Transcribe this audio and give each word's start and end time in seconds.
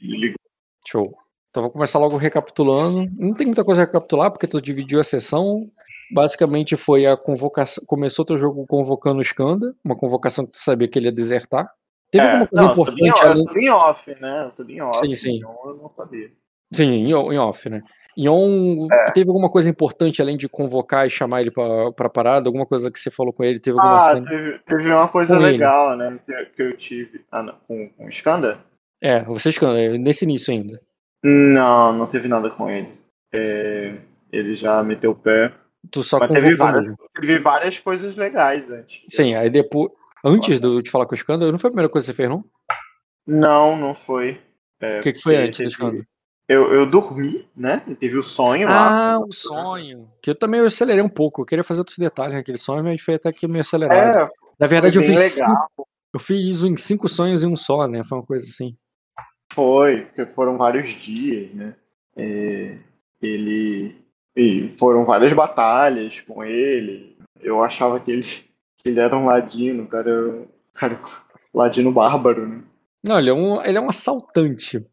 ligou. 0.00 0.36
Show. 0.86 1.16
Então 1.50 1.62
vou 1.62 1.72
começar 1.72 1.98
logo 1.98 2.16
recapitulando. 2.16 3.06
Não 3.18 3.32
tem 3.32 3.46
muita 3.46 3.64
coisa 3.64 3.82
a 3.82 3.84
recapitular, 3.86 4.30
porque 4.30 4.46
tu 4.46 4.60
dividiu 4.60 5.00
a 5.00 5.04
sessão. 5.04 5.70
Basicamente 6.12 6.76
foi 6.76 7.06
a 7.06 7.16
convocação. 7.16 7.82
Começou 7.86 8.24
teu 8.24 8.36
jogo 8.36 8.66
convocando 8.66 9.18
o 9.18 9.22
Skanda, 9.22 9.74
uma 9.84 9.96
convocação 9.96 10.44
que 10.46 10.52
tu 10.52 10.58
sabia 10.58 10.86
que 10.86 10.98
ele 10.98 11.06
ia 11.06 11.12
desertar. 11.12 11.68
Teve 12.10 12.24
É, 12.26 12.30
alguma 12.30 12.46
coisa 12.46 12.62
não, 12.62 12.66
eu 12.68 12.70
importante 12.72 13.08
subi 13.10 13.26
eu 13.26 13.36
subi 13.48 13.64
em 13.64 13.70
off, 13.70 14.20
né? 14.20 14.44
Eu 14.44 14.50
subi 14.52 14.74
em 14.74 14.80
off. 14.82 14.98
Sim, 15.00 15.14
sim. 15.14 15.36
então 15.38 15.56
eu 15.64 15.76
não 15.76 15.90
sabia. 15.90 16.30
Sim, 16.72 16.92
em 17.06 17.38
off, 17.38 17.68
né? 17.68 17.82
Em 18.16 18.28
on, 18.28 18.86
É. 18.92 19.10
teve 19.12 19.28
alguma 19.28 19.50
coisa 19.50 19.68
importante 19.68 20.22
além 20.22 20.36
de 20.36 20.48
convocar 20.48 21.06
e 21.06 21.10
chamar 21.10 21.40
ele 21.40 21.50
pra, 21.50 21.90
pra 21.92 22.08
parada? 22.08 22.48
Alguma 22.48 22.64
coisa 22.64 22.90
que 22.90 22.98
você 23.00 23.10
falou 23.10 23.32
com 23.32 23.42
ele? 23.44 23.58
Teve 23.58 23.76
alguma 23.78 23.98
Ah, 23.98 24.20
teve, 24.22 24.58
teve 24.60 24.90
uma 24.92 25.08
coisa 25.08 25.36
Com 25.36 25.42
ele. 25.42 25.52
legal, 25.52 25.96
né? 25.96 26.18
Que, 26.24 26.44
que 26.46 26.62
eu 26.62 26.76
tive. 26.76 27.24
Ah, 27.32 27.42
não, 27.42 27.54
com, 27.66 27.88
com 27.90 28.04
o 28.06 28.08
Skanda? 28.08 28.58
É, 29.06 29.22
você 29.22 29.50
Skanda, 29.50 29.96
nesse 29.96 30.24
início 30.24 30.52
ainda. 30.52 30.82
Não, 31.22 31.92
não 31.92 32.06
teve 32.06 32.26
nada 32.26 32.50
com 32.50 32.68
ele. 32.68 32.88
É, 33.32 33.94
ele 34.32 34.56
já 34.56 34.82
meteu 34.82 35.12
o 35.12 35.14
pé. 35.14 35.52
Tu 35.92 36.02
só 36.02 36.18
Mas 36.18 36.32
teve 36.32 36.56
várias, 36.56 36.92
teve 37.14 37.38
várias 37.38 37.78
coisas 37.78 38.16
legais 38.16 38.68
antes. 38.72 39.04
Sim, 39.08 39.36
aí 39.36 39.48
depois. 39.48 39.92
Antes 40.24 40.58
do, 40.58 40.82
de 40.82 40.90
falar 40.90 41.06
com 41.06 41.14
o 41.14 41.16
Skanda, 41.16 41.52
não 41.52 41.58
foi 41.58 41.68
a 41.68 41.70
primeira 41.70 41.88
coisa 41.88 42.04
que 42.04 42.12
você 42.12 42.16
fez, 42.16 42.28
não? 42.28 42.44
Não, 43.24 43.76
não 43.76 43.94
foi. 43.94 44.40
É, 44.80 44.98
O 44.98 45.02
que, 45.02 45.12
que 45.12 45.22
foi 45.22 45.36
antes 45.36 45.60
do 45.60 45.70
Skanda? 45.70 46.04
Eu, 46.48 46.74
eu 46.74 46.84
dormi, 46.84 47.48
né? 47.56 47.84
E 47.86 47.94
teve 47.94 48.16
o 48.16 48.24
sonho 48.24 48.66
lá. 48.66 49.14
Ah, 49.14 49.20
o 49.20 49.32
sonho. 49.32 50.10
Que 50.20 50.30
eu 50.30 50.34
também 50.34 50.60
acelerei 50.60 51.02
um 51.02 51.08
pouco. 51.08 51.42
Eu 51.42 51.46
queria 51.46 51.62
fazer 51.62 51.80
outros 51.80 51.98
detalhes 51.98 52.34
naquele 52.34 52.58
sonho, 52.58 52.82
mas 52.82 53.00
foi 53.00 53.14
até 53.14 53.32
que 53.32 53.46
meio 53.46 53.60
acelerado. 53.60 54.18
É, 54.18 54.28
Na 54.58 54.66
verdade, 54.66 54.98
eu 54.98 55.02
fiz, 55.02 55.20
cinco, 55.20 55.88
eu 56.12 56.18
fiz 56.18 56.64
em 56.64 56.76
cinco 56.76 57.08
sonhos 57.08 57.44
em 57.44 57.46
um 57.46 57.56
só, 57.56 57.86
né? 57.86 58.02
Foi 58.02 58.18
uma 58.18 58.26
coisa 58.26 58.44
assim. 58.44 58.76
Foi, 59.52 60.02
porque 60.02 60.26
foram 60.26 60.56
vários 60.56 60.88
dias, 60.90 61.52
né? 61.54 61.74
É, 62.16 62.76
ele. 63.22 63.96
E 64.34 64.74
foram 64.78 65.04
várias 65.04 65.32
batalhas 65.32 66.20
com 66.20 66.44
ele. 66.44 67.16
Eu 67.40 67.62
achava 67.62 67.98
que 67.98 68.10
ele, 68.10 68.22
que 68.22 68.88
ele 68.88 69.00
era 69.00 69.16
um 69.16 69.26
ladino, 69.26 69.86
cara. 69.86 70.46
Cara, 70.74 71.00
ladino 71.54 71.90
bárbaro, 71.90 72.46
né? 72.46 72.62
Não, 73.02 73.18
ele 73.18 73.30
é 73.30 73.34
um, 73.34 73.62
ele 73.62 73.78
é 73.78 73.80
um 73.80 73.88
assaltante. 73.88 74.84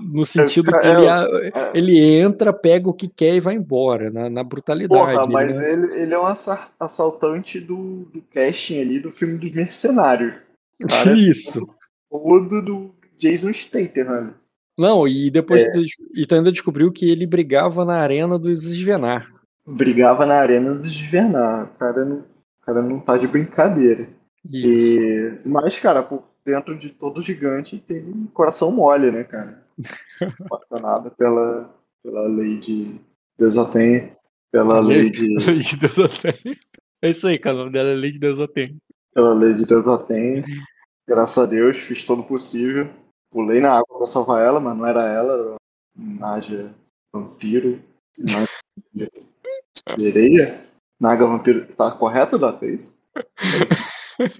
No 0.00 0.24
sentido 0.24 0.70
que 0.72 0.86
é, 0.86 0.90
ele, 0.90 1.04
é. 1.06 1.10
a- 1.10 1.70
ele 1.74 1.98
entra, 2.20 2.52
pega 2.52 2.88
o 2.88 2.94
que 2.94 3.08
quer 3.08 3.34
e 3.34 3.40
vai 3.40 3.54
embora, 3.56 4.10
na, 4.10 4.30
na 4.30 4.42
brutalidade. 4.42 5.16
Porra, 5.16 5.26
mas 5.26 5.58
né? 5.58 5.72
ele, 5.72 6.02
ele 6.02 6.14
é 6.14 6.18
um 6.18 6.24
assa- 6.24 6.68
assaltante 6.80 7.60
do, 7.60 8.04
do 8.06 8.22
casting 8.32 8.80
ali 8.80 9.00
do 9.00 9.10
filme 9.10 9.36
dos 9.36 9.52
mercenários. 9.52 10.34
Parece 10.80 11.12
Isso. 11.28 11.68
todo 12.10 12.62
do 12.62 12.94
Jason 13.22 13.52
Statham, 13.52 14.04
né? 14.24 14.34
Não, 14.78 15.06
e 15.06 15.30
depois 15.30 15.64
É. 15.64 15.70
e 16.14 16.26
tu 16.26 16.34
ainda 16.34 16.50
descobriu 16.50 16.90
que 16.90 17.10
ele 17.10 17.26
brigava 17.26 17.84
na 17.84 17.96
arena 17.98 18.38
dos 18.38 18.64
Svenar. 18.64 19.30
Brigava 19.66 20.26
na 20.26 20.34
arena 20.36 20.74
dos 20.74 20.92
Desvernar. 20.92 21.66
O 21.66 21.78
cara 21.78 22.04
não, 22.04 22.16
o 22.18 22.64
cara 22.66 22.82
não 22.82 22.98
tá 22.98 23.16
de 23.16 23.26
brincadeira. 23.28 24.08
Isso. 24.44 24.98
E, 24.98 25.38
mas, 25.44 25.78
cara, 25.78 26.02
por 26.02 26.24
dentro 26.44 26.76
de 26.76 26.88
todo 26.90 27.22
gigante 27.22 27.78
tem 27.78 28.00
um 28.02 28.26
coração 28.26 28.72
mole, 28.72 29.10
né, 29.12 29.22
cara? 29.24 29.62
Apaixonado 30.50 31.10
pela, 31.12 31.72
pela 32.02 32.26
lei 32.26 32.58
de 32.58 32.96
Desaten, 33.38 34.12
pela 34.50 34.80
lei 34.80 35.02
de, 35.10 35.36
Lei 35.46 35.58
de 35.58 35.76
Deus 35.76 35.98
Atém. 35.98 36.56
É 37.00 37.10
isso 37.10 37.28
aí, 37.28 37.38
cara. 37.38 37.56
O 37.56 37.58
nome 37.60 37.72
dela 37.72 37.90
é 37.90 37.94
Lei 37.94 38.10
de 38.10 38.18
Deus 38.18 38.40
Atém. 38.40 38.76
pela 39.14 39.34
lei 39.34 39.54
de 39.54 39.66
Desaten. 39.66 40.42
Graças 41.06 41.38
a 41.38 41.46
Deus, 41.46 41.76
fiz 41.76 42.02
todo 42.04 42.20
o 42.20 42.24
possível. 42.24 42.88
Pulei 43.32 43.60
na 43.60 43.72
água 43.72 43.98
pra 43.98 44.06
salvar 44.06 44.44
ela, 44.44 44.60
mas 44.60 44.76
não 44.76 44.86
era 44.86 45.04
ela, 45.04 45.34
era 45.34 45.56
Naja 45.96 46.72
vampiro. 47.12 47.82
Naja 48.18 49.10
sereia. 49.98 50.64
Naga 51.00 51.26
vampiro. 51.26 51.66
Tá 51.74 51.90
correto, 51.90 52.38
Data? 52.38 52.64
É 52.64 52.70
isso? 52.70 52.96
É 53.16 53.64
isso? 53.64 54.32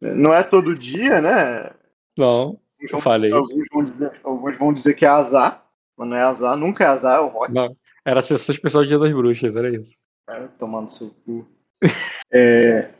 Não 0.00 0.32
é 0.34 0.42
todo 0.42 0.74
dia, 0.74 1.20
né? 1.20 1.70
Não, 2.16 2.60
Alguns 2.84 2.92
eu 2.92 2.98
falei. 2.98 3.32
Alguns 3.32 3.66
vão, 3.72 3.84
dizer, 3.84 4.20
alguns 4.22 4.56
vão 4.58 4.72
dizer 4.74 4.94
que 4.94 5.04
é 5.04 5.08
azar, 5.08 5.66
mas 5.96 6.08
não 6.08 6.16
é 6.16 6.22
azar, 6.22 6.56
nunca 6.56 6.84
é 6.84 6.86
azar, 6.86 7.18
é 7.18 7.20
o 7.20 7.28
rock. 7.28 7.52
Não. 7.52 7.76
Era 8.04 8.20
a 8.20 8.22
sessão 8.22 8.54
especial 8.54 8.82
do 8.82 8.88
Dia 8.88 8.98
das 8.98 9.12
Bruxas, 9.12 9.56
era 9.56 9.70
isso. 9.70 9.96
É, 10.28 10.46
tomando 10.58 10.90
seu 10.90 11.10
cu. 11.24 11.46
É, 12.36 12.90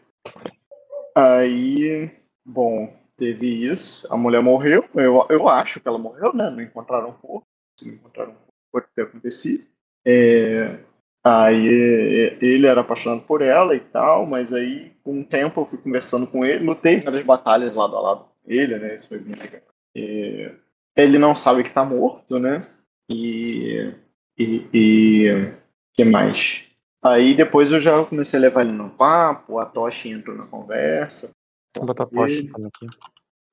aí, 1.16 2.08
bom, 2.46 2.94
teve 3.16 3.46
isso. 3.46 4.12
A 4.12 4.16
mulher 4.16 4.42
morreu. 4.42 4.84
Eu, 4.94 5.26
eu 5.28 5.48
acho 5.48 5.80
que 5.80 5.88
ela 5.88 5.98
morreu, 5.98 6.34
né? 6.34 6.50
Não 6.50 6.60
encontraram 6.60 7.10
o 7.10 7.14
corpo. 7.14 7.46
Se 7.78 7.86
não 7.86 7.94
encontraram 7.94 8.32
o 8.32 8.34
corpo, 8.34 8.52
pode 8.72 8.86
ter 8.94 9.02
acontecido. 9.02 9.66
É, 10.06 10.78
aí 11.22 11.68
é, 11.68 12.44
ele 12.44 12.66
era 12.66 12.82
apaixonado 12.82 13.22
por 13.22 13.42
ela 13.42 13.74
e 13.74 13.80
tal, 13.80 14.26
mas 14.26 14.52
aí, 14.52 14.92
com 15.02 15.20
o 15.20 15.24
tempo, 15.24 15.60
eu 15.60 15.66
fui 15.66 15.78
conversando 15.78 16.26
com 16.26 16.44
ele. 16.44 16.64
Lutei 16.64 17.00
várias 17.00 17.22
batalhas 17.22 17.74
lado 17.74 17.96
a 17.96 18.00
lado 18.00 18.24
com 18.24 18.50
ele, 18.50 18.78
né? 18.78 18.96
Isso 18.96 19.08
foi 19.08 19.18
bem 19.18 19.34
legal. 19.34 19.62
É, 19.96 20.54
ele 20.96 21.18
não 21.18 21.34
sabe 21.34 21.62
que 21.62 21.72
tá 21.72 21.84
morto, 21.84 22.38
né? 22.38 22.64
E. 23.10 23.92
E. 24.38 24.68
e 24.72 25.54
que 25.92 26.04
mais? 26.04 26.68
Aí 27.02 27.34
depois 27.34 27.70
eu 27.70 27.78
já 27.78 28.02
comecei 28.04 28.38
a 28.38 28.42
levar 28.42 28.62
ele 28.62 28.72
no 28.72 28.90
papo, 28.90 29.58
a 29.58 29.66
Toshi 29.66 30.08
entrou 30.08 30.36
na 30.36 30.46
conversa. 30.46 31.30
Vou 31.76 31.86
botar 31.86 32.06
também 32.06 32.50
aqui. 32.66 32.86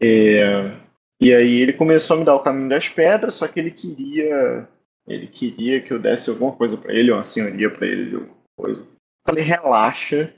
É, 0.01 0.77
e 1.19 1.33
aí 1.33 1.59
ele 1.59 1.73
começou 1.73 2.15
a 2.15 2.19
me 2.19 2.25
dar 2.25 2.35
o 2.35 2.43
caminho 2.43 2.69
das 2.69 2.89
pedras, 2.89 3.35
só 3.35 3.47
que 3.47 3.59
ele 3.59 3.71
queria. 3.71 4.67
Ele 5.07 5.27
queria 5.27 5.81
que 5.81 5.91
eu 5.91 5.99
desse 5.99 6.29
alguma 6.29 6.51
coisa 6.51 6.77
pra 6.77 6.93
ele, 6.93 7.11
uma 7.11 7.23
senhoria 7.23 7.71
pra 7.71 7.87
ele, 7.87 8.15
alguma 8.15 8.35
coisa. 8.55 8.87
Falei, 9.25 9.43
relaxa, 9.43 10.33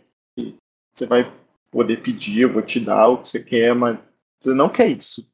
você 0.93 1.05
vai 1.05 1.31
poder 1.71 2.01
pedir, 2.01 2.41
eu 2.41 2.53
vou 2.53 2.61
te 2.61 2.79
dar 2.79 3.07
o 3.07 3.17
que 3.17 3.27
você 3.27 3.41
quer, 3.41 3.73
mas 3.73 3.97
você 4.39 4.53
não 4.53 4.69
quer 4.69 4.89
isso. 4.89 5.27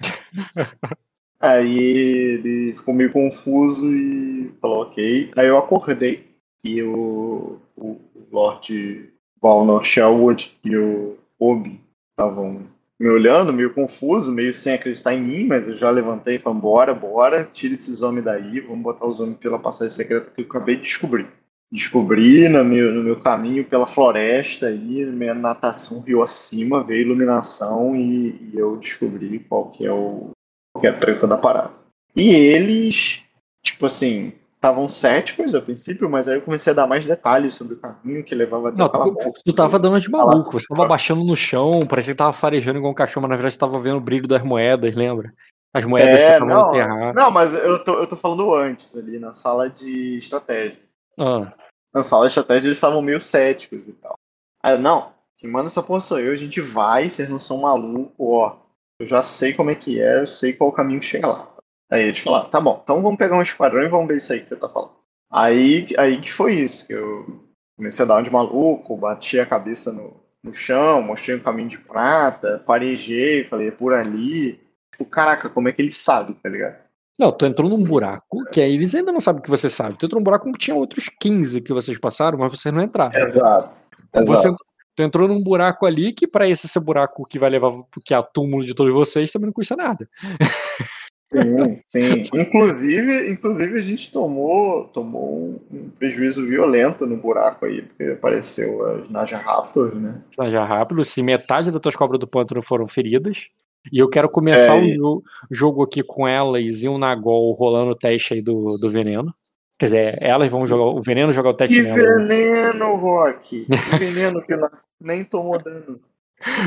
Aí 1.38 1.78
ele 1.78 2.72
ficou 2.72 2.94
meio 2.94 3.12
confuso 3.12 3.86
e 3.94 4.52
falou 4.60 4.82
ok. 4.82 5.30
Aí 5.36 5.46
eu 5.46 5.58
acordei 5.58 6.26
e 6.64 6.82
o, 6.82 7.60
o 7.76 8.00
Lord 8.32 9.12
Valnor 9.40 9.84
Sherwood 9.84 10.56
e 10.64 10.76
o 10.76 11.16
Obi 11.38 11.80
estavam 12.10 12.66
me 12.98 13.08
olhando, 13.08 13.52
meio 13.52 13.74
confuso, 13.74 14.32
meio 14.32 14.54
sem 14.54 14.74
acreditar 14.74 15.14
em 15.14 15.20
mim, 15.20 15.46
mas 15.46 15.68
eu 15.68 15.76
já 15.76 15.90
levantei 15.90 16.36
e 16.36 16.38
falei, 16.38 16.60
bora, 16.60 16.94
bora, 16.94 17.44
tira 17.44 17.74
esses 17.74 18.00
homens 18.00 18.24
daí, 18.24 18.60
vamos 18.60 18.82
botar 18.82 19.06
os 19.06 19.20
homens 19.20 19.36
pela 19.38 19.58
passagem 19.58 19.94
secreta 19.94 20.30
que 20.34 20.42
eu 20.42 20.46
acabei 20.46 20.76
de 20.76 20.82
descobrir. 20.82 21.28
Descobri 21.70 22.48
no 22.48 22.64
meu, 22.64 22.94
no 22.94 23.02
meu 23.02 23.20
caminho 23.20 23.64
pela 23.64 23.86
floresta 23.86 24.68
aí, 24.68 25.04
minha 25.04 25.34
natação 25.34 26.00
rio 26.00 26.22
acima, 26.22 26.82
veio 26.82 27.02
iluminação 27.02 27.94
e, 27.94 28.50
e 28.52 28.52
eu 28.54 28.76
descobri 28.76 29.40
qual 29.40 29.70
que 29.70 29.84
é 29.84 29.92
o 29.92 30.30
qual 30.72 30.80
que 30.80 30.86
é 30.86 30.90
a 30.90 30.98
treta 30.98 31.26
da 31.26 31.36
parada. 31.36 31.72
E 32.14 32.30
eles, 32.30 33.22
tipo 33.62 33.86
assim, 33.86 34.32
estavam 34.66 34.88
céticos 34.88 35.54
a 35.54 35.60
princípio, 35.60 36.10
mas 36.10 36.26
aí 36.26 36.36
eu 36.36 36.42
comecei 36.42 36.72
a 36.72 36.76
dar 36.76 36.86
mais 36.86 37.04
detalhes 37.04 37.54
sobre 37.54 37.74
o 37.74 37.78
caminho 37.78 38.24
que 38.24 38.34
levava 38.34 38.70
até 38.70 38.78
Não, 38.82 38.88
tu, 38.88 39.12
bolsa. 39.12 39.40
tu 39.44 39.52
tava 39.52 39.78
dando 39.78 40.00
de 40.00 40.10
maluco, 40.10 40.52
você 40.52 40.66
tava 40.66 40.86
baixando 40.86 41.24
no 41.24 41.36
chão, 41.36 41.86
parecia 41.86 42.14
que 42.14 42.18
tava 42.18 42.32
farejando 42.32 42.78
igual 42.78 42.92
um 42.92 42.94
cachorro, 42.94 43.22
mas 43.22 43.30
na 43.30 43.36
verdade 43.36 43.54
você 43.54 43.60
tava 43.60 43.78
vendo 43.78 43.98
o 43.98 44.00
brilho 44.00 44.26
das 44.26 44.42
moedas, 44.42 44.94
lembra? 44.94 45.32
As 45.72 45.84
moedas 45.84 46.20
que 46.20 46.26
É, 46.26 46.32
estavam 46.32 46.48
não, 46.48 46.68
enterradas. 46.68 47.14
não, 47.14 47.30
mas 47.30 47.54
eu 47.54 47.84
tô, 47.84 47.94
eu 47.94 48.06
tô 48.06 48.16
falando 48.16 48.54
antes 48.54 48.96
ali, 48.96 49.18
na 49.18 49.32
sala 49.32 49.70
de 49.70 50.16
estratégia. 50.16 50.80
Ah, 51.18 51.52
Na 51.94 52.02
sala 52.02 52.26
de 52.26 52.30
estratégia 52.32 52.68
eles 52.68 52.78
estavam 52.78 53.00
meio 53.00 53.20
céticos 53.20 53.86
e 53.86 53.92
tal. 53.92 54.14
Aí 54.62 54.74
eu, 54.74 54.78
não, 54.78 55.12
quem 55.38 55.48
manda 55.50 55.66
essa 55.66 55.82
porra 55.82 56.00
sou 56.00 56.18
eu, 56.18 56.32
a 56.32 56.36
gente 56.36 56.60
vai, 56.60 57.08
vocês 57.08 57.28
não 57.28 57.38
são 57.38 57.58
malucos, 57.58 58.14
ó. 58.18 58.58
Eu 58.98 59.06
já 59.06 59.22
sei 59.22 59.52
como 59.52 59.70
é 59.70 59.74
que 59.74 60.00
é, 60.00 60.20
eu 60.20 60.26
sei 60.26 60.54
qual 60.54 60.70
o 60.70 60.72
caminho 60.72 61.00
que 61.00 61.06
chega 61.06 61.26
lá. 61.26 61.55
Aí 61.90 62.02
eles 62.02 62.18
falaram, 62.18 62.48
tá 62.48 62.60
bom, 62.60 62.80
então 62.82 63.02
vamos 63.02 63.18
pegar 63.18 63.36
um 63.36 63.42
esquadrão 63.42 63.82
e 63.82 63.88
vamos 63.88 64.08
ver 64.08 64.16
isso 64.16 64.32
aí 64.32 64.40
que 64.40 64.48
você 64.48 64.56
tá 64.56 64.68
falando. 64.68 64.92
Aí, 65.30 65.86
aí 65.98 66.20
que 66.20 66.32
foi 66.32 66.54
isso, 66.54 66.86
que 66.86 66.92
eu 66.92 67.26
comecei 67.76 68.04
a 68.04 68.08
dar 68.08 68.18
um 68.18 68.22
de 68.22 68.30
maluco, 68.30 68.96
bati 68.96 69.38
a 69.38 69.46
cabeça 69.46 69.92
no, 69.92 70.14
no 70.42 70.52
chão, 70.52 71.02
mostrei 71.02 71.36
um 71.36 71.42
caminho 71.42 71.68
de 71.68 71.78
prata, 71.78 72.62
farejei, 72.66 73.44
falei, 73.44 73.68
é 73.68 73.72
por 73.72 73.92
ali. 73.92 74.60
Tipo, 74.92 75.04
caraca, 75.04 75.48
como 75.48 75.68
é 75.68 75.72
que 75.72 75.82
ele 75.82 75.92
sabe, 75.92 76.34
tá 76.34 76.48
ligado? 76.48 76.76
Não, 77.18 77.32
tu 77.32 77.46
entrou 77.46 77.68
num 77.68 77.82
buraco 77.82 78.44
que 78.52 78.60
aí 78.60 78.74
eles 78.74 78.94
ainda 78.94 79.10
não 79.10 79.20
sabem 79.20 79.42
que 79.42 79.50
você 79.50 79.70
sabe. 79.70 79.96
Tu 79.96 80.06
entrou 80.06 80.20
num 80.20 80.24
buraco 80.24 80.44
como 80.44 80.56
tinha 80.56 80.76
outros 80.76 81.08
15 81.20 81.62
que 81.62 81.72
vocês 81.72 81.98
passaram, 81.98 82.38
mas 82.38 82.52
vocês 82.52 82.74
não 82.74 82.82
entraram. 82.82 83.18
Exato. 83.18 83.76
Você 84.26 84.50
tu 84.94 85.02
entrou 85.02 85.28
num 85.28 85.42
buraco 85.42 85.84
ali 85.84 86.12
que 86.12 86.26
pra 86.26 86.48
esse 86.48 86.66
ser 86.66 86.80
buraco 86.80 87.26
que 87.26 87.38
vai 87.38 87.50
levar 87.50 87.70
que 88.02 88.14
é 88.14 88.16
a 88.16 88.22
túmulo 88.22 88.64
de 88.64 88.74
todos 88.74 88.92
vocês 88.92 89.30
também 89.30 89.46
não 89.46 89.52
custa 89.52 89.76
nada. 89.76 90.08
Sim, 91.26 91.80
sim. 91.88 92.22
Inclusive, 92.34 93.30
inclusive 93.30 93.78
a 93.78 93.80
gente 93.80 94.12
tomou, 94.12 94.84
tomou 94.84 95.36
um, 95.36 95.60
um 95.70 95.90
prejuízo 95.90 96.46
violento 96.46 97.04
no 97.04 97.16
buraco 97.16 97.66
aí, 97.66 97.82
porque 97.82 98.04
apareceu 98.04 98.86
as 98.86 99.10
Naja 99.10 99.36
Raptors, 99.36 99.94
né? 99.94 100.22
Já 100.48 100.64
rápido, 100.64 101.04
se 101.04 101.22
metade 101.22 101.72
das 101.72 101.80
tuas 101.80 101.96
cobras 101.96 102.20
do 102.20 102.28
pântano 102.28 102.62
foram 102.62 102.86
feridas, 102.86 103.48
E 103.92 103.98
eu 103.98 104.08
quero 104.08 104.28
começar 104.28 104.76
é, 104.76 104.80
o 104.80 104.88
jo 104.88 105.22
jogo 105.50 105.82
aqui 105.82 106.02
com 106.02 106.28
elas 106.28 106.82
e 106.82 106.88
o 106.88 106.96
Nagol 106.96 107.52
rolando 107.52 107.90
o 107.90 107.96
teste 107.96 108.34
aí 108.34 108.42
do, 108.42 108.78
do 108.78 108.88
veneno. 108.88 109.34
Quer 109.78 109.86
dizer, 109.86 110.18
elas 110.22 110.50
vão 110.50 110.66
jogar 110.66 110.84
o 110.84 111.02
veneno 111.02 111.32
jogar 111.32 111.50
o 111.50 111.54
teste 111.54 111.76
que 111.76 111.82
nela. 111.82 112.18
veneno, 112.18 112.96
Rock! 112.96 113.66
Que 113.66 113.98
veneno 113.98 114.40
que 114.42 114.54
nem 115.00 115.24
tomou 115.24 115.58
dano. 115.62 116.00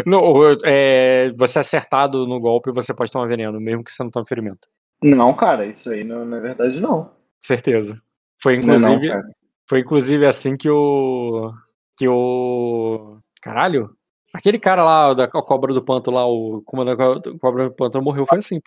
Não, 0.05 0.33
é, 0.65 1.31
você 1.37 1.59
é 1.59 1.61
acertado 1.61 2.27
no 2.27 2.39
golpe, 2.39 2.71
você 2.71 2.93
pode 2.93 3.11
tomar 3.11 3.27
veneno, 3.27 3.59
mesmo 3.59 3.83
que 3.83 3.91
você 3.91 4.03
não 4.03 4.11
tome 4.11 4.27
ferimento. 4.27 4.67
Não, 5.01 5.33
cara, 5.33 5.65
isso 5.65 5.89
aí 5.89 6.03
não, 6.03 6.25
na 6.25 6.37
é 6.37 6.41
verdade 6.41 6.79
não. 6.81 7.11
Certeza. 7.39 7.97
Foi 8.41 8.55
inclusive, 8.55 9.07
não, 9.07 9.15
não, 9.17 9.23
foi 9.69 9.79
inclusive 9.79 10.25
assim 10.25 10.57
que 10.57 10.69
o 10.69 11.53
que 11.97 12.07
o 12.07 13.17
caralho, 13.41 13.89
aquele 14.33 14.57
cara 14.57 14.83
lá 14.83 15.13
da 15.13 15.27
cobra 15.27 15.73
do 15.73 15.83
panto 15.83 16.11
lá, 16.11 16.25
o 16.25 16.61
comandante 16.65 16.97
da 16.97 17.37
cobra 17.39 17.69
do 17.69 17.75
panto 17.75 18.01
morreu, 18.01 18.25
foi 18.25 18.39
assim. 18.39 18.59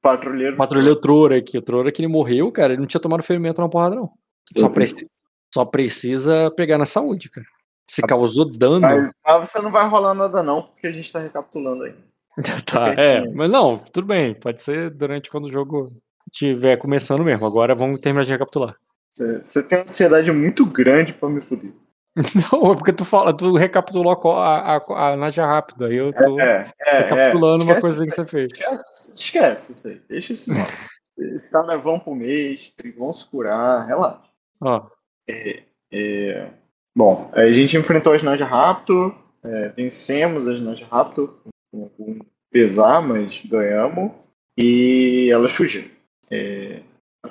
Patrulheiro. 0.00 0.56
Patrulheiro 0.56 0.96
Trora 0.96 1.36
aqui. 1.38 1.58
O 1.58 1.62
Trora 1.62 1.90
que 1.90 2.00
ele 2.00 2.08
morreu, 2.08 2.52
cara, 2.52 2.72
ele 2.72 2.80
não 2.80 2.86
tinha 2.86 3.00
tomado 3.00 3.22
ferimento 3.22 3.60
na 3.60 3.68
porrada, 3.68 3.96
não. 3.96 4.10
Só, 4.56 4.68
preci 4.68 5.06
só 5.52 5.64
precisa 5.64 6.50
pegar 6.50 6.78
na 6.78 6.86
saúde, 6.86 7.30
cara. 7.30 7.46
Se 7.90 8.02
causou 8.02 8.48
dano. 8.48 8.80
Mas, 8.80 9.10
mas, 9.24 9.48
você 9.48 9.60
não 9.60 9.70
vai 9.70 9.88
rolar 9.88 10.14
nada, 10.14 10.42
não, 10.42 10.62
porque 10.62 10.86
a 10.86 10.92
gente 10.92 11.10
tá 11.10 11.20
recapitulando 11.20 11.84
aí. 11.84 11.94
tá, 12.66 12.92
é. 12.92 13.22
Mas 13.32 13.50
não, 13.50 13.78
tudo 13.78 14.06
bem. 14.06 14.34
Pode 14.34 14.60
ser 14.60 14.90
durante 14.90 15.30
quando 15.30 15.46
o 15.46 15.52
jogo 15.52 15.90
estiver 16.30 16.76
começando 16.76 17.24
mesmo. 17.24 17.46
Agora 17.46 17.74
vamos 17.74 18.00
terminar 18.00 18.24
de 18.24 18.32
recapitular. 18.32 18.76
Você 19.10 19.62
tem 19.62 19.78
uma 19.78 19.84
ansiedade 19.84 20.30
muito 20.30 20.64
grande 20.64 21.12
pra 21.12 21.28
me 21.28 21.40
fuder. 21.40 21.72
Não, 22.52 22.72
é 22.72 22.76
porque 22.76 22.92
tu 22.92 23.04
fala, 23.04 23.36
tu 23.36 23.56
recapitulou 23.56 24.12
a, 24.32 24.76
a, 24.76 25.12
a 25.12 25.16
Naja 25.16 25.46
rápida, 25.46 25.86
aí 25.86 25.96
eu 25.96 26.12
tô 26.12 26.38
é, 26.40 26.70
é, 26.86 26.98
recapitulando 26.98 27.62
é. 27.62 27.66
uma 27.66 27.80
coisa 27.80 28.04
que 28.04 28.10
você 28.10 28.26
fez. 28.26 28.48
Esquece, 28.52 29.12
esquece 29.12 29.72
isso 29.72 29.88
aí, 29.88 30.02
deixa 30.08 30.32
isso 30.32 30.52
lá. 30.52 30.66
Eles 31.18 31.50
tá 31.50 31.62
vão 31.76 31.98
pro 31.98 32.14
mês, 32.14 32.72
vão 32.96 33.12
se 33.12 33.26
curar, 33.26 33.86
relaxa. 33.86 34.22
Ó. 34.60 34.86
É, 35.28 35.62
é, 35.92 36.50
bom, 36.98 37.30
a 37.32 37.52
gente 37.52 37.76
enfrentou 37.76 38.12
as 38.12 38.22
Naja 38.22 38.44
Raptor, 38.44 39.14
é, 39.44 39.68
vencemos 39.68 40.48
as 40.48 40.60
Naja 40.60 40.86
Raptor 40.90 41.32
com, 41.70 41.88
com 41.90 42.18
pesar, 42.50 43.00
mas 43.00 43.40
ganhamos, 43.44 44.10
e 44.56 45.30
elas 45.30 45.52
fugiram. 45.52 45.88
É, 46.30 46.80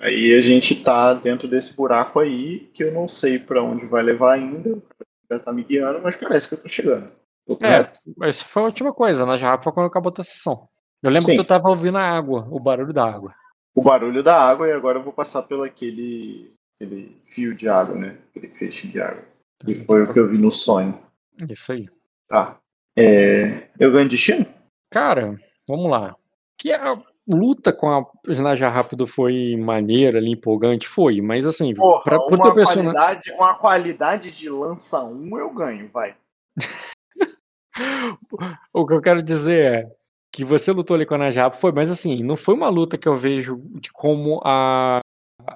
Aí 0.02 0.34
a 0.34 0.42
gente 0.42 0.76
tá 0.76 1.14
dentro 1.14 1.48
desse 1.48 1.76
buraco 1.76 2.20
aí, 2.20 2.70
que 2.74 2.84
eu 2.84 2.94
não 2.94 3.08
sei 3.08 3.40
para 3.40 3.64
onde 3.64 3.86
vai 3.86 4.04
levar 4.04 4.34
ainda. 4.34 4.78
Já 5.30 5.40
tá 5.40 5.52
me 5.52 5.64
guiando, 5.64 6.02
mas 6.02 6.16
parece 6.16 6.48
que 6.48 6.56
eu 6.56 6.62
tô 6.62 6.70
chegando. 6.70 7.10
Tô 7.46 7.58
é, 7.66 7.92
essa 8.24 8.44
foi 8.44 8.64
a 8.64 8.66
última 8.66 8.94
coisa, 8.94 9.26
na 9.26 9.38
Jarrapa 9.38 9.64
foi 9.64 9.74
quando 9.74 9.88
acabou 9.88 10.14
a 10.18 10.24
sessão. 10.24 10.68
Eu 11.02 11.10
lembro 11.10 11.26
Sim. 11.26 11.32
que 11.32 11.44
tu 11.44 11.48
tava 11.48 11.70
ouvindo 11.70 11.98
a 11.98 12.04
água, 12.04 12.48
o 12.52 12.60
barulho 12.60 12.92
da 12.92 13.06
água. 13.06 13.34
O 13.74 13.82
barulho 13.82 14.22
da 14.22 14.42
água, 14.42 14.68
e 14.68 14.72
agora 14.72 15.00
eu 15.00 15.04
vou 15.04 15.14
passar 15.14 15.44
pelo 15.44 15.64
aquele, 15.64 16.52
aquele 16.76 17.16
fio 17.26 17.56
de 17.56 17.70
água, 17.70 17.96
né? 17.96 18.18
Aquele 18.30 18.50
feixe 18.50 18.88
de 18.88 19.00
água. 19.00 19.24
E 19.66 19.76
foi 19.76 20.04
o 20.04 20.14
que 20.14 20.20
eu 20.20 20.28
vi 20.28 20.38
no 20.38 20.52
sonho. 20.52 21.00
Isso 21.50 21.72
aí. 21.72 21.90
Tá. 22.28 22.60
É... 22.96 23.70
Eu 23.80 23.92
ganho 23.92 24.10
destino? 24.10 24.46
Cara, 24.90 25.40
vamos 25.68 25.90
lá. 25.90 26.16
Que 26.58 26.72
é 26.72 26.80
luta 27.28 27.74
com 27.74 27.90
a 27.90 28.06
Naja 28.42 28.70
Rápido 28.70 29.06
foi 29.06 29.56
maneira 29.58 30.18
ali, 30.18 30.32
empolgante, 30.32 30.88
foi, 30.88 31.20
mas 31.22 31.46
assim, 31.46 31.74
Porra, 31.74 32.02
pra, 32.04 32.20
pro 32.22 32.38
uma, 32.38 32.54
personagem... 32.54 32.94
qualidade, 32.94 33.32
uma 33.32 33.56
qualidade 33.56 34.32
de 34.32 34.50
lança 34.50 35.04
1 35.04 35.38
eu 35.38 35.54
ganho, 35.54 35.90
vai. 35.92 36.16
o 38.74 38.88
que 38.88 38.94
eu 38.94 39.02
quero 39.02 39.22
dizer 39.22 39.74
é 39.74 39.92
que 40.32 40.44
você 40.44 40.72
lutou 40.72 40.96
ali 40.96 41.06
com 41.06 41.16
a 41.16 41.18
Naja 41.18 41.52
foi, 41.52 41.72
mas 41.72 41.92
assim, 41.92 42.24
não 42.24 42.38
foi 42.38 42.56
uma 42.56 42.70
luta 42.70 42.98
que 42.98 43.08
eu 43.08 43.16
vejo 43.16 43.62
de 43.82 43.92
como 43.92 44.40
a, 44.44 45.02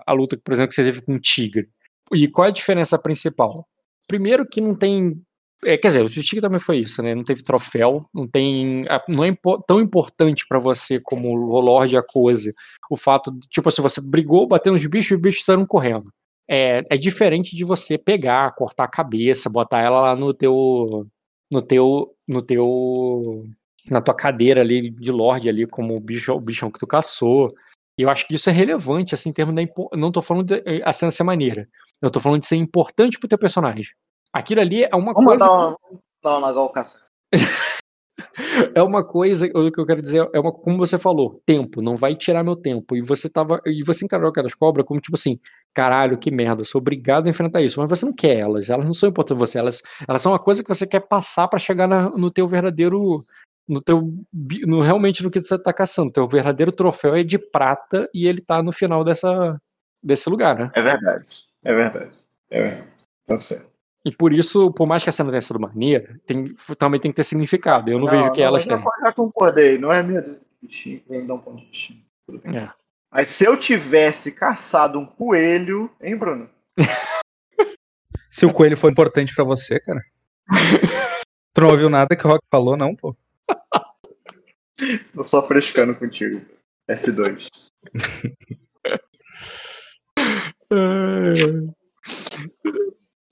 a 0.06 0.14
luta, 0.14 0.38
por 0.44 0.54
exemplo, 0.54 0.70
que 0.70 0.76
você 0.76 0.84
teve 0.84 1.02
com 1.02 1.16
o 1.16 1.20
Tigre. 1.20 1.70
E 2.12 2.28
qual 2.28 2.46
é 2.46 2.50
a 2.50 2.54
diferença 2.54 3.00
principal? 3.00 3.66
Primeiro 4.08 4.46
que 4.46 4.62
não 4.62 4.76
tem 4.76 5.22
é, 5.64 5.78
quer 5.78 5.90
dizer, 5.90 6.04
o 6.04 6.10
Tigre 6.10 6.42
também 6.42 6.60
foi 6.60 6.80
isso, 6.80 7.04
né? 7.04 7.14
Não 7.14 7.24
teve 7.24 7.44
troféu, 7.44 8.06
não 8.14 8.28
tem. 8.28 8.84
Não 9.08 9.24
é 9.24 9.38
tão 9.68 9.80
importante 9.80 10.46
para 10.48 10.60
você 10.60 11.00
como 11.00 11.30
o 11.30 11.60
Lorde 11.60 11.96
Akose 11.96 12.54
o 12.90 12.98
fato 12.98 13.32
de, 13.32 13.48
tipo, 13.48 13.70
se 13.72 13.80
assim, 13.80 13.82
você 13.84 14.02
brigou, 14.02 14.48
bateu 14.48 14.74
nos 14.74 14.86
bichos 14.88 15.12
e 15.12 15.16
os 15.16 15.22
bichos 15.22 15.46
saíram 15.46 15.66
correndo. 15.66 16.12
É, 16.50 16.84
é 16.90 16.98
diferente 16.98 17.56
de 17.56 17.64
você 17.64 17.98
pegar, 17.98 18.54
cortar 18.56 18.86
a 18.86 18.90
cabeça, 18.90 19.50
botar 19.50 19.82
ela 19.82 20.02
lá 20.02 20.16
no 20.16 20.34
teu. 20.34 21.08
no 21.52 21.62
teu. 21.62 22.16
no 22.28 22.42
teu. 22.42 23.46
na 23.90 24.02
tua 24.02 24.16
cadeira 24.16 24.62
ali 24.62 24.90
de 24.90 25.12
Lorde 25.12 25.48
ali, 25.48 25.68
como 25.68 25.96
o, 25.96 26.02
bicho, 26.02 26.34
o 26.34 26.42
bichão 26.42 26.72
que 26.72 26.80
tu 26.80 26.88
caçou. 26.88 27.54
Eu 27.98 28.10
acho 28.10 28.28
que 28.28 28.34
isso 28.34 28.50
é 28.50 28.54
relevante, 28.54 29.14
assim, 29.14 29.30
em 29.30 29.34
termos 29.34 29.54
da. 29.54 29.62
Não 29.94 30.12
tô 30.12 30.22
falando 30.22 30.48
de 30.48 30.82
a 30.84 30.92
cena 30.92 31.12
ser 31.12 31.24
maneira. 31.24 31.68
Eu 32.02 32.12
tô 32.12 32.20
falando 32.20 32.42
de 32.42 32.48
ser 32.48 32.56
importante 32.56 33.20
pro 33.20 33.30
teu 33.30 33.38
personagem. 33.38 33.86
Aquilo 34.34 34.62
ali 34.62 34.84
é 34.84 34.96
uma 34.96 35.14
Vamos 35.14 35.26
coisa. 35.26 35.46
Dar 35.46 35.52
uma, 35.52 35.78
dar 36.24 36.38
uma 36.38 36.74
é 38.76 38.82
uma 38.82 39.06
coisa, 39.06 39.46
o 39.48 39.72
que 39.72 39.80
eu 39.80 39.86
quero 39.86 40.02
dizer 40.02 40.30
é 40.34 40.40
uma, 40.40 40.52
como 40.52 40.78
você 40.78 40.98
falou, 40.98 41.42
tempo, 41.46 41.82
não 41.82 41.96
vai 41.96 42.16
tirar 42.16 42.44
meu 42.44 42.56
tempo. 42.56 42.96
E 42.96 43.02
você 43.02 43.30
tava, 43.30 43.60
e 43.66 43.84
você 43.84 44.06
encarou 44.06 44.30
aquelas 44.30 44.56
cobras 44.56 44.86
como 44.86 45.00
tipo 45.00 45.16
assim, 45.16 45.40
caralho, 45.74 46.18
que 46.18 46.32
merda, 46.32 46.62
eu 46.62 46.66
sou 46.66 46.80
obrigado 46.80 47.28
a 47.28 47.30
enfrentar 47.30 47.62
isso. 47.62 47.80
Mas 47.80 47.90
você 47.90 48.06
não 48.06 48.14
quer 48.14 48.38
elas, 48.38 48.70
elas 48.70 48.86
não 48.86 48.94
são 48.94 49.10
importantes 49.10 49.38
pra 49.38 49.48
você, 49.48 49.60
elas, 49.60 49.82
elas 50.08 50.22
são 50.22 50.32
uma 50.32 50.40
coisa 50.40 50.64
que 50.64 50.70
você 50.70 50.88
quer 50.88 51.02
passar 51.02 51.48
para 51.48 51.60
chegar 51.60 51.88
na, 51.88 52.10
no 52.10 52.32
teu 52.32 52.48
verdadeiro, 52.48 53.18
no 53.68 53.82
teu, 53.82 54.14
no, 54.66 54.82
realmente 54.82 55.24
no 55.24 55.32
que 55.32 55.42
você 55.42 55.58
tá 55.58 55.74
caçando. 55.74 56.12
Teu 56.12 56.28
verdadeiro 56.28 56.72
troféu 56.72 57.16
é 57.16 57.24
de 57.24 57.38
prata 57.38 58.10
e 58.14 58.28
ele 58.28 58.42
tá 58.42 58.62
no 58.62 58.72
final 58.72 59.04
dessa, 59.04 59.60
desse 60.04 60.30
lugar, 60.30 60.58
né? 60.58 60.72
É 60.76 60.82
verdade, 60.82 61.51
é 61.64 61.74
verdade, 61.74 62.12
é 62.50 62.62
verdade. 62.62 62.88
Tá 63.26 63.38
certo. 63.38 63.72
E 64.04 64.16
por 64.16 64.34
isso, 64.34 64.72
por 64.72 64.88
mais 64.88 65.04
que 65.04 65.10
a 65.10 65.12
cena 65.12 65.30
tenha 65.30 65.42
sido 65.42 65.60
maneira, 65.60 66.20
tem, 66.26 66.52
também 66.78 67.00
tem 67.00 67.12
que 67.12 67.18
ter 67.18 67.24
significado. 67.24 67.92
Eu 67.92 68.00
não, 68.00 68.06
não 68.06 68.12
vejo 68.12 68.32
que 68.32 68.40
não, 68.40 68.48
elas 68.48 68.66
têm. 68.66 68.76
Eu 68.76 68.84
já 69.04 69.14
concordei, 69.14 69.78
não 69.78 69.92
é 69.92 70.02
medo 70.02 70.30
desse 70.30 70.46
bichinho, 70.62 71.04
vou 71.08 71.28
dar 71.28 71.34
um 71.36 71.40
ponto 71.40 71.62
de 71.62 71.68
bichinho. 71.68 72.02
É. 72.46 72.68
Mas 73.12 73.28
se 73.30 73.46
eu 73.46 73.58
tivesse 73.58 74.32
caçado 74.32 74.98
um 74.98 75.06
coelho, 75.06 75.92
hein, 76.02 76.18
Bruno? 76.18 76.50
se 78.32 78.46
o 78.46 78.54
coelho 78.54 78.78
foi 78.78 78.90
importante 78.90 79.36
para 79.36 79.44
você, 79.44 79.80
cara. 79.80 80.02
tu 81.54 81.62
não 81.62 81.70
ouviu 81.70 81.90
nada 81.90 82.16
que 82.16 82.26
o 82.26 82.30
Rock 82.30 82.44
falou, 82.50 82.76
não, 82.76 82.96
pô? 82.96 83.16
Tô 85.14 85.24
só 85.24 85.48
frescando 85.48 85.94
contigo. 85.94 86.42
S2. 86.90 87.48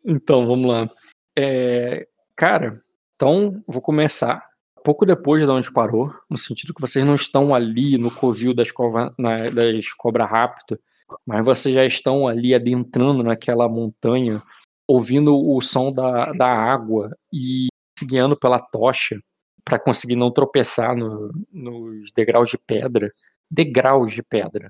Então, 0.03 0.47
vamos 0.47 0.69
lá. 0.69 0.89
É, 1.37 2.07
cara, 2.35 2.79
então 3.15 3.63
vou 3.67 3.81
começar 3.81 4.49
pouco 4.89 5.05
depois 5.05 5.43
de 5.43 5.49
onde 5.49 5.71
parou, 5.71 6.11
no 6.29 6.37
sentido 6.37 6.73
que 6.73 6.81
vocês 6.81 7.05
não 7.05 7.15
estão 7.15 7.53
ali 7.53 7.97
no 7.97 8.09
covil 8.09 8.53
das, 8.53 8.71
cova, 8.71 9.13
na, 9.17 9.49
das 9.49 9.93
cobra 9.93 10.25
rápido, 10.25 10.79
mas 11.25 11.45
vocês 11.45 11.75
já 11.75 11.85
estão 11.85 12.27
ali 12.27 12.55
adentrando 12.55 13.23
naquela 13.23 13.67
montanha, 13.69 14.41
ouvindo 14.87 15.35
o 15.35 15.61
som 15.61 15.91
da, 15.91 16.33
da 16.33 16.47
água 16.47 17.15
e 17.31 17.67
se 17.97 18.05
guiando 18.05 18.35
pela 18.35 18.59
tocha 18.59 19.21
para 19.63 19.77
conseguir 19.77 20.15
não 20.15 20.31
tropeçar 20.31 20.95
no, 20.95 21.31
nos 21.51 22.11
degraus 22.11 22.49
de 22.49 22.57
pedra. 22.57 23.11
Degraus 23.51 24.13
de 24.13 24.23
pedra. 24.23 24.69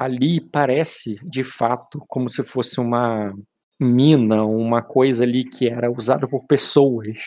Ali 0.00 0.40
parece, 0.40 1.20
de 1.22 1.44
fato, 1.44 2.02
como 2.08 2.30
se 2.30 2.42
fosse 2.42 2.80
uma 2.80 3.34
mina, 3.78 4.44
uma 4.44 4.80
coisa 4.80 5.24
ali 5.24 5.44
que 5.44 5.68
era 5.68 5.90
usada 5.90 6.26
por 6.26 6.46
pessoas, 6.46 7.18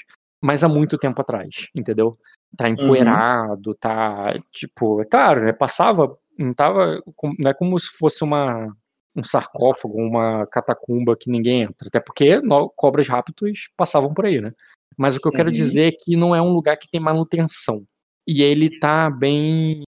mas 0.42 0.64
há 0.64 0.68
muito 0.68 0.98
tempo 0.98 1.22
atrás, 1.22 1.68
entendeu? 1.76 2.18
Tá 2.58 2.66
uhum. 2.66 2.72
empoeirado, 2.72 3.70
uhum. 3.70 3.76
tá, 3.80 4.34
tipo, 4.54 5.02
é 5.02 5.06
claro, 5.06 5.46
né, 5.46 5.54
passava, 5.54 6.18
não 6.38 6.52
tava, 6.52 7.00
não 7.38 7.52
é 7.52 7.54
como 7.54 7.78
se 7.78 7.90
fosse 7.98 8.24
uma 8.24 8.76
um 9.16 9.24
sarcófago, 9.24 9.96
uma 9.96 10.48
catacumba 10.48 11.16
que 11.16 11.30
ninguém 11.30 11.62
entra, 11.62 11.88
até 11.88 12.00
porque 12.00 12.40
no, 12.42 12.68
cobras 12.76 13.08
rápidos 13.08 13.70
passavam 13.78 14.12
por 14.12 14.26
aí, 14.26 14.42
né? 14.42 14.52
Mas 14.98 15.16
o 15.16 15.22
que 15.22 15.28
eu 15.28 15.32
quero 15.32 15.50
uhum. 15.50 15.54
dizer 15.54 15.90
é 15.90 15.92
que 15.92 16.16
não 16.16 16.36
é 16.36 16.42
um 16.42 16.52
lugar 16.52 16.78
que 16.78 16.90
tem 16.90 17.00
manutenção. 17.00 17.86
E 18.28 18.42
ele 18.42 18.80
tá 18.80 19.12
bem 19.12 19.84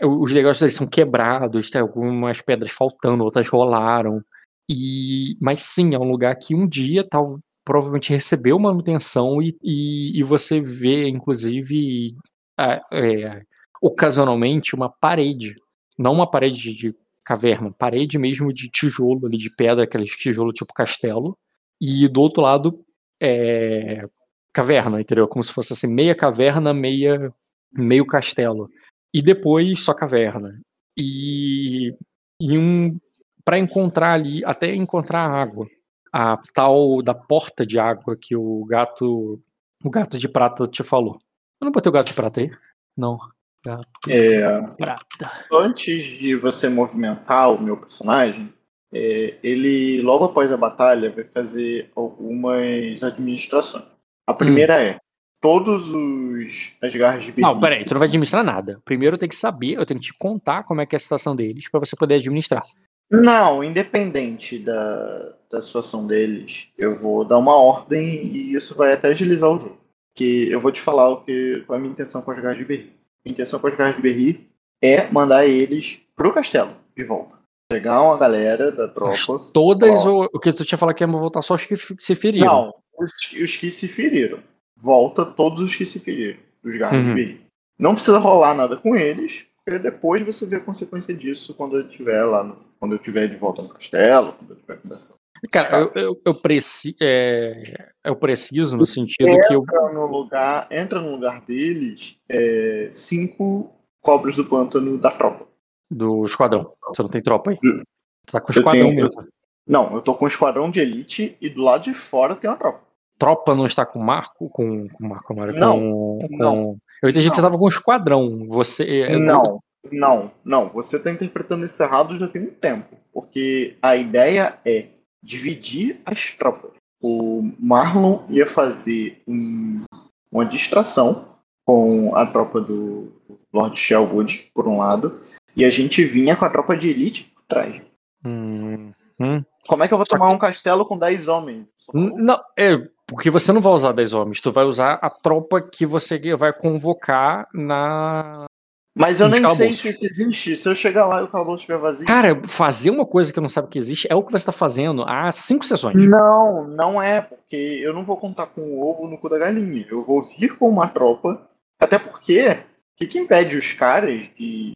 os 0.00 0.32
negócios 0.32 0.60
dele 0.60 0.72
são 0.72 0.86
quebrados, 0.86 1.70
tem 1.70 1.80
algumas 1.80 2.40
pedras 2.40 2.70
faltando, 2.70 3.24
outras 3.24 3.48
rolaram. 3.48 4.22
E, 4.68 5.36
mas 5.40 5.62
sim, 5.62 5.94
é 5.94 5.98
um 5.98 6.10
lugar 6.10 6.34
que 6.36 6.54
um 6.54 6.66
dia 6.66 7.06
tal, 7.08 7.38
provavelmente 7.64 8.12
recebeu 8.12 8.58
manutenção 8.58 9.42
e, 9.42 9.56
e, 9.62 10.18
e 10.18 10.22
você 10.22 10.60
vê, 10.60 11.08
inclusive, 11.08 12.16
é, 12.58 13.42
ocasionalmente, 13.82 14.74
uma 14.74 14.88
parede. 14.88 15.54
Não 15.98 16.12
uma 16.12 16.30
parede 16.30 16.74
de 16.74 16.94
caverna, 17.24 17.72
parede 17.72 18.18
mesmo 18.18 18.52
de 18.52 18.68
tijolo, 18.70 19.26
ali, 19.26 19.38
de 19.38 19.50
pedra, 19.54 19.84
aqueles 19.84 20.16
tijolo 20.16 20.52
tipo 20.52 20.72
castelo. 20.72 21.36
E 21.80 22.08
do 22.08 22.20
outro 22.20 22.42
lado, 22.42 22.80
é, 23.20 24.06
caverna, 24.52 25.00
entendeu? 25.00 25.28
Como 25.28 25.42
se 25.44 25.52
fosse 25.52 25.72
assim, 25.72 25.92
meia 25.92 26.14
caverna, 26.14 26.72
meia 26.72 27.32
meio 27.72 28.06
castelo. 28.06 28.68
E 29.12 29.20
depois 29.22 29.84
só 29.84 29.92
caverna. 29.92 30.60
E, 30.96 31.94
e 32.40 32.58
um 32.58 32.98
para 33.44 33.58
encontrar 33.58 34.12
ali, 34.12 34.44
até 34.44 34.74
encontrar 34.74 35.28
água. 35.28 35.66
A 36.14 36.36
tal 36.54 37.02
da 37.02 37.14
porta 37.14 37.64
de 37.64 37.78
água 37.78 38.16
que 38.20 38.36
o 38.36 38.64
gato 38.66 39.40
o 39.84 39.90
gato 39.90 40.18
de 40.18 40.28
prata 40.28 40.66
te 40.66 40.82
falou. 40.82 41.18
Eu 41.60 41.64
não 41.64 41.72
botei 41.72 41.90
o 41.90 41.92
gato 41.92 42.08
de 42.08 42.14
prata 42.14 42.40
aí? 42.40 42.50
Não. 42.96 43.18
Gato 43.64 43.88
É, 44.08 44.60
de 44.60 44.76
prata. 44.76 45.46
antes 45.52 46.04
de 46.18 46.34
você 46.34 46.68
movimentar 46.68 47.52
o 47.52 47.60
meu 47.62 47.76
personagem, 47.76 48.52
é, 48.92 49.38
ele, 49.42 50.02
logo 50.02 50.24
após 50.24 50.52
a 50.52 50.56
batalha, 50.56 51.10
vai 51.10 51.24
fazer 51.24 51.90
algumas 51.96 53.02
administrações. 53.02 53.84
A 54.26 54.34
primeira 54.34 54.82
é: 54.82 54.98
todos 55.42 55.92
os 55.92 56.72
as 56.80 56.94
garras 56.94 57.24
de 57.24 57.34
Não, 57.38 57.58
peraí, 57.58 57.84
tu 57.84 57.92
não 57.92 57.98
vai 57.98 58.08
administrar 58.08 58.44
nada. 58.44 58.80
Primeiro 58.84 59.16
eu 59.16 59.18
tenho 59.18 59.28
que 59.28 59.36
saber, 59.36 59.72
eu 59.72 59.84
tenho 59.84 60.00
que 60.00 60.06
te 60.06 60.14
contar 60.14 60.62
como 60.62 60.80
é 60.80 60.86
que 60.86 60.94
é 60.94 60.98
a 60.98 61.00
situação 61.00 61.36
deles 61.36 61.68
pra 61.68 61.80
você 61.80 61.96
poder 61.96 62.14
administrar. 62.14 62.62
Não, 63.10 63.62
independente 63.62 64.58
da, 64.58 65.34
da 65.50 65.60
situação 65.60 66.06
deles, 66.06 66.68
eu 66.78 66.98
vou 66.98 67.24
dar 67.24 67.36
uma 67.36 67.54
ordem 67.56 68.24
e 68.24 68.54
isso 68.54 68.74
vai 68.74 68.92
até 68.92 69.08
agilizar 69.08 69.50
o 69.50 69.58
jogo. 69.58 69.78
Que 70.14 70.50
eu 70.50 70.60
vou 70.60 70.70
te 70.70 70.80
falar 70.80 71.10
o 71.10 71.22
que, 71.22 71.62
qual 71.66 71.76
é 71.76 71.78
a 71.78 71.80
minha 71.82 71.92
intenção 71.92 72.22
com 72.22 72.30
as 72.30 72.38
garras 72.38 72.58
de 72.58 72.64
Berri. 72.64 72.92
Minha 73.24 73.34
intenção 73.34 73.58
com 73.58 73.66
as 73.66 73.74
garras 73.74 73.96
de 73.96 74.02
Berri 74.02 74.48
é 74.80 75.10
mandar 75.10 75.46
eles 75.46 76.00
pro 76.16 76.32
castelo 76.32 76.74
de 76.96 77.04
volta. 77.04 77.36
Pegar 77.68 78.02
uma 78.02 78.16
galera 78.16 78.70
da 78.70 78.86
tropa. 78.86 79.16
Todas, 79.52 80.06
Ó. 80.06 80.10
ou 80.10 80.28
o 80.32 80.38
que 80.38 80.52
tu 80.52 80.64
tinha 80.64 80.78
falado 80.78 80.94
que 80.94 81.02
ia 81.02 81.08
voltar 81.08 81.42
só 81.42 81.54
os 81.54 81.64
que 81.64 81.74
se 81.76 82.14
feriram. 82.14 82.46
Não, 82.46 82.74
os, 82.98 83.12
os 83.32 83.56
que 83.56 83.70
se 83.70 83.88
feriram. 83.88 84.38
Volta 84.82 85.24
todos 85.24 85.60
os 85.60 85.74
que 85.76 85.86
se 85.86 86.00
feriram, 86.00 86.38
dos 86.62 86.76
garras 86.76 86.98
Uhum. 87.00 87.08
de 87.08 87.14
Berri. 87.14 87.40
Não 87.78 87.94
precisa 87.94 88.18
rolar 88.18 88.52
nada 88.54 88.76
com 88.76 88.96
eles, 88.96 89.46
porque 89.64 89.78
depois 89.78 90.24
você 90.24 90.44
vê 90.44 90.56
a 90.56 90.60
consequência 90.60 91.14
disso 91.14 91.54
quando 91.54 91.76
eu 91.76 91.82
estiver 91.82 92.24
lá, 92.24 92.42
no- 92.42 92.56
quando 92.80 92.92
eu 92.92 92.96
estiver 92.96 93.28
de 93.28 93.36
volta 93.36 93.62
no 93.62 93.68
castelo, 93.68 94.32
quando 94.32 94.50
eu 94.50 94.56
estiver 94.56 94.78
conversando. 94.78 95.16
Cara, 95.52 95.78
eu, 95.78 95.92
eu, 95.94 96.20
eu, 96.26 96.34
preci, 96.34 96.96
é, 97.00 97.90
eu 98.04 98.14
preciso 98.16 98.76
no 98.76 98.84
sentido 98.86 99.26
que 99.46 99.54
eu. 99.54 99.62
entra 99.62 99.92
no 99.92 100.06
lugar, 100.06 100.66
entra 100.70 101.00
no 101.00 101.12
lugar 101.12 101.40
deles 101.42 102.16
é, 102.28 102.88
cinco 102.90 103.72
cobras 104.00 104.36
do 104.36 104.44
pântano 104.44 104.98
da 104.98 105.10
tropa. 105.10 105.46
Do 105.90 106.24
esquadrão. 106.24 106.72
Você 106.88 107.02
não 107.02 107.08
tem 107.10 107.22
tropa 107.22 107.50
aí. 107.52 107.56
Eu- 107.62 107.82
Tu 108.26 108.32
tá 108.32 108.40
com 108.40 108.52
o 108.52 108.56
esquadrão 108.56 108.82
tenho- 108.88 108.94
mesmo. 108.94 109.26
Não, 109.66 109.94
eu 109.94 110.02
tô 110.02 110.14
com 110.14 110.24
um 110.24 110.28
esquadrão 110.28 110.70
de 110.70 110.80
elite 110.80 111.36
e 111.40 111.48
do 111.48 111.60
lado 111.62 111.84
de 111.84 111.94
fora 111.94 112.36
tem 112.36 112.48
uma 112.50 112.56
tropa. 112.56 112.80
Tropa 113.22 113.54
não 113.54 113.66
está 113.66 113.86
com 113.86 113.98
Marco? 113.98 114.48
Com, 114.50 114.88
com 114.88 115.08
Marco, 115.08 115.32
não, 115.34 115.42
era 115.44 115.52
Não, 115.52 115.78
com, 115.80 116.28
não. 116.30 116.54
com- 116.56 116.78
Eu 117.02 117.08
entendi 117.10 117.28
que 117.30 117.36
você 117.36 117.40
Não. 117.42 117.48
tava 117.48 117.58
com 117.58 117.64
o 117.64 117.68
esquadrão. 117.68 118.46
Você. 118.48 119.08
Não, 119.18 119.60
não, 119.90 120.30
não. 120.44 120.68
Você 120.70 120.98
tá 120.98 121.10
interpretando 121.10 121.64
isso 121.64 121.82
errado 121.82 122.16
já 122.16 122.26
tem 122.28 122.42
um 122.42 122.50
tempo. 122.50 122.96
Porque 123.12 123.76
a 123.82 123.96
ideia 123.96 124.58
é 124.64 124.86
dividir 125.22 126.00
as 126.04 126.30
tropas. 126.34 126.70
O 127.00 127.48
Marlon 127.58 128.20
ia 128.28 128.46
fazer 128.46 129.22
um- 129.26 129.84
uma 130.30 130.44
distração 130.46 131.26
com 131.64 132.14
a 132.16 132.24
tropa 132.26 132.60
do 132.60 133.12
Lord 133.52 133.78
Shelwood, 133.78 134.50
por 134.54 134.66
um 134.66 134.78
lado, 134.78 135.20
e 135.56 135.64
a 135.64 135.70
gente 135.70 136.04
vinha 136.04 136.34
com 136.36 136.44
a 136.44 136.50
tropa 136.50 136.76
de 136.76 136.88
elite 136.88 137.24
por 137.34 137.42
trás. 137.48 137.82
Hum, 138.24 138.92
hum. 139.20 139.42
Como 139.66 139.84
é 139.84 139.88
que 139.88 139.94
eu 139.94 139.98
vou 139.98 140.06
tomar 140.06 140.28
um 140.30 140.38
castelo 140.38 140.84
com 140.84 140.98
10 140.98 141.28
homens? 141.28 141.66
Não, 141.94 142.40
é, 142.58 142.76
porque 143.06 143.30
você 143.30 143.52
não 143.52 143.60
vai 143.60 143.72
usar 143.72 143.92
10 143.92 144.14
homens, 144.14 144.40
tu 144.40 144.50
vai 144.50 144.64
usar 144.64 144.94
a 144.94 145.08
tropa 145.08 145.60
que 145.60 145.86
você 145.86 146.18
vai 146.36 146.52
convocar 146.52 147.46
na. 147.54 148.46
Mas 148.94 149.20
eu 149.20 149.28
Nos 149.28 149.40
nem 149.40 149.48
sei 149.48 149.56
calabouços. 149.56 149.80
se 149.80 149.88
isso 149.88 150.04
existe. 150.04 150.56
Se 150.56 150.68
eu 150.68 150.74
chegar 150.74 151.06
lá 151.06 151.20
e 151.20 151.24
o 151.24 151.28
calabouço 151.28 151.60
estiver 151.60 151.78
vazio. 151.78 152.06
Cara, 152.06 152.42
fazer 152.46 152.90
uma 152.90 153.06
coisa 153.06 153.32
que 153.32 153.38
eu 153.38 153.42
não 153.42 153.48
sabe 153.48 153.68
que 153.68 153.78
existe 153.78 154.06
é 154.10 154.14
o 154.14 154.22
que 154.22 154.30
você 154.30 154.44
tá 154.44 154.52
fazendo 154.52 155.02
há 155.04 155.30
cinco 155.32 155.64
sessões. 155.64 156.06
Não, 156.06 156.66
não 156.66 157.00
é, 157.00 157.22
porque 157.22 157.56
eu 157.56 157.94
não 157.94 158.04
vou 158.04 158.18
contar 158.18 158.46
com 158.46 158.60
o 158.60 158.86
ovo 158.86 159.08
no 159.08 159.16
cu 159.16 159.30
da 159.30 159.38
galinha. 159.38 159.86
Eu 159.90 160.02
vou 160.02 160.22
vir 160.22 160.58
com 160.58 160.68
uma 160.68 160.88
tropa. 160.88 161.40
Até 161.80 161.98
porque, 161.98 162.48
o 162.50 162.56
que, 162.98 163.06
que 163.06 163.18
impede 163.18 163.56
os 163.56 163.72
caras 163.72 164.28
de. 164.36 164.72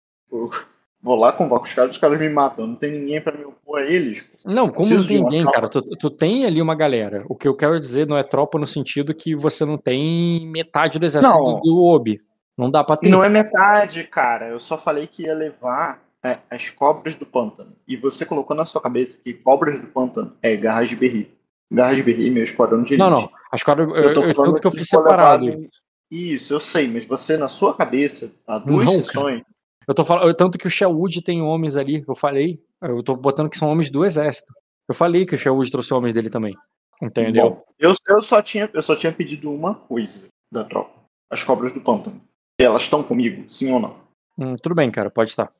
Eu 1.06 1.10
vou 1.10 1.14
lá, 1.14 1.32
convoco 1.32 1.66
os 1.66 1.72
caras, 1.72 1.92
os 1.92 1.98
caras 1.98 2.18
me 2.18 2.28
matam. 2.28 2.66
Não 2.66 2.74
tem 2.74 2.90
ninguém 2.90 3.20
pra 3.20 3.32
me 3.32 3.44
opor 3.44 3.78
a 3.78 3.84
eles. 3.84 4.28
Não, 4.44 4.68
como 4.68 4.92
não 4.92 5.06
tem 5.06 5.22
ninguém, 5.22 5.44
cara? 5.44 5.68
Tu, 5.68 5.80
tu 5.80 6.10
tem 6.10 6.44
ali 6.44 6.60
uma 6.60 6.74
galera. 6.74 7.24
O 7.28 7.36
que 7.36 7.46
eu 7.46 7.54
quero 7.54 7.78
dizer 7.78 8.08
não 8.08 8.18
é 8.18 8.24
tropa 8.24 8.58
no 8.58 8.66
sentido 8.66 9.14
que 9.14 9.32
você 9.32 9.64
não 9.64 9.78
tem 9.78 10.44
metade 10.50 10.98
do 10.98 11.06
exército 11.06 11.32
Não. 11.32 11.60
do, 11.60 11.80
Obi. 11.80 12.20
Não 12.58 12.68
dá 12.68 12.82
pra 12.82 12.96
ter. 12.96 13.08
Não 13.08 13.22
é 13.22 13.28
metade, 13.28 14.02
cara. 14.02 14.48
Eu 14.48 14.58
só 14.58 14.76
falei 14.76 15.06
que 15.06 15.22
ia 15.22 15.34
levar 15.34 16.02
é, 16.24 16.38
as 16.50 16.70
cobras 16.70 17.14
do 17.14 17.24
pântano. 17.24 17.70
E 17.86 17.96
você 17.96 18.26
colocou 18.26 18.56
na 18.56 18.64
sua 18.64 18.80
cabeça 18.80 19.20
que 19.22 19.32
cobras 19.32 19.80
do 19.80 19.86
pântano 19.86 20.32
é 20.42 20.56
garras 20.56 20.88
de 20.88 20.96
berri. 20.96 21.30
Garras 21.70 21.98
de 21.98 22.02
berri, 22.02 22.32
meu 22.32 22.42
esquadrão 22.42 22.82
de 22.82 22.94
elite. 22.94 22.98
Não, 22.98 23.10
não. 23.10 23.30
As 23.52 23.62
quadras, 23.62 23.88
eu, 23.90 23.94
Eu 23.94 24.12
tô 24.12 24.24
eu, 24.24 24.34
falando 24.34 24.60
que 24.60 24.66
eu 24.66 24.72
que 24.72 24.78
fiz 24.78 24.88
foi 24.88 24.98
separado. 24.98 25.68
Isso, 26.10 26.52
eu 26.52 26.58
sei, 26.58 26.88
mas 26.88 27.04
você 27.04 27.36
na 27.36 27.46
sua 27.46 27.74
cabeça, 27.74 28.32
há 28.44 28.58
duas 28.58 28.84
Não, 28.86 29.02
cara. 29.02 29.44
Eu 29.86 29.94
tô 29.94 30.04
falando, 30.04 30.34
tanto 30.34 30.58
que 30.58 30.66
o 30.66 30.70
Sherwood 30.70 31.22
tem 31.22 31.40
homens 31.40 31.76
ali, 31.76 32.04
eu 32.06 32.14
falei. 32.14 32.60
Eu 32.82 33.02
tô 33.02 33.16
botando 33.16 33.48
que 33.48 33.56
são 33.56 33.68
homens 33.68 33.90
do 33.90 34.04
exército. 34.04 34.52
Eu 34.88 34.94
falei 34.94 35.24
que 35.24 35.34
o 35.34 35.38
Sherwood 35.38 35.70
trouxe 35.70 35.94
homens 35.94 36.14
dele 36.14 36.28
também. 36.28 36.54
Entendeu? 37.00 37.50
Bom, 37.50 37.64
eu, 37.78 37.94
eu, 38.08 38.22
só 38.22 38.40
tinha, 38.42 38.70
eu 38.72 38.82
só 38.82 38.96
tinha 38.96 39.12
pedido 39.12 39.50
uma 39.52 39.74
coisa 39.74 40.28
da 40.50 40.64
tropa. 40.64 40.92
As 41.30 41.42
cobras 41.44 41.72
do 41.72 41.80
pântano. 41.80 42.20
Elas 42.58 42.82
estão 42.82 43.02
comigo, 43.02 43.44
sim 43.50 43.72
ou 43.72 43.80
não? 43.80 43.96
Hum, 44.38 44.56
tudo 44.56 44.74
bem, 44.74 44.90
cara, 44.90 45.10
pode 45.10 45.30
estar. 45.30 45.52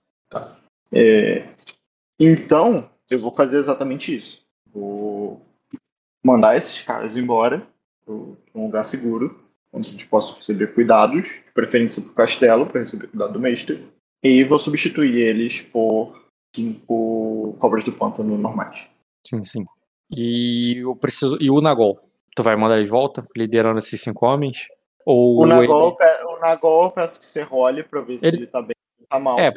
É, 0.93 1.47
então, 2.19 2.89
eu 3.11 3.19
vou 3.19 3.33
fazer 3.33 3.59
exatamente 3.59 4.17
isso. 4.17 4.43
Vou 4.73 5.41
mandar 6.25 6.57
esses 6.57 6.83
caras 6.83 7.17
embora 7.17 7.67
para 8.05 8.15
um 8.15 8.67
lugar 8.67 8.85
seguro, 8.85 9.39
onde 9.73 9.89
a 9.89 9.93
gente 9.93 10.07
possa 10.07 10.35
receber 10.37 10.73
cuidados, 10.75 11.43
de 11.45 11.53
preferência 11.53 12.01
para 12.03 12.11
o 12.11 12.15
castelo, 12.15 12.67
para 12.67 12.81
receber 12.81 13.09
cuidado 13.09 13.33
do 13.33 13.41
mestre. 13.41 13.87
E 14.23 14.43
vou 14.45 14.59
substituir 14.59 15.17
eles 15.21 15.63
por 15.63 16.25
cinco 16.55 17.57
cobras 17.59 17.85
do 17.85 17.93
pântano 17.93 18.37
normais. 18.37 18.87
Sim, 19.27 19.45
sim. 19.45 19.65
E 20.11 20.79
eu 20.79 20.95
preciso. 20.97 21.37
E 21.41 21.51
o 21.51 21.61
Nagol? 21.61 22.01
Tu 22.35 22.43
vai 22.43 22.57
mandar 22.57 22.77
ele 22.77 22.85
de 22.85 22.91
volta, 22.91 23.27
liderando 23.37 23.79
esses 23.79 24.01
cinco 24.01 24.27
homens? 24.27 24.67
Ou 25.05 25.39
O 25.41 25.45
ele- 25.47 25.55
Nagol, 25.55 25.97
pe- 25.97 26.25
o 26.25 26.39
Nagol 26.41 26.85
eu 26.85 26.91
peço 26.91 27.21
que 27.21 27.27
você 27.27 27.43
role 27.43 27.83
para 27.83 28.01
ver 28.01 28.19
se 28.19 28.27
Ele- 28.27 28.37
ele 28.39 28.47
tá 28.47 28.61
bem 28.61 28.75
ou 29.01 29.07
tá 29.07 29.19
mal. 29.19 29.39
É, 29.39 29.53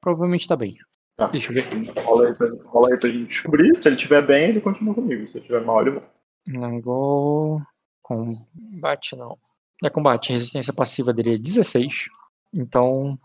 provavelmente 0.00 0.46
tá 0.46 0.56
bem. 0.56 0.76
Tá. 1.16 1.26
Deixa 1.28 1.50
eu 1.52 1.54
ver. 1.54 1.66
Rola 2.02 2.28
aí, 2.28 2.34
pra, 2.34 2.48
rola 2.66 2.88
aí 2.90 2.98
pra 2.98 3.08
gente 3.08 3.26
descobrir. 3.26 3.76
Se 3.76 3.88
ele 3.88 3.96
estiver 3.96 4.24
bem, 4.26 4.48
ele 4.50 4.60
continua 4.60 4.94
comigo. 4.94 5.26
Se 5.26 5.34
ele 5.38 5.40
estiver 5.44 5.64
mal, 5.64 5.80
ele 5.82 5.90
volta. 5.92 6.08
Nagol. 6.46 7.60
Combate 8.02 9.16
não. 9.16 9.38
É 9.84 9.90
combate. 9.90 10.32
Resistência 10.32 10.72
passiva 10.72 11.12
dele 11.12 11.34
é 11.34 11.38
16. 11.38 12.06
Então. 12.54 13.18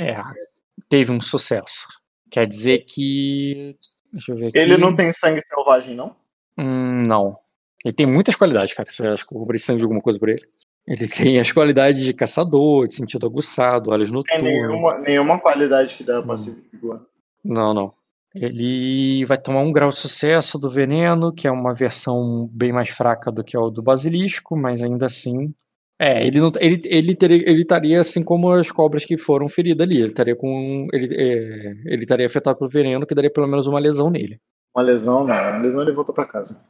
É. 0.00 0.22
Teve 0.88 1.12
um 1.12 1.20
sucesso. 1.20 1.86
Quer 2.30 2.46
dizer 2.46 2.84
que. 2.86 3.76
Deixa 4.12 4.32
eu 4.32 4.36
ver 4.36 4.46
aqui. 4.48 4.58
Ele 4.58 4.76
não 4.76 4.94
tem 4.94 5.12
sangue 5.12 5.40
selvagem, 5.42 5.94
não? 5.94 6.16
Hum, 6.58 7.04
não. 7.06 7.36
Ele 7.84 7.94
tem 7.94 8.06
muitas 8.06 8.36
qualidades, 8.36 8.74
cara. 8.74 8.88
Você 8.88 9.06
acha 9.06 9.26
que 9.26 9.34
eu 9.34 9.58
sangue 9.58 9.78
de 9.78 9.84
alguma 9.84 10.00
coisa 10.00 10.18
por 10.18 10.28
ele? 10.28 10.42
Ele 10.86 11.06
tem 11.08 11.38
as 11.38 11.52
qualidades 11.52 12.02
de 12.02 12.14
caçador, 12.14 12.86
de 12.86 12.94
sentido 12.94 13.26
aguçado, 13.26 13.90
olhos 13.90 14.10
noturnos. 14.10 14.44
nenhuma, 14.44 14.98
nenhuma 14.98 15.40
qualidade 15.40 15.94
que 15.96 16.04
dá 16.04 16.22
passivo 16.22 16.60
de 16.60 16.68
figura. 16.68 17.00
Não, 17.44 17.74
não. 17.74 17.94
Ele 18.34 19.24
vai 19.24 19.38
tomar 19.38 19.60
um 19.60 19.72
grau 19.72 19.90
de 19.90 19.98
sucesso 19.98 20.58
do 20.58 20.70
veneno, 20.70 21.32
que 21.32 21.48
é 21.48 21.50
uma 21.50 21.74
versão 21.74 22.48
bem 22.52 22.72
mais 22.72 22.88
fraca 22.88 23.30
do 23.30 23.42
que 23.42 23.58
o 23.58 23.70
do 23.70 23.82
basilisco, 23.82 24.56
mas 24.56 24.82
ainda 24.82 25.06
assim. 25.06 25.52
É, 26.02 26.26
ele 26.26 26.40
não, 26.40 26.50
ele, 26.58 26.80
ele, 26.84 27.14
teria, 27.14 27.50
ele 27.50 27.60
estaria 27.60 28.00
assim 28.00 28.24
como 28.24 28.50
as 28.50 28.72
cobras 28.72 29.04
que 29.04 29.18
foram 29.18 29.50
feridas 29.50 29.86
ali. 29.86 29.98
Ele 29.98 30.08
estaria 30.08 30.34
com. 30.34 30.86
Ele, 30.94 31.14
é, 31.14 31.72
ele 31.92 32.04
estaria 32.04 32.24
afetado 32.24 32.58
pelo 32.58 32.70
veneno, 32.70 33.06
que 33.06 33.14
daria 33.14 33.30
pelo 33.30 33.46
menos 33.46 33.66
uma 33.66 33.78
lesão 33.78 34.08
nele. 34.08 34.40
Uma 34.74 34.82
lesão, 34.82 35.26
não. 35.26 35.34
Uma 35.34 35.58
lesão 35.58 35.82
ele 35.82 35.92
volta 35.92 36.12
pra 36.12 36.24
casa. 36.24 36.64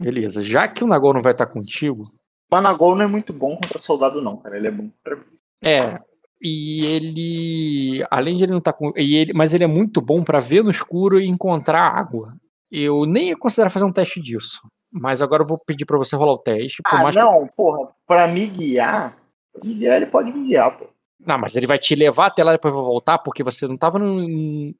Beleza. 0.00 0.42
Já 0.42 0.68
que 0.68 0.84
o 0.84 0.86
Nagol 0.86 1.14
não 1.14 1.22
vai 1.22 1.32
estar 1.32 1.46
contigo, 1.46 2.04
Managol 2.50 2.94
não 2.94 3.04
é 3.04 3.08
muito 3.08 3.32
bom 3.32 3.56
contra 3.56 3.78
soldado, 3.78 4.22
não, 4.22 4.36
cara. 4.36 4.56
Ele 4.56 4.68
é 4.68 4.70
bom 4.70 4.90
contra. 4.90 5.24
É. 5.62 5.96
E 6.40 6.84
ele, 6.84 8.06
além 8.10 8.36
de 8.36 8.44
ele 8.44 8.52
não 8.52 8.58
estar 8.58 8.74
com, 8.74 8.92
e 8.96 9.16
ele, 9.16 9.32
mas 9.32 9.54
ele 9.54 9.64
é 9.64 9.68
muito 9.68 10.00
bom 10.00 10.22
pra 10.22 10.38
ver 10.38 10.62
no 10.62 10.70
escuro 10.70 11.18
e 11.18 11.26
encontrar 11.26 11.88
água. 11.88 12.36
Eu 12.70 13.04
nem 13.06 13.30
ia 13.30 13.36
considerar 13.36 13.70
fazer 13.70 13.86
um 13.86 13.92
teste 13.92 14.20
disso, 14.20 14.60
mas 15.00 15.22
agora 15.22 15.42
eu 15.42 15.46
vou 15.46 15.58
pedir 15.58 15.84
pra 15.84 15.98
você 15.98 16.16
rolar 16.16 16.32
o 16.32 16.38
teste. 16.38 16.82
Ah, 16.86 17.02
mais 17.02 17.14
que- 17.14 17.20
não, 17.22 17.46
porra. 17.56 17.88
Pra 18.06 18.26
me 18.26 18.46
guiar, 18.46 19.16
guiar, 19.62 19.96
ele 19.96 20.06
pode 20.06 20.32
me 20.32 20.46
guiar, 20.48 20.76
pô. 20.78 20.86
Não, 21.24 21.38
mas 21.38 21.56
ele 21.56 21.66
vai 21.66 21.78
te 21.78 21.94
levar 21.94 22.26
até 22.26 22.44
lá 22.44 22.52
e 22.52 22.56
depois 22.56 22.72
vai 22.74 22.82
voltar, 22.84 23.18
porque 23.18 23.42
você 23.42 23.66
não 23.66 23.76
tava 23.76 23.98
no, 23.98 24.28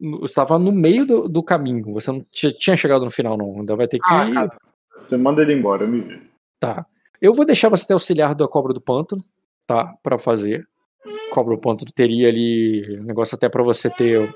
no- 0.01 0.21
você 0.21 0.35
tava 0.35 0.59
no 0.59 0.71
meio 0.71 1.05
do, 1.07 1.29
do 1.29 1.43
caminho. 1.43 1.93
Você 1.95 2.13
não 2.13 2.21
tinha, 2.31 2.77
chegado 2.77 3.05
no 3.05 3.11
final, 3.11 3.37
não. 3.37 3.53
Ainda 3.59 3.75
vai 3.75 3.89
ter 3.89 3.99
que. 3.99 4.07
Ah, 4.07 4.31
cara. 4.33 4.57
Você 4.95 5.17
manda 5.17 5.43
ele 5.43 5.55
embora, 5.55 5.85
eu 5.85 5.89
me 5.89 6.01
vi. 6.01 6.23
Tá. 6.61 6.87
Eu 7.21 7.35
vou 7.35 7.45
deixar 7.45 7.69
você 7.69 7.87
ter 7.87 7.95
auxiliar 7.95 8.35
da 8.35 8.47
cobra 8.47 8.73
do 8.73 8.81
pântano. 8.81 9.25
tá? 9.67 9.95
Pra 10.03 10.19
fazer. 10.19 10.67
Cobra 11.31 11.55
o 11.55 11.59
ponto. 11.59 11.85
Teria 11.87 12.29
ali 12.29 13.01
negócio 13.05 13.35
até 13.35 13.49
pra 13.49 13.63
você 13.65 13.91
ter 13.91 14.33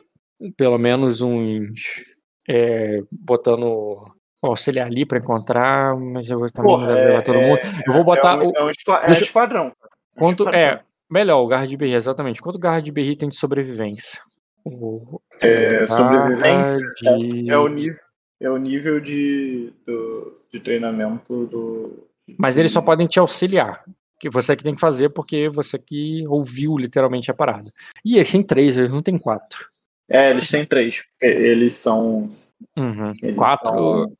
pelo 0.57 0.79
menos 0.79 1.21
uns. 1.21 2.03
É, 2.49 3.03
botando 3.13 4.11
auxiliar 4.49 4.87
ali 4.87 5.05
pra 5.05 5.19
encontrar, 5.19 5.95
mas 5.97 6.29
eu 6.29 6.41
também 6.53 6.71
Porra, 6.73 6.87
não 6.87 6.95
deve 6.95 7.07
levar 7.09 7.23
todo 7.23 7.39
é- 7.39 7.47
mundo. 7.49 7.61
Eu 7.87 7.93
vou 7.93 8.05
botar 8.05 8.35
é, 8.43 8.47
o. 8.47 8.53
é 8.57 8.65
um 8.65 8.71
esqua- 8.71 9.01
é 9.03 9.07
Deixa- 9.09 9.25
esquadrão. 9.25 9.67
É 9.67 9.69
um 9.69 10.19
Quanto, 10.19 10.41
esquadrão. 10.45 10.61
é, 10.61 10.81
melhor, 11.11 11.41
o 11.43 11.47
Garra 11.47 11.67
de 11.67 11.77
Berri, 11.77 11.95
exatamente. 11.95 12.41
Quanto 12.41 12.57
o 12.57 12.61
Garra 12.61 12.81
de 12.81 12.91
Berri 12.91 13.17
tem 13.17 13.29
de 13.29 13.37
sobrevivência? 13.37 14.21
O, 14.65 15.21
É, 15.41 15.87
sobrevivência 15.87 16.79
de- 17.03 17.51
é 17.51 17.57
o 17.59 17.69
nível, 17.69 17.95
é 18.41 18.51
o 18.51 18.57
nível 18.57 19.01
de, 19.01 19.73
do- 19.87 20.33
de 20.53 20.61
treinamento 20.61 21.47
do. 21.47 22.07
Mas 22.39 22.59
eles 22.59 22.73
só 22.73 22.81
podem 22.81 23.07
te 23.07 23.19
auxiliar. 23.19 23.83
Que 24.19 24.29
você 24.29 24.55
que 24.55 24.63
tem 24.63 24.75
que 24.75 24.81
fazer 24.81 25.09
porque 25.15 25.49
você 25.49 25.79
que 25.79 26.27
ouviu 26.29 26.77
literalmente 26.77 27.31
a 27.31 27.35
parada. 27.35 27.71
E 28.05 28.17
eles 28.17 28.31
têm 28.31 28.43
três, 28.43 28.77
eles 28.77 28.91
não 28.91 29.01
têm 29.01 29.17
quatro. 29.19 29.71
É, 30.11 30.29
eles 30.31 30.47
têm 30.51 30.63
três. 30.67 31.05
Eles 31.19 31.73
são. 31.73 32.29
Uhum. 32.77 33.15
Eles 33.23 33.35
Quatro. 33.39 33.71
são- 33.71 34.13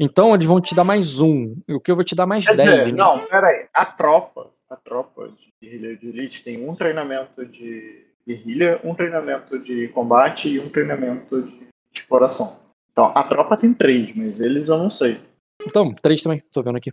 Então 0.00 0.34
eles 0.34 0.46
vão 0.46 0.60
te 0.60 0.74
dar 0.74 0.84
mais 0.84 1.20
um. 1.20 1.56
O 1.68 1.80
que 1.80 1.90
eu 1.90 1.94
vou 1.96 2.04
te 2.04 2.14
dar 2.14 2.26
mais 2.26 2.46
Quer 2.46 2.56
dez. 2.56 2.68
dizer, 2.70 2.92
né? 2.92 2.98
não, 2.98 3.26
peraí. 3.26 3.66
A 3.74 3.84
tropa, 3.86 4.50
a 4.70 4.76
tropa 4.76 5.28
de 5.28 5.48
guerrilha 5.62 5.96
de 5.96 6.08
elite 6.08 6.42
tem 6.42 6.68
um 6.68 6.74
treinamento 6.74 7.44
de 7.46 8.04
guerrilha, 8.26 8.80
um 8.84 8.94
treinamento 8.94 9.58
de 9.58 9.88
combate 9.88 10.48
e 10.48 10.60
um 10.60 10.68
treinamento 10.68 11.42
de 11.42 11.68
exploração. 11.94 12.58
Então, 12.92 13.12
a 13.14 13.22
tropa 13.22 13.56
tem 13.56 13.72
três, 13.72 14.12
mas 14.14 14.40
eles 14.40 14.68
eu 14.68 14.76
não 14.78 14.90
sei. 14.90 15.20
Então, 15.64 15.94
três 15.94 16.22
também, 16.22 16.42
tô 16.52 16.62
vendo 16.62 16.76
aqui. 16.76 16.92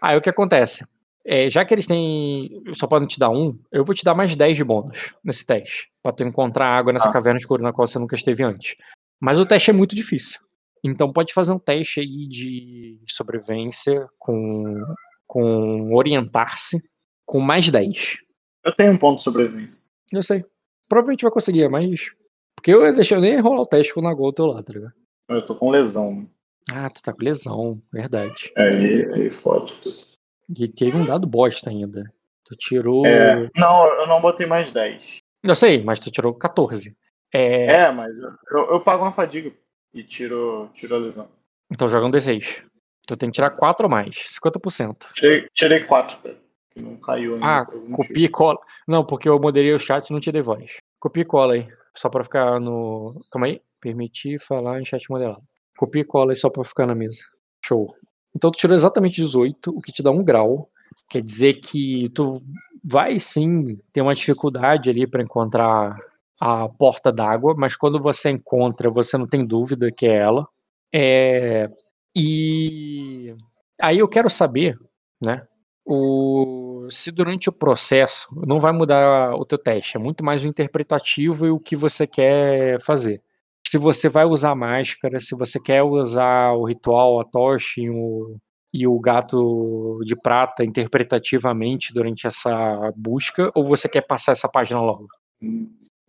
Aí 0.00 0.16
o 0.16 0.20
que 0.22 0.30
acontece? 0.30 0.86
É, 1.24 1.50
já 1.50 1.64
que 1.64 1.74
eles 1.74 1.86
têm. 1.86 2.46
Só 2.74 2.86
podem 2.86 3.06
te 3.06 3.18
dar 3.18 3.28
um, 3.30 3.52
eu 3.70 3.84
vou 3.84 3.94
te 3.94 4.04
dar 4.04 4.14
mais 4.14 4.34
10 4.34 4.56
de 4.56 4.64
bônus 4.64 5.12
nesse 5.22 5.44
teste. 5.44 5.90
Pra 6.02 6.12
tu 6.12 6.24
encontrar 6.24 6.66
água 6.68 6.92
nessa 6.92 7.10
Ah. 7.10 7.12
caverna 7.12 7.36
escura 7.38 7.62
na 7.62 7.72
qual 7.72 7.86
você 7.86 7.98
nunca 7.98 8.14
esteve 8.14 8.42
antes. 8.42 8.74
Mas 9.20 9.38
o 9.38 9.44
teste 9.44 9.70
é 9.70 9.72
muito 9.74 9.94
difícil. 9.94 10.40
Então 10.82 11.12
pode 11.12 11.32
fazer 11.32 11.52
um 11.52 11.58
teste 11.58 12.00
aí 12.00 12.26
de 12.28 12.98
sobrevivência 13.08 14.08
com, 14.18 14.82
com 15.26 15.94
orientar-se 15.94 16.78
com 17.26 17.38
mais 17.40 17.68
10. 17.68 18.16
Eu 18.64 18.74
tenho 18.74 18.92
um 18.92 18.98
ponto 18.98 19.18
de 19.18 19.22
sobrevivência. 19.22 19.82
Eu 20.12 20.22
sei. 20.22 20.44
Provavelmente 20.88 21.22
vai 21.22 21.30
conseguir, 21.30 21.68
mas. 21.68 22.10
Porque 22.56 22.72
eu 22.72 22.94
deixei 22.94 23.16
eu 23.16 23.20
nem 23.20 23.38
rolar 23.40 23.60
o 23.60 23.66
teste 23.66 23.94
com 23.94 24.00
o 24.00 24.02
Nagol 24.02 24.32
teu 24.32 24.46
lado, 24.46 24.64
tá 24.64 24.72
ligado? 24.72 24.92
Eu 25.28 25.46
tô 25.46 25.54
com 25.54 25.70
lesão. 25.70 26.28
Ah, 26.72 26.90
tu 26.90 27.00
tá 27.02 27.12
com 27.12 27.24
lesão, 27.24 27.80
verdade. 27.92 28.52
Aí, 28.56 29.06
aí 29.12 29.30
fode. 29.30 29.74
E 30.58 30.68
teve 30.68 30.96
um 30.96 31.04
dado 31.04 31.26
bosta 31.26 31.70
ainda. 31.70 32.02
Tu 32.44 32.56
tirou. 32.56 33.06
É, 33.06 33.48
não, 33.54 33.86
eu 34.00 34.06
não 34.08 34.20
botei 34.20 34.46
mais 34.46 34.70
10. 34.72 35.18
Eu 35.42 35.54
sei, 35.54 35.82
mas 35.82 36.00
tu 36.00 36.10
tirou 36.10 36.34
14. 36.34 36.94
É, 37.32 37.66
É, 37.66 37.92
mas 37.92 38.16
eu, 38.18 38.30
eu, 38.50 38.70
eu 38.72 38.80
pago 38.80 39.04
uma 39.04 39.12
fadiga 39.12 39.52
e 39.92 40.02
tiro, 40.02 40.70
tiro 40.74 40.94
a 40.94 40.98
lesão. 40.98 41.28
Então 41.70 41.88
joga 41.88 42.06
um 42.06 42.10
D6. 42.10 42.64
Tu 43.06 43.16
tem 43.16 43.30
que 43.30 43.34
tirar 43.34 43.50
4 43.50 43.86
ou 43.86 43.90
mais. 43.90 44.16
50%. 44.16 45.12
Tirei, 45.14 45.48
tirei 45.52 45.80
4, 45.84 46.18
cara. 46.18 46.36
Que 46.70 46.80
não 46.80 46.96
caiu 46.96 47.34
ainda. 47.34 47.46
Ah, 47.46 47.66
copia 47.92 48.26
e 48.26 48.28
cola. 48.28 48.58
Não, 48.86 49.04
porque 49.04 49.28
eu 49.28 49.38
moderei 49.38 49.72
o 49.72 49.78
chat 49.78 50.08
e 50.08 50.12
não 50.12 50.20
te 50.20 50.30
dei 50.30 50.42
voz. 50.42 50.76
Copia 51.00 51.22
e 51.22 51.26
cola 51.26 51.54
aí. 51.54 51.68
Só 51.96 52.08
pra 52.08 52.22
ficar 52.22 52.60
no. 52.60 53.18
Calma 53.32 53.46
aí. 53.46 53.60
Permitir 53.80 54.38
falar 54.38 54.80
em 54.80 54.84
chat 54.84 55.10
moderado. 55.10 55.42
Copia 55.76 56.02
e 56.02 56.04
cola 56.04 56.32
aí 56.32 56.36
só 56.36 56.48
pra 56.50 56.62
ficar 56.62 56.86
na 56.86 56.94
mesa. 56.94 57.24
Show. 57.64 57.92
Então 58.34 58.50
tu 58.50 58.58
tirou 58.58 58.76
exatamente 58.76 59.16
18, 59.16 59.70
o 59.70 59.80
que 59.80 59.90
te 59.90 60.02
dá 60.02 60.10
um 60.10 60.24
grau. 60.24 60.70
Quer 61.08 61.22
dizer 61.22 61.54
que 61.54 62.08
tu 62.14 62.40
vai 62.84 63.18
sim 63.18 63.74
ter 63.92 64.02
uma 64.02 64.14
dificuldade 64.14 64.90
ali 64.90 65.06
pra 65.06 65.22
encontrar 65.22 65.96
a 66.40 66.68
porta 66.68 67.12
d'água, 67.12 67.54
mas 67.56 67.76
quando 67.76 68.00
você 68.00 68.30
encontra, 68.30 68.90
você 68.90 69.18
não 69.18 69.26
tem 69.26 69.46
dúvida 69.46 69.92
que 69.92 70.06
é 70.06 70.16
ela. 70.16 70.48
É... 70.94 71.68
E 72.16 73.34
aí 73.80 73.98
eu 73.98 74.08
quero 74.08 74.30
saber, 74.30 74.76
né? 75.20 75.46
O... 75.84 76.86
Se 76.90 77.12
durante 77.12 77.48
o 77.48 77.52
processo 77.52 78.28
não 78.46 78.58
vai 78.58 78.72
mudar 78.72 79.34
o 79.34 79.44
teu 79.44 79.58
teste, 79.58 79.96
é 79.96 80.00
muito 80.00 80.24
mais 80.24 80.42
o 80.44 80.48
interpretativo 80.48 81.46
e 81.46 81.50
o 81.50 81.60
que 81.60 81.76
você 81.76 82.06
quer 82.06 82.80
fazer. 82.80 83.22
Se 83.66 83.78
você 83.78 84.08
vai 84.08 84.24
usar 84.24 84.54
máscara, 84.54 85.20
se 85.20 85.36
você 85.36 85.60
quer 85.60 85.82
usar 85.82 86.52
o 86.54 86.64
ritual, 86.64 87.20
a 87.20 87.24
tocha 87.24 87.80
e 87.80 87.90
o, 87.90 88.36
e 88.72 88.86
o 88.86 88.98
gato 88.98 90.00
de 90.04 90.16
prata 90.16 90.64
interpretativamente 90.64 91.92
durante 91.92 92.26
essa 92.26 92.92
busca, 92.96 93.50
ou 93.54 93.62
você 93.62 93.88
quer 93.88 94.06
passar 94.06 94.32
essa 94.32 94.48
página 94.48 94.80
logo? 94.80 95.06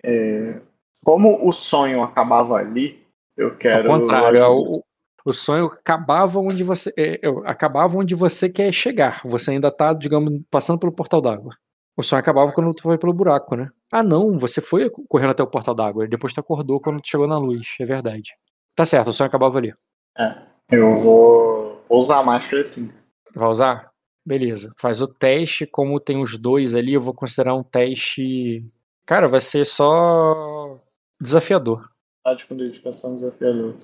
É, 0.04 0.60
como 1.04 1.48
o 1.48 1.52
sonho 1.52 2.04
acabava 2.04 2.56
ali, 2.56 3.02
eu 3.36 3.56
quero. 3.58 3.92
Ao 3.92 4.00
contrário, 4.00 4.52
o, 4.52 4.84
o 5.26 5.34
sonho 5.34 5.66
acabava 5.66 6.40
onde 6.40 6.64
você 6.64 6.92
é, 6.98 7.20
é, 7.26 7.30
acabava 7.46 7.98
onde 7.98 8.16
você 8.16 8.50
quer 8.50 8.72
chegar. 8.72 9.22
Você 9.26 9.52
ainda 9.52 9.72
tá, 9.72 9.94
digamos, 9.94 10.42
passando 10.50 10.80
pelo 10.80 10.92
portal 10.92 11.22
d'água. 11.22 11.56
O 11.96 12.04
sonho 12.04 12.20
acabava 12.20 12.52
quando 12.52 12.74
tu 12.74 12.84
foi 12.84 12.98
pelo 12.98 13.14
buraco, 13.14 13.56
né? 13.56 13.70
Ah, 13.92 14.02
não, 14.02 14.38
você 14.38 14.62
foi 14.62 14.90
correndo 15.10 15.32
até 15.32 15.44
o 15.44 15.48
portal 15.48 15.76
d'água. 15.76 16.08
Depois 16.08 16.34
tu 16.34 16.40
acordou 16.40 16.80
quando 16.80 17.02
tu 17.02 17.10
chegou 17.10 17.28
na 17.28 17.38
luz. 17.38 17.76
É 17.80 17.86
verdade. 17.86 18.32
Tá 18.76 18.86
certo, 18.86 19.10
o 19.10 19.14
sonho 19.14 19.28
acabava 19.28 19.58
ali. 19.58 19.74
É, 20.18 20.38
eu 20.72 21.02
vou, 21.02 21.84
vou 21.88 22.00
usar 22.00 22.20
a 22.20 22.24
máscara 22.24 22.64
sim. 22.64 22.92
Vai 23.36 23.50
usar? 23.50 23.92
Beleza. 24.26 24.74
Faz 24.78 25.02
o 25.02 25.08
teste. 25.08 25.66
Como 25.66 26.00
tem 26.00 26.22
os 26.22 26.38
dois 26.38 26.74
ali, 26.76 26.94
eu 26.94 27.02
vou 27.02 27.14
considerar 27.14 27.56
um 27.56 27.64
teste. 27.64 28.66
Cara, 29.06 29.28
vai 29.28 29.40
ser 29.40 29.66
só 29.66 30.80
desafiador. 31.20 31.90
Tático 32.24 32.56
dedicação 32.56 33.16
desafiador. 33.16 33.76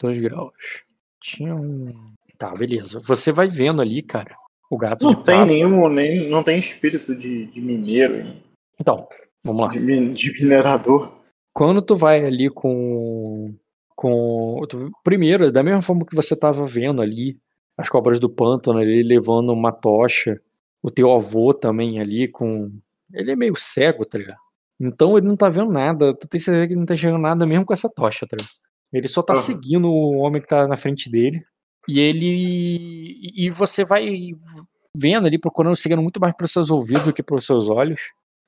2 0.00 0.18
graus. 0.18 0.52
Tinha 1.20 1.54
um. 1.54 2.14
Tá, 2.38 2.54
beleza. 2.54 2.98
Você 3.04 3.32
vai 3.32 3.48
vendo 3.48 3.80
ali, 3.80 4.02
cara. 4.02 4.36
O 4.70 4.76
gato 4.76 5.02
Não 5.04 5.14
tem 5.14 5.22
prata. 5.36 5.46
nenhum, 5.46 5.88
nem, 5.88 6.28
não 6.28 6.42
tem 6.42 6.58
espírito 6.58 7.14
de, 7.14 7.46
de 7.46 7.60
mineiro, 7.60 8.16
hein? 8.18 8.42
Então, 8.80 9.08
vamos 9.44 9.62
lá. 9.62 9.68
de, 9.72 10.12
de 10.12 10.42
minerador. 10.42 11.12
Quando 11.54 11.80
tu 11.80 11.96
vai 11.96 12.24
ali 12.24 12.50
com. 12.50 13.54
com 13.94 14.60
tu- 14.68 14.90
primeiro, 15.02 15.50
da 15.50 15.62
mesma 15.62 15.80
forma 15.82 16.04
que 16.04 16.14
você 16.14 16.38
tava 16.38 16.64
vendo 16.66 17.00
ali, 17.00 17.38
as 17.78 17.88
cobras 17.88 18.18
do 18.20 18.28
pântano 18.28 18.78
ali 18.78 19.02
levando 19.02 19.50
uma 19.52 19.72
tocha, 19.72 20.40
o 20.82 20.90
teu 20.90 21.10
avô 21.12 21.54
também 21.54 21.98
ali 22.00 22.28
com. 22.28 22.70
Ele 23.16 23.32
é 23.32 23.36
meio 23.36 23.54
cego, 23.56 24.04
tá 24.04 24.18
ligado? 24.18 24.38
Então 24.78 25.16
ele 25.16 25.26
não 25.26 25.36
tá 25.36 25.48
vendo 25.48 25.72
nada. 25.72 26.14
Tu 26.14 26.28
tem 26.28 26.38
certeza 26.38 26.66
que 26.66 26.72
ele 26.74 26.80
não 26.80 26.86
tá 26.86 26.94
enxergando 26.94 27.22
nada 27.22 27.46
mesmo 27.46 27.64
com 27.64 27.72
essa 27.72 27.88
tocha, 27.88 28.26
tá 28.26 28.36
ligado? 28.38 28.54
Ele 28.92 29.08
só 29.08 29.22
tá 29.22 29.32
Aham. 29.32 29.42
seguindo 29.42 29.88
o 29.88 30.18
homem 30.18 30.40
que 30.40 30.48
tá 30.48 30.66
na 30.68 30.76
frente 30.76 31.10
dele. 31.10 31.42
E 31.88 31.98
ele. 32.00 33.32
E 33.34 33.50
você 33.50 33.84
vai 33.84 34.30
vendo 34.96 35.26
ali, 35.26 35.38
procurando, 35.38 35.76
seguindo 35.76 36.02
muito 36.02 36.20
mais 36.20 36.34
pelos 36.34 36.52
seus 36.52 36.70
ouvidos 36.70 37.04
do 37.04 37.12
que 37.12 37.22
pelos 37.22 37.44
seus 37.44 37.68
olhos. 37.68 38.00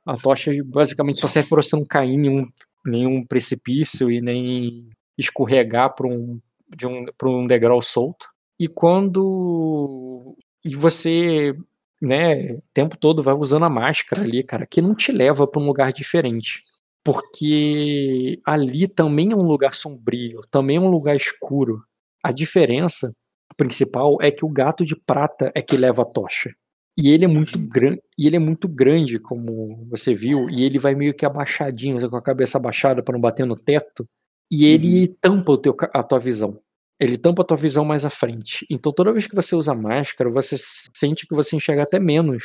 A 0.07 0.15
tocha 0.15 0.51
basicamente 0.65 1.21
só 1.21 1.27
serve 1.27 1.49
pra 1.49 1.63
você 1.63 1.77
não 1.77 1.85
cair 1.85 2.13
em 2.13 2.19
nenhum, 2.19 2.47
nenhum 2.85 3.27
precipício 3.27 4.11
e 4.11 4.21
nem 4.21 4.89
escorregar 5.19 5.95
para 5.95 6.07
um, 6.07 6.41
de 6.75 6.87
um, 6.87 7.05
pra 7.17 7.29
um 7.29 7.47
degrau 7.47 7.81
solto. 7.83 8.27
E 8.59 8.67
quando. 8.67 10.37
E 10.65 10.75
você, 10.75 11.55
né, 12.01 12.53
o 12.55 12.63
tempo 12.75 12.97
todo 12.97 13.23
vai 13.23 13.35
usando 13.35 13.65
a 13.65 13.71
máscara 13.71 14.23
ali, 14.23 14.43
cara, 14.43 14.67
que 14.67 14.83
não 14.83 14.95
te 14.95 15.13
leva 15.13 15.47
pra 15.47 15.61
um 15.61 15.67
lugar 15.67 15.93
diferente. 15.93 16.61
Porque 17.05 18.41
ali 18.45 18.87
também 18.89 19.33
é 19.33 19.37
um 19.37 19.43
lugar 19.43 19.75
sombrio, 19.75 20.41
também 20.51 20.77
é 20.77 20.81
um 20.81 20.91
lugar 20.91 21.17
escuro. 21.17 21.83
A 22.23 22.33
diferença 22.33 23.11
principal 23.57 24.19
é 24.21 24.31
que 24.31 24.45
o 24.45 24.49
gato 24.49 24.85
de 24.85 24.95
prata 25.07 25.51
é 25.55 25.63
que 25.63 25.77
leva 25.77 26.03
a 26.03 26.05
tocha. 26.05 26.55
E 26.97 27.11
ele 27.11 27.25
é 27.25 27.29
muito 27.29 27.59
grande, 27.59 28.03
e 28.19 28.27
ele 28.27 28.37
é 28.37 28.39
muito 28.41 28.69
grande, 28.69 29.21
como 29.21 29.87
você 29.89 30.13
viu, 30.15 30.51
e 30.51 30.65
ele 30.65 30.79
vai 30.79 30.95
meio 30.97 31.15
que 31.15 31.25
abaixadinho, 31.25 32.11
com 32.11 32.17
a 32.17 32.23
cabeça 32.23 32.59
abaixada 32.59 33.03
para 33.03 33.13
não 33.15 33.21
bater 33.21 33.47
no 33.47 33.57
teto, 33.57 34.07
e 34.51 34.65
ele 34.67 35.09
tampa 35.21 35.53
o 35.53 35.59
teu, 35.59 35.77
a 35.95 36.03
tua 36.03 36.19
visão. 36.19 36.59
Ele 37.01 37.17
tampa 37.17 37.43
a 37.43 37.45
tua 37.45 37.57
visão 37.57 37.85
mais 37.85 38.05
à 38.05 38.11
frente. 38.11 38.67
Então 38.71 38.93
toda 38.93 39.13
vez 39.13 39.27
que 39.27 39.37
você 39.37 39.55
usa 39.55 39.75
máscara, 39.75 40.31
você 40.31 40.57
sente 40.59 41.27
que 41.27 41.35
você 41.35 41.55
enxerga 41.57 41.85
até 41.85 41.99
menos 41.99 42.43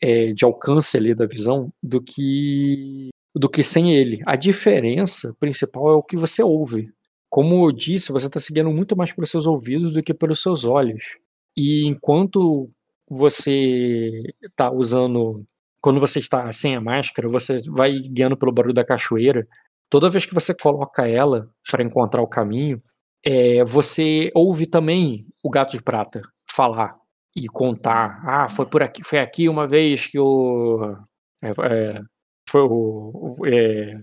é, 0.00 0.32
de 0.32 0.44
alcance 0.44 0.96
ali 0.96 1.14
da 1.14 1.26
visão 1.26 1.72
do 1.82 2.02
que 2.02 3.10
do 3.34 3.48
que 3.48 3.62
sem 3.62 3.94
ele. 3.94 4.20
A 4.26 4.34
diferença 4.36 5.34
principal 5.38 5.90
é 5.90 5.94
o 5.94 6.02
que 6.02 6.16
você 6.16 6.42
ouve. 6.42 6.92
Como 7.28 7.64
eu 7.64 7.72
disse, 7.72 8.10
você 8.12 8.26
está 8.26 8.40
seguindo 8.40 8.70
muito 8.70 8.96
mais 8.96 9.12
pelos 9.12 9.30
seus 9.30 9.46
ouvidos 9.46 9.92
do 9.92 10.02
que 10.02 10.12
pelos 10.12 10.42
seus 10.42 10.64
olhos. 10.64 11.16
E 11.56 11.86
enquanto 11.86 12.68
você 13.08 14.10
está 14.42 14.70
usando, 14.72 15.44
quando 15.80 16.00
você 16.00 16.18
está 16.18 16.50
sem 16.52 16.74
a 16.74 16.80
máscara, 16.80 17.28
você 17.28 17.58
vai 17.70 17.92
guiando 17.92 18.36
pelo 18.36 18.52
barulho 18.52 18.74
da 18.74 18.84
cachoeira. 18.84 19.46
Toda 19.88 20.08
vez 20.08 20.26
que 20.26 20.34
você 20.34 20.54
coloca 20.54 21.06
ela 21.06 21.48
para 21.70 21.84
encontrar 21.84 22.22
o 22.22 22.28
caminho, 22.28 22.82
é, 23.24 23.62
você 23.64 24.30
ouve 24.34 24.66
também 24.66 25.26
o 25.44 25.50
gato 25.50 25.72
de 25.72 25.82
prata 25.82 26.22
falar. 26.50 26.96
e 27.36 27.46
contar. 27.48 28.20
Ah, 28.26 28.48
foi 28.48 28.66
por 28.66 28.82
aqui, 28.82 29.04
foi 29.04 29.18
aqui 29.20 29.48
uma 29.48 29.66
vez 29.66 30.06
que 30.06 30.18
o. 30.18 30.96
É, 31.42 31.50
é, 31.50 32.02
foi 32.48 32.62
o. 32.62 33.36
É, 33.46 33.96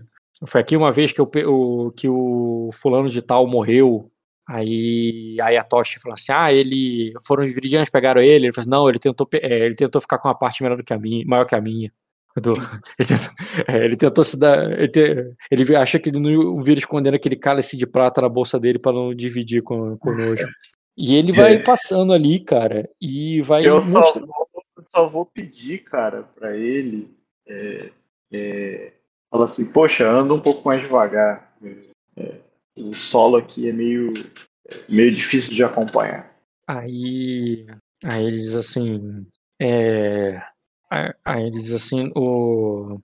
foi 0.47 0.61
aqui 0.61 0.77
uma 0.77 0.91
vez 0.91 1.11
que 1.11 1.21
o, 1.21 1.29
o, 1.47 1.91
que 1.91 2.07
o 2.09 2.69
fulano 2.73 3.09
de 3.09 3.21
tal 3.21 3.47
morreu. 3.47 4.07
Aí, 4.47 5.37
aí 5.41 5.57
a 5.57 5.63
Toshi 5.63 5.99
falou 5.99 6.13
assim: 6.15 6.31
Ah, 6.33 6.53
ele. 6.53 7.11
Foram 7.25 7.43
os 7.43 7.53
viridianos, 7.53 7.89
pegaram 7.89 8.21
ele. 8.21 8.47
Ele 8.47 8.53
falou 8.53 8.63
assim: 8.63 8.69
Não, 8.69 8.89
ele 8.89 8.99
tentou, 8.99 9.27
é, 9.33 9.65
ele 9.65 9.75
tentou 9.75 10.01
ficar 10.01 10.19
com 10.19 10.27
uma 10.29 10.37
parte 10.37 10.63
menor 10.63 10.77
do 10.77 10.83
que 10.83 10.93
a 10.93 10.99
minha, 10.99 11.25
maior 11.27 11.45
que 11.47 11.55
a 11.55 11.61
minha. 11.61 11.91
Do, 12.41 12.53
ele, 12.99 13.07
tentou, 13.07 13.31
é, 13.67 13.85
ele, 13.85 13.97
tentou, 13.97 14.23
se 14.23 14.39
dar. 14.39 14.71
Ele, 14.71 14.87
te, 14.87 15.35
ele 15.49 15.75
acha 15.75 15.99
que 15.99 16.09
ele 16.09 16.19
não 16.19 16.59
vira 16.59 16.79
escondendo 16.79 17.15
aquele 17.15 17.35
cálice 17.35 17.75
de 17.75 17.87
prata 17.87 18.21
na 18.21 18.29
bolsa 18.29 18.59
dele 18.59 18.79
para 18.79 18.93
não 18.93 19.13
dividir 19.13 19.61
com, 19.61 19.97
conosco. 19.97 20.47
E 20.95 21.15
ele 21.15 21.31
vai 21.31 21.55
é. 21.55 21.63
passando 21.63 22.13
ali, 22.13 22.39
cara, 22.39 22.89
e 22.99 23.41
vai. 23.41 23.67
Eu 23.67 23.81
só 23.81 24.01
vou, 24.13 24.47
só 24.93 25.07
vou 25.07 25.25
pedir, 25.25 25.79
cara, 25.79 26.23
para 26.23 26.55
ele. 26.57 27.15
É, 27.47 27.91
é, 28.31 28.93
fala 29.29 29.45
assim: 29.45 29.71
Poxa, 29.71 30.09
anda 30.09 30.33
um 30.33 30.39
pouco 30.39 30.67
mais 30.67 30.81
devagar. 30.81 31.55
É, 32.15 32.35
o 32.75 32.93
solo 32.93 33.37
aqui 33.37 33.69
é 33.69 33.73
meio, 33.73 34.13
meio 34.87 35.13
difícil 35.13 35.53
de 35.53 35.63
acompanhar. 35.63 36.35
Aí, 36.67 37.65
aí 38.03 38.25
ele 38.25 38.37
diz 38.37 38.53
assim, 38.53 39.25
é, 39.59 40.41
aí 40.89 41.43
ele 41.43 41.57
diz 41.57 41.73
assim, 41.73 42.11
o, 42.15 42.99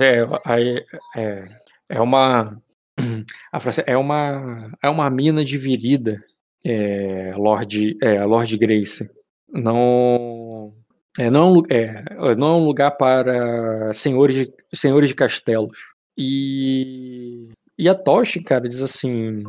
é, 0.00 0.82
é, 1.16 1.44
é 1.88 2.00
uma, 2.00 2.60
é 3.86 3.96
uma, 3.96 4.72
é 4.82 4.88
uma 4.88 5.10
mina 5.10 5.44
dividida, 5.44 6.22
é, 6.64 7.32
Lord, 7.36 7.96
é, 8.02 8.24
Lord 8.24 8.56
Grace. 8.58 9.10
Não, 9.52 10.72
é, 11.18 11.30
não, 11.30 11.62
é, 11.70 12.04
não 12.36 12.48
é 12.48 12.52
um 12.52 12.64
lugar 12.64 12.92
para 12.92 13.92
senhores 13.92 14.36
de, 14.36 14.52
senhores 14.72 15.08
de 15.08 15.14
castelos. 15.14 15.70
E 16.16 17.50
e 17.80 17.88
a 17.88 17.94
Toshi, 17.94 18.44
cara, 18.44 18.68
diz 18.68 18.82
assim: 18.82 19.42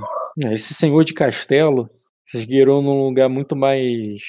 ah, 0.45 0.53
esse 0.53 0.73
senhor 0.73 1.03
de 1.03 1.13
castelo 1.13 1.85
se 2.25 2.37
esgueirou 2.37 2.81
num 2.81 3.03
lugar 3.03 3.27
muito 3.27 3.57
mais 3.57 4.21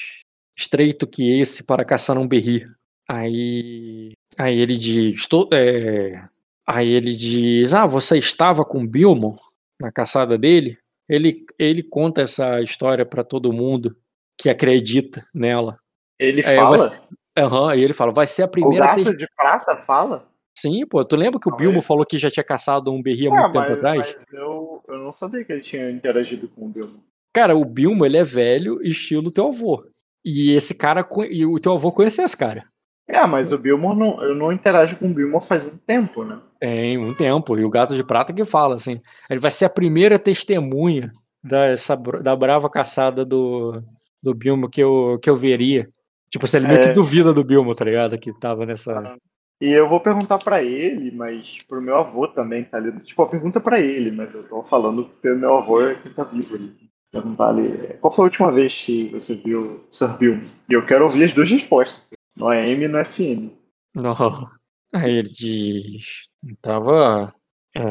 estreito 0.57 1.07
que 1.07 1.39
esse 1.39 1.63
para 1.63 1.85
caçar 1.85 2.17
um 2.17 2.27
berri. 2.27 2.67
Aí, 3.07 4.13
aí 4.37 4.59
ele 4.59 4.77
diz: 4.77 5.15
estou, 5.15 5.49
é... 5.51 6.23
aí 6.67 6.89
ele 6.89 7.15
diz: 7.15 7.73
ah, 7.73 7.85
você 7.85 8.17
estava 8.17 8.63
com 8.63 8.87
Bilmo 8.87 9.37
na 9.79 9.91
caçada 9.91 10.37
dele? 10.37 10.77
Ele, 11.07 11.45
ele 11.59 11.83
conta 11.83 12.21
essa 12.21 12.61
história 12.61 13.05
para 13.05 13.23
todo 13.23 13.53
mundo 13.53 13.95
que 14.39 14.49
acredita 14.49 15.27
nela. 15.33 15.77
Ele 16.19 16.45
aí 16.45 16.55
fala? 16.55 16.77
Você... 16.77 16.99
Uhum, 17.39 17.65
aí 17.65 17.81
ele 17.81 17.93
fala: 17.93 18.11
vai 18.11 18.27
ser 18.27 18.43
a 18.43 18.47
primeira. 18.47 18.85
O 18.85 18.87
gato 18.87 19.15
de 19.15 19.27
prata 19.35 19.75
fala? 19.75 20.27
Sim, 20.57 20.85
pô, 20.85 21.03
tu 21.03 21.15
lembra 21.15 21.39
que 21.39 21.49
o 21.49 21.55
Bilmo 21.55 21.81
falou 21.81 22.05
que 22.05 22.17
já 22.17 22.29
tinha 22.29 22.43
caçado 22.43 22.91
um 22.91 23.01
berri 23.01 23.27
há 23.27 23.31
ah, 23.31 23.41
muito 23.41 23.55
mas, 23.55 23.67
tempo 23.67 23.77
atrás? 23.77 23.99
Mas 23.99 24.33
eu, 24.33 24.83
eu 24.87 24.97
não 24.99 25.11
sabia 25.11 25.43
que 25.43 25.51
ele 25.51 25.61
tinha 25.61 25.89
interagido 25.89 26.47
com 26.47 26.67
o 26.67 26.69
Bilmo. 26.69 27.03
Cara, 27.33 27.55
o 27.55 27.65
Bilmo, 27.65 28.05
ele 28.05 28.17
é 28.17 28.23
velho, 28.23 28.79
estilo 28.83 29.31
teu 29.31 29.47
avô. 29.47 29.83
E 30.23 30.51
esse 30.51 30.77
cara, 30.77 31.05
e 31.29 31.45
o 31.45 31.59
teu 31.59 31.73
avô 31.73 31.91
conhecia 31.91 32.23
esse 32.23 32.37
cara. 32.37 32.65
É, 33.07 33.25
mas 33.27 33.51
o 33.51 33.57
Bilmo, 33.57 33.93
não, 33.93 34.23
eu 34.23 34.33
não 34.33 34.51
interajo 34.51 34.95
com 34.97 35.07
o 35.07 35.13
Bilmo 35.13 35.41
faz 35.41 35.65
um 35.65 35.77
tempo, 35.77 36.23
né? 36.23 36.39
Tem, 36.59 36.97
um 36.97 37.13
tempo. 37.13 37.57
E 37.57 37.65
o 37.65 37.69
Gato 37.69 37.95
de 37.95 38.03
Prata 38.03 38.31
que 38.31 38.45
fala, 38.45 38.75
assim, 38.75 39.01
ele 39.29 39.39
vai 39.39 39.51
ser 39.51 39.65
a 39.65 39.69
primeira 39.69 40.17
testemunha 40.17 41.11
dessa, 41.43 41.95
da 41.95 42.35
brava 42.35 42.69
caçada 42.69 43.25
do, 43.25 43.83
do 44.21 44.33
Bilmo 44.33 44.69
que 44.69 44.81
eu, 44.81 45.19
que 45.21 45.29
eu 45.29 45.35
veria. 45.35 45.89
Tipo, 46.29 46.47
se 46.47 46.57
ele 46.57 46.67
meio 46.67 46.79
é... 46.79 46.87
que 46.87 46.93
duvida 46.93 47.33
do 47.33 47.43
Bilmo, 47.43 47.75
tá 47.75 47.83
ligado? 47.83 48.17
Que 48.17 48.31
tava 48.39 48.65
nessa... 48.65 48.97
Ah. 48.97 49.17
E 49.61 49.71
eu 49.71 49.87
vou 49.87 49.99
perguntar 49.99 50.39
para 50.39 50.61
ele, 50.61 51.11
mas 51.11 51.57
pro 51.69 51.81
meu 51.81 51.95
avô 51.95 52.27
também, 52.27 52.63
tá 52.63 52.77
ali. 52.77 52.91
Tipo, 53.01 53.21
a 53.21 53.27
pergunta 53.27 53.61
para 53.61 53.79
ele, 53.79 54.11
mas 54.11 54.33
eu 54.33 54.43
tô 54.43 54.61
falando 54.63 55.05
porque 55.05 55.29
o 55.29 55.39
meu 55.39 55.55
avô 55.55 55.81
é 55.81 55.95
que 55.95 56.09
tá 56.09 56.23
vivo 56.23 56.55
ali. 56.55 56.73
Perguntar 57.11 57.49
ali, 57.49 57.95
qual 58.01 58.11
foi 58.11 58.23
a 58.23 58.27
última 58.27 58.51
vez 58.51 58.81
que 58.81 59.05
você 59.09 59.35
viu 59.35 59.61
o 59.61 59.83
Sir 59.89 60.17
Bill? 60.17 60.41
E 60.67 60.73
eu 60.73 60.85
quero 60.85 61.03
ouvir 61.03 61.25
as 61.25 61.33
duas 61.33 61.49
respostas. 61.49 62.01
No 62.35 62.47
AM 62.47 62.83
e 62.83 62.87
no 62.87 63.05
FM. 63.05 63.51
Não. 63.95 64.49
Aí 64.93 65.11
ele 65.11 65.29
diz. 65.29 66.27
Tava. 66.61 67.33
É, 67.75 67.81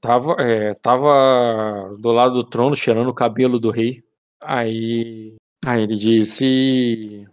tava, 0.00 0.36
é, 0.38 0.74
tava 0.74 1.96
do 1.98 2.10
lado 2.12 2.34
do 2.34 2.44
trono 2.44 2.74
cheirando 2.74 3.08
o 3.08 3.14
cabelo 3.14 3.58
do 3.58 3.70
rei. 3.70 4.02
Aí. 4.40 5.36
Aí 5.64 5.82
ele 5.82 5.96
disse. 5.96 7.26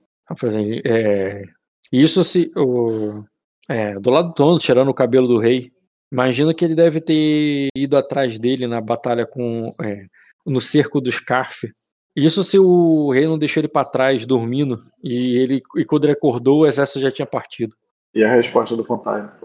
É, 0.86 1.44
isso 1.92 2.24
se. 2.24 2.52
O, 2.56 3.24
é, 3.70 4.00
do 4.00 4.10
lado 4.10 4.30
do 4.30 4.34
trono, 4.34 4.60
tirando 4.60 4.90
o 4.90 4.94
cabelo 4.94 5.28
do 5.28 5.40
rei. 5.40 5.72
Imagina 6.12 6.54
que 6.54 6.64
ele 6.64 6.76
deve 6.76 7.02
ter 7.02 7.68
ido 7.76 7.98
atrás 7.98 8.40
dele 8.40 8.66
na 8.66 8.80
batalha 8.80 9.26
com 9.26 9.74
é, 9.82 10.06
no 10.46 10.62
cerco 10.62 11.02
dos 11.02 11.16
Scarf. 11.16 11.70
Isso 12.18 12.44
se 12.44 12.58
o 12.58 13.12
rei 13.12 13.28
não 13.28 13.38
deixou 13.38 13.62
ele 13.62 13.68
para 13.68 13.86
trás 13.86 14.26
dormindo 14.26 14.84
e 15.04 15.38
ele 15.38 15.62
e 15.76 15.86
quando 15.86 16.06
ele 16.06 16.14
acordou 16.14 16.62
o 16.62 16.66
exército 16.66 17.00
já 17.00 17.12
tinha 17.12 17.28
partido. 17.28 17.76
E 18.12 18.24
a 18.24 18.34
resposta 18.34 18.76
do 18.76 18.84
fantasma? 18.84 19.38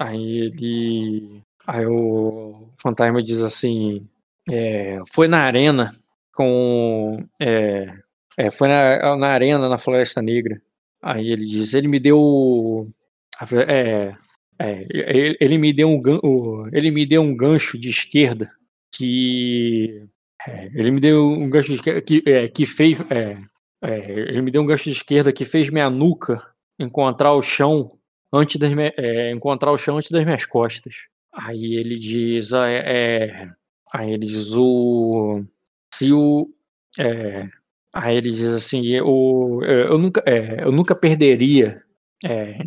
Aí 0.00 0.38
ele, 0.38 1.40
aí 1.64 1.86
o 1.86 2.70
fantasma 2.82 3.22
diz 3.22 3.40
assim, 3.40 4.00
é, 4.50 4.98
foi 5.12 5.28
na 5.28 5.38
arena 5.38 5.94
com, 6.34 7.24
é, 7.40 7.86
é, 8.36 8.50
foi 8.50 8.66
na, 8.66 9.16
na 9.16 9.28
arena 9.28 9.68
na 9.68 9.78
Floresta 9.78 10.20
Negra. 10.20 10.60
Aí 11.00 11.30
ele 11.30 11.46
diz, 11.46 11.72
ele 11.72 11.86
me 11.86 12.00
deu 12.00 12.88
é, 13.68 14.12
é, 14.58 14.86
ele, 15.38 15.56
me 15.56 15.72
deu 15.72 15.88
um, 15.88 16.68
ele 16.72 16.90
me 16.90 17.06
deu 17.06 17.22
um 17.22 17.36
gancho 17.36 17.78
de 17.78 17.88
esquerda 17.90 18.50
que 18.90 20.02
é, 20.46 20.66
ele 20.74 20.90
me 20.90 21.00
deu 21.00 21.26
um 21.26 21.48
gancho 21.50 21.68
de 21.68 21.74
esquerda 21.74 22.00
que, 22.02 22.22
é, 22.26 22.48
que 22.48 22.66
fez 22.66 22.98
é, 23.10 23.36
é, 23.82 24.10
ele 24.10 24.42
me 24.42 24.50
deu 24.50 24.62
um 24.62 24.66
gancho 24.66 24.84
de 24.84 24.92
esquerda 24.92 25.32
que 25.32 25.44
fez 25.44 25.70
minha 25.70 25.88
nuca 25.90 26.44
encontrar 26.78 27.32
o 27.34 27.42
chão 27.42 27.98
antes 28.32 28.56
das 28.56 28.70
encontrar 29.32 29.72
o 29.72 29.78
chão 29.78 29.96
antes 29.96 30.10
das 30.10 30.24
minhas 30.24 30.44
costas. 30.46 30.94
Aí 31.32 31.74
ele 31.74 31.96
diz, 31.96 32.52
é, 32.52 33.48
aí 33.92 34.10
ele 34.10 34.26
diz 34.26 34.52
o 34.52 35.42
se 35.92 36.12
o 36.12 36.48
aí 37.92 38.16
ele 38.16 38.30
diz 38.30 38.44
assim, 38.44 38.86
eu, 38.86 39.60
eu 39.64 39.98
nunca 39.98 40.22
eu 40.62 40.72
nunca 40.72 40.94
perderia 40.94 41.82
é, 42.24 42.58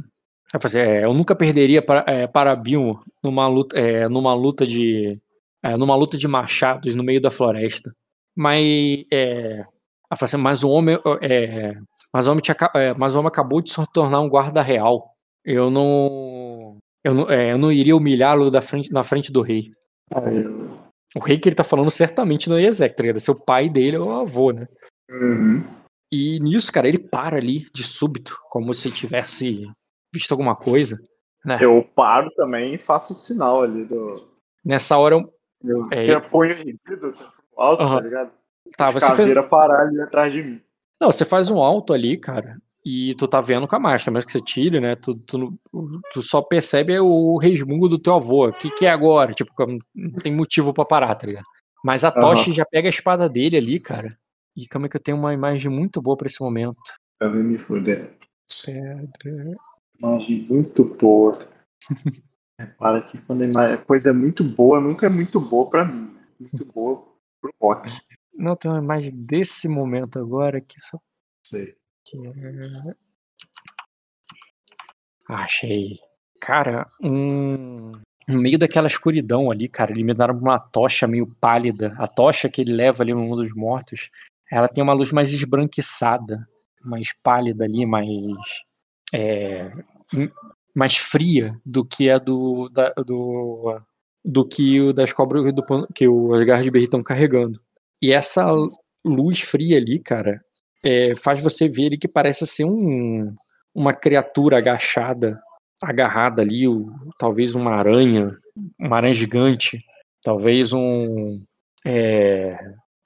é, 0.75 1.05
eu 1.05 1.13
nunca 1.13 1.35
perderia 1.35 1.81
para, 1.81 2.03
é, 2.07 2.27
para 2.27 2.55
Bill 2.55 2.99
numa 3.23 3.47
luta, 3.47 3.77
é, 3.79 4.09
numa 4.09 4.33
luta 4.33 4.65
de 4.65 5.17
é, 5.63 5.77
numa 5.77 5.95
luta 5.95 6.17
de 6.17 6.27
machados 6.27 6.95
no 6.95 7.03
meio 7.03 7.21
da 7.21 7.31
floresta. 7.31 7.93
Mas 8.35 9.05
é, 9.11 9.65
assim, 10.09 10.37
mas 10.37 10.63
o 10.63 10.69
homem 10.69 10.97
é, 11.21 11.73
mas 12.13 12.27
o 12.27 12.31
homem, 12.31 12.41
tinha, 12.41 12.55
é, 12.75 12.93
mas 12.93 13.15
o 13.15 13.19
homem 13.19 13.29
acabou 13.29 13.61
de 13.61 13.71
se 13.71 13.91
tornar 13.93 14.21
um 14.21 14.29
guarda 14.29 14.61
real. 14.61 15.15
Eu 15.45 15.69
não 15.69 16.77
eu 17.03 17.13
não, 17.13 17.29
é, 17.29 17.51
eu 17.51 17.57
não 17.57 17.71
iria 17.71 17.95
humilhá-lo 17.95 18.51
na 18.91 19.03
frente 19.03 19.31
do 19.31 19.41
rei. 19.41 19.71
O 21.15 21.19
rei 21.19 21.37
que 21.37 21.49
ele 21.49 21.55
tá 21.55 21.63
falando 21.63 21.89
certamente 21.89 22.49
não 22.49 22.57
é 22.57 22.63
Ezek, 22.63 22.95
tá 22.95 23.19
Seu 23.19 23.35
pai 23.35 23.69
dele 23.69 23.97
é 23.97 23.99
o 23.99 24.11
avô, 24.11 24.51
né? 24.51 24.67
Uhum. 25.09 25.63
E 26.11 26.39
nisso, 26.39 26.71
cara, 26.71 26.87
ele 26.87 26.99
para 26.99 27.37
ali 27.37 27.65
de 27.73 27.83
súbito, 27.83 28.37
como 28.49 28.73
se 28.73 28.91
tivesse 28.91 29.65
visto 30.13 30.31
alguma 30.31 30.55
coisa. 30.55 30.97
Né? 31.43 31.57
Eu 31.61 31.83
paro 31.95 32.29
também 32.35 32.75
e 32.75 32.77
faço 32.77 33.13
o 33.13 33.15
sinal 33.15 33.63
ali 33.63 33.85
do. 33.85 34.29
Nessa 34.63 34.97
hora 34.97 35.15
eu. 35.15 35.33
Eu, 35.63 35.87
é, 35.91 36.13
eu 36.13 36.21
ponho 36.21 36.51
erguido, 36.51 37.13
alto, 37.57 37.83
uhum. 37.83 37.95
tá 37.95 38.01
ligado? 38.01 38.31
Tá, 38.77 38.89
você 38.91 39.15
fez. 39.15 39.31
parar 39.49 39.87
ali 39.87 39.99
atrás 40.01 40.31
de 40.31 40.43
mim. 40.43 40.61
Não, 40.99 41.11
você 41.11 41.25
faz 41.25 41.49
um 41.49 41.61
alto 41.61 41.93
ali, 41.93 42.17
cara, 42.17 42.57
e 42.85 43.13
tu 43.15 43.27
tá 43.27 43.39
vendo 43.41 43.67
com 43.67 43.75
a 43.75 43.79
máscara, 43.79 44.13
mas 44.13 44.25
que 44.25 44.31
você 44.31 44.41
tire, 44.41 44.79
né? 44.79 44.95
Tu, 44.95 45.15
tu, 45.15 45.59
tu 46.11 46.21
só 46.21 46.41
percebe 46.41 46.99
o 46.99 47.37
resmungo 47.37 47.87
do 47.87 47.99
teu 47.99 48.15
avô. 48.15 48.47
O 48.47 48.53
que, 48.53 48.69
que 48.71 48.85
é 48.85 48.89
agora? 48.89 49.33
Tipo, 49.33 49.51
não 49.95 50.13
tem 50.15 50.33
motivo 50.33 50.73
pra 50.73 50.85
parar, 50.85 51.13
tá 51.15 51.27
ligado? 51.27 51.45
Mas 51.83 52.03
a 52.03 52.11
Toshi 52.11 52.49
uhum. 52.49 52.55
já 52.55 52.65
pega 52.65 52.87
a 52.87 52.89
espada 52.89 53.29
dele 53.29 53.57
ali, 53.57 53.79
cara. 53.79 54.17
E 54.55 54.67
como 54.67 54.85
é 54.85 54.89
que 54.89 54.97
eu 54.97 55.01
tenho 55.01 55.17
uma 55.17 55.33
imagem 55.33 55.71
muito 55.71 56.01
boa 56.01 56.17
pra 56.17 56.27
esse 56.27 56.41
momento? 56.41 56.81
Eu 57.19 57.31
me 57.31 57.57
fuder. 57.57 58.17
Pedra. 58.65 59.55
Imagem 59.99 60.45
muito 60.49 60.83
boa. 60.95 61.47
Repara 62.61 63.01
que 63.01 63.17
quando 63.21 63.57
a 63.57 63.77
coisa 63.77 64.11
é 64.11 64.13
muito 64.13 64.43
boa, 64.43 64.79
nunca 64.79 65.07
é 65.07 65.09
muito 65.09 65.39
boa 65.39 65.69
pra 65.69 65.85
mim. 65.85 66.15
Muito 66.39 66.65
boa 66.65 67.05
pro 67.39 67.53
rock. 67.61 67.91
Não, 68.33 68.55
tem 68.55 68.69
uma 68.69 68.81
imagem 68.81 69.11
desse 69.13 69.67
momento 69.67 70.19
agora 70.19 70.61
que 70.61 70.79
só. 70.79 70.99
Sei. 71.45 71.75
Que 72.05 72.17
é... 72.17 72.95
Achei. 75.27 75.99
Cara, 76.39 76.85
um. 77.01 77.91
No 78.27 78.39
meio 78.39 78.57
daquela 78.57 78.87
escuridão 78.87 79.51
ali, 79.51 79.67
cara, 79.67 79.91
ele 79.91 80.03
me 80.03 80.13
deram 80.13 80.37
uma 80.37 80.59
tocha 80.59 81.07
meio 81.07 81.27
pálida. 81.39 81.95
A 81.97 82.07
tocha 82.07 82.49
que 82.49 82.61
ele 82.61 82.73
leva 82.73 83.03
ali 83.03 83.13
no 83.13 83.21
mundo 83.21 83.41
dos 83.41 83.53
mortos, 83.53 84.09
ela 84.51 84.67
tem 84.67 84.83
uma 84.83 84.93
luz 84.93 85.11
mais 85.11 85.33
esbranquiçada. 85.33 86.47
mais 86.83 87.13
pálida 87.23 87.63
ali, 87.65 87.85
mais 87.85 88.07
é, 89.13 89.71
mais 90.75 90.97
fria 90.97 91.55
do 91.65 91.85
que 91.85 92.09
a 92.09 92.17
do, 92.17 92.69
da, 92.69 92.89
do, 93.05 93.79
do 94.23 94.47
que 94.47 94.79
o 94.81 94.93
das 94.93 95.13
cobras 95.13 95.53
do, 95.53 95.63
que 95.93 96.07
o 96.07 96.31
de 96.37 96.71
Berry 96.71 96.85
estão 96.85 97.03
carregando. 97.03 97.59
E 98.01 98.11
essa 98.11 98.45
luz 99.05 99.41
fria 99.41 99.77
ali, 99.77 99.99
cara, 99.99 100.41
é, 100.83 101.15
faz 101.15 101.43
você 101.43 101.67
ver 101.67 101.85
ele 101.85 101.97
que 101.97 102.07
parece 102.07 102.45
ser 102.47 102.65
um, 102.65 103.35
uma 103.73 103.93
criatura 103.93 104.57
agachada, 104.57 105.39
agarrada 105.81 106.41
ali, 106.41 106.67
o, 106.67 106.91
talvez 107.17 107.55
uma 107.55 107.71
aranha, 107.71 108.35
uma 108.79 108.97
aranha 108.97 109.13
gigante, 109.13 109.83
talvez 110.23 110.73
um 110.73 111.43
é, 111.85 112.57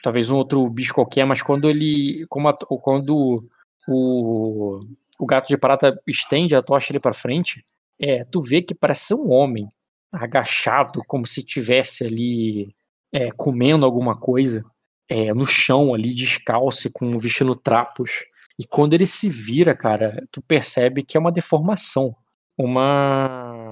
talvez 0.03 0.29
um 0.29 0.37
outro 0.37 0.69
bicho 0.69 0.93
qualquer, 0.93 1.25
mas 1.25 1.41
quando 1.41 1.69
ele 1.69 2.25
como 2.29 2.47
a, 2.49 2.53
quando 2.81 3.43
o, 3.87 4.81
o 5.19 5.25
gato 5.25 5.47
de 5.47 5.57
prata 5.57 5.99
estende 6.07 6.55
a 6.55 6.61
tocha 6.61 6.91
ali 6.91 6.99
para 6.99 7.13
frente, 7.13 7.65
é, 7.99 8.23
tu 8.25 8.41
vê 8.41 8.61
que 8.61 8.75
parece 8.75 9.07
ser 9.07 9.15
um 9.15 9.31
homem 9.31 9.69
agachado, 10.13 11.01
como 11.07 11.25
se 11.25 11.45
tivesse 11.45 12.05
ali 12.05 12.75
é, 13.13 13.31
comendo 13.31 13.85
alguma 13.85 14.17
coisa 14.17 14.63
é, 15.09 15.33
no 15.33 15.45
chão 15.45 15.93
ali, 15.93 16.13
descalço, 16.13 16.89
com 16.91 17.17
vestindo 17.17 17.55
trapos. 17.55 18.11
E 18.59 18.65
quando 18.65 18.93
ele 18.93 19.05
se 19.05 19.29
vira, 19.29 19.75
cara, 19.75 20.25
tu 20.31 20.41
percebe 20.41 21.03
que 21.03 21.17
é 21.17 21.19
uma 21.19 21.31
deformação. 21.31 22.15
Uma. 22.57 23.71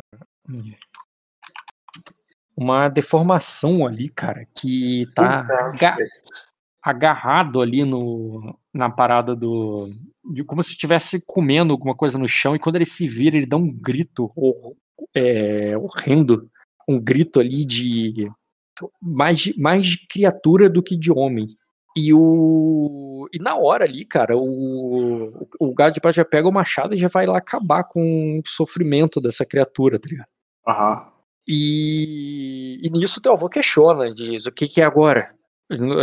Uma 2.56 2.88
deformação 2.88 3.88
ali, 3.88 4.10
cara, 4.10 4.46
que 4.56 5.08
tá 5.16 5.40
aga 5.40 5.98
agarrado 6.82 7.62
ali 7.62 7.84
no, 7.84 8.58
na 8.74 8.90
parada 8.90 9.36
do. 9.36 9.88
De, 10.32 10.44
como 10.44 10.64
se 10.64 10.72
estivesse 10.72 11.22
comendo 11.26 11.74
alguma 11.74 11.96
coisa 11.96 12.18
no 12.18 12.28
chão, 12.28 12.56
e 12.56 12.60
quando 12.60 12.76
ele 12.76 12.86
se 12.86 13.08
vira, 13.08 13.36
ele 13.36 13.46
dá 13.46 13.58
um 13.58 13.72
grito 13.72 14.32
é, 15.16 15.78
horrendo. 15.78 16.50
Um 16.88 17.02
grito 17.02 17.40
ali 17.40 17.66
de 17.66 18.30
mais, 19.02 19.56
mais 19.58 19.86
de 19.88 20.08
criatura 20.08 20.70
do 20.70 20.84
que 20.84 20.98
de 20.98 21.12
homem. 21.12 21.48
E 21.96 22.14
o. 22.14 23.28
E 23.32 23.40
na 23.40 23.56
hora 23.56 23.86
ali, 23.86 24.04
cara, 24.04 24.36
o, 24.36 25.48
o 25.60 25.74
gado 25.74 25.94
de 25.94 26.02
prata 26.02 26.16
já 26.16 26.26
pega 26.26 26.48
o 26.48 26.52
machado 26.52 26.96
e 26.96 26.98
já 26.98 27.08
vai 27.08 27.26
lá 27.26 27.38
acabar 27.38 27.84
com 27.84 28.40
o 28.40 28.48
sofrimento 28.48 29.22
dessa 29.22 29.46
criatura, 29.46 30.00
tá 30.00 30.10
ligado? 30.10 30.28
Aham. 30.68 31.14
E, 31.48 32.80
e 32.82 32.90
nisso 32.90 33.22
teu 33.22 33.34
avô 33.34 33.48
questiona, 33.48 34.12
diz: 34.12 34.48
o 34.48 34.52
que, 34.52 34.68
que 34.68 34.82
é 34.82 34.86
agora? 34.86 35.36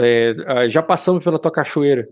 É, 0.02 0.68
já 0.68 0.82
passamos 0.82 1.24
pela 1.24 1.38
tua 1.38 1.50
cachoeira. 1.50 2.08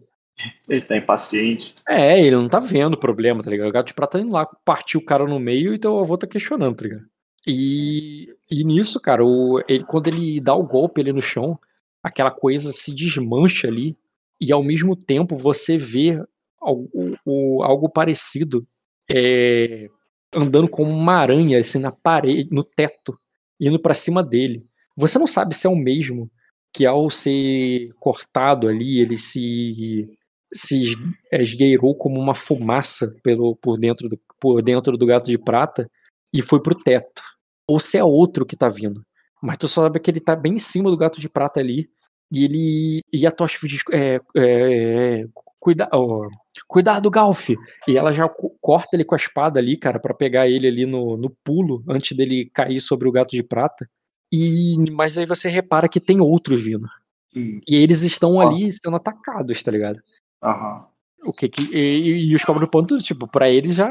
Ele 0.69 0.81
tá 0.81 0.97
impaciente. 0.97 1.75
É, 1.89 2.21
ele 2.21 2.37
não 2.37 2.49
tá 2.49 2.59
vendo 2.59 2.95
o 2.95 2.99
problema, 2.99 3.43
tá 3.43 3.51
ligado? 3.51 3.69
O 3.69 3.73
gato 3.73 3.89
de 3.89 3.95
prata 3.95 4.19
tá 4.19 4.25
indo 4.25 4.33
lá, 4.33 4.47
partiu 4.65 5.01
o 5.01 5.05
cara 5.05 5.27
no 5.27 5.41
meio 5.41 5.75
e 5.75 5.79
teu 5.79 5.99
avô 5.99 6.17
tá 6.17 6.27
questionando, 6.27 6.77
tá 6.77 6.85
ligado? 6.85 7.07
E, 7.47 8.29
e 8.51 8.65
nisso, 8.65 9.01
cara, 9.01 9.25
o, 9.25 9.63
ele, 9.69 9.85
quando 9.85 10.09
ele 10.09 10.41
dá 10.41 10.55
o 10.55 10.63
golpe 10.63 11.01
ali 11.01 11.13
no 11.13 11.23
chão, 11.23 11.59
aquela 12.03 12.31
coisa 12.31 12.71
se 12.73 12.95
desmancha 12.95 13.69
ali, 13.69 13.97
e 14.41 14.53
ao 14.53 14.63
mesmo 14.63 14.95
tempo 14.95 15.35
você 15.35 15.77
vê 15.77 16.23
algo, 16.61 16.89
o, 17.25 17.63
algo 17.63 17.89
parecido 17.89 18.67
é, 19.11 19.89
andando 20.35 20.69
como 20.69 20.91
uma 20.91 21.15
aranha 21.15 21.59
assim 21.59 21.79
na 21.79 21.91
parede, 21.91 22.49
no 22.53 22.63
teto, 22.63 23.19
indo 23.59 23.79
para 23.79 23.95
cima 23.95 24.23
dele. 24.23 24.63
Você 24.97 25.19
não 25.19 25.27
sabe 25.27 25.55
se 25.55 25.67
é 25.67 25.71
o 25.71 25.77
mesmo 25.77 26.31
que 26.73 26.85
ao 26.85 27.09
ser 27.09 27.93
cortado 27.99 28.69
ali, 28.69 29.01
ele 29.01 29.17
se 29.17 30.18
se 30.53 30.95
esgueirou 31.33 31.95
como 31.97 32.21
uma 32.21 32.35
fumaça 32.35 33.15
pelo, 33.23 33.57
por, 33.57 33.79
dentro 33.79 34.09
do, 34.09 34.19
por 34.41 34.63
dentro 34.63 34.97
do 34.97 35.07
gato 35.07 35.27
de 35.27 35.39
prata 35.39 35.91
e 36.33 36.43
foi 36.43 36.63
pro 36.63 36.75
teto 36.75 37.23
ou 37.69 37.79
se 37.79 37.99
é 37.99 38.03
outro 38.03 38.47
que 38.47 38.57
tá 38.57 38.69
vindo. 38.69 39.05
Mas 39.43 39.59
tu 39.59 39.69
sabe 39.69 40.01
que 40.01 40.11
ele 40.11 40.21
tá 40.21 40.35
bem 40.35 40.55
em 40.55 40.59
cima 40.59 40.91
do 40.91 40.97
gato 40.97 41.21
de 41.21 41.29
prata 41.29 41.61
ali. 41.61 41.91
E 42.33 42.45
ele. 42.45 43.03
E 43.13 43.27
a 43.27 43.31
Tocha 43.31 43.59
diz: 43.69 43.83
é, 43.93 44.21
é, 44.37 45.25
cuida, 45.61 45.89
oh, 45.93 46.27
cuidado, 46.67 47.11
Galf! 47.11 47.51
E 47.87 47.97
ela 47.97 48.13
já 48.13 48.29
corta 48.61 48.89
ele 48.95 49.05
com 49.05 49.15
a 49.15 49.19
espada 49.19 49.61
ali, 49.61 49.77
cara, 49.77 50.01
para 50.01 50.15
pegar 50.15 50.49
ele 50.49 50.67
ali 50.67 50.87
no, 50.87 51.17
no 51.17 51.31
pulo, 51.45 51.85
antes 51.89 52.17
dele 52.17 52.51
cair 52.53 52.81
sobre 52.81 53.09
o 53.09 53.13
gato 53.13 53.31
de 53.31 53.43
prata. 53.43 53.89
E 54.33 54.77
Mas 54.93 55.17
aí 55.17 55.25
você 55.25 55.49
repara 55.49 55.89
que 55.89 56.01
tem 56.01 56.21
outros 56.21 56.61
vindo. 56.61 56.87
Hum. 57.35 57.61
E 57.67 57.77
eles 57.77 58.03
estão 58.03 58.41
ali 58.41 58.71
sendo 58.73 58.97
atacados, 58.97 59.63
tá 59.63 59.71
ligado? 59.71 60.01
Aham. 60.43 60.87
O 61.25 61.33
que 61.33 61.49
que. 61.49 61.63
E, 61.77 62.31
e 62.31 62.35
os 62.35 62.45
cobras 62.45 62.67
do 62.67 62.71
ponto, 62.71 62.99
tipo, 62.99 63.27
pra 63.27 63.51
eles 63.51 63.75
já. 63.75 63.89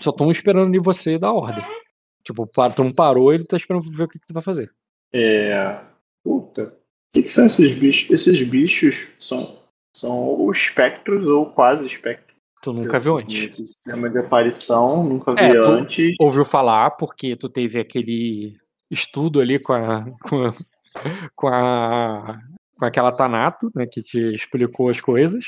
Só 0.00 0.10
estão 0.10 0.30
esperando 0.30 0.72
de 0.72 0.78
você 0.78 1.18
dar 1.18 1.32
ordem. 1.32 1.64
Tipo, 2.24 2.46
tu 2.74 2.84
não 2.84 2.92
parou, 2.92 3.32
ele 3.32 3.44
tá 3.44 3.56
esperando 3.56 3.82
ver 3.90 4.04
o 4.04 4.08
que, 4.08 4.18
que 4.18 4.26
tu 4.26 4.34
vai 4.34 4.42
fazer. 4.42 4.70
É. 5.12 5.80
Puta. 6.22 6.64
O 6.64 7.12
que, 7.12 7.22
que, 7.22 7.28
são 7.28 7.46
esses 7.46 7.72
bichos? 7.72 8.10
Esses 8.10 8.42
bichos 8.42 9.06
são, 9.18 9.58
são 9.96 10.46
os 10.46 10.56
espectros 10.58 11.26
ou 11.26 11.46
quase 11.46 11.86
espectros. 11.86 12.36
Tu 12.62 12.72
nunca 12.72 12.98
viu 12.98 13.18
antes. 13.18 13.44
Esse 13.44 13.66
sistema 13.66 14.10
de 14.10 14.18
aparição, 14.18 15.04
nunca 15.04 15.32
é, 15.38 15.52
vi 15.52 15.56
antes. 15.56 16.14
Ouviu 16.20 16.44
falar 16.44 16.90
porque 16.92 17.36
tu 17.36 17.48
teve 17.48 17.78
aquele 17.78 18.58
estudo 18.90 19.40
ali 19.40 19.58
com 19.58 19.72
a. 19.72 20.04
com, 20.22 20.46
a, 20.46 20.52
com, 21.34 21.48
a, 21.48 22.38
com 22.78 22.84
aquela 22.84 23.12
Tanato, 23.12 23.70
né, 23.74 23.86
que 23.86 24.02
te 24.02 24.34
explicou 24.34 24.88
as 24.88 25.00
coisas. 25.00 25.46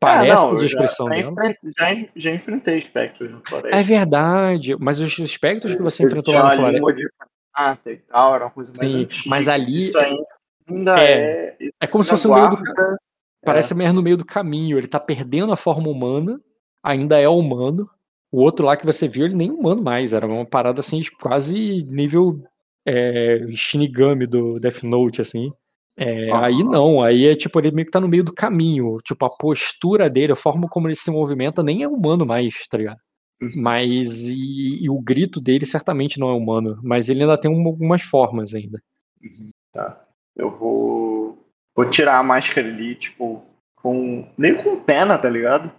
Parece 0.00 0.44
é, 0.44 0.48
não, 0.48 0.56
a 0.56 0.60
descrição 0.60 1.06
já, 1.08 1.14
dela. 1.14 1.34
Já, 1.76 2.08
já 2.16 2.30
enfrentei 2.30 2.78
espectros 2.78 3.30
no 3.30 3.42
floresta. 3.46 3.76
É 3.76 3.82
verdade, 3.82 4.76
mas 4.78 4.98
os 4.98 5.18
espectros 5.18 5.74
que 5.74 5.82
você 5.82 6.04
enfrentou 6.04 6.34
lá 6.34 6.50
no 6.50 6.56
floresta. 6.56 6.92
De 6.94 7.08
prata 7.52 7.92
e 7.92 7.96
tal, 7.96 8.34
era 8.34 8.44
uma 8.44 8.50
coisa 8.50 8.72
mais 8.76 8.90
Sim, 8.90 9.02
antiga. 9.02 9.28
Mas 9.28 9.48
ali. 9.48 9.78
Isso 9.78 9.98
ainda 9.98 11.00
é. 11.00 11.56
É, 11.60 11.70
é 11.80 11.86
como 11.86 12.02
se 12.02 12.10
fosse 12.10 12.26
guarda, 12.26 12.56
no 12.56 12.62
meio 12.62 12.74
do. 12.74 12.96
Parece 13.44 13.72
é. 13.72 13.76
mesmo 13.76 13.94
no 13.94 14.02
meio 14.02 14.16
do 14.16 14.24
caminho. 14.24 14.78
Ele 14.78 14.88
tá 14.88 14.98
perdendo 14.98 15.52
a 15.52 15.56
forma 15.56 15.88
humana, 15.88 16.40
ainda 16.82 17.18
é 17.18 17.28
humano. 17.28 17.88
O 18.32 18.40
outro 18.40 18.66
lá 18.66 18.76
que 18.76 18.86
você 18.86 19.06
viu, 19.06 19.26
ele 19.26 19.36
nem 19.36 19.50
humano 19.50 19.82
mais. 19.82 20.12
Era 20.12 20.26
uma 20.26 20.46
parada 20.46 20.80
assim, 20.80 21.00
quase 21.20 21.84
nível 21.84 22.42
é, 22.86 23.46
Shinigami 23.52 24.26
do 24.26 24.58
Death 24.58 24.82
Note, 24.82 25.20
assim. 25.20 25.52
É, 26.00 26.30
Aí 26.32 26.62
não, 26.62 27.02
aí 27.02 27.26
é 27.26 27.34
tipo, 27.34 27.58
ele 27.58 27.72
meio 27.72 27.86
que 27.86 27.90
tá 27.90 28.00
no 28.00 28.06
meio 28.06 28.22
do 28.22 28.32
caminho. 28.32 28.98
Tipo, 29.02 29.26
a 29.26 29.30
postura 29.36 30.08
dele, 30.08 30.32
a 30.32 30.36
forma 30.36 30.68
como 30.68 30.86
ele 30.86 30.94
se 30.94 31.10
movimenta, 31.10 31.60
nem 31.60 31.82
é 31.82 31.88
humano 31.88 32.24
mais, 32.24 32.54
tá 32.68 32.78
ligado? 32.78 32.98
Uhum. 33.42 33.50
Mas 33.56 34.28
e, 34.28 34.84
e 34.84 34.88
o 34.88 35.02
grito 35.02 35.40
dele 35.40 35.66
certamente 35.66 36.20
não 36.20 36.28
é 36.28 36.32
humano, 36.32 36.78
mas 36.82 37.08
ele 37.08 37.22
ainda 37.22 37.38
tem 37.38 37.50
um, 37.50 37.66
algumas 37.66 38.02
formas 38.02 38.54
ainda. 38.54 38.80
Uhum. 39.20 39.50
Tá. 39.72 40.04
Eu 40.36 40.50
vou. 40.56 41.36
Vou 41.74 41.90
tirar 41.90 42.18
a 42.18 42.22
máscara 42.22 42.68
ali, 42.68 42.94
tipo, 42.94 43.42
com. 43.74 44.28
Nem 44.38 44.54
com 44.54 44.80
pena, 44.80 45.18
tá 45.18 45.28
ligado? 45.28 45.70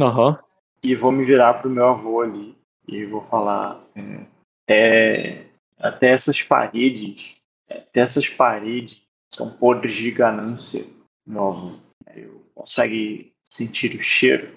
Aham. 0.00 0.30
Uhum. 0.30 0.36
E 0.82 0.94
vou 0.94 1.12
me 1.12 1.24
virar 1.24 1.54
pro 1.54 1.70
meu 1.70 1.88
avô 1.88 2.20
ali. 2.20 2.56
E 2.86 3.04
vou 3.04 3.20
falar. 3.22 3.80
É, 3.94 4.24
é, 4.68 5.44
até 5.78 6.10
essas 6.10 6.42
paredes. 6.42 7.36
Até 7.70 8.00
essas 8.00 8.28
paredes 8.28 9.07
são 9.30 9.50
podres 9.50 9.94
de 9.94 10.10
ganância 10.10 10.84
novo. 11.26 11.76
Eu 12.14 12.42
consegue 12.54 13.32
sentir 13.48 13.94
o 13.94 14.00
cheiro, 14.00 14.48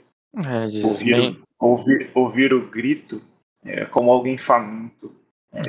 é, 0.45 0.85
ouvir, 0.85 1.15
bem... 1.15 1.41
ouvir, 1.59 2.11
ouvir 2.15 2.53
o 2.53 2.69
grito, 2.69 3.21
é, 3.63 3.85
como 3.85 4.11
alguém 4.11 4.37
faminto. 4.37 5.13
É, 5.53 5.59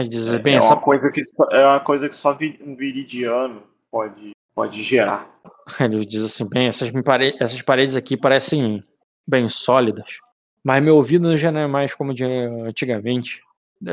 é, 0.00 0.02
diz, 0.04 0.32
é, 0.32 0.38
bem, 0.38 0.54
é, 0.54 0.58
essa... 0.58 0.74
uma 0.74 0.82
coisa 0.82 1.10
que 1.10 1.22
só, 1.24 1.44
é 1.50 1.66
uma 1.66 1.80
coisa 1.80 2.08
que 2.08 2.16
só 2.16 2.36
um 2.64 2.76
viridiano 2.76 3.62
pode, 3.90 4.32
pode 4.54 4.82
gerar. 4.82 5.28
Ele 5.80 6.04
diz 6.04 6.22
assim, 6.22 6.48
bem, 6.48 6.66
essas, 6.66 6.90
pare... 7.02 7.36
essas 7.40 7.62
paredes 7.62 7.96
aqui 7.96 8.16
parecem 8.16 8.84
bem 9.26 9.48
sólidas, 9.48 10.18
mas 10.62 10.82
meu 10.82 10.96
ouvido 10.96 11.36
já 11.36 11.50
não 11.50 11.60
é 11.60 11.66
mais 11.66 11.94
como 11.94 12.14
de 12.14 12.24
antigamente. 12.24 13.40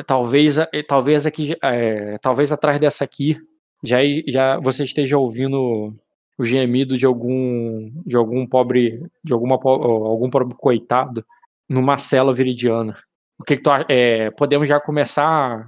Talvez, 0.06 0.58
talvez 0.88 1.26
aqui, 1.26 1.58
é, 1.64 2.16
talvez 2.20 2.52
atrás 2.52 2.78
dessa 2.78 3.04
aqui 3.04 3.36
já, 3.84 3.98
já 4.28 4.60
você 4.60 4.84
esteja 4.84 5.18
ouvindo 5.18 5.94
o 6.38 6.46
gemido 6.46 6.98
de 6.98 7.06
algum 7.06 7.92
de 8.06 8.16
algum 8.16 8.46
pobre 8.46 9.06
de 9.24 9.34
alguma 9.34 9.56
algum 9.56 10.30
pobre 10.30 10.56
coitado 10.58 11.26
numa 11.68 11.98
cela 11.98 12.34
viridiana. 12.34 12.98
O 13.40 13.44
que, 13.44 13.58
que 13.58 13.64
tu 13.64 13.70
é, 13.88 14.32
podemos 14.32 14.68
já 14.68 14.80
começar 14.80 15.68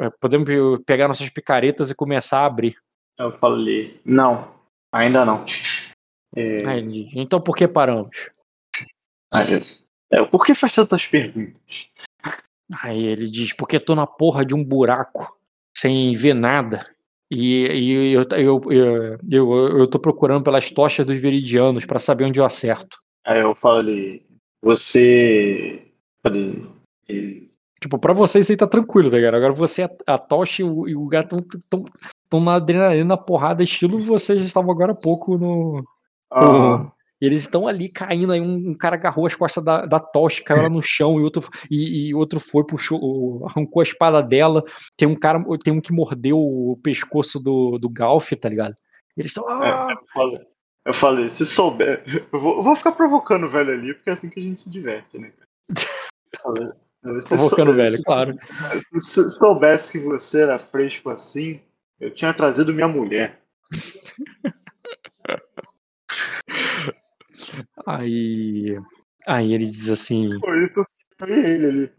é, 0.00 0.10
podemos 0.20 0.48
pegar 0.84 1.08
nossas 1.08 1.28
picaretas 1.28 1.90
e 1.90 1.94
começar 1.94 2.40
a 2.40 2.46
abrir. 2.46 2.76
Eu 3.18 3.32
falei, 3.32 4.00
não, 4.04 4.52
ainda 4.92 5.24
não. 5.24 5.44
É... 6.36 6.58
então 7.14 7.40
por 7.40 7.56
que 7.56 7.68
paramos? 7.68 8.30
É, 10.10 10.24
por 10.24 10.44
que 10.44 10.54
faz 10.54 10.74
tantas 10.74 11.06
perguntas? 11.06 11.88
Aí 12.82 13.04
ele 13.04 13.28
diz, 13.28 13.52
porque 13.52 13.78
tô 13.78 13.94
na 13.94 14.06
porra 14.06 14.44
de 14.44 14.54
um 14.54 14.64
buraco, 14.64 15.36
sem 15.76 16.12
ver 16.14 16.34
nada 16.34 16.93
E, 17.34 17.66
e 17.66 18.12
eu, 18.12 18.22
eu, 18.22 18.62
eu, 18.70 19.18
eu, 19.30 19.78
eu 19.78 19.86
tô 19.88 19.98
procurando 19.98 20.44
pelas 20.44 20.70
tochas 20.70 21.04
dos 21.04 21.20
veridianos 21.20 21.84
para 21.84 21.98
saber 21.98 22.24
onde 22.24 22.38
eu 22.38 22.44
acerto. 22.44 22.98
Aí 23.26 23.40
eu 23.40 23.54
falo 23.54 23.78
ali, 23.78 24.22
você. 24.62 25.82
Falei, 26.22 26.64
Tipo, 27.80 27.98
pra 27.98 28.14
vocês 28.14 28.48
aí 28.48 28.56
tá 28.56 28.66
tranquilo, 28.66 29.10
tá 29.10 29.16
ligado? 29.16 29.34
Agora 29.34 29.52
você, 29.52 29.82
a, 29.82 30.14
a 30.14 30.18
tocha 30.18 30.62
e 30.62 30.64
o, 30.64 30.88
e 30.88 30.96
o 30.96 31.06
gato 31.06 31.36
tão, 31.68 31.84
tão, 32.30 32.40
na 32.40 32.54
adrenalina, 32.54 33.04
na 33.04 33.16
porrada, 33.16 33.62
estilo 33.62 33.98
vocês 33.98 34.42
estavam 34.42 34.70
agora 34.70 34.92
há 34.92 34.94
pouco 34.94 35.36
no. 35.36 35.84
Eles 37.24 37.40
estão 37.40 37.66
ali 37.66 37.88
caindo, 37.88 38.32
aí 38.32 38.40
um, 38.40 38.70
um 38.70 38.74
cara 38.74 38.96
agarrou 38.96 39.26
as 39.26 39.34
costas 39.34 39.64
da, 39.64 39.86
da 39.86 39.98
tocha, 39.98 40.44
caiu 40.44 40.62
lá 40.62 40.68
no 40.68 40.82
chão, 40.82 41.18
e 41.18 41.22
outro, 41.22 41.48
e, 41.70 42.08
e 42.08 42.14
outro 42.14 42.38
foi, 42.38 42.64
puxou, 42.64 43.46
arrancou 43.46 43.80
a 43.80 43.84
espada 43.84 44.22
dela. 44.22 44.62
Tem 44.96 45.08
um 45.08 45.14
cara, 45.14 45.42
tem 45.62 45.72
um 45.72 45.80
que 45.80 45.92
mordeu 45.92 46.38
o 46.38 46.76
pescoço 46.82 47.40
do, 47.40 47.78
do 47.78 47.88
Galf, 47.88 48.32
tá 48.32 48.48
ligado? 48.48 48.74
Eles 49.16 49.30
estão. 49.30 49.48
Ah! 49.48 49.88
É, 49.90 49.92
eu, 49.92 50.06
falei, 50.12 50.40
eu 50.86 50.94
falei, 50.94 51.30
se 51.30 51.46
souber. 51.46 52.02
Eu 52.32 52.38
vou, 52.38 52.56
eu 52.56 52.62
vou 52.62 52.76
ficar 52.76 52.92
provocando 52.92 53.44
o 53.44 53.48
velho 53.48 53.72
ali, 53.72 53.94
porque 53.94 54.10
é 54.10 54.12
assim 54.12 54.28
que 54.28 54.40
a 54.40 54.42
gente 54.42 54.60
se 54.60 54.70
diverte, 54.70 55.18
né? 55.18 55.32
Provocando 57.28 57.70
o 57.70 57.74
velho, 57.74 57.96
se- 57.96 58.04
claro. 58.04 58.36
Se, 58.92 59.00
se 59.00 59.30
soubesse 59.30 59.92
que 59.92 59.98
você 59.98 60.42
era 60.42 60.58
fresco 60.58 61.10
assim, 61.10 61.60
eu 62.00 62.10
tinha 62.10 62.34
trazido 62.34 62.74
minha 62.74 62.88
mulher. 62.88 63.40
Aí. 67.86 68.78
Aí 69.26 69.52
ele 69.52 69.64
diz 69.64 69.88
assim. 69.90 70.28
Sentindo 70.30 71.46
ele 71.46 71.66
ali. 71.66 71.90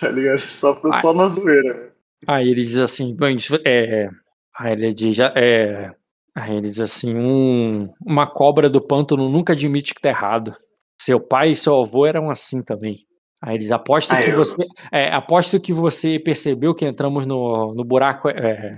Tá 0.00 0.08
ligado? 0.10 0.38
Só, 0.38 0.80
só 1.00 1.12
na 1.12 1.28
zoeira. 1.28 1.92
Aí 2.26 2.48
ele 2.48 2.62
diz 2.62 2.78
assim, 2.78 3.16
isso 3.36 3.56
é, 3.66 4.08
aí 4.54 4.72
ele 4.72 4.92
diz, 4.94 5.16
já- 5.16 5.32
é, 5.34 5.90
aí 6.34 6.52
ele 6.56 6.68
diz 6.68 6.78
assim, 6.80 7.14
um, 7.16 7.90
uma 8.04 8.26
cobra 8.26 8.68
do 8.68 8.80
pântano 8.80 9.28
nunca 9.30 9.54
admite 9.54 9.94
que 9.94 10.00
tá 10.02 10.10
errado. 10.10 10.54
Seu 11.00 11.18
pai 11.18 11.52
e 11.52 11.56
seu 11.56 11.80
avô 11.80 12.04
eram 12.06 12.30
assim 12.30 12.62
também. 12.62 13.06
Aí 13.42 13.54
eles 13.56 13.72
aposto 13.72 14.12
Ah, 14.12 14.22
que 14.22 14.30
eu- 14.30 14.36
você, 14.36 14.56
é, 14.92 15.10
aposto 15.14 15.58
que 15.60 15.72
você 15.72 16.18
percebeu 16.18 16.74
que 16.74 16.84
entramos 16.86 17.24
no, 17.26 17.74
no 17.74 17.84
buraco, 17.84 18.28
é, 18.28 18.72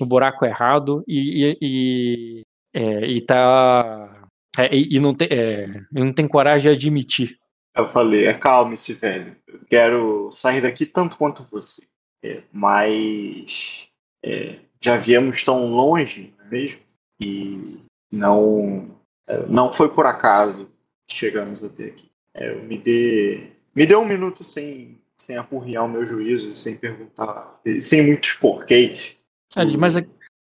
no 0.00 0.06
buraco 0.06 0.44
errado 0.44 1.02
e, 1.08 1.44
e, 1.44 1.58
e, 1.60 2.42
é, 2.72 3.06
e 3.06 3.20
tá 3.20 4.25
é, 4.56 4.74
e, 4.74 4.96
e 4.96 5.00
não 5.00 5.14
tem, 5.14 5.28
é, 5.30 5.76
e 5.94 6.00
não 6.00 6.12
tem 6.12 6.26
coragem 6.26 6.72
de 6.72 6.76
admitir. 6.76 7.38
Eu 7.76 7.88
falei, 7.90 8.26
acalme-se, 8.26 8.94
velho. 8.94 9.36
Eu 9.46 9.60
quero 9.68 10.30
sair 10.32 10.62
daqui 10.62 10.86
tanto 10.86 11.16
quanto 11.16 11.46
você. 11.50 11.82
É, 12.22 12.42
mas 12.50 13.88
é, 14.24 14.56
já 14.80 14.96
viemos 14.96 15.44
tão 15.44 15.70
longe, 15.70 16.32
não 16.38 16.46
é 16.46 16.48
mesmo? 16.48 16.80
E 17.20 17.78
não, 18.10 18.96
é, 19.26 19.46
não 19.46 19.72
foi 19.72 19.88
por 19.90 20.06
acaso 20.06 20.70
que 21.06 21.14
chegamos 21.16 21.62
até 21.62 21.84
aqui. 21.84 22.10
É, 22.34 22.50
eu 22.50 22.62
me 22.62 22.78
dê, 22.78 23.50
me 23.74 23.86
dê 23.86 23.94
um 23.94 24.06
minuto 24.06 24.42
sem, 24.42 24.98
sem 25.14 25.36
apurriar 25.36 25.84
o 25.84 25.88
meu 25.88 26.06
juízo, 26.06 26.54
sem 26.54 26.76
perguntar, 26.76 27.60
sem 27.80 28.06
muitos 28.06 28.32
porquês. 28.34 29.16
Diz, 29.54 29.76
mas 29.76 29.96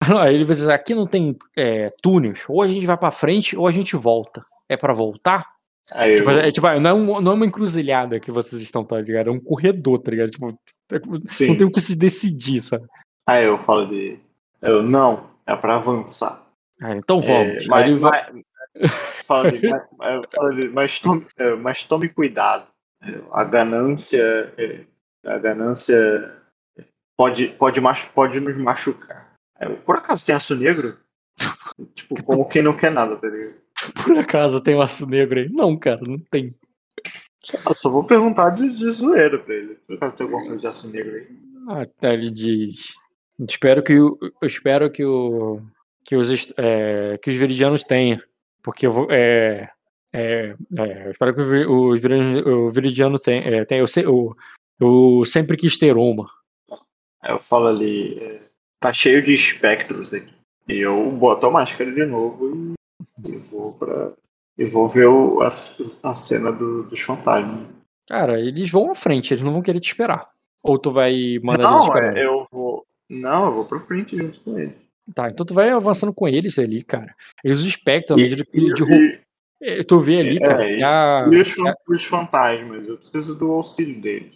aí 0.21 0.35
ele 0.35 0.45
vai 0.45 0.55
dizer, 0.55 0.71
aqui 0.73 0.93
não 0.95 1.07
tem 1.07 1.35
é, 1.57 1.91
túneis, 2.01 2.45
ou 2.49 2.61
a 2.61 2.67
gente 2.67 2.85
vai 2.85 2.97
pra 2.97 3.11
frente 3.11 3.55
ou 3.57 3.67
a 3.67 3.71
gente 3.71 3.95
volta. 3.95 4.43
É 4.67 4.75
pra 4.75 4.93
voltar? 4.93 5.45
Aí 5.91 6.13
eu, 6.13 6.17
Tipo, 6.19 6.29
é, 6.31 6.51
tipo, 6.51 6.79
não, 6.79 6.89
é 6.89 6.93
um- 6.93 7.21
não 7.21 7.31
é 7.33 7.35
uma 7.35 7.45
encruzilhada 7.45 8.19
que 8.19 8.31
vocês 8.31 8.61
estão, 8.61 8.83
tá 8.83 8.99
ligado? 8.99 9.29
É 9.29 9.31
um 9.31 9.39
corredor, 9.39 9.99
tá 9.99 10.09
ligado? 10.11 10.31
Tipo, 10.31 10.49
é- 10.91 10.99
sim. 11.31 11.49
não 11.49 11.57
tem 11.57 11.67
o 11.67 11.71
que 11.71 11.79
se 11.79 11.95
decidir, 11.95 12.61
sabe? 12.61 12.85
Aí 13.27 13.45
eu 13.45 13.57
falo 13.59 13.85
de. 13.87 14.17
Eu, 14.61 14.81
não, 14.81 15.29
é 15.45 15.55
pra 15.55 15.75
avançar. 15.75 16.43
Ah, 16.81 16.95
então 16.95 17.19
É, 17.19 17.21
vamos. 17.21 17.61
Aí 17.63 17.67
mas, 17.69 17.85
ele 17.85 17.95
vai- 17.97 18.43
fala 19.25 19.47
ali, 19.47 19.61
mas, 19.69 20.29
fala 20.31 20.49
ali, 20.49 20.69
mas 20.69 20.99
tome, 20.99 21.25
é, 21.37 21.55
mas 21.55 21.83
tome 21.83 22.09
cuidado. 22.09 22.65
É, 23.03 23.19
A 23.31 23.43
ganância, 23.43 24.53
é, 24.57 24.79
a 25.25 25.37
ganância 25.37 26.33
pode, 27.15 27.49
pode, 27.49 27.79
machu- 27.79 28.09
pode 28.13 28.39
nos 28.39 28.57
machucar. 28.57 29.24
É, 29.59 29.69
Por 29.69 29.95
acaso 29.97 30.25
tem 30.25 30.35
aço 30.35 30.55
negro? 30.55 30.97
tipo, 31.95 32.21
como 32.23 32.47
quem 32.47 32.61
não 32.61 32.75
quer 32.75 32.91
nada, 32.91 33.15
tá 33.15 33.27
ligado? 33.27 33.55
Por 34.03 34.17
acaso 34.17 34.61
tem 34.61 34.75
um 34.75 34.81
aço 34.81 35.05
negro 35.05 35.39
aí? 35.39 35.49
Não, 35.49 35.77
cara, 35.77 36.01
não 36.07 36.17
tem. 36.17 36.55
Eu 37.65 37.73
só 37.73 37.89
vou 37.89 38.03
perguntar 38.03 38.51
de, 38.51 38.69
de 38.73 38.89
zoeiro 38.91 39.43
pra 39.43 39.53
ele. 39.53 39.75
Por 39.85 39.95
acaso 39.95 40.17
tem 40.17 40.25
alguma 40.25 40.43
coisa 40.43 40.59
de 40.59 40.67
aço 40.67 40.89
negro 40.89 41.15
aí? 41.15 41.27
Até 41.81 42.13
ele 42.13 42.31
diz. 42.31 42.95
Espero 43.39 43.83
que 43.83 43.99
o, 43.99 44.17
eu 44.21 44.47
espero 44.47 44.89
que 44.89 45.03
o 45.03 45.61
que 46.03 46.15
os 46.15 46.53
é, 46.57 47.17
que 47.21 47.29
os 47.31 47.35
veridianos 47.35 47.83
tenham, 47.83 48.21
porque 48.63 48.85
eu 48.87 48.91
vou 48.91 49.07
é, 49.11 49.69
é, 50.13 50.55
é, 50.77 51.07
eu 51.07 51.11
espero 51.11 51.35
que 51.35 51.41
o 51.41 51.91
viri- 51.97 52.47
o 52.47 52.69
veridiano 52.69 53.19
tenha, 53.19 53.41
é, 53.41 53.65
tenha 53.65 53.81
eu, 53.81 54.03
eu, 54.03 54.37
eu 54.79 55.25
sempre 55.25 55.57
quis 55.57 55.77
ter 55.77 55.97
uma. 55.97 56.29
Aí 57.21 57.33
eu 57.33 57.41
falo 57.41 57.67
ali, 57.67 58.17
é, 58.19 58.43
tá 58.87 58.93
cheio 58.93 59.23
de 59.23 59.33
espectros 59.33 60.13
aqui. 60.13 60.33
E 60.67 60.77
eu 60.79 61.11
boto 61.11 61.45
a 61.47 61.51
máscara 61.51 61.91
de 61.91 62.05
novo 62.05 62.75
e, 63.25 63.29
e 63.31 63.37
vou 63.51 63.73
pra. 63.73 64.13
E 64.57 64.65
vou 64.65 64.87
ver 64.87 65.07
o, 65.07 65.41
a, 65.41 65.47
a 65.47 66.13
cena 66.13 66.51
do- 66.51 66.83
dos 66.83 66.99
fantasmas. 67.01 67.67
Cara, 68.07 68.39
eles 68.39 68.69
vão 68.71 68.91
à 68.91 68.95
frente, 68.95 69.33
eles 69.33 69.43
não 69.43 69.51
vão 69.51 69.61
querer 69.61 69.79
te 69.79 69.87
esperar. 69.91 70.29
Ou 70.63 70.79
tu 70.79 70.91
vai 70.91 71.37
mandar 71.43 71.63
eles 71.63 71.75
Não, 71.75 71.87
esperar. 71.87 72.17
é, 72.17 72.25
eu 72.25 72.47
vou. 72.51 72.85
Não, 73.09 73.45
eu 73.47 73.51
vou 73.53 73.65
pra 73.65 73.79
frente 73.79 74.15
junto 74.17 74.39
com 74.41 74.57
ele. 74.57 74.75
Tá, 75.13 75.29
então 75.29 75.45
tu 75.45 75.53
vai 75.53 75.69
avançando 75.69 76.13
com 76.13 76.27
eles 76.27 76.57
ali, 76.57 76.83
cara. 76.83 77.13
Eles 77.43 77.59
os 77.59 77.65
espectros, 77.65 78.17
à 78.17 78.21
E, 78.21 78.23
medida 78.23 78.43
que 78.45 78.57
e- 78.57 78.73
de 78.73 78.83
roupa. 78.83 79.19
é, 79.61 79.83
Tu 79.83 79.99
vê 79.99 80.19
ali, 80.19 80.37
é, 80.37 80.39
cara, 80.39 80.71
e- 80.71 80.81
há 80.83 81.27
e 81.31 81.35
os, 81.35 81.51
fan- 81.51 81.73
os 81.87 82.03
fantasmas, 82.05 82.87
eu 82.87 82.97
preciso 82.97 83.35
do 83.35 83.51
auxílio 83.51 84.01
deles. 84.01 84.33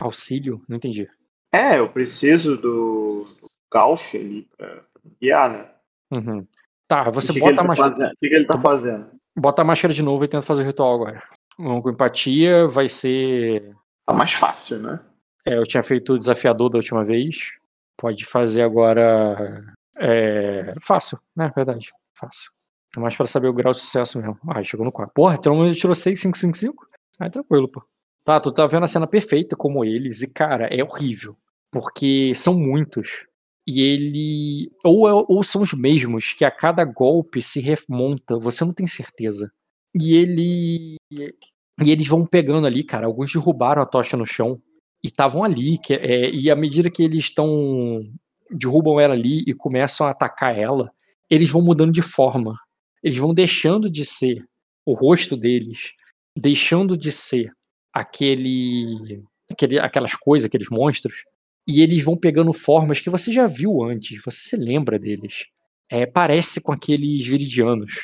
auxílio, 0.00 0.60
não 0.68 0.76
entendi. 0.76 1.08
É, 1.52 1.78
eu 1.78 1.88
preciso 1.88 2.56
do, 2.56 3.24
do 3.40 3.48
Galf 3.74 4.14
ali 4.14 4.48
pra 4.56 4.82
guiar, 5.20 5.50
né? 5.50 5.66
Uhum. 6.14 6.46
Tá, 6.86 7.10
você 7.10 7.32
que, 7.32 7.40
que 7.40 7.44
bota 7.44 7.54
a 7.54 7.56
tá 7.56 7.68
máscara. 7.68 7.90
fazendo? 7.90 8.12
O 8.12 8.16
que, 8.20 8.28
que 8.28 8.34
ele 8.34 8.46
tá 8.46 8.58
fazendo? 8.58 9.10
Bota 9.36 9.62
a 9.62 9.64
máscara 9.64 9.92
de 9.92 10.02
novo 10.02 10.24
e 10.24 10.28
tenta 10.28 10.42
fazer 10.42 10.62
o 10.62 10.66
ritual 10.66 10.94
agora. 10.94 11.22
Com 11.56 11.90
empatia, 11.90 12.68
vai 12.68 12.88
ser. 12.88 13.74
Tá 14.06 14.12
mais 14.12 14.32
fácil, 14.32 14.78
né? 14.78 15.00
É, 15.44 15.56
eu 15.56 15.64
tinha 15.64 15.82
feito 15.82 16.14
o 16.14 16.18
desafiador 16.18 16.70
da 16.70 16.78
última 16.78 17.04
vez. 17.04 17.52
Pode 17.96 18.24
fazer 18.24 18.62
agora. 18.62 19.64
É, 19.98 20.74
fácil, 20.82 21.18
né? 21.34 21.52
Verdade. 21.54 21.92
Fácil. 22.14 22.50
É 22.96 23.00
mais 23.00 23.16
pra 23.16 23.26
saber 23.26 23.48
o 23.48 23.52
grau 23.52 23.72
de 23.72 23.80
sucesso 23.80 24.18
mesmo. 24.18 24.38
Ah, 24.48 24.62
chegou 24.62 24.86
no 24.86 24.92
4. 24.92 25.12
Porra, 25.12 25.34
então 25.34 25.64
ele 25.66 25.74
tirou 25.74 25.94
6, 25.94 26.20
5, 26.20 26.38
5, 26.38 26.56
5. 26.56 26.88
Aí 27.18 27.30
tranquilo, 27.30 27.68
pô. 27.68 27.82
Tá, 28.24 28.40
tu 28.40 28.52
tá 28.52 28.66
vendo 28.66 28.84
a 28.84 28.88
cena 28.88 29.06
perfeita 29.06 29.54
como 29.54 29.84
eles, 29.84 30.22
e 30.22 30.28
cara, 30.28 30.66
é 30.66 30.82
horrível. 30.82 31.36
Porque 31.70 32.32
são 32.34 32.54
muitos. 32.54 33.26
E 33.66 33.80
ele. 33.82 34.70
Ou, 34.84 35.08
é- 35.08 35.24
ou 35.28 35.42
são 35.42 35.62
os 35.62 35.72
mesmos, 35.72 36.34
que 36.34 36.44
a 36.44 36.50
cada 36.50 36.84
golpe 36.84 37.40
se 37.42 37.60
remonta, 37.60 38.38
você 38.38 38.64
não 38.64 38.72
tem 38.72 38.86
certeza. 38.86 39.50
E 39.94 40.14
ele. 40.14 40.96
E 41.10 41.90
eles 41.90 42.06
vão 42.06 42.26
pegando 42.26 42.66
ali, 42.66 42.84
cara. 42.84 43.06
Alguns 43.06 43.32
derrubaram 43.32 43.82
a 43.82 43.86
tocha 43.86 44.16
no 44.16 44.26
chão 44.26 44.60
e 45.02 45.08
estavam 45.08 45.42
ali. 45.44 45.78
Que, 45.78 45.94
é, 45.94 46.30
e 46.30 46.50
à 46.50 46.56
medida 46.56 46.90
que 46.90 47.02
eles 47.02 47.24
estão. 47.24 48.02
derrubam 48.50 49.00
ela 49.00 49.14
ali 49.14 49.42
e 49.46 49.54
começam 49.54 50.06
a 50.06 50.10
atacar 50.10 50.56
ela, 50.58 50.92
eles 51.30 51.50
vão 51.50 51.62
mudando 51.62 51.92
de 51.92 52.02
forma. 52.02 52.58
Eles 53.02 53.18
vão 53.18 53.32
deixando 53.34 53.90
de 53.90 54.04
ser 54.04 54.44
o 54.86 54.92
rosto 54.92 55.36
deles, 55.36 55.92
deixando 56.36 56.96
de 56.96 57.10
ser 57.10 57.50
aquele, 57.92 59.22
aquele 59.50 59.78
aquelas 59.78 60.14
coisas, 60.14 60.46
aqueles 60.46 60.68
monstros, 60.70 61.24
e 61.66 61.80
eles 61.82 62.02
vão 62.04 62.16
pegando 62.16 62.52
formas 62.52 63.00
que 63.00 63.10
você 63.10 63.32
já 63.32 63.46
viu 63.46 63.82
antes, 63.82 64.20
você 64.22 64.38
se 64.40 64.56
lembra 64.56 64.98
deles. 64.98 65.46
É, 65.90 66.06
parece 66.06 66.62
com 66.62 66.72
aqueles 66.72 67.26
viridianos. 67.26 67.94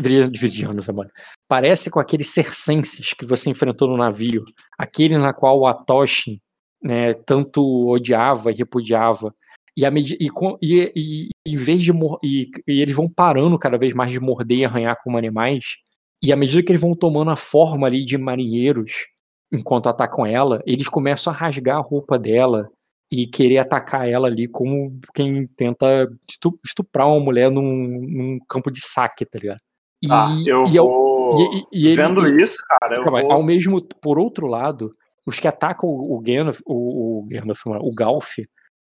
Viri- 0.00 0.30
Viridianos, 0.38 0.88
amor. 0.88 1.10
Parece 1.48 1.90
com 1.90 2.00
aqueles 2.00 2.28
circenses 2.28 3.12
que 3.12 3.26
você 3.26 3.50
enfrentou 3.50 3.88
no 3.88 3.96
navio. 3.96 4.44
Aquele 4.78 5.18
na 5.18 5.32
qual 5.32 5.58
o 5.58 5.66
Atoshi 5.66 6.40
né, 6.82 7.12
tanto 7.12 7.88
odiava 7.88 8.50
e 8.50 8.54
repudiava. 8.54 9.34
E, 9.76 9.84
a 9.84 9.90
e, 9.90 10.16
e- 10.62 10.92
e- 10.96 11.28
em 11.46 11.56
vez 11.56 11.82
de 11.82 11.92
e, 12.22 12.50
e 12.66 12.80
eles 12.80 12.96
vão 12.96 13.08
parando 13.08 13.58
cada 13.58 13.76
vez 13.78 13.92
mais 13.94 14.10
de 14.12 14.20
morder 14.20 14.58
e 14.58 14.64
arranhar 14.64 14.96
como 15.02 15.18
animais. 15.18 15.76
E 16.22 16.32
à 16.32 16.36
medida 16.36 16.62
que 16.62 16.72
eles 16.72 16.80
vão 16.82 16.94
tomando 16.94 17.30
a 17.30 17.36
forma 17.36 17.86
ali 17.86 18.04
de 18.04 18.16
marinheiros 18.18 19.06
enquanto 19.52 19.88
atacam 19.88 20.24
ela, 20.26 20.62
eles 20.66 20.88
começam 20.88 21.32
a 21.32 21.36
rasgar 21.36 21.76
a 21.78 21.82
roupa 21.82 22.18
dela 22.18 22.70
e 23.10 23.26
querer 23.26 23.58
atacar 23.58 24.08
ela 24.08 24.28
ali 24.28 24.46
como 24.46 24.98
quem 25.14 25.46
tenta 25.48 26.08
estu- 26.30 26.58
estuprar 26.64 27.08
uma 27.08 27.18
mulher 27.20 27.50
num, 27.50 27.62
num 27.62 28.38
campo 28.48 28.70
de 28.70 28.80
saque, 28.80 29.26
tá 29.26 29.38
ligado? 29.38 29.60
E, 30.02 30.08
Ah, 30.10 30.28
eu 30.46 30.62
e 30.64 30.78
vou. 30.78 31.40
e- 31.40 31.66
e- 31.72 31.86
ele- 31.88 31.96
Vendo 31.96 32.26
isso, 32.28 32.56
cara, 32.68 32.96
eu 32.96 33.04
vou. 33.04 33.32
Ao 33.32 33.42
mesmo, 33.42 33.82
por 34.00 34.18
outro 34.18 34.46
lado, 34.46 34.94
os 35.26 35.38
que 35.38 35.48
atacam 35.48 35.88
o, 35.88 36.16
o 36.16 36.20
Gandalf, 36.20 36.60
o, 36.64 37.18
o 37.20 37.26
Gandalf, 37.26 37.66
o 37.66 37.94
Galf, 37.94 38.38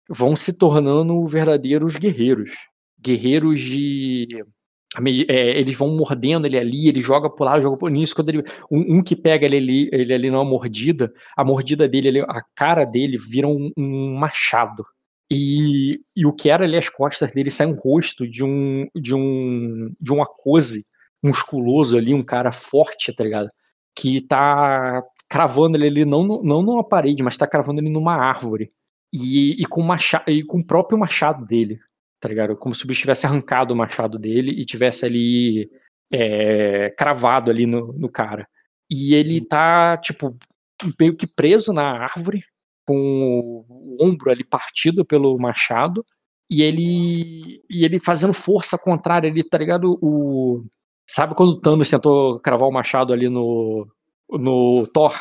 vão 0.09 0.37
se 0.37 0.57
tornando 0.57 1.24
verdadeiros 1.26 1.97
guerreiros. 1.97 2.53
Guerreiros 3.01 3.61
de. 3.61 4.26
É, 4.97 5.59
eles 5.61 5.76
vão 5.76 5.89
mordendo 5.89 6.47
ele 6.47 6.59
ali, 6.59 6.89
ele 6.89 7.01
joga 7.01 7.28
por 7.28 7.45
lá, 7.45 7.61
joga 7.61 7.78
por 7.78 7.91
nisso. 7.91 8.14
Quando 8.14 8.30
ele, 8.30 8.43
um, 8.70 8.99
um, 8.99 9.03
que 9.03 9.14
pega 9.14 9.45
ele 9.45 9.57
ali, 9.57 9.91
ele 9.93 10.14
ali 10.14 10.30
numa 10.30 10.45
mordida, 10.45 11.12
a 11.36 11.45
mordida 11.45 11.86
dele, 11.86 12.20
a 12.22 12.43
cara 12.55 12.84
dele 12.84 13.18
vira 13.18 13.47
um, 13.47 13.70
um 13.76 14.14
machado. 14.14 14.84
E, 15.30 16.01
e, 16.16 16.26
o 16.26 16.32
que 16.32 16.49
era 16.49 16.64
ali 16.64 16.76
as 16.76 16.89
costas 16.89 17.32
dele 17.32 17.51
sai 17.51 17.66
um 17.66 17.74
rosto 17.74 18.26
de 18.26 18.43
um 18.43 18.89
de 18.95 19.14
um 19.14 19.95
de 20.01 20.12
um 20.12 20.22
acose 20.22 20.84
musculoso 21.22 21.99
ali, 21.99 22.14
um 22.14 22.24
cara 22.24 22.51
forte, 22.51 23.12
tá 23.12 23.24
ligado? 23.24 23.51
Que 23.95 24.22
tá 24.22 25.03
cravando 25.28 25.76
ele 25.76 25.86
ali 25.86 26.05
não, 26.07 26.24
não 26.43 26.62
numa 26.62 26.82
parede, 26.82 27.22
mas 27.22 27.36
tá 27.36 27.47
cravando 27.47 27.80
ele 27.80 27.91
numa 27.91 28.14
árvore. 28.14 28.72
E, 29.12 29.62
e, 29.62 29.66
com 29.66 29.82
machado, 29.82 30.30
e 30.30 30.45
com 30.45 30.61
o 30.61 30.66
próprio 30.66 30.99
machado 30.99 31.47
dele, 31.47 31.78
tá 32.21 32.29
ligado? 32.29 32.57
Como 32.57 32.75
se 32.75 32.85
o 32.85 32.89
bicho 32.89 33.01
tivesse 33.01 33.27
arrancado 33.27 33.75
o 33.75 33.77
machado 33.77 34.19
dele 34.19 34.51
e 34.53 34.64
tivesse 34.64 35.05
ali 35.05 35.71
é, 36.12 36.91
cravado 36.91 37.51
ali 37.51 37.66
no, 37.66 37.93
no 37.93 38.09
cara. 38.09 38.49
E 38.91 39.14
ele 39.14 39.41
tá, 39.41 39.97
tipo, 39.99 40.37
meio 40.99 41.16
que 41.16 41.27
preso 41.27 41.73
na 41.73 42.03
árvore, 42.03 42.43
com 42.87 43.64
o 43.69 43.97
ombro 44.01 44.31
ali 44.31 44.45
partido 44.45 45.05
pelo 45.05 45.39
machado, 45.39 46.05
e 46.51 46.62
ele 46.62 47.62
e 47.69 47.85
ele 47.85 48.01
fazendo 48.01 48.33
força 48.33 48.79
contrária 48.79 49.31
ali, 49.31 49.45
tá 49.45 49.59
ligado? 49.59 49.99
O, 50.01 50.64
sabe 51.07 51.35
quando 51.35 51.51
o 51.51 51.61
Thanos 51.61 51.91
tentou 51.91 52.41
cravar 52.41 52.69
o 52.69 52.73
machado 52.73 53.12
ali 53.12 53.29
no, 53.29 53.87
no 54.31 54.87
Thor, 54.87 55.14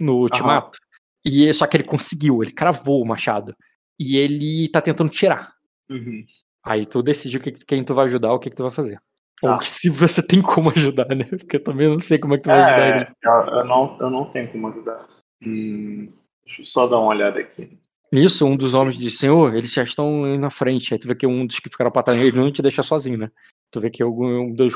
no 0.00 0.18
Ultimato? 0.18 0.78
E 1.24 1.52
só 1.52 1.66
que 1.66 1.76
ele 1.76 1.84
conseguiu, 1.84 2.42
ele 2.42 2.52
cravou 2.52 3.02
o 3.02 3.06
machado. 3.06 3.54
E 3.98 4.16
ele 4.16 4.68
tá 4.68 4.80
tentando 4.80 5.10
tirar. 5.10 5.52
Uhum. 5.90 6.24
Aí 6.64 6.84
tu 6.84 7.02
decide 7.02 7.40
que, 7.40 7.52
quem 7.52 7.84
tu 7.84 7.94
vai 7.94 8.06
ajudar, 8.06 8.32
o 8.32 8.38
que, 8.38 8.50
que 8.50 8.56
tu 8.56 8.62
vai 8.62 8.70
fazer. 8.70 9.00
Tá. 9.40 9.54
Ou 9.54 9.62
se 9.62 9.88
você 9.88 10.26
tem 10.26 10.42
como 10.42 10.70
ajudar, 10.70 11.08
né? 11.14 11.24
Porque 11.24 11.56
eu 11.56 11.64
também 11.64 11.88
não 11.88 12.00
sei 12.00 12.18
como 12.18 12.34
é 12.34 12.36
que 12.36 12.44
tu 12.44 12.48
vai 12.48 12.58
é, 12.58 12.64
ajudar 12.64 12.96
ele. 12.96 13.16
Eu, 13.22 13.58
eu, 13.58 13.64
não, 13.64 13.98
eu 14.00 14.10
não 14.10 14.24
tenho 14.30 14.50
como 14.50 14.68
ajudar. 14.68 15.06
Hum, 15.44 16.08
deixa 16.44 16.62
eu 16.62 16.66
só 16.66 16.86
dar 16.86 16.98
uma 16.98 17.08
olhada 17.08 17.38
aqui. 17.40 17.78
Isso, 18.10 18.46
um 18.46 18.56
dos 18.56 18.72
homens 18.74 18.96
diz, 18.96 19.18
senhor, 19.18 19.54
eles 19.54 19.72
já 19.72 19.82
estão 19.82 20.38
na 20.38 20.50
frente. 20.50 20.94
Aí 20.94 20.98
tu 20.98 21.06
vê 21.06 21.14
que 21.14 21.26
um 21.26 21.46
dos 21.46 21.60
que 21.60 21.68
ficaram 21.68 21.90
pra 21.90 22.02
trás, 22.02 22.18
ele 22.18 22.36
não 22.36 22.50
te 22.50 22.62
deixa 22.62 22.82
sozinho, 22.82 23.18
né? 23.18 23.30
Tu 23.70 23.80
vê 23.80 23.90
que 23.90 24.02
algum 24.02 24.52
dos 24.54 24.74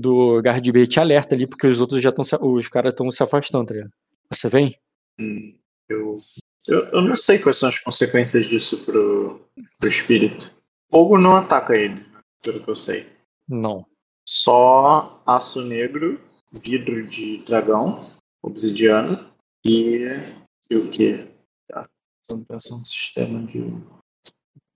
do 0.00 0.40
Guard 0.40 0.66
te 0.88 0.98
alerta 0.98 1.36
ali, 1.36 1.46
porque 1.46 1.68
os 1.68 1.80
outros 1.80 2.02
já 2.02 2.10
estão 2.10 2.24
os 2.42 2.68
caras 2.68 2.92
estão 2.92 3.08
se 3.10 3.22
afastando, 3.22 3.66
tá 3.66 3.74
ligado? 3.74 3.92
Você 4.28 4.48
vem? 4.48 4.76
Hum, 5.20 5.56
eu, 5.88 6.14
eu, 6.66 6.84
eu, 6.86 7.02
não 7.02 7.14
sei 7.14 7.38
quais 7.38 7.58
são 7.58 7.68
as 7.68 7.78
consequências 7.78 8.46
disso 8.46 8.84
pro, 8.84 9.40
pro 9.78 9.88
espírito. 9.88 10.50
Fogo 10.90 11.18
não 11.18 11.36
ataca 11.36 11.76
ele, 11.76 12.04
pelo 12.42 12.62
que 12.62 12.68
eu 12.68 12.76
sei. 12.76 13.06
Não. 13.48 13.86
Só 14.26 15.22
aço 15.26 15.62
negro, 15.62 16.18
vidro 16.50 17.06
de 17.06 17.38
dragão, 17.38 17.98
obsidiano 18.42 19.30
e, 19.64 20.04
e 20.70 20.76
o 20.76 20.90
que? 20.90 21.26
Tá. 21.68 21.88
Estamos 22.22 22.46
pensando 22.46 22.78
no 22.78 22.86
sistema 22.86 23.46
de, 23.46 23.60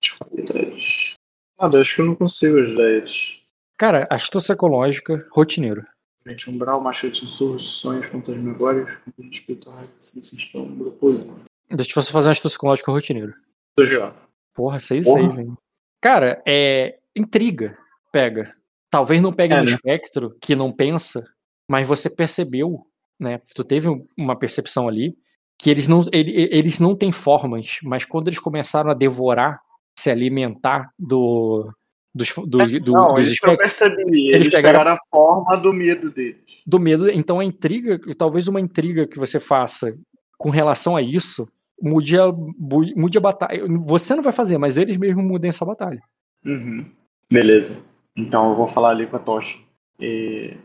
de 0.01 0.17
qualidades. 0.17 1.13
Ah, 1.57 1.67
acho 1.67 1.95
que 1.95 2.01
eu 2.01 2.05
não 2.05 2.15
consigo 2.15 2.59
ajudar 2.59 2.89
eles. 2.89 3.41
Cara, 3.77 4.07
astúcia 4.11 4.53
ecológica, 4.53 5.27
rotineiro. 5.31 5.85
Frente 6.21 6.49
umbral, 6.49 6.81
marcha 6.81 7.09
de 7.09 7.23
insurros, 7.23 7.63
sonhos, 7.63 8.07
contas 8.07 8.35
memórias, 8.37 8.99
espiritual, 9.31 9.87
assim, 9.97 10.21
sistema, 10.21 10.65
grupo. 10.65 11.39
Deixa 11.69 11.99
eu 11.99 12.03
fazer 12.03 12.27
uma 12.27 12.31
astúcia 12.31 12.57
ecológica 12.57 12.91
rotineiro. 12.91 13.33
Tô 13.75 13.85
já. 13.85 14.13
Porra, 14.53 14.79
6 14.79 15.05
6, 15.05 15.35
velho. 15.35 15.57
Cara, 16.01 16.41
é. 16.47 16.97
Intriga. 17.15 17.77
Pega. 18.11 18.51
Talvez 18.89 19.21
não 19.21 19.31
pegue 19.31 19.53
é, 19.53 19.57
no 19.57 19.65
né? 19.65 19.69
espectro, 19.69 20.35
que 20.41 20.55
não 20.55 20.71
pensa, 20.71 21.23
mas 21.69 21.87
você 21.87 22.09
percebeu, 22.09 22.85
né? 23.19 23.39
Tu 23.53 23.63
teve 23.63 23.87
uma 24.17 24.35
percepção 24.35 24.87
ali 24.87 25.15
que 25.59 25.69
eles 25.69 25.87
não, 25.87 26.05
eles 26.11 26.79
não 26.79 26.95
têm 26.95 27.11
formas, 27.11 27.79
mas 27.83 28.05
quando 28.05 28.29
eles 28.29 28.39
começaram 28.39 28.89
a 28.89 28.93
devorar, 28.93 29.59
se 29.99 30.09
alimentar 30.09 30.89
do, 30.97 31.69
dos, 32.15 32.33
do, 32.47 32.61
é, 32.61 32.79
do, 32.79 32.93
não, 32.93 33.15
dos 33.15 33.27
isso 33.27 33.45
eu 33.45 33.57
percebi. 33.57 34.29
Eles, 34.29 34.35
eles 34.35 34.49
pegaram, 34.49 34.79
pegaram, 34.79 34.93
a 34.93 34.99
forma 35.11 35.57
do 35.57 35.73
medo 35.73 36.09
deles. 36.09 36.41
Do 36.65 36.79
medo. 36.79 37.09
Então 37.09 37.39
a 37.39 37.45
intriga, 37.45 37.99
talvez 38.17 38.47
uma 38.47 38.61
intriga 38.61 39.05
que 39.05 39.19
você 39.19 39.39
faça 39.39 39.97
com 40.37 40.49
relação 40.49 40.95
a 40.95 41.01
isso, 41.01 41.45
mude 41.81 42.19
a, 42.19 42.31
mude 42.31 43.17
a 43.17 43.21
batalha. 43.21 43.65
Você 43.85 44.15
não 44.15 44.23
vai 44.23 44.33
fazer, 44.33 44.57
mas 44.57 44.77
eles 44.77 44.97
mesmos 44.97 45.23
mudem 45.23 45.49
essa 45.49 45.65
batalha. 45.65 46.01
Uhum. 46.45 46.89
Beleza. 47.31 47.83
Então 48.15 48.49
eu 48.49 48.55
vou 48.55 48.67
falar 48.67 48.89
ali 48.89 49.07
com 49.07 49.15
a 49.15 49.19
Tocha. 49.19 49.59
E... 49.99 50.57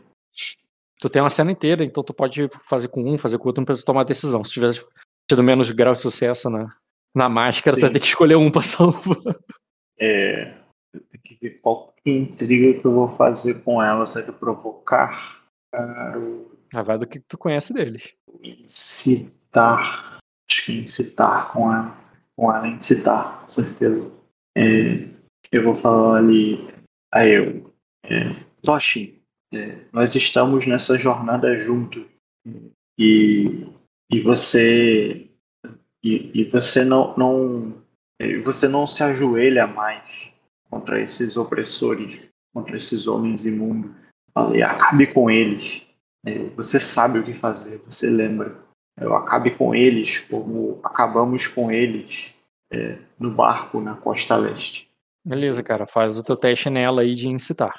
Tu 0.99 1.09
tem 1.09 1.21
uma 1.21 1.29
cena 1.29 1.51
inteira, 1.51 1.83
então 1.83 2.03
tu 2.03 2.13
pode 2.13 2.47
fazer 2.67 2.87
com 2.87 3.01
um, 3.03 3.17
fazer 3.17 3.37
com 3.37 3.45
o 3.45 3.47
outro, 3.47 3.61
não 3.61 3.65
precisa 3.65 3.85
tomar 3.85 4.03
decisão. 4.03 4.43
Se 4.43 4.51
tivesse 4.51 4.85
tido 5.27 5.43
menos 5.43 5.71
grau 5.71 5.93
de 5.93 5.99
sucesso 5.99 6.49
na, 6.49 6.73
na 7.13 7.29
máscara, 7.29 7.75
Sim. 7.75 7.81
tu 7.81 7.83
vai 7.83 7.91
ter 7.91 7.99
que 7.99 8.07
escolher 8.07 8.35
um 8.35 8.49
pra 8.49 8.61
salvar. 8.61 9.17
É. 9.99 10.53
Eu 10.93 11.01
tenho 11.01 11.23
que 11.23 11.37
ver 11.41 11.59
qual 11.61 11.93
intriga 12.05 12.79
que 12.79 12.85
eu 12.85 12.93
vou 12.93 13.07
fazer 13.07 13.61
com 13.61 13.81
ela. 13.81 14.05
Será 14.05 14.25
que 14.25 14.31
provocar? 14.31 15.41
Ah, 15.73 16.81
vai 16.83 16.97
do 16.97 17.07
que 17.07 17.19
tu 17.19 17.37
conhece 17.37 17.73
deles. 17.73 18.13
Incitar. 18.41 20.14
Acho 20.49 20.65
que 20.65 20.73
incitar 20.73 21.51
com 21.51 21.71
ela. 21.71 21.97
Com 22.35 22.51
ela, 22.51 22.67
incitar, 22.67 23.41
com 23.41 23.49
certeza. 23.49 24.11
É, 24.57 25.07
eu 25.51 25.63
vou 25.63 25.75
falar 25.75 26.17
ali 26.17 26.67
a 27.13 27.25
eu. 27.25 27.73
É, 28.03 28.35
Toshi, 28.61 29.21
é, 29.53 29.77
nós 29.91 30.15
estamos 30.15 30.65
nessa 30.65 30.97
jornada 30.97 31.55
juntos. 31.55 32.05
E, 32.97 33.67
e 34.11 34.19
você. 34.21 35.29
E, 36.03 36.41
e 36.41 36.43
você 36.45 36.83
não, 36.83 37.15
não. 37.17 37.83
Você 38.43 38.67
não 38.67 38.87
se 38.87 39.03
ajoelha 39.03 39.67
mais 39.67 40.31
contra 40.69 41.01
esses 41.01 41.35
opressores, 41.35 42.29
contra 42.53 42.77
esses 42.77 43.07
homens 43.07 43.45
imundos. 43.45 43.91
Falei, 44.33 44.61
acabe 44.61 45.07
com 45.07 45.29
eles. 45.29 45.85
É, 46.25 46.39
você 46.55 46.79
sabe 46.79 47.19
o 47.19 47.23
que 47.23 47.33
fazer, 47.33 47.81
você 47.85 48.09
lembra. 48.09 48.64
Eu 48.97 49.15
acabe 49.15 49.51
com 49.51 49.75
eles 49.75 50.19
como 50.19 50.79
acabamos 50.83 51.47
com 51.47 51.71
eles 51.71 52.33
é, 52.71 52.97
no 53.19 53.31
barco 53.31 53.81
na 53.81 53.95
costa 53.95 54.35
leste. 54.35 54.89
Beleza, 55.23 55.63
cara, 55.63 55.85
faz 55.85 56.17
o 56.17 56.23
teu 56.23 56.37
teste 56.37 56.69
nela 56.69 57.01
aí 57.01 57.15
de 57.15 57.27
incitar. 57.27 57.73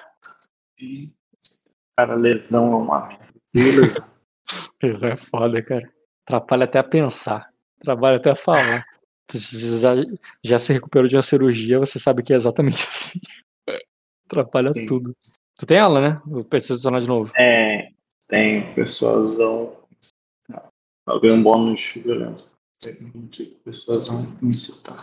Cara, 1.97 2.14
lesão 2.14 2.73
é 2.73 2.77
uma 2.77 3.07
merda. 3.07 3.27
Beleza. 3.55 4.12
lesão 4.83 5.11
é 5.11 5.17
foda, 5.17 5.62
cara. 5.62 5.91
Atrapalha 6.25 6.64
até 6.64 6.79
a 6.79 6.85
pensar. 6.85 7.51
Trabalha 7.79 8.17
até 8.17 8.31
a 8.31 8.37
falar 8.37 8.85
já, 9.35 9.95
já 10.43 10.59
se 10.59 10.73
recuperou 10.73 11.09
de 11.09 11.17
uma 11.17 11.23
cirurgia, 11.23 11.79
você 11.79 11.99
sabe 11.99 12.23
que 12.23 12.33
é 12.33 12.37
exatamente 12.37 12.77
assim. 12.89 13.19
Atrapalha 14.27 14.71
Sim. 14.71 14.87
tudo. 14.87 15.17
Tu 15.59 15.67
tem 15.67 15.79
ela, 15.79 16.01
né? 16.01 16.23
Eu 16.31 16.45
preciso 16.45 16.75
adicionar 16.75 17.01
de 17.01 17.09
novo. 17.09 17.33
É, 17.37 17.89
tem. 18.29 18.73
Persuasão. 18.75 19.76
Alguém 21.07 21.31
um 21.31 21.43
bônus 21.43 21.93
violento. 21.95 22.45
Persuasão 23.65 24.27
incitar. 24.43 24.97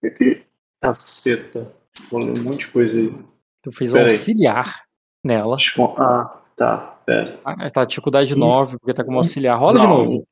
Que 0.00 0.10
que. 0.10 0.42
Caceta. 0.80 1.72
Vou 2.10 2.20
ler 2.20 2.38
um 2.38 2.44
monte 2.44 2.58
de 2.58 2.68
coisa 2.68 2.96
aí. 2.96 3.14
Tu 3.62 3.72
fez 3.72 3.92
pera 3.92 4.04
auxiliar 4.04 4.66
aí. 4.66 4.82
nela. 5.24 5.56
Ah, 5.98 6.42
tá. 6.56 7.00
Pera. 7.04 7.40
Ah, 7.44 7.70
tá, 7.70 7.84
dificuldade 7.84 8.36
9, 8.36 8.78
porque 8.78 8.94
tá 8.94 9.04
como 9.04 9.18
auxiliar. 9.18 9.58
Rola 9.58 9.80
de 9.80 9.86
novo. 9.86 10.26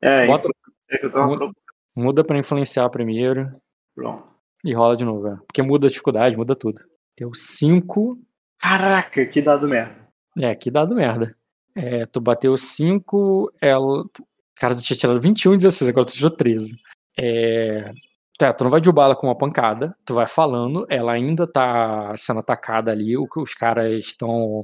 É, 0.00 0.26
Bota... 0.26 0.48
é 0.90 0.98
que 0.98 1.06
eu 1.06 1.12
tava 1.12 1.52
Muda 1.94 2.24
para 2.24 2.38
influenciar 2.38 2.88
primeiro. 2.90 3.54
Pronto. 3.94 4.24
E 4.64 4.74
rola 4.74 4.96
de 4.96 5.04
novo. 5.04 5.28
É. 5.28 5.36
Porque 5.46 5.62
muda 5.62 5.86
a 5.86 5.90
dificuldade, 5.90 6.36
muda 6.36 6.56
tudo. 6.56 6.80
Deu 7.16 7.32
5. 7.34 8.18
Caraca, 8.58 9.26
que 9.26 9.42
dado 9.42 9.68
merda. 9.68 10.08
É, 10.38 10.54
que 10.54 10.70
dado 10.70 10.94
merda. 10.94 11.36
É, 11.74 12.06
tu 12.06 12.20
bateu 12.20 12.56
5, 12.56 13.52
ela. 13.60 14.04
Cara, 14.56 14.74
tu 14.74 14.82
tinha 14.82 14.96
tirado 14.96 15.20
21 15.20 15.54
e 15.54 15.56
16, 15.56 15.88
agora 15.88 16.06
tu 16.06 16.12
tirou 16.12 16.30
13. 16.30 16.76
É. 17.18 17.92
Tá, 18.38 18.52
tu 18.52 18.64
não 18.64 18.70
vai 18.70 18.80
derrubar 18.80 19.04
ela 19.04 19.16
com 19.16 19.26
uma 19.26 19.36
pancada, 19.36 19.94
tu 20.04 20.14
vai 20.14 20.26
falando, 20.26 20.86
ela 20.88 21.12
ainda 21.12 21.46
tá 21.46 22.14
sendo 22.16 22.40
atacada 22.40 22.90
ali, 22.90 23.14
os 23.16 23.54
caras 23.54 23.92
estão 23.92 24.62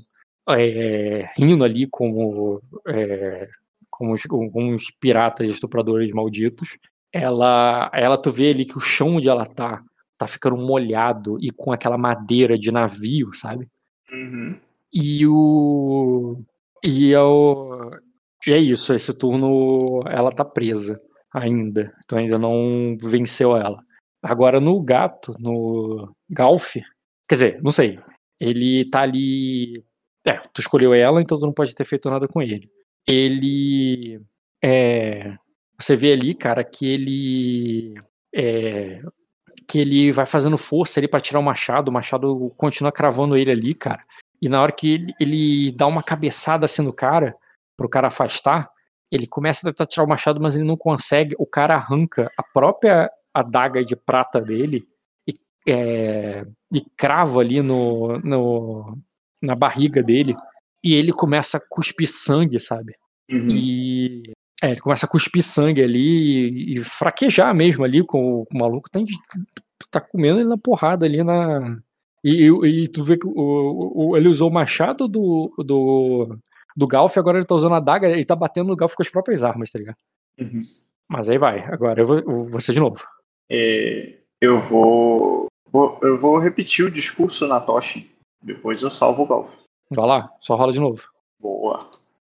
é, 0.49 1.29
rindo 1.37 1.63
ali 1.63 1.87
como, 1.89 2.63
é, 2.89 3.47
como, 3.91 4.15
os, 4.15 4.23
como 4.25 4.75
os 4.75 4.91
piratas 4.91 5.49
estupradores 5.51 6.11
malditos 6.13 6.77
ela, 7.13 7.91
ela 7.93 8.21
tu 8.21 8.31
vê 8.31 8.51
ali 8.51 8.65
que 8.65 8.77
o 8.77 8.81
chão 8.81 9.17
onde 9.17 9.29
ela 9.29 9.47
tá 9.47 9.83
tá 10.19 10.27
ficando 10.27 10.57
molhado 10.57 11.39
e 11.41 11.53
com 11.53 11.73
aquela 11.73 11.97
madeira 11.97 12.59
de 12.59 12.73
navio, 12.73 13.33
sabe? 13.33 13.69
Uhum. 14.11 14.59
E 14.93 15.25
o 15.25 16.41
e 16.85 17.13
é 17.13 17.21
o 17.21 17.91
e 18.47 18.53
é 18.53 18.59
isso, 18.59 18.95
esse 18.95 19.17
turno 19.19 20.03
ela 20.09 20.31
tá 20.31 20.45
presa 20.45 20.99
ainda, 21.33 21.93
tu 22.07 22.17
ainda 22.17 22.39
não 22.39 22.97
venceu 23.01 23.57
ela. 23.57 23.83
Agora 24.23 24.61
no 24.61 24.81
gato, 24.83 25.35
no 25.41 26.15
Golf, 26.31 26.75
quer 27.29 27.35
dizer, 27.35 27.63
não 27.63 27.73
sei. 27.73 27.99
Ele 28.41 28.89
tá 28.91 29.03
ali. 29.03 29.85
É, 30.25 30.39
tu 30.53 30.61
escolheu 30.61 30.95
ela, 30.95 31.21
então 31.21 31.39
tu 31.39 31.47
não 31.47 31.53
pode 31.53 31.75
ter 31.75 31.85
feito 31.85 32.11
nada 32.11 32.29
com 32.29 32.43
ele. 32.43 32.71
Ele. 33.07 34.21
É, 34.63 35.37
você 35.79 35.97
vê 35.97 36.13
ali, 36.13 36.35
cara, 36.35 36.65
que 36.65 36.87
ele. 36.87 37.95
É, 38.35 39.01
que 39.69 39.79
ele 39.81 40.13
vai 40.13 40.27
fazendo 40.27 40.57
força 40.59 41.01
ali 41.01 41.09
para 41.09 41.21
tirar 41.21 41.41
o 41.41 41.43
machado, 41.43 41.89
o 41.91 41.93
machado 41.93 42.53
continua 42.57 42.93
cravando 42.93 43.37
ele 43.37 43.51
ali, 43.51 43.75
cara. 43.75 44.03
E 44.41 44.49
na 44.49 44.63
hora 44.63 44.73
que 44.73 44.95
ele, 44.95 45.15
ele 45.21 45.73
dá 45.73 45.87
uma 45.87 46.03
cabeçada 46.03 46.65
assim 46.65 46.83
no 46.83 46.93
cara, 46.93 47.35
pro 47.77 47.89
cara 47.89 48.09
afastar, 48.09 48.71
ele 49.11 49.27
começa 49.27 49.69
a 49.69 49.73
tentar 49.73 49.87
tirar 49.87 50.05
o 50.05 50.09
machado, 50.09 50.41
mas 50.41 50.55
ele 50.55 50.67
não 50.67 50.77
consegue. 50.77 51.35
O 51.39 51.47
cara 51.47 51.75
arranca 51.75 52.31
a 52.37 52.43
própria 52.43 53.11
adaga 53.33 53.85
de 53.85 53.97
prata 53.97 54.41
dele 54.41 54.87
e, 55.27 55.35
é, 55.69 56.47
e 56.73 56.81
crava 56.97 57.41
ali 57.41 57.63
no, 57.63 58.19
no, 58.19 58.99
na 59.43 59.55
barriga 59.55 60.03
dele. 60.03 60.37
E 60.85 60.95
ele 60.95 61.13
começa 61.13 61.57
a 61.57 61.61
cuspir 61.69 62.09
sangue, 62.09 62.61
sabe? 62.61 62.95
Uhum. 63.31 63.49
E 63.51 64.33
é, 64.63 64.73
ele 64.73 64.81
começa 64.81 65.07
a 65.07 65.09
cuspir 65.09 65.43
sangue 65.43 65.83
ali 65.83 66.75
e, 66.75 66.77
e 66.77 66.81
fraquejar 66.81 67.55
mesmo 67.55 67.85
ali 67.85 68.05
com 68.05 68.43
o, 68.43 68.47
com 68.47 68.57
o 68.57 68.61
maluco. 68.61 68.91
Tá, 68.91 69.01
tá 69.91 70.01
comendo 70.01 70.41
ele 70.41 70.49
na 70.49 70.59
porrada 70.59 71.07
ali 71.07 71.23
na. 71.25 71.79
E, 72.29 72.83
e, 72.83 72.89
tu 72.89 73.03
vê 73.03 73.17
que 73.17 73.27
o, 73.27 73.33
o, 73.35 74.17
ele 74.17 74.29
usou 74.29 74.51
o 74.51 74.53
machado 74.53 75.09
do, 75.09 75.51
do, 75.59 76.37
do 76.77 76.87
Galf, 76.87 77.17
agora 77.17 77.39
ele 77.39 77.47
tá 77.47 77.55
usando 77.55 77.75
a 77.75 77.81
daga, 77.81 78.09
ele 78.09 78.25
tá 78.25 78.37
batendo 78.37 78.69
no 78.69 78.77
Galf 78.77 78.95
com 78.95 79.03
as 79.03 79.09
próprias 79.09 79.43
armas, 79.45 79.71
tá 79.71 79.79
ligado? 79.79 79.97
Uhum. 80.39 80.59
Mas 81.09 81.31
aí 81.31 81.39
vai, 81.39 81.61
agora 81.61 82.03
eu 82.03 82.07
vou, 82.07 82.19
eu 82.53 82.61
ser 82.61 82.73
de 82.73 82.81
novo. 82.81 83.03
É, 83.51 84.19
eu 84.41 84.61
vou, 84.61 85.47
vou. 85.71 85.99
Eu 86.03 86.19
vou 86.19 86.39
repetir 86.39 86.85
o 86.85 86.91
discurso 86.91 87.47
na 87.47 87.61
Toshi. 87.61 88.11
Depois 88.43 88.83
eu 88.83 88.91
salvo 88.91 89.23
o 89.23 89.27
Golf. 89.27 89.55
Vai 89.91 90.07
lá, 90.07 90.31
só 90.39 90.55
rola 90.55 90.73
de 90.73 90.81
novo. 90.81 91.09
Boa. 91.41 91.79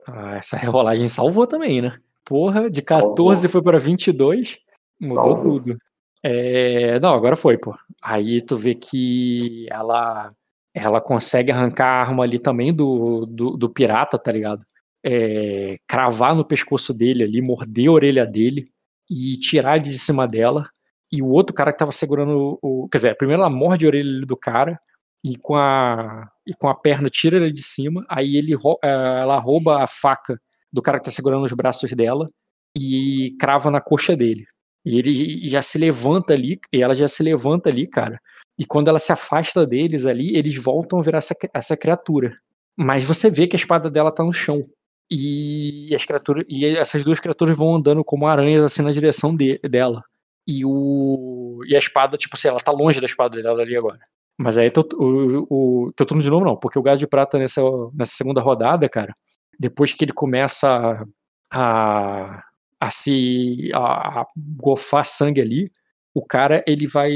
Ah, 0.08 0.38
essa 0.38 0.58
rolagem 0.58 1.08
salvou 1.08 1.46
também, 1.46 1.82
né? 1.82 2.00
Porra, 2.26 2.70
de 2.70 2.82
14 2.82 3.42
Salvou. 3.42 3.50
foi 3.50 3.62
pra 3.62 3.78
22, 3.78 4.58
mudou 5.00 5.16
Salvou. 5.16 5.60
tudo. 5.60 5.78
É, 6.24 7.00
não, 7.00 7.14
agora 7.14 7.36
foi, 7.36 7.58
pô. 7.58 7.76
Aí 8.02 8.42
tu 8.42 8.58
vê 8.58 8.74
que 8.76 9.68
ela 9.70 10.34
ela 10.74 11.00
consegue 11.02 11.52
arrancar 11.52 11.86
a 11.86 12.02
arma 12.02 12.24
ali 12.24 12.40
também 12.40 12.74
do, 12.74 13.26
do, 13.28 13.58
do 13.58 13.70
pirata, 13.70 14.18
tá 14.18 14.32
ligado? 14.32 14.66
É, 15.06 15.78
cravar 15.88 16.36
no 16.36 16.46
pescoço 16.46 16.94
dele 16.94 17.24
ali, 17.24 17.42
morder 17.42 17.90
a 17.90 17.92
orelha 17.92 18.26
dele 18.26 18.72
e 19.10 19.38
tirar 19.38 19.78
de 19.80 19.94
cima 20.00 20.28
dela. 20.28 20.68
E 21.12 21.22
o 21.22 21.28
outro 21.28 21.54
cara 21.56 21.72
que 21.72 21.78
tava 21.80 21.92
segurando 21.92 22.58
o. 22.62 22.88
Quer 22.92 22.98
dizer, 22.98 23.18
primeiro 23.18 23.42
ela 23.44 23.52
morde 23.52 23.86
a 23.86 23.90
orelha 23.90 24.26
do 24.26 24.38
cara 24.38 24.80
e 25.24 25.38
com 25.38 25.56
a, 25.56 26.28
e 26.48 26.54
com 26.56 26.68
a 26.68 26.76
perna 26.76 27.10
tira 27.10 27.38
ele 27.38 27.52
de 27.52 27.62
cima. 27.62 28.06
Aí 28.10 28.36
ele, 28.38 28.54
eh, 28.84 29.20
ela 29.22 29.40
rouba 29.40 29.84
a 29.84 29.88
faca 29.88 30.40
do 30.72 30.82
cara 30.82 31.00
que 31.00 31.06
tá 31.06 31.12
segurando 31.12 31.46
os 31.46 31.54
braços 31.54 31.92
dela 31.94 32.30
e 32.78 33.36
crava 33.40 33.70
na 33.72 33.82
coxa 33.82 34.16
dele. 34.16 34.46
E 34.86 34.98
ele 34.98 35.48
já 35.48 35.62
se 35.62 35.78
levanta 35.78 36.34
ali, 36.34 36.60
e 36.72 36.82
ela 36.82 36.94
já 36.94 37.08
se 37.08 37.24
levanta 37.24 37.70
ali, 37.70 37.88
cara. 37.88 38.20
E 38.58 38.66
quando 38.66 38.88
ela 38.88 39.00
se 39.00 39.12
afasta 39.12 39.66
deles 39.66 40.06
ali, 40.06 40.36
eles 40.38 40.56
voltam 40.58 41.00
a 41.00 41.02
virar 41.02 41.18
essa, 41.20 41.36
essa 41.54 41.78
criatura. 41.78 42.38
Mas 42.76 43.04
você 43.04 43.30
vê 43.30 43.48
que 43.48 43.56
a 43.56 43.60
espada 43.60 43.90
dela 43.90 44.12
tá 44.12 44.24
no 44.24 44.34
chão. 44.34 44.68
E 45.10 45.94
as 45.96 46.06
criaturas 46.06 46.46
e 46.50 46.66
essas 46.66 47.04
duas 47.04 47.20
criaturas 47.20 47.58
vão 47.58 47.76
andando 47.76 48.04
como 48.04 48.28
aranhas 48.28 48.64
assim 48.64 48.82
na 48.82 48.92
direção 48.92 49.36
de- 49.36 49.60
dela. 49.60 50.04
E 50.48 50.66
o 50.66 51.62
e 51.68 51.76
a 51.76 51.80
espada, 51.80 52.18
tipo 52.18 52.36
assim, 52.36 52.48
ela 52.48 52.58
tá 52.60 52.72
longe 52.72 53.00
da 53.00 53.06
espada 53.06 53.42
dela 53.42 53.62
ali 53.62 53.76
agora. 53.76 54.00
Mas 54.38 54.58
aí 54.58 54.72
teu, 54.72 54.84
o, 54.94 55.86
o 55.88 55.94
teu 55.94 56.06
turno 56.06 56.24
de 56.24 56.30
novo 56.30 56.46
não, 56.46 56.58
porque 56.58 56.80
o 56.80 56.82
Gado 56.82 56.98
de 56.98 57.08
Prata 57.08 57.38
nessa, 57.38 57.62
nessa 57.94 58.14
segunda 58.14 58.42
rodada, 58.42 58.90
cara, 58.90 59.16
depois 59.60 59.94
que 59.94 60.04
ele 60.04 60.14
começa 60.14 61.06
a 61.52 62.44
se 62.92 63.70
a, 63.74 64.22
a 64.22 64.28
gofar 64.38 65.06
sangue 65.06 65.42
ali, 65.42 65.72
o 66.14 66.24
cara 66.26 66.64
ele 66.68 66.88
vai 66.88 67.12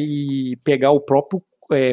pegar 0.64 0.92
o 0.92 1.02
próprio 1.02 1.42
é, 1.72 1.92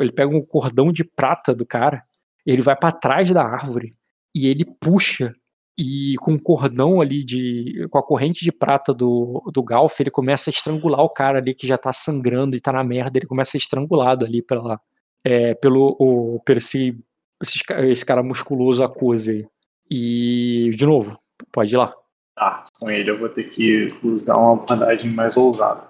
ele 0.00 0.12
pega 0.12 0.34
um 0.34 0.40
cordão 0.42 0.92
de 0.92 1.04
prata 1.04 1.54
do 1.54 1.66
cara, 1.66 2.02
ele 2.46 2.62
vai 2.62 2.76
pra 2.76 2.92
trás 2.92 3.30
da 3.32 3.42
árvore 3.44 3.94
e 4.34 4.46
ele 4.46 4.64
puxa 4.80 5.34
e 5.76 6.14
com 6.20 6.34
o 6.34 6.40
cordão 6.42 7.00
ali 7.00 7.24
de 7.24 7.86
com 7.90 7.98
a 7.98 8.02
corrente 8.02 8.44
de 8.44 8.52
prata 8.52 8.92
do, 8.94 9.42
do 9.52 9.62
Galf, 9.62 9.98
ele 10.00 10.10
começa 10.10 10.50
a 10.50 10.52
estrangular 10.52 11.00
o 11.00 11.08
cara 11.12 11.38
ali 11.38 11.54
que 11.54 11.66
já 11.66 11.76
tá 11.78 11.92
sangrando 11.92 12.54
e 12.56 12.60
tá 12.60 12.72
na 12.72 12.84
merda, 12.84 13.18
ele 13.18 13.26
começa 13.26 13.50
a 13.50 13.52
ser 13.52 13.58
estrangulado 13.58 14.24
ali 14.24 14.40
pela 14.42 14.80
é, 15.24 15.54
pelo 15.54 15.96
o, 15.98 16.40
por 16.44 16.56
esse, 16.56 16.96
esse, 17.42 17.64
ca- 17.64 17.84
esse 17.86 18.04
cara 18.04 18.22
musculoso 18.22 18.82
Akuse 18.84 19.30
aí. 19.30 19.46
E 19.90 20.70
de 20.76 20.84
novo, 20.86 21.18
pode 21.52 21.74
ir 21.74 21.78
lá. 21.78 21.94
Tá, 22.34 22.64
com 22.78 22.90
ele 22.90 23.10
eu 23.10 23.18
vou 23.18 23.28
ter 23.28 23.50
que 23.50 23.88
usar 24.02 24.36
uma 24.36 24.54
abordagem 24.54 25.10
mais 25.10 25.36
ousada. 25.36 25.88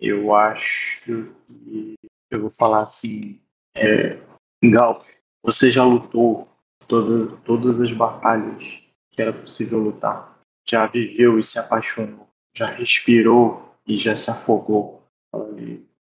Eu 0.00 0.34
acho 0.34 1.32
que 1.48 1.94
eu 2.30 2.40
vou 2.40 2.50
falar 2.50 2.84
assim. 2.84 3.40
É, 3.76 4.18
Galp, 4.62 5.02
você 5.42 5.70
já 5.70 5.84
lutou 5.84 6.48
todas, 6.88 7.38
todas 7.40 7.80
as 7.80 7.92
batalhas 7.92 8.82
que 9.10 9.22
era 9.22 9.32
possível 9.32 9.78
lutar. 9.78 10.38
Já 10.66 10.86
viveu 10.86 11.38
e 11.38 11.42
se 11.42 11.58
apaixonou. 11.58 12.28
Já 12.56 12.66
respirou 12.66 13.74
e 13.86 13.96
já 13.96 14.16
se 14.16 14.30
afogou. 14.30 15.02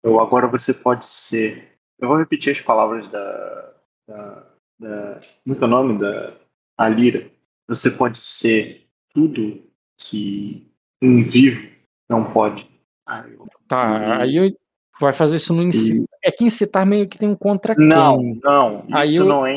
Eu, 0.03 0.21
agora 0.21 0.47
você 0.47 0.73
pode 0.73 1.11
ser. 1.11 1.79
Eu 1.99 2.09
vou 2.09 2.19
repetir 2.19 2.53
as 2.53 2.61
palavras 2.61 3.09
da. 3.09 3.75
da, 4.09 4.47
da 4.79 5.21
como 5.45 5.55
é 5.55 5.59
que 5.59 5.65
é 5.65 5.67
o 5.67 5.71
nome? 5.71 5.99
Da 5.99 6.37
Alira. 6.79 7.31
Você 7.69 7.91
pode 7.91 8.19
ser 8.19 8.87
tudo 9.13 9.63
que 9.99 10.67
um 11.03 11.23
vivo 11.25 11.69
não 12.09 12.33
pode. 12.33 12.69
Ah, 13.07 13.25
eu- 13.29 13.47
Tá, 13.69 13.99
E- 13.99 14.23
aí 14.23 14.37
eu, 14.37 14.57
vai 15.01 15.13
fazer 15.13 15.37
isso 15.37 15.53
no 15.53 15.63
incitar. 15.63 16.07
É 16.23 16.31
que 16.31 16.45
incitar 16.45 16.87
meio 16.87 17.09
que 17.09 17.19
tem 17.19 17.29
um 17.29 17.35
contra 17.37 17.75
Não, 17.77 18.19
quem? 18.19 18.41
não. 18.43 18.87
Aí 18.93 19.11
Isso 19.15 19.23
eu- 19.23 19.27
não 19.27 19.47
é 19.47 19.57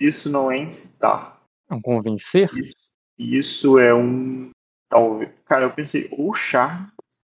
isso 0.00 0.30
não 0.30 0.50
é 0.50 0.58
incitar. 0.58 1.38
É 1.70 1.74
um 1.74 1.80
convencer? 1.80 2.48
Isso, 2.56 2.76
isso 3.18 3.78
é 3.78 3.94
um. 3.94 4.50
Talvez. 4.88 5.30
Cara, 5.44 5.66
eu 5.66 5.70
pensei 5.70 6.08
ou 6.10 6.32
charme 6.34 6.86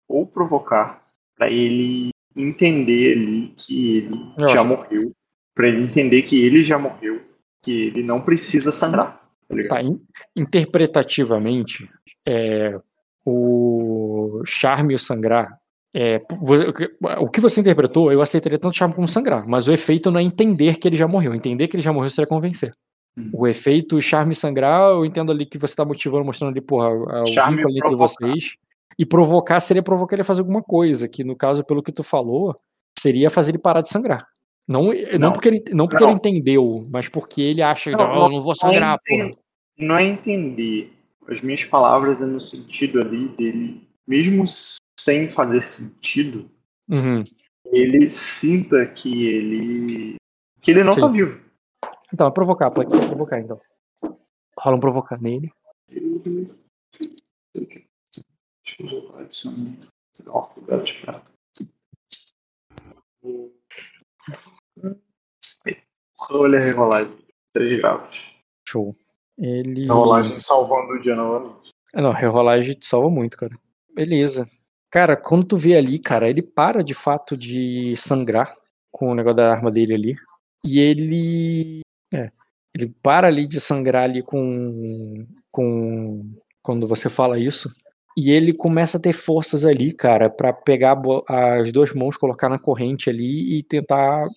ou 0.07 0.27
provocar 0.27 1.03
pra 1.35 1.49
ele 1.49 2.09
entender 2.35 3.13
ali 3.17 3.53
que 3.57 3.97
ele 3.97 4.15
Eu 4.39 4.47
já 4.49 4.59
acho- 4.61 4.65
morreu. 4.69 5.11
Pra 5.55 5.67
ele 5.67 5.83
entender 5.83 6.21
que 6.21 6.39
ele 6.45 6.63
já 6.63 6.77
morreu. 6.77 7.21
Que 7.63 7.87
ele 7.87 8.03
não 8.03 8.21
precisa 8.21 8.71
sangrar. 8.71 9.20
Tá? 9.67 9.75
Tá, 9.75 9.81
in- 9.81 9.99
interpretativamente, 10.35 11.89
é, 12.25 12.79
o 13.25 14.41
charme 14.45 14.93
e 14.93 14.95
o 14.95 14.99
sangrar. 14.99 15.57
É, 15.93 16.21
o 16.39 16.73
que- 16.73 17.31
que 17.33 17.41
você 17.41 17.59
interpretou, 17.59 18.11
eu 18.11 18.21
aceitaria 18.21 18.57
tanto 18.57 18.77
charme 18.77 18.95
como 18.95 19.07
sangrar, 19.07 19.45
mas 19.47 19.67
o 19.67 19.73
efeito 19.73 20.09
não 20.09 20.19
é 20.19 20.23
entender 20.23 20.77
que 20.77 20.87
ele 20.87 20.95
já 20.95 21.07
morreu. 21.07 21.33
Entender 21.33 21.67
que 21.67 21.75
ele 21.75 21.83
já 21.83 21.91
morreu 21.91 22.09
seria 22.09 22.27
convencer. 22.27 22.73
Hum. 23.17 23.29
O 23.33 23.45
efeito 23.47 24.01
charme 24.01 24.31
e 24.31 24.35
sangrar, 24.35 24.89
eu 24.91 25.05
entendo 25.05 25.31
ali 25.33 25.45
que 25.45 25.57
você 25.57 25.75
tá 25.75 25.83
motivando, 25.83 26.23
mostrando 26.23 26.51
ali, 26.51 26.61
porra, 26.61 26.89
o 27.23 27.25
Charme 27.27 27.57
vínculo 27.57 27.77
entre 27.77 27.95
vocês. 27.95 28.55
E 28.97 29.05
provocar 29.05 29.59
seria 29.59 29.83
provocar 29.83 30.15
ele 30.15 30.21
a 30.21 30.25
fazer 30.25 30.41
alguma 30.41 30.61
coisa, 30.61 31.07
que 31.09 31.23
no 31.23 31.35
caso, 31.35 31.63
pelo 31.63 31.81
que 31.83 31.91
tu 31.91 32.03
falou, 32.03 32.55
seria 32.97 33.29
fazer 33.29 33.51
ele 33.51 33.57
parar 33.57 33.81
de 33.81 33.89
sangrar. 33.89 34.27
Não, 34.67 34.83
não, 34.83 35.19
Não. 35.19 35.33
porque, 35.33 35.49
ele, 35.49 35.63
não 35.73 35.87
porque 35.87 36.03
Não. 36.03 36.11
ele 36.11 36.17
entendeu, 36.19 36.87
mas 36.89 37.09
porque 37.09 37.41
ele 37.41 37.61
acha, 37.61 37.91
Não, 37.91 37.97
não, 37.97 38.23
eu 38.23 38.29
não 38.29 38.41
vou 38.41 38.55
sangrar, 38.55 38.97
não, 39.09 39.17
porra. 39.25 39.37
Não 39.81 39.97
é 39.97 40.03
entender. 40.03 40.93
As 41.27 41.41
minhas 41.41 41.63
palavras 41.63 42.21
é 42.21 42.25
no 42.25 42.39
sentido 42.39 42.99
ali 43.01 43.29
dele, 43.29 43.87
mesmo 44.07 44.45
sem 44.99 45.29
fazer 45.29 45.61
sentido, 45.61 46.49
Uhum. 46.89 47.23
ele 47.65 48.09
sinta 48.09 48.85
que 48.85 49.27
ele. 49.27 50.15
que 50.61 50.71
ele 50.71 50.83
não 50.83 50.91
Sim. 50.93 51.01
tá 51.01 51.07
vivo. 51.07 51.39
Então, 52.13 52.27
é 52.27 52.31
provocar, 52.31 52.69
pode 52.71 52.91
ser 52.91 52.99
provocar, 53.07 53.39
então. 53.39 53.59
Rola 54.59 54.75
um 54.75 54.79
provocar 54.79 55.21
nele. 55.21 55.51
Deixa 57.53 57.85
eu 58.79 59.15
adicionar. 59.17 59.77
Ó, 60.27 60.49
gato 60.67 60.83
de 60.83 60.93
prata. 61.01 61.31
Olha 66.29 66.59
a 66.59 66.73
rolagem. 66.73 67.17
3 67.53 67.79
graus. 67.79 68.33
Show. 68.67 68.95
Ele. 69.41 69.89
A 69.89 69.93
rolagem 69.93 70.39
salvando 70.39 70.93
o 70.93 71.01
dia 71.01 71.15
novamente. 71.15 71.71
Ah, 71.93 72.01
Não, 72.01 72.11
rerolagem 72.11 72.75
te 72.75 72.85
salva 72.85 73.09
muito, 73.09 73.35
cara. 73.35 73.57
Beleza. 73.93 74.47
Cara, 74.91 75.17
quando 75.17 75.45
tu 75.45 75.57
vê 75.57 75.75
ali, 75.75 75.97
cara, 75.97 76.29
ele 76.29 76.43
para 76.43 76.83
de 76.83 76.93
fato 76.93 77.35
de 77.35 77.95
sangrar 77.97 78.55
com 78.91 79.11
o 79.11 79.15
negócio 79.15 79.37
da 79.37 79.51
arma 79.51 79.71
dele 79.71 79.95
ali. 79.95 80.15
E 80.63 80.79
ele. 80.79 81.81
É. 82.13 82.29
Ele 82.75 82.93
para 83.01 83.27
ali 83.27 83.47
de 83.47 83.59
sangrar 83.59 84.03
ali 84.03 84.21
com. 84.21 85.25
com. 85.51 86.23
Quando 86.61 86.87
você 86.87 87.09
fala 87.09 87.39
isso. 87.39 87.69
E 88.15 88.29
ele 88.29 88.53
começa 88.53 88.97
a 88.97 89.01
ter 89.01 89.13
forças 89.13 89.65
ali, 89.65 89.93
cara, 89.93 90.29
para 90.29 90.51
pegar 90.53 91.01
as 91.27 91.71
duas 91.71 91.93
mãos, 91.93 92.17
colocar 92.17 92.49
na 92.49 92.59
corrente 92.59 93.09
ali 93.09 93.57
e 93.57 93.63
tentar 93.63 94.27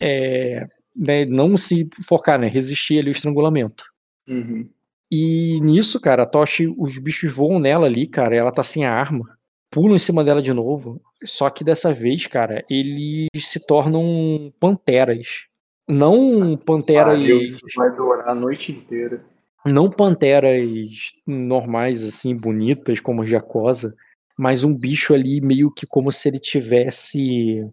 é, 0.00 0.64
né, 0.94 1.24
não 1.24 1.56
se 1.56 1.88
focar, 2.06 2.38
né? 2.38 2.46
Resistir 2.46 3.00
ali 3.00 3.08
o 3.08 3.12
estrangulamento. 3.12 3.84
Uhum. 4.28 4.68
E 5.10 5.60
nisso, 5.60 6.00
cara, 6.00 6.24
a 6.24 6.26
Toshi, 6.26 6.72
os 6.78 6.98
bichos 6.98 7.32
voam 7.32 7.58
nela 7.58 7.86
ali, 7.86 8.06
cara, 8.06 8.34
ela 8.34 8.50
tá 8.50 8.62
sem 8.62 8.84
a 8.84 8.92
arma, 8.92 9.38
pulam 9.70 9.96
em 9.96 9.98
cima 9.98 10.24
dela 10.24 10.42
de 10.42 10.52
novo. 10.52 11.00
Só 11.24 11.50
que 11.50 11.64
dessa 11.64 11.92
vez, 11.92 12.26
cara, 12.26 12.64
eles 12.68 13.28
se 13.36 13.60
tornam 13.60 14.52
panteras. 14.58 15.46
Não 15.86 16.56
panteras. 16.56 17.14
Ah, 17.14 17.18
isso 17.18 17.66
vai 17.76 17.94
durar 17.94 18.28
a 18.28 18.34
noite 18.34 18.72
inteira. 18.72 19.24
Não 19.66 19.90
panteras 19.90 21.14
normais, 21.26 22.02
assim, 22.06 22.36
bonitas, 22.36 23.00
como 23.00 23.24
Jacosa, 23.24 23.94
mas 24.36 24.64
um 24.64 24.76
bicho 24.76 25.14
ali 25.14 25.40
meio 25.40 25.70
que 25.70 25.86
como 25.86 26.12
se 26.12 26.28
ele 26.28 26.38
tivesse. 26.38 27.66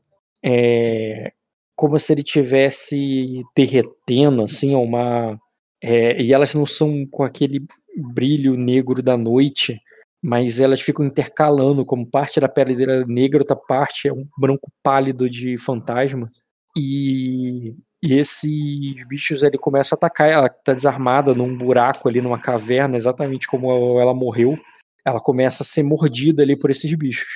É, 0.43 1.34
como 1.76 1.99
se 1.99 2.14
ele 2.14 2.24
tivesse 2.24 3.43
derretendo, 3.56 4.43
assim, 4.43 4.76
uma. 4.76 5.39
É, 5.84 6.22
e 6.22 6.34
elas 6.34 6.54
não 6.54 6.66
são 6.66 7.06
com 7.08 7.24
aquele 7.24 7.66
brilho 8.14 8.56
negro 8.56 9.02
da 9.02 9.18
noite, 9.18 9.82
mas 10.22 10.60
elas 10.60 10.80
ficam 10.82 11.04
intercalando, 11.06 11.86
como 11.86 12.06
parte 12.06 12.40
da 12.40 12.48
pele 12.48 12.84
é 12.84 13.06
negra, 13.06 13.40
outra 13.40 13.56
parte 13.56 14.08
é 14.08 14.14
um 14.14 14.28
branco 14.38 14.72
pálido 14.84 15.28
de 15.30 15.58
fantasma. 15.58 16.30
E, 16.78 17.76
e 18.02 18.14
esses 18.14 19.08
bichos 19.08 19.42
ele 19.42 19.58
começam 19.58 19.96
a 19.96 19.98
atacar. 19.98 20.30
Ela 20.30 20.50
tá 20.50 20.74
desarmada 20.74 21.34
num 21.34 21.58
buraco 21.58 22.08
ali, 22.08 22.22
numa 22.22 22.40
caverna, 22.40 22.96
exatamente 22.96 23.48
como 23.48 24.00
ela 24.00 24.14
morreu. 24.14 24.58
Ela 25.04 25.20
começa 25.20 25.64
a 25.64 25.66
ser 25.66 25.82
mordida 25.84 26.44
ali 26.44 26.58
por 26.58 26.70
esses 26.70 26.94
bichos. 26.94 27.28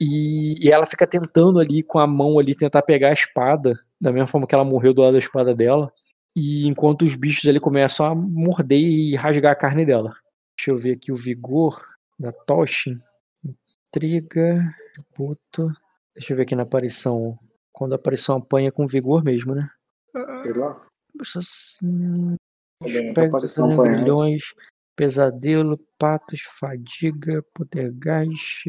E, 0.00 0.66
e, 0.66 0.70
ela 0.72 0.86
fica 0.86 1.06
tentando 1.06 1.60
ali 1.60 1.82
com 1.82 1.98
a 1.98 2.06
mão 2.06 2.38
ali 2.38 2.56
tentar 2.56 2.82
pegar 2.82 3.10
a 3.10 3.12
espada, 3.12 3.78
da 4.00 4.10
mesma 4.10 4.26
forma 4.26 4.46
que 4.46 4.54
ela 4.54 4.64
morreu 4.64 4.92
do 4.92 5.02
lado 5.02 5.12
da 5.12 5.18
espada 5.18 5.54
dela. 5.54 5.92
E 6.34 6.66
enquanto 6.66 7.02
os 7.02 7.14
bichos 7.14 7.46
ali 7.48 7.60
começam 7.60 8.06
a 8.06 8.14
morder 8.14 8.78
e 8.78 9.14
rasgar 9.14 9.52
a 9.52 9.56
carne 9.56 9.84
dela. 9.84 10.16
Deixa 10.56 10.70
eu 10.70 10.78
ver 10.78 10.92
aqui 10.92 11.12
o 11.12 11.16
vigor 11.16 11.84
da 12.18 12.32
Toshi. 12.32 12.98
Intriga, 13.88 14.74
puto. 15.14 15.70
Deixa 16.14 16.32
eu 16.32 16.36
ver 16.36 16.44
aqui 16.44 16.54
na 16.54 16.62
aparição. 16.62 17.38
Quando 17.72 17.92
a 17.92 17.96
aparição 17.96 18.36
apanha 18.36 18.72
com 18.72 18.86
vigor 18.86 19.22
mesmo, 19.22 19.54
né? 19.54 19.68
Sei 20.42 20.52
lá. 20.52 20.80
Aspectos, 22.80 23.58
milhões, 23.58 24.54
pesadelo, 24.96 25.78
patos, 25.98 26.40
fadiga, 26.42 27.42
poltergeist. 27.54 28.66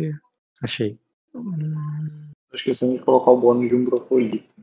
Achei. 0.61 0.97
Tô 1.31 2.55
esquecendo 2.55 2.97
de 2.97 3.03
colocar 3.03 3.31
o 3.31 3.39
bônus 3.39 3.69
de 3.69 3.75
um 3.75 3.83
brocolito. 3.83 4.53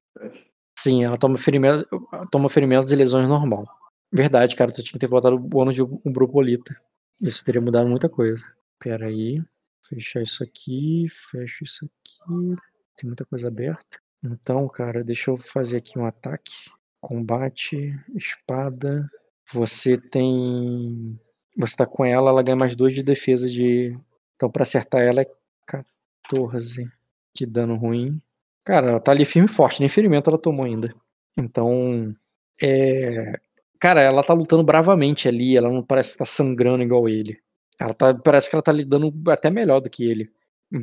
Sim, 0.83 1.05
ela 1.05 1.19
toma 1.19 1.37
ferimento, 1.37 1.87
toma 2.31 2.49
ferimentos 2.49 2.91
e 2.91 2.97
lesões 2.97 3.29
normal. 3.29 3.69
Verdade, 4.11 4.57
cara, 4.57 4.73
tu 4.73 4.83
tinha 4.83 4.95
que 4.95 4.99
ter 4.99 5.09
botado 5.09 5.37
o 5.37 5.39
bônus 5.39 5.75
de 5.75 5.83
um 5.83 6.11
brocolita. 6.11 6.75
Isso 7.21 7.45
teria 7.45 7.61
mudado 7.61 7.87
muita 7.87 8.09
coisa. 8.09 8.43
Pera 8.79 9.07
aí. 9.07 9.43
Fechar 9.87 10.23
isso 10.23 10.43
aqui, 10.43 11.07
fecho 11.11 11.65
isso 11.65 11.85
aqui. 11.85 12.57
Tem 12.97 13.07
muita 13.07 13.27
coisa 13.27 13.49
aberta. 13.49 14.01
Então, 14.25 14.67
cara, 14.69 15.05
deixa 15.05 15.31
eu 15.31 15.37
fazer 15.37 15.77
aqui 15.77 15.99
um 15.99 16.07
ataque. 16.07 16.71
Combate, 16.99 17.95
espada. 18.15 19.07
Você 19.53 19.99
tem. 19.99 21.21
Você 21.59 21.77
tá 21.77 21.85
com 21.85 22.07
ela, 22.07 22.31
ela 22.31 22.43
ganha 22.43 22.57
mais 22.57 22.75
dois 22.75 22.95
de 22.95 23.03
defesa 23.03 23.51
de. 23.51 23.95
Então, 24.35 24.51
para 24.51 24.63
acertar 24.63 25.03
ela 25.03 25.21
é 25.21 25.31
14 25.67 26.91
de 27.35 27.45
dano 27.45 27.77
ruim. 27.77 28.19
Cara, 28.65 28.91
ela 28.91 29.01
tá 29.01 29.13
ali 29.13 29.25
firme 29.25 29.49
e 29.49 29.53
forte, 29.53 29.81
nem 29.81 29.89
ferimento 29.89 30.31
ela 30.31 30.39
tomou 30.39 30.65
ainda. 30.65 30.95
Então. 31.37 32.15
É. 32.63 33.33
Cara, 33.79 34.03
ela 34.03 34.23
tá 34.23 34.35
lutando 34.35 34.63
bravamente 34.63 35.27
ali, 35.27 35.57
ela 35.57 35.71
não 35.71 35.83
parece 35.83 36.11
estar 36.11 36.25
tá 36.25 36.31
sangrando 36.31 36.83
igual 36.83 37.09
ele. 37.09 37.39
Ela 37.79 37.95
tá, 37.95 38.15
parece 38.15 38.51
que 38.51 38.55
ela 38.55 38.63
tá 38.63 38.71
lidando 38.73 39.11
até 39.31 39.49
melhor 39.51 39.81
do 39.81 39.89
que 39.89 40.05
ele. 40.05 40.31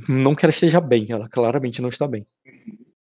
Não 0.10 0.34
que 0.34 0.44
ela 0.44 0.50
esteja 0.50 0.82
bem, 0.82 1.06
ela 1.10 1.28
claramente 1.28 1.82
não 1.82 1.90
está 1.90 2.08
bem. 2.08 2.26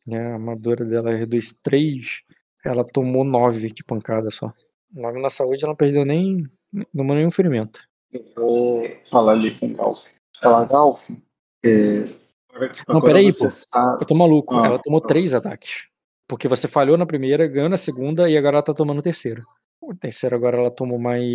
Né, 0.05 0.25
a 0.27 0.33
armadura 0.33 0.85
dela 0.85 1.15
reduz 1.15 1.57
3, 1.63 2.21
ela 2.63 2.85
tomou 2.85 3.23
9 3.23 3.71
de 3.71 3.83
pancada 3.83 4.29
só. 4.29 4.53
9 4.91 5.21
na 5.21 5.29
saúde, 5.29 5.63
ela 5.63 5.71
não 5.71 5.75
perdeu 5.75 6.05
nem. 6.05 6.45
não 6.71 6.85
tomou 6.95 7.15
nenhum 7.15 7.31
ferimento. 7.31 7.81
Eu 8.11 8.25
vou 8.35 8.89
falar 9.09 9.33
ali 9.33 9.51
com 9.51 9.67
o 9.67 9.73
Galf. 9.73 10.05
Ela, 10.41 10.65
Galf, 10.65 11.09
é... 11.65 12.03
Não, 12.87 13.01
peraí, 13.01 13.29
pô. 13.35 13.49
Sabe... 13.49 14.01
Eu 14.01 14.07
tô 14.07 14.15
maluco. 14.15 14.55
Ah, 14.55 14.65
ela 14.65 14.79
tomou 14.79 15.01
3 15.01 15.33
ataques. 15.33 15.87
Porque 16.27 16.47
você 16.47 16.67
falhou 16.67 16.97
na 16.97 17.05
primeira, 17.05 17.47
ganhou 17.47 17.69
na 17.69 17.77
segunda 17.77 18.29
e 18.29 18.37
agora 18.37 18.57
ela 18.57 18.63
tá 18.63 18.73
tomando 18.73 18.99
o 18.99 19.03
terceiro. 19.03 19.43
O 19.81 19.95
terceiro 19.95 20.35
agora 20.35 20.57
ela 20.57 20.71
tomou 20.71 20.99
mais 20.99 21.25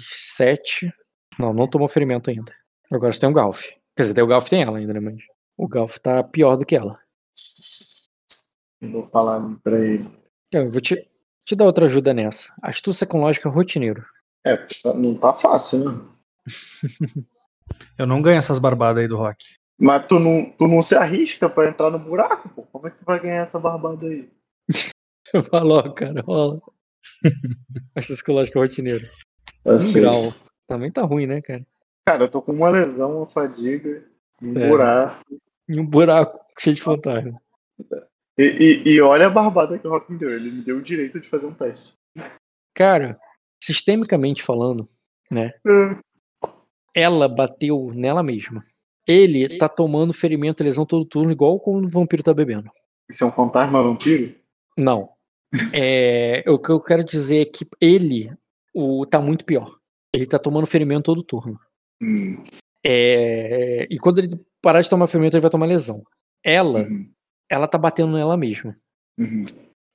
7. 0.00 0.92
Não, 1.38 1.52
não 1.52 1.68
tomou 1.68 1.88
ferimento 1.88 2.30
ainda. 2.30 2.52
Agora 2.90 3.12
você 3.12 3.20
tem 3.20 3.28
o 3.28 3.32
Galf. 3.32 3.68
Quer 3.96 4.02
dizer, 4.02 4.22
o 4.22 4.26
Galf 4.26 4.48
tem 4.48 4.62
ela 4.62 4.78
ainda, 4.78 4.94
né? 4.94 5.00
Mas 5.00 5.16
o 5.56 5.68
Galf 5.68 5.98
tá 5.98 6.22
pior 6.22 6.56
do 6.56 6.64
que 6.64 6.74
ela. 6.74 6.98
Vou 8.80 9.06
falar 9.08 9.40
pra 9.62 9.78
ele. 9.78 10.10
Eu 10.52 10.70
vou 10.70 10.80
te, 10.80 11.06
te 11.44 11.54
dar 11.54 11.66
outra 11.66 11.84
ajuda 11.84 12.14
nessa. 12.14 12.52
Astúcia 12.62 13.06
com 13.06 13.20
lógica 13.20 13.50
rotineiro. 13.50 14.04
É, 14.44 14.66
não 14.94 15.14
tá 15.14 15.34
fácil, 15.34 15.84
né? 15.84 16.00
Eu 17.98 18.06
não 18.06 18.22
ganho 18.22 18.38
essas 18.38 18.58
barbadas 18.58 19.02
aí 19.02 19.08
do 19.08 19.16
Rock. 19.16 19.59
Mas 19.80 20.06
tu 20.06 20.18
não, 20.18 20.50
tu 20.50 20.68
não 20.68 20.82
se 20.82 20.94
arrisca 20.94 21.48
pra 21.48 21.68
entrar 21.68 21.90
no 21.90 21.98
buraco, 21.98 22.50
pô. 22.50 22.62
Como 22.66 22.86
é 22.86 22.90
que 22.90 22.98
tu 22.98 23.04
vai 23.06 23.18
ganhar 23.18 23.44
essa 23.44 23.58
barbada 23.58 24.06
aí? 24.06 24.28
Falou, 25.50 25.90
cara, 25.94 26.20
rola. 26.20 26.60
Astúcia 27.96 28.24
com 28.24 28.32
lógica 28.32 28.60
rotineiro. 28.60 29.08
Um 29.64 29.92
grau. 29.92 30.34
Também 30.66 30.92
tá 30.92 31.02
ruim, 31.02 31.26
né, 31.26 31.40
cara? 31.40 31.66
Cara, 32.06 32.24
eu 32.24 32.30
tô 32.30 32.42
com 32.42 32.52
uma 32.52 32.68
lesão, 32.68 33.18
uma 33.18 33.26
fadiga, 33.26 34.04
um 34.42 34.58
é. 34.58 34.68
buraco. 34.68 35.24
E 35.66 35.80
um 35.80 35.86
buraco 35.86 36.44
cheio 36.58 36.76
de 36.76 36.82
fantasma. 36.82 37.40
E, 38.36 38.42
e, 38.42 38.88
e, 38.90 39.00
olha 39.00 39.28
a 39.28 39.30
barbada 39.30 39.78
que 39.78 39.86
o 39.86 39.90
Rock 39.90 40.12
me 40.12 40.18
deu. 40.18 40.30
Ele 40.30 40.50
me 40.50 40.62
deu 40.62 40.76
o 40.76 40.82
direito 40.82 41.18
de 41.18 41.28
fazer 41.28 41.46
um 41.46 41.54
teste. 41.54 41.94
Cara, 42.74 43.18
sistemicamente 43.62 44.42
falando, 44.42 44.88
né? 45.30 45.52
É. 45.66 45.98
Ela 46.94 47.28
bateu 47.28 47.92
nela 47.94 48.22
mesma. 48.22 48.64
Ele 49.06 49.58
tá 49.58 49.68
tomando 49.68 50.12
ferimento 50.12 50.62
e 50.62 50.64
lesão 50.64 50.86
todo 50.86 51.04
turno, 51.04 51.32
igual 51.32 51.58
quando 51.58 51.86
o 51.86 51.88
vampiro 51.88 52.22
tá 52.22 52.32
bebendo. 52.32 52.70
Isso 53.08 53.24
é 53.24 53.26
um 53.26 53.32
fantasma 53.32 53.82
vampiro? 53.82 54.34
Não. 54.76 55.10
É, 55.72 56.44
o 56.46 56.58
que 56.58 56.70
eu 56.70 56.80
quero 56.80 57.02
dizer 57.02 57.42
é 57.42 57.44
que 57.44 57.66
ele 57.80 58.32
o, 58.74 59.04
tá 59.04 59.20
muito 59.20 59.44
pior. 59.44 59.76
Ele 60.12 60.26
tá 60.26 60.38
tomando 60.38 60.66
ferimento 60.66 61.04
todo 61.04 61.24
turno. 61.24 61.58
Hum. 62.00 62.42
É, 62.84 63.86
e 63.90 63.98
quando 63.98 64.18
ele 64.18 64.40
parar 64.62 64.80
de 64.80 64.88
tomar 64.88 65.06
ferimento, 65.06 65.34
ele 65.34 65.42
vai 65.42 65.50
tomar 65.50 65.66
lesão. 65.66 66.02
Ela 66.44 66.80
uhum 66.80 67.10
ela 67.50 67.66
tá 67.66 67.76
batendo 67.76 68.12
nela 68.12 68.36
mesma. 68.36 68.76
Uhum. 69.18 69.44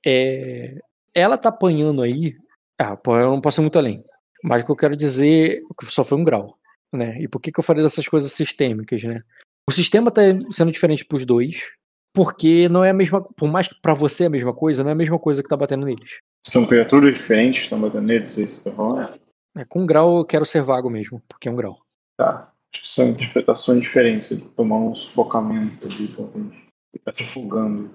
É, 0.04 0.78
ela 1.14 1.38
tá 1.38 1.48
apanhando 1.48 2.02
aí. 2.02 2.36
Ah, 2.78 2.96
eu 3.06 3.30
não 3.30 3.40
posso 3.40 3.60
ir 3.60 3.62
muito 3.62 3.78
além. 3.78 4.02
Mas 4.44 4.62
o 4.62 4.66
que 4.66 4.70
eu 4.70 4.76
quero 4.76 4.94
dizer 4.94 5.62
que 5.80 5.86
só 5.86 6.04
foi 6.04 6.18
um 6.18 6.22
grau. 6.22 6.58
Né? 6.96 7.20
E 7.20 7.28
por 7.28 7.40
que, 7.40 7.52
que 7.52 7.60
eu 7.60 7.64
falei 7.64 7.82
dessas 7.82 8.08
coisas 8.08 8.32
sistêmicas, 8.32 9.02
né? 9.02 9.22
O 9.68 9.72
sistema 9.72 10.10
tá 10.10 10.22
sendo 10.50 10.70
diferente 10.70 11.04
pros 11.04 11.24
dois, 11.24 11.70
porque 12.14 12.68
não 12.68 12.84
é 12.84 12.90
a 12.90 12.94
mesma. 12.94 13.22
Por 13.22 13.48
mais 13.48 13.68
que 13.68 13.74
pra 13.80 13.94
você 13.94 14.24
é 14.24 14.26
a 14.26 14.30
mesma 14.30 14.54
coisa, 14.54 14.82
não 14.82 14.90
é 14.90 14.92
a 14.92 14.96
mesma 14.96 15.18
coisa 15.18 15.42
que 15.42 15.48
tá 15.48 15.56
batendo 15.56 15.84
neles. 15.84 16.18
São 16.42 16.64
criaturas 16.64 17.14
diferentes 17.14 17.60
que 17.60 17.64
estão 17.66 17.80
batendo 17.80 18.06
neles, 18.06 18.38
é 18.38 18.42
isso 18.42 18.58
que 18.58 18.62
você 18.62 18.70
tá 18.70 18.76
falando? 18.76 19.20
É, 19.56 19.64
com 19.64 19.84
grau 19.84 20.18
eu 20.18 20.24
quero 20.24 20.46
ser 20.46 20.62
vago 20.62 20.88
mesmo, 20.88 21.22
porque 21.28 21.48
é 21.48 21.52
um 21.52 21.56
grau. 21.56 21.78
Tá. 22.16 22.52
Acho 22.72 22.82
que 22.82 22.88
são 22.88 23.08
interpretações 23.08 23.80
diferentes. 23.80 24.28
Tomar 24.54 24.76
um 24.76 24.94
sufocamento 24.94 25.86
ali, 25.86 26.08
potente 26.08 26.66
tá 27.04 27.12
se 27.12 27.22
afogando. 27.22 27.90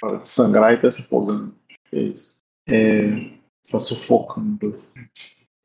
Fala 0.00 0.18
de 0.18 0.28
sangrar 0.28 0.74
e 0.74 0.80
tá 0.80 0.90
se 0.90 1.00
afogando. 1.00 1.54
É 1.92 1.98
isso. 1.98 2.36
É, 2.66 3.30
tá 3.70 3.80
sufocando. 3.80 4.76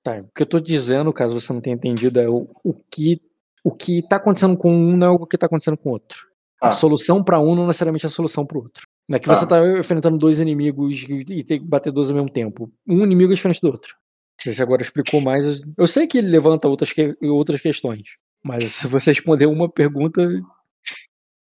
Tá, 0.04 0.20
o 0.20 0.30
que 0.36 0.42
eu 0.42 0.48
tô 0.48 0.60
dizendo, 0.60 1.14
caso 1.14 1.40
você 1.40 1.54
não 1.54 1.62
tenha 1.62 1.76
entendido, 1.76 2.20
é 2.20 2.28
o, 2.28 2.48
o 2.64 2.74
que 2.74 3.22
o 3.64 3.72
que 3.72 4.02
tá 4.02 4.16
acontecendo 4.16 4.58
com 4.58 4.74
um 4.74 4.98
não 4.98 5.08
é 5.08 5.12
o 5.12 5.28
que 5.28 5.38
tá 5.38 5.46
acontecendo 5.46 5.78
com 5.78 5.90
o 5.90 5.94
outro. 5.94 6.28
Ah. 6.60 6.70
A 6.70 6.72
solução 6.72 7.24
para 7.24 7.40
um 7.40 7.56
não 7.56 7.68
necessariamente 7.68 8.06
é 8.06 8.08
a 8.08 8.12
solução 8.12 8.46
para 8.46 8.58
o 8.58 8.64
outro. 8.64 8.88
Não 9.08 9.18
é 9.18 9.20
que 9.20 9.30
ah. 9.30 9.36
você 9.36 9.48
tá 9.48 9.60
enfrentando 9.78 10.18
dois 10.18 10.40
inimigos 10.40 11.06
e 11.08 11.44
tem 11.44 11.60
que 11.60 11.66
bater 11.66 11.92
dois 11.92 12.10
ao 12.10 12.16
mesmo 12.16 12.30
tempo. 12.30 12.72
Um 12.88 13.04
inimigo 13.04 13.32
é 13.32 13.36
diferente 13.36 13.62
do 13.62 13.68
outro. 13.68 13.96
Se 14.40 14.52
você 14.52 14.64
agora 14.64 14.82
explicou 14.82 15.22
mais. 15.22 15.62
Eu 15.78 15.88
sei 15.88 16.08
que 16.08 16.18
ele 16.18 16.30
levanta 16.30 16.68
outras, 16.68 16.92
que, 16.92 17.16
outras 17.22 17.62
questões. 17.62 18.04
Mas 18.44 18.64
se 18.64 18.88
você 18.88 19.12
responder 19.12 19.46
uma 19.46 19.70
pergunta, 19.70 20.28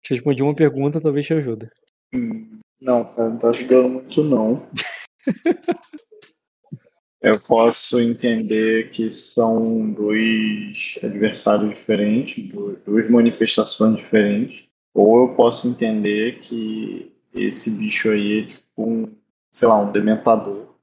se 0.04 0.14
respondi 0.14 0.42
uma 0.42 0.54
pergunta, 0.54 1.00
talvez 1.00 1.26
te 1.26 1.32
ajude. 1.32 1.66
Hum, 2.14 2.58
não, 2.78 3.04
cara, 3.04 3.30
não 3.30 3.38
tá 3.38 3.48
ajudando 3.48 3.88
muito 3.88 4.22
não. 4.22 4.68
Eu 7.22 7.38
posso 7.38 8.00
entender 8.00 8.88
que 8.90 9.10
são 9.10 9.90
dois 9.90 10.98
adversários 11.02 11.70
diferentes, 11.78 12.48
du- 12.48 12.78
duas 12.86 13.10
manifestações 13.10 13.96
diferentes. 13.98 14.64
Ou 14.94 15.22
eu 15.22 15.34
posso 15.34 15.68
entender 15.68 16.40
que 16.40 17.12
esse 17.34 17.70
bicho 17.72 18.10
aí 18.10 18.40
é 18.40 18.46
tipo 18.46 18.64
um, 18.78 19.08
sei 19.52 19.68
lá, 19.68 19.80
um 19.80 19.92
dementador. 19.92 20.74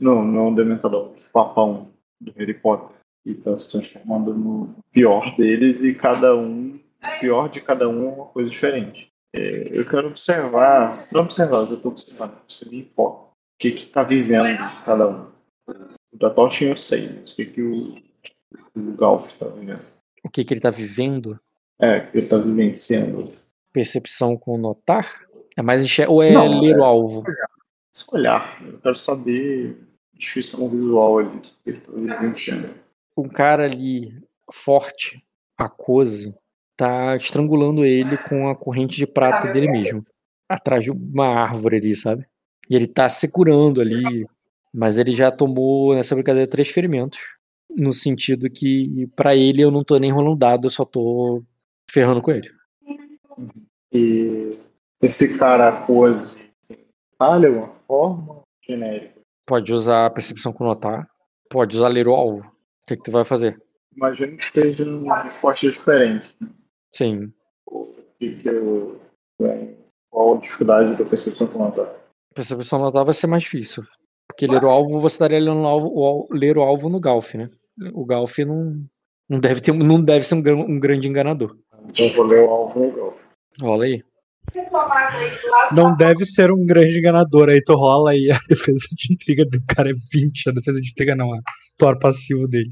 Não, 0.00 0.24
não 0.24 0.40
é 0.40 0.48
um 0.48 0.54
dementador, 0.54 1.10
um 1.10 1.14
papão 1.32 1.90
do 2.20 2.32
Harry 2.32 2.54
Potter. 2.54 2.96
E 3.24 3.34
tá 3.34 3.56
se 3.56 3.70
transformando 3.72 4.32
no 4.34 4.74
pior 4.92 5.34
deles 5.36 5.82
e 5.82 5.92
cada 5.94 6.36
um, 6.36 6.74
o 6.76 7.20
pior 7.20 7.48
de 7.48 7.60
cada 7.60 7.88
um 7.88 8.08
é 8.08 8.12
uma 8.14 8.26
coisa 8.26 8.48
diferente. 8.48 9.08
É, 9.34 9.68
eu 9.72 9.84
quero 9.84 10.06
observar, 10.08 10.86
não 11.12 11.22
observar, 11.22 11.68
eu 11.68 11.76
tô 11.76 11.88
observando, 11.88 12.34
você 12.46 12.68
me. 12.70 12.88
O 12.96 13.30
que 13.58 13.72
que 13.72 13.86
tá 13.86 14.04
vivendo 14.04 14.58
cada 14.84 15.08
um. 15.08 15.35
O 16.16 16.18
da 16.18 16.30
Toshin 16.30 16.68
eu 16.68 16.76
sei, 16.76 17.10
mas 17.20 17.32
o 17.32 17.36
que 17.36 17.44
que 17.44 17.60
o, 17.60 17.94
o 18.74 18.80
Golf 18.96 19.34
tá 19.34 19.46
vivendo? 19.48 19.82
O 20.24 20.30
que, 20.30 20.42
que 20.42 20.54
ele 20.54 20.62
tá 20.62 20.70
vivendo? 20.70 21.38
É, 21.78 22.00
que 22.00 22.16
ele 22.16 22.26
tá 22.26 22.38
vivenciando. 22.38 23.28
Percepção 23.70 24.34
com 24.34 24.56
notar? 24.56 25.26
É 25.54 25.60
mais 25.60 25.84
enxer... 25.84 26.10
Ou 26.10 26.22
é 26.22 26.32
Não, 26.32 26.60
ler 26.60 26.74
é- 26.74 26.78
o 26.78 26.84
alvo? 26.84 27.22
Se 27.92 28.04
olhar, 28.12 28.62
eu 28.66 28.78
quero 28.78 28.94
saber 28.94 29.76
a 30.14 30.18
descrição 30.18 30.70
visual 30.70 31.18
ali 31.18 31.38
que 31.40 31.70
ele 31.70 31.80
tá 31.80 31.92
vivenciando. 31.92 32.70
Um 33.14 33.28
cara 33.28 33.64
ali 33.64 34.18
forte, 34.50 35.22
aquoso, 35.56 36.34
tá 36.78 37.14
estrangulando 37.14 37.84
ele 37.84 38.16
com 38.16 38.48
a 38.48 38.56
corrente 38.56 38.96
de 38.96 39.06
prata 39.06 39.52
dele 39.52 39.70
mesmo. 39.70 40.04
Atrás 40.48 40.82
de 40.82 40.90
uma 40.90 41.26
árvore 41.26 41.76
ali, 41.76 41.94
sabe? 41.94 42.26
E 42.70 42.74
ele 42.74 42.86
tá 42.86 43.06
se 43.06 43.30
curando 43.30 43.82
ali. 43.82 44.26
Mas 44.76 44.98
ele 44.98 45.12
já 45.12 45.32
tomou 45.32 45.94
nessa 45.94 46.14
brincadeira 46.14 46.50
três 46.50 46.68
ferimentos. 46.68 47.18
No 47.70 47.94
sentido 47.94 48.50
que, 48.50 49.06
pra 49.16 49.34
ele, 49.34 49.62
eu 49.62 49.70
não 49.70 49.82
tô 49.82 49.96
nem 49.96 50.12
rolando 50.12 50.36
dado, 50.36 50.66
eu 50.66 50.70
só 50.70 50.84
tô 50.84 51.42
ferrando 51.90 52.20
com 52.20 52.30
ele. 52.30 52.50
E 53.90 54.50
esse 55.00 55.38
cara 55.38 55.72
pose 55.86 56.50
falha 57.16 57.50
uma 57.50 57.68
forma 57.86 58.42
genérica. 58.62 59.18
Pode 59.46 59.72
usar 59.72 60.10
percepção 60.10 60.52
com 60.52 60.64
notar. 60.64 61.08
Pode 61.48 61.74
usar 61.74 61.88
ler 61.88 62.06
o 62.06 62.12
alvo. 62.12 62.46
O 62.46 62.52
que, 62.86 62.98
que 62.98 63.02
tu 63.04 63.10
vai 63.10 63.24
fazer? 63.24 63.58
Imagino 63.96 64.36
que 64.36 64.44
esteja 64.44 64.84
uma 64.84 65.22
resposta 65.22 65.70
diferente. 65.70 66.36
Sim. 66.94 67.32
O 67.66 67.82
que 68.18 68.42
eu. 68.44 69.00
Qual 70.10 70.36
a 70.36 70.40
dificuldade 70.40 70.96
da 70.96 71.04
percepção 71.04 71.46
com 71.46 71.60
nota? 71.60 71.96
Percepção 72.34 72.78
notar 72.78 73.04
vai 73.06 73.14
ser 73.14 73.26
mais 73.26 73.42
difícil. 73.42 73.82
Porque 74.36 74.46
ler 74.46 74.62
o 74.62 74.68
alvo, 74.68 75.00
você 75.00 75.14
estaria 75.14 75.40
lendo 75.40 75.62
o 75.62 75.66
alvo, 75.66 76.28
ler 76.30 76.58
o 76.58 76.62
alvo 76.62 76.90
no 76.90 77.00
Galf, 77.00 77.34
né? 77.34 77.48
O 77.94 78.04
Galf 78.04 78.38
não, 78.40 78.84
não, 79.26 79.40
deve, 79.40 79.62
ter, 79.62 79.72
não 79.72 80.02
deve 80.02 80.26
ser 80.26 80.34
um, 80.34 80.60
um 80.60 80.78
grande 80.78 81.08
enganador. 81.08 81.56
Então 81.88 82.04
eu 82.04 82.14
vou 82.14 82.26
ler 82.26 82.44
o 82.44 82.50
alvo 82.50 82.80
legal. 82.80 83.18
Rola 83.62 83.84
aí. 83.86 84.04
Não 85.72 85.96
deve 85.96 86.26
ser 86.26 86.52
um 86.52 86.66
grande 86.66 86.98
enganador. 86.98 87.48
Aí 87.48 87.62
tu 87.64 87.74
rola 87.74 88.14
e 88.14 88.30
a 88.30 88.38
defesa 88.46 88.86
de 88.92 89.14
intriga 89.14 89.46
do 89.46 89.58
cara 89.74 89.90
é 89.90 89.94
20. 90.12 90.50
A 90.50 90.52
defesa 90.52 90.82
de 90.82 90.90
intriga 90.90 91.16
não, 91.16 91.32
a 91.32 91.40
tor 91.78 91.98
passivo 91.98 92.46
dele. 92.46 92.70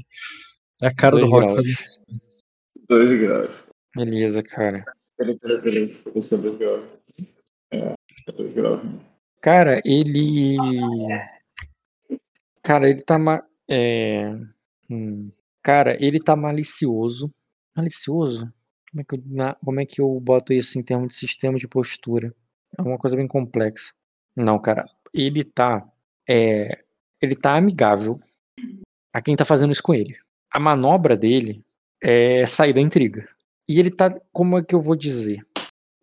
É 0.83 0.87
a 0.87 0.93
cara 0.93 1.15
do 1.15 1.21
Dois 1.21 1.31
Rock 1.31 1.45
graus. 1.45 1.55
fazendo 1.55 1.73
essas 1.73 1.97
coisas. 1.97 2.39
Dois 2.87 3.19
graus. 3.19 3.49
Beleza, 3.95 4.43
cara. 4.43 4.85
Peraí, 5.17 5.39
peraí, 5.39 5.61
peraí. 5.61 5.87
Deixa 5.87 6.05
eu 6.05 6.13
ver 6.13 6.21
se 6.21 6.35
é 6.35 6.37
dois 6.37 6.57
graus. 6.59 6.85
É, 7.71 7.77
é 8.27 8.31
dois 8.31 8.53
graus. 8.53 8.81
Cara, 9.41 9.81
ele. 9.83 10.57
Cara, 12.65 12.89
ele 12.89 13.03
tá. 13.03 13.19
Ma... 13.19 13.43
É... 13.69 14.27
hum. 14.89 15.31
Cara, 15.61 15.95
ele 16.03 16.19
tá 16.19 16.35
malicioso. 16.35 17.31
Malicioso? 17.77 18.51
Como 18.89 19.01
é, 19.01 19.03
que 19.03 19.15
eu... 19.15 19.23
na- 19.27 19.55
Como 19.63 19.79
é 19.79 19.85
que 19.85 20.01
eu 20.01 20.19
boto 20.19 20.51
isso 20.51 20.79
em 20.79 20.83
termos 20.83 21.09
de 21.09 21.15
sistema 21.15 21.59
de 21.59 21.67
postura? 21.67 22.33
É 22.77 22.81
uma 22.81 22.97
coisa 22.97 23.15
bem 23.15 23.27
complexa. 23.27 23.93
Não, 24.35 24.59
cara. 24.59 24.85
Ele 25.13 25.43
tá. 25.43 25.87
É... 26.27 26.83
Ele 27.21 27.35
tá 27.35 27.55
amigável 27.55 28.19
a 29.13 29.21
quem 29.21 29.35
tá 29.35 29.45
fazendo 29.45 29.71
isso 29.71 29.83
com 29.83 29.93
ele. 29.93 30.17
A 30.51 30.59
manobra 30.59 31.15
dele 31.15 31.63
é 32.01 32.47
sair 32.47 32.73
da 32.73 32.81
intriga. 32.81 33.27
E 33.69 33.79
ele 33.79 33.91
tá. 33.91 34.09
Como 34.31 34.57
é 34.57 34.63
que 34.63 34.73
eu 34.73 34.81
vou 34.81 34.95
dizer? 34.95 35.45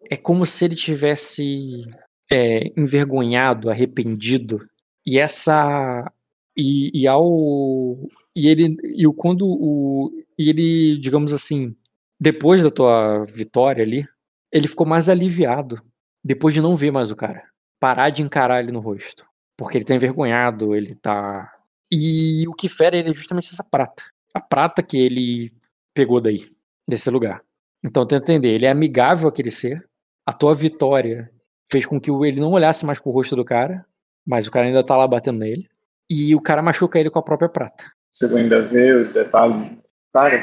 É 0.09 0.17
como 0.17 0.47
se 0.47 0.65
ele 0.65 0.75
tivesse 0.75 1.85
é, 2.31 2.69
envergonhado, 2.79 3.69
arrependido, 3.71 4.61
e 5.07 5.19
essa 5.19 6.11
e, 6.57 6.91
e 7.03 7.07
ao 7.07 7.99
e 8.35 8.49
ele 8.49 8.77
e 8.95 9.07
o 9.07 9.13
quando 9.13 9.47
o 9.47 10.11
e 10.39 10.49
ele, 10.49 10.99
digamos 10.99 11.33
assim, 11.33 11.75
depois 12.21 12.63
da 12.63 12.71
tua 12.71 13.25
vitória 13.27 13.85
ali, 13.85 14.07
ele 14.51 14.69
ficou 14.69 14.87
mais 14.87 15.09
aliviado 15.09 15.81
depois 16.25 16.55
de 16.55 16.61
não 16.61 16.77
ver 16.77 16.91
mais 16.91 17.11
o 17.11 17.17
cara, 17.17 17.43
parar 17.81 18.11
de 18.11 18.23
encarar 18.23 18.63
ele 18.63 18.73
no 18.73 18.81
rosto, 18.81 19.27
porque 19.57 19.79
ele 19.79 19.85
tá 19.85 19.95
envergonhado, 19.95 20.75
ele 20.75 20.95
tá 20.95 21.51
e 21.91 22.47
o 22.49 22.55
que 22.55 22.69
fere 22.69 22.99
ele 22.99 23.11
é 23.11 23.15
justamente 23.15 23.51
essa 23.53 23.65
prata, 23.65 24.03
a 24.35 24.41
prata 24.41 24.83
que 24.83 24.97
ele 24.97 25.51
pegou 25.95 26.21
daí, 26.21 26.51
desse 26.89 27.11
lugar. 27.11 27.43
Então 27.85 28.07
tenta 28.07 28.33
entender, 28.33 28.55
ele 28.55 28.67
é 28.67 28.71
amigável 28.71 29.29
aquele 29.29 29.51
ser, 29.51 29.85
a 30.25 30.33
tua 30.33 30.55
vitória 30.55 31.31
fez 31.71 31.85
com 31.85 32.01
que 32.01 32.11
ele 32.11 32.41
não 32.41 32.53
olhasse 32.53 32.87
mais 32.87 33.01
pro 33.01 33.11
rosto 33.11 33.35
do 33.35 33.45
cara, 33.45 33.85
mas 34.27 34.47
o 34.47 34.51
cara 34.51 34.67
ainda 34.67 34.85
tá 34.85 34.97
lá 34.97 35.07
batendo 35.07 35.39
nele. 35.39 35.69
E 36.15 36.35
o 36.35 36.41
cara 36.43 36.61
machuca 36.61 36.99
ele 37.01 37.09
com 37.09 37.19
a 37.19 37.23
própria 37.23 37.49
prata. 37.49 37.91
Você 38.13 38.27
ainda 38.27 38.61
vê 38.61 38.93
os 38.93 39.13
detalhes. 39.15 39.79
Cara, 40.13 40.43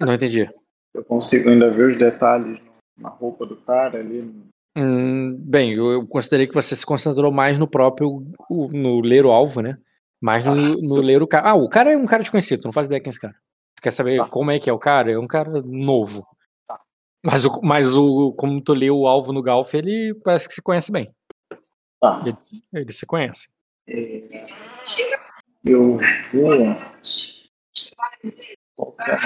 Não 0.00 0.14
entendi. 0.14 0.48
eu 0.94 1.04
consigo 1.04 1.50
ainda 1.50 1.70
ver 1.70 1.90
os 1.90 1.98
detalhes 1.98 2.58
na 2.98 3.10
roupa 3.10 3.44
do 3.44 3.56
cara 3.56 3.98
ali. 3.98 4.32
Hum, 4.74 5.36
bem, 5.38 5.74
eu, 5.74 5.90
eu 5.92 6.06
considerei 6.06 6.46
que 6.46 6.54
você 6.54 6.74
se 6.74 6.86
concentrou 6.86 7.30
mais 7.30 7.58
no 7.58 7.68
próprio. 7.68 8.24
o- 8.48 8.68
no 8.68 9.00
ler 9.00 9.26
o 9.26 9.30
alvo, 9.30 9.60
né? 9.60 9.76
Mais 10.18 10.44
no, 10.46 10.54
no 10.54 10.94
ler 10.96 11.22
o 11.22 11.26
cara. 11.26 11.50
Ah, 11.50 11.54
o 11.54 11.68
cara 11.68 11.92
é 11.92 11.96
um 11.96 12.06
cara 12.06 12.22
desconhecido, 12.22 12.62
tu 12.62 12.64
não 12.66 12.72
faz 12.72 12.86
ideia 12.86 12.98
quem 13.00 13.10
é 13.10 13.12
esse 13.12 13.20
cara. 13.20 13.34
Tu 13.76 13.82
quer 13.82 13.90
saber 13.90 14.16
Tá. 14.16 14.28
como 14.28 14.50
é 14.50 14.58
que 14.58 14.70
é 14.70 14.72
o 14.72 14.78
cara? 14.78 15.12
É 15.12 15.18
um 15.18 15.26
cara 15.26 15.60
novo. 15.62 16.26
Mas, 17.22 17.44
o, 17.44 17.60
mas 17.62 17.94
o, 17.94 18.32
como 18.32 18.62
tu 18.62 18.72
leu 18.72 18.96
o 18.96 19.06
alvo 19.06 19.30
no 19.32 19.42
Golf, 19.42 19.74
ele 19.74 20.14
parece 20.24 20.48
que 20.48 20.54
se 20.54 20.62
conhece 20.62 20.90
bem. 20.90 21.10
Tá. 22.00 22.22
Ele, 22.24 22.36
ele 22.72 22.92
se 22.92 23.04
conhece. 23.04 23.48
É, 23.88 24.44
Eu 25.64 25.98
vou. 26.32 26.56
Qualquer 28.74 29.18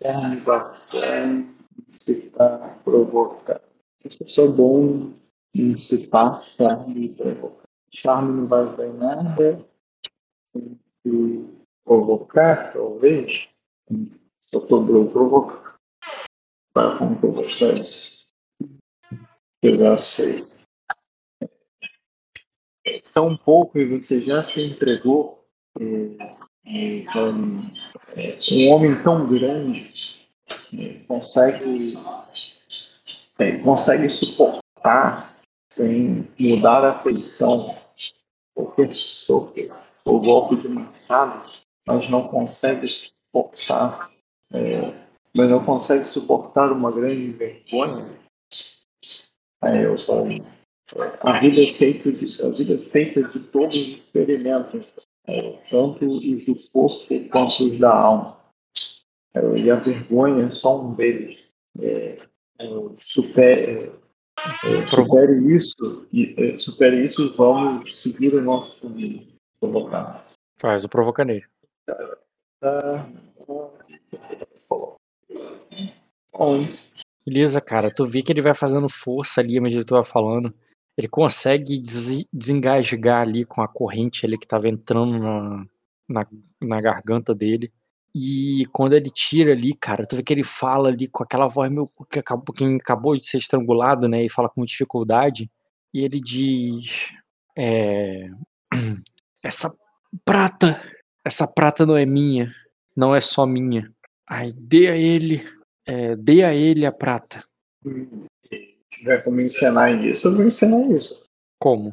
organização 0.00 1.54
incitar, 1.86 2.78
provocar. 2.84 3.60
Eu 4.04 4.26
sou 4.28 4.52
bom 4.52 5.14
em 5.54 5.70
incitar, 5.70 6.34
charme 6.34 7.06
e 7.06 7.08
provocar. 7.08 7.64
Charme 7.90 8.40
não 8.40 8.46
vai 8.46 8.66
ver 8.76 8.92
nada. 8.94 9.66
E 11.06 11.44
provocar, 11.84 12.72
talvez. 12.72 13.48
Eu 14.52 14.66
sobrou 14.66 15.08
provocar. 15.08 15.76
Tá, 16.74 16.98
como 16.98 17.18
que 17.20 17.50
fazer 17.50 17.78
isso? 17.78 18.26
Eu 19.62 19.78
já 19.78 19.96
sei. 19.96 20.53
Tão 23.14 23.36
pouco 23.36 23.78
e 23.78 23.86
você 23.86 24.20
já 24.20 24.42
se 24.42 24.62
entregou. 24.62 25.44
é, 25.80 26.34
Então, 26.66 27.70
é, 28.16 28.36
um 28.52 28.68
homem 28.70 29.02
tão 29.02 29.26
grande 29.28 30.28
é, 30.76 30.94
consegue, 31.06 31.78
é, 33.38 33.52
consegue 33.58 34.08
suportar 34.08 35.34
sem 35.72 36.28
mudar 36.38 36.84
a 36.84 36.98
feição 36.98 37.74
qualquer 38.54 38.94
soco 38.94 39.54
ou 40.04 40.20
golpe 40.20 40.56
de 40.56 40.68
machado, 40.68 41.50
mas 41.86 42.08
não 42.08 42.28
consegue 42.28 42.86
suportar, 42.88 44.10
é, 44.52 44.92
mas 45.34 45.50
não 45.50 45.64
consegue 45.64 46.04
suportar 46.04 46.70
uma 46.70 46.92
grande 46.92 47.32
vergonha. 47.32 48.06
É, 49.62 49.86
eu 49.86 49.96
sou 49.96 50.26
a 51.22 51.40
vida 51.40 51.62
é 51.62 51.72
feita 51.72 52.12
de 52.12 52.42
a 52.42 52.48
vida 52.50 52.74
é 52.74 52.78
feita 52.78 53.22
de 53.22 53.40
todos 53.40 53.74
os 53.74 53.88
experimentos, 53.88 54.84
é, 55.26 55.58
tanto 55.70 56.06
os 56.06 56.44
do 56.44 56.54
corpo 56.70 57.06
quanto 57.30 57.64
os 57.64 57.78
da 57.78 57.94
alma. 57.94 58.38
É, 59.34 59.40
e 59.58 59.70
a 59.70 59.76
vergonha 59.76 60.46
é 60.46 60.50
só 60.50 60.82
um 60.82 60.94
deles. 60.94 61.50
É, 61.80 62.18
é, 62.58 62.66
supere, 62.98 63.92
supere 64.86 65.54
isso 65.54 66.06
e 66.12 66.58
supere 66.58 67.02
isso 67.02 67.32
vamos 67.34 67.96
seguir 67.96 68.34
o 68.34 68.42
nosso 68.42 68.80
caminho. 68.80 69.26
Colocar. 69.58 70.18
Faz 70.60 70.84
o 70.84 70.88
provoca 70.88 71.24
nele. 71.24 71.44
Bom, 76.32 76.66
Beleza, 77.26 77.60
cara. 77.60 77.90
Tu 77.90 78.06
vê 78.06 78.22
que 78.22 78.30
ele 78.32 78.42
vai 78.42 78.54
fazendo 78.54 78.88
força 78.88 79.40
ali 79.40 79.56
à 79.56 79.62
medida 79.62 79.80
que 79.80 79.86
tu 79.86 79.94
vai 79.94 80.04
falando. 80.04 80.54
Ele 80.96 81.08
consegue 81.08 81.78
des 81.78 82.24
desengasgar 82.32 83.22
ali 83.22 83.44
com 83.44 83.60
a 83.62 83.68
corrente 83.68 84.24
ali 84.24 84.38
que 84.38 84.46
tava 84.46 84.68
entrando 84.68 85.18
na, 85.18 85.66
na, 86.08 86.26
na 86.62 86.80
garganta 86.80 87.34
dele. 87.34 87.72
E 88.16 88.64
quando 88.72 88.94
ele 88.94 89.10
tira 89.10 89.52
ali, 89.52 89.74
cara, 89.74 90.06
tu 90.06 90.16
vê 90.16 90.22
que 90.22 90.32
ele 90.32 90.44
fala 90.44 90.88
ali 90.88 91.08
com 91.08 91.24
aquela 91.24 91.48
voz 91.48 91.70
meio 91.70 91.86
que 92.08 92.20
acabou, 92.20 92.54
quem 92.54 92.76
acabou 92.76 93.16
de 93.16 93.26
ser 93.26 93.38
estrangulado, 93.38 94.08
né? 94.08 94.24
E 94.24 94.30
fala 94.30 94.48
com 94.48 94.64
dificuldade. 94.64 95.50
E 95.92 96.00
ele 96.04 96.20
diz: 96.20 97.10
é, 97.58 98.28
Essa 99.44 99.70
prata, 100.24 100.80
essa 101.22 101.46
prata 101.46 101.84
não 101.84 101.98
é 101.98 102.06
minha, 102.06 102.50
não 102.96 103.14
é 103.14 103.20
só 103.20 103.44
minha. 103.44 103.92
Ai, 104.26 104.52
dê 104.56 104.88
a 104.88 104.96
ele, 104.96 105.46
é, 105.86 106.16
dê 106.16 106.42
a 106.42 106.54
ele 106.54 106.86
a 106.86 106.92
prata. 106.92 107.44
Tiver 108.98 109.22
como 109.22 109.40
ensinar 109.40 109.92
isso, 109.92 110.28
eu 110.28 110.34
vou 110.36 110.44
ensinar 110.44 110.90
isso. 110.90 111.24
Como? 111.58 111.92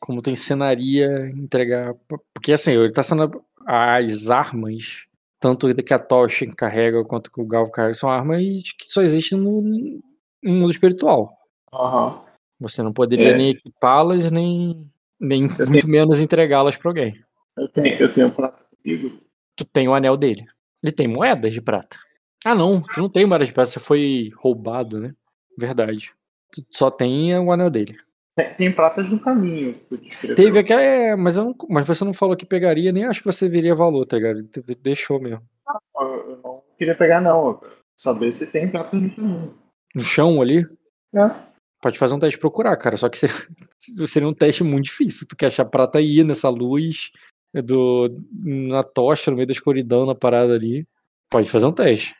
Como 0.00 0.22
tu 0.22 0.30
ensinaria 0.30 1.28
entregar. 1.30 1.92
Porque 2.32 2.52
assim, 2.52 2.72
ele 2.72 2.92
tá 2.92 3.02
sendo. 3.02 3.42
As 3.66 4.30
armas 4.30 5.08
tanto 5.40 5.72
que 5.74 5.94
a 5.94 5.98
tocha 5.98 6.46
carrega 6.56 7.04
quanto 7.04 7.30
que 7.30 7.40
o 7.40 7.46
Galvo 7.46 7.70
carrega 7.70 7.94
são 7.94 8.10
armas 8.10 8.42
que 8.76 8.86
só 8.86 9.02
existem 9.02 9.38
no, 9.38 9.62
no 9.62 10.52
mundo 10.52 10.70
espiritual. 10.70 11.32
Uhum. 11.72 12.20
Você 12.60 12.82
não 12.82 12.92
poderia 12.92 13.30
é. 13.30 13.36
nem 13.36 13.50
equipá-las, 13.50 14.30
nem, 14.32 14.90
nem 15.20 15.42
muito 15.42 15.70
tenho... 15.70 15.88
menos 15.88 16.20
entregá-las 16.20 16.76
para 16.76 16.90
alguém. 16.90 17.24
Eu 17.56 17.68
tenho, 17.68 17.96
eu 18.00 18.12
tenho 18.12 18.32
prata 18.32 18.64
comigo. 18.82 19.20
Tu 19.54 19.64
tem 19.64 19.88
o 19.88 19.94
anel 19.94 20.16
dele. 20.16 20.44
Ele 20.82 20.92
tem 20.92 21.06
moedas 21.06 21.52
de 21.52 21.60
prata. 21.60 21.96
Ah, 22.44 22.54
não, 22.54 22.80
tu 22.80 23.00
não 23.00 23.08
tem 23.08 23.24
moedas 23.24 23.48
de 23.48 23.54
prata, 23.54 23.70
você 23.70 23.80
foi 23.80 24.30
roubado, 24.36 24.98
né? 25.00 25.14
Verdade. 25.56 26.12
Só 26.70 26.90
tem 26.90 27.36
o 27.38 27.52
anel 27.52 27.70
dele. 27.70 27.96
Tem, 28.36 28.54
tem 28.54 28.72
pratas 28.72 29.10
no 29.10 29.18
caminho. 29.18 29.74
Teve 30.36 30.60
aquela. 30.60 30.80
É, 30.80 31.16
mas, 31.16 31.36
não, 31.36 31.54
mas 31.68 31.86
você 31.86 32.04
não 32.04 32.12
falou 32.12 32.36
que 32.36 32.46
pegaria, 32.46 32.92
nem 32.92 33.04
acho 33.04 33.20
que 33.20 33.26
você 33.26 33.48
veria 33.48 33.74
valor, 33.74 34.06
tá 34.06 34.16
ligado? 34.16 34.48
Deixou 34.80 35.20
mesmo. 35.20 35.42
Eu 35.98 36.40
não 36.44 36.62
queria 36.78 36.96
pegar, 36.96 37.20
não. 37.20 37.60
Saber 37.96 38.30
se 38.30 38.52
tem 38.52 38.70
pratas 38.70 39.00
no 39.00 39.14
caminho. 39.14 39.58
No 39.94 40.02
chão 40.02 40.40
ali? 40.40 40.64
É. 41.14 41.48
Pode 41.80 41.98
fazer 41.98 42.14
um 42.14 42.18
teste 42.18 42.36
de 42.36 42.40
procurar, 42.40 42.76
cara. 42.76 42.96
Só 42.96 43.08
que 43.08 43.18
seria 43.18 44.28
um 44.28 44.34
teste 44.34 44.62
muito 44.62 44.84
difícil. 44.84 45.26
Tu 45.28 45.36
quer 45.36 45.46
achar 45.46 45.64
prata 45.64 45.98
aí 45.98 46.22
nessa 46.22 46.48
luz, 46.48 47.10
do, 47.52 48.08
na 48.32 48.82
tocha, 48.82 49.30
no 49.30 49.36
meio 49.36 49.46
da 49.46 49.52
escuridão, 49.52 50.06
na 50.06 50.14
parada 50.14 50.54
ali. 50.54 50.86
Pode 51.30 51.50
fazer 51.50 51.66
um 51.66 51.72
teste. 51.72 52.14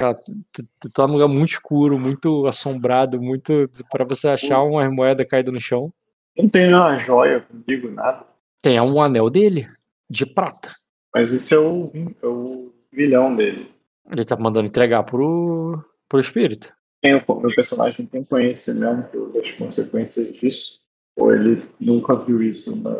Cara, 0.00 0.14
tu 0.14 0.90
tá 0.94 1.06
num 1.06 1.12
lugar 1.12 1.28
muito 1.28 1.50
escuro, 1.50 1.98
muito 1.98 2.46
assombrado, 2.46 3.20
muito. 3.20 3.70
para 3.90 4.02
você 4.02 4.28
achar 4.28 4.62
uma 4.62 4.90
moeda 4.90 5.26
caída 5.26 5.52
no 5.52 5.60
chão. 5.60 5.92
Não 6.34 6.48
tem 6.48 6.72
uma 6.72 6.96
joia 6.96 7.42
comigo, 7.42 7.90
nada. 7.90 8.24
Tem 8.62 8.80
um 8.80 9.02
anel 9.02 9.28
dele, 9.28 9.68
de 10.08 10.24
prata. 10.24 10.74
Mas 11.14 11.34
esse 11.34 11.52
é 11.52 11.58
o, 11.58 11.92
é 12.22 12.26
o 12.26 12.72
vilão 12.90 13.36
dele. 13.36 13.70
Ele 14.10 14.24
tá 14.24 14.38
mandando 14.38 14.68
entregar 14.68 15.02
pro, 15.02 15.84
pro 16.08 16.18
espírito. 16.18 16.72
Tem, 17.02 17.12
meu 17.12 17.54
personagem 17.54 18.06
tem 18.06 18.24
conhecimento 18.24 19.30
das 19.34 19.50
consequências 19.52 20.32
disso? 20.32 20.80
Ou 21.14 21.30
ele 21.34 21.62
nunca 21.78 22.16
viu 22.16 22.42
isso 22.42 22.74
na 22.74 22.96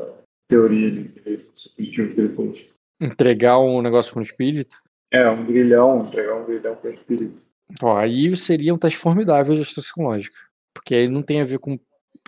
teoria 0.46 0.90
de 0.90 1.08
que 1.08 2.20
ele 2.20 2.28
pôde? 2.28 2.70
Entregar 3.00 3.58
um 3.58 3.80
negócio 3.80 4.12
pro 4.12 4.22
espírito? 4.22 4.76
É, 5.12 5.28
um 5.28 5.44
grilhão, 5.44 6.08
pegar 6.10 6.36
um 6.36 6.44
grilhão 6.44 6.74
com 6.76 6.88
espírito. 6.88 7.42
Ó, 7.82 7.96
aí 7.96 8.34
seria 8.36 8.74
um 8.74 8.78
teste 8.78 8.98
formidável 8.98 9.54
de 9.54 9.62
astúcia 9.62 9.82
psicológica. 9.82 10.36
Porque 10.72 10.94
aí 10.94 11.08
não 11.08 11.22
tem 11.22 11.40
a 11.40 11.44
ver 11.44 11.58
com. 11.58 11.78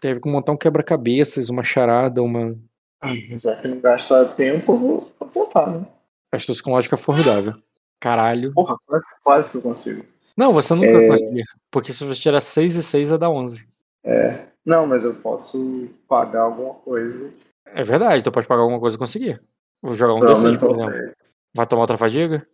Tem 0.00 0.10
a 0.10 0.14
ver 0.14 0.20
com 0.20 0.30
montar 0.30 0.52
um 0.52 0.56
quebra-cabeças, 0.56 1.48
uma 1.48 1.62
charada, 1.62 2.22
uma. 2.22 2.56
Ah, 3.00 3.14
já 3.36 3.54
que 3.56 3.68
não 3.68 3.80
gasta 3.80 4.24
tempo, 4.26 4.76
vou 4.76 5.28
tentar, 5.32 5.70
né? 5.70 5.86
Astúcia 6.32 6.54
psicológica 6.54 6.96
é 6.96 6.98
formidável. 6.98 7.54
Caralho. 8.00 8.52
Porra, 8.52 8.76
quase, 8.86 9.22
quase 9.22 9.52
que 9.52 9.58
eu 9.58 9.62
consigo. 9.62 10.04
Não, 10.36 10.52
você 10.52 10.74
nunca 10.74 10.88
é... 10.88 11.06
conseguir. 11.06 11.44
Porque 11.70 11.92
se 11.92 12.04
você 12.04 12.20
tirar 12.20 12.40
6 12.40 12.76
e 12.76 12.82
6 12.82 13.12
é 13.12 13.18
dar 13.18 13.30
11. 13.30 13.68
É. 14.04 14.46
Não, 14.64 14.86
mas 14.86 15.02
eu 15.04 15.14
posso 15.14 15.88
pagar 16.08 16.42
alguma 16.42 16.74
coisa. 16.74 17.32
É 17.66 17.82
verdade, 17.82 18.22
tu 18.22 18.32
pode 18.32 18.46
pagar 18.46 18.62
alguma 18.62 18.80
coisa 18.80 18.96
e 18.96 18.98
conseguir. 18.98 19.40
Vou 19.80 19.94
jogar 19.94 20.14
um 20.14 20.20
D6, 20.20 20.58
por 20.58 20.70
exemplo. 20.70 21.12
Vai 21.54 21.66
tomar 21.66 21.82
outra 21.82 21.96
fadiga? 21.96 22.46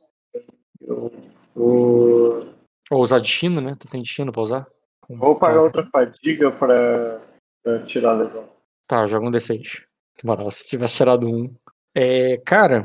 Eu 0.88 1.12
vou. 1.54 2.48
Ou 2.90 3.02
usar 3.02 3.18
destino, 3.18 3.60
né? 3.60 3.76
Tu 3.78 3.86
tem 3.86 4.00
destino 4.00 4.32
pra 4.32 4.42
usar? 4.42 4.66
Vou 5.08 5.38
pagar 5.38 5.62
outra 5.62 5.86
fadiga 5.86 6.50
pra, 6.50 7.20
pra 7.62 7.84
tirar 7.84 8.12
a 8.12 8.14
lesão. 8.14 8.48
Tá, 8.86 9.06
joga 9.06 9.26
um 9.26 9.30
D6. 9.30 9.82
Que 10.16 10.26
moral, 10.26 10.50
se 10.50 10.66
tivesse 10.66 10.96
tirado 10.96 11.28
um. 11.28 11.54
É, 11.94 12.38
cara, 12.38 12.82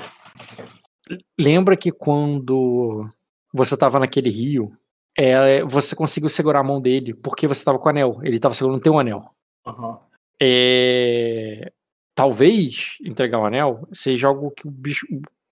lembra 1.40 1.78
que 1.78 1.92
quando 1.92 3.10
você 3.54 3.78
tava 3.78 4.00
naquele 4.00 4.30
rio, 4.30 4.78
é, 5.18 5.64
você 5.64 5.96
conseguiu 5.96 6.30
segurar 6.30 6.60
a 6.60 6.64
mão 6.64 6.82
dele 6.82 7.14
porque 7.14 7.48
você 7.48 7.64
tava 7.64 7.80
com 7.80 7.88
o 7.88 7.90
anel. 7.90 8.20
Ele 8.24 8.40
tava 8.40 8.54
segurando 8.54 8.80
o 8.80 8.84
teu 8.84 9.00
anel. 9.00 9.34
Uhum. 9.66 9.98
É, 10.42 11.72
talvez 12.14 12.98
entregar 13.04 13.40
o 13.40 13.46
anel 13.46 13.88
seja 13.94 14.28
algo 14.28 14.52
que 14.52 14.68
o 14.68 14.72
bicho, 14.72 15.08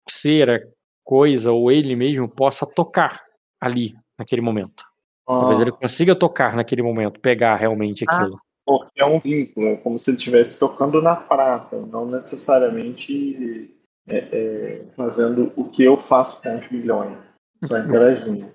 cera, 0.10 0.70
coisa 1.04 1.52
ou 1.52 1.72
ele 1.72 1.96
mesmo 1.96 2.28
possa 2.28 2.66
tocar 2.66 3.24
ali 3.60 3.96
naquele 4.18 4.42
momento. 4.42 4.84
Oh. 5.28 5.40
Talvez 5.40 5.62
ele 5.62 5.72
consiga 5.72 6.16
tocar 6.16 6.56
naquele 6.56 6.82
momento, 6.82 7.20
pegar 7.20 7.56
realmente 7.56 8.06
ah, 8.08 8.16
aquilo. 8.16 8.40
Porque 8.66 9.02
é 9.02 9.06
um 9.06 9.20
vínculo, 9.20 9.68
é 9.68 9.78
como 9.78 9.98
se 9.98 10.12
ele 10.12 10.18
estivesse 10.18 10.60
tocando 10.60 11.02
na 11.02 11.16
prata, 11.16 11.78
não 11.78 12.06
necessariamente 12.06 13.74
é, 14.08 14.18
é, 14.18 14.86
fazendo 14.96 15.52
o 15.56 15.66
que 15.66 15.84
eu 15.84 15.96
faço 15.98 16.42
com 16.42 16.58
os 16.58 16.70
milhões, 16.72 17.18
só 17.64 17.80
interagindo. 17.80 18.54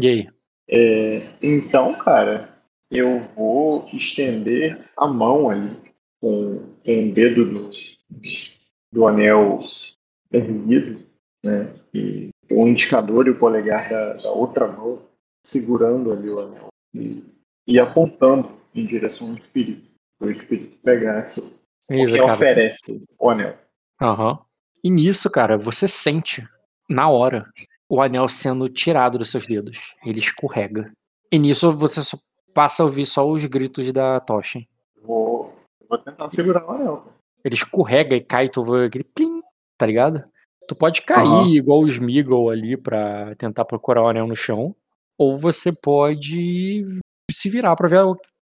E 0.00 0.08
aí? 0.08 0.28
É, 0.70 1.26
então, 1.42 1.94
cara, 1.94 2.48
eu 2.90 3.20
vou 3.34 3.88
estender 3.92 4.78
a 4.96 5.06
mão 5.06 5.50
ali 5.50 5.76
com, 6.20 6.74
com 6.84 7.08
o 7.08 7.12
dedo 7.12 7.44
do, 7.44 7.70
do 8.92 9.06
anel 9.06 9.60
erguido 10.32 11.07
né? 11.44 11.72
E 11.94 12.30
o 12.50 12.66
indicador 12.66 13.26
e 13.26 13.30
o 13.30 13.38
polegar 13.38 13.88
da, 13.88 14.14
da 14.14 14.30
outra 14.30 14.66
mão 14.66 15.02
segurando 15.44 16.12
ali 16.12 16.28
o 16.30 16.40
anel 16.40 16.68
e, 16.94 17.24
e 17.66 17.78
apontando 17.78 18.50
em 18.74 18.86
direção 18.86 19.30
ao 19.30 19.36
espírito, 19.36 19.88
para 20.18 20.28
o 20.28 20.32
espírito 20.32 20.76
pegar 20.82 21.18
aquilo. 21.18 21.52
Isso, 21.90 22.14
que 22.14 22.20
oferece 22.20 23.04
o 23.18 23.30
anel. 23.30 23.56
Uhum. 24.00 24.38
E 24.84 24.90
nisso, 24.90 25.30
cara, 25.30 25.56
você 25.56 25.88
sente 25.88 26.46
na 26.88 27.08
hora 27.08 27.50
o 27.88 28.02
anel 28.02 28.28
sendo 28.28 28.68
tirado 28.68 29.18
dos 29.18 29.30
seus 29.30 29.46
dedos. 29.46 29.94
Ele 30.04 30.18
escorrega. 30.18 30.92
E 31.32 31.38
nisso 31.38 31.72
você 31.72 32.02
só 32.02 32.18
passa 32.52 32.82
a 32.82 32.86
ouvir 32.86 33.06
só 33.06 33.26
os 33.26 33.44
gritos 33.46 33.90
da 33.92 34.20
tocha. 34.20 34.60
Vou, 35.02 35.54
vou 35.88 35.98
tentar 35.98 36.28
segurar 36.28 36.66
o 36.66 36.70
anel. 36.70 37.06
Ele 37.44 37.54
escorrega 37.54 38.16
e 38.16 38.20
cai, 38.20 38.48
tu 38.48 38.62
vê 38.62 38.86
aquele 38.86 39.04
plim, 39.04 39.42
tá 39.76 39.86
ligado? 39.86 40.24
Tu 40.68 40.76
pode 40.76 41.00
cair 41.00 41.26
uhum. 41.26 41.48
igual 41.48 41.80
os 41.80 41.98
Meagle 41.98 42.50
ali 42.50 42.76
para 42.76 43.34
tentar 43.36 43.64
procurar 43.64 44.02
o 44.02 44.08
anel 44.08 44.26
no 44.26 44.36
chão, 44.36 44.76
ou 45.16 45.36
você 45.36 45.72
pode 45.72 46.84
se 47.30 47.48
virar 47.48 47.74
para 47.74 47.88
ver 47.88 48.04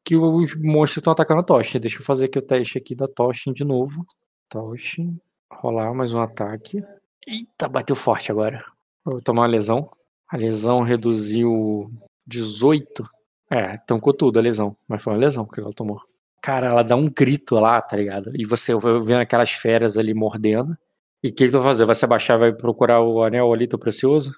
que 0.04 0.16
os 0.16 0.60
monstros 0.60 0.96
estão 0.98 1.12
atacando 1.12 1.40
a 1.40 1.44
tocha. 1.44 1.78
Deixa 1.78 1.98
eu 1.98 2.04
fazer 2.04 2.24
aqui 2.24 2.38
o 2.38 2.42
teste 2.42 2.76
aqui 2.76 2.96
da 2.96 3.06
tocha 3.06 3.52
de 3.52 3.62
novo. 3.62 4.04
Tocha, 4.48 5.04
rolar 5.52 5.94
mais 5.94 6.12
um 6.12 6.20
ataque. 6.20 6.82
Eita, 7.24 7.68
bateu 7.68 7.94
forte 7.94 8.32
agora. 8.32 8.64
Vou 9.04 9.20
tomar 9.22 9.42
uma 9.42 9.48
lesão. 9.48 9.88
A 10.28 10.36
lesão 10.36 10.82
reduziu 10.82 11.88
18. 12.26 13.08
É, 13.48 13.76
tancou 13.86 14.12
tudo 14.12 14.40
a 14.40 14.42
lesão. 14.42 14.76
Mas 14.88 15.00
foi 15.00 15.12
uma 15.12 15.18
lesão 15.20 15.46
que 15.46 15.60
ela 15.60 15.72
tomou. 15.72 16.00
Cara, 16.42 16.66
ela 16.68 16.82
dá 16.82 16.96
um 16.96 17.08
grito 17.08 17.54
lá, 17.54 17.80
tá 17.80 17.96
ligado? 17.96 18.32
E 18.34 18.44
você 18.44 18.72
vendo 18.74 19.20
aquelas 19.20 19.50
feras 19.50 19.96
ali 19.96 20.12
mordendo. 20.12 20.76
E 21.22 21.28
o 21.28 21.34
que, 21.34 21.46
que 21.46 21.50
tu 21.50 21.58
vai 21.58 21.72
fazer? 21.72 21.84
Vai 21.84 21.94
se 21.94 22.04
abaixar 22.04 22.38
vai 22.38 22.52
procurar 22.52 23.00
o 23.02 23.22
anel 23.22 23.52
ali, 23.52 23.68
teu 23.68 23.78
precioso? 23.78 24.32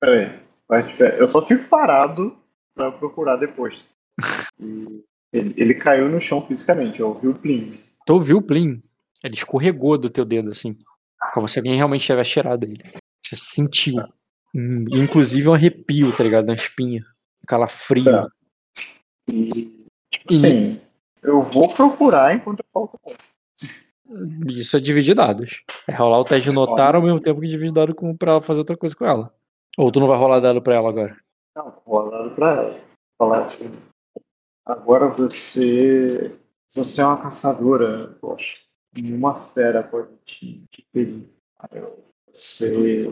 Peraí. 0.00 0.40
Eu 1.18 1.28
só 1.28 1.42
fico 1.42 1.68
parado 1.68 2.36
pra 2.74 2.90
procurar 2.90 3.36
depois. 3.36 3.84
ele, 4.58 5.54
ele, 5.56 5.74
caiu 5.74 6.08
no 6.08 6.20
chão 6.20 6.46
fisicamente, 6.46 7.00
eu 7.00 7.08
ouvi 7.08 7.28
o 7.28 7.34
plim. 7.34 7.68
Tu 8.06 8.12
ouviu 8.12 8.38
o 8.38 8.42
plim? 8.42 8.82
Ele 9.22 9.34
escorregou 9.34 9.98
do 9.98 10.08
teu 10.08 10.24
dedo, 10.24 10.50
assim. 10.50 10.78
Como 11.34 11.46
se 11.46 11.58
alguém 11.58 11.76
realmente 11.76 12.04
tivesse 12.04 12.30
cheirado 12.30 12.64
ele. 12.64 12.82
Você 13.20 13.36
sentiu. 13.36 14.02
Hum, 14.54 14.86
inclusive 14.92 15.48
um 15.48 15.54
arrepio, 15.54 16.14
tá 16.16 16.24
ligado? 16.24 16.46
Na 16.46 16.54
espinha. 16.54 17.02
Um 17.42 17.46
calafrio. 17.46 18.04
Tá. 18.04 18.28
E, 19.30 19.86
tipo 20.10 20.32
assim, 20.32 20.80
eu 21.22 21.40
vou 21.40 21.72
procurar 21.72 22.34
enquanto 22.34 22.60
eu 22.60 22.66
falta 22.72 22.98
isso 24.46 24.76
é 24.76 24.80
dividir 24.80 25.14
dados. 25.14 25.62
É 25.88 25.92
rolar 25.92 26.20
o 26.20 26.24
teste 26.24 26.50
de 26.50 26.54
notar 26.54 26.94
ao 26.94 27.02
mesmo 27.02 27.20
tempo 27.20 27.40
que 27.40 27.46
dividir 27.46 27.72
dado 27.72 27.94
com, 27.94 28.16
pra 28.16 28.32
ela 28.32 28.40
fazer 28.40 28.60
outra 28.60 28.76
coisa 28.76 28.94
com 28.94 29.04
ela. 29.04 29.32
Ou 29.78 29.90
tu 29.90 30.00
não 30.00 30.06
vai 30.06 30.18
rolar 30.18 30.40
dado 30.40 30.60
pra 30.60 30.74
ela 30.74 30.88
agora? 30.88 31.16
Não, 31.56 31.72
vou 31.84 32.02
rolar 32.02 32.18
dado 32.18 32.34
pra 32.34 32.50
ela. 32.50 32.80
Falar 33.18 33.42
assim. 33.42 33.70
Agora 34.66 35.08
você. 35.08 36.36
Você 36.74 37.02
é 37.02 37.06
uma 37.06 37.20
caçadora, 37.20 38.16
poxa. 38.20 38.62
Uma 38.96 39.34
fera 39.34 39.82
pode 39.82 40.08
te, 40.24 40.62
te 40.70 40.86
ferir. 40.92 41.28
Você. 42.30 43.06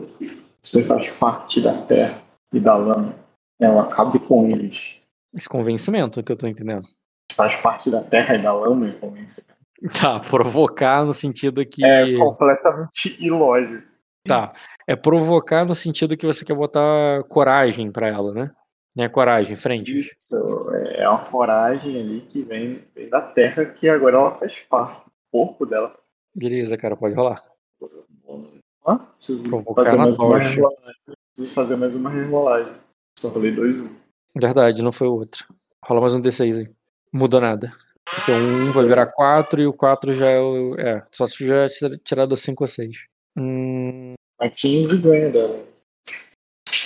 Você 0.61 0.83
faz 0.83 1.11
parte 1.17 1.59
da 1.61 1.73
terra 1.85 2.21
e 2.53 2.59
da 2.59 2.75
lama. 2.75 3.15
Ela 3.59 3.87
cabe 3.87 4.19
com 4.19 4.47
eles. 4.49 4.99
Esse 5.33 5.47
convencimento 5.47 6.23
que 6.23 6.31
eu 6.31 6.37
tô 6.37 6.47
entendendo. 6.47 6.87
Faz 7.33 7.55
parte 7.61 7.89
da 7.89 8.03
terra 8.03 8.35
e 8.35 8.41
da 8.41 8.53
lama 8.53 8.87
e 8.87 8.93
convencimento. 8.93 9.60
Tá, 9.99 10.19
provocar 10.19 11.03
no 11.03 11.13
sentido 11.13 11.65
que. 11.65 11.83
É 11.83 12.15
completamente 12.15 13.17
ilógico. 13.19 13.83
Tá. 14.23 14.53
É 14.85 14.95
provocar 14.95 15.65
no 15.65 15.73
sentido 15.73 16.15
que 16.15 16.25
você 16.25 16.45
quer 16.45 16.55
botar 16.55 17.23
coragem 17.23 17.91
para 17.91 18.07
ela, 18.07 18.31
né? 18.33 18.51
É 18.97 19.07
coragem, 19.07 19.55
frente. 19.55 19.99
Isso, 19.99 20.69
é 20.89 21.07
uma 21.07 21.25
coragem 21.25 21.99
ali 21.99 22.21
que 22.21 22.41
vem, 22.43 22.83
vem 22.93 23.09
da 23.09 23.21
terra 23.21 23.65
que 23.65 23.87
agora 23.87 24.17
ela 24.17 24.37
faz 24.37 24.59
parte 24.59 25.05
do 25.05 25.11
corpo 25.31 25.65
dela. 25.65 25.95
Beleza, 26.35 26.77
cara, 26.77 26.97
pode 26.97 27.15
rolar. 27.15 27.41
Ah, 28.85 28.97
preciso 28.97 29.43
Provocar 29.43 29.85
fazer 29.85 29.97
mais 29.97 30.19
uma 30.19 30.39
rebolagem. 30.39 31.01
Preciso 31.35 31.55
fazer 31.55 31.75
mais 31.77 31.95
uma. 31.95 32.81
Só 33.17 33.29
rolei 33.29 33.51
2 33.51 33.79
1. 33.79 33.95
Verdade, 34.35 34.83
não 34.83 34.91
foi 34.91 35.07
o 35.07 35.13
outro. 35.13 35.45
Rola 35.83 36.01
mais 36.01 36.13
um 36.13 36.21
D6 36.21 36.59
aí. 36.59 36.71
Mudou 37.13 37.39
nada. 37.39 37.71
Porque 38.15 38.31
um 38.31 38.71
vai 38.71 38.85
virar 38.85 39.07
4 39.07 39.61
e 39.61 39.67
o 39.67 39.73
4 39.73 40.13
já 40.13 40.27
é 40.27 40.39
o. 40.39 40.75
É, 40.79 41.03
só 41.11 41.25
se 41.25 41.45
já 41.45 41.67
tirado 42.03 42.35
5 42.35 42.63
ou 42.63 42.67
6. 42.67 42.97
Hum... 43.37 44.13
A 44.39 44.49
15 44.49 44.97
ganha 44.97 45.29
dela. 45.29 45.65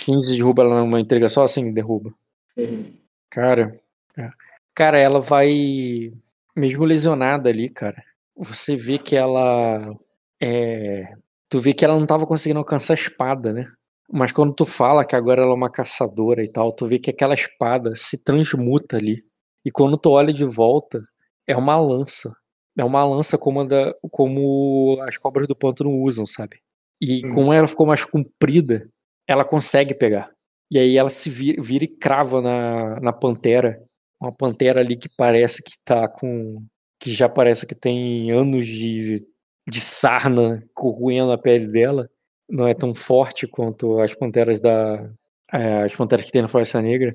15 0.06 0.36
derruba 0.36 0.64
ela 0.64 0.82
numa 0.82 1.00
entrega 1.00 1.28
só 1.30 1.44
assim, 1.44 1.74
derruba. 1.74 2.14
Uhum. 2.56 2.94
Cara. 3.30 3.80
É. 4.18 4.30
Cara, 4.76 5.00
ela 5.00 5.20
vai. 5.20 6.14
Mesmo 6.56 6.86
lesionada 6.86 7.50
ali, 7.50 7.70
cara. 7.70 8.04
Você 8.36 8.76
vê 8.76 9.00
que 9.00 9.16
ela. 9.16 9.96
É. 10.40 11.14
Tu 11.50 11.60
vê 11.60 11.74
que 11.74 11.86
ela 11.86 12.00
não 12.00 12.06
tava 12.06 12.28
conseguindo 12.28 12.60
alcançar 12.60 12.94
a 12.94 12.96
espada, 12.96 13.52
né? 13.52 13.72
Mas 14.12 14.32
quando 14.32 14.54
tu 14.54 14.66
fala 14.66 15.06
que 15.06 15.16
agora 15.16 15.42
ela 15.42 15.52
é 15.52 15.56
uma 15.56 15.72
caçadora 15.72 16.44
e 16.44 16.48
tal, 16.48 16.72
tu 16.72 16.86
vê 16.88 17.00
que 17.00 17.10
aquela 17.10 17.34
espada 17.34 17.96
se 17.96 18.24
transmuta 18.24 18.98
ali. 18.98 19.24
E 19.64 19.72
quando 19.72 19.98
tu 19.98 20.12
olha 20.12 20.32
de 20.32 20.46
volta, 20.46 21.04
é 21.48 21.56
uma 21.56 21.78
lança. 21.78 22.36
É 22.78 22.84
uma 22.84 23.06
lança 23.06 23.38
como, 23.38 23.64
da, 23.64 23.94
como 24.12 25.00
as 25.02 25.18
cobras 25.18 25.48
do 25.48 25.56
pântano 25.56 25.92
usam, 25.92 26.28
sabe? 26.28 26.60
E 27.02 27.26
hum. 27.26 27.34
como 27.34 27.54
ela 27.54 27.68
ficou 27.68 27.88
mais 27.88 28.04
comprida, 28.04 28.90
ela 29.28 29.46
consegue 29.46 29.94
pegar. 29.94 30.32
E 30.72 30.78
aí 30.78 30.98
ela 30.98 31.10
se 31.10 31.30
vira, 31.30 31.62
vira, 31.62 31.86
e 31.86 31.88
crava 31.88 32.42
na, 32.42 33.00
na 33.00 33.14
pantera. 33.14 33.82
Uma 34.20 34.32
pantera 34.32 34.82
ali 34.82 34.98
que 34.98 35.10
parece 35.10 35.64
que 35.64 35.74
tá 35.84 36.08
com. 36.08 36.64
que 37.00 37.14
já 37.14 37.30
parece 37.30 37.66
que 37.66 37.76
tem 37.76 38.32
anos 38.32 38.66
de, 38.68 39.26
de 39.70 39.80
sarna 39.80 40.64
corroendo 40.74 41.32
a 41.32 41.38
pele 41.38 41.68
dela. 41.68 42.10
Não 42.50 42.68
é 42.68 42.74
tão 42.74 42.94
forte 42.94 43.48
quanto 43.48 44.00
as 44.00 44.14
panteras 44.14 44.60
da. 44.60 45.10
É, 45.54 45.84
as 45.84 45.96
panteras 45.96 46.26
que 46.26 46.32
tem 46.32 46.42
na 46.42 46.48
Floresta 46.48 46.82
Negra. 46.82 47.12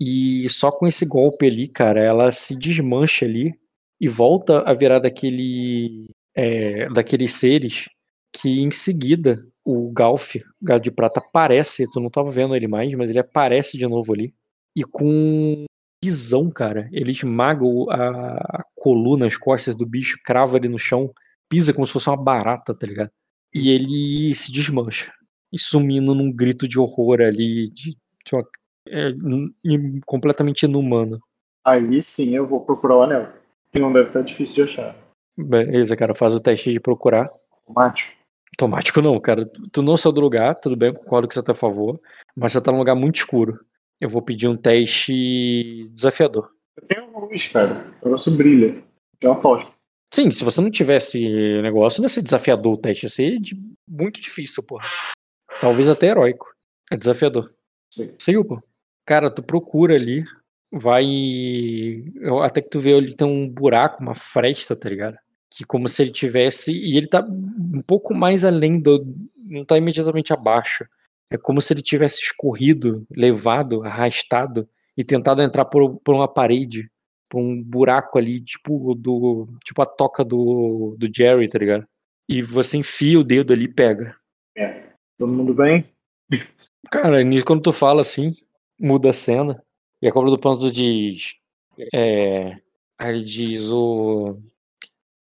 E 0.00 0.48
só 0.48 0.72
com 0.72 0.86
esse 0.86 1.06
golpe 1.06 1.46
ali, 1.46 1.68
cara, 1.68 2.00
ela 2.00 2.32
se 2.32 2.58
desmancha 2.58 3.24
ali 3.24 3.54
e 4.00 4.08
volta 4.08 4.60
a 4.60 4.74
virar 4.74 4.98
daquele. 4.98 6.06
É, 6.36 6.88
daqueles 6.88 7.32
seres 7.34 7.88
que 8.32 8.60
em 8.60 8.70
seguida 8.72 9.46
o 9.64 9.90
Galf, 9.92 10.34
Galo 10.60 10.80
de 10.80 10.90
Prata, 10.90 11.20
aparece, 11.20 11.88
tu 11.90 12.00
não 12.00 12.10
tava 12.10 12.30
vendo 12.30 12.54
ele 12.56 12.66
mais, 12.66 12.92
mas 12.94 13.08
ele 13.08 13.20
aparece 13.20 13.78
de 13.78 13.86
novo 13.86 14.12
ali. 14.12 14.34
E 14.76 14.82
com 14.82 15.64
pisão, 16.02 16.50
cara, 16.50 16.88
ele 16.92 17.12
esmaga 17.12 17.64
a, 17.90 18.58
a 18.58 18.64
coluna, 18.74 19.26
as 19.26 19.36
costas 19.36 19.74
do 19.74 19.86
bicho, 19.86 20.18
crava 20.24 20.56
ele 20.56 20.68
no 20.68 20.78
chão, 20.78 21.10
pisa 21.48 21.72
como 21.72 21.86
se 21.86 21.92
fosse 21.92 22.10
uma 22.10 22.16
barata, 22.16 22.74
tá 22.74 22.86
ligado? 22.86 23.10
E 23.54 23.70
ele 23.70 24.34
se 24.34 24.52
desmancha. 24.52 25.12
E 25.52 25.58
sumindo 25.58 26.14
num 26.14 26.30
grito 26.30 26.66
de 26.68 26.78
horror 26.78 27.20
ali, 27.20 27.70
de, 27.70 27.96
de 28.26 28.34
uma, 28.34 28.44
é, 28.88 29.12
completamente 30.04 30.64
inumano. 30.64 31.20
Aí 31.64 32.02
sim 32.02 32.34
eu 32.34 32.46
vou 32.46 32.60
procurar 32.60 32.96
o 32.96 33.02
anel. 33.02 33.43
Que 33.74 33.80
não 33.80 33.92
deve 33.92 34.06
estar 34.06 34.22
difícil 34.22 34.54
de 34.54 34.62
achar. 34.62 34.96
Beleza, 35.36 35.96
cara, 35.96 36.14
faz 36.14 36.32
o 36.32 36.40
teste 36.40 36.72
de 36.72 36.78
procurar. 36.78 37.28
Automático. 37.50 38.16
Automático 38.52 39.02
não, 39.02 39.18
cara. 39.18 39.44
Tu 39.72 39.82
não 39.82 39.96
saiu 39.96 40.12
do 40.12 40.20
lugar, 40.20 40.54
tudo 40.54 40.76
bem, 40.76 40.94
concordo 40.94 41.26
que 41.26 41.34
você 41.34 41.42
tá 41.42 41.50
a 41.50 41.56
favor, 41.56 42.00
mas 42.36 42.52
você 42.52 42.60
tá 42.60 42.70
num 42.70 42.78
lugar 42.78 42.94
muito 42.94 43.16
escuro. 43.16 43.58
Eu 44.00 44.08
vou 44.08 44.22
pedir 44.22 44.46
um 44.46 44.56
teste 44.56 45.88
desafiador. 45.92 46.52
Eu 46.76 46.86
tenho 46.86 47.04
uma 47.08 47.18
luz, 47.18 47.48
cara. 47.48 47.84
O 48.00 48.04
negócio 48.04 48.30
brilha. 48.36 48.80
Tem 49.18 49.28
uma 49.28 49.40
tocha. 49.40 49.72
Sim, 50.12 50.30
se 50.30 50.44
você 50.44 50.60
não 50.60 50.70
tivesse 50.70 51.60
negócio, 51.62 52.00
não 52.00 52.04
ia 52.04 52.10
ser 52.10 52.22
desafiador 52.22 52.74
o 52.74 52.78
teste, 52.78 53.06
ia 53.06 53.10
ser 53.10 53.40
de... 53.40 53.60
muito 53.88 54.20
difícil, 54.20 54.62
porra. 54.62 54.86
Talvez 55.60 55.88
até 55.88 56.06
heróico. 56.06 56.54
É 56.92 56.96
desafiador. 56.96 57.52
Sim. 57.92 58.14
Seguiu, 58.20 58.44
pô. 58.44 58.62
Cara, 59.04 59.34
tu 59.34 59.42
procura 59.42 59.96
ali, 59.96 60.24
vai. 60.72 61.04
Até 62.42 62.60
que 62.62 62.70
tu 62.70 62.80
vê 62.80 62.94
ali 62.94 63.14
tem 63.14 63.26
um 63.26 63.48
buraco, 63.48 64.02
uma 64.02 64.14
fresta, 64.14 64.74
tá 64.76 64.88
ligado? 64.88 65.16
que 65.56 65.64
como 65.64 65.88
se 65.88 66.02
ele 66.02 66.10
tivesse 66.10 66.72
e 66.72 66.96
ele 66.96 67.06
tá 67.06 67.24
um 67.24 67.80
pouco 67.86 68.12
mais 68.12 68.44
além 68.44 68.80
do 68.80 69.06
não 69.36 69.64
tá 69.64 69.78
imediatamente 69.78 70.32
abaixo. 70.32 70.84
É 71.30 71.38
como 71.38 71.60
se 71.60 71.72
ele 71.72 71.82
tivesse 71.82 72.20
escorrido, 72.22 73.06
levado, 73.16 73.84
arrastado 73.84 74.68
e 74.96 75.04
tentado 75.04 75.42
entrar 75.42 75.64
por, 75.64 75.96
por 76.00 76.14
uma 76.14 76.26
parede, 76.26 76.90
por 77.28 77.40
um 77.40 77.62
buraco 77.62 78.18
ali, 78.18 78.40
tipo 78.40 78.94
do 78.94 79.48
tipo 79.64 79.80
a 79.80 79.86
toca 79.86 80.24
do, 80.24 80.96
do 80.98 81.08
Jerry, 81.14 81.48
tá 81.48 81.58
ligado? 81.58 81.86
E 82.28 82.42
você 82.42 82.78
enfia 82.78 83.18
o 83.18 83.24
dedo 83.24 83.52
ali 83.52 83.66
e 83.66 83.72
pega. 83.72 84.16
É. 84.56 84.82
Todo 85.18 85.32
mundo 85.32 85.54
bem? 85.54 85.88
Cara, 86.90 87.18
quando 87.44 87.62
tu 87.62 87.72
fala 87.72 88.00
assim, 88.00 88.32
muda 88.78 89.10
a 89.10 89.12
cena. 89.12 89.62
E 90.04 90.08
a 90.08 90.12
cobra 90.12 90.30
do 90.30 90.38
panto 90.38 90.70
diz. 90.70 91.36
É, 91.94 92.58
aí 92.98 93.08
ele 93.08 93.24
diz 93.24 93.72
o 93.72 94.36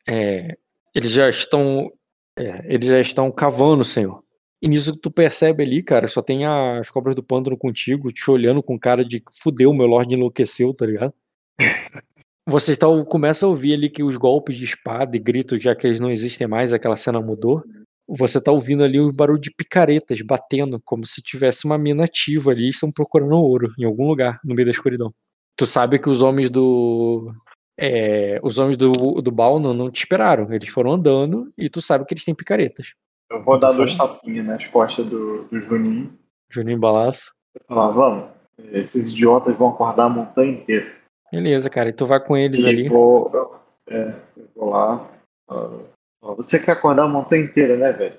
é, 0.09 0.57
eles 0.95 1.11
já 1.11 1.29
estão 1.29 1.93
é, 2.39 2.65
eles 2.73 2.89
já 2.89 3.01
estão 3.01 3.29
cavando, 3.33 3.83
Senhor. 3.85 4.23
E 4.63 4.69
nisso 4.69 4.93
que 4.93 5.01
tu 5.01 5.11
percebe 5.11 5.65
ali, 5.65 5.83
cara, 5.83 6.07
só 6.07 6.23
tem 6.23 6.47
as 6.47 6.89
cobras 6.91 7.17
do 7.17 7.25
pântano 7.25 7.57
contigo, 7.59 8.13
te 8.13 8.31
olhando 8.31 8.63
com 8.63 8.79
cara 8.79 9.05
de 9.05 9.21
fudeu, 9.33 9.75
meu 9.75 9.87
Lorde 9.87 10.15
enlouqueceu, 10.15 10.73
tá 10.73 10.87
ligado? 10.87 11.13
Você 12.47 12.71
está, 12.73 12.87
começa 13.05 13.47
a 13.47 13.49
ouvir 13.49 13.75
ali 13.75 13.91
que 13.91 14.05
os 14.05 14.17
golpes 14.17 14.57
de 14.57 14.65
espada 14.65 15.17
e 15.17 15.21
gritos, 15.21 15.61
já 15.61 15.75
que 15.75 15.89
eles 15.89 15.99
não 15.99 16.11
existem 16.11 16.47
mais, 16.47 16.73
aquela 16.73 16.97
cena 16.97 17.21
mudou. 17.21 17.65
Você 18.09 18.41
tá 18.41 18.51
ouvindo 18.51 18.83
ali 18.83 18.99
o 18.99 19.13
barulho 19.13 19.41
de 19.41 19.51
picaretas 19.51 20.21
batendo, 20.23 20.81
como 20.85 21.05
se 21.05 21.21
tivesse 21.21 21.67
uma 21.67 21.77
mina 21.77 22.05
ativa 22.05 22.51
ali, 22.51 22.69
estão 22.69 22.91
procurando 22.91 23.37
ouro 23.37 23.73
em 23.79 23.85
algum 23.85 24.07
lugar, 24.07 24.41
no 24.43 24.55
meio 24.55 24.67
da 24.67 24.71
escuridão. 24.71 25.13
Tu 25.57 25.67
sabe 25.67 25.99
que 25.99 26.09
os 26.09 26.23
homens 26.23 26.49
do, 26.49 27.31
é, 27.79 28.41
os 28.43 28.59
homens 28.59 28.77
do, 28.77 28.91
do 28.93 29.31
Baal 29.31 29.61
não, 29.61 29.91
te 29.91 29.99
esperaram. 29.99 30.53
Eles 30.53 30.69
foram 30.69 30.93
andando 30.93 31.53
e 31.57 31.71
tu 31.71 31.81
sabe 31.81 32.05
que 32.05 32.13
eles 32.13 32.25
têm 32.25 32.35
picaretas. 32.35 32.93
Eu 33.31 33.45
vou 33.45 33.59
dar 33.59 33.73
dois 33.73 33.97
tapinhas 33.97 34.45
nas 34.45 34.67
costas 34.67 35.07
do, 35.07 35.45
do 35.45 35.61
Juninho. 35.61 36.13
Juninho 36.51 36.79
Balaço. 36.79 37.33
Falar, 37.67 37.91
vamos. 37.91 38.31
Esses 38.73 39.13
idiotas 39.13 39.55
vão 39.57 39.69
acordar 39.69 40.07
a 40.07 40.09
montanha 40.09 40.53
inteira. 40.53 40.93
Beleza, 41.31 41.71
cara. 41.71 41.91
E 41.91 41.93
tu 41.93 42.07
vai 42.07 42.19
com 42.19 42.37
eles 42.37 42.65
e 42.65 42.69
ali. 42.69 42.89
Vou, 42.89 43.31
é, 43.87 44.15
eu 44.37 44.49
vou 44.57 44.71
lá. 44.71 45.09
Você 46.21 46.59
quer 46.59 46.73
acordar 46.73 47.05
a 47.05 47.09
montanha 47.09 47.45
inteira, 47.45 47.77
né, 47.77 47.93
velho? 47.93 48.17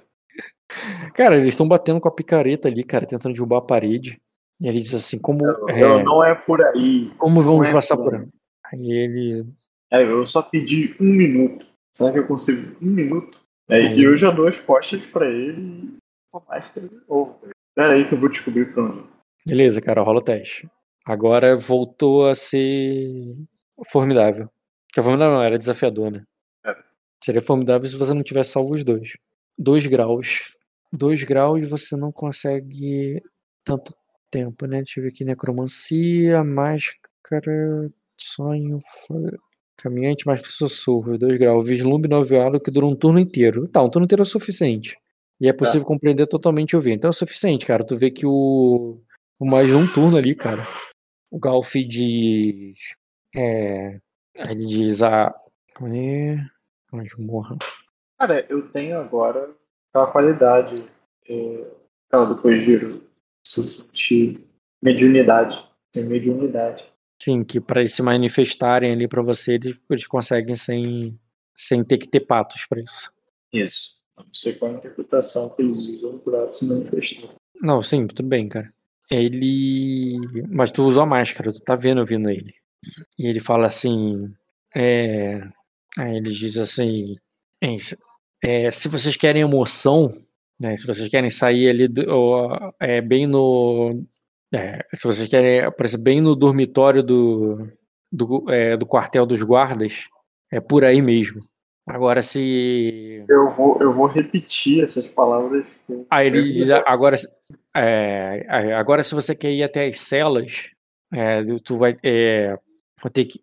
Cara, 1.14 1.36
eles 1.36 1.50
estão 1.50 1.68
batendo 1.68 2.00
com 2.00 2.08
a 2.08 2.14
picareta 2.14 2.68
ali, 2.68 2.84
cara, 2.84 3.06
tentando 3.06 3.34
derrubar 3.34 3.58
a 3.58 3.62
parede. 3.62 4.22
E 4.60 4.68
ele 4.68 4.80
diz 4.80 4.94
assim, 4.94 5.20
como. 5.20 5.40
Não, 5.40 5.70
é, 5.70 6.04
não 6.04 6.24
é 6.24 6.36
por 6.36 6.62
aí. 6.62 7.12
Como 7.18 7.42
vamos 7.42 7.68
é 7.68 7.72
passar 7.72 7.98
por 7.98 8.16
aí? 8.16 8.28
Aí 8.66 8.92
ele. 8.92 9.46
É, 9.92 10.04
eu 10.04 10.26
só 10.26 10.42
pedi 10.42 10.96
um 11.00 11.06
minuto. 11.06 11.66
Será 11.92 12.12
que 12.12 12.20
eu 12.20 12.28
consigo 12.28 12.76
um 12.82 12.90
minuto? 12.90 13.40
Aí, 13.70 13.88
aí. 13.88 14.04
eu 14.04 14.16
já 14.18 14.32
dou 14.32 14.48
as 14.48 14.60
costas 14.60 15.06
pra 15.06 15.26
ele 15.26 15.62
e 15.62 15.98
mais 16.48 16.68
que 16.68 16.80
ele 16.80 16.90
de 16.90 17.02
novo. 17.08 17.40
Pera 17.76 17.94
aí 17.94 18.08
que 18.08 18.14
eu 18.14 18.20
vou 18.20 18.30
descobrir 18.30 18.74
pra 18.74 18.84
onde. 18.84 19.04
Beleza, 19.46 19.82
cara, 19.82 20.02
rola 20.02 20.20
o 20.20 20.24
teste. 20.24 20.70
Agora 21.06 21.58
voltou 21.58 22.28
a 22.28 22.36
ser 22.36 23.36
formidável. 23.90 24.50
Porque 24.88 25.02
formidável 25.02 25.38
não, 25.38 25.44
era 25.44 25.58
desafiador, 25.58 26.12
né? 26.12 26.24
Seria 27.24 27.42
formidável 27.42 27.90
se 27.90 27.98
você 27.98 28.14
não 28.14 28.24
tivesse 28.24 28.52
salvo 28.52 28.74
os 28.74 28.84
dois. 28.84 29.18
Dois 29.58 29.86
graus. 29.86 30.56
Dois 30.92 31.24
graus 31.24 31.70
você 31.70 31.96
não 31.96 32.12
consegue 32.12 33.22
tanto 33.64 33.94
tempo, 34.32 34.66
né? 34.66 34.78
Deixa 34.78 35.00
eu 35.00 35.04
ver 35.04 35.10
aqui. 35.10 35.26
Necromancia, 35.26 36.44
máscara, 36.44 37.92
Sonho. 38.18 38.82
Caminhante 39.78 40.26
mais 40.28 40.42
que 40.42 40.50
sussurro, 40.50 41.18
2 41.18 41.38
graus. 41.38 41.66
Vislumbre 41.66 42.10
noveado 42.10 42.60
que 42.60 42.70
dura 42.70 42.86
um 42.86 42.96
turno 42.96 43.20
inteiro. 43.20 43.68
Tá, 43.68 43.82
um 43.82 43.90
turno 43.90 44.06
inteiro 44.06 44.24
é 44.24 44.26
suficiente. 44.26 44.98
E 45.40 45.48
é 45.48 45.54
possível 45.54 45.82
tá. 45.82 45.88
compreender 45.88 46.28
totalmente 46.28 46.76
o 46.76 46.82
ver. 46.82 46.94
Então 46.94 47.08
é 47.08 47.12
o 47.12 47.14
suficiente, 47.14 47.66
cara. 47.66 47.86
Tu 47.86 47.98
vê 47.98 48.12
que 48.12 48.26
o. 48.26 49.02
o 49.40 49.46
mais 49.46 49.74
um 49.74 49.88
turno 49.88 50.18
ali, 50.18 50.36
cara. 50.36 50.64
O 51.32 51.40
Galf 51.40 51.74
diz. 51.76 52.78
É, 53.34 54.00
ele 54.36 54.66
diz 54.66 55.02
a. 55.02 55.34
Como 55.76 55.94
é? 55.96 56.46
Masmorra. 56.92 57.58
Cara, 58.18 58.46
eu 58.50 58.70
tenho 58.70 59.00
agora 59.00 59.50
a 59.94 60.08
qualidade. 60.08 60.76
É, 61.28 61.68
aquela 62.08 62.34
depois 62.34 62.64
de 62.66 63.02
se 63.46 63.64
sentir 63.64 64.44
mediunidade. 64.82 65.64
Tem 65.92 66.04
mediunidade. 66.04 66.86
Sim, 67.22 67.44
que 67.44 67.60
para 67.60 67.82
eles 67.82 67.94
se 67.94 68.02
manifestarem 68.02 68.92
ali 68.92 69.08
para 69.08 69.22
você, 69.22 69.54
eles, 69.56 69.78
eles 69.90 70.08
conseguem 70.08 70.56
sem, 70.56 71.20
sem 71.56 71.84
ter 71.84 71.98
que 71.98 72.08
ter 72.08 72.22
patos 72.22 72.66
para 72.66 72.82
isso. 72.82 73.12
Isso. 73.52 74.00
Não 74.18 74.34
sei 74.34 74.54
qual 74.54 74.72
a 74.72 74.76
interpretação 74.76 75.50
que 75.50 75.62
eles 75.62 75.86
usam 75.86 76.20
para 76.20 76.48
se 76.48 76.66
manifestar. 76.66 77.30
Não, 77.62 77.82
sim, 77.82 78.08
tudo 78.08 78.28
bem, 78.28 78.48
cara. 78.48 78.74
Ele. 79.10 80.20
Mas 80.50 80.72
tu 80.72 80.84
usou 80.84 81.04
a 81.04 81.06
máscara, 81.06 81.52
tu 81.52 81.62
tá 81.62 81.76
vendo 81.76 82.00
ouvindo 82.00 82.30
ele. 82.30 82.54
E 83.18 83.28
ele 83.28 83.40
fala 83.40 83.68
assim. 83.68 84.32
É... 84.76 85.42
Aí 85.98 86.18
ele 86.18 86.32
diz 86.32 86.58
assim. 86.58 87.16
É, 88.44 88.72
se 88.72 88.88
vocês 88.88 89.18
querem 89.18 89.42
emoção, 89.42 90.14
né, 90.60 90.76
se 90.78 90.86
vocês 90.86 91.10
querem 91.10 91.30
sair 91.30 91.70
ali 91.70 91.88
do, 91.88 92.04
é, 92.80 93.02
bem 93.02 93.28
no. 93.28 94.04
É, 94.54 94.84
se 94.96 95.08
vocês 95.08 95.28
querem 95.28 95.62
aparecer 95.62 95.98
bem 95.98 96.22
no 96.22 96.36
dormitório 96.36 97.04
do, 97.04 97.68
do, 98.12 98.50
é, 98.50 98.76
do 98.76 98.86
quartel 98.86 99.26
dos 99.26 99.44
guardas, 99.44 100.08
é 100.52 100.60
por 100.60 100.84
aí 100.84 101.02
mesmo. 101.02 101.42
Agora 101.88 102.22
se. 102.22 103.26
Eu 103.28 103.50
vou, 103.50 103.82
eu 103.82 103.92
vou 103.92 104.06
repetir 104.06 104.84
essas 104.84 105.08
palavras. 105.08 105.66
Aí 106.10 106.28
ele 106.28 106.44
diz, 106.44 106.70
agora, 106.70 107.16
é, 107.76 108.46
agora 108.76 109.04
se 109.04 109.16
você 109.16 109.36
quer 109.36 109.52
ir 109.52 109.64
até 109.64 109.88
as 109.88 110.00
celas, 110.00 110.70
é, 111.12 111.44
tu 111.64 111.78
vai, 111.78 111.98
é, 112.04 112.58
vai 113.02 113.12
ter 113.12 113.26
que. 113.26 113.42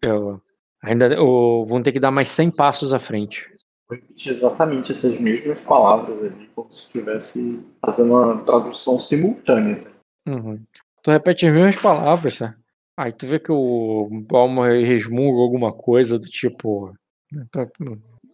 Ainda 0.86 1.16
vão 1.16 1.82
ter 1.82 1.92
que 1.92 2.00
dar 2.00 2.10
mais 2.10 2.28
100 2.28 2.52
passos 2.52 2.94
à 2.94 2.98
frente. 2.98 3.50
Vou 3.88 3.98
repetir 3.98 4.32
exatamente 4.32 4.92
essas 4.92 5.18
mesmas 5.18 5.60
palavras 5.60 6.24
ali, 6.24 6.48
como 6.54 6.72
se 6.72 6.84
estivesse 6.84 7.60
fazendo 7.84 8.14
uma 8.14 8.38
tradução 8.42 8.98
simultânea. 9.00 9.80
Uhum. 10.26 10.60
Tu 11.02 11.10
repete 11.10 11.46
as 11.46 11.52
mesmas 11.52 11.80
palavras, 11.80 12.38
tá? 12.38 12.56
Aí 12.96 13.12
tu 13.12 13.26
vê 13.26 13.38
que 13.38 13.52
o 13.52 14.08
Balma 14.28 14.68
resmunga 14.68 15.40
alguma 15.40 15.72
coisa 15.72 16.18
do 16.18 16.26
tipo. 16.26 16.92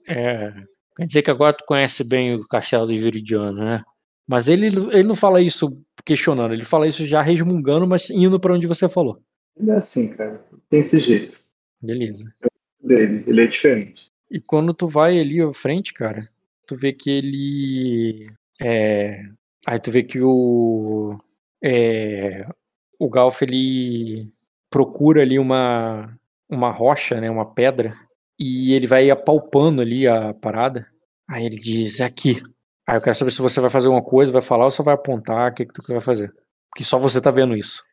É, 0.07 0.53
quer 0.97 1.07
dizer 1.07 1.23
que 1.23 1.31
agora 1.31 1.57
tu 1.57 1.65
conhece 1.67 2.05
bem 2.05 2.35
o 2.35 2.47
castelo 2.47 2.87
de 2.87 2.99
Viridiano, 2.99 3.65
né? 3.65 3.83
Mas 4.27 4.49
ele, 4.49 4.69
ele 4.69 5.03
não 5.03 5.17
fala 5.17 5.41
isso 5.41 5.71
questionando, 6.05 6.55
ele 6.55 6.65
fala 6.65 6.87
isso 6.87 7.05
já 7.05 7.21
resmungando, 7.21 7.87
mas 7.87 8.09
indo 8.09 8.39
para 8.39 8.55
onde 8.55 8.67
você 8.67 8.89
falou. 8.89 9.21
Ele 9.59 9.71
é 9.71 9.77
assim, 9.77 10.15
cara. 10.15 10.43
Tem 10.71 10.81
esse 10.81 10.99
jeito. 10.99 11.52
Beleza. 11.83 12.33
Dele, 12.81 13.25
ele 13.27 13.43
é 13.43 13.47
diferente. 13.47 14.11
E 14.31 14.41
quando 14.41 14.73
tu 14.73 14.89
vai 14.89 15.19
ali 15.19 15.41
à 15.41 15.53
frente, 15.53 15.93
cara, 15.93 16.29
tu 16.67 16.77
vê 16.77 16.93
que 16.93 17.11
ele. 17.11 18.29
É... 18.61 19.25
Aí 19.67 19.81
tu 19.81 19.91
vê 19.91 20.03
que 20.03 20.21
o. 20.21 21.19
É... 21.63 22.47
O 22.99 23.11
Galf 23.11 23.43
ele 23.43 24.33
procura 24.71 25.23
ali 25.23 25.39
uma, 25.39 26.17
uma 26.49 26.71
rocha, 26.71 27.21
né, 27.21 27.29
uma 27.29 27.45
pedra, 27.45 27.95
e 28.39 28.73
ele 28.75 28.87
vai 28.87 29.11
apalpando 29.11 29.83
ali 29.83 30.07
a 30.07 30.33
parada. 30.33 30.87
Aí 31.29 31.45
ele 31.45 31.57
diz: 31.57 32.01
é 32.01 32.05
aqui. 32.05 32.43
Aí 32.87 32.97
eu 32.97 33.03
quero 33.03 33.15
saber 33.15 33.31
se 33.31 33.43
você 33.43 33.61
vai 33.61 33.71
fazer 33.71 33.89
alguma 33.89 34.05
coisa, 34.05 34.33
vai 34.33 34.43
falar 34.43 34.65
ou 34.65 34.71
só 34.71 34.83
vai 34.83 34.95
apontar, 34.95 35.51
o 35.51 35.55
que, 35.55 35.67
que 35.67 35.73
tu 35.73 35.83
vai 35.87 36.01
fazer. 36.01 36.33
Porque 36.71 36.85
só 36.85 36.99
você 36.99 37.21
tá 37.21 37.31
vendo 37.31 37.57
isso. 37.57 37.85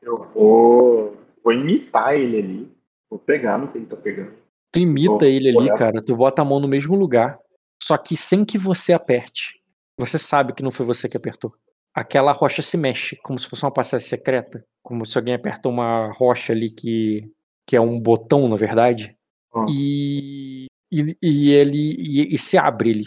Eu 0.00 0.28
vou, 0.32 1.16
vou 1.42 1.52
imitar 1.52 2.14
ele 2.14 2.38
ali. 2.38 2.75
Vou 3.10 3.18
pegar 3.18 3.58
no 3.58 3.68
que 3.70 3.78
ele 3.78 3.86
tá 3.86 3.96
pegando. 3.96 4.32
Tu 4.72 4.80
imita 4.80 5.26
ele 5.26 5.56
ali, 5.56 5.74
cara, 5.76 6.02
tu 6.02 6.16
bota 6.16 6.42
a 6.42 6.44
mão 6.44 6.60
no 6.60 6.68
mesmo 6.68 6.94
lugar, 6.96 7.38
só 7.82 7.96
que 7.96 8.16
sem 8.16 8.44
que 8.44 8.58
você 8.58 8.92
aperte. 8.92 9.60
Você 9.98 10.18
sabe 10.18 10.52
que 10.52 10.62
não 10.62 10.70
foi 10.70 10.84
você 10.84 11.08
que 11.08 11.16
apertou. 11.16 11.52
Aquela 11.94 12.32
rocha 12.32 12.60
se 12.60 12.76
mexe, 12.76 13.16
como 13.22 13.38
se 13.38 13.48
fosse 13.48 13.64
uma 13.64 13.70
passagem 13.70 14.06
secreta. 14.06 14.62
Como 14.82 15.06
se 15.06 15.16
alguém 15.16 15.34
apertou 15.34 15.72
uma 15.72 16.12
rocha 16.12 16.52
ali 16.52 16.68
que, 16.68 17.32
que 17.66 17.74
é 17.74 17.80
um 17.80 17.98
botão, 17.98 18.46
na 18.48 18.56
verdade. 18.56 19.16
Hum. 19.54 19.64
E, 19.70 20.66
e, 20.92 21.16
e, 21.22 21.50
ele 21.52 21.96
e, 21.98 22.34
e, 22.34 22.36
se 22.36 22.58
abre, 22.58 22.90
ele 22.90 23.04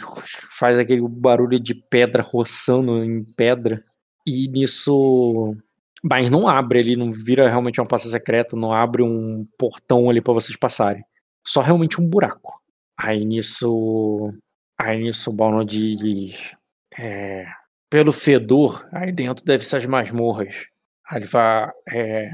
faz 0.57 0.79
aquele 0.79 1.07
barulho 1.07 1.59
de 1.59 1.75
pedra 1.75 2.23
roçando 2.23 3.03
em 3.03 3.23
pedra. 3.23 3.83
E 4.25 4.47
nisso. 4.47 5.55
Mas 6.03 6.31
não 6.31 6.47
abre 6.47 6.79
ali, 6.79 6.95
não 6.95 7.11
vira 7.11 7.49
realmente 7.49 7.79
uma 7.79 7.87
passagem 7.87 8.11
secreta, 8.11 8.55
não 8.55 8.71
abre 8.71 9.03
um 9.03 9.45
portão 9.57 10.09
ali 10.09 10.21
para 10.21 10.33
vocês 10.33 10.57
passarem 10.57 11.03
só 11.49 11.61
realmente 11.61 11.99
um 11.99 12.09
buraco. 12.09 12.61
Aí 12.97 13.25
nisso. 13.25 14.31
Aí 14.77 15.01
nisso 15.01 15.31
o 15.31 15.33
Balno 15.33 15.65
diz. 15.65 16.53
É, 16.97 17.45
pelo 17.89 18.11
fedor, 18.11 18.87
aí 18.91 19.11
dentro 19.11 19.43
deve 19.43 19.65
ser 19.65 19.77
as 19.77 19.85
masmorras. 19.85 20.67
Aí 21.09 21.19
ele 21.19 21.25
vai. 21.25 21.71
É, 21.91 22.31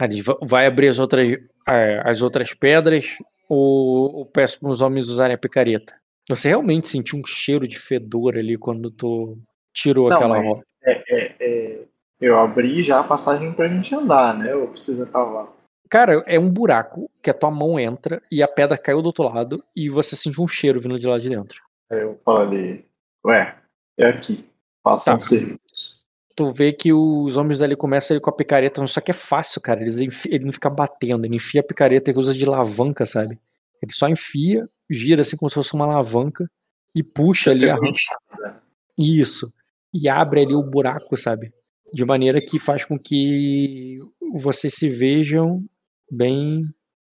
ele 0.00 0.22
vai 0.42 0.66
abrir 0.66 0.88
as 0.88 0.98
outras, 0.98 1.38
é, 1.68 2.02
as 2.04 2.22
outras 2.22 2.52
pedras 2.52 3.16
ou, 3.48 4.16
ou 4.16 4.26
peço 4.26 4.58
para 4.58 4.70
os 4.70 4.80
homens 4.80 5.08
usarem 5.08 5.34
a 5.34 5.38
picareta. 5.38 5.94
Você 6.28 6.48
realmente 6.48 6.88
sentiu 6.88 7.18
um 7.18 7.26
cheiro 7.26 7.68
de 7.68 7.78
fedor 7.78 8.36
ali 8.36 8.56
quando 8.56 8.90
tu 8.90 9.38
tirou 9.72 10.08
Não, 10.08 10.16
aquela 10.16 10.40
roupa? 10.40 10.64
É, 10.82 11.02
é, 11.08 11.36
é, 11.38 11.78
eu 12.20 12.38
abri 12.38 12.82
já 12.82 13.00
a 13.00 13.04
passagem 13.04 13.52
pra 13.52 13.68
gente 13.68 13.94
andar, 13.94 14.36
né? 14.36 14.52
Eu 14.52 14.68
preciso 14.68 15.06
cavar. 15.06 15.48
Cara, 15.88 16.24
é 16.26 16.38
um 16.38 16.50
buraco 16.50 17.10
que 17.22 17.30
a 17.30 17.34
tua 17.34 17.50
mão 17.50 17.78
entra 17.78 18.22
e 18.30 18.42
a 18.42 18.48
pedra 18.48 18.78
caiu 18.78 19.02
do 19.02 19.06
outro 19.06 19.24
lado 19.24 19.62
e 19.76 19.88
você 19.88 20.16
sente 20.16 20.40
um 20.40 20.48
cheiro 20.48 20.80
vindo 20.80 20.98
de 20.98 21.06
lá 21.06 21.18
de 21.18 21.28
dentro. 21.28 21.62
Aí 21.90 22.00
eu 22.00 22.18
falei, 22.24 22.84
ué, 23.24 23.56
é 23.98 24.06
aqui. 24.06 24.48
Faça 24.82 25.12
tá. 25.12 25.16
um 25.16 25.20
serviço. 25.20 26.04
Tu 26.36 26.52
vê 26.52 26.72
que 26.72 26.92
os 26.92 27.36
homens 27.36 27.60
dali 27.60 27.76
começam 27.76 28.18
com 28.18 28.28
a 28.28 28.32
picareta, 28.32 28.84
só 28.86 29.00
que 29.00 29.12
é 29.12 29.14
fácil, 29.14 29.60
cara. 29.60 29.82
Eles 29.82 30.00
ele 30.26 30.44
não 30.44 30.52
fica 30.52 30.68
batendo, 30.68 31.24
ele 31.24 31.36
enfia 31.36 31.60
a 31.60 31.64
picareta 31.64 32.10
e 32.10 32.14
usa 32.14 32.34
de 32.34 32.44
alavanca, 32.44 33.06
sabe? 33.06 33.38
Ele 33.80 33.92
só 33.92 34.08
enfia, 34.08 34.66
gira 34.90 35.22
assim 35.22 35.36
como 35.36 35.48
se 35.48 35.54
fosse 35.54 35.74
uma 35.74 35.84
alavanca 35.84 36.50
e 36.94 37.02
puxa 37.02 37.50
ali 37.50 37.70
a 37.70 37.76
né? 37.76 38.56
Isso. 38.98 39.52
E 39.92 40.08
abre 40.08 40.42
ali 40.42 40.54
o 40.54 40.62
buraco, 40.62 41.16
sabe? 41.16 41.52
De 41.92 42.04
maneira 42.04 42.40
que 42.40 42.58
faz 42.58 42.84
com 42.84 42.98
que 42.98 43.98
vocês 44.32 44.74
se 44.74 44.88
vejam 44.88 45.64
bem. 46.10 46.60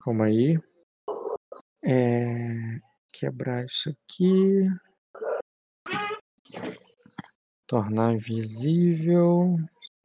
Calma 0.00 0.26
aí. 0.26 0.58
É, 1.84 2.80
quebrar 3.12 3.64
isso 3.64 3.90
aqui. 3.90 4.58
Tornar 7.66 8.14
invisível. 8.14 9.56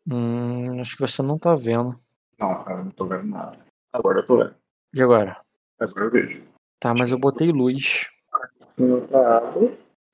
Hum, 0.07 0.79
acho 0.79 0.95
que 0.95 1.01
você 1.01 1.21
não 1.21 1.37
tá 1.37 1.53
vendo. 1.55 1.99
Não, 2.39 2.63
cara, 2.63 2.83
não 2.83 2.91
tô 2.91 3.05
vendo 3.05 3.27
nada. 3.27 3.59
Agora 3.91 4.19
eu 4.19 4.25
tô 4.25 4.37
vendo. 4.37 4.55
E 4.93 5.01
agora? 5.01 5.41
Agora 5.79 6.05
eu 6.05 6.11
vejo. 6.11 6.43
Tá, 6.79 6.93
mas 6.97 7.11
eu 7.11 7.17
botei 7.17 7.49
luz. 7.49 8.07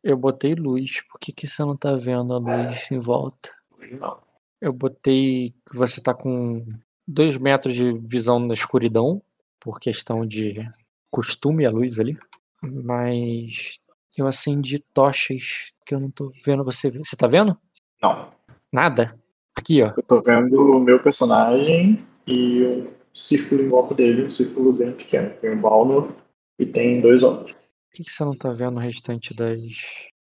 Eu 0.03 0.17
botei 0.17 0.55
luz. 0.55 1.01
Por 1.09 1.19
que, 1.19 1.31
que 1.33 1.47
você 1.47 1.63
não 1.63 1.75
tá 1.75 1.95
vendo 1.95 2.33
a 2.33 2.37
luz 2.37 2.89
em 2.91 2.99
volta? 2.99 3.51
Não. 3.99 4.19
Eu 4.63 4.71
botei 4.71 5.53
que 5.69 5.75
você 5.75 5.99
tá 5.99 6.13
com 6.13 6.65
dois 7.05 7.37
metros 7.37 7.75
de 7.75 7.91
visão 7.99 8.39
na 8.39 8.53
escuridão, 8.53 9.21
por 9.59 9.77
questão 9.77 10.25
de 10.25 10.55
costume 11.11 11.65
a 11.65 11.69
luz 11.69 11.99
ali. 11.99 12.17
Mas 12.61 13.85
eu 14.17 14.25
acendi 14.25 14.79
tochas 14.93 15.73
que 15.85 15.93
eu 15.93 15.99
não 15.99 16.09
tô 16.09 16.31
vendo 16.45 16.63
você 16.63 16.89
ver. 16.89 16.99
Você 16.99 17.17
tá 17.17 17.27
vendo? 17.27 17.57
Não. 18.01 18.31
Nada? 18.71 19.13
Aqui, 19.53 19.81
ó. 19.81 19.91
Eu 19.97 20.03
tô 20.03 20.21
vendo 20.21 20.77
o 20.77 20.79
meu 20.79 21.03
personagem 21.03 22.01
e 22.25 22.63
o 22.63 22.93
círculo 23.13 23.63
em 23.63 23.67
volta 23.67 23.93
dele, 23.93 24.23
um 24.23 24.29
círculo 24.29 24.71
bem 24.71 24.93
pequeno. 24.93 25.29
Tem 25.41 25.51
um 25.51 25.59
Balno 25.59 26.15
e 26.57 26.65
tem 26.65 27.01
dois 27.01 27.21
homens. 27.21 27.51
Por 27.51 27.97
que, 27.97 28.03
que 28.05 28.11
você 28.11 28.23
não 28.23 28.33
tá 28.33 28.53
vendo 28.53 28.77
o 28.77 28.79
restante 28.79 29.35
das 29.35 29.61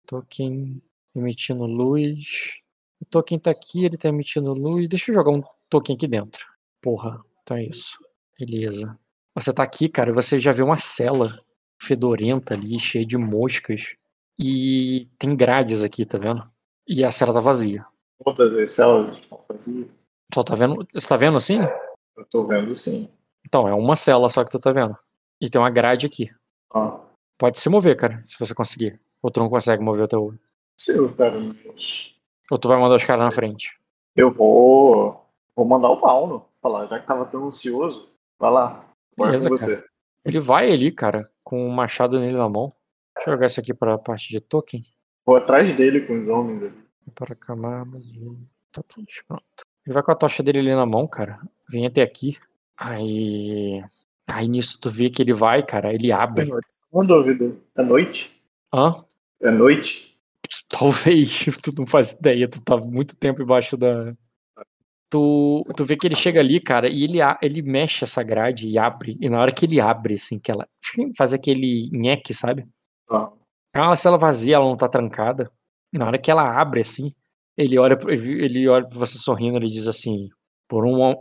token 0.05 0.81
emitindo 1.15 1.65
luz? 1.65 2.59
O 2.99 3.05
token 3.05 3.39
tá 3.39 3.51
aqui, 3.51 3.85
ele 3.85 3.97
tá 3.97 4.09
emitindo 4.09 4.53
luz. 4.53 4.87
Deixa 4.87 5.11
eu 5.11 5.15
jogar 5.15 5.31
um 5.31 5.43
token 5.69 5.95
aqui 5.95 6.07
dentro. 6.07 6.45
Porra, 6.81 7.23
então 7.41 7.57
é 7.57 7.65
isso. 7.65 7.97
Beleza. 8.39 8.97
Você 9.35 9.53
tá 9.53 9.63
aqui, 9.63 9.87
cara, 9.87 10.13
você 10.13 10.39
já 10.39 10.51
vê 10.51 10.63
uma 10.63 10.77
cela 10.77 11.39
fedorenta 11.81 12.53
ali, 12.53 12.79
cheia 12.79 13.05
de 13.05 13.17
moscas. 13.17 13.95
E 14.39 15.07
tem 15.19 15.35
grades 15.35 15.83
aqui, 15.83 16.05
tá 16.05 16.17
vendo? 16.17 16.43
E 16.87 17.03
a 17.03 17.11
cela 17.11 17.33
tá 17.33 17.39
vazia. 17.39 17.85
Todas 18.23 18.53
as 18.57 18.71
celas 18.71 19.17
estão 19.17 19.43
vazias. 19.47 19.87
Só 20.33 20.43
tá 20.43 20.55
vendo. 20.55 20.87
Você 20.93 21.07
tá 21.07 21.15
vendo 21.15 21.37
assim? 21.37 21.59
Eu 22.15 22.25
tô 22.25 22.45
vendo 22.45 22.73
sim. 22.75 23.09
Então, 23.45 23.67
é 23.67 23.73
uma 23.73 23.95
cela 23.95 24.29
só 24.29 24.43
que 24.43 24.51
tu 24.51 24.59
tá 24.59 24.71
vendo. 24.71 24.97
E 25.39 25.49
tem 25.49 25.61
uma 25.61 25.69
grade 25.69 26.05
aqui. 26.05 26.29
Ah. 26.73 26.99
Pode 27.37 27.59
se 27.59 27.69
mover, 27.69 27.95
cara, 27.95 28.21
se 28.25 28.37
você 28.39 28.53
conseguir. 28.53 28.99
Ou 29.21 29.31
tu 29.31 29.39
não 29.39 29.49
consegue 29.49 29.83
mover 29.83 30.05
o 30.05 30.07
teu. 30.07 30.33
Se 30.79 30.97
eu, 30.97 31.13
cara. 31.13 31.45
Ou 32.49 32.57
tu 32.57 32.67
vai 32.67 32.79
mandar 32.79 32.95
os 32.95 33.03
caras 33.03 33.25
na 33.25 33.31
frente? 33.31 33.77
Eu 34.15 34.31
vou. 34.31 35.25
Vou 35.55 35.65
mandar 35.65 35.89
o 35.89 35.99
Paulo 35.99 36.45
falar, 36.61 36.87
já 36.87 36.99
que 36.99 37.07
tava 37.07 37.25
tão 37.25 37.47
ansioso, 37.47 38.09
vai 38.39 38.51
lá. 38.51 38.85
Beleza, 39.17 39.49
com 39.49 39.55
cara. 39.55 39.71
você. 39.71 39.85
Ele 40.25 40.39
vai 40.39 40.71
ali, 40.71 40.91
cara, 40.91 41.29
com 41.43 41.67
o 41.67 41.71
machado 41.71 42.19
nele 42.19 42.37
na 42.37 42.49
mão. 42.49 42.71
Deixa 43.15 43.29
eu 43.29 43.33
jogar 43.33 43.45
isso 43.47 43.59
aqui 43.59 43.73
pra 43.73 43.97
parte 43.97 44.29
de 44.29 44.39
token. 44.39 44.83
Vou 45.25 45.35
atrás 45.35 45.75
dele 45.75 46.01
com 46.01 46.19
os 46.19 46.27
homens 46.27 46.63
ali. 46.63 46.87
Para 47.15 47.35
camadas 47.35 48.03
tokens. 48.71 49.23
Pronto. 49.27 49.65
Ele 49.85 49.93
vai 49.93 50.03
com 50.03 50.11
a 50.11 50.15
tocha 50.15 50.43
dele 50.43 50.59
ali 50.59 50.75
na 50.75 50.85
mão, 50.85 51.07
cara. 51.07 51.35
Vem 51.69 51.85
até 51.85 52.01
aqui. 52.01 52.37
Aí. 52.77 53.83
Aí 54.27 54.47
nisso 54.47 54.79
tu 54.79 54.89
vê 54.89 55.09
que 55.09 55.21
ele 55.21 55.33
vai, 55.33 55.63
cara. 55.63 55.93
Ele 55.93 56.11
abre. 56.11 56.51
Uma 56.91 57.05
dúvida. 57.05 57.55
É 57.75 57.81
noite? 57.81 58.41
Hã? 58.73 58.95
É 59.41 59.49
noite? 59.49 60.06
Talvez, 60.69 61.45
tu 61.61 61.71
não 61.77 61.85
faz 61.85 62.11
ideia, 62.11 62.47
tu 62.49 62.61
tá 62.61 62.77
muito 62.77 63.15
tempo 63.15 63.41
embaixo 63.41 63.77
da. 63.77 64.13
Tu, 65.09 65.63
tu 65.77 65.85
vê 65.85 65.95
que 65.95 66.05
ele 66.05 66.15
chega 66.17 66.41
ali, 66.41 66.59
cara, 66.59 66.89
e 66.89 67.03
ele, 67.03 67.19
ele 67.41 67.61
mexe 67.61 68.03
essa 68.03 68.21
grade 68.21 68.67
e 68.67 68.77
abre. 68.77 69.15
E 69.21 69.29
na 69.29 69.39
hora 69.39 69.53
que 69.53 69.65
ele 69.65 69.79
abre, 69.79 70.15
assim, 70.15 70.37
que 70.37 70.51
ela 70.51 70.67
faz 71.17 71.33
aquele 71.33 71.89
nheque, 71.93 72.33
sabe? 72.33 72.67
Ah, 73.09 73.31
É 73.73 73.79
uma 73.81 73.95
cela 73.95 74.17
vazia, 74.17 74.57
ela 74.57 74.65
não 74.65 74.75
tá 74.75 74.89
trancada. 74.89 75.49
E 75.93 75.97
na 75.97 76.07
hora 76.07 76.17
que 76.17 76.29
ela 76.29 76.59
abre, 76.59 76.81
assim, 76.81 77.13
ele 77.57 77.77
olha, 77.79 77.97
ele 78.09 78.67
olha 78.67 78.85
pra 78.85 78.99
você 78.99 79.17
sorrindo, 79.17 79.57
ele 79.57 79.69
diz 79.69 79.87
assim, 79.87 80.27
por 80.67 80.85
um. 80.85 81.15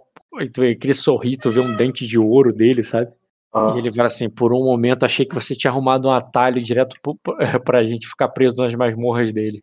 Tu 0.52 0.60
vê 0.60 0.70
aquele 0.72 0.92
sorrir, 0.94 1.36
tu 1.36 1.50
vê 1.50 1.60
um 1.60 1.76
dente 1.76 2.04
de 2.06 2.18
ouro 2.18 2.52
dele, 2.52 2.82
sabe? 2.82 3.12
Ah, 3.52 3.72
E 3.74 3.78
ele 3.78 3.92
fala 3.92 4.06
assim, 4.06 4.28
por 4.28 4.52
um 4.52 4.64
momento 4.64 5.04
achei 5.04 5.24
que 5.24 5.34
você 5.34 5.54
tinha 5.54 5.70
arrumado 5.70 6.08
um 6.08 6.12
atalho 6.12 6.62
direto 6.62 6.96
pra 7.64 7.84
gente 7.84 8.06
ficar 8.06 8.28
preso 8.28 8.56
nas 8.56 8.74
masmorras 8.74 9.32
dele. 9.32 9.62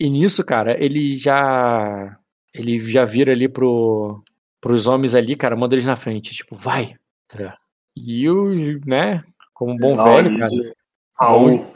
E 0.00 0.08
nisso, 0.08 0.44
cara, 0.44 0.82
ele 0.82 1.14
já. 1.14 2.16
Ele 2.54 2.78
já 2.78 3.04
vira 3.04 3.32
ali 3.32 3.48
pro, 3.48 4.22
pros 4.60 4.86
homens 4.86 5.14
ali, 5.14 5.36
cara, 5.36 5.54
manda 5.54 5.74
eles 5.74 5.86
na 5.86 5.96
frente, 5.96 6.34
tipo, 6.34 6.56
vai. 6.56 6.94
E 7.96 8.28
os, 8.28 8.80
né, 8.86 9.22
como 9.52 9.72
um 9.72 9.76
bom 9.76 9.94
Não, 9.94 10.04
velho, 10.04 10.38
cara. 10.38 10.50
de- 10.50 10.72
Raul. 11.20 11.72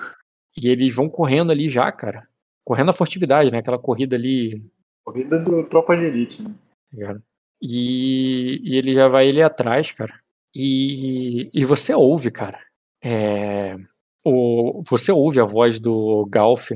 E 0.57 0.69
eles 0.69 0.95
vão 0.95 1.09
correndo 1.09 1.51
ali 1.51 1.69
já, 1.69 1.91
cara. 1.93 2.27
Correndo 2.65 2.91
a 2.91 2.95
furtividade, 2.95 3.51
né? 3.51 3.59
Aquela 3.59 3.79
corrida 3.79 4.17
ali, 4.17 4.63
Corrida 5.05 5.39
do 5.39 5.65
Tropa 5.65 5.97
de 5.97 6.05
Elite, 6.05 6.43
né? 6.43 6.55
tá? 6.97 7.17
E, 7.61 8.61
e 8.63 8.77
ele 8.77 8.95
já 8.95 9.09
vai 9.09 9.29
ali 9.29 9.43
atrás, 9.43 9.91
cara. 9.93 10.15
E, 10.55 11.51
e 11.53 11.65
você 11.65 11.95
ouve, 11.95 12.31
cara. 12.31 12.61
É, 13.03 13.77
o, 14.25 14.83
você 14.87 15.11
ouve 15.13 15.41
a 15.41 15.45
voz 15.45 15.81
do 15.81 16.27
Galf 16.31 16.71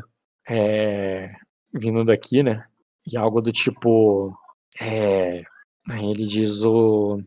é, 0.49 1.35
vindo 1.75 2.05
daqui, 2.05 2.43
né? 2.43 2.67
E 3.07 3.17
algo 3.17 3.41
do 3.41 3.53
tipo. 3.53 4.37
É, 4.81 5.43
aí 5.89 6.11
ele 6.11 6.27
diz 6.27 6.65
o. 6.65 7.23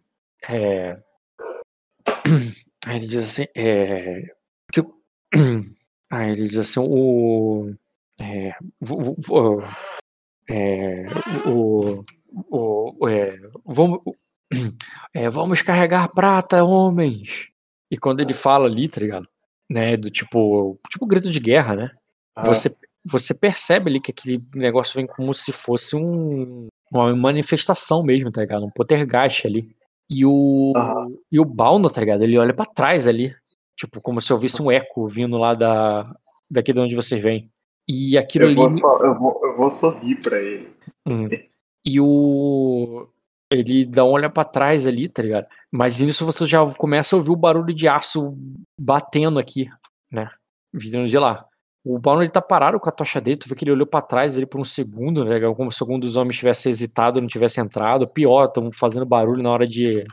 É, 0.49 0.95
aí 2.85 2.97
ele 2.97 3.07
diz 3.07 3.23
assim. 3.23 3.45
É, 3.55 4.21
que, 4.71 4.81
o- 4.81 4.95
aí 6.09 6.31
ele 6.31 6.47
diz 6.47 6.57
assim: 6.57 6.79
o. 6.81 7.73
É, 8.19 8.53
vo- 8.81 9.01
vo- 9.01 9.15
vo- 9.17 9.63
é, 10.49 11.05
o, 11.47 12.03
o, 12.51 13.07
é, 13.07 13.37
vamos, 13.65 14.01
é, 15.13 15.29
vamos 15.29 15.61
carregar 15.61 16.09
prata, 16.09 16.63
homens. 16.63 17.47
E 17.91 17.97
quando 17.97 18.19
ele 18.19 18.33
fala 18.33 18.65
ali, 18.65 18.87
tá 18.87 19.01
ligado? 19.01 19.27
Né, 19.69 19.95
do 19.95 20.09
tipo, 20.09 20.79
tipo 20.89 21.05
grito 21.05 21.29
de 21.29 21.39
guerra, 21.39 21.75
né? 21.75 21.91
Ah, 22.35 22.43
Você, 22.45 22.75
você 23.05 23.33
percebe 23.33 23.89
ali 23.89 23.99
que 23.99 24.11
aquele 24.11 24.43
negócio 24.55 24.95
vem 24.95 25.05
como 25.05 25.33
se 25.33 25.51
fosse 25.51 25.95
um, 25.95 26.67
uma 26.91 27.15
manifestação 27.15 28.01
mesmo, 28.03 28.31
tá 28.31 28.41
ligado? 28.41 28.65
Um 28.65 28.71
poltergeist 28.71 29.45
ali. 29.45 29.75
E 30.09 30.25
o, 30.25 30.73
Aham. 30.75 31.07
e 31.31 31.39
o 31.39 31.45
Balno, 31.45 31.89
tá 31.89 32.01
ligado? 32.01 32.23
Ele 32.23 32.37
olha 32.37 32.53
pra 32.53 32.65
trás 32.65 33.05
ali. 33.05 33.35
Tipo, 33.77 34.01
como 34.01 34.19
se 34.19 34.33
ouvisse 34.33 34.61
um 34.61 34.71
eco 34.71 35.07
vindo 35.07 35.37
lá 35.37 35.53
da, 35.53 36.11
daqui 36.49 36.73
de 36.73 36.79
onde 36.79 36.95
vocês 36.95 37.21
vêm. 37.21 37.49
E 37.87 38.17
aquilo 38.17 38.45
eu, 38.45 38.47
ali. 38.49 38.55
vou 38.55 38.69
só, 38.69 38.99
eu, 39.05 39.15
vou, 39.17 39.41
eu 39.43 39.55
vou 39.57 39.71
sorrir 39.71 40.15
pra 40.15 40.37
ele. 40.39 40.69
Hum. 41.07 41.27
E 41.85 41.99
o. 42.01 43.07
Ele 43.51 43.85
dá 43.85 44.03
uma 44.03 44.13
olhada 44.13 44.33
pra 44.33 44.43
trás 44.43 44.85
ali, 44.85 45.09
tá 45.09 45.23
ligado? 45.23 45.47
Mas 45.71 45.99
nisso 45.99 46.25
você 46.25 46.45
já 46.45 46.63
começa 46.75 47.15
a 47.15 47.17
ouvir 47.17 47.31
o 47.31 47.35
barulho 47.35 47.73
de 47.73 47.87
aço 47.87 48.37
batendo 48.79 49.39
aqui, 49.39 49.67
né? 50.11 50.29
Vindo 50.73 51.07
de 51.07 51.17
lá. 51.17 51.45
O 51.83 51.97
Balno 51.97 52.21
ele 52.21 52.29
tá 52.29 52.41
parado 52.41 52.79
com 52.79 52.89
a 52.89 52.91
tocha 52.91 53.19
dele, 53.19 53.37
tu 53.37 53.49
vê 53.49 53.55
que 53.55 53.63
ele 53.63 53.71
olhou 53.71 53.87
pra 53.87 54.01
trás 54.01 54.37
ali 54.37 54.45
por 54.45 54.59
um 54.59 54.65
segundo, 54.65 55.25
né? 55.25 55.39
Como 55.55 55.71
se 55.71 55.81
algum 55.81 55.97
dos 55.97 56.15
homens 56.17 56.37
tivesse 56.37 56.69
hesitado, 56.69 57.21
não 57.21 57.27
tivesse 57.27 57.59
entrado. 57.59 58.07
Pior, 58.07 58.45
estão 58.45 58.71
fazendo 58.71 59.05
barulho 59.05 59.41
na 59.41 59.49
hora 59.49 59.67
de. 59.67 60.03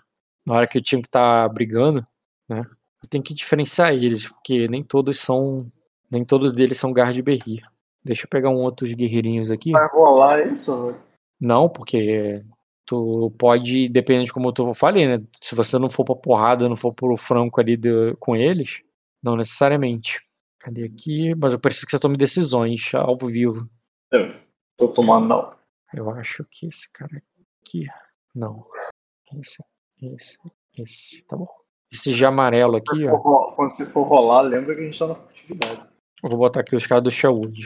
Na 0.47 0.55
hora 0.55 0.67
que 0.67 0.79
eu 0.79 0.83
tinha 0.83 1.03
que 1.03 1.09
estar 1.09 1.49
brigando, 1.49 2.07
né? 2.49 2.63
Tenho 3.11 3.23
que 3.23 3.35
diferenciar 3.35 3.93
eles, 3.93 4.29
porque 4.29 4.67
nem 4.69 4.83
todos 4.83 5.19
são. 5.19 5.71
Nem 6.11 6.25
todos 6.25 6.53
deles 6.53 6.79
são 6.79 6.93
Guard 6.93 7.21
Berry. 7.21 7.61
Deixa 8.05 8.25
eu 8.25 8.31
pegar 8.31 8.49
um 8.49 8.63
outros 8.63 8.93
guerreirinhos 8.95 9.51
aqui. 9.51 9.73
Vai 9.73 9.89
rolar 9.89 10.47
isso? 10.47 10.97
Não, 11.41 11.69
porque 11.69 12.45
tu 12.87 13.31
pode, 13.39 13.89
dependendo 13.89 14.27
de 14.27 14.33
como 14.33 14.53
eu 14.57 14.75
falei, 14.75 15.07
né? 15.07 15.25
Se 15.41 15.55
você 15.55 15.79
não 15.79 15.91
for 15.91 16.05
pra 16.05 16.15
porrada, 16.15 16.69
não 16.69 16.77
for 16.77 16.93
pro 16.95 17.17
franco 17.17 17.61
ali 17.61 17.77
do- 17.77 18.17
com 18.19 18.35
eles, 18.37 18.83
não 19.23 19.37
necessariamente. 19.37 20.25
Cadê 20.61 20.85
aqui? 20.85 21.35
Mas 21.35 21.53
eu 21.53 21.59
preciso 21.61 21.87
que 21.87 21.93
você 21.93 21.99
tome 22.01 22.17
decisões 22.17 22.91
ao 22.95 23.17
vivo. 23.17 23.69
Eu 24.13 24.35
tô 24.79 24.89
tomando 24.89 25.27
não. 25.29 25.55
Eu 25.95 26.11
acho 26.11 26.45
que 26.51 26.67
esse 26.67 26.91
cara 26.93 27.23
aqui. 27.63 27.87
Não. 28.35 28.63
Esse, 29.41 29.63
esse, 30.03 30.39
esse. 30.77 31.27
Tá 31.27 31.37
bom. 31.37 31.49
Esse 31.93 32.13
de 32.13 32.25
amarelo 32.27 32.77
aqui, 32.77 32.97
Se 32.99 33.09
ó. 33.09 33.17
for 33.19 33.55
Quando 33.55 33.71
você 33.71 33.87
for 33.87 34.03
rolar, 34.03 34.43
lembra 34.43 34.75
que 34.75 34.81
a 34.81 34.85
gente 34.85 34.99
tá 34.99 35.07
na 35.07 35.15
furtividade. 35.15 35.83
Eu 36.25 36.31
vou 36.31 36.39
botar 36.39 36.61
aqui 36.61 36.75
os 36.75 36.87
caras 36.87 37.05
do 37.05 37.11
Sherwood. 37.11 37.61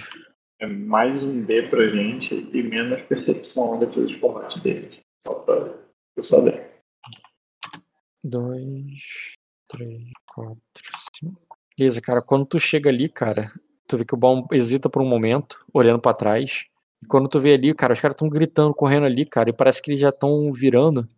É 0.61 0.67
mais 0.67 1.23
um 1.23 1.43
D 1.43 1.63
pra 1.69 1.89
gente 1.89 2.35
e 2.53 2.63
menos 2.63 3.01
percepção 3.03 3.73
na 3.73 3.87
defesa 3.87 4.07
de 4.07 4.19
combate 4.19 4.61
deles. 4.61 5.00
Só 5.27 5.35
pra 5.35 5.79
você 6.17 6.23
saber. 6.23 6.71
dois, 8.25 9.35
três, 9.69 10.11
quatro, 10.35 10.61
cinco. 11.15 11.59
Beleza, 11.77 12.01
cara. 12.01 12.21
Quando 12.23 12.47
tu 12.47 12.59
chega 12.59 12.91
ali, 12.91 13.09
cara, 13.09 13.51
tu 13.87 13.97
vê 13.97 14.05
que 14.05 14.15
o 14.15 14.19
Baum 14.19 14.47
hesita 14.53 14.89
por 14.89 15.03
um 15.03 15.09
momento, 15.09 15.65
olhando 15.73 16.01
pra 16.01 16.13
trás. 16.13 16.65
E 17.03 17.07
quando 17.07 17.29
tu 17.29 17.41
vê 17.41 17.55
ali, 17.55 17.75
cara, 17.75 17.95
os 17.95 18.01
caras 18.01 18.15
estão 18.15 18.29
gritando, 18.29 18.75
correndo 18.75 19.07
ali, 19.07 19.25
cara, 19.25 19.49
e 19.51 19.53
parece 19.53 19.81
que 19.81 19.91
eles 19.91 20.01
já 20.01 20.11
estão 20.11 20.53
virando, 20.53 21.09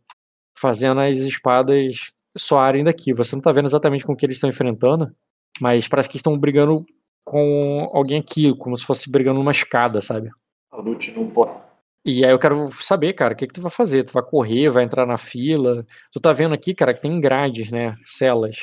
fazendo 0.56 1.00
as 1.00 1.18
espadas 1.18 2.12
soarem 2.36 2.84
daqui. 2.84 3.12
Você 3.12 3.34
não 3.34 3.42
tá 3.42 3.50
vendo 3.50 3.66
exatamente 3.66 4.04
com 4.04 4.12
o 4.12 4.16
que 4.16 4.24
eles 4.24 4.36
estão 4.36 4.48
enfrentando, 4.48 5.12
mas 5.60 5.88
parece 5.88 6.08
que 6.08 6.16
estão 6.16 6.38
brigando 6.38 6.86
com 7.24 7.88
alguém 7.92 8.20
aqui, 8.20 8.56
como 8.56 8.76
se 8.76 8.84
fosse 8.84 9.10
brigando 9.10 9.38
numa 9.38 9.50
escada, 9.50 10.00
sabe? 10.00 10.30
A 10.70 10.76
lute 10.76 11.10
não 11.12 11.28
pode. 11.28 11.71
E 12.04 12.24
aí 12.24 12.32
eu 12.32 12.38
quero 12.38 12.70
saber, 12.82 13.12
cara, 13.12 13.32
o 13.32 13.36
que, 13.36 13.46
que 13.46 13.52
tu 13.52 13.62
vai 13.62 13.70
fazer? 13.70 14.02
Tu 14.02 14.12
vai 14.12 14.22
correr, 14.22 14.68
vai 14.70 14.82
entrar 14.82 15.06
na 15.06 15.16
fila? 15.16 15.86
Tu 16.10 16.20
tá 16.20 16.32
vendo 16.32 16.52
aqui, 16.52 16.74
cara, 16.74 16.92
que 16.92 17.00
tem 17.00 17.20
grades, 17.20 17.70
né? 17.70 17.96
Celas. 18.04 18.56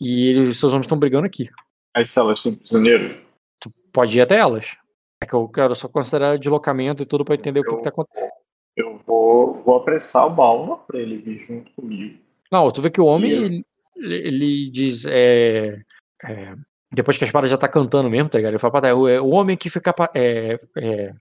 E 0.00 0.28
eles, 0.28 0.48
os 0.48 0.58
seus 0.58 0.72
homens 0.72 0.86
estão 0.86 0.98
brigando 0.98 1.26
aqui. 1.26 1.48
As 1.94 2.10
celas 2.10 2.40
são 2.40 2.54
prisioneiros? 2.54 3.16
Tu 3.60 3.70
pode 3.92 4.18
ir 4.18 4.22
até 4.22 4.38
elas. 4.38 4.76
É 5.22 5.26
que 5.26 5.34
eu 5.34 5.46
quero 5.48 5.74
só 5.74 5.86
considerar 5.86 6.38
deslocamento 6.38 7.02
e 7.02 7.06
tudo 7.06 7.24
pra 7.24 7.34
entender 7.34 7.60
o 7.60 7.64
que, 7.64 7.76
que 7.76 7.82
tá 7.82 7.90
acontecendo. 7.90 8.30
Eu 8.76 9.00
vou, 9.06 9.62
vou 9.62 9.76
apressar 9.76 10.26
o 10.26 10.30
Balma 10.30 10.78
pra 10.78 10.98
ele 10.98 11.18
vir 11.18 11.38
junto 11.38 11.70
comigo. 11.72 12.18
Não, 12.50 12.70
tu 12.70 12.80
vê 12.80 12.90
que 12.90 13.00
o 13.00 13.06
homem, 13.06 13.32
eu? 13.32 13.44
ele, 13.44 13.64
ele 13.96 14.70
diz. 14.70 15.04
É, 15.06 15.80
é, 16.24 16.54
depois 16.90 17.18
que 17.18 17.24
a 17.24 17.26
espada 17.26 17.46
já 17.46 17.58
tá 17.58 17.68
cantando 17.68 18.10
mesmo, 18.10 18.30
tá 18.30 18.38
ligado? 18.38 18.52
Ele 18.52 18.58
fala 18.58 18.72
pra 18.72 18.80
trás, 18.80 18.96
o, 18.96 19.06
é, 19.06 19.20
o 19.20 19.28
homem 19.28 19.56
que 19.56 19.68
fica. 19.68 19.94
É, 20.14 20.58
é, 20.76 21.14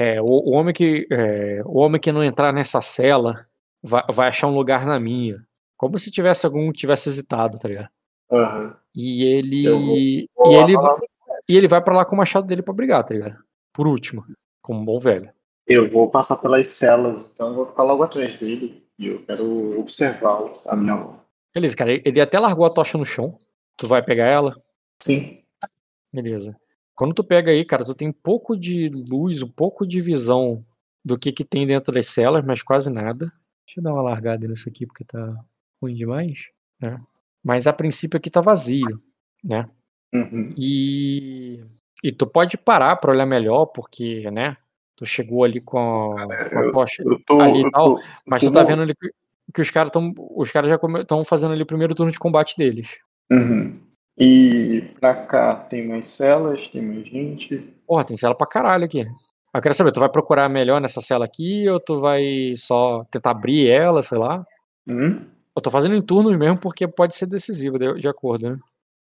é, 0.00 0.20
o, 0.20 0.24
o 0.26 0.50
homem 0.52 0.72
que. 0.74 1.06
é, 1.10 1.62
o 1.64 1.78
homem 1.78 2.00
que 2.00 2.12
não 2.12 2.24
entrar 2.24 2.52
nessa 2.52 2.80
cela 2.80 3.46
vai, 3.82 4.02
vai 4.10 4.28
achar 4.28 4.46
um 4.46 4.54
lugar 4.54 4.86
na 4.86 4.98
minha. 4.98 5.38
Como 5.76 5.98
se 5.98 6.10
tivesse 6.10 6.46
algum 6.46 6.72
tivesse 6.72 7.08
hesitado, 7.08 7.58
tá 7.58 7.68
ligado? 7.68 7.88
Aham. 8.30 8.76
E 8.94 9.24
ele. 9.24 9.68
Vou- 9.70 9.80
e, 9.98 10.28
Vou 10.36 10.52
lá 10.56 10.62
ele 10.62 10.72
falar- 10.74 10.94
va- 10.94 11.06
e 11.48 11.56
ele 11.56 11.68
vai 11.68 11.80
pra 11.82 11.94
lá 11.96 12.04
com 12.04 12.14
o 12.14 12.18
machado 12.18 12.46
dele 12.46 12.62
pra 12.62 12.74
brigar, 12.74 13.04
tá 13.04 13.12
ligado? 13.14 13.36
Por 13.72 13.86
último. 13.86 14.24
Como 14.62 14.80
um 14.80 14.84
bom 14.84 14.98
velho. 14.98 15.30
Eu 15.66 15.90
vou 15.90 16.08
passar 16.10 16.36
pelas 16.36 16.68
celas, 16.68 17.28
então 17.32 17.48
eu 17.48 17.54
vou 17.54 17.66
ficar 17.66 17.82
logo 17.82 18.02
atrás 18.02 18.38
dele. 18.38 18.82
E 18.98 19.08
eu 19.08 19.22
quero 19.26 19.78
observá-lo 19.78 20.50
a 20.68 20.74
minha 20.76 20.96
mão. 20.96 21.12
Beleza, 21.54 21.76
cara. 21.76 21.92
Ele 21.92 22.20
até 22.20 22.38
largou 22.38 22.64
a 22.64 22.70
tocha 22.70 22.96
no 22.96 23.04
chão. 23.04 23.38
Tu 23.76 23.86
vai 23.86 24.02
pegar 24.02 24.24
ela? 24.26 24.56
Sim. 25.02 25.42
Beleza. 26.12 26.56
Quando 26.96 27.14
tu 27.14 27.22
pega 27.22 27.50
aí, 27.50 27.64
cara, 27.64 27.84
tu 27.84 27.94
tem 27.94 28.08
um 28.08 28.12
pouco 28.12 28.56
de 28.56 28.88
luz, 28.88 29.42
um 29.42 29.48
pouco 29.48 29.86
de 29.86 30.00
visão 30.00 30.64
do 31.04 31.18
que 31.18 31.30
que 31.30 31.44
tem 31.44 31.66
dentro 31.66 31.92
das 31.92 32.08
celas, 32.08 32.44
mas 32.44 32.62
quase 32.62 32.90
nada. 32.90 33.26
Deixa 33.66 33.78
eu 33.78 33.82
dar 33.82 33.92
uma 33.92 34.02
largada 34.02 34.48
nisso 34.48 34.68
aqui 34.68 34.86
porque 34.86 35.04
tá 35.04 35.36
ruim 35.80 35.94
demais, 35.94 36.38
né? 36.80 37.00
Mas 37.44 37.66
a 37.66 37.72
princípio 37.72 38.16
aqui 38.16 38.30
tá 38.30 38.40
vazio, 38.40 39.00
né? 39.44 39.68
Uhum. 40.14 40.54
E 40.56 41.62
e 42.02 42.12
tu 42.12 42.26
pode 42.26 42.56
parar 42.56 42.96
pra 42.96 43.10
olhar 43.12 43.26
melhor 43.26 43.66
porque, 43.66 44.30
né? 44.30 44.56
Tu 44.96 45.04
chegou 45.04 45.44
ali 45.44 45.60
com 45.60 45.78
a, 46.18 46.26
com 46.48 46.58
a 46.58 46.72
tocha 46.72 47.02
ali 47.42 47.60
e 47.60 47.70
tal, 47.70 47.96
tô- 47.96 48.02
mas 48.24 48.40
tu 48.42 48.50
tá 48.52 48.60
vendo 48.62 48.82
ali 48.82 48.94
que 48.94 49.10
que 49.54 49.60
os 49.60 49.70
caras 49.70 49.90
estão 49.90 50.12
os 50.16 50.50
caras 50.50 50.68
já 50.70 50.76
estão 51.00 51.24
fazendo 51.24 51.52
ali 51.52 51.62
o 51.62 51.66
primeiro 51.66 51.94
turno 51.94 52.10
de 52.10 52.18
combate 52.18 52.56
deles. 52.56 52.96
Uhum. 53.30 53.80
E 54.18 54.82
pra 54.98 55.14
cá 55.14 55.54
tem 55.54 55.86
mais 55.86 56.06
celas, 56.06 56.68
tem 56.68 56.80
mais 56.82 57.06
gente. 57.06 57.58
Porra, 57.86 58.04
tem 58.04 58.16
cela 58.16 58.34
pra 58.34 58.46
caralho 58.46 58.84
aqui. 58.84 59.06
Eu 59.54 59.62
quero 59.62 59.74
saber, 59.74 59.92
tu 59.92 60.00
vai 60.00 60.08
procurar 60.08 60.48
melhor 60.48 60.80
nessa 60.80 61.00
cela 61.00 61.24
aqui 61.24 61.68
ou 61.68 61.80
tu 61.80 62.00
vai 62.00 62.54
só 62.56 63.04
tentar 63.10 63.30
abrir 63.30 63.68
ela, 63.68 64.02
sei 64.02 64.18
lá? 64.18 64.44
Hum? 64.88 65.20
Eu 65.54 65.62
tô 65.62 65.70
fazendo 65.70 65.94
em 65.94 66.02
turnos 66.02 66.36
mesmo 66.36 66.58
porque 66.58 66.86
pode 66.86 67.16
ser 67.16 67.26
decisivo, 67.26 67.78
de, 67.78 68.00
de 68.00 68.08
acordo, 68.08 68.50
né? 68.50 68.58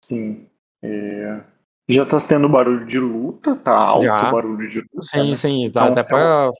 Sim. 0.04 0.46
É... 0.82 1.40
Já 1.88 2.06
tá 2.06 2.20
tendo 2.20 2.48
barulho 2.48 2.86
de 2.86 2.98
luta, 2.98 3.56
tá 3.56 3.74
alto 3.76 4.04
Já. 4.04 4.30
barulho 4.30 4.68
de 4.68 4.80
luta. 4.80 5.02
Sim, 5.02 5.30
né? 5.30 5.36
sim, 5.36 5.70
dá 5.70 5.88
Então, 5.88 5.92
até 5.92 6.04
pra. 6.04 6.50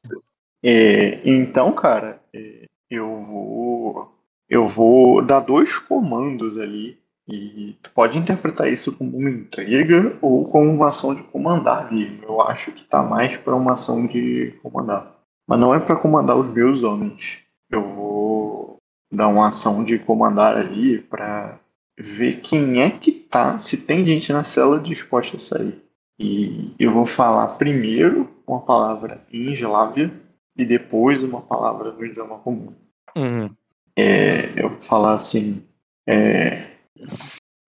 É, 0.63 1.21
então, 1.29 1.73
cara, 1.73 2.21
é, 2.35 2.67
eu 2.91 3.25
vou. 3.25 4.13
Eu 4.49 4.67
vou 4.67 5.23
dar 5.23 5.41
dois 5.41 5.79
comandos 5.79 6.59
ali. 6.59 6.99
E 7.29 7.77
tu 7.83 7.91
pode 7.93 8.19
interpretar 8.19 8.71
isso 8.71 8.97
como 8.97 9.17
uma 9.17 9.31
intriga 9.31 10.17
ou 10.21 10.45
como 10.49 10.71
uma 10.71 10.89
ação 10.89 11.15
de 11.15 11.23
comandar 11.23 11.87
ali. 11.87 12.21
Eu 12.23 12.41
acho 12.41 12.73
que 12.73 12.85
tá 12.85 13.03
mais 13.03 13.37
pra 13.37 13.55
uma 13.55 13.73
ação 13.73 14.07
de 14.07 14.55
comandar. 14.63 15.15
Mas 15.47 15.61
não 15.61 15.75
é 15.75 15.79
pra 15.79 15.97
comandar 15.97 16.37
os 16.37 16.49
meus 16.49 16.83
homens. 16.83 17.39
Eu 17.71 17.83
vou 17.95 18.77
dar 19.11 19.29
uma 19.29 19.49
ação 19.49 19.85
de 19.85 19.99
comandar 19.99 20.57
ali 20.57 20.99
pra 20.99 21.59
ver 21.99 22.41
quem 22.41 22.83
é 22.83 22.91
que 22.91 23.13
tá, 23.13 23.59
se 23.59 23.77
tem 23.77 24.05
gente 24.05 24.33
na 24.33 24.45
cela 24.45 24.81
disposta 24.81 25.37
a 25.37 25.41
sair. 25.41 25.83
E 26.19 26.75
eu 26.79 26.93
vou 26.93 27.05
falar 27.05 27.49
primeiro 27.59 28.29
uma 28.47 28.61
palavra 28.61 29.21
em 29.33 29.53
eslávia 29.53 30.11
e 30.57 30.65
depois 30.65 31.23
uma 31.23 31.41
palavra 31.41 31.93
no 31.93 32.05
idioma 32.05 32.39
comum. 32.39 32.73
Uhum. 33.17 33.51
É, 33.97 34.51
eu 34.57 34.71
vou 34.71 34.83
falar 34.83 35.15
assim: 35.15 35.63
é, 36.07 36.72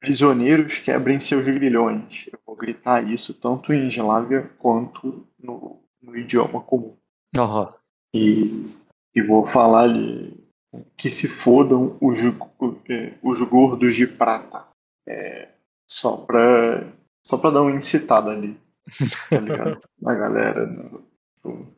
prisioneiros 0.01 0.78
quebrem 0.78 1.19
seus 1.19 1.44
grilhões. 1.44 2.28
Eu 2.32 2.39
vou 2.47 2.55
gritar 2.55 3.02
isso 3.02 3.32
tanto 3.32 3.73
em 3.73 3.86
eslávia 3.86 4.51
quanto 4.59 5.27
no, 5.43 5.81
no 6.02 6.16
idioma 6.16 6.61
comum. 6.61 6.97
Aham. 7.36 7.73
E, 8.15 8.70
e 9.15 9.23
vou 9.23 9.47
falar 9.47 9.82
ali 9.82 10.44
que 10.97 11.11
se 11.11 11.28
fodam 11.28 11.97
os, 12.01 12.19
é, 12.89 13.15
os 13.23 13.40
gordos 13.43 13.94
de 13.94 14.06
prata. 14.06 14.66
É, 15.06 15.48
só 15.86 16.16
pra 16.16 16.85
só 17.23 17.39
pra 17.39 17.51
dar 17.51 17.62
uma 17.62 17.73
incitada 17.73 18.31
ali. 18.31 18.59
Tá? 19.31 19.81
Na 20.01 20.15
galera. 20.15 20.90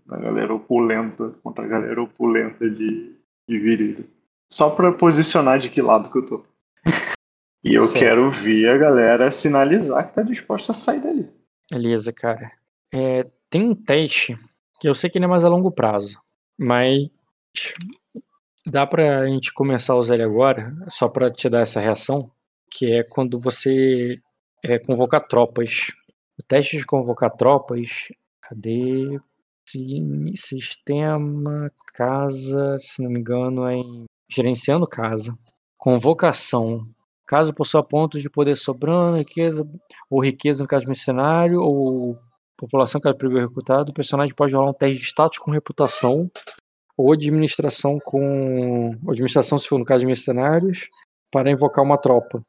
Na 0.06 0.18
galera 0.18 0.54
opulenta 0.54 1.30
contra 1.42 1.64
a 1.64 1.68
galera 1.68 2.02
opulenta 2.02 2.68
de, 2.68 3.16
de. 3.48 4.04
Só 4.52 4.70
pra 4.70 4.92
posicionar 4.92 5.58
de 5.58 5.68
que 5.68 5.82
lado 5.82 6.10
que 6.10 6.18
eu 6.18 6.26
tô. 6.26 6.44
E 7.64 7.74
eu 7.74 7.82
Certo. 7.82 8.02
quero 8.04 8.30
ver 8.30 8.68
a 8.68 8.78
galera 8.78 9.30
sinalizar 9.30 10.08
que 10.08 10.14
tá 10.14 10.22
disposta 10.22 10.72
a 10.72 10.74
sair 10.74 11.00
dali. 11.00 11.28
Beleza, 11.70 12.12
cara. 12.12 12.52
É, 12.92 13.24
tem 13.50 13.62
um 13.70 13.74
teste 13.74 14.38
que 14.80 14.88
eu 14.88 14.94
sei 14.94 15.10
que 15.10 15.18
ele 15.18 15.24
é 15.24 15.28
mais 15.28 15.44
a 15.44 15.48
longo 15.48 15.70
prazo, 15.72 16.20
mas 16.58 17.08
dá 18.64 18.86
pra 18.86 19.26
gente 19.26 19.52
começar 19.52 19.94
a 19.94 19.96
usar 19.96 20.14
ele 20.14 20.22
agora, 20.24 20.72
só 20.88 21.08
pra 21.08 21.30
te 21.30 21.48
dar 21.48 21.60
essa 21.60 21.80
reação, 21.80 22.30
que 22.70 22.92
é 22.92 23.02
quando 23.02 23.38
você 23.38 24.20
é, 24.64 24.78
convocar 24.78 25.26
tropas. 25.26 25.92
O 26.38 26.42
teste 26.42 26.76
de 26.78 26.86
convocar 26.86 27.30
tropas, 27.30 28.08
cadê? 28.40 29.18
Sim, 29.68 30.32
Sistema, 30.36 31.72
casa, 31.92 32.78
se 32.78 33.02
não 33.02 33.10
me 33.10 33.18
engano, 33.20 33.66
é 33.66 33.74
em 33.74 34.04
gerenciando 34.28 34.86
casa. 34.86 35.36
Convocação. 35.76 36.86
Caso 37.26 37.52
possua 37.52 37.82
pontos 37.82 38.22
de 38.22 38.30
poder 38.30 38.56
sobrando, 38.56 39.18
riqueza, 39.18 39.66
ou 40.08 40.22
riqueza 40.22 40.62
no 40.62 40.68
caso 40.68 40.86
mercenário, 40.86 41.60
ou 41.60 42.16
população 42.56 43.00
que 43.00 43.12
prevê 43.14 43.40
recrutado, 43.40 43.90
o 43.90 43.94
personagem 43.94 44.34
pode 44.34 44.54
rolar 44.54 44.70
um 44.70 44.74
teste 44.74 45.00
de 45.00 45.06
status 45.06 45.38
com 45.38 45.50
reputação, 45.50 46.30
ou 46.96 47.12
administração 47.12 47.98
com. 48.02 48.96
ou 49.04 49.10
administração, 49.10 49.58
se 49.58 49.68
for 49.68 49.78
no 49.78 49.84
caso 49.84 50.00
de 50.00 50.06
mercenários, 50.06 50.88
para 51.30 51.50
invocar 51.50 51.84
uma 51.84 51.98
tropa. 51.98 52.42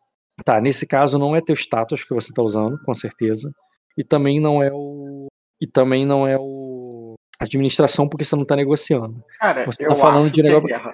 Tá, 0.45 0.62
nesse 0.62 0.86
caso 0.88 1.18
não 1.18 1.36
é 1.36 1.41
teu 1.41 1.56
status 1.56 2.04
que 2.04 2.14
você 2.14 2.32
está 2.32 2.44
usando, 2.44 2.80
com 2.86 2.94
certeza. 2.94 3.52
E 3.98 4.04
também 4.04 4.40
não 4.40 4.62
é 4.62 4.72
o. 4.72 5.28
E 5.60 5.68
também 5.68 6.06
não 6.06 6.28
é 6.28 6.38
o. 6.40 7.16
Administração, 7.40 8.10
porque 8.10 8.24
você 8.24 8.36
não 8.36 8.44
está 8.44 8.56
negociando. 8.56 9.24
Cara, 9.40 9.66
Você 9.66 9.84
eu 9.84 9.90
tá 9.90 9.95
falando 9.95 10.32
de 10.32 10.41
é 10.41 10.44
negócio-. 10.44 10.94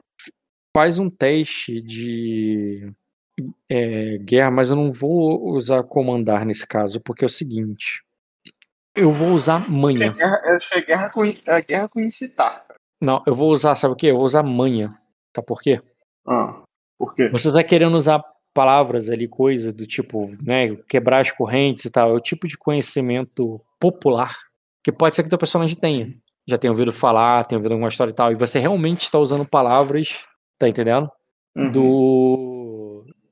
Faz 0.76 1.00
um 1.00 1.10
teste 1.10 1.82
de 1.82 2.92
é, 3.70 4.18
guerra, 4.20 4.52
mas 4.52 4.70
eu 4.70 4.76
não 4.76 4.92
vou 4.92 5.54
usar 5.54 5.84
comandar 5.84 6.46
nesse 6.46 6.68
caso, 6.68 7.02
porque 7.02 7.26
é 7.26 7.28
o 7.28 7.30
seguinte. 7.30 8.04
Eu 8.96 9.10
vou 9.10 9.30
usar 9.30 9.66
É 9.66 9.70
manha. 9.70 10.12
guerra, 10.12 10.42
eu 10.46 10.56
acho 10.56 10.70
que 10.70 10.76
é 10.76 10.82
guerra 10.82 11.10
com, 11.10 11.26
é 11.26 11.62
guerra 11.62 11.90
com 11.90 12.00
incitar. 12.00 12.66
Não, 13.02 13.22
eu 13.26 13.34
vou 13.34 13.52
usar, 13.52 13.76
sabe 13.76 13.94
o 13.94 13.98
quê? 13.98 14.08
Eu 14.08 14.16
vou 14.16 14.26
usar 14.26 14.44
manha. 14.44 14.98
Tá 15.34 15.42
por 15.42 15.62
quê? 15.62 15.82
Ah, 16.28 16.62
por 16.98 17.16
quê? 17.16 17.28
Você 17.30 17.52
tá 17.52 17.64
querendo 17.64 17.98
usar 17.98 18.24
palavras 18.54 19.10
ali, 19.10 19.28
coisa 19.28 19.74
do 19.74 19.86
tipo, 19.88 20.28
né, 20.42 20.76
quebrar 20.88 21.20
as 21.22 21.32
correntes 21.32 21.86
e 21.86 21.90
tal. 21.92 22.12
É 22.12 22.14
o 22.14 22.20
tipo 22.22 22.48
de 22.48 22.58
conhecimento 22.58 23.60
popular 23.80 24.38
que 24.84 24.92
pode 24.92 25.16
ser 25.16 25.24
que 25.24 25.30
teu 25.30 25.40
personagem 25.40 25.76
tenha. 25.76 26.14
Já 26.48 26.58
tenha 26.58 26.72
ouvido 26.72 26.92
falar, 26.92 27.46
tenha 27.46 27.58
ouvido 27.58 27.72
alguma 27.72 27.90
história 27.90 28.12
e 28.12 28.16
tal. 28.16 28.32
E 28.32 28.36
você 28.36 28.60
realmente 28.60 29.02
está 29.02 29.18
usando 29.18 29.46
palavras, 29.46 30.24
tá 30.60 30.68
entendendo? 30.68 31.10
Uhum. 31.56 31.72
do, 31.72 32.43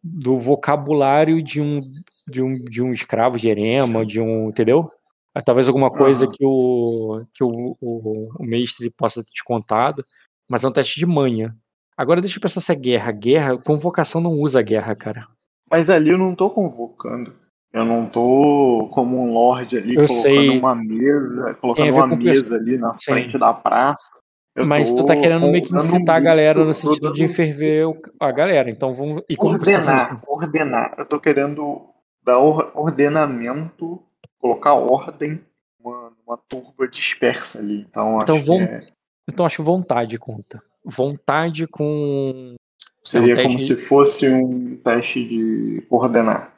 do 0.04 0.38
vocabulário 0.38 1.42
de 1.42 1.62
um, 1.62 1.82
de 2.28 2.42
um, 2.42 2.56
de 2.56 2.82
um 2.82 2.92
escravo 2.92 3.38
de 3.38 3.50
erema, 3.50 4.06
de 4.06 4.20
um, 4.20 4.50
entendeu? 4.50 4.92
Ah, 5.34 5.42
Talvez 5.42 5.68
alguma 5.68 5.90
coisa 5.90 6.26
Aham. 6.26 6.34
que, 6.34 6.46
o, 6.46 7.26
que 7.34 7.44
o, 7.44 7.78
o, 7.80 8.30
o 8.40 8.44
mestre 8.44 8.90
possa 8.90 9.24
ter 9.24 9.32
te 9.32 9.44
contado, 9.44 10.04
mas 10.50 10.64
é 10.64 10.68
um 10.68 10.72
teste 10.72 11.00
de 11.00 11.06
manha. 11.06 11.56
Agora 11.96 12.20
deixa 12.20 12.38
eu 12.38 12.42
pensar 12.42 12.62
se 12.62 12.72
é 12.72 12.76
guerra. 12.76 13.12
Guerra, 13.12 13.58
convocação 13.58 14.20
não 14.20 14.32
usa 14.32 14.62
guerra, 14.62 14.96
cara. 14.96 15.28
Mas 15.70 15.90
ali 15.90 16.10
eu 16.10 16.18
não 16.18 16.36
tô 16.36 16.50
convocando. 16.50 17.34
Eu 17.72 17.86
não 17.86 18.06
tô 18.06 18.90
como 18.92 19.18
um 19.22 19.34
lord 19.34 19.78
ali 19.78 19.96
Eu 19.96 20.06
colocando 20.06 20.12
sei. 20.12 20.50
uma 20.50 20.76
mesa, 20.76 21.54
colocando 21.56 21.94
uma 21.94 22.08
mesa 22.08 22.58
ali 22.58 22.78
na 22.78 22.94
Sim. 22.96 23.14
frente 23.14 23.38
da 23.38 23.54
praça. 23.54 24.20
Eu 24.56 24.66
mas 24.66 24.92
tu 24.92 25.06
tá 25.06 25.16
querendo 25.16 25.48
meio 25.48 25.64
que 25.64 25.74
incitar 25.74 26.18
a 26.18 26.20
galera 26.20 26.64
no 26.66 26.74
sentido 26.74 27.08
tô 27.08 27.14
de 27.14 27.22
dando- 27.22 27.34
ferver 27.34 27.86
a 28.20 28.32
galera. 28.32 28.70
Então 28.70 28.94
vamos. 28.94 29.24
E 29.30 29.36
como 29.38 29.54
ordenar, 29.54 30.22
ordenar. 30.28 30.96
Eu 30.98 31.06
tô 31.06 31.20
querendo 31.20 31.82
dar 32.24 32.38
or- 32.40 32.70
ordenamento, 32.76 34.02
colocar 34.40 34.74
ordem 34.74 35.42
numa, 35.82 36.12
numa 36.26 36.38
turba 36.50 36.88
dispersa 36.88 37.60
ali. 37.60 37.86
Então, 37.90 38.22
Então 38.22 38.36
acho 38.36 38.46
que 38.46 38.52
é- 38.54 38.88
Então 39.30 39.46
acho 39.46 39.64
vontade 39.64 40.18
conta. 40.18 40.62
Vontade 40.84 41.66
com. 41.68 42.56
seria 43.02 43.34
É 43.34 43.40
um 43.40 43.44
como 43.44 43.60
se 43.60 43.76
fosse 43.76 44.28
um 44.30 44.76
teste 44.78 45.24
de 45.28 45.84
ordenar. 45.90 46.52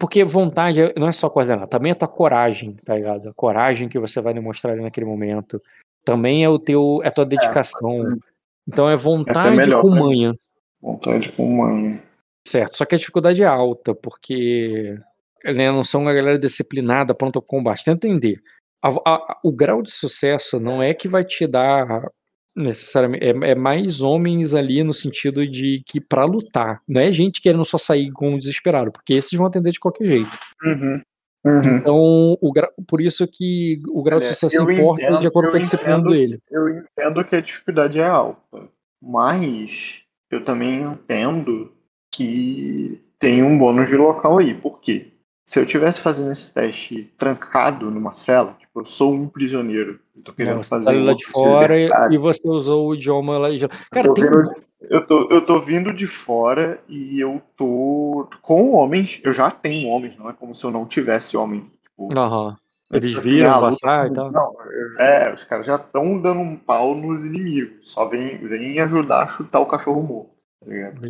Porque 0.00 0.24
vontade 0.24 0.80
é- 0.80 0.94
não 0.96 1.08
é 1.08 1.12
só 1.12 1.28
coordenar, 1.28 1.68
também 1.68 1.90
é 1.90 1.92
a 1.92 1.96
tua 1.98 2.08
coragem, 2.08 2.74
tá 2.84 2.94
ligado? 2.94 3.28
A 3.28 3.34
coragem 3.34 3.86
que 3.86 3.98
você 3.98 4.18
vai 4.18 4.32
demonstrar 4.32 4.72
ali 4.72 4.82
naquele 4.82 5.04
momento. 5.04 5.58
Também 6.04 6.42
é 6.44 6.48
o 6.48 6.58
teu, 6.58 7.00
é 7.02 7.08
a 7.08 7.10
tua 7.10 7.26
dedicação. 7.26 7.96
Sim, 7.96 8.18
então 8.66 8.88
é 8.88 8.96
vontade 8.96 9.56
melhor 9.56 9.82
com 9.82 9.90
mim. 9.90 9.98
manha, 10.00 10.34
vontade 10.80 11.32
com 11.32 11.56
manha. 11.56 12.02
certo? 12.46 12.76
Só 12.76 12.84
que 12.84 12.94
a 12.94 12.98
dificuldade 12.98 13.42
é 13.42 13.46
alta, 13.46 13.94
porque 13.94 14.98
né, 15.44 15.70
não 15.70 15.84
são 15.84 16.00
uma 16.02 16.12
galera 16.14 16.38
disciplinada, 16.38 17.14
pronta 17.14 17.38
ao 17.38 17.42
combate. 17.44 17.84
Tenta 17.84 18.06
entender. 18.06 18.40
A- 18.82 18.88
a- 19.06 19.40
o 19.44 19.52
grau 19.52 19.82
de 19.82 19.90
sucesso 19.90 20.58
não 20.60 20.82
é 20.82 20.94
que 20.94 21.08
vai 21.08 21.24
te 21.24 21.46
dar 21.46 22.10
necessariamente 22.56 23.24
é, 23.24 23.50
é 23.50 23.54
mais 23.54 24.00
homens 24.00 24.54
ali 24.54 24.82
no 24.82 24.92
sentido 24.94 25.46
de 25.46 25.82
que 25.86 26.00
pra 26.00 26.24
lutar, 26.24 26.80
não 26.88 27.00
é 27.00 27.12
gente 27.12 27.40
querendo 27.40 27.64
só 27.64 27.78
sair 27.78 28.10
com 28.12 28.30
um 28.30 28.38
desesperado, 28.38 28.90
porque 28.90 29.14
esses 29.14 29.32
vão 29.38 29.46
atender 29.46 29.70
de 29.72 29.78
qualquer 29.80 30.06
jeito. 30.06 30.38
Uhum. 30.64 31.00
Uhum. 31.48 31.76
Então, 31.76 31.96
o 32.40 32.52
gra- 32.52 32.70
por 32.86 33.00
isso 33.00 33.26
que 33.26 33.80
o 33.88 34.02
grau 34.02 34.20
de 34.20 34.26
sucesso 34.26 34.56
eu 34.56 34.70
importa 34.70 35.02
entendo- 35.02 35.18
de 35.20 35.26
acordo 35.26 35.50
com 35.50 35.56
a 35.56 35.60
disciplina 35.60 36.02
dele. 36.02 36.40
Eu 36.50 36.68
entendo 36.68 37.24
que 37.24 37.36
a 37.36 37.40
dificuldade 37.40 37.98
é 38.00 38.04
alta, 38.06 38.68
mas 39.02 40.02
eu 40.30 40.42
também 40.44 40.82
entendo 40.82 41.72
que 42.14 43.00
tem 43.18 43.42
um 43.42 43.56
bônus 43.58 43.88
de 43.88 43.96
local 43.96 44.38
aí. 44.38 44.54
Por 44.54 44.80
quê? 44.80 45.02
Se 45.48 45.58
eu 45.58 45.64
tivesse 45.64 46.02
fazendo 46.02 46.30
esse 46.30 46.52
teste 46.52 47.10
trancado 47.16 47.90
numa 47.90 48.12
cela, 48.12 48.54
tipo, 48.60 48.80
eu 48.80 48.84
sou 48.84 49.14
um 49.14 49.26
prisioneiro, 49.26 49.98
eu 50.14 50.22
tô 50.22 50.34
querendo 50.34 50.62
fazer 50.62 50.92
tá 50.92 51.02
lá 51.02 51.14
de 51.14 51.24
fora 51.24 51.74
e, 51.74 51.90
e 52.14 52.18
você 52.18 52.46
usou 52.46 52.86
o 52.88 52.94
idioma 52.94 53.38
lá. 53.38 53.48
Cara, 53.90 54.08
Eu 54.08 54.12
tem. 54.12 54.24
tô 54.24 54.30
vendo- 54.30 54.68
Eu 54.82 55.06
tô, 55.06 55.28
eu 55.30 55.40
tô 55.46 55.58
vindo 55.58 55.90
de 55.90 56.06
fora 56.06 56.78
e 56.86 57.18
eu 57.18 57.40
tô 57.56 58.28
com 58.42 58.72
homens. 58.74 59.22
Eu 59.24 59.32
já 59.32 59.50
tenho 59.50 59.88
homens, 59.88 60.18
não 60.18 60.28
é 60.28 60.34
como 60.34 60.54
se 60.54 60.62
eu 60.64 60.70
não 60.70 60.84
tivesse 60.84 61.34
homens. 61.34 61.64
Tipo, 61.82 62.10
Aham. 62.14 62.54
Eles 62.92 63.16
assim, 63.16 63.36
viram 63.36 63.50
a 63.50 63.58
luta 63.58 63.70
passar 63.70 64.06
e 64.06 64.12
tal. 64.12 64.30
Não, 64.30 64.54
é, 64.98 65.32
os 65.32 65.44
caras 65.44 65.64
já 65.64 65.76
estão 65.76 66.20
dando 66.20 66.40
um 66.40 66.56
pau 66.58 66.94
nos 66.94 67.24
inimigos. 67.24 67.90
Só 67.90 68.06
vem, 68.06 68.36
vem 68.36 68.80
ajudar 68.80 69.22
a 69.22 69.26
chutar 69.26 69.60
o 69.60 69.66
cachorro 69.66 70.02
morto. 70.02 70.30
Tá 70.60 70.66
ligado? 70.70 71.00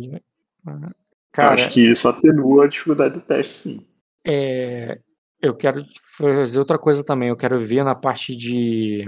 Ah, 0.65 0.79
Eu 0.81 0.89
Cara, 1.33 1.53
acho 1.55 1.71
que 1.71 1.81
isso 1.91 2.07
atenua 2.07 2.63
a 2.63 2.67
dificuldade 2.69 3.15
do 3.15 3.21
teste, 3.21 3.51
sim. 3.53 3.85
É, 4.29 4.99
eu 5.41 5.55
quero 5.55 5.83
fazer 6.17 6.59
outra 6.59 6.77
coisa 6.77 7.03
também. 7.03 7.29
Eu 7.29 7.35
quero 7.37 7.57
ver 7.57 7.83
na 7.83 7.95
parte 7.95 8.35
de 8.35 9.05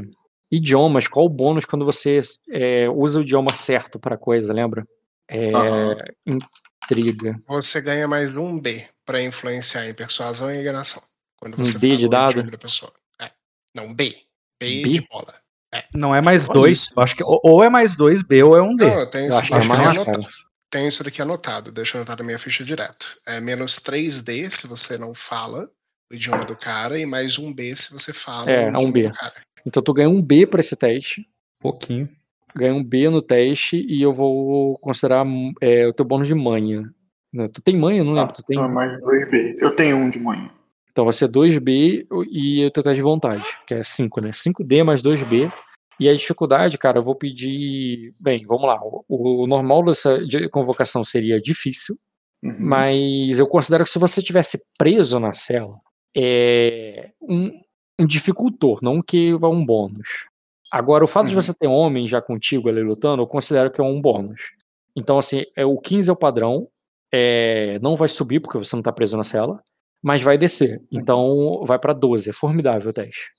idiomas 0.52 1.08
qual 1.08 1.26
o 1.26 1.30
bônus 1.30 1.66
quando 1.66 1.86
você 1.86 2.20
é, 2.50 2.90
usa 2.90 3.20
o 3.20 3.22
idioma 3.22 3.54
certo 3.54 4.00
para 4.00 4.18
coisa, 4.18 4.52
lembra? 4.54 4.86
É, 5.30 5.56
Aham. 5.56 5.96
intriga. 6.26 7.40
Você 7.48 7.80
ganha 7.82 8.08
mais 8.08 8.36
um 8.36 8.60
B 8.60 8.86
pra 9.06 9.22
influenciar 9.22 9.88
em 9.88 9.94
persuasão 9.94 10.54
e 10.54 10.60
enganação. 10.60 11.02
Quando 11.38 11.54
Um 11.54 11.64
você 11.66 11.74
D 11.74 11.98
de 11.98 12.10
dado? 12.10 12.44
da 12.44 12.58
pessoa. 12.58 12.92
É. 13.20 13.32
Não, 13.76 13.94
B. 13.94 14.16
B, 14.60 14.82
B? 14.84 14.90
de 14.90 15.08
bola. 15.08 15.36
Não 15.94 16.14
é 16.14 16.20
mais 16.22 16.48
dois. 16.48 16.90
acho 16.98 17.16
que 17.16 17.24
ou- 17.24 17.64
é 17.64 17.70
mais 17.70 17.96
dois 17.96 18.22
B 18.22 18.44
ou 18.44 18.58
é 18.58 18.62
um 18.62 18.76
D. 18.76 18.86
Não, 18.86 19.00
eu 19.00 19.10
tenho 19.10 19.30
Eu 19.30 19.38
acho 19.38 19.48
que 19.50 19.58
é 19.58 19.62
que 19.62 19.68
daqui 19.68 19.82
mais, 19.84 20.04
cara. 20.04 20.22
Tenho 20.72 20.88
isso 20.88 21.04
daqui 21.04 21.22
anotado. 21.22 21.72
Deixa 21.72 21.98
eu 21.98 22.00
anotar 22.02 22.18
na 22.18 22.24
minha 22.24 22.40
ficha 22.40 22.64
direto. 22.64 23.08
É 23.28 23.42
menos 23.42 23.76
3D 23.80 24.50
se 24.50 24.68
você 24.68 24.98
não 24.98 25.14
fala 25.14 25.70
o 26.10 26.16
idioma 26.16 26.46
do 26.46 26.56
cara 26.56 26.98
e 26.98 27.06
mais 27.06 27.38
um 27.38 27.54
B 27.54 27.76
se 27.76 27.92
você 27.94 28.14
fala 28.14 28.50
É, 28.50 28.66
o 28.66 28.70
é 28.70 28.78
um 28.78 28.78
idioma 28.78 28.92
B. 28.94 29.08
do 29.10 29.14
cara. 29.14 29.34
Então 29.66 29.84
tu 29.84 29.94
ganha 29.94 30.10
um 30.10 30.22
B 30.22 30.48
para 30.48 30.62
esse 30.62 30.76
teste. 30.76 31.26
Pouquinho. 31.60 32.10
Ganha 32.56 32.74
um 32.74 32.84
B 32.84 33.10
no 33.10 33.22
teste 33.22 33.78
e 33.88 34.02
eu 34.02 34.12
vou 34.14 34.78
considerar 34.80 35.26
é, 35.62 35.86
o 35.88 35.94
teu 35.94 36.06
bônus 36.06 36.28
de 36.28 36.36
manha. 36.36 36.84
Tu 37.54 37.62
tem 37.62 37.78
manha? 37.78 38.04
Não 38.04 38.14
Tá, 38.16 38.22
lembro. 38.22 38.36
Tu 38.36 38.44
tem? 38.44 38.58
então 38.58 38.70
é 38.70 38.74
mais 38.74 38.94
2B. 39.02 39.58
Eu 39.60 39.76
tenho 39.76 39.98
um 39.98 40.10
de 40.10 40.20
manhã. 40.20 40.50
Então 40.92 41.06
vai 41.06 41.14
ser 41.14 41.30
2B 41.30 42.06
e 42.30 42.66
o 42.66 42.72
teu 42.72 42.84
teste 42.84 42.96
de 42.98 43.02
vontade, 43.02 43.44
que 43.66 43.74
é 43.74 43.84
5, 43.84 44.20
né? 44.22 44.32
5D 44.34 44.84
mais 44.84 45.02
2B. 45.02 45.50
E 46.00 46.10
a 46.10 46.16
dificuldade, 46.16 46.78
cara, 46.78 46.98
eu 47.00 47.04
vou 47.04 47.16
pedir. 47.16 48.10
Bem, 48.22 48.44
vamos 48.48 48.66
lá. 48.66 48.80
O, 48.84 49.44
o 49.44 49.48
normal 49.48 49.84
dessa 49.86 50.26
de- 50.26 50.50
convocação 50.50 51.04
seria 51.04 51.40
difícil, 51.40 51.96
Uhum. 52.44 52.56
mas 52.60 53.38
eu 53.38 53.46
considero 53.48 53.84
que 53.84 53.90
se 53.92 54.00
você 54.00 54.22
tivesse 54.22 54.60
preso 54.78 55.20
na 55.20 55.32
cela, 55.34 55.78
é 56.18 57.12
um, 57.22 57.52
um 58.00 58.06
dificultor, 58.08 58.80
não 58.82 59.00
que 59.02 59.30
é 59.32 59.46
um 59.48 59.64
bônus. 59.64 60.26
Agora, 60.72 61.04
o 61.04 61.08
fato 61.08 61.28
de 61.28 61.36
Uhum. 61.36 61.42
você 61.42 61.54
ter 61.54 61.68
homem 61.68 62.08
já 62.08 62.20
contigo 62.22 62.68
ali 62.70 62.82
lutando, 62.82 63.22
eu 63.22 63.28
considero 63.28 63.70
que 63.70 63.80
é 63.80 63.84
um 63.84 64.02
bônus. 64.02 64.42
Então, 64.96 65.18
assim, 65.20 65.44
é, 65.56 65.64
o 65.66 65.76
15 65.78 66.10
é 66.10 66.14
o 66.14 66.16
padrão, 66.16 66.68
é, 67.14 67.78
não 67.82 67.96
vai 67.96 68.08
subir 68.08 68.40
porque 68.40 68.58
você 68.58 68.76
não 68.76 68.82
tá 68.82 68.92
preso 68.92 69.16
na 69.18 69.24
cela, 69.24 69.62
mas 70.02 70.22
vai 70.24 70.38
descer. 70.38 70.82
Então, 70.92 71.62
vai 71.66 71.78
pra 71.78 71.94
12. 71.94 72.30
É 72.30 72.34
formidável 72.34 72.90
o 72.90 72.94
teste. 72.94 73.30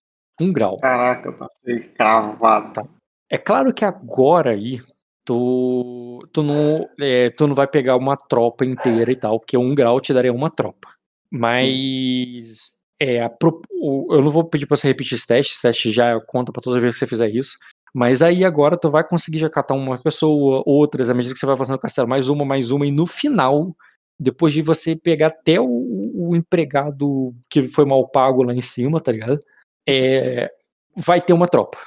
Um 0.40 0.52
grau. 0.52 0.78
Caraca, 0.78 1.28
eu 1.28 1.34
passei 1.34 1.80
cravado. 1.94 2.72
Tá. 2.72 2.84
É 3.30 3.38
claro 3.38 3.72
que 3.72 3.84
agora 3.84 4.50
aí 4.50 4.80
tu, 5.24 6.18
tu, 6.32 6.42
não, 6.42 6.88
é, 7.00 7.30
tu 7.30 7.46
não 7.46 7.54
vai 7.54 7.66
pegar 7.66 7.96
uma 7.96 8.16
tropa 8.16 8.64
inteira 8.64 9.10
e 9.10 9.16
tal, 9.16 9.38
porque 9.38 9.56
um 9.56 9.74
grau 9.74 10.00
te 10.00 10.12
daria 10.12 10.32
uma 10.32 10.50
tropa. 10.50 10.88
Mas 11.30 12.74
é, 13.00 13.22
a 13.22 13.30
eu 13.32 14.22
não 14.22 14.30
vou 14.30 14.44
pedir 14.44 14.66
pra 14.66 14.76
você 14.76 14.86
repetir 14.86 15.16
esse 15.16 15.26
teste, 15.26 15.52
esse 15.52 15.62
teste 15.62 15.90
já 15.90 16.20
conta 16.20 16.52
pra 16.52 16.62
todas 16.62 16.76
as 16.76 16.82
vezes 16.82 16.98
que 16.98 17.04
você 17.04 17.08
fizer 17.08 17.30
isso. 17.30 17.58
Mas 17.94 18.22
aí 18.22 18.44
agora 18.44 18.76
tu 18.76 18.90
vai 18.90 19.06
conseguir 19.06 19.38
já 19.38 19.50
catar 19.50 19.74
uma 19.74 19.98
pessoa, 19.98 20.62
outras, 20.66 21.10
à 21.10 21.14
medida 21.14 21.34
que 21.34 21.40
você 21.40 21.46
vai 21.46 21.54
avançando 21.54 21.76
no 21.76 21.80
castelo, 21.80 22.08
mais 22.08 22.28
uma, 22.28 22.44
mais 22.44 22.70
uma, 22.70 22.86
e 22.86 22.90
no 22.90 23.06
final, 23.06 23.76
depois 24.18 24.52
de 24.52 24.62
você 24.62 24.96
pegar 24.96 25.28
até 25.28 25.60
o, 25.60 25.66
o 26.14 26.36
empregado 26.36 27.34
que 27.50 27.62
foi 27.62 27.84
mal 27.84 28.08
pago 28.08 28.42
lá 28.42 28.54
em 28.54 28.60
cima, 28.60 29.00
tá 29.00 29.12
ligado? 29.12 29.42
É, 29.88 30.50
vai 30.96 31.20
ter 31.20 31.32
uma 31.32 31.48
tropa, 31.48 31.78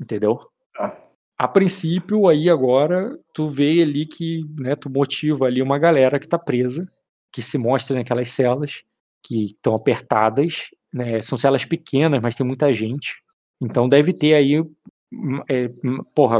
entendeu? 0.00 0.40
Tá. 0.74 0.98
A 1.38 1.48
princípio, 1.48 2.28
aí 2.28 2.48
agora, 2.48 3.18
tu 3.34 3.48
vê 3.48 3.82
ali 3.82 4.06
que, 4.06 4.42
né, 4.58 4.76
tu 4.76 4.88
motiva 4.88 5.46
ali 5.46 5.60
uma 5.60 5.78
galera 5.78 6.18
que 6.18 6.28
tá 6.28 6.38
presa, 6.38 6.86
que 7.32 7.42
se 7.42 7.58
mostra 7.58 7.96
naquelas 7.96 8.30
celas, 8.30 8.82
que 9.24 9.46
estão 9.46 9.74
apertadas, 9.74 10.68
né, 10.92 11.20
são 11.20 11.36
celas 11.36 11.64
pequenas, 11.64 12.20
mas 12.22 12.34
tem 12.36 12.46
muita 12.46 12.72
gente, 12.72 13.16
então 13.60 13.88
deve 13.88 14.12
ter 14.12 14.34
aí, 14.34 14.60
hum, 14.60 15.40
é, 15.48 15.68
hum, 15.84 16.02
porra, 16.14 16.38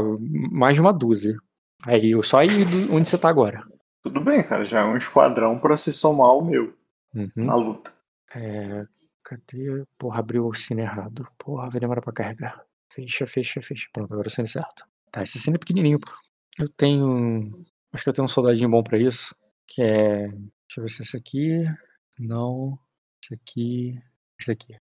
mais 0.51 0.75
de 0.75 0.81
uma 0.81 0.93
dúzia. 0.93 1.35
Aí, 1.85 2.11
só 2.23 2.39
aí 2.39 2.49
onde 2.89 3.09
você 3.09 3.17
tá 3.17 3.27
agora. 3.27 3.61
Tudo 4.01 4.21
bem, 4.21 4.41
cara. 4.43 4.63
Já 4.63 4.81
é 4.81 4.83
um 4.85 4.95
esquadrão 4.95 5.59
pra 5.59 5.75
se 5.75 5.91
somar 5.91 6.27
ao 6.27 6.43
meu 6.43 6.73
Uhum. 7.13 7.29
na 7.35 7.55
luta. 7.55 7.93
É, 8.33 8.83
cadê? 9.23 9.85
Porra, 9.97 10.19
abriu 10.19 10.47
o 10.47 10.53
cine 10.53 10.81
errado. 10.81 11.27
Porra, 11.37 11.69
vai 11.69 11.79
demorar 11.79 12.01
pra 12.01 12.13
carregar. 12.13 12.65
Fecha, 12.91 13.25
fecha, 13.25 13.61
fecha. 13.61 13.87
Pronto, 13.91 14.13
agora 14.13 14.27
o 14.27 14.31
cine 14.31 14.47
certo. 14.47 14.85
Tá, 15.11 15.21
esse 15.23 15.39
cine 15.39 15.55
é 15.55 15.59
pequenininho, 15.59 15.99
pô. 15.99 16.11
Eu 16.59 16.69
tenho. 16.69 17.63
Acho 17.91 18.03
que 18.03 18.09
eu 18.09 18.13
tenho 18.13 18.25
um 18.25 18.29
soldadinho 18.29 18.69
bom 18.69 18.83
pra 18.83 18.97
isso. 18.97 19.35
Que 19.67 19.81
é. 19.81 20.27
Deixa 20.27 20.77
eu 20.77 20.83
ver 20.83 20.89
se 20.89 21.01
é 21.01 21.03
esse 21.03 21.17
aqui. 21.17 21.63
Não. 22.19 22.77
Esse 23.23 23.33
aqui. 23.33 24.01
Esse 24.39 24.51
aqui. 24.51 24.75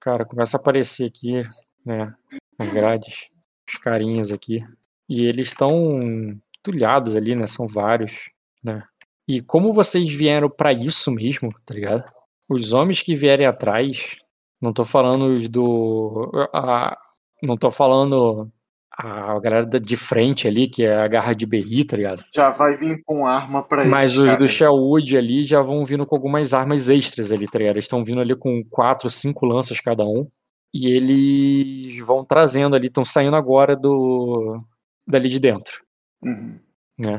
Cara, 0.00 0.24
começa 0.24 0.56
a 0.56 0.60
aparecer 0.60 1.06
aqui, 1.06 1.42
né? 1.84 2.14
As 2.58 2.72
grades. 2.72 3.28
Os 3.68 3.78
carinhas 3.78 4.32
aqui. 4.32 4.64
E 5.08 5.22
eles 5.22 5.48
estão 5.48 6.40
tulhados 6.62 7.16
ali, 7.16 7.34
né? 7.34 7.46
São 7.46 7.66
vários, 7.66 8.30
né? 8.62 8.82
E 9.26 9.40
como 9.40 9.72
vocês 9.72 10.12
vieram 10.12 10.50
pra 10.50 10.72
isso 10.72 11.10
mesmo, 11.10 11.52
tá 11.64 11.74
ligado? 11.74 12.04
Os 12.52 12.72
homens 12.72 13.02
que 13.02 13.14
vierem 13.16 13.46
atrás, 13.46 14.16
não 14.60 14.72
tô 14.72 14.84
falando 14.84 15.26
os 15.36 15.48
do. 15.48 16.30
a- 16.52 16.96
não 17.42 17.56
tô 17.56 17.70
falando 17.70 18.50
a 18.96 19.38
galera 19.40 19.64
de 19.80 19.96
frente 19.96 20.46
ali, 20.46 20.68
que 20.68 20.84
é 20.84 20.94
a 21.00 21.08
garra 21.08 21.32
de 21.34 21.46
berri, 21.46 21.84
tá 21.84 21.96
ligado? 21.96 22.22
Já 22.34 22.50
vai 22.50 22.76
vir 22.76 23.02
com 23.04 23.26
arma 23.26 23.62
pra 23.62 23.84
Mas 23.86 24.16
os 24.18 24.24
do 24.24 24.26
caras. 24.26 24.52
Sherwood 24.52 25.16
ali 25.16 25.44
já 25.44 25.62
vão 25.62 25.84
vindo 25.84 26.06
com 26.06 26.14
algumas 26.14 26.52
armas 26.52 26.88
extras 26.88 27.32
ali, 27.32 27.46
tá 27.46 27.58
ligado? 27.58 27.74
Eles 27.76 27.84
estão 27.84 28.04
vindo 28.04 28.20
ali 28.20 28.36
com 28.36 28.60
quatro, 28.70 29.08
cinco 29.10 29.46
lanças 29.46 29.80
cada 29.80 30.04
um. 30.04 30.28
E 30.74 30.86
eles 30.90 31.98
vão 32.06 32.24
trazendo 32.24 32.76
ali, 32.76 32.86
estão 32.86 33.04
saindo 33.04 33.34
agora 33.36 33.74
do. 33.74 34.62
dali 35.06 35.28
de 35.28 35.40
dentro. 35.40 35.82
Uhum. 36.22 36.58
né? 36.98 37.18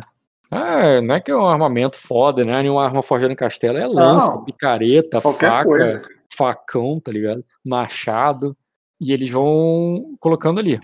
Ah, 0.55 1.01
não 1.01 1.15
é 1.15 1.19
que 1.21 1.31
é 1.31 1.35
um 1.35 1.45
armamento 1.47 1.97
foda, 1.97 2.43
né? 2.45 2.53
Nenhuma 2.61 2.83
arma 2.85 3.01
forjada 3.01 3.31
em 3.33 3.35
castelo. 3.35 3.77
É 3.77 3.85
lança, 3.87 4.31
Não. 4.33 4.43
picareta, 4.43 5.19
faca, 5.21 5.63
coisa. 5.63 6.01
facão, 6.35 6.99
tá 6.99 7.11
ligado? 7.11 7.43
Machado. 7.65 8.55
E 9.01 9.11
eles 9.11 9.29
vão 9.29 10.15
colocando 10.19 10.59
ali. 10.59 10.79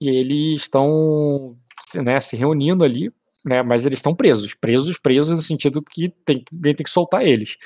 E 0.00 0.08
eles 0.08 0.62
estão 0.62 1.56
né, 1.94 2.20
se 2.20 2.36
reunindo 2.36 2.84
ali, 2.84 3.10
né? 3.44 3.62
Mas 3.62 3.86
eles 3.86 3.98
estão 3.98 4.14
presos. 4.14 4.54
Presos, 4.54 4.98
presos 4.98 5.36
no 5.36 5.42
sentido 5.42 5.80
que 5.80 6.08
tem, 6.24 6.44
alguém 6.52 6.74
tem 6.74 6.84
que 6.84 6.90
soltar 6.90 7.24
eles. 7.24 7.56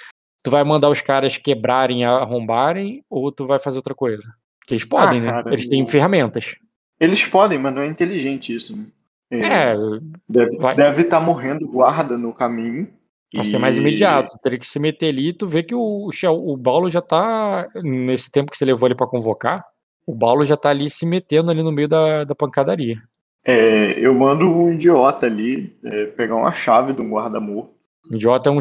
Tu 0.44 0.50
vai 0.50 0.62
mandar 0.62 0.88
os 0.88 1.02
caras 1.02 1.36
quebrarem, 1.36 2.04
arrombarem, 2.04 3.04
ou 3.10 3.32
tu 3.32 3.46
vai 3.46 3.58
fazer 3.58 3.78
outra 3.78 3.94
coisa? 3.94 4.32
Porque 4.60 4.74
eles 4.74 4.84
podem, 4.84 5.20
né? 5.20 5.28
cara, 5.30 5.50
Eles 5.52 5.68
têm 5.68 5.82
o- 5.82 5.88
ferramentas. 5.88 6.54
Eles 7.00 7.24
podem, 7.26 7.58
mas 7.58 7.74
não 7.74 7.82
é 7.82 7.86
inteligente 7.86 8.54
isso. 8.54 8.76
Né? 8.76 8.84
É, 9.30 9.74
Deve 10.28 10.56
vai. 10.58 10.74
deve 10.74 11.02
estar 11.02 11.20
morrendo 11.20 11.66
guarda 11.68 12.16
no 12.16 12.32
caminho. 12.32 12.88
Pra 13.32 13.44
ser 13.44 13.56
e- 13.56 13.58
mais 13.60 13.76
imediato. 13.76 14.32
Teria 14.42 14.58
que 14.58 14.66
se 14.66 14.78
meter 14.80 15.08
ali 15.10 15.28
e 15.28 15.32
tu 15.34 15.46
vê 15.46 15.62
que 15.62 15.74
o, 15.74 16.08
o 16.08 16.58
Paulo 16.58 16.88
já 16.88 17.02
tá. 17.02 17.66
Nesse 17.82 18.32
tempo 18.32 18.50
que 18.50 18.56
você 18.56 18.64
levou 18.64 18.88
ele 18.88 18.94
pra 18.94 19.06
convocar, 19.06 19.62
o 20.06 20.16
Paulo 20.18 20.44
já 20.46 20.56
tá 20.56 20.70
ali 20.70 20.88
se 20.88 21.04
metendo 21.04 21.50
ali 21.50 21.62
no 21.62 21.70
meio 21.70 21.88
da, 21.88 22.24
da 22.24 22.34
pancadaria. 22.34 22.96
É, 23.44 23.98
eu 23.98 24.14
mando 24.14 24.48
um 24.48 24.72
idiota 24.72 25.26
ali 25.26 25.76
é, 25.84 26.06
pegar 26.06 26.36
uma 26.36 26.52
chave 26.52 26.92
de 26.94 27.00
um 27.02 27.10
guarda 27.10 27.38
morto. 27.38 27.70
O 28.10 28.14
idiota 28.14 28.48
é 28.48 28.52
um 28.52 28.56
um- 28.56 28.60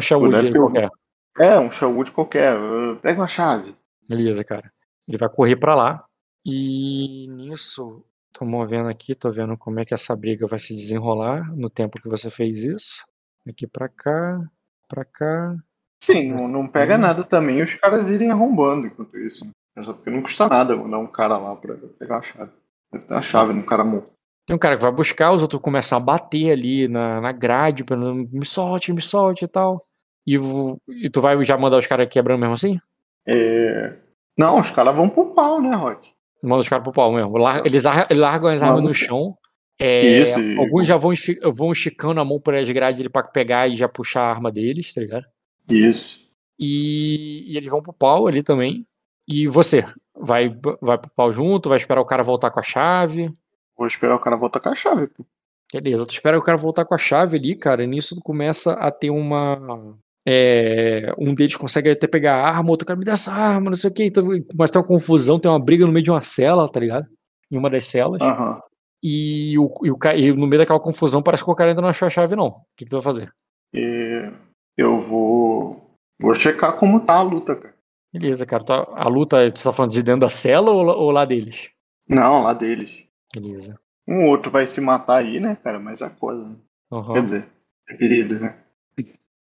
qualquer. 0.52 0.90
É, 1.38 1.58
um 1.58 1.70
Sherwood 1.70 2.10
qualquer. 2.10 2.54
Pega 3.00 3.20
uma 3.22 3.26
chave. 3.26 3.74
Beleza, 4.08 4.44
cara. 4.44 4.68
Ele 5.06 5.16
vai 5.16 5.28
correr 5.30 5.56
pra 5.56 5.74
lá. 5.74 6.04
E 6.44 7.26
nisso, 7.30 8.02
tô 8.38 8.44
movendo 8.44 8.88
aqui, 8.88 9.14
tô 9.14 9.30
vendo 9.30 9.56
como 9.56 9.80
é 9.80 9.84
que 9.84 9.94
essa 9.94 10.14
briga 10.14 10.46
vai 10.46 10.58
se 10.58 10.74
desenrolar 10.74 11.50
no 11.56 11.68
tempo 11.68 12.00
que 12.00 12.08
você 12.08 12.30
fez 12.30 12.62
isso. 12.62 13.04
Aqui 13.48 13.66
pra 13.66 13.88
cá, 13.88 14.40
pra 14.88 15.04
cá. 15.04 15.56
Sim, 16.02 16.32
não, 16.32 16.46
não 16.46 16.68
pega 16.68 16.96
Hum. 16.96 17.00
nada 17.00 17.24
também 17.24 17.62
os 17.62 17.74
caras 17.74 18.08
irem 18.08 18.30
arrombando 18.30 18.86
enquanto 18.86 19.18
isso. 19.18 19.46
É 19.76 19.82
só 19.82 19.92
porque 19.92 20.10
não 20.10 20.22
custa 20.22 20.48
nada 20.48 20.76
mandar 20.76 20.98
um 20.98 21.06
cara 21.06 21.36
lá 21.38 21.54
pra 21.56 21.74
pegar 21.98 22.18
a 22.18 22.22
chave. 22.22 22.52
Deve 22.92 23.04
ter 23.04 23.14
a 23.14 23.22
chave 23.22 23.52
no 23.52 23.64
cara 23.64 23.84
morto. 23.84 24.10
Tem 24.46 24.56
um 24.56 24.58
cara 24.58 24.76
que 24.76 24.82
vai 24.82 24.92
buscar, 24.92 25.32
os 25.32 25.42
outros 25.42 25.60
começam 25.60 25.98
a 25.98 26.00
bater 26.00 26.50
ali 26.52 26.88
na, 26.88 27.20
na 27.20 27.32
grade, 27.32 27.84
pra 27.84 27.96
me 27.96 28.46
solte, 28.46 28.92
me 28.92 29.02
solte 29.02 29.44
e 29.44 29.48
tal. 29.48 29.84
E, 30.26 30.36
e 30.88 31.10
tu 31.10 31.20
vai 31.20 31.42
já 31.44 31.56
mandar 31.58 31.76
os 31.78 31.86
caras 31.86 32.08
quebrando 32.08 32.40
mesmo 32.40 32.54
assim? 32.54 32.80
É, 33.26 33.94
Não, 34.38 34.58
os 34.58 34.70
caras 34.70 34.94
vão 34.96 35.08
pro 35.08 35.34
pau, 35.34 35.60
né, 35.60 35.74
Rock? 35.74 36.12
Manda 36.42 36.60
os 36.60 36.68
caras 36.68 36.84
pro 36.84 36.92
pau 36.92 37.12
mesmo. 37.12 37.34
Eles 37.64 37.84
ar- 37.86 38.06
largam 38.10 38.48
as 38.50 38.62
armas 38.62 38.82
no 38.84 38.94
chão. 38.94 39.36
é, 39.80 40.20
Isso, 40.20 40.40
e- 40.40 40.58
alguns 40.58 40.86
já 40.86 40.96
vão, 40.96 41.12
vão 41.52 41.72
esticando 41.72 42.20
a 42.20 42.24
mão 42.24 42.40
por 42.40 42.54
as 42.54 42.68
grades 42.70 43.06
pra 43.08 43.22
pegar 43.22 43.68
e 43.68 43.76
já 43.76 43.88
puxar 43.88 44.22
a 44.22 44.30
arma 44.30 44.50
deles, 44.52 44.92
tá 44.94 45.00
ligado? 45.00 45.24
Isso. 45.68 46.26
E, 46.58 47.44
e 47.52 47.56
eles 47.56 47.70
vão 47.70 47.82
pro 47.82 47.92
pau 47.92 48.26
ali 48.26 48.42
também. 48.42 48.86
E 49.26 49.46
você? 49.46 49.84
Vai, 50.16 50.48
vai 50.80 50.98
pro 50.98 51.10
pau 51.14 51.30
junto? 51.32 51.68
Vai 51.68 51.76
esperar 51.78 52.00
o 52.00 52.04
cara 52.06 52.22
voltar 52.22 52.50
com 52.50 52.58
a 52.60 52.62
chave? 52.62 53.30
Vou 53.76 53.86
esperar 53.86 54.16
o 54.16 54.20
cara 54.20 54.36
voltar 54.36 54.58
com 54.60 54.68
a 54.68 54.74
chave. 54.74 55.06
pô. 55.08 55.24
Beleza, 55.72 56.06
tu 56.06 56.10
espera 56.12 56.38
o 56.38 56.42
cara 56.42 56.56
voltar 56.56 56.84
com 56.86 56.94
a 56.94 56.98
chave 56.98 57.36
ali, 57.36 57.54
cara, 57.54 57.84
e 57.84 57.86
nisso 57.86 58.14
tu 58.16 58.22
começa 58.22 58.72
a 58.72 58.90
ter 58.90 59.10
uma. 59.10 59.96
É, 60.30 61.10
um 61.18 61.34
deles 61.34 61.56
consegue 61.56 61.88
até 61.90 62.06
pegar 62.06 62.36
a 62.36 62.48
arma, 62.50 62.68
outro 62.70 62.86
cara 62.86 62.98
me 62.98 63.04
dá 63.04 63.12
essa 63.12 63.32
arma, 63.32 63.70
não 63.70 63.76
sei 63.78 63.88
o 63.90 63.94
que. 63.94 64.04
Então, 64.04 64.24
mas 64.54 64.70
tem 64.70 64.78
uma 64.80 64.86
confusão, 64.86 65.40
tem 65.40 65.50
uma 65.50 65.58
briga 65.58 65.86
no 65.86 65.92
meio 65.92 66.04
de 66.04 66.10
uma 66.10 66.20
cela, 66.20 66.70
tá 66.70 66.78
ligado? 66.78 67.06
Em 67.50 67.56
uma 67.56 67.70
das 67.70 67.86
celas. 67.86 68.20
Aham. 68.20 68.60
E, 69.02 69.56
o, 69.58 69.72
e, 69.84 69.90
o, 69.90 69.98
e 70.16 70.32
no 70.32 70.46
meio 70.46 70.58
daquela 70.60 70.80
confusão 70.80 71.22
parece 71.22 71.42
que 71.44 71.50
o 71.50 71.54
cara 71.54 71.70
ainda 71.70 71.80
não 71.80 71.88
achou 71.88 72.04
a 72.06 72.10
chave, 72.10 72.36
não. 72.36 72.48
O 72.48 72.62
que, 72.76 72.84
que 72.84 72.90
tu 72.90 72.96
vai 73.00 73.02
fazer? 73.02 73.32
E 73.72 74.30
eu 74.76 75.00
vou. 75.00 75.94
Vou 76.20 76.34
checar 76.34 76.76
como 76.78 77.00
tá 77.00 77.14
a 77.14 77.22
luta, 77.22 77.54
cara. 77.56 77.74
Beleza, 78.12 78.44
cara. 78.44 78.64
A 78.96 79.08
luta, 79.08 79.50
tu 79.50 79.62
tá 79.62 79.72
falando 79.72 79.92
de 79.92 80.02
dentro 80.02 80.20
da 80.22 80.28
cela 80.30 80.70
ou, 80.70 80.82
lá- 80.82 80.96
ou 80.96 81.10
lá 81.10 81.24
deles? 81.24 81.70
Não, 82.08 82.42
lá 82.42 82.52
deles. 82.52 82.90
Beleza. 83.32 83.78
Um 84.06 84.26
outro 84.26 84.50
vai 84.50 84.66
se 84.66 84.80
matar 84.80 85.18
aí, 85.22 85.38
né, 85.38 85.56
cara? 85.62 85.78
Mas 85.78 86.00
é 86.02 86.08
coisa. 86.10 86.42
né? 86.44 86.56
Aham. 86.90 87.12
Quer 87.14 87.22
dizer, 87.22 87.48
é 87.88 87.94
querido, 87.96 88.40
né? 88.40 88.56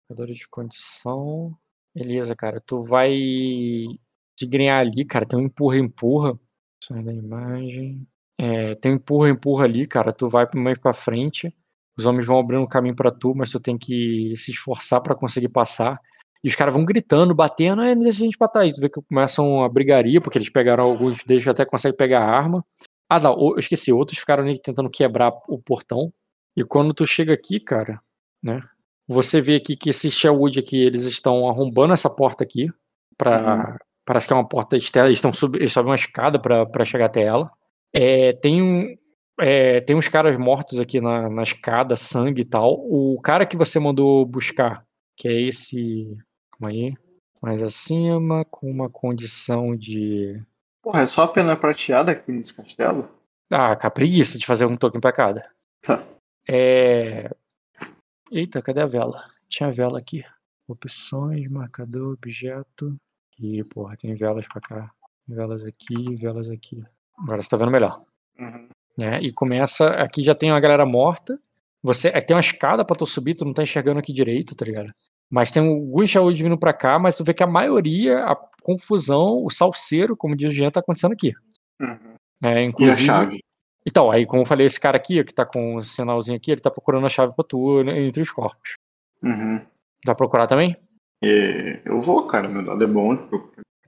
Jogador 0.10 0.34
de 0.34 0.48
condição. 0.50 1.56
Beleza, 1.96 2.36
cara. 2.36 2.62
Tu 2.66 2.82
vai 2.84 3.12
de 3.14 4.46
ganhar 4.48 4.80
ali, 4.80 5.06
cara. 5.06 5.26
Tem 5.26 5.38
um 5.40 5.44
empurra-empurra. 5.44 6.38
Sai 6.84 7.04
da 7.04 7.14
imagem. 7.14 8.08
É, 8.40 8.76
tem 8.76 8.92
um 8.94 8.96
empurra-empurra 8.96 9.66
ali, 9.66 9.88
cara. 9.88 10.12
Tu 10.12 10.28
vai 10.28 10.48
mais 10.56 10.78
pra 10.78 10.94
frente. 10.94 11.50
Os 11.98 12.06
homens 12.06 12.28
vão 12.28 12.40
abrindo 12.40 12.62
um 12.62 12.68
caminho 12.68 12.96
pra 12.96 13.10
tu, 13.12 13.34
mas 13.36 13.50
tu 13.50 13.60
tem 13.60 13.78
que 13.78 14.36
se 14.38 14.52
esforçar 14.52 15.02
pra 15.02 15.16
conseguir 15.16 15.50
passar. 15.50 16.00
E 16.44 16.48
os 16.48 16.56
caras 16.56 16.74
vão 16.74 16.86
gritando, 16.86 17.34
batendo, 17.34 17.82
"Ai, 17.82 17.96
não 17.96 18.04
deixa 18.04 18.20
a 18.22 18.26
gente 18.26 18.38
pra 18.38 18.48
trás. 18.48 18.76
Tu 18.76 18.80
vê 18.82 18.90
que 18.90 19.02
começam 19.02 19.64
a 19.64 19.70
brigaria, 19.70 20.22
porque 20.22 20.38
eles 20.38 20.50
pegaram 20.52 20.84
alguns 20.84 21.24
deles 21.24 21.48
até 21.48 21.66
conseguem 21.66 21.98
pegar 21.98 22.22
a 22.22 22.30
arma. 22.30 22.64
Ah, 23.10 23.20
não, 23.20 23.34
o- 23.34 23.54
eu 23.56 23.60
esqueci, 23.60 23.92
outros 23.92 24.20
ficaram 24.20 24.44
ali 24.44 24.60
tentando 24.62 24.90
quebrar 24.90 25.30
o 25.50 25.58
portão. 25.66 26.08
E 26.56 26.64
quando 26.64 26.94
tu 26.94 27.06
chega 27.08 27.34
aqui, 27.34 27.60
cara, 27.60 28.00
né? 28.44 28.60
Você 29.08 29.40
vê 29.40 29.56
aqui 29.56 29.76
que 29.76 29.90
esse 29.90 30.12
Sherwood 30.12 30.60
aqui, 30.60 30.78
eles 30.78 31.06
estão 31.06 31.48
arrombando 31.48 31.94
essa 31.94 32.10
porta 32.10 32.44
aqui. 32.44 32.70
Pra, 33.18 33.78
Parece 34.08 34.26
que 34.26 34.32
é 34.32 34.38
uma 34.38 34.48
porta 34.48 34.78
externa, 34.78 35.10
eles 35.10 35.18
estão 35.18 35.34
sub, 35.34 35.58
eles 35.58 35.74
sobem 35.74 35.90
uma 35.90 35.96
escada 35.96 36.40
pra 36.40 36.66
pra 36.66 36.86
chegar 36.86 37.08
até 37.08 37.24
ela. 37.24 37.52
É, 37.94 38.32
tem, 38.32 38.62
um, 38.62 38.96
é, 39.38 39.82
tem 39.82 39.98
uns 39.98 40.08
caras 40.08 40.38
mortos 40.38 40.80
aqui 40.80 41.02
na, 41.02 41.30
na 41.30 41.44
escada, 41.44 41.94
sangue 41.98 42.44
e 42.44 42.46
tal. 42.46 42.74
O 42.90 43.20
cara 43.22 43.46
que 43.46 43.58
você 43.58 43.82
mandou 43.82 44.26
buscar, 44.26 44.86
que 45.18 45.28
é 45.28 45.42
esse. 45.42 46.18
Calma 46.54 46.74
aí. 46.74 46.94
Mais 47.44 47.62
acima, 47.62 48.46
com 48.46 48.72
uma 48.72 48.90
condição 48.90 49.76
de. 49.76 50.42
Porra, 50.82 51.02
é 51.02 51.06
só 51.06 51.24
a 51.24 51.28
pena 51.28 51.58
prateada 51.58 52.10
aqui 52.10 52.32
nesse 52.32 52.56
castelo? 52.56 53.10
Ah, 53.52 53.76
cara, 53.76 53.92
preguiça 53.92 54.40
de 54.40 54.46
fazer 54.46 54.66
um 54.66 54.78
token 54.78 55.02
pra 55.02 55.12
cada. 55.12 55.46
Tá. 55.82 56.02
É. 56.50 57.30
Eita, 58.32 58.62
cadê 58.62 58.82
a 58.82 58.86
vela? 58.86 59.26
Tinha 59.48 59.72
vela 59.72 60.00
aqui. 60.00 60.24
Opções, 60.68 61.50
marcador, 61.50 62.14
objeto. 62.14 62.94
E, 63.40 63.64
porra, 63.66 63.96
tem 63.96 64.16
velas 64.16 64.48
pra 64.48 64.62
cá. 64.62 64.92
Velas 65.28 65.64
aqui, 65.64 66.16
velas 66.16 66.50
aqui. 66.50 66.84
Agora 67.18 67.42
você 67.42 67.50
tá 67.50 67.58
vendo 67.58 67.72
melhor. 67.72 68.02
Uhum. 68.40 68.68
Né? 68.98 69.22
E 69.22 69.32
começa. 69.32 69.88
Aqui 69.90 70.24
já 70.24 70.36
tem 70.36 70.52
uma 70.52 70.60
galera 70.60 70.86
morta. 70.86 71.40
Você 71.84 72.10
é, 72.10 72.20
tem 72.20 72.36
uma 72.36 72.42
escada 72.42 72.84
pra 72.84 72.96
tu 72.96 73.06
subir, 73.06 73.36
tu 73.36 73.46
não 73.46 73.54
tá 73.54 73.64
enxergando 73.64 74.00
aqui 74.00 74.12
direito, 74.12 74.56
tá 74.56 74.66
ligado? 74.66 74.92
Mas 75.30 75.52
tem 75.52 75.66
alguns 75.66 76.10
Shaold 76.10 76.42
vindo 76.42 76.58
pra 76.58 76.74
cá, 76.74 76.98
mas 76.98 77.16
tu 77.16 77.24
vê 77.24 77.34
que 77.34 77.44
a 77.44 77.48
maioria, 77.48 78.26
a 78.26 78.36
confusão, 78.64 79.44
o 79.46 79.50
salseiro, 79.50 80.16
como 80.16 80.36
diz 80.36 80.52
o 80.52 80.54
Jean, 80.54 80.72
tá 80.72 80.80
acontecendo 80.80 81.14
aqui. 81.14 81.34
Uhum. 81.80 82.16
É, 82.44 82.54
E 82.54 82.58
a 82.58 82.64
inclusive, 82.64 83.06
chave? 83.06 83.44
Então, 83.88 84.12
aí, 84.12 84.26
como 84.26 84.42
eu 84.42 84.46
falei, 84.46 84.66
esse 84.66 84.78
cara 84.78 84.98
aqui, 84.98 85.24
que 85.24 85.34
tá 85.34 85.46
com 85.46 85.78
o 85.78 85.82
sinalzinho 85.82 86.36
aqui, 86.36 86.52
ele 86.52 86.60
tá 86.60 86.70
procurando 86.70 87.06
a 87.06 87.10
chave 87.10 87.34
pra 87.34 87.46
tu 87.46 87.82
né, 87.86 88.02
entre 88.02 88.22
os 88.22 88.30
corpos. 88.30 88.74
Uhum. 89.24 89.62
Vai 90.06 90.14
procurar 90.14 90.46
também? 90.46 90.76
E 91.24 91.80
eu 91.86 92.02
vou, 92.02 92.28
cara. 92.28 92.50
Meu 92.50 92.66
dado 92.66 92.84
é 92.84 92.86
bom. 92.88 93.16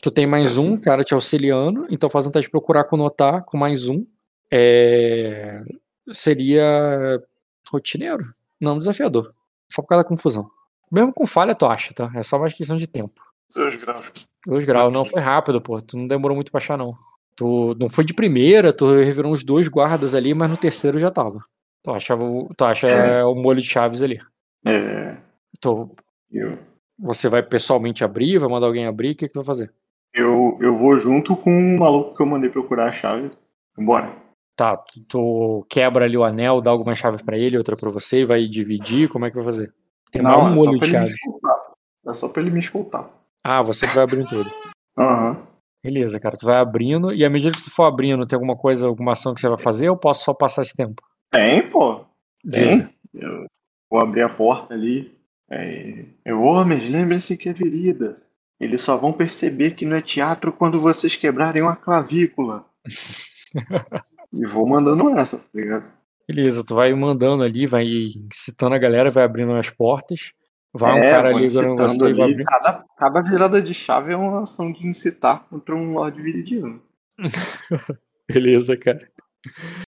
Tu 0.01 0.09
tem 0.09 0.25
mais 0.25 0.57
Assim. 0.57 0.69
um 0.69 0.79
cara 0.79 1.03
te 1.03 1.13
auxiliando, 1.13 1.85
então 1.91 2.09
faz 2.09 2.25
um 2.25 2.31
teste 2.31 2.47
de 2.47 2.51
procurar 2.51 2.85
com 2.85 2.95
notar 2.95 3.43
com 3.43 3.57
mais 3.57 3.89
um. 3.89 4.05
É... 4.49 5.65
Seria 6.13 7.21
rotineiro? 7.69 8.33
Não, 8.57 8.79
desafiador. 8.79 9.33
Só 9.69 9.81
por 9.81 9.89
causa 9.89 10.03
da 10.05 10.07
confusão. 10.09 10.45
Mesmo 10.89 11.11
com 11.11 11.27
falha, 11.27 11.53
tu 11.53 11.65
acha, 11.65 11.93
tá? 11.93 12.09
É 12.15 12.23
só 12.23 12.39
mais 12.39 12.53
questão 12.53 12.77
de 12.77 12.87
tempo. 12.87 13.21
Dois 13.53 13.83
graus. 13.83 14.11
Dois 14.47 14.65
graus, 14.65 14.93
não 14.93 15.03
foi 15.03 15.19
rápido, 15.19 15.59
pô. 15.59 15.81
Tu 15.81 15.97
não 15.97 16.07
demorou 16.07 16.35
muito 16.35 16.51
pra 16.51 16.59
achar, 16.59 16.77
não. 16.77 16.95
Tu 17.35 17.75
não 17.79 17.87
foi 17.89 18.03
de 18.03 18.13
primeira, 18.13 18.73
tu 18.73 18.85
revirou 18.93 19.31
uns 19.31 19.43
dois 19.43 19.67
guardas 19.67 20.13
ali, 20.13 20.33
mas 20.33 20.49
no 20.49 20.57
terceiro 20.57 20.99
já 20.99 21.09
tava. 21.09 21.39
Tu 21.83 21.91
achava 21.91 22.23
tu 22.57 22.65
acha 22.65 22.87
É. 22.87 23.23
o 23.23 23.33
molho 23.35 23.61
de 23.61 23.67
chaves 23.67 24.01
ali. 24.03 24.19
É. 24.65 25.15
Tu, 25.61 25.89
Eu, 26.31 26.57
você 26.97 27.29
vai 27.29 27.41
pessoalmente 27.41 28.03
abrir, 28.03 28.37
vai 28.37 28.49
mandar 28.49 28.67
alguém 28.67 28.85
abrir, 28.85 29.11
o 29.11 29.15
que, 29.15 29.27
que 29.27 29.33
tu 29.33 29.39
vai 29.39 29.45
fazer? 29.45 29.71
eu, 30.13 30.57
eu 30.59 30.75
vou 30.75 30.97
junto 30.97 31.35
com 31.35 31.51
o 31.51 31.79
maluco 31.79 32.15
que 32.15 32.21
eu 32.21 32.25
mandei 32.25 32.49
procurar 32.49 32.87
a 32.87 32.91
chave. 32.91 33.29
Bora. 33.77 34.11
Tá, 34.55 34.75
tu, 34.75 34.99
tu 35.07 35.65
quebra 35.69 36.03
ali 36.05 36.17
o 36.17 36.23
anel, 36.25 36.59
dá 36.59 36.71
alguma 36.71 36.93
chave 36.93 37.23
pra 37.23 37.37
ele, 37.37 37.57
outra 37.57 37.77
pra 37.77 37.89
você, 37.89 38.21
e 38.21 38.25
vai 38.25 38.45
dividir, 38.47 39.07
como 39.07 39.25
é 39.25 39.29
que 39.29 39.35
vai 39.37 39.45
fazer? 39.45 39.73
Tem 40.11 40.21
mais 40.21 40.35
um 40.37 40.41
Não, 40.41 40.51
é 40.51 40.55
molho 40.55 40.71
de 40.79 40.85
ele 40.85 40.99
me 40.99 41.07
chave. 41.07 41.11
escutar. 41.13 41.71
É 42.07 42.13
só 42.13 42.27
pra 42.27 42.41
ele 42.41 42.51
me 42.51 42.59
escutar. 42.59 43.09
Ah, 43.43 43.61
você 43.61 43.87
que 43.87 43.95
vai 43.95 44.03
abrindo 44.03 44.27
tudo. 44.27 44.49
Aham. 44.97 45.37
Beleza, 45.83 46.19
cara, 46.19 46.35
tu 46.35 46.45
vai 46.45 46.57
abrindo, 46.57 47.13
e 47.13 47.23
à 47.23 47.29
medida 47.29 47.57
que 47.57 47.63
tu 47.63 47.71
for 47.71 47.85
abrindo, 47.85 48.27
tem 48.27 48.35
alguma 48.35 48.57
coisa, 48.57 48.87
alguma 48.87 49.13
ação 49.13 49.33
que 49.33 49.39
você 49.39 49.47
vai 49.47 49.57
fazer, 49.57 49.89
ou 49.89 49.97
posso 49.97 50.25
só 50.25 50.33
passar 50.33 50.61
esse 50.61 50.75
tempo? 50.75 51.01
Tem, 51.31 51.69
pô. 51.69 52.05
Tem. 52.49 52.89
Eu 53.13 53.45
vou 53.89 53.99
abrir 53.99 54.23
a 54.23 54.29
porta 54.29 54.73
ali. 54.73 55.17
É, 55.49 56.05
eu, 56.25 56.41
homens, 56.41 56.89
lembrem-se 56.89 57.37
que 57.37 57.49
é 57.49 57.53
virida. 57.53 58.21
Eles 58.59 58.81
só 58.81 58.97
vão 58.97 59.13
perceber 59.13 59.71
que 59.71 59.85
não 59.85 59.95
é 59.95 60.01
teatro 60.01 60.51
quando 60.51 60.81
vocês 60.81 61.15
quebrarem 61.15 61.61
uma 61.61 61.77
clavícula. 61.77 62.65
e 64.33 64.45
vou 64.45 64.67
mandando 64.67 65.09
essa, 65.17 65.37
tá 65.37 65.45
ligado? 65.53 65.85
Beleza, 66.27 66.63
tu 66.63 66.75
vai 66.75 66.93
mandando 66.93 67.41
ali, 67.41 67.65
vai 67.65 67.85
incitando 68.31 68.75
a 68.75 68.77
galera, 68.77 69.09
vai 69.09 69.23
abrindo 69.23 69.55
as 69.55 69.69
portas. 69.69 70.33
Vai 70.73 70.93
um 70.93 71.03
É, 71.03 71.11
cara 71.11 71.29
vou 71.31 71.39
ali 71.39 71.49
você 71.49 72.13
vai. 72.13 72.35
Cada, 72.43 72.85
cada 72.97 73.21
virada 73.21 73.61
de 73.61 73.73
chave 73.73 74.13
é 74.13 74.15
uma 74.15 74.43
ação 74.43 74.71
de 74.71 74.85
incitar 74.85 75.47
contra 75.49 75.75
um 75.75 75.93
Lorde 75.93 76.21
Viridiano. 76.21 76.81
Beleza, 78.31 78.77
cara. 78.77 79.09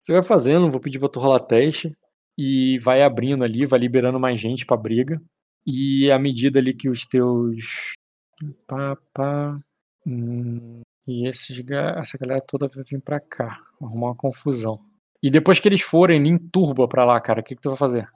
Você 0.03 0.13
vai 0.13 0.23
fazendo, 0.23 0.71
vou 0.71 0.81
pedir 0.81 0.99
pra 0.99 1.09
tu 1.09 1.21
rolar 1.21 1.41
teste. 1.41 1.97
E 2.37 2.79
vai 2.81 3.03
abrindo 3.03 3.45
ali, 3.45 3.65
vai 3.65 3.79
liberando 3.79 4.19
mais 4.19 4.41
gente 4.41 4.67
pra 4.67 4.77
briga. 4.77 5.15
E 5.65 6.11
à 6.11 6.19
medida 6.19 6.59
ali 6.59 6.75
que 6.75 6.91
os 6.91 7.07
teus. 7.07 7.95
Pá, 8.67 8.97
pá. 9.15 9.57
hum, 10.05 10.83
e 11.07 11.29
esses, 11.29 11.63
essa 11.97 12.19
galera 12.19 12.45
toda 12.45 12.67
vai 12.67 12.83
vir 12.83 13.01
pra 13.01 13.21
cá. 13.21 13.61
Arrumar 13.81 14.09
uma 14.09 14.17
confusão. 14.17 14.81
E 15.23 15.31
depois 15.31 15.61
que 15.61 15.69
eles 15.69 15.81
forem 15.81 16.27
em 16.27 16.37
turbo 16.37 16.89
pra 16.89 17.05
lá, 17.05 17.21
cara, 17.21 17.41
o 17.41 17.45
que, 17.45 17.55
que 17.55 17.63
tu 17.63 17.71
vai 17.71 17.79
fazer? 17.79 18.09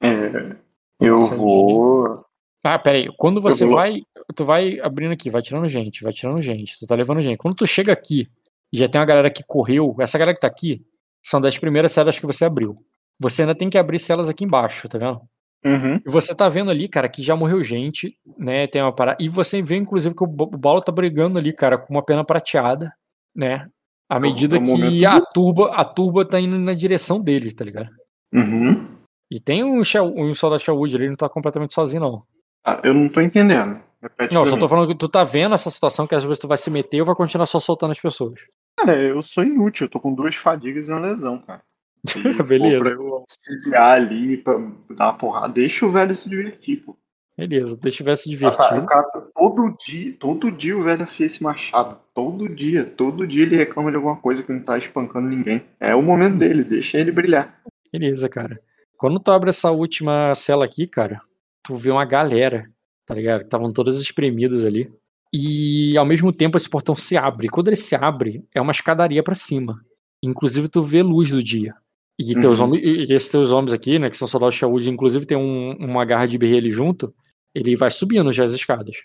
É, 0.00 0.56
eu 1.04 1.14
Nossa, 1.16 1.34
vou. 1.34 2.24
Ah, 2.64 2.78
peraí. 2.78 3.08
Quando 3.16 3.40
você 3.40 3.64
vou- 3.64 3.74
vai. 3.74 4.02
Tu 4.34 4.44
vai 4.44 4.78
abrindo 4.80 5.12
aqui, 5.12 5.28
vai 5.30 5.42
tirando 5.42 5.68
gente, 5.68 6.02
vai 6.02 6.12
tirando 6.12 6.40
gente. 6.40 6.78
Tu 6.78 6.86
tá 6.86 6.94
levando 6.94 7.20
gente. 7.20 7.36
Quando 7.38 7.56
tu 7.56 7.66
chega 7.66 7.92
aqui 7.92 8.26
e 8.72 8.78
já 8.78 8.88
tem 8.88 9.00
uma 9.00 9.06
galera 9.06 9.30
que 9.30 9.42
correu, 9.42 9.94
essa 10.00 10.16
galera 10.18 10.34
que 10.34 10.40
tá 10.40 10.46
aqui 10.46 10.80
são 11.22 11.40
das 11.40 11.58
primeiras 11.58 11.92
celas 11.92 12.18
que 12.18 12.26
você 12.26 12.44
abriu. 12.44 12.76
Você 13.18 13.42
ainda 13.42 13.54
tem 13.54 13.68
que 13.68 13.76
abrir 13.78 13.98
celas 13.98 14.28
aqui 14.28 14.44
embaixo, 14.44 14.88
tá 14.88 14.96
vendo? 14.98 15.20
Uhum. 15.64 16.00
E 16.04 16.10
você 16.10 16.34
tá 16.34 16.48
vendo 16.48 16.70
ali, 16.70 16.88
cara, 16.88 17.08
que 17.08 17.22
já 17.22 17.36
morreu 17.36 17.62
gente, 17.62 18.16
né? 18.38 18.66
Tem 18.66 18.82
uma 18.82 18.92
parada. 18.94 19.16
E 19.20 19.28
você 19.28 19.62
vê, 19.62 19.76
inclusive, 19.76 20.14
que 20.14 20.24
o 20.24 20.26
Ba- 20.26 20.44
o 20.44 20.58
Paulo 20.58 20.80
tá 20.80 20.90
brigando 20.90 21.38
ali, 21.38 21.52
cara, 21.52 21.78
com 21.78 21.92
uma 21.94 22.02
pena 22.04 22.24
prateada, 22.24 22.92
né? 23.34 23.68
À 24.08 24.18
medida 24.18 24.56
é 24.56 24.60
que 24.60 24.68
momento 24.70 25.06
a 25.06 25.20
turba, 25.20 25.72
a 25.74 25.84
turba 25.84 26.24
tá 26.24 26.40
indo 26.40 26.58
na 26.58 26.74
direção 26.74 27.20
dele, 27.22 27.52
tá 27.52 27.64
ligado? 27.64 27.88
Uhum. 28.34 28.91
E 29.34 29.40
tem 29.40 29.64
um, 29.64 29.82
Shao- 29.82 30.12
um 30.14 30.34
soldado 30.34 30.60
Sherwood 30.62 30.94
ali, 30.94 31.04
ele 31.04 31.10
não 31.10 31.16
tá 31.16 31.26
completamente 31.28 31.72
sozinho, 31.72 32.02
não. 32.02 32.22
Ah, 32.64 32.80
eu 32.84 32.92
não 32.92 33.08
tô 33.08 33.18
entendendo. 33.20 33.80
Repete 34.02 34.34
Não, 34.34 34.44
só 34.44 34.56
mim. 34.56 34.60
tô 34.60 34.68
falando 34.68 34.88
que 34.88 34.94
tu 34.94 35.08
tá 35.08 35.24
vendo 35.24 35.54
essa 35.54 35.70
situação 35.70 36.06
que 36.06 36.14
às 36.14 36.22
vezes 36.24 36.38
tu 36.38 36.46
vai 36.46 36.58
se 36.58 36.70
meter 36.70 37.00
ou 37.00 37.06
vai 37.06 37.14
continuar 37.14 37.46
só 37.46 37.58
soltando 37.58 37.92
as 37.92 38.00
pessoas. 38.00 38.38
Cara, 38.78 38.94
eu 39.00 39.22
sou 39.22 39.42
inútil, 39.42 39.86
eu 39.86 39.90
tô 39.90 39.98
com 40.00 40.14
duas 40.14 40.34
fadigas 40.34 40.86
e 40.88 40.92
uma 40.92 41.00
lesão, 41.00 41.38
cara. 41.38 41.62
Beleza. 42.46 42.78
Pra 42.84 42.90
eu 42.94 43.14
auxiliar 43.14 43.96
ali, 43.96 44.36
pra 44.36 44.54
dar 44.90 45.06
uma 45.06 45.14
porrada, 45.14 45.52
deixa 45.54 45.86
o 45.86 45.90
velho 45.90 46.14
se 46.14 46.28
divertir, 46.28 46.84
pô. 46.84 46.94
Beleza, 47.38 47.78
deixa 47.80 48.02
eu 48.02 48.04
ver 48.04 48.16
se 48.18 48.28
Ah, 48.44 48.50
tá, 48.50 48.64
divertir. 48.68 48.84
o 48.84 48.86
cara, 48.86 49.08
todo 49.34 49.76
dia, 49.80 50.16
todo 50.20 50.52
dia 50.52 50.76
o 50.76 50.82
velho 50.82 51.04
afia 51.04 51.24
esse 51.26 51.42
machado. 51.42 51.98
Todo 52.12 52.48
dia, 52.54 52.84
todo 52.84 53.26
dia 53.26 53.44
ele 53.44 53.56
reclama 53.56 53.88
de 53.90 53.96
alguma 53.96 54.16
coisa 54.16 54.42
que 54.42 54.52
não 54.52 54.62
tá 54.62 54.76
espancando 54.76 55.28
ninguém. 55.28 55.62
É 55.80 55.94
o 55.94 56.02
momento 56.02 56.36
dele, 56.36 56.62
deixa 56.62 56.98
ele 56.98 57.10
brilhar. 57.10 57.58
Beleza, 57.90 58.28
cara. 58.28 58.60
Quando 59.02 59.18
tu 59.18 59.32
abre 59.32 59.50
essa 59.50 59.68
última 59.72 60.32
cela 60.32 60.64
aqui, 60.64 60.86
cara, 60.86 61.20
tu 61.60 61.74
vê 61.74 61.90
uma 61.90 62.04
galera, 62.04 62.70
tá 63.04 63.12
ligado? 63.16 63.40
Que 63.40 63.46
estavam 63.46 63.72
todas 63.72 64.00
espremidas 64.00 64.64
ali. 64.64 64.88
E 65.34 65.98
ao 65.98 66.04
mesmo 66.06 66.32
tempo 66.32 66.56
esse 66.56 66.70
portão 66.70 66.94
se 66.94 67.16
abre. 67.16 67.48
Quando 67.48 67.66
ele 67.66 67.74
se 67.74 67.96
abre, 67.96 68.44
é 68.54 68.60
uma 68.60 68.70
escadaria 68.70 69.20
pra 69.20 69.34
cima. 69.34 69.84
Inclusive 70.22 70.68
tu 70.68 70.84
vê 70.84 71.02
luz 71.02 71.30
do 71.32 71.42
dia. 71.42 71.74
E, 72.16 72.38
teus 72.38 72.60
Uhum. 72.60 72.66
homens, 72.66 72.84
e 72.84 73.12
esses 73.12 73.28
teus 73.28 73.50
homens 73.50 73.72
aqui, 73.72 73.98
né, 73.98 74.08
que 74.08 74.16
são 74.16 74.28
soldados 74.28 74.54
de 74.54 74.60
Shawood, 74.60 74.88
inclusive 74.88 75.26
tem 75.26 75.36
um, 75.36 75.72
uma 75.80 76.04
garra 76.04 76.26
de 76.28 76.38
berri 76.38 76.58
ali 76.58 76.70
junto, 76.70 77.12
ele 77.52 77.74
vai 77.74 77.90
subindo 77.90 78.30
já 78.32 78.44
as 78.44 78.52
escadas. 78.52 78.98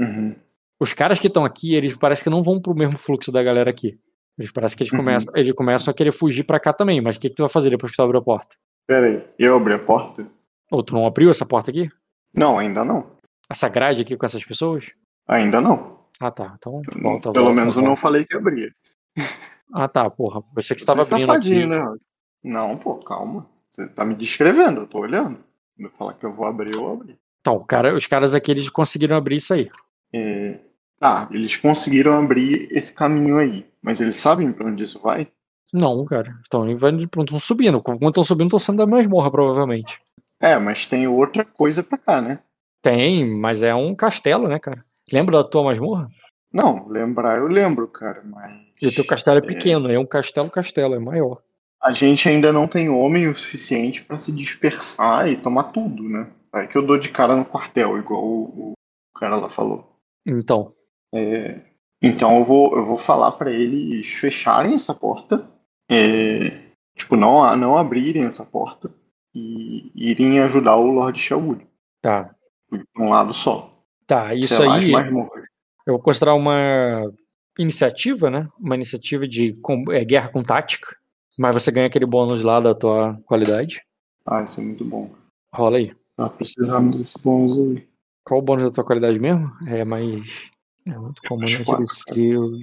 Uhum. 0.00 0.34
Os 0.80 0.92
caras 0.92 1.20
que 1.20 1.28
estão 1.28 1.44
aqui, 1.44 1.76
eles 1.76 1.96
parece 1.96 2.24
que 2.24 2.30
não 2.30 2.42
vão 2.42 2.60
pro 2.60 2.74
mesmo 2.74 2.98
fluxo 2.98 3.30
da 3.30 3.40
galera 3.40 3.70
aqui. 3.70 3.96
Eles 4.36 4.50
parece 4.50 4.74
que 4.76 4.82
eles 4.82 4.92
Uhum. 4.92 4.98
começam, 4.98 5.32
eles 5.36 5.52
começam 5.52 5.92
a 5.92 5.94
querer 5.94 6.10
fugir 6.10 6.42
pra 6.42 6.58
cá 6.58 6.72
também, 6.72 7.00
mas 7.00 7.14
o 7.14 7.20
que, 7.20 7.28
que 7.28 7.36
tu 7.36 7.42
vai 7.44 7.48
fazer 7.50 7.70
depois 7.70 7.92
que 7.92 7.96
tu 7.96 8.02
abre 8.02 8.18
a 8.18 8.22
porta? 8.22 8.56
Pera 8.86 9.06
aí, 9.06 9.24
eu 9.38 9.56
abri 9.56 9.74
a 9.74 9.78
porta? 9.78 10.26
Ou 10.70 10.82
tu 10.82 10.94
não 10.94 11.06
abriu 11.06 11.30
essa 11.30 11.46
porta 11.46 11.70
aqui? 11.70 11.90
Não, 12.34 12.58
ainda 12.58 12.84
não. 12.84 13.06
Essa 13.48 13.68
grade 13.68 14.02
aqui 14.02 14.16
com 14.16 14.26
essas 14.26 14.44
pessoas? 14.44 14.92
Ainda 15.28 15.60
não. 15.60 15.98
Ah 16.20 16.30
tá, 16.30 16.54
então 16.58 16.80
Não, 16.96 17.10
volta, 17.12 17.32
Pelo 17.32 17.46
volta, 17.46 17.60
menos 17.60 17.76
eu 17.76 17.82
não 17.82 17.96
falei 17.96 18.24
que 18.24 18.36
abria. 18.36 18.68
Ah 19.72 19.88
tá, 19.88 20.08
porra, 20.10 20.42
você 20.54 20.74
que 20.74 20.80
estava 20.80 21.02
Você 21.02 21.14
é 21.14 21.16
abrindo 21.16 21.26
safadinho, 21.28 21.82
aqui. 21.82 21.92
né? 21.92 21.98
Não, 22.42 22.76
pô, 22.78 22.96
calma. 22.96 23.48
Você 23.70 23.88
tá 23.88 24.04
me 24.04 24.14
descrevendo, 24.14 24.82
eu 24.82 24.86
tô 24.86 24.98
olhando. 24.98 25.38
Quando 25.76 25.86
eu 25.86 25.90
falar 25.90 26.14
que 26.14 26.24
eu 26.26 26.32
vou 26.32 26.46
abrir, 26.46 26.74
eu 26.74 26.92
abri. 26.92 27.18
Então, 27.40 27.62
cara, 27.64 27.94
os 27.94 28.06
caras 28.06 28.34
aqui, 28.34 28.50
eles 28.52 28.70
conseguiram 28.70 29.16
abrir 29.16 29.36
isso 29.36 29.52
aí. 29.54 29.68
É... 30.12 30.60
Ah, 31.00 31.28
eles 31.32 31.56
conseguiram 31.56 32.16
abrir 32.16 32.68
esse 32.70 32.92
caminho 32.92 33.36
aí. 33.38 33.66
Mas 33.82 34.00
eles 34.00 34.16
sabem 34.16 34.52
pra 34.52 34.66
onde 34.66 34.84
isso 34.84 35.00
vai? 35.00 35.28
Não, 35.74 36.04
cara. 36.04 36.38
Então, 36.46 36.68
eles 36.68 36.80
estão 36.80 37.38
subindo. 37.40 37.82
Quando 37.82 38.06
estão 38.06 38.22
subindo, 38.22 38.46
estão 38.46 38.60
saindo 38.60 38.78
da 38.78 38.86
masmorra, 38.86 39.28
provavelmente. 39.28 40.00
É, 40.40 40.56
mas 40.56 40.86
tem 40.86 41.08
outra 41.08 41.44
coisa 41.44 41.82
pra 41.82 41.98
cá, 41.98 42.20
né? 42.20 42.38
Tem, 42.80 43.36
mas 43.36 43.64
é 43.64 43.74
um 43.74 43.92
castelo, 43.92 44.48
né, 44.48 44.60
cara? 44.60 44.84
Lembra 45.12 45.38
da 45.38 45.44
tua 45.44 45.64
masmorra? 45.64 46.08
Não, 46.52 46.86
lembrar 46.86 47.38
eu 47.38 47.48
lembro, 47.48 47.88
cara, 47.88 48.22
mas. 48.24 48.52
E 48.80 48.86
o 48.86 48.94
teu 48.94 49.04
castelo 49.04 49.38
é 49.38 49.40
pequeno, 49.40 49.90
é 49.90 49.98
um 49.98 50.06
castelo-castelo, 50.06 50.94
é 50.94 50.98
maior. 51.00 51.42
A 51.82 51.90
gente 51.90 52.28
ainda 52.28 52.52
não 52.52 52.68
tem 52.68 52.88
homem 52.88 53.26
o 53.26 53.34
suficiente 53.34 54.04
pra 54.04 54.18
se 54.18 54.30
dispersar 54.30 55.28
e 55.28 55.36
tomar 55.36 55.64
tudo, 55.64 56.04
né? 56.04 56.28
É 56.54 56.68
que 56.68 56.78
eu 56.78 56.86
dou 56.86 56.96
de 56.96 57.08
cara 57.08 57.34
no 57.34 57.44
quartel, 57.44 57.98
igual 57.98 58.22
o, 58.24 58.72
o 58.72 59.18
cara 59.18 59.34
lá 59.36 59.50
falou. 59.50 59.96
Então, 60.24 60.72
É, 61.12 61.60
então 62.00 62.38
eu 62.38 62.44
vou, 62.44 62.76
eu 62.76 62.84
vou 62.84 62.96
falar 62.96 63.32
pra 63.32 63.50
eles 63.50 64.06
fecharem 64.06 64.74
essa 64.74 64.94
porta, 64.94 65.48
é, 65.88 66.60
tipo, 66.96 67.16
não, 67.16 67.56
não 67.56 67.76
abrirem 67.78 68.24
essa 68.24 68.44
porta 68.44 68.90
e 69.34 69.90
irem 69.94 70.40
ajudar 70.40 70.76
o 70.76 70.90
Lord 70.92 71.18
Sherwood, 71.18 71.66
tá. 72.00 72.34
por 72.68 72.80
um 72.98 73.08
lado 73.08 73.32
só. 73.32 73.70
Tá, 74.06 74.34
isso 74.34 74.54
Sei 74.54 74.68
aí 74.68 74.92
eu 75.86 75.94
vou 75.94 76.02
considerar 76.02 76.34
uma 76.34 77.12
iniciativa, 77.58 78.30
né? 78.30 78.48
Uma 78.58 78.74
iniciativa 78.74 79.28
de 79.28 79.52
com- 79.54 79.84
é, 79.90 80.04
guerra 80.04 80.28
com 80.28 80.42
tática. 80.42 80.96
Mas 81.38 81.54
você 81.54 81.70
ganha 81.70 81.86
aquele 81.86 82.06
bônus 82.06 82.42
lá 82.42 82.60
da 82.60 82.74
tua 82.74 83.18
qualidade. 83.26 83.82
Ah, 84.24 84.42
isso 84.42 84.60
é 84.60 84.64
muito 84.64 84.84
bom. 84.84 85.10
Rola 85.52 85.78
aí. 85.78 85.94
Tá 86.16 86.28
precisando 86.28 86.96
desse 86.96 87.18
bônus 87.22 87.58
aí. 87.58 87.88
Qual 88.24 88.40
o 88.40 88.42
bônus 88.42 88.64
da 88.64 88.70
tua 88.70 88.84
qualidade 88.84 89.18
mesmo? 89.18 89.52
É 89.66 89.84
mais. 89.84 90.48
É 90.86 90.96
muito 90.96 91.20
comum, 91.22 91.40
Mais 91.40 91.58
né? 91.58 91.64
quatro, 91.64 91.86
seus. 91.88 92.62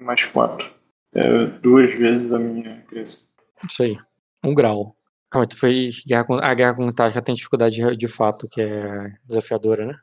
Mais 0.00 0.24
quatro. 0.24 0.70
É 1.14 1.46
duas 1.60 1.94
vezes 1.94 2.32
a 2.32 2.38
minha 2.38 2.80
crença. 2.82 3.22
Isso 3.68 3.82
aí. 3.82 3.98
Um 4.44 4.54
grau. 4.54 4.96
Calma, 5.30 5.44
aí, 5.44 5.48
tu 5.48 5.56
fez 5.56 6.02
guerra 6.06 6.24
com. 6.24 6.34
A 6.34 6.54
guerra 6.54 6.74
com 6.74 6.90
tática 6.92 7.22
tem 7.22 7.34
dificuldade 7.34 7.76
de, 7.76 7.96
de 7.96 8.08
fato, 8.08 8.48
que 8.48 8.60
é 8.60 9.12
desafiadora, 9.24 9.86
né? 9.86 9.98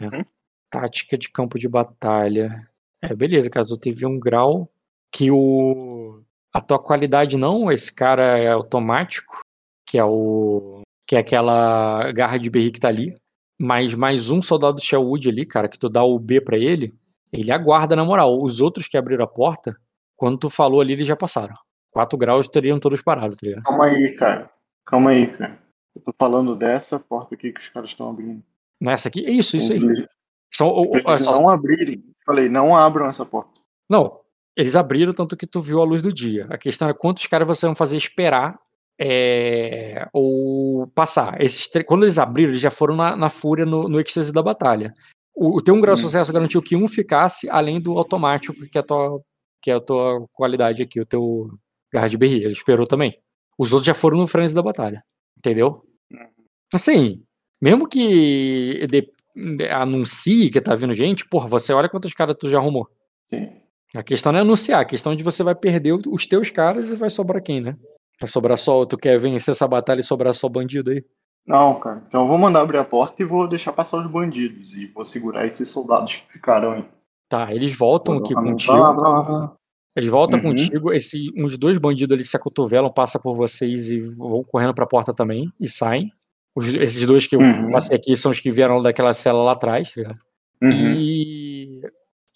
É. 0.00 0.04
Uhum. 0.04 0.24
Tática 0.70 1.18
de 1.18 1.30
campo 1.30 1.58
de 1.58 1.68
batalha. 1.68 2.68
É, 3.02 3.14
beleza, 3.14 3.50
cara. 3.50 3.66
Tu 3.66 3.76
teve 3.76 4.06
um 4.06 4.18
grau 4.18 4.70
que 5.12 5.30
o. 5.30 6.22
A 6.52 6.60
tua 6.60 6.78
qualidade 6.78 7.36
não, 7.36 7.70
esse 7.70 7.94
cara 7.94 8.38
é 8.38 8.48
automático, 8.48 9.40
que 9.86 9.98
é 9.98 10.04
o. 10.04 10.82
Que 11.06 11.16
é 11.16 11.20
aquela 11.20 12.10
garra 12.12 12.38
de 12.38 12.50
berri 12.50 12.70
que 12.70 12.80
tá 12.80 12.88
ali. 12.88 13.16
Mas 13.60 13.94
mais 13.94 14.30
um 14.30 14.42
soldado 14.42 14.80
Sherwood 14.80 15.28
ali, 15.28 15.46
cara, 15.46 15.68
que 15.68 15.78
tu 15.78 15.88
dá 15.88 16.04
o 16.04 16.18
B 16.18 16.40
pra 16.40 16.58
ele, 16.58 16.94
ele 17.32 17.50
aguarda 17.50 17.96
na 17.96 18.04
moral. 18.04 18.42
Os 18.42 18.60
outros 18.60 18.86
que 18.86 18.96
abriram 18.98 19.24
a 19.24 19.28
porta, 19.28 19.76
quando 20.16 20.38
tu 20.38 20.50
falou 20.50 20.80
ali, 20.80 20.92
eles 20.94 21.06
já 21.06 21.16
passaram. 21.16 21.54
4 21.92 22.18
graus 22.18 22.48
teriam 22.48 22.78
todos 22.80 23.00
parados, 23.02 23.36
tá 23.38 23.46
ligado? 23.46 23.62
Calma 23.64 23.84
aí, 23.86 24.14
cara. 24.16 24.50
Calma 24.84 25.10
aí, 25.10 25.26
cara. 25.28 25.58
Eu 25.94 26.02
tô 26.02 26.12
falando 26.18 26.54
dessa 26.54 26.98
porta 26.98 27.34
aqui 27.34 27.52
que 27.52 27.60
os 27.60 27.68
caras 27.68 27.90
estão 27.90 28.10
abrindo. 28.10 28.42
Nessa 28.80 29.08
aqui? 29.08 29.20
Isso, 29.20 29.56
isso 29.56 29.72
aí. 29.72 29.78
Eles, 29.78 30.06
São, 30.52 30.68
o- 30.68 30.82
o- 30.82 30.90
olha 30.92 31.02
eles 31.08 31.24
só. 31.24 31.32
não 31.32 31.48
abrirem. 31.48 32.04
Falei, 32.24 32.48
não 32.48 32.76
abram 32.76 33.06
essa 33.06 33.24
porta. 33.24 33.60
Não, 33.88 34.20
eles 34.56 34.76
abriram 34.76 35.12
tanto 35.14 35.36
que 35.36 35.46
tu 35.46 35.60
viu 35.60 35.80
a 35.80 35.84
luz 35.84 36.02
do 36.02 36.12
dia. 36.12 36.46
A 36.50 36.58
questão 36.58 36.88
é 36.88 36.92
quantos 36.94 37.26
caras 37.26 37.46
você 37.48 37.64
vão 37.66 37.74
fazer 37.74 37.96
esperar 37.96 38.58
é, 38.98 40.08
ou 40.12 40.86
passar. 40.88 41.40
Esses 41.40 41.68
Quando 41.86 42.04
eles 42.04 42.18
abriram, 42.18 42.50
eles 42.50 42.60
já 42.60 42.70
foram 42.70 42.94
na, 42.96 43.14
na 43.16 43.28
fúria, 43.28 43.64
no, 43.66 43.88
no 43.88 44.00
êxtase 44.00 44.32
da 44.32 44.42
batalha. 44.42 44.92
O, 45.34 45.58
o 45.58 45.62
teu 45.62 45.74
um 45.74 45.80
grau 45.80 45.94
de 45.94 46.00
Hum. 46.02 46.04
sucesso 46.04 46.32
garantiu 46.32 46.62
que 46.62 46.74
um 46.76 46.88
ficasse 46.88 47.48
além 47.50 47.80
do 47.80 47.96
automático, 47.98 48.54
que 48.70 48.78
a 48.78 48.82
tua, 48.82 49.20
que 49.66 49.70
é 49.72 49.74
a 49.74 49.80
tua 49.80 50.24
qualidade 50.32 50.80
aqui, 50.80 51.00
o 51.00 51.04
teu 51.04 51.48
garra 51.92 52.08
de 52.08 52.16
berri. 52.16 52.36
Ele 52.36 52.52
esperou 52.52 52.86
também. 52.86 53.18
Os 53.58 53.72
outros 53.72 53.84
já 53.88 53.94
foram 53.94 54.16
no 54.16 54.28
frenzy 54.28 54.54
da 54.54 54.62
batalha. 54.62 55.02
Entendeu? 55.36 55.82
Uhum. 56.08 56.28
Assim, 56.72 57.18
mesmo 57.60 57.88
que 57.88 58.86
de- 58.86 59.08
de- 59.56 59.68
anuncie 59.68 60.50
que 60.50 60.60
tá 60.60 60.76
vindo 60.76 60.94
gente, 60.94 61.28
porra, 61.28 61.48
você 61.48 61.72
olha 61.72 61.88
quantos 61.88 62.14
caras 62.14 62.36
tu 62.38 62.48
já 62.48 62.58
arrumou. 62.58 62.88
Sim. 63.24 63.50
A 63.92 64.04
questão 64.04 64.30
não 64.30 64.38
é 64.38 64.42
anunciar, 64.42 64.82
a 64.82 64.84
questão 64.84 65.10
é 65.12 65.16
de 65.16 65.24
você 65.24 65.42
vai 65.42 65.56
perder 65.56 65.94
os 65.94 66.26
teus 66.28 66.48
caras 66.52 66.92
e 66.92 66.94
vai 66.94 67.10
sobrar 67.10 67.42
quem, 67.42 67.60
né? 67.60 67.76
Vai 68.20 68.28
sobrar 68.28 68.56
só, 68.56 68.86
tu 68.86 68.96
quer 68.96 69.18
vencer 69.18 69.50
essa 69.50 69.66
batalha 69.66 69.98
e 69.98 70.04
sobrar 70.04 70.32
só 70.32 70.48
bandido 70.48 70.92
aí? 70.92 71.04
Não, 71.44 71.80
cara. 71.80 72.04
Então 72.06 72.22
eu 72.22 72.28
vou 72.28 72.38
mandar 72.38 72.60
abrir 72.60 72.78
a 72.78 72.84
porta 72.84 73.20
e 73.20 73.26
vou 73.26 73.48
deixar 73.48 73.72
passar 73.72 73.98
os 73.98 74.06
bandidos. 74.06 74.74
E 74.74 74.86
vou 74.86 75.02
segurar 75.04 75.44
esses 75.44 75.68
soldados 75.68 76.14
que 76.16 76.34
ficaram 76.34 76.70
aí. 76.70 76.84
Tá, 77.28 77.52
eles 77.52 77.76
voltam 77.76 78.18
aqui 78.18 78.34
lá, 78.34 78.42
contigo. 78.42 78.72
lá, 78.76 78.90
lá. 78.90 79.56
Eles 79.96 80.10
voltam 80.10 80.38
Uhum. 80.38 80.44
contigo, 80.50 80.92
esse, 80.92 81.30
uns 81.36 81.56
dois 81.56 81.78
bandidos 81.78 82.14
ali 82.14 82.24
se 82.24 82.36
acotovelam, 82.36 82.92
passam 82.92 83.20
por 83.20 83.34
vocês 83.34 83.90
e 83.90 83.98
vão 83.98 84.44
correndo 84.44 84.74
pra 84.74 84.86
porta 84.86 85.12
também 85.14 85.50
e 85.58 85.68
saem. 85.68 86.12
Os- 86.54 86.68
esses 86.74 87.04
dois 87.06 87.26
que 87.26 87.34
eu 87.34 87.40
Uhum. 87.40 87.70
passei 87.72 87.96
aqui 87.96 88.16
são 88.16 88.30
os 88.30 88.38
que 88.40 88.50
vieram 88.50 88.80
daquela 88.82 89.12
cela 89.14 89.42
lá 89.42 89.52
atrás, 89.52 89.92
tá 89.94 90.00
ligado? 90.00 90.18
Uhum. 90.62 90.70
E, 90.96 91.80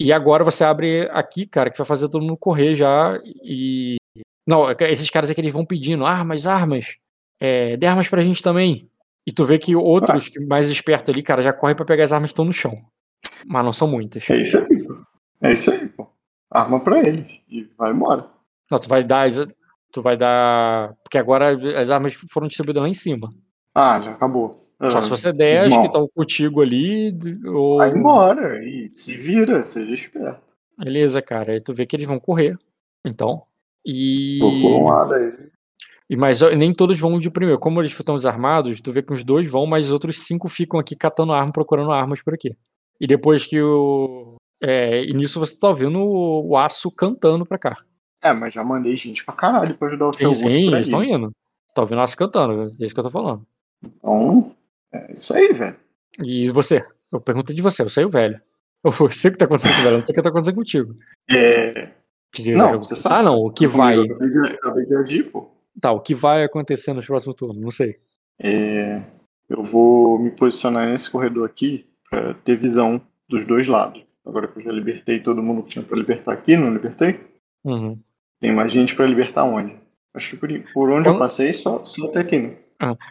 e 0.01 0.13
agora 0.13 0.43
você 0.43 0.65
abre 0.65 1.09
aqui, 1.13 1.47
cara, 1.47 1.71
que 1.71 1.79
vai 1.79 1.87
fazer 1.87 2.09
todo 2.09 2.23
mundo 2.23 2.37
correr 2.37 2.75
já. 2.75 3.19
E. 3.45 3.97
Não, 4.47 4.69
é 4.69 4.75
esses 4.91 5.09
caras 5.11 5.31
aqui 5.31 5.41
eles 5.41 5.53
vão 5.53 5.65
pedindo 5.65 6.05
armas, 6.05 6.47
armas. 6.47 6.97
É, 7.39 7.77
dê 7.77 7.87
armas 7.87 8.09
pra 8.09 8.23
gente 8.23 8.43
também. 8.43 8.89
E 9.27 9.33
tu 9.33 9.45
vê 9.45 9.59
que 9.59 9.77
outros 9.77 10.29
que 10.29 10.41
mais 10.41 10.69
espertos 10.71 11.13
ali, 11.13 11.23
cara, 11.23 11.43
já 11.43 11.53
correm 11.53 11.77
pra 11.77 11.85
pegar 11.85 12.05
as 12.05 12.13
armas 12.13 12.31
que 12.31 12.33
estão 12.33 12.45
no 12.45 12.53
chão. 12.53 12.83
Mas 13.47 13.65
não 13.65 13.73
são 13.73 13.87
muitas. 13.87 14.29
É 14.31 14.41
isso 14.41 14.59
aí. 14.59 14.80
É 15.43 15.53
isso 15.53 15.71
aí, 15.71 15.89
pô. 15.89 16.07
Arma 16.51 16.81
pra 16.81 16.99
eles. 17.01 17.41
E 17.49 17.69
vai 17.79 17.93
embora. 17.93 18.29
Não, 18.71 18.79
tu 18.79 18.89
vai 18.89 19.05
dar. 19.05 19.31
Tu 19.93 20.03
vai 20.03 20.17
dar. 20.17 20.95
Porque 21.03 21.19
agora 21.19 21.57
as 21.81 21.91
armas 21.91 22.15
foram 22.15 22.47
distribuídas 22.47 22.83
lá 22.83 22.89
em 22.89 22.95
cima. 22.95 23.33
Ah, 23.75 24.01
já 24.01 24.13
acabou. 24.13 24.69
Só 24.89 24.99
Ah, 24.99 25.03
se 25.03 25.11
você 25.11 25.33
der 25.33 25.65
irmão, 25.65 25.83
que 25.83 25.87
estão 25.87 26.09
contigo 26.15 26.63
ali. 26.63 27.17
Ou... 27.47 27.79
Vai 27.79 27.91
embora. 27.91 28.65
E 28.65 28.91
se 28.91 29.17
vira, 29.17 29.63
seja 29.63 29.93
esperto. 29.93 30.55
Beleza, 30.79 31.21
cara. 31.21 31.53
Aí 31.53 31.61
tu 31.61 31.75
vê 31.75 31.85
que 31.87 31.95
eles 31.97 32.07
vão 32.07 32.19
correr. 32.19 32.57
Então. 33.05 33.43
E. 33.85 34.39
Tô 34.41 34.51
por 34.51 34.81
um 34.81 34.89
lado 34.89 35.15
aí. 35.15 35.33
E 36.09 36.17
mas 36.17 36.41
nem 36.57 36.75
todos 36.75 36.99
vão 36.99 37.19
de 37.19 37.31
primeiro. 37.31 37.61
Como 37.61 37.81
eles 37.81 37.93
estão 37.93 38.17
desarmados, 38.17 38.81
tu 38.81 38.91
vê 38.91 39.01
que 39.01 39.13
uns 39.13 39.23
dois 39.23 39.49
vão, 39.49 39.65
mas 39.65 39.87
os 39.87 39.93
outros 39.93 40.19
cinco 40.27 40.49
ficam 40.49 40.81
aqui 40.81 40.97
catando 40.97 41.33
arma, 41.33 41.53
procurando 41.53 41.93
armas 41.93 42.21
por 42.21 42.35
aqui. 42.35 42.57
E 43.01 43.07
depois 43.07 43.47
que 43.47 43.63
o. 43.63 44.35
É, 44.63 45.03
e 45.05 45.13
nisso 45.15 45.41
você 45.41 45.59
tá 45.59 45.73
vendo 45.73 45.99
o, 45.99 46.49
o 46.51 46.57
aço 46.57 46.91
cantando 46.91 47.47
pra 47.47 47.59
cá. 47.59 47.77
É, 48.23 48.33
mas 48.33 48.53
já 48.53 48.63
mandei 48.63 48.95
gente 48.97 49.25
pra 49.25 49.35
caralho 49.35 49.75
pra 49.77 49.89
ajudar 49.89 50.09
o 50.09 50.13
Sim, 50.13 50.35
sim, 50.35 50.67
eles 50.69 50.87
estão 50.87 51.03
indo. 51.03 51.31
Tá 51.75 51.83
ouvindo 51.83 51.99
o 51.99 52.03
aço 52.03 52.17
cantando, 52.17 52.65
é 52.79 52.85
isso 52.85 52.93
que 52.95 53.01
eu 53.01 53.05
tô 53.05 53.11
falando. 53.11 53.47
Então, 53.83 54.55
é 54.93 55.13
isso 55.15 55.35
aí, 55.35 55.53
velho. 55.53 55.77
E 56.23 56.51
você? 56.51 56.87
Eu 57.11 57.21
pergunto 57.21 57.55
de 57.55 57.63
você, 57.63 57.83
você 57.83 58.03
é 58.03 58.07
o 58.07 58.11
velho. 58.11 58.41
Eu 58.85 58.93
sei 59.13 59.31
o 59.31 59.33
que 59.33 59.39
tá 59.39 59.45
acontecendo 59.47 59.75
com 59.75 59.81
o 59.81 59.83
velho, 59.85 59.93
eu 59.93 59.97
não 59.99 60.03
sei 60.03 60.13
o 60.13 60.17
que 60.17 60.23
tá 60.23 60.29
acontecendo 60.29 60.55
contigo. 60.57 60.91
É. 61.31 61.91
Não, 62.57 62.79
você 62.79 62.95
sabe. 62.95 63.15
Ah, 63.17 63.23
não, 63.23 63.37
o 63.37 63.51
que 63.51 63.67
vai. 63.67 63.99
Eu 63.99 64.05
acabei 64.55 64.87
de- 64.87 64.95
agir, 64.97 65.25
pô. 65.31 65.51
Tá, 65.81 65.93
o 65.93 66.01
que 66.01 66.15
vai 66.15 66.45
acontecer 66.45 66.93
nos 66.93 67.07
próximos 67.07 67.35
turnos, 67.37 67.61
não 67.63 67.71
sei. 67.71 67.97
É, 68.41 69.03
eu 69.49 69.65
vou 69.65 70.19
me 70.19 70.31
posicionar 70.31 70.87
nesse 70.89 71.11
corredor 71.11 71.47
aqui 71.47 71.87
pra 72.09 72.35
ter 72.35 72.57
visão 72.57 73.01
dos 73.29 73.47
dois 73.47 73.67
lados. 73.69 74.03
Agora 74.27 74.49
que 74.49 74.59
eu 74.59 74.63
já 74.65 74.73
libertei 74.73 75.21
todo 75.21 75.43
mundo 75.43 75.63
que 75.63 75.71
tinha 75.71 75.85
pra 75.85 75.97
libertar 75.97 76.33
aqui, 76.33 76.57
não 76.57 76.73
libertei? 76.73 77.21
Uhum. 77.65 77.99
Tem 78.39 78.53
mais 78.53 78.73
gente 78.73 78.95
pra 78.95 79.07
libertar 79.07 79.45
onde? 79.45 79.77
Acho 80.15 80.31
que 80.31 80.37
por, 80.37 80.49
por 80.73 80.91
onde 80.91 81.09
eu 81.09 81.13
Quando- 81.13 81.19
passei, 81.21 81.53
só, 81.53 81.85
só 81.85 82.07
até 82.07 82.21
aqui, 82.21 82.39
né? 82.39 82.57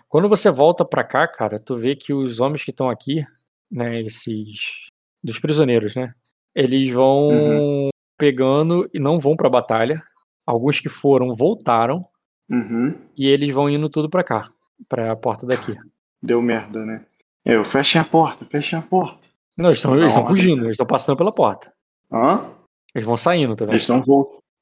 Quando 0.08 0.28
você 0.28 0.50
volta 0.50 0.84
pra 0.84 1.04
cá, 1.04 1.28
cara, 1.28 1.60
tu 1.60 1.76
vê 1.76 1.96
que 1.96 2.12
os 2.14 2.40
homens 2.40 2.64
que 2.64 2.72
estão 2.72 2.90
aqui, 2.90 3.24
né, 3.72 4.02
esses 4.02 4.90
dos 5.24 5.38
prisioneiros, 5.40 5.96
né, 5.96 6.10
eles 6.56 6.92
vão 6.92 7.28
Uhum. 7.30 7.90
pegando 8.18 8.90
e 8.94 9.00
não 9.00 9.20
vão 9.20 9.36
pra 9.36 9.50
batalha. 9.50 10.02
Alguns 10.46 10.80
que 10.80 10.90
foram 10.90 11.36
voltaram 11.36 12.06
Uhum. 12.52 12.96
E 13.16 13.28
eles 13.28 13.54
vão 13.54 13.70
indo 13.70 13.88
tudo 13.88 14.10
pra 14.10 14.24
cá, 14.24 14.50
pra 14.88 15.16
porta 15.16 15.46
daqui. 15.46 15.76
Deu 16.20 16.42
merda, 16.42 16.84
né? 16.84 17.06
Eu, 17.46 17.64
fechem 17.64 18.02
a 18.02 18.04
porta, 18.04 18.44
fechem 18.44 18.80
a 18.80 18.82
porta. 18.82 19.28
Não, 19.60 19.66
eles 19.70 19.80
estão 19.80 19.92
Não, 19.92 19.98
eles 20.00 20.14
estão 20.14 20.24
olha. 20.24 20.32
fugindo, 20.32 20.62
eles 20.62 20.72
estão 20.72 20.88
passando 20.88 21.18
pela 21.18 21.34
porta. 21.34 21.74
Hã? 22.12 22.50
Eles 22.96 23.06
vão 23.06 23.18
saindo, 23.18 23.58
tá 23.58 23.66
vendo? 23.66 23.74
Eles 23.74 23.82
estão 23.82 23.98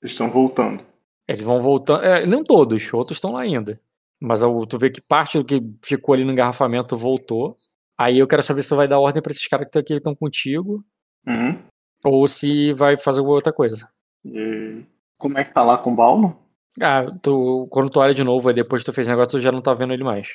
eles 0.01 0.11
estão 0.11 0.29
voltando. 0.29 0.83
Eles 1.27 1.41
vão 1.41 1.61
voltando. 1.61 2.03
É, 2.03 2.25
não 2.25 2.43
todos, 2.43 2.91
outros 2.93 3.17
estão 3.17 3.31
lá 3.31 3.41
ainda. 3.41 3.79
Mas 4.19 4.41
tu 4.67 4.77
vê 4.79 4.89
que 4.89 4.99
parte 4.99 5.37
do 5.37 5.45
que 5.45 5.61
ficou 5.85 6.13
ali 6.15 6.25
no 6.25 6.31
engarrafamento 6.31 6.97
voltou. 6.97 7.55
Aí 7.95 8.17
eu 8.17 8.27
quero 8.27 8.41
saber 8.41 8.63
se 8.63 8.69
tu 8.69 8.75
vai 8.75 8.87
dar 8.87 8.99
ordem 8.99 9.21
pra 9.21 9.31
esses 9.31 9.47
caras 9.47 9.65
que 9.65 9.69
estão 9.69 9.81
aqui 9.81 9.93
estão 9.93 10.15
contigo. 10.15 10.83
Uhum. 11.27 11.59
Ou 12.03 12.27
se 12.27 12.73
vai 12.73 12.97
fazer 12.97 13.19
alguma 13.19 13.35
outra 13.35 13.53
coisa. 13.53 13.87
E 14.25 14.83
como 15.19 15.37
é 15.37 15.43
que 15.43 15.53
tá 15.53 15.63
lá 15.63 15.77
com 15.77 15.91
o 15.91 15.95
Balno? 15.95 16.39
Ah, 16.81 17.05
tu, 17.21 17.67
quando 17.69 17.89
tu 17.91 17.99
olha 17.99 18.13
de 18.15 18.23
novo, 18.23 18.49
aí 18.49 18.55
depois 18.55 18.81
que 18.81 18.89
tu 18.91 18.93
fez 18.95 19.07
o 19.07 19.11
negócio, 19.11 19.31
tu 19.31 19.39
já 19.39 19.51
não 19.51 19.61
tá 19.61 19.73
vendo 19.73 19.93
ele 19.93 20.03
mais. 20.03 20.29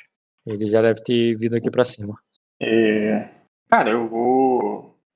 Ele 0.45 0.67
já 0.67 0.81
deve 0.81 1.01
ter 1.03 1.37
vindo 1.37 1.55
aqui 1.55 1.69
pra 1.69 1.83
cima. 1.83 2.15
É, 2.61 3.29
Cara, 3.73 3.89
eu 3.89 4.07
vou, 4.07 4.42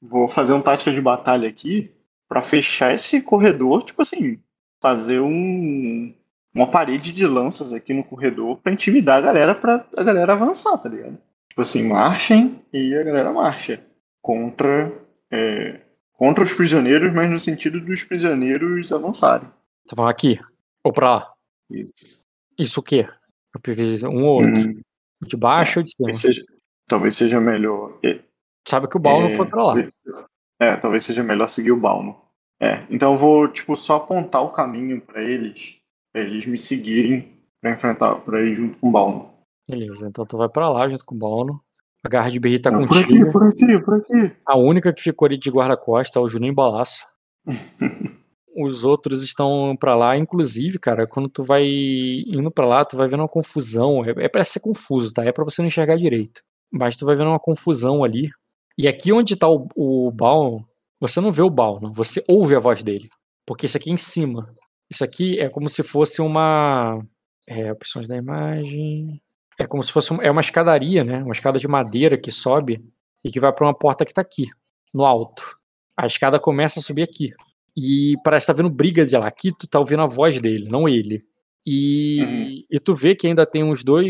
vou 0.02 0.28
fazer 0.28 0.54
um 0.54 0.62
tática 0.62 0.92
de 0.92 1.02
batalha 1.02 1.48
aqui 1.48 1.90
pra 2.28 2.42
fechar 2.42 2.94
esse 2.94 3.22
corredor, 3.22 3.84
tipo 3.84 4.02
assim, 4.02 4.40
fazer 4.82 5.20
um, 5.20 6.14
uma 6.54 6.68
parede 6.70 7.14
de 7.14 7.26
lanças 7.26 7.72
aqui 7.74 7.94
no 7.94 8.04
corredor 8.04 8.58
pra 8.58 8.72
intimidar 8.74 9.18
a 9.18 9.22
galera 9.22 9.56
pra 9.56 9.86
a 9.96 10.04
galera 10.04 10.34
avançar, 10.34 10.78
tá 10.78 10.90
ligado? 10.90 11.18
Tipo 11.50 11.62
assim, 11.62 11.84
marchem 11.88 12.62
e 12.72 12.94
a 12.96 13.04
galera 13.04 13.32
marcha 13.32 13.84
contra 14.22 14.92
é, 15.32 15.82
contra 16.14 16.44
os 16.44 16.54
prisioneiros, 16.54 17.14
mas 17.14 17.30
no 17.30 17.40
sentido 17.40 17.80
dos 17.80 18.04
prisioneiros 18.04 18.92
avançarem. 18.92 19.50
Tu 19.88 19.96
vai 19.96 20.12
aqui, 20.12 20.40
ou 20.84 20.92
pra 20.92 21.16
lá. 21.16 21.30
Isso. 21.70 22.22
Isso 22.58 22.80
o 22.80 22.84
quê? 22.84 23.08
Um 24.04 24.26
ou 24.26 24.44
outro. 24.44 24.70
Hum, 24.70 24.82
De 25.22 25.38
baixo 25.38 25.80
ou 25.80 25.84
de 25.84 25.92
cima? 25.92 26.08
talvez, 26.08 26.20
seja, 26.22 26.44
talvez 26.88 27.16
seja 27.16 27.40
melhor. 27.40 27.98
Sabe 28.68 28.88
que 28.88 28.98
o 28.98 29.00
Baal 29.00 29.22
não 29.22 29.28
É, 29.28 29.34
foi 29.36 29.46
pra 29.46 29.64
lá. 29.64 29.76
É, 30.60 30.76
talvez 30.76 31.06
seja 31.06 31.24
melhor 31.24 31.48
seguir 31.48 31.72
o 31.72 31.80
Balno. 31.80 32.16
É, 32.62 32.84
então 32.90 33.14
eu 33.14 33.18
vou, 33.18 33.48
tipo, 33.48 33.76
só 33.76 33.98
apontar 33.98 34.44
o 34.44 34.50
caminho 34.52 35.00
pra 35.00 35.24
eles, 35.24 35.78
pra 36.12 36.22
eles 36.24 36.46
me 36.46 36.58
seguirem 36.58 37.32
pra 37.62 37.72
enfrentar, 37.72 38.16
pra 38.22 38.42
ir 38.42 38.56
junto 38.56 38.78
com 38.80 38.90
o 38.90 38.92
Balno. 38.92 39.30
Beleza, 39.70 40.08
então 40.08 40.26
tu 40.26 40.36
vai 40.38 40.50
pra 40.50 40.70
lá 40.70 40.88
junto 40.90 41.06
com 41.06 41.16
o 41.16 41.18
Balno. 41.18 41.62
A 42.06 42.10
garra 42.10 42.30
de 42.32 42.40
Berri 42.40 42.60
tá 42.60 42.72
Não, 42.72 42.80
por 42.82 42.90
contigo. 42.90 43.24
aqui, 43.24 43.32
por 43.32 43.44
aqui, 43.48 43.80
por 43.80 43.94
aqui. 43.96 44.36
A 44.46 44.58
única 44.58 44.94
que 44.94 45.02
ficou 45.02 45.26
ali 45.26 45.38
de 45.38 45.50
guarda-costa 45.50 46.20
é 46.20 46.22
o 46.22 46.28
Juninho 46.28 46.54
Balaço. 46.54 47.06
Os 48.60 48.84
outros 48.84 49.22
estão 49.24 49.76
pra 49.80 49.96
lá, 49.96 50.18
inclusive, 50.18 50.80
cara, 50.80 51.06
quando 51.06 51.30
tu 51.30 51.44
vai 51.44 51.64
indo 51.64 52.50
pra 52.50 52.66
lá, 52.66 52.84
tu 52.84 52.98
vai 52.98 53.08
vendo 53.08 53.20
uma 53.22 53.28
confusão. 53.30 54.04
É, 54.04 54.26
é 54.26 54.30
pra 54.30 54.44
ser 54.44 54.60
confuso, 54.62 55.14
tá? 55.14 55.24
É 55.24 55.32
pra 55.32 55.44
você 55.44 55.62
não 55.62 55.68
enxergar 55.68 55.96
direito. 55.96 56.42
Mas 56.72 56.96
tu 56.96 57.06
vai 57.06 57.16
vendo 57.16 57.30
uma 57.30 57.40
confusão 57.40 58.04
ali. 58.04 58.30
E 58.78 58.88
aqui 58.88 59.12
onde 59.12 59.36
tá 59.36 59.48
o, 59.50 59.68
o 59.76 60.12
Baal, 60.12 60.64
você 61.00 61.20
não 61.20 61.32
vê 61.32 61.42
o 61.42 61.50
não. 61.50 61.92
você 61.94 62.24
ouve 62.28 62.56
a 62.56 62.60
voz 62.60 62.84
dele. 62.84 63.08
Porque 63.46 63.66
isso 63.66 63.78
aqui 63.78 63.90
é 63.90 63.94
em 63.94 63.98
cima. 63.98 64.50
Isso 64.90 65.04
aqui 65.04 65.40
é 65.40 65.50
como 65.50 65.68
se 65.70 65.84
fosse 65.84 66.22
uma. 66.22 67.02
É, 67.48 67.72
opções 67.72 68.08
da 68.08 68.16
imagem. 68.16 69.22
É 69.60 69.66
como 69.66 69.82
se 69.82 69.92
fosse 69.92 70.14
um- 70.14 70.22
é 70.22 70.30
uma 70.30 70.42
escadaria, 70.42 71.04
né? 71.04 71.20
Uma 71.24 71.32
escada 71.34 71.58
de 71.58 71.68
madeira 71.68 72.18
que 72.18 72.32
sobe 72.32 72.84
e 73.24 73.32
que 73.32 73.40
vai 73.40 73.52
pra 73.54 73.66
uma 73.66 73.74
porta 73.78 74.06
que 74.06 74.14
tá 74.14 74.22
aqui, 74.22 74.46
no 74.94 75.06
alto. 75.06 75.56
A 75.96 76.06
escada 76.06 76.40
começa 76.40 76.80
a 76.80 76.84
subir 76.84 77.04
aqui. 77.04 77.32
E 77.76 78.16
parece 78.24 78.46
que 78.46 78.52
tá 78.54 78.58
vendo 78.58 78.70
briga 78.74 79.06
de 79.06 79.18
lá. 79.18 79.28
Aqui 79.28 79.52
tu 79.58 79.68
tá 79.68 79.80
ouvindo 79.80 80.02
a 80.02 80.06
voz 80.08 80.40
dele, 80.40 80.68
não 80.70 80.88
ele. 80.88 81.22
E, 81.66 82.22
Uhum. 82.22 82.64
e 82.72 82.80
tu 82.80 82.94
vê 82.96 83.16
que 83.16 83.28
ainda 83.28 83.46
tem 83.46 83.64
uns 83.64 83.84
dois 83.84 84.08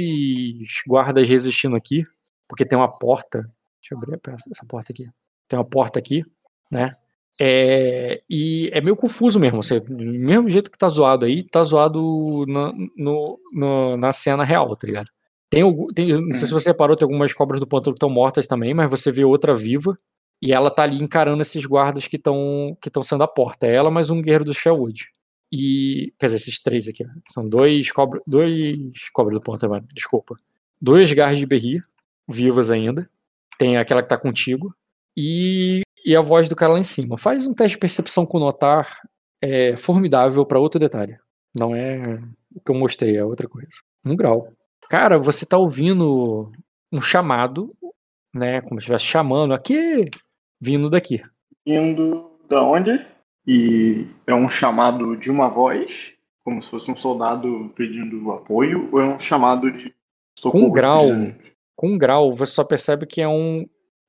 guardas 0.88 1.28
resistindo 1.28 1.76
aqui, 1.76 2.04
porque 2.48 2.66
tem 2.66 2.78
uma 2.78 2.88
porta. 2.92 3.50
Deixa 3.90 3.96
eu 3.96 3.98
abrir 4.00 4.20
essa 4.52 4.66
porta 4.66 4.92
aqui. 4.92 5.06
Tem 5.48 5.58
uma 5.58 5.66
porta 5.66 6.00
aqui, 6.00 6.24
né? 6.72 6.92
É, 7.40 8.22
e 8.30 8.70
é 8.74 8.82
meio 8.82 8.96
confuso 8.96 9.40
mesmo. 9.40 9.62
Você, 9.62 9.80
do 9.80 9.96
mesmo 9.96 10.50
jeito 10.50 10.72
que 10.72 10.78
tá 10.78 10.90
zoado 10.90 11.26
aí, 11.26 11.44
tá 11.44 11.64
zoado 11.64 12.46
na, 12.48 12.72
no- 12.98 13.40
no- 13.54 13.98
na 13.98 14.12
cena 14.12 14.44
real, 14.44 14.76
tá 14.76 14.88
ligado? 14.88 15.08
Tem, 15.50 15.64
tem- 15.94 16.20
não 16.22 16.34
sei 16.34 16.48
se 16.48 16.54
você 16.54 16.70
reparou, 16.70 16.96
tem 16.96 17.06
algumas 17.06 17.34
cobras 17.34 17.60
do 17.60 17.68
pântano 17.68 17.94
que 17.94 17.98
estão 17.98 18.10
mortas 18.10 18.48
também, 18.48 18.74
mas 18.74 18.90
você 18.90 19.12
vê 19.12 19.24
outra 19.24 19.54
viva. 19.54 19.98
E 20.42 20.52
ela 20.54 20.70
tá 20.70 20.84
ali 20.84 21.02
encarando 21.02 21.42
esses 21.42 21.66
guardas 21.66 22.08
que 22.08 22.16
estão 22.18 22.78
que 22.82 22.92
sendo 23.04 23.24
a 23.24 23.28
porta. 23.28 23.66
É 23.68 23.74
ela 23.74 23.90
mais 23.90 24.10
um 24.10 24.22
guerreiro 24.22 24.46
do 24.46 24.54
Sherwood. 24.54 25.06
E. 25.52 26.14
Quer 26.20 26.26
dizer, 26.28 26.38
esses 26.38 26.60
três 26.62 26.88
aqui. 26.88 27.06
São 27.32 27.48
dois 27.48 27.92
cobras. 27.92 28.22
Dois. 28.28 28.78
Cobras 29.14 29.36
do 29.40 29.42
pântano, 29.44 29.78
desculpa. 29.94 30.36
Dois 30.82 31.12
garras 31.14 31.40
de 31.40 31.46
berri, 31.46 31.82
vivas 32.28 32.70
ainda. 32.70 33.10
Tem 33.58 33.78
aquela 33.78 34.02
que 34.02 34.10
tá 34.10 34.18
contigo. 34.18 34.74
E, 35.16 35.82
e 36.06 36.16
a 36.16 36.22
voz 36.22 36.48
do 36.48 36.56
cara 36.56 36.74
lá 36.74 36.80
em 36.80 36.84
cima. 36.84 37.18
Faz 37.18 37.48
um 37.48 37.54
teste 37.54 37.76
de 37.76 37.80
percepção 37.80 38.26
com 38.26 38.40
notar. 38.40 39.00
É 39.42 39.76
formidável 39.76 40.46
pra 40.46 40.60
outro 40.60 40.80
detalhe. 40.80 41.18
Não 41.56 41.76
é 41.76 42.20
o 42.54 42.62
que 42.62 42.72
eu 42.72 42.76
mostrei, 42.76 43.18
é 43.18 43.24
outra 43.24 43.48
coisa. 43.48 43.70
Um 44.06 44.16
grau. 44.16 44.52
Cara, 44.90 45.18
você 45.18 45.46
tá 45.46 45.58
ouvindo 45.58 46.52
um 46.92 47.02
chamado, 47.02 47.70
né? 48.34 48.62
Como 48.62 48.80
se 48.80 48.86
estivesse 48.86 49.06
chamando 49.06 49.54
aqui, 49.54 50.06
vindo 50.60 50.90
daqui. 50.90 51.22
Indo 51.66 52.32
da 52.48 52.64
onde? 52.64 53.06
E 53.46 54.08
é 54.26 54.34
um 54.34 54.50
chamado 54.50 55.16
de 55.16 55.30
uma 55.30 55.50
voz, 55.50 56.14
como 56.44 56.62
se 56.62 56.70
fosse 56.70 56.92
um 56.92 56.96
soldado 56.96 57.72
pedindo 57.76 58.32
apoio, 58.32 58.90
ou 58.92 59.02
é 59.02 59.06
um 59.06 59.20
chamado 59.20 59.72
de 59.72 59.94
socorro? 60.38 60.66
Com 60.66 60.72
grau. 60.72 61.00
prisioneiro? 61.00 61.48
Com 61.78 61.90
um 61.90 61.98
grau, 61.98 62.34
você 62.34 62.52
só 62.52 62.64
percebe 62.64 63.06
que 63.06 63.22
é 63.22 63.28
um. 63.28 63.66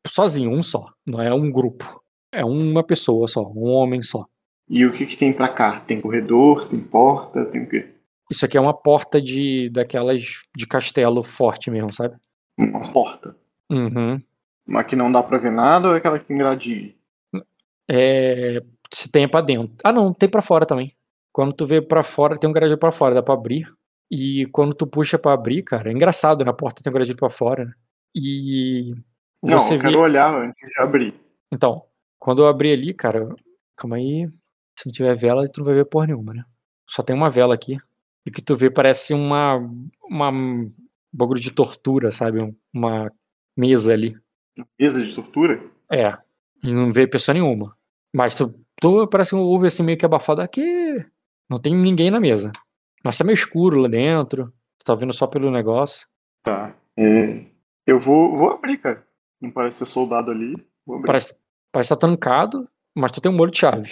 Sozinho, 0.06 0.50
um 0.50 0.62
só. 0.62 0.86
Não 1.06 1.20
é 1.20 1.32
um 1.34 1.50
grupo. 1.50 2.02
É 2.32 2.42
uma 2.42 2.82
pessoa 2.82 3.28
só, 3.28 3.42
um 3.42 3.68
homem 3.68 4.02
só. 4.02 4.24
E 4.68 4.86
o 4.86 4.92
que, 4.92 5.04
que 5.04 5.16
tem 5.16 5.32
pra 5.32 5.48
cá? 5.48 5.80
Tem 5.80 6.00
corredor, 6.00 6.66
tem 6.66 6.80
porta, 6.80 7.44
tem 7.44 7.64
o 7.64 7.68
quê? 7.68 7.94
Isso 8.30 8.44
aqui 8.44 8.56
é 8.56 8.60
uma 8.60 8.74
porta 8.74 9.20
de 9.20 9.68
daquelas 9.70 10.22
de 10.56 10.66
castelo 10.66 11.22
forte 11.22 11.70
mesmo, 11.70 11.92
sabe? 11.92 12.16
Uma 12.58 12.90
porta. 12.90 13.36
Uhum. 13.70 14.20
Uma 14.66 14.82
que 14.84 14.96
não 14.96 15.12
dá 15.12 15.22
pra 15.22 15.38
ver 15.38 15.52
nada 15.52 15.88
ou 15.88 15.94
é 15.94 15.98
aquela 15.98 16.18
que 16.18 16.24
tem 16.24 16.38
gradinha? 16.38 16.94
É, 17.90 18.62
se 18.92 19.10
tem 19.10 19.28
pra 19.28 19.42
dentro. 19.42 19.74
Ah, 19.84 19.92
não, 19.92 20.12
tem 20.12 20.28
pra 20.28 20.42
fora 20.42 20.66
também. 20.66 20.94
Quando 21.32 21.52
tu 21.52 21.66
vê 21.66 21.82
pra 21.82 22.02
fora, 22.02 22.38
tem 22.38 22.48
um 22.48 22.52
gradil 22.52 22.78
pra 22.78 22.90
fora, 22.90 23.14
dá 23.14 23.22
pra 23.22 23.34
abrir. 23.34 23.70
E 24.10 24.46
quando 24.46 24.74
tu 24.74 24.86
puxa 24.86 25.18
pra 25.18 25.32
abrir, 25.34 25.62
cara, 25.62 25.90
é 25.90 25.92
engraçado, 25.92 26.44
na 26.44 26.52
porta 26.52 26.82
tem 26.82 26.90
um 26.90 26.94
gradil 26.94 27.16
pra 27.16 27.28
fora, 27.28 27.64
né? 27.66 27.72
E 28.14 28.94
Não, 29.42 29.58
você 29.58 29.74
eu 29.74 29.78
vê. 29.78 29.88
quero 29.88 30.00
olhar 30.00 30.34
antes 30.34 30.70
de 30.72 30.80
abrir. 30.82 31.14
Então, 31.52 31.82
quando 32.18 32.42
eu 32.42 32.48
abrir 32.48 32.72
ali, 32.72 32.94
cara, 32.94 33.28
calma 33.76 33.96
aí. 33.96 34.28
Se 34.78 34.86
não 34.86 34.92
tiver 34.92 35.14
vela, 35.16 35.48
tu 35.48 35.58
não 35.58 35.66
vai 35.66 35.74
ver 35.74 35.84
porra 35.84 36.06
nenhuma, 36.06 36.32
né? 36.32 36.44
Só 36.88 37.02
tem 37.02 37.14
uma 37.14 37.28
vela 37.28 37.54
aqui. 37.54 37.76
E 38.24 38.30
o 38.30 38.32
que 38.32 38.40
tu 38.42 38.56
vê 38.56 38.70
parece 38.70 39.12
uma. 39.12 39.56
uma 40.08 40.30
um 40.30 40.72
bagulho 41.12 41.40
de 41.40 41.50
tortura, 41.52 42.10
sabe? 42.12 42.42
Um- 42.42 42.54
Uma 42.72 43.10
mesa 43.56 43.92
ali. 43.92 44.16
Mesa 44.78 45.04
de 45.04 45.14
tortura? 45.14 45.62
É. 45.90 46.16
E 46.62 46.72
não 46.72 46.90
vê 46.92 47.06
pessoa 47.06 47.34
nenhuma. 47.34 47.76
Mas 48.14 48.34
tu, 48.34 48.54
tu 48.80 49.06
parece 49.08 49.30
que 49.30 49.36
ouve 49.36 49.66
assim 49.66 49.82
meio 49.82 49.98
que 49.98 50.04
abafado 50.06 50.40
aqui. 50.40 50.62
Não 51.48 51.58
tem 51.60 51.74
ninguém 51.74 52.10
na 52.10 52.20
mesa. 52.20 52.52
Mas 53.04 53.16
tá 53.18 53.24
meio 53.24 53.34
escuro 53.34 53.80
lá 53.80 53.88
dentro. 53.88 54.52
Tu 54.78 54.84
tá 54.84 54.94
vendo 54.94 55.12
só 55.12 55.26
pelo 55.26 55.50
negócio. 55.50 56.06
Tá. 56.42 56.74
É, 56.96 57.44
eu 57.86 57.98
vou, 57.98 58.36
vou 58.36 58.50
abrir, 58.52 58.78
cara. 58.78 59.06
Não 59.40 59.50
parece 59.50 59.78
ter 59.80 59.86
soldado 59.86 60.30
ali. 60.30 60.54
Parece, 61.06 61.34
parece 61.72 61.88
que 61.88 61.94
tá 61.94 62.06
trancado, 62.06 62.68
mas 62.94 63.12
tu 63.12 63.20
tem 63.20 63.30
um 63.30 63.36
molho 63.36 63.50
de 63.52 63.58
chave. 63.58 63.90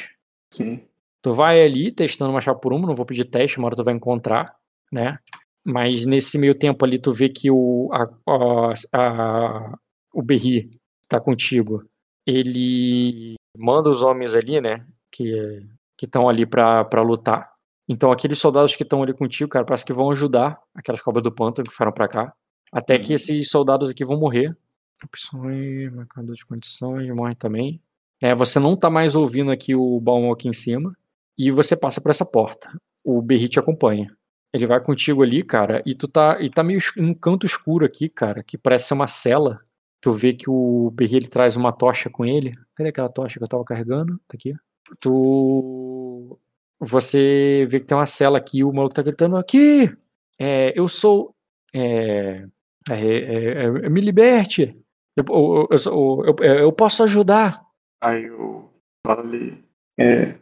Sim. 0.52 0.80
Tu 1.22 1.32
vai 1.34 1.62
ali 1.62 1.92
testando 1.92 2.30
uma 2.30 2.40
chave 2.40 2.60
por 2.60 2.72
uma, 2.72 2.86
não 2.86 2.94
vou 2.94 3.06
pedir 3.06 3.24
teste, 3.24 3.58
uma 3.58 3.66
hora 3.66 3.76
tu 3.76 3.84
vai 3.84 3.94
encontrar, 3.94 4.54
né? 4.92 5.18
Mas 5.64 6.06
nesse 6.06 6.38
meio 6.38 6.54
tempo 6.54 6.84
ali 6.84 6.98
tu 6.98 7.12
vê 7.12 7.28
que 7.28 7.50
o, 7.50 7.90
a, 7.92 8.08
a, 8.32 8.72
a- 8.92 9.78
o 10.14 10.22
Berri 10.22 10.78
tá 11.08 11.20
contigo. 11.20 11.84
Ele 12.26 13.34
manda 13.56 13.88
os 13.90 14.02
homens 14.02 14.34
ali, 14.34 14.60
né? 14.60 14.86
Que 15.10 15.62
estão 16.02 16.28
ali 16.28 16.46
pra 16.46 16.86
lutar. 17.02 17.52
Então 17.88 18.10
aqueles 18.10 18.38
soldados 18.38 18.74
que 18.76 18.82
estão 18.82 19.02
ali 19.02 19.12
contigo, 19.14 19.48
cara, 19.50 19.64
parece 19.64 19.84
que 19.84 19.92
vão 19.92 20.10
ajudar 20.10 20.58
aquelas 20.74 21.00
cobras 21.00 21.22
do 21.22 21.32
pântano 21.32 21.68
que 21.68 21.74
foram 21.74 21.92
pra 21.92 22.08
cá. 22.08 22.32
Até 22.72 22.98
que 22.98 23.10
Uhum. 23.10 23.14
esses 23.14 23.48
soldados 23.50 23.88
aqui 23.88 24.04
vão 24.04 24.18
morrer. 24.18 24.56
Opções, 25.04 25.92
marcador 25.92 26.34
de 26.34 26.44
condições, 26.44 27.08
morre 27.14 27.34
também. 27.34 27.80
É, 28.20 28.34
você 28.34 28.58
não 28.58 28.76
tá 28.76 28.88
mais 28.90 29.14
ouvindo 29.14 29.50
aqui 29.50 29.74
o 29.76 30.00
Balmo 30.00 30.32
aqui 30.32 30.48
em 30.48 30.52
cima. 30.52 30.96
E 31.38 31.50
você 31.50 31.76
passa 31.76 32.00
por 32.00 32.10
essa 32.10 32.24
porta. 32.24 32.70
O 33.04 33.20
Berri 33.22 33.48
te 33.48 33.58
acompanha. 33.58 34.16
Ele 34.52 34.66
vai 34.66 34.80
contigo 34.82 35.22
ali, 35.22 35.42
cara, 35.44 35.82
e 35.84 35.94
tu 35.94 36.08
tá, 36.08 36.40
e 36.40 36.48
tá 36.50 36.62
meio 36.64 36.80
um 36.98 37.12
canto 37.14 37.44
escuro 37.44 37.84
aqui, 37.84 38.08
cara, 38.08 38.42
que 38.42 38.56
parece 38.56 38.88
ser 38.88 38.94
uma 38.94 39.06
cela. 39.06 39.60
Tu 40.00 40.10
vê 40.12 40.32
que 40.32 40.48
o 40.48 40.90
Berri 40.92 41.16
ele 41.16 41.28
traz 41.28 41.56
uma 41.56 41.72
tocha 41.72 42.08
com 42.08 42.24
ele. 42.24 42.54
Cadê 42.74 42.88
aquela 42.88 43.08
tocha 43.10 43.38
que 43.38 43.44
eu 43.44 43.48
tava 43.48 43.64
carregando? 43.64 44.18
Tá 44.26 44.34
aqui. 44.34 44.54
Tu. 44.98 46.38
Você 46.80 47.66
vê 47.68 47.80
que 47.80 47.86
tem 47.86 47.96
uma 47.96 48.06
cela 48.06 48.38
aqui, 48.38 48.62
o 48.62 48.72
maluco 48.72 48.94
tá 48.94 49.02
gritando 49.02 49.36
aqui! 49.36 49.90
é, 50.38 50.78
eu 50.78 50.88
sou. 50.88 51.34
É, 51.74 52.42
é, 52.90 53.88
me 53.88 54.00
liberte. 54.00 54.76
Eu, 55.16 55.24
eu, 55.70 56.24
eu, 56.24 56.36
eu, 56.44 56.72
posso 56.72 57.02
ajudar. 57.02 57.62
Aí 58.02 58.24
eu 58.24 58.70
falei. 59.06 59.62
É, 59.98 60.34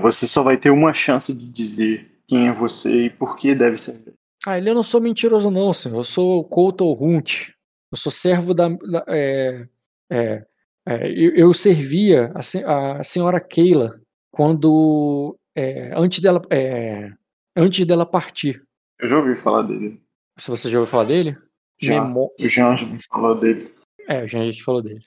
você 0.00 0.26
só 0.26 0.42
vai 0.42 0.56
ter 0.56 0.70
uma 0.70 0.94
chance 0.94 1.32
de 1.34 1.46
dizer 1.48 2.10
quem 2.26 2.48
é 2.48 2.52
você 2.52 3.06
e 3.06 3.10
por 3.10 3.36
que 3.36 3.54
deve 3.54 3.76
ser. 3.76 4.00
Ah, 4.46 4.58
ele 4.58 4.70
eu 4.70 4.74
não 4.74 4.82
sou 4.82 5.00
mentiroso, 5.00 5.50
não, 5.50 5.72
senhor. 5.72 5.98
Eu 5.98 6.04
sou 6.04 6.44
Couto 6.44 6.92
Hunt. 6.92 7.50
Eu 7.92 7.98
sou 7.98 8.12
servo 8.12 8.54
da. 8.54 8.68
da 8.68 9.04
é, 9.08 9.68
é, 10.10 10.46
é, 10.88 11.10
eu, 11.10 11.34
eu, 11.34 11.54
servia 11.54 12.32
a, 12.34 12.98
a, 13.00 13.04
senhora 13.04 13.40
Keila 13.40 14.00
quando. 14.36 15.38
É, 15.54 15.98
antes, 15.98 16.20
dela, 16.20 16.42
é, 16.50 17.10
antes 17.56 17.86
dela 17.86 18.04
partir. 18.04 18.62
Eu 18.98 19.08
já 19.08 19.16
ouvi 19.16 19.34
falar 19.34 19.62
dele. 19.62 20.02
Se 20.38 20.50
você 20.50 20.68
já 20.68 20.78
ouviu 20.78 20.90
falar 20.90 21.04
dele? 21.04 21.38
Já. 21.80 22.04
Memo... 22.04 22.30
O 22.38 22.46
Jean 22.46 22.76
já 22.76 22.86
falou 23.10 23.40
dele. 23.40 23.74
É, 24.06 24.22
o 24.22 24.28
Jean 24.28 24.52
já 24.52 24.62
falou 24.62 24.82
dele. 24.82 25.02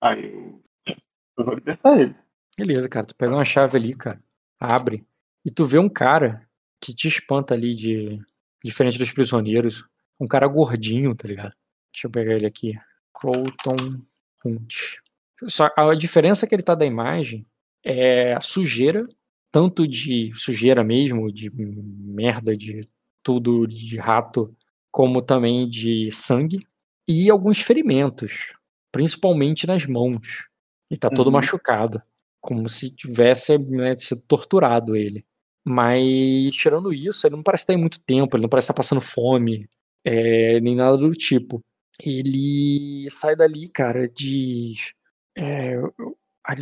Aí 0.00 0.32
eu, 0.32 0.62
eu 1.36 1.44
vou 1.44 1.54
libertar 1.54 2.00
ele. 2.00 2.14
Beleza, 2.56 2.88
cara. 2.88 3.06
Tu 3.06 3.16
pega 3.16 3.34
uma 3.34 3.44
chave 3.44 3.76
ali, 3.76 3.96
cara. 3.96 4.22
Abre. 4.60 5.04
E 5.44 5.50
tu 5.50 5.64
vê 5.64 5.78
um 5.80 5.88
cara 5.88 6.48
que 6.80 6.94
te 6.94 7.08
espanta 7.08 7.54
ali 7.54 7.74
de. 7.74 8.20
Diferente 8.62 8.96
dos 8.96 9.10
prisioneiros. 9.10 9.84
Um 10.20 10.28
cara 10.28 10.46
gordinho, 10.46 11.16
tá 11.16 11.26
ligado? 11.26 11.54
Deixa 11.92 12.06
eu 12.06 12.10
pegar 12.12 12.34
ele 12.34 12.46
aqui. 12.46 12.78
Colton 13.12 14.04
Hunt. 14.44 14.98
Só 15.48 15.68
a 15.76 15.94
diferença 15.96 16.46
que 16.46 16.54
ele 16.54 16.62
tá 16.62 16.76
da 16.76 16.86
imagem 16.86 17.44
é 17.84 18.38
sujeira, 18.40 19.06
tanto 19.50 19.86
de 19.86 20.32
sujeira 20.34 20.82
mesmo, 20.82 21.30
de 21.32 21.50
merda, 21.54 22.56
de 22.56 22.86
tudo 23.22 23.66
de 23.66 23.96
rato, 23.98 24.54
como 24.90 25.22
também 25.22 25.68
de 25.68 26.10
sangue, 26.10 26.60
e 27.06 27.30
alguns 27.30 27.60
ferimentos, 27.60 28.54
principalmente 28.90 29.66
nas 29.66 29.86
mãos. 29.86 30.46
Ele 30.90 30.98
tá 30.98 31.08
todo 31.08 31.26
uhum. 31.26 31.32
machucado, 31.32 32.02
como 32.40 32.68
se 32.68 32.90
tivesse 32.90 33.56
né, 33.58 33.96
sido 33.96 34.22
torturado 34.22 34.96
ele. 34.96 35.24
Mas, 35.64 36.54
tirando 36.54 36.92
isso, 36.92 37.26
ele 37.26 37.36
não 37.36 37.42
parece 37.42 37.62
estar 37.62 37.74
em 37.74 37.78
muito 37.78 38.00
tempo, 38.00 38.36
ele 38.36 38.42
não 38.42 38.48
parece 38.48 38.64
estar 38.64 38.74
passando 38.74 39.00
fome, 39.00 39.68
é, 40.04 40.60
nem 40.60 40.74
nada 40.74 40.96
do 40.96 41.12
tipo. 41.12 41.62
Ele 42.00 43.06
sai 43.08 43.36
dali, 43.36 43.68
cara, 43.68 44.08
de. 44.08 44.74
É, 45.36 45.76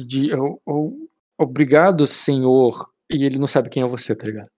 de 0.06 0.28
eu, 0.28 0.60
eu, 0.66 1.10
obrigado, 1.40 2.06
senhor. 2.06 2.90
E 3.10 3.24
ele 3.24 3.38
não 3.38 3.46
sabe 3.46 3.70
quem 3.70 3.82
é 3.82 3.86
você, 3.86 4.14
tá 4.14 4.26
ligado? 4.26 4.48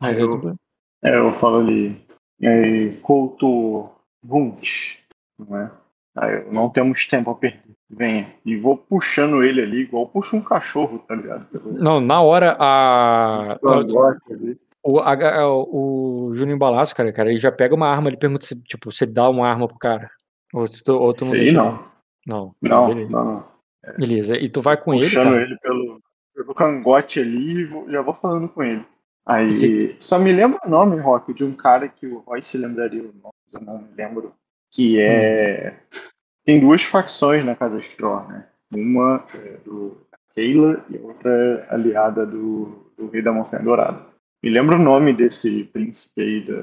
Mas 0.00 0.18
eu, 0.18 0.58
é, 1.02 1.10
é, 1.10 1.18
eu 1.18 1.32
falo 1.32 1.58
ali. 1.58 2.04
É, 2.40 2.88
Couto 3.02 3.88
Bundes, 4.22 4.98
não 5.38 5.58
é? 5.58 5.70
Aí, 6.16 6.52
não 6.52 6.68
temos 6.68 7.06
tempo 7.06 7.30
a 7.30 7.34
perder. 7.34 7.62
Venha. 7.88 8.34
E 8.44 8.56
vou 8.56 8.76
puxando 8.76 9.42
ele 9.44 9.60
ali, 9.60 9.82
igual 9.82 10.08
puxa 10.08 10.36
um 10.36 10.40
cachorro, 10.40 10.98
tá 11.06 11.14
ligado? 11.14 11.46
Não, 11.64 12.00
na 12.00 12.20
hora 12.20 12.56
a. 12.58 13.58
O, 14.84 14.98
a, 14.98 15.14
o 15.46 16.34
Juninho 16.34 16.58
Balaço, 16.58 16.96
cara, 16.96 17.12
cara, 17.12 17.30
ele 17.30 17.38
já 17.38 17.52
pega 17.52 17.74
uma 17.74 17.86
arma, 17.86 18.08
ele 18.08 18.16
pergunta 18.16 18.44
se, 18.44 18.56
tipo, 18.62 18.90
se 18.90 19.04
ele 19.04 19.12
dá 19.12 19.28
uma 19.28 19.48
arma 19.48 19.68
pro 19.68 19.78
cara. 19.78 20.10
Ou, 20.52 20.66
se 20.66 20.82
tu, 20.82 20.94
ou 20.98 21.14
tu 21.14 21.24
não 21.24 21.32
Sim, 21.32 21.52
não. 21.52 21.84
Não. 22.26 22.54
Não, 22.60 22.88
beleza. 22.88 23.10
não. 23.10 23.51
Beleza. 23.98 24.36
E 24.36 24.48
tu 24.48 24.60
vai 24.60 24.76
com 24.76 24.94
ele. 24.94 25.04
Puxando 25.04 25.36
ele 25.38 25.56
pelo, 25.58 26.00
pelo 26.34 26.54
cangote 26.54 27.20
ali 27.20 27.64
e 27.64 27.92
já 27.92 28.02
vou 28.02 28.14
falando 28.14 28.48
com 28.48 28.62
ele. 28.62 28.84
Aí. 29.26 29.96
Só 30.00 30.18
me 30.18 30.32
lembra 30.32 30.60
o 30.64 30.70
nome, 30.70 30.98
Rock, 31.00 31.32
de 31.32 31.44
um 31.44 31.52
cara 31.52 31.88
que 31.88 32.06
o 32.06 32.18
Roy 32.18 32.42
se 32.42 32.58
lembraria 32.58 33.02
o 33.02 33.12
nome, 33.22 33.34
eu 33.52 33.60
não 33.60 33.78
me 33.78 33.88
lembro. 33.96 34.34
Que 34.70 35.00
é. 35.00 35.74
Hum. 35.74 35.98
Tem 36.44 36.60
duas 36.60 36.82
facções 36.82 37.44
na 37.44 37.54
Casa 37.54 37.78
Straw, 37.78 38.26
né? 38.26 38.46
Uma 38.74 39.24
é 39.34 39.58
do 39.64 39.96
Keila 40.34 40.84
e 40.90 40.96
outra 40.98 41.30
é 41.30 41.74
aliada 41.74 42.26
do, 42.26 42.90
do 42.96 43.08
Rei 43.08 43.22
da 43.22 43.32
Montanha 43.32 43.62
Dourada. 43.62 44.06
Me 44.42 44.50
lembra 44.50 44.76
o 44.76 44.82
nome 44.82 45.12
desse 45.12 45.64
príncipe 45.64 46.20
aí 46.20 46.40
da 46.40 46.62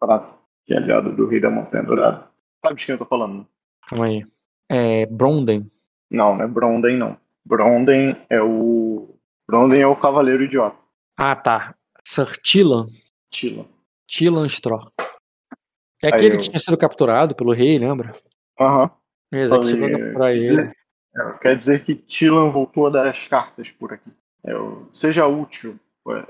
Prata, 0.00 0.34
que 0.66 0.74
é 0.74 0.78
aliado 0.78 1.12
do 1.12 1.26
Rei 1.26 1.38
da 1.38 1.50
Montanha 1.50 1.84
Dourada. 1.84 2.26
Sabe 2.64 2.80
de 2.80 2.86
quem 2.86 2.94
eu 2.94 2.98
tô 2.98 3.04
falando? 3.04 3.46
Calma 3.88 4.06
aí. 4.06 4.26
É 4.68 5.06
Bronden. 5.06 5.70
Não, 6.10 6.36
não 6.36 6.44
é 6.44 6.48
Bronden, 6.48 6.96
não. 6.96 7.16
Bronden 7.44 8.16
é 8.28 8.40
o. 8.42 9.14
Bronden 9.48 9.80
é 9.80 9.86
o 9.86 9.96
Cavaleiro 9.96 10.44
Idiota. 10.44 10.76
Ah, 11.16 11.36
tá. 11.36 11.74
Sir 12.04 12.26
Tilan. 12.42 12.86
Tilan. 13.30 13.66
Tilan 14.06 14.46
Straw. 14.46 14.90
É 16.02 16.08
aquele 16.08 16.36
eu... 16.36 16.38
que 16.38 16.48
tinha 16.48 16.58
sido 16.58 16.76
capturado 16.76 17.34
pelo 17.34 17.52
rei, 17.52 17.78
lembra? 17.78 18.12
Aham. 18.58 18.84
Uhum. 18.84 18.90
Exato, 19.38 19.66
chegou 19.66 19.86
a 19.86 19.90
capturar 19.90 20.30
ele. 20.32 20.72
É, 21.16 21.32
quer 21.40 21.56
dizer 21.56 21.84
que 21.84 21.94
Tilan 21.94 22.50
voltou 22.50 22.86
a 22.86 22.90
dar 22.90 23.06
as 23.06 23.26
cartas 23.28 23.70
por 23.70 23.92
aqui. 23.92 24.10
É, 24.44 24.52
seja 24.92 25.26
útil 25.26 25.78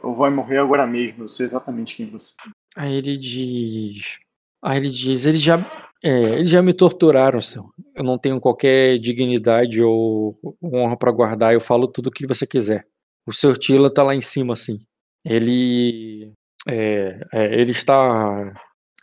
ou 0.02 0.14
vai 0.14 0.30
morrer 0.30 0.58
agora 0.58 0.86
mesmo, 0.86 1.24
eu 1.24 1.28
sei 1.28 1.46
exatamente 1.46 1.96
quem 1.96 2.10
você 2.10 2.34
é. 2.46 2.50
Aí 2.76 2.94
ele 2.94 3.16
diz. 3.16 4.18
Aí 4.62 4.78
ele 4.78 4.90
diz, 4.90 5.24
eles 5.24 5.40
já, 5.40 5.56
é, 6.02 6.38
eles 6.38 6.50
já 6.50 6.62
me 6.62 6.72
torturaram, 6.72 7.40
senhor. 7.40 7.70
Eu 7.94 8.04
não 8.04 8.18
tenho 8.18 8.40
qualquer 8.40 8.98
dignidade 8.98 9.82
ou 9.82 10.38
honra 10.62 10.96
para 10.96 11.12
guardar, 11.12 11.52
eu 11.52 11.60
falo 11.60 11.86
tudo 11.86 12.08
o 12.08 12.10
que 12.10 12.26
você 12.26 12.46
quiser. 12.46 12.86
O 13.26 13.32
senhor 13.32 13.56
Tila 13.58 13.92
tá 13.92 14.02
lá 14.02 14.14
em 14.14 14.20
cima, 14.20 14.54
assim. 14.54 14.78
Ele. 15.24 16.32
É, 16.68 17.20
é, 17.32 17.60
ele 17.60 17.70
está. 17.72 18.52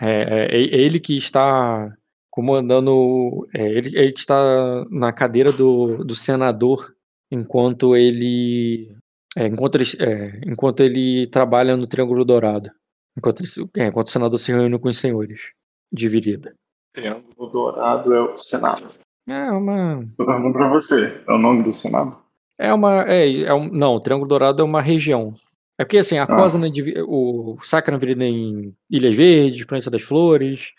É, 0.02 0.10
é, 0.10 0.58
é 0.58 0.62
ele 0.62 1.00
que 1.00 1.16
está 1.16 1.92
comandando. 2.32 3.48
ele, 3.54 3.98
ele 3.98 4.12
que 4.14 4.20
está 4.20 4.86
na 4.90 5.14
cadeira 5.14 5.52
do, 5.52 6.04
do 6.04 6.16
senador 6.16 6.94
enquanto 7.32 7.96
ele 7.96 8.98
é, 9.38 9.46
enquanto, 9.46 9.76
ele, 9.76 9.86
é, 10.00 10.42
enquanto 10.52 10.80
ele 10.82 11.28
trabalha 11.28 11.78
no 11.78 11.86
Triângulo 11.86 12.26
Dourado. 12.26 12.72
Enquanto, 13.16 13.44
é, 13.78 13.86
enquanto 13.86 14.08
o 14.08 14.10
senador 14.10 14.40
se 14.40 14.52
reúne 14.52 14.80
com 14.80 14.90
os 14.90 14.98
senhores 14.98 15.52
de 15.94 16.08
Virida. 16.08 16.56
Triângulo 16.98 17.52
Dourado 17.52 18.12
é 18.12 18.22
o 18.22 18.38
Senado. 18.40 18.88
É 19.30 19.52
uma. 19.52 20.04
Pergunto 20.18 20.54
pra 20.54 20.70
você, 20.70 21.22
é 21.28 21.32
o 21.32 21.38
nome 21.38 21.62
do 21.62 21.72
Senado? 21.72 22.18
É 22.58 22.74
uma. 22.74 23.04
É, 23.04 23.44
é 23.44 23.54
um, 23.54 23.70
não, 23.70 23.96
o 23.96 24.00
Triângulo 24.00 24.28
Dourado 24.28 24.64
é 24.64 24.66
uma 24.66 24.82
região. 24.82 25.34
É 25.78 25.86
porque 25.86 26.00
assim, 26.00 26.18
a 26.18 26.24
ah. 26.24 26.28
Cosa, 26.28 26.58
né, 26.58 26.70
o 27.08 27.56
Sacra 27.62 28.00
Virida 28.00 28.24
em 28.26 28.76
Ilhas 28.90 29.16
Verdes, 29.16 29.64
Província 29.66 29.92
das 29.92 30.02
Flores. 30.02 30.74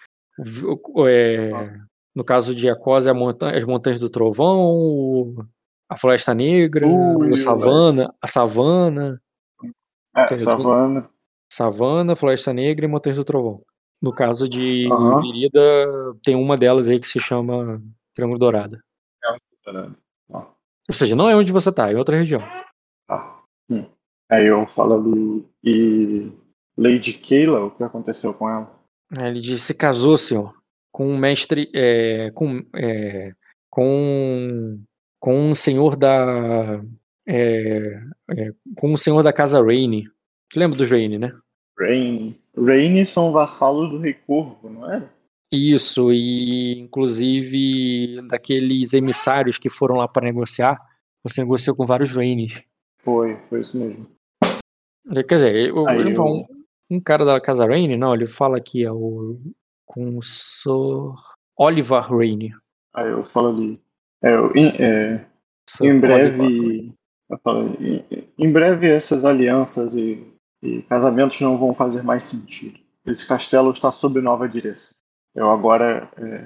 É, 1.07 1.53
ah. 1.55 1.85
No 2.15 2.24
caso 2.24 2.53
de 2.53 2.69
Acosa, 2.69 3.12
é 3.12 3.57
as 3.57 3.65
Montanhas 3.65 4.01
do 4.01 4.11
Trovão, 4.11 5.36
a 5.89 5.97
Floresta 5.97 6.35
Negra, 6.35 6.85
Ui, 6.85 7.32
a 7.32 7.36
Savana, 7.36 8.12
a 8.20 8.27
Savana. 8.27 9.23
É, 10.16 10.36
Savana. 10.36 11.09
Savana, 11.53 12.16
Floresta 12.16 12.53
Negra 12.53 12.86
e 12.86 12.89
Montanhas 12.89 13.19
do 13.19 13.24
Trovão. 13.24 13.62
No 14.01 14.12
caso 14.12 14.49
de 14.49 14.87
uhum. 14.91 15.20
Virida, 15.20 15.61
tem 16.23 16.37
uma 16.37 16.57
delas 16.57 16.89
aí 16.89 17.01
que 17.01 17.09
se 17.09 17.20
chama 17.20 17.83
Triângulo 18.15 18.39
Dourado. 18.39 18.79
É 19.25 19.31
Ou 20.89 20.95
seja, 20.95 21.16
não 21.16 21.29
é 21.29 21.37
onde 21.37 21.53
você 21.53 21.73
tá, 21.73 21.91
é 21.91 21.97
outra 21.97 22.16
região. 22.16 22.41
Ah. 23.09 23.41
Hum. 23.70 23.85
Aí 24.31 24.47
eu 24.47 24.66
falo 24.69 24.95
ali. 24.95 25.47
E 25.65 26.33
Lady 26.77 27.12
Keila, 27.12 27.65
o 27.65 27.70
que 27.70 27.83
aconteceu 27.83 28.33
com 28.33 28.49
ela? 28.49 28.73
Ele 29.20 29.41
disse: 29.41 29.66
se 29.66 29.75
casou, 29.75 30.16
senhor, 30.16 30.55
com 30.93 31.09
um 31.09 31.19
mestre. 31.19 31.70
É, 31.75 32.31
com, 32.31 32.65
é, 32.75 33.33
com 33.69 34.79
com 35.20 35.51
um 35.51 35.55
senhor 35.55 35.97
da. 35.97 36.81
É, 37.27 38.01
é, 38.31 38.53
com 38.77 38.93
um 38.93 38.97
senhor 38.97 39.23
da 39.23 39.33
casa 39.33 39.62
Raine. 39.62 40.09
Lembra 40.55 40.79
do 40.79 40.87
Raine, 40.87 41.19
né? 41.19 41.33
Raine. 41.78 42.36
Raine 42.56 43.06
são 43.06 43.32
vassalos 43.32 43.90
do 43.90 43.98
Rei 43.98 44.14
Corvo, 44.14 44.68
não 44.68 44.92
é? 44.92 45.09
Isso, 45.50 46.12
e 46.12 46.78
inclusive 46.78 48.20
daqueles 48.28 48.92
emissários 48.92 49.59
que 49.59 49.70
foram 49.70 49.96
lá 49.96 50.06
para 50.06 50.26
negociar, 50.26 50.78
você 51.22 51.40
negociou 51.40 51.74
com 51.74 51.86
vários 51.86 52.14
Raines. 52.14 52.62
Foi, 53.02 53.36
foi 53.48 53.60
isso 53.60 53.78
mesmo. 53.78 54.06
Quer 55.26 55.36
dizer, 55.36 55.56
eu, 55.56 55.88
eu... 55.88 56.22
Um, 56.22 56.44
um, 56.90 57.00
cara 57.00 57.24
da 57.24 57.40
casa 57.40 57.66
Raine, 57.66 57.96
não, 57.96 58.14
ele 58.14 58.26
fala 58.26 58.59
aqui, 58.59 58.84
é 58.84 58.92
o. 58.92 59.40
com 59.86 60.18
o 60.18 60.22
Sir 60.22 61.14
Oliver 61.56 62.02
Raine. 62.02 62.55
Aí 62.94 63.09
eu 63.09 63.22
falo 63.24 63.48
ali. 63.48 63.80
É, 64.22 64.34
é, 64.82 65.24
em 65.82 65.98
breve, 65.98 66.92
falo, 67.42 67.76
em, 67.80 68.05
em, 68.36 68.52
breve 68.52 68.88
essas 68.88 69.24
alianças 69.24 69.94
e, 69.94 70.26
e, 70.62 70.82
casamentos 70.82 71.40
não 71.40 71.59
vão 71.59 71.74
fazer 71.74 72.02
mais 72.02 72.24
sentido. 72.24 72.78
Esse 73.06 73.26
castelo 73.26 73.70
está 73.70 73.90
sob 73.90 74.20
nova 74.20 74.48
direção. 74.48 74.98
Eu 75.35 75.51
agora, 75.51 76.10
é, 76.16 76.44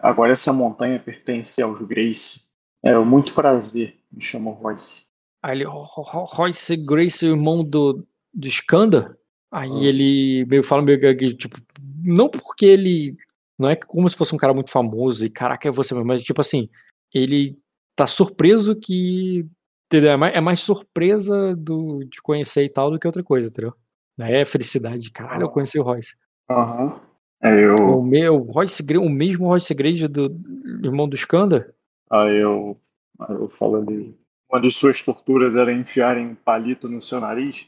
agora 0.00 0.32
essa 0.32 0.52
montanha 0.52 0.98
pertence 0.98 1.60
aos 1.62 1.80
Grace. 1.82 2.42
É 2.82 2.96
muito 2.98 3.34
prazer. 3.34 3.96
Me 4.10 4.20
chamo 4.20 4.50
Royce. 4.50 5.04
Ali, 5.42 5.64
Royce 5.66 6.76
Grace, 6.76 7.26
irmão 7.26 7.64
do 7.64 8.06
do 8.32 8.48
Skanda? 8.48 9.18
Aí 9.50 9.70
ah. 9.70 9.84
ele 9.84 10.46
meio 10.46 10.62
fala 10.62 10.82
meio 10.82 10.98
que, 10.98 11.34
tipo, 11.34 11.58
não 12.02 12.28
porque 12.28 12.64
ele. 12.64 13.16
Não 13.58 13.68
é 13.68 13.76
como 13.76 14.08
se 14.08 14.16
fosse 14.16 14.34
um 14.34 14.38
cara 14.38 14.54
muito 14.54 14.70
famoso 14.70 15.24
e 15.24 15.30
caraca, 15.30 15.68
é 15.68 15.70
você 15.70 15.94
mesmo, 15.94 16.06
mas 16.06 16.24
tipo 16.24 16.40
assim, 16.40 16.68
ele 17.12 17.58
tá 17.94 18.06
surpreso 18.06 18.74
que. 18.74 19.46
Entendeu? 19.92 20.12
É 20.12 20.16
mais, 20.16 20.34
é 20.34 20.40
mais 20.40 20.62
surpresa 20.62 21.54
do, 21.54 22.02
de 22.04 22.22
conhecer 22.22 22.64
e 22.64 22.68
tal 22.70 22.90
do 22.90 22.98
que 22.98 23.06
outra 23.06 23.22
coisa, 23.22 23.48
entendeu? 23.48 23.74
É 24.18 24.42
felicidade. 24.42 25.10
Caralho, 25.10 25.42
eu 25.42 25.50
conheci 25.50 25.78
o 25.78 25.82
Royce. 25.82 26.16
Aham. 26.50 26.84
Uhum. 26.84 27.00
É, 27.44 27.62
eu... 27.62 27.98
O, 27.98 28.02
meu, 28.02 28.36
o, 28.36 28.50
Royce, 28.50 28.82
o 28.96 29.08
mesmo 29.10 29.48
Royce 29.48 29.74
Grade 29.74 30.08
do 30.08 30.34
irmão 30.82 31.06
do 31.06 31.14
Skanda? 31.14 31.74
Aí 32.08 32.38
eu, 32.38 32.80
aí 33.20 33.34
eu 33.34 33.48
falo 33.50 33.76
ali. 33.76 34.16
Uma 34.50 34.62
de 34.62 34.70
suas 34.70 35.02
torturas 35.02 35.56
era 35.56 35.70
enfiarem 35.70 36.34
palito 36.36 36.88
no 36.88 37.02
seu 37.02 37.20
nariz. 37.20 37.66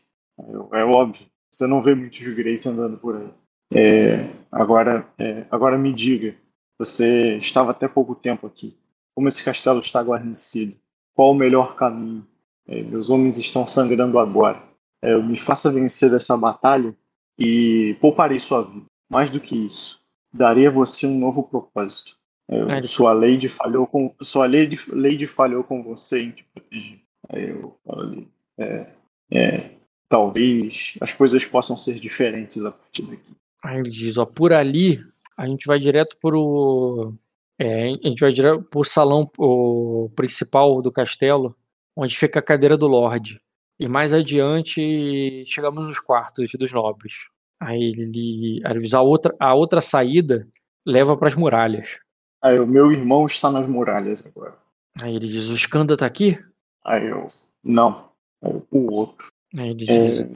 Eu, 0.49 0.71
é 0.73 0.83
óbvio. 0.83 1.27
Você 1.51 1.67
não 1.67 1.83
vê 1.83 1.95
muitos 1.95 2.27
Grace 2.35 2.67
andando 2.67 2.97
por 2.97 3.17
aí. 3.17 3.29
É, 3.75 4.31
agora, 4.51 5.07
é, 5.19 5.45
agora 5.51 5.77
me 5.77 5.93
diga. 5.93 6.35
Você 6.79 7.37
estava 7.37 7.73
até 7.73 7.87
pouco 7.87 8.15
tempo 8.15 8.47
aqui. 8.47 8.75
Como 9.15 9.29
esse 9.29 9.45
castelo 9.45 9.81
está 9.81 10.01
guarnecido? 10.01 10.75
Qual 11.15 11.31
o 11.31 11.35
melhor 11.35 11.77
caminho? 11.77 12.27
É, 12.67 12.83
meus 12.83 13.11
homens 13.11 13.39
estão 13.39 13.67
sangrando 13.67 14.19
agora. 14.19 14.63
É, 15.03 15.17
me 15.17 15.37
faça 15.37 15.71
vencer 15.71 16.13
essa 16.13 16.37
batalha 16.37 16.95
e 17.39 17.97
pouparei 18.01 18.39
sua 18.39 18.63
vida. 18.63 18.87
Mais 19.11 19.31
do 19.31 19.39
que 19.39 19.55
isso, 19.67 20.01
darei 20.33 20.67
a 20.67 20.71
você 20.71 21.07
um 21.07 21.19
novo 21.19 21.43
propósito. 21.43 22.17
É, 22.49 22.83
sua 22.83 23.13
lady 23.13 23.49
falhou 23.49 23.87
com 23.87 24.15
sua 24.23 24.47
lady, 24.47 24.79
lady 24.89 25.27
falhou 25.27 25.65
com 25.65 25.83
você 25.83 26.23
em 26.23 26.31
te 26.31 26.45
proteger. 26.53 27.01
Aí 27.29 27.51
eu 27.51 27.75
falei, 27.87 28.29
é, 28.59 28.87
é, 29.31 29.71
talvez 30.09 30.95
as 31.01 31.13
coisas 31.13 31.45
possam 31.45 31.77
ser 31.77 31.99
diferentes 31.99 32.65
a 32.65 32.71
partir 32.71 33.03
daqui. 33.03 33.33
Aí 33.63 33.79
ele 33.79 33.91
diz, 33.91 34.19
ó, 34.19 34.27
por 34.27 34.53
ali 34.53 35.03
a 35.37 35.47
gente 35.47 35.67
vai 35.67 35.79
direto 35.79 36.17
pro 36.19 37.15
é, 37.59 37.85
a 37.87 38.09
gente 38.09 38.21
vai 38.21 38.33
direto 38.33 38.63
pro 38.65 38.85
salão 38.85 39.31
o 39.39 40.11
principal 40.17 40.83
do 40.83 40.91
castelo, 40.91 41.57
onde 41.97 42.17
fica 42.17 42.41
a 42.41 42.43
cadeira 42.43 42.77
do 42.77 42.87
Lorde. 42.87 43.41
E 43.79 43.89
mais 43.89 44.13
adiante 44.13 45.45
chegamos 45.47 45.87
nos 45.87 46.01
quartos 46.01 46.51
dos 46.59 46.73
nobres. 46.73 47.15
Aí 47.61 47.93
ele, 47.97 48.63
a 48.93 49.01
outra, 49.01 49.35
a 49.39 49.55
outra 49.55 49.81
saída 49.81 50.47
leva 50.87 51.17
para 51.17 51.29
as 51.29 51.35
muralhas. 51.35 51.99
Aí 52.43 52.59
o 52.59 52.67
meu 52.67 52.93
irmão 52.93 53.27
está 53.27 53.51
nas 53.51 53.69
muralhas 53.69 54.27
agora. 54.27 54.57
Aí 55.01 55.17
ele 55.17 55.27
diz: 55.27 55.49
O 55.49 55.55
Skanda 55.55 55.97
tá 55.97 56.07
aqui? 56.07 56.39
Aí 56.85 57.07
eu: 57.07 57.27
Não, 57.63 58.11
é 58.43 58.49
o 58.49 58.93
outro. 58.93 59.29
Aí 59.57 59.71
ele 59.71 59.75
diz: 59.75 60.23
é, 60.23 60.29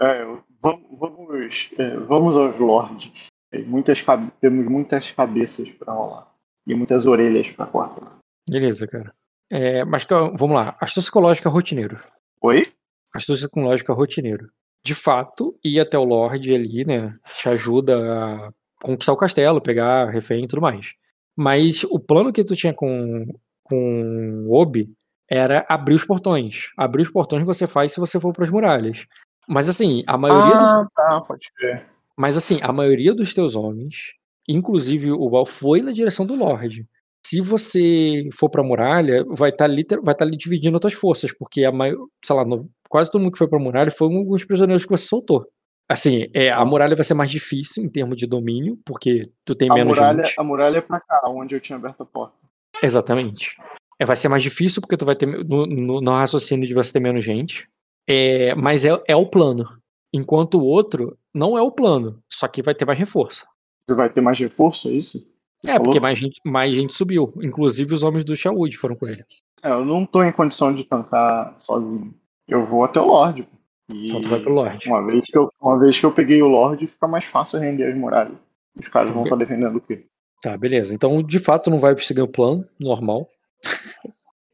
é, 0.00 0.24
vamos, 0.62 0.98
vamos, 0.98 1.70
é, 1.78 1.96
vamos 1.98 2.36
aos 2.36 2.58
lords. 2.58 3.28
Muitas, 3.66 4.04
temos 4.40 4.68
muitas 4.68 5.10
cabeças 5.10 5.70
para 5.70 5.92
rolar 5.92 6.33
e 6.66 6.74
muitas 6.74 7.06
orelhas 7.06 7.50
para 7.50 7.66
cortar. 7.66 8.18
Beleza, 8.48 8.86
cara. 8.86 9.12
É, 9.50 9.84
mas 9.84 10.06
vamos 10.34 10.56
lá. 10.56 10.76
Astúcia 10.80 11.02
psicológica 11.02 11.48
rotineiro. 11.48 12.02
Oi? 12.42 12.66
Astúcia 13.14 13.48
com 13.48 13.62
lógica 13.62 13.92
rotineiro. 13.92 14.50
De 14.84 14.94
fato, 14.94 15.58
ir 15.64 15.80
até 15.80 15.98
o 15.98 16.04
Lorde 16.04 16.54
ali, 16.54 16.84
né? 16.84 17.16
Te 17.40 17.48
ajuda 17.48 17.96
a 17.96 18.52
conquistar 18.82 19.12
o 19.12 19.16
castelo, 19.16 19.62
pegar 19.62 20.10
refém 20.10 20.44
e 20.44 20.48
tudo 20.48 20.60
mais. 20.60 20.94
Mas 21.36 21.84
o 21.84 21.98
plano 21.98 22.32
que 22.32 22.44
tu 22.44 22.54
tinha 22.54 22.74
com, 22.74 23.26
com 23.62 24.44
o 24.46 24.54
Obi 24.54 24.92
era 25.28 25.64
abrir 25.68 25.94
os 25.94 26.04
portões. 26.04 26.70
Abrir 26.76 27.02
os 27.02 27.10
portões 27.10 27.46
você 27.46 27.66
faz 27.66 27.92
se 27.92 28.00
você 28.00 28.20
for 28.20 28.32
para 28.32 28.44
as 28.44 28.50
muralhas. 28.50 29.06
Mas 29.48 29.68
assim, 29.68 30.02
a 30.06 30.18
maioria. 30.18 30.54
Ah, 30.54 30.82
dos... 30.82 30.92
tá, 30.94 31.20
pode 31.26 31.46
ver. 31.58 31.86
Mas 32.16 32.36
assim, 32.36 32.58
a 32.62 32.72
maioria 32.72 33.14
dos 33.14 33.32
teus 33.32 33.54
homens, 33.54 34.14
inclusive 34.48 35.12
o 35.12 35.28
Val, 35.30 35.46
foi 35.46 35.82
na 35.82 35.92
direção 35.92 36.26
do 36.26 36.34
Lorde. 36.34 36.86
Se 37.24 37.40
você 37.40 38.28
for 38.32 38.50
pra 38.50 38.62
muralha, 38.62 39.24
vai 39.28 39.50
estar 39.50 39.68
tá, 39.68 40.00
vai 40.02 40.14
tá 40.14 40.24
ali 40.24 40.36
dividindo 40.36 40.74
outras 40.74 40.92
forças, 40.92 41.32
porque 41.32 41.64
a 41.64 41.72
maior, 41.72 42.06
sei 42.22 42.36
lá, 42.36 42.44
no, 42.44 42.68
quase 42.88 43.10
todo 43.10 43.22
mundo 43.22 43.32
que 43.32 43.38
foi 43.38 43.48
pra 43.48 43.58
muralha 43.58 43.90
foi 43.90 44.08
um 44.08 44.24
dos 44.24 44.44
prisioneiros 44.44 44.84
que 44.84 44.90
você 44.90 45.06
soltou. 45.06 45.46
Assim, 45.88 46.28
é, 46.34 46.50
a 46.50 46.64
muralha 46.64 46.96
vai 46.96 47.04
ser 47.04 47.14
mais 47.14 47.30
difícil 47.30 47.84
em 47.84 47.88
termos 47.88 48.18
de 48.18 48.26
domínio, 48.26 48.78
porque 48.84 49.30
tu 49.46 49.54
tem 49.54 49.70
a 49.70 49.74
menos 49.74 49.96
muralha, 49.96 50.24
gente. 50.24 50.34
A 50.38 50.44
muralha 50.44 50.78
é 50.78 50.80
pra 50.80 51.00
cá, 51.00 51.22
onde 51.28 51.54
eu 51.54 51.60
tinha 51.60 51.76
aberto 51.76 52.02
a 52.02 52.06
porta. 52.06 52.36
Exatamente. 52.82 53.56
É, 53.98 54.04
vai 54.04 54.16
ser 54.16 54.28
mais 54.28 54.42
difícil 54.42 54.82
porque 54.82 54.96
tu 54.96 55.04
vai 55.04 55.14
ter 55.14 55.26
no, 55.26 55.66
no, 55.66 56.00
no 56.00 56.10
raciocínio 56.12 56.66
de 56.66 56.74
você 56.74 56.92
ter 56.92 57.00
menos 57.00 57.24
gente. 57.24 57.68
É, 58.08 58.54
mas 58.54 58.84
é, 58.84 58.90
é 59.06 59.16
o 59.16 59.26
plano. 59.26 59.66
Enquanto 60.12 60.58
o 60.58 60.64
outro 60.64 61.18
não 61.34 61.56
é 61.58 61.62
o 61.62 61.72
plano, 61.72 62.22
só 62.30 62.46
que 62.48 62.62
vai 62.62 62.74
ter 62.74 62.84
mais 62.84 62.98
reforço. 62.98 63.44
Vai 63.88 64.08
ter 64.08 64.20
mais 64.20 64.38
reforço, 64.38 64.88
é 64.88 64.92
isso? 64.92 65.26
É, 65.64 65.72
Falou? 65.72 65.84
porque 65.84 66.00
mais 66.00 66.18
gente, 66.18 66.40
mais 66.44 66.74
gente 66.74 66.92
subiu. 66.92 67.32
Inclusive 67.42 67.94
os 67.94 68.02
homens 68.02 68.24
do 68.24 68.36
Shawood 68.36 68.76
foram 68.76 68.94
com 68.94 69.06
ele. 69.06 69.24
É, 69.62 69.70
eu 69.70 69.84
não 69.84 70.04
tô 70.04 70.22
em 70.22 70.32
condição 70.32 70.74
de 70.74 70.84
tancar 70.84 71.56
sozinho. 71.56 72.14
Eu 72.46 72.66
vou 72.66 72.84
até 72.84 73.00
o 73.00 73.06
Lorde. 73.06 73.48
E 73.88 74.08
então 74.08 74.20
tu 74.20 74.28
vai 74.28 74.40
pro 74.40 74.52
Lorde. 74.52 74.88
Uma 74.88 75.04
vez 75.04 75.24
que 75.26 75.36
eu, 75.36 75.50
uma 75.60 75.78
vez 75.78 75.98
que 75.98 76.06
eu 76.06 76.12
peguei 76.12 76.42
o 76.42 76.48
Lorde, 76.48 76.86
fica 76.86 77.08
mais 77.08 77.24
fácil 77.24 77.58
render 77.58 77.90
as 77.90 77.96
muralhas. 77.96 78.36
Os 78.78 78.88
caras 78.88 79.10
vão 79.10 79.22
estar 79.22 79.36
tá 79.36 79.44
defendendo 79.44 79.76
o 79.76 79.80
quê? 79.80 80.06
Tá, 80.42 80.56
beleza. 80.56 80.94
Então, 80.94 81.22
de 81.22 81.38
fato, 81.38 81.70
não 81.70 81.80
vai 81.80 81.98
seguir 81.98 82.22
o 82.22 82.28
plano 82.28 82.66
normal. 82.78 83.28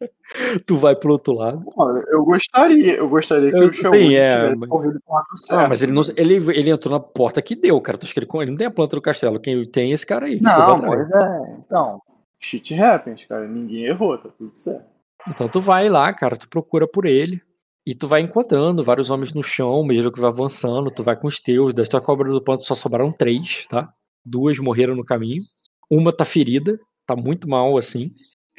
tu 0.66 0.76
vai 0.76 0.94
pro 0.94 1.12
outro 1.12 1.34
lado. 1.34 1.64
Olha, 1.76 2.04
eu 2.08 2.24
gostaria, 2.24 2.96
eu 2.96 3.08
gostaria 3.08 3.50
que 3.50 3.56
eu, 3.56 3.66
o 3.66 3.70
Shawood 3.70 4.16
é, 4.16 4.36
tivesse 4.36 4.60
mas... 4.60 4.68
corrido 4.68 5.00
pro 5.04 5.14
lado 5.14 5.36
certo. 5.36 5.60
Ah, 5.60 5.68
mas 5.68 5.82
ele, 5.82 5.92
não, 5.92 6.02
ele, 6.16 6.34
ele 6.34 6.70
entrou 6.70 6.94
na 6.94 7.00
porta 7.00 7.42
que 7.42 7.54
deu, 7.54 7.80
cara. 7.80 7.98
Tu 7.98 8.04
acha 8.04 8.14
que 8.14 8.20
ele, 8.20 8.28
ele 8.42 8.50
não 8.50 8.58
tem 8.58 8.66
a 8.66 8.70
planta 8.70 8.96
do 8.96 9.02
castelo. 9.02 9.40
Quem 9.40 9.64
tem 9.66 9.90
é 9.90 9.94
esse 9.94 10.06
cara 10.06 10.26
aí. 10.26 10.40
Não, 10.40 10.80
pois 10.80 11.10
é. 11.10 11.56
Então, 11.64 12.00
shit 12.38 12.74
happens, 12.74 13.24
cara. 13.26 13.46
Ninguém 13.46 13.84
errou, 13.84 14.16
tá 14.18 14.28
tudo 14.36 14.54
certo. 14.54 14.88
Então 15.28 15.48
tu 15.48 15.60
vai 15.60 15.88
lá, 15.88 16.12
cara, 16.12 16.36
tu 16.36 16.48
procura 16.48 16.88
por 16.88 17.04
ele. 17.04 17.40
E 17.86 17.94
tu 17.94 18.06
vai 18.06 18.20
encontrando 18.20 18.84
vários 18.84 19.10
homens 19.10 19.32
no 19.32 19.42
chão, 19.42 19.82
mesmo 19.82 20.12
que 20.12 20.20
vai 20.20 20.30
avançando, 20.30 20.90
tu 20.90 21.02
vai 21.02 21.16
com 21.16 21.26
os 21.26 21.40
teus. 21.40 21.72
Das 21.72 21.88
tuas 21.88 22.04
cobras 22.04 22.32
do 22.32 22.42
ponto 22.42 22.62
só 22.64 22.74
sobraram 22.74 23.10
três, 23.10 23.66
tá? 23.68 23.88
Duas 24.24 24.58
morreram 24.58 24.94
no 24.94 25.04
caminho. 25.04 25.42
Uma 25.90 26.12
tá 26.12 26.24
ferida, 26.24 26.78
tá 27.06 27.16
muito 27.16 27.48
mal, 27.48 27.76
assim. 27.76 28.12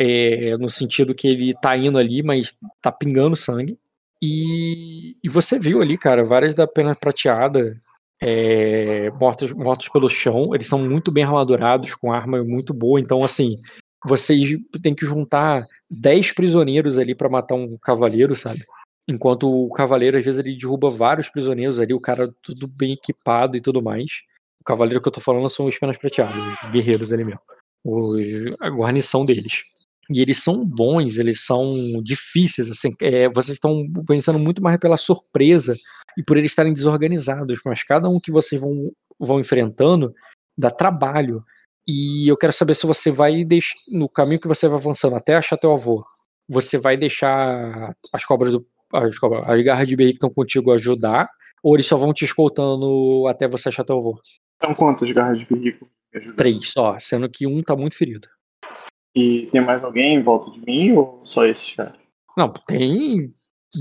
É, 0.04 0.58
no 0.58 0.70
sentido 0.70 1.14
que 1.14 1.28
ele 1.28 1.54
tá 1.54 1.78
indo 1.78 1.98
ali, 1.98 2.24
mas 2.24 2.58
tá 2.82 2.92
pingando 2.92 3.36
sangue. 3.36 3.78
E, 4.22 5.16
e 5.24 5.30
você 5.30 5.60
viu 5.60 5.82
ali, 5.82 5.98
cara, 5.98 6.24
várias 6.24 6.56
da 6.56 6.68
pena 6.68 6.96
prateada 6.96 7.74
é, 8.22 9.10
mortos, 9.12 9.52
mortos 9.52 9.90
pelo 9.90 10.10
chão. 10.10 10.56
Eles 10.56 10.68
são 10.68 10.80
muito 10.80 11.12
bem 11.12 11.24
armadurados, 11.24 11.96
com 11.96 12.12
arma 12.12 12.44
muito 12.44 12.74
boa. 12.74 13.00
Então, 13.00 13.24
assim, 13.24 13.56
vocês 14.04 14.58
têm 14.82 14.96
que 14.96 15.06
juntar 15.06 15.66
10 15.90 16.34
prisioneiros 16.34 16.98
ali 16.98 17.16
para 17.16 17.30
matar 17.30 17.56
um 17.56 17.78
cavaleiro, 17.78 18.36
sabe? 18.36 18.64
Enquanto 19.08 19.48
o 19.48 19.72
cavaleiro, 19.72 20.18
às 20.18 20.26
vezes, 20.26 20.44
ele 20.44 20.56
derruba 20.56 20.90
vários 20.90 21.30
prisioneiros 21.30 21.80
ali, 21.80 21.94
o 21.94 22.02
cara 22.02 22.34
tudo 22.42 22.68
bem 22.68 22.94
equipado 22.94 23.58
e 23.58 23.62
tudo 23.62 23.82
mais. 23.82 24.22
O 24.60 24.64
cavaleiro 24.64 25.02
que 25.02 25.08
eu 25.08 25.12
tô 25.12 25.20
falando 25.20 25.50
são 25.50 25.66
os 25.66 25.78
penas 25.78 25.98
prateados, 25.98 26.36
os 26.64 26.72
guerreiros 26.72 27.12
ali 27.12 27.26
mesmo. 27.26 27.42
Os, 27.84 28.16
a 28.60 28.70
guarnição 28.70 29.26
deles. 29.26 29.64
E 30.14 30.22
eles 30.22 30.44
são 30.44 30.66
bons, 30.66 31.18
eles 31.18 31.46
são 31.46 31.72
difíceis, 32.04 32.70
assim, 32.70 32.94
é, 33.02 33.30
vocês 33.30 33.56
estão 33.56 33.88
vencendo 34.08 34.38
muito 34.38 34.62
mais 34.62 34.78
pela 34.78 34.98
surpresa 34.98 35.76
e 36.18 36.24
por 36.24 36.38
eles 36.38 36.52
estarem 36.52 36.74
desorganizados, 36.74 37.60
mas 37.66 37.84
cada 37.84 38.10
um 38.10 38.20
que 38.20 38.32
vocês 38.32 38.60
vão, 38.60 38.92
vão 39.20 39.40
enfrentando 39.40 40.14
dá 40.58 40.70
trabalho. 40.70 41.40
E 41.88 42.28
eu 42.28 42.38
quero 42.38 42.54
saber 42.54 42.76
se 42.76 42.86
você 42.86 43.12
vai 43.12 43.44
deixar, 43.44 43.76
no 43.92 44.08
caminho 44.08 44.40
que 44.40 44.48
você 44.48 44.68
vai 44.68 44.78
avançando 44.78 45.16
até 45.16 45.36
achar 45.36 45.58
teu 45.58 45.74
avô, 45.74 46.04
você 46.48 46.78
vai 46.78 46.96
deixar 46.98 47.96
as 48.14 48.26
cobras 48.26 48.52
do 48.52 48.66
as, 48.94 49.16
as 49.48 49.64
garras 49.64 49.88
de 49.88 49.96
berri 49.96 50.12
que 50.12 50.18
estão 50.18 50.30
contigo 50.30 50.72
ajudar, 50.74 51.30
ou 51.64 51.76
eles 51.76 51.86
só 51.86 51.96
vão 51.96 52.14
te 52.14 52.26
escoltando 52.26 53.26
até 53.28 53.48
você 53.48 53.70
achar 53.70 53.84
teu 53.84 53.98
avô? 53.98 54.20
São 54.62 54.76
quantas 54.76 55.10
garras 55.12 55.40
de 55.40 55.46
berri 55.46 55.80
Três 56.36 56.70
só, 56.72 57.00
sendo 57.00 57.30
que 57.30 57.48
um 57.48 57.64
tá 57.64 57.74
muito 57.74 57.96
ferido. 57.96 58.28
E 59.16 59.48
tem 59.52 59.62
mais 59.62 59.84
alguém 59.84 60.16
em 60.16 60.24
volta 60.24 60.52
de 60.52 60.60
mim 60.66 60.94
ou 60.94 61.20
só 61.24 61.46
esses 61.46 61.74
caras? 61.74 62.00
Não, 62.38 62.52
tem 62.66 63.34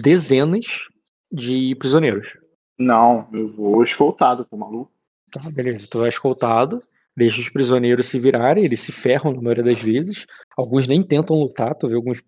dezenas 0.03 0.89
de 1.31 1.75
prisioneiros. 1.77 2.37
Não, 2.79 3.29
eu 3.33 3.49
vou 3.49 3.83
escoltado, 3.85 4.45
tô 4.45 4.57
maluco. 4.57 4.91
Tá, 5.31 5.41
beleza. 5.51 5.87
Tu 5.89 5.99
vai 5.99 6.09
escoltado, 6.09 6.81
deixa 7.17 7.41
os 7.41 7.49
prisioneiros 7.49 8.07
se 8.07 8.19
virarem, 8.19 8.65
eles 8.65 8.81
se 8.81 8.91
ferram 8.91 9.33
na 9.33 9.41
maioria 9.41 9.63
das 9.63 9.81
vezes. 9.81 10.27
Alguns 10.57 10.89
nem 10.89 11.03
tentam 11.03 11.37
lutar, 11.37 11.75
tu 11.77 11.87
vê 11.87 11.95
alguns 11.95 12.23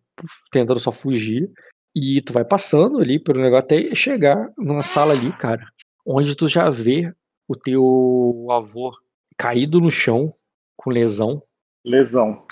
tentando 0.50 0.78
só 0.78 0.92
fugir. 0.92 1.50
E 1.94 2.22
tu 2.22 2.32
vai 2.32 2.44
passando 2.44 3.00
ali 3.00 3.18
pelo 3.18 3.40
negócio 3.40 3.64
até 3.64 3.94
chegar 3.94 4.50
numa 4.56 4.82
sala 4.82 5.12
ali, 5.12 5.32
cara, 5.32 5.66
onde 6.06 6.34
tu 6.34 6.48
já 6.48 6.70
vê 6.70 7.12
o 7.48 7.54
teu 7.54 8.46
avô 8.50 8.90
caído 9.36 9.80
no 9.80 9.90
chão 9.90 10.34
com 10.76 10.90
lesão. 10.90 11.42
Lesão. 11.84 12.46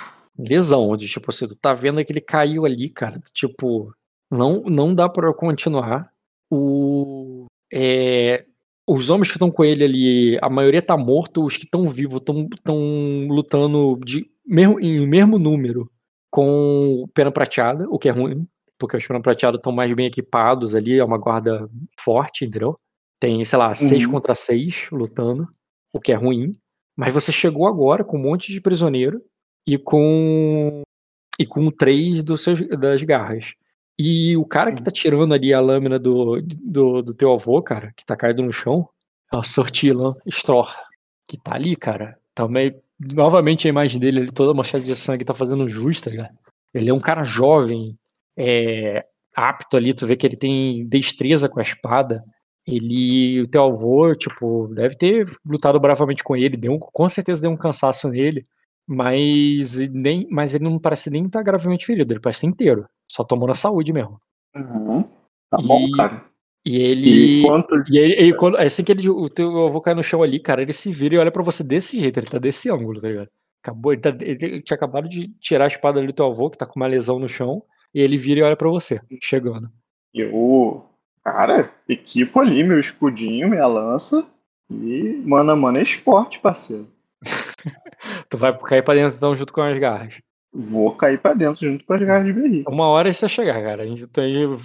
Lesão, 0.48 0.90
onde 0.90 1.08
tipo 1.08 1.30
assim, 1.30 1.46
tu 1.46 1.56
tá 1.56 1.72
vendo 1.74 2.04
que 2.04 2.12
ele 2.12 2.20
caiu 2.20 2.64
ali, 2.64 2.88
cara, 2.88 3.18
tipo, 3.32 3.92
não 4.30 4.62
não 4.64 4.94
dá 4.94 5.08
para 5.08 5.32
continuar. 5.34 6.10
O 6.50 7.46
é, 7.72 8.44
os 8.86 9.08
homens 9.10 9.28
que 9.28 9.36
estão 9.36 9.50
com 9.50 9.64
ele 9.64 9.84
ali, 9.84 10.38
a 10.42 10.50
maioria 10.50 10.82
tá 10.82 10.96
morto, 10.96 11.44
os 11.44 11.56
que 11.56 11.64
estão 11.64 11.86
vivos 11.88 12.20
estão 12.20 13.28
lutando 13.28 13.98
de 14.04 14.28
mesmo, 14.44 14.80
em 14.80 15.06
mesmo 15.06 15.38
número 15.38 15.90
com 16.30 17.08
pena 17.14 17.30
prateada, 17.30 17.86
o 17.88 17.98
que 17.98 18.08
é 18.08 18.12
ruim, 18.12 18.46
porque 18.78 18.96
os 18.96 19.06
pena 19.06 19.20
prateados 19.20 19.58
estão 19.58 19.72
mais 19.72 19.92
bem 19.92 20.06
equipados 20.06 20.74
ali, 20.74 20.98
é 20.98 21.04
uma 21.04 21.18
guarda 21.18 21.68
forte, 21.98 22.44
entendeu? 22.44 22.78
Tem, 23.20 23.44
sei 23.44 23.58
lá, 23.58 23.74
seis 23.74 24.06
uhum. 24.06 24.12
contra 24.12 24.34
seis 24.34 24.88
lutando, 24.90 25.46
o 25.92 26.00
que 26.00 26.12
é 26.12 26.16
ruim. 26.16 26.52
Mas 26.96 27.14
você 27.14 27.30
chegou 27.30 27.66
agora 27.66 28.02
com 28.02 28.16
um 28.16 28.22
monte 28.22 28.52
de 28.52 28.60
prisioneiro 28.60 29.22
e 29.66 29.78
com 29.78 30.82
e 31.38 31.46
com 31.46 31.70
três 31.70 32.22
dos 32.22 32.42
seus, 32.42 32.60
das 32.68 33.02
garras. 33.02 33.54
E 33.98 34.36
o 34.36 34.44
cara 34.44 34.74
que 34.74 34.82
tá 34.82 34.90
tirando 34.90 35.32
ali 35.34 35.52
a 35.52 35.60
lâmina 35.60 35.98
do, 35.98 36.40
do, 36.42 37.02
do 37.02 37.14
teu 37.14 37.32
avô, 37.32 37.62
cara, 37.62 37.92
que 37.96 38.04
tá 38.04 38.16
caído 38.16 38.42
no 38.42 38.52
chão, 38.52 38.88
é 39.32 39.36
o 39.36 39.42
Sortilan 39.42 40.14
Stror, 40.26 40.74
que 41.26 41.38
tá 41.38 41.54
ali, 41.54 41.76
cara. 41.76 42.18
Também, 42.34 42.74
novamente 42.98 43.66
a 43.66 43.70
imagem 43.70 44.00
dele 44.00 44.20
ali, 44.20 44.32
toda 44.32 44.54
manchada 44.54 44.84
de 44.84 44.94
sangue, 44.94 45.24
tá 45.24 45.34
fazendo 45.34 45.68
jus, 45.68 46.00
tá 46.00 46.10
ligado? 46.10 46.34
Ele 46.74 46.90
é 46.90 46.94
um 46.94 47.00
cara 47.00 47.24
jovem, 47.24 47.98
é, 48.36 49.04
apto 49.36 49.76
ali, 49.76 49.92
tu 49.92 50.06
vê 50.06 50.16
que 50.16 50.26
ele 50.26 50.36
tem 50.36 50.86
destreza 50.86 51.48
com 51.48 51.58
a 51.58 51.62
espada. 51.62 52.22
Ele, 52.66 53.42
o 53.42 53.48
teu 53.48 53.64
avô, 53.64 54.14
tipo, 54.14 54.68
deve 54.74 54.96
ter 54.96 55.26
lutado 55.46 55.80
bravamente 55.80 56.22
com 56.22 56.36
ele, 56.36 56.56
deu 56.56 56.72
um, 56.72 56.78
com 56.78 57.08
certeza 57.08 57.42
deu 57.42 57.50
um 57.50 57.56
cansaço 57.56 58.08
nele, 58.08 58.46
mas 58.92 59.76
nem, 59.92 60.26
mas 60.32 60.52
ele 60.52 60.64
não 60.64 60.76
parece 60.76 61.08
nem 61.10 61.24
estar 61.24 61.38
tá 61.38 61.44
gravemente 61.44 61.86
ferido, 61.86 62.12
ele 62.12 62.18
parece 62.18 62.38
estar 62.38 62.48
inteiro. 62.48 62.88
Só 63.08 63.22
tomou 63.22 63.46
na 63.46 63.54
saúde 63.54 63.92
mesmo. 63.92 64.20
Uhum. 64.56 65.04
Tá 65.48 65.58
e, 65.60 65.64
bom, 65.64 65.90
cara. 65.92 66.24
E 66.66 66.76
ele. 66.76 67.10
E, 67.10 67.46
e 67.88 67.98
ele, 67.98 68.14
ele, 68.14 68.34
quando, 68.34 68.56
assim 68.56 68.82
que 68.82 68.90
ele, 68.90 69.08
o 69.08 69.28
teu 69.28 69.64
avô 69.64 69.80
cai 69.80 69.94
no 69.94 70.02
chão 70.02 70.24
ali, 70.24 70.40
cara, 70.40 70.60
ele 70.60 70.72
se 70.72 70.90
vira 70.90 71.14
e 71.14 71.18
olha 71.18 71.30
para 71.30 71.44
você 71.44 71.62
desse 71.62 72.00
jeito, 72.00 72.18
ele 72.18 72.26
tá 72.26 72.38
desse 72.38 72.68
ângulo, 72.68 73.00
tá 73.00 73.08
ligado? 73.08 73.28
Acabou, 73.62 73.92
ele, 73.92 74.02
tá, 74.02 74.08
ele 74.20 74.60
tinha 74.60 74.74
acabado 74.74 75.08
de 75.08 75.28
tirar 75.38 75.64
a 75.64 75.68
espada 75.68 76.00
ali 76.00 76.08
do 76.08 76.12
teu 76.12 76.26
avô, 76.26 76.50
que 76.50 76.58
tá 76.58 76.66
com 76.66 76.80
uma 76.80 76.88
lesão 76.88 77.20
no 77.20 77.28
chão, 77.28 77.62
e 77.94 78.00
ele 78.00 78.16
vira 78.16 78.40
e 78.40 78.42
olha 78.42 78.56
para 78.56 78.68
você, 78.68 79.00
chegando. 79.22 79.70
Eu. 80.12 80.84
Cara, 81.22 81.70
equipo 81.88 82.40
ali, 82.40 82.64
meu 82.64 82.80
escudinho, 82.80 83.48
minha 83.48 83.68
lança. 83.68 84.26
E, 84.68 85.22
mano, 85.24 85.56
mano, 85.56 85.78
é 85.78 85.82
esporte, 85.82 86.40
parceiro. 86.40 86.88
tu 88.28 88.38
vai 88.38 88.56
cair 88.58 88.82
pra 88.82 88.94
dentro 88.94 89.16
então 89.16 89.34
junto 89.34 89.52
com 89.52 89.60
as 89.60 89.78
garras. 89.78 90.20
Vou 90.52 90.96
cair 90.96 91.20
pra 91.20 91.32
dentro 91.32 91.66
junto 91.66 91.84
com 91.84 91.92
as 91.92 92.02
garras 92.02 92.26
de 92.26 92.32
berri. 92.32 92.64
Uma 92.66 92.86
hora 92.86 93.08
isso 93.08 93.20
vai 93.20 93.28
chegar, 93.28 93.62
cara. 93.62 93.86
Eu 93.86 94.08
tô, 94.08 94.20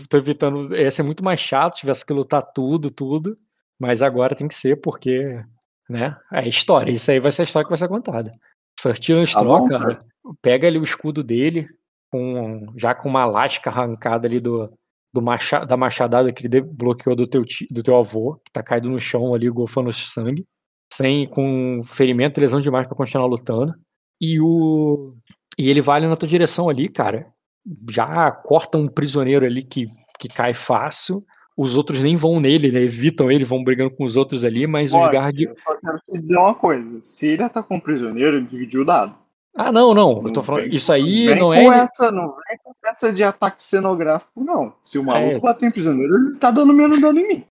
tô 0.10 0.18
evitando. 0.18 0.76
Ia 0.76 0.90
ser 0.90 1.04
muito 1.04 1.24
mais 1.24 1.40
chato, 1.40 1.78
tivesse 1.78 2.06
que 2.06 2.14
lutar 2.14 2.42
tudo, 2.42 2.90
tudo. 2.90 3.38
Mas 3.80 4.02
agora 4.02 4.36
tem 4.36 4.48
que 4.48 4.56
ser, 4.56 4.78
porque, 4.78 5.44
né? 5.90 6.18
É 6.34 6.48
história. 6.48 6.92
Isso 6.92 7.12
aí 7.12 7.20
vai 7.20 7.32
ser 7.32 7.44
a 7.44 7.46
história 7.46 7.66
que 7.66 7.70
vai 7.70 7.78
ser 7.78 7.88
contada. 7.88 8.34
Sortino 8.80 9.20
tá 9.20 9.26
Straw, 9.26 9.66
cara, 9.66 9.96
cara, 9.96 10.06
pega 10.42 10.68
ali 10.68 10.80
o 10.80 10.84
escudo 10.84 11.24
dele, 11.24 11.68
com, 12.12 12.68
já 12.76 12.94
com 12.94 13.10
uma 13.10 13.26
lasca 13.26 13.70
arrancada 13.70 14.28
ali 14.28 14.40
do, 14.40 14.72
do 15.14 15.22
macha, 15.22 15.66
da 15.66 15.78
machadada 15.78 16.32
que 16.32 16.46
ele 16.46 16.62
bloqueou 16.62 17.16
do 17.16 17.28
teu, 17.28 17.44
do 17.72 17.84
teu 17.84 17.96
avô, 17.96 18.36
que 18.44 18.52
tá 18.52 18.62
caído 18.62 18.90
no 18.90 19.00
chão 19.00 19.34
ali, 19.34 19.50
golfando 19.50 19.92
sangue. 19.94 20.46
Sem, 20.94 21.28
com 21.28 21.82
ferimento 21.84 22.40
lesão 22.40 22.60
demais 22.60 22.88
para 22.88 22.96
continuar 22.96 23.26
lutando. 23.26 23.74
E 24.20 24.40
o 24.40 25.14
e 25.58 25.70
ele 25.70 25.82
vai 25.82 26.02
na 26.02 26.16
tua 26.16 26.28
direção 26.28 26.70
ali, 26.70 26.90
cara. 26.90 27.28
Já 27.90 28.32
corta 28.32 28.78
um 28.78 28.88
prisioneiro 28.88 29.46
ali 29.46 29.64
que, 29.64 29.90
que 30.20 30.28
cai 30.28 30.54
fácil. 30.54 31.26
Os 31.58 31.78
outros 31.78 32.02
nem 32.02 32.18
vão 32.18 32.40
nele, 32.40 32.72
né? 32.72 32.82
Evitam 32.82 33.32
ele, 33.32 33.46
vão 33.46 33.64
brigando 33.64 33.92
com 33.92 34.04
os 34.04 34.18
outros 34.18 34.44
ali, 34.44 34.68
mas 34.68 34.94
os 34.94 35.10
guardas. 35.10 35.42
Eu 35.42 35.56
só 35.56 35.80
quero 35.80 35.98
te 36.00 36.20
dizer 36.20 36.38
uma 36.38 36.54
coisa: 36.54 37.02
se 37.02 37.28
ele 37.28 37.50
tá 37.50 37.64
com 37.64 37.78
um 37.78 37.80
prisioneiro, 37.80 38.38
ele 38.38 38.46
dividiu 38.46 38.82
o 38.82 38.86
dado. 38.86 39.16
Ah, 39.56 39.72
não, 39.72 39.94
não. 39.94 40.16
não 40.16 40.28
eu 40.28 40.34
tô 40.34 40.44
falando. 40.44 40.74
Isso 40.74 40.92
aí 40.92 41.30
não, 41.30 41.36
não 41.36 41.54
é. 41.54 41.66
Essa, 41.66 42.12
não 42.12 42.36
vem 42.36 42.58
com 42.62 42.74
essa 42.86 43.12
de 43.14 43.24
ataque 43.24 43.62
cenográfico, 43.62 44.44
não. 44.44 44.76
Se 44.82 44.98
o 44.98 45.02
é. 45.02 45.06
maluco 45.06 45.38
é. 45.38 45.40
bater 45.40 45.68
em 45.68 45.72
prisioneiro, 45.72 46.14
ele 46.14 46.38
tá 46.38 46.52
dando 46.52 46.74
menos 46.74 47.00
dano 47.00 47.20
em 47.20 47.28
mim. 47.28 47.46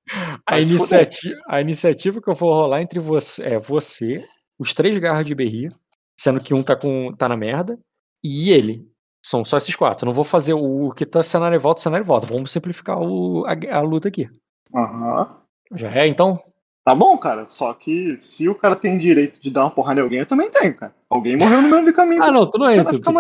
A 0.45 0.61
iniciativa, 0.61 1.37
a 1.47 1.61
iniciativa 1.61 2.21
que 2.21 2.29
eu 2.29 2.35
vou 2.35 2.53
rolar 2.53 2.83
entre 2.83 2.99
você 2.99 3.55
é 3.55 3.59
você, 3.59 4.27
os 4.59 4.75
três 4.75 4.99
garras 4.99 5.25
de 5.25 5.35
Berri, 5.35 5.71
sendo 6.19 6.41
que 6.41 6.53
um 6.53 6.63
tá, 6.63 6.75
com, 6.75 7.15
tá 7.17 7.29
na 7.29 7.37
merda, 7.37 7.79
e 8.23 8.51
ele. 8.51 8.91
São 9.25 9.45
só 9.45 9.57
esses 9.57 9.77
quatro. 9.77 10.05
Eu 10.05 10.07
não 10.09 10.13
vou 10.13 10.25
fazer 10.25 10.53
o 10.53 10.91
que 10.91 11.07
tá 11.07 11.23
cenário 11.23 11.55
e 11.55 11.59
volta, 11.59 11.81
cenário 11.81 12.03
e 12.03 12.07
volta. 12.07 12.27
Vamos 12.27 12.51
simplificar 12.51 12.99
o, 12.99 13.45
a, 13.47 13.77
a 13.77 13.81
luta 13.81 14.09
aqui. 14.09 14.29
Aham. 14.75 15.39
Uhum. 15.71 15.79
Já 15.79 15.91
é, 15.93 16.09
então? 16.09 16.43
Tá 16.85 16.95
bom, 16.95 17.17
cara. 17.19 17.47
Só 17.47 17.73
que 17.75 18.17
se 18.17 18.49
o 18.49 18.55
cara 18.55 18.75
tem 18.75 18.99
direito 18.99 19.41
de 19.41 19.51
dar 19.51 19.65
uma 19.65 19.71
porrada 19.71 20.01
em 20.01 20.03
alguém, 20.03 20.19
eu 20.21 20.27
também 20.27 20.51
tenho, 20.51 20.75
cara. 20.77 20.95
Alguém 21.09 21.37
morreu 21.37 21.63
no 21.63 21.69
meio 21.69 21.85
do 21.85 21.93
caminho. 21.93 22.23
ah, 22.23 22.31
não, 22.31 22.51
tu 22.51 22.59
não 22.59 22.69
é. 22.69 22.83
Tu, 22.83 23.01
tu, 23.01 23.13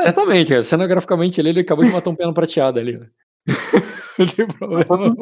certamente, 0.00 0.48
cara. 0.48 0.62
Cenograficamente, 0.62 1.40
ele, 1.40 1.50
ele 1.50 1.60
acabou 1.60 1.84
de 1.84 1.90
matar 1.90 2.10
um 2.10 2.14
pena 2.14 2.32
prateado 2.32 2.78
ali. 2.78 2.98
não 4.18 4.26
tem 4.26 4.46
problema. 4.46 5.14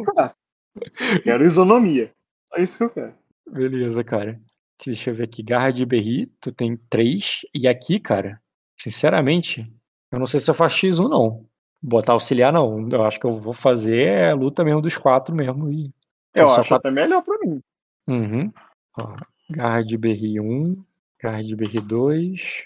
Quero 1.24 1.44
isonomia. 1.44 2.12
É 2.54 2.62
isso 2.62 2.78
que 2.78 2.84
eu 2.84 2.90
quero. 2.90 3.14
Beleza, 3.50 4.04
cara. 4.04 4.40
Deixa 4.84 5.10
eu 5.10 5.14
ver 5.14 5.24
aqui. 5.24 5.42
Garra 5.42 5.70
de 5.70 5.84
Berri, 5.84 6.26
tu 6.40 6.52
tem 6.52 6.76
três. 6.88 7.40
E 7.52 7.66
aqui, 7.66 7.98
cara, 7.98 8.40
Sinceramente, 8.80 9.70
eu 10.12 10.18
não 10.18 10.26
sei 10.26 10.38
se 10.38 10.48
eu 10.48 10.54
faço 10.54 10.86
X1 10.86 11.08
não. 11.08 11.44
Botar 11.82 12.12
auxiliar 12.12 12.52
não. 12.52 12.88
Eu 12.90 13.04
acho 13.04 13.18
que 13.18 13.26
eu 13.26 13.32
vou 13.32 13.52
fazer 13.52 14.30
a 14.30 14.34
luta 14.34 14.64
mesmo 14.64 14.80
dos 14.80 14.96
quatro 14.96 15.34
mesmo. 15.34 15.68
E 15.70 15.92
eu 16.34 16.46
acho 16.46 16.56
quatro... 16.56 16.76
até 16.76 16.90
melhor 16.90 17.22
pra 17.22 17.36
mim. 17.40 17.60
Uhum. 18.09 18.51
Ó, 18.98 19.14
garra 19.51 19.85
de 19.85 19.98
BR 19.98 20.40
1, 20.40 20.76
garra 21.22 21.43
de 21.43 21.55
BR 21.55 21.80
2, 21.86 22.64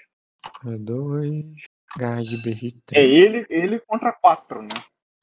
2, 0.65 1.45
garra 1.99 2.23
de 2.23 2.37
BR 2.39 2.73
3. 2.87 3.05
É 3.05 3.05
ele, 3.05 3.45
ele 3.51 3.81
contra 3.81 4.13
quatro, 4.13 4.63
né? 4.63 4.69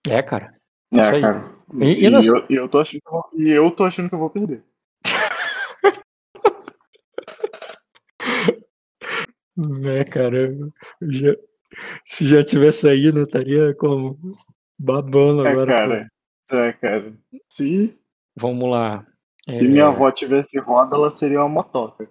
É, 0.08 0.22
cara. 0.22 0.54
É, 0.94 1.02
Isso 1.02 1.16
aí. 1.16 1.22
cara. 1.22 1.60
E, 1.74 1.86
e, 1.86 2.10
e, 2.10 2.28
eu, 2.28 2.46
e, 2.50 2.56
eu 2.56 2.68
tô 2.68 2.80
achando 2.80 3.00
que 3.02 3.08
eu 3.08 3.12
vou, 3.12 3.30
e 3.38 3.50
eu 3.50 3.72
tô 3.72 3.84
achando 3.86 4.10
que 4.10 4.16
eu 4.16 4.20
vou 4.20 4.30
perder. 4.30 4.64
Né, 9.62 10.06
cara? 10.06 10.56
Já, 11.02 11.36
se 12.06 12.26
já 12.26 12.41
tivesse 12.46 12.88
aí, 12.88 13.12
não 13.12 13.24
estaria 13.24 13.74
como 13.76 14.18
babando 14.80 15.46
é, 15.46 15.52
agora. 15.52 15.74
Cara, 15.74 16.10
é, 16.52 16.74
cara. 16.74 17.14
Se. 17.50 18.00
Vamos 18.38 18.70
lá. 18.70 19.06
Se 19.50 19.66
é... 19.66 19.68
minha 19.68 19.88
avó 19.88 20.12
tivesse 20.12 20.60
roda, 20.60 20.96
ela 20.96 21.10
seria 21.10 21.40
uma 21.40 21.50
motoca. 21.50 22.10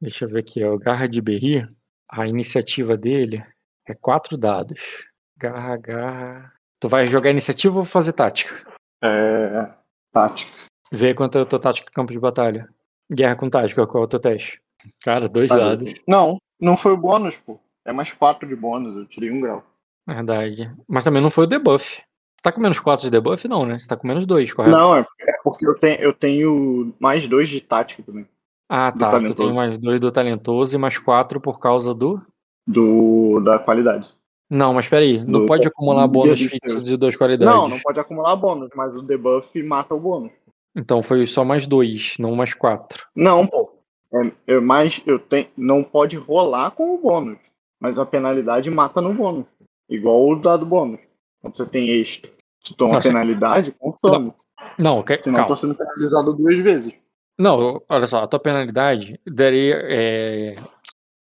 Deixa 0.00 0.24
eu 0.24 0.28
ver 0.28 0.40
aqui, 0.40 0.64
ó. 0.64 0.76
Garra 0.76 1.06
de 1.06 1.20
Berri, 1.20 1.66
a 2.08 2.26
iniciativa 2.26 2.96
dele 2.96 3.44
é 3.86 3.94
quatro 3.94 4.36
dados. 4.36 5.06
Garra, 5.36 5.76
garra. 5.76 6.52
Tu 6.80 6.88
vai 6.88 7.06
jogar 7.06 7.30
iniciativa 7.30 7.78
ou 7.78 7.84
fazer 7.84 8.12
tática? 8.12 8.66
É. 9.02 9.68
Tática. 10.12 10.50
Vê 10.92 11.14
quanto 11.14 11.38
é 11.38 11.42
a 11.42 11.44
tua 11.44 11.60
tática 11.60 11.90
campo 11.92 12.12
de 12.12 12.18
batalha. 12.18 12.68
Guerra 13.12 13.36
com 13.36 13.50
tática, 13.50 13.86
qual 13.86 14.04
é 14.04 14.06
o 14.06 14.08
teu 14.08 14.18
teste? 14.18 14.60
Cara, 15.02 15.28
dois 15.28 15.50
dados. 15.50 15.94
Não, 16.06 16.38
não 16.60 16.76
foi 16.76 16.92
o 16.92 16.96
bônus, 16.96 17.36
pô. 17.36 17.60
É 17.84 17.92
mais 17.92 18.12
quatro 18.12 18.48
de 18.48 18.56
bônus, 18.56 18.96
eu 18.96 19.06
tirei 19.06 19.30
um 19.30 19.40
grau. 19.40 19.62
Verdade. 20.06 20.74
Mas 20.88 21.04
também 21.04 21.22
não 21.22 21.30
foi 21.30 21.44
o 21.44 21.46
debuff. 21.46 22.02
Você 22.40 22.44
tá 22.44 22.52
com 22.52 22.60
menos 22.62 22.80
quatro 22.80 23.04
de 23.04 23.10
debuff, 23.10 23.46
não, 23.46 23.66
né? 23.66 23.78
Você 23.78 23.86
tá 23.86 23.94
com 23.94 24.08
menos 24.08 24.24
dois, 24.24 24.50
correto? 24.50 24.74
Não, 24.74 24.96
é 24.96 25.04
porque 25.44 25.68
eu 25.68 25.74
tenho, 25.78 26.00
eu 26.00 26.10
tenho 26.10 26.94
mais 26.98 27.26
dois 27.28 27.50
de 27.50 27.60
tática 27.60 28.02
também. 28.02 28.26
Ah, 28.66 28.90
tá. 28.90 29.20
Tu 29.20 29.34
tem 29.34 29.52
mais 29.52 29.76
dois 29.76 30.00
do 30.00 30.10
talentoso 30.10 30.74
e 30.74 30.78
mais 30.78 30.98
quatro 30.98 31.38
por 31.38 31.60
causa 31.60 31.92
do. 31.92 32.18
Do. 32.66 33.40
da 33.40 33.58
qualidade. 33.58 34.08
Não, 34.48 34.72
mas 34.72 34.88
peraí, 34.88 35.22
não 35.22 35.40
do, 35.40 35.46
pode 35.46 35.68
acumular 35.68 36.08
bônus 36.08 36.40
fixo 36.40 36.82
de 36.82 36.96
duas 36.96 37.14
qualidades. 37.14 37.54
Não, 37.54 37.68
não 37.68 37.78
pode 37.78 38.00
acumular 38.00 38.34
bônus, 38.36 38.70
mas 38.74 38.96
o 38.96 39.02
debuff 39.02 39.62
mata 39.62 39.94
o 39.94 40.00
bônus. 40.00 40.32
Então 40.74 41.02
foi 41.02 41.26
só 41.26 41.44
mais 41.44 41.66
dois, 41.66 42.14
não 42.18 42.34
mais 42.34 42.54
quatro. 42.54 43.06
Não, 43.14 43.46
pô. 43.46 43.70
É, 44.14 44.54
é 44.54 44.60
mais, 44.60 45.02
eu 45.04 45.18
tenho, 45.18 45.48
não 45.58 45.84
pode 45.84 46.16
rolar 46.16 46.70
com 46.70 46.94
o 46.94 46.98
bônus, 46.98 47.36
mas 47.78 47.98
a 47.98 48.06
penalidade 48.06 48.70
mata 48.70 49.02
no 49.02 49.12
bônus, 49.12 49.44
igual 49.90 50.26
o 50.26 50.36
dado 50.36 50.64
bônus. 50.64 51.00
Quando 51.40 51.56
você 51.56 51.66
tem 51.66 51.90
extra, 52.00 52.30
você 52.62 52.74
toma 52.74 52.94
Nossa. 52.94 53.08
penalidade, 53.08 53.72
consome. 53.72 54.32
Não, 54.78 54.98
okay, 54.98 55.20
senão 55.22 55.36
calma. 55.36 55.48
tô 55.48 55.56
sendo 55.56 55.74
penalizado 55.74 56.32
duas 56.34 56.56
vezes. 56.58 56.94
Não, 57.38 57.82
olha 57.88 58.06
só, 58.06 58.22
a 58.22 58.26
tua 58.26 58.38
penalidade 58.38 59.18
daria. 59.26 59.80
É... 59.84 60.56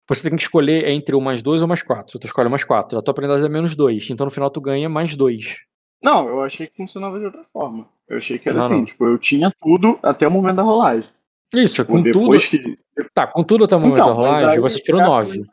Você 0.07 0.29
tem 0.29 0.37
que 0.37 0.43
escolher 0.43 0.87
entre 0.89 1.15
o 1.15 1.21
mais 1.21 1.41
dois 1.41 1.61
ou 1.61 1.67
mais 1.67 1.81
quatro. 1.81 2.19
Tu 2.19 2.27
escolhe 2.27 2.49
mais 2.49 2.63
quatro. 2.63 2.99
A 2.99 3.01
tua 3.01 3.13
penalidade 3.13 3.45
é 3.45 3.49
menos 3.49 3.75
dois. 3.75 4.09
Então 4.09 4.25
no 4.25 4.31
final 4.31 4.51
tu 4.51 4.61
ganha 4.61 4.87
mais 4.87 5.15
dois. 5.15 5.55
Não, 6.03 6.27
eu 6.27 6.41
achei 6.41 6.67
que 6.67 6.75
funcionava 6.75 7.17
de 7.17 7.25
outra 7.25 7.43
forma. 7.45 7.87
Eu 8.07 8.17
achei 8.17 8.37
que 8.37 8.49
era 8.49 8.57
não, 8.57 8.65
assim, 8.65 8.77
não. 8.79 8.85
tipo, 8.85 9.05
eu 9.05 9.17
tinha 9.17 9.51
tudo 9.61 9.97
até 10.03 10.27
o 10.27 10.31
momento 10.31 10.57
da 10.57 10.61
rolagem. 10.61 11.09
Isso, 11.53 11.85
com 11.85 12.03
tudo. 12.03 12.37
Que... 12.37 12.77
Tá, 13.13 13.25
com 13.27 13.43
tudo 13.43 13.63
até 13.63 13.75
o 13.75 13.79
momento 13.79 13.93
então, 13.93 14.07
da 14.07 14.13
rolagem, 14.13 14.59
você 14.59 14.79
tirou 14.79 15.01
9. 15.01 15.45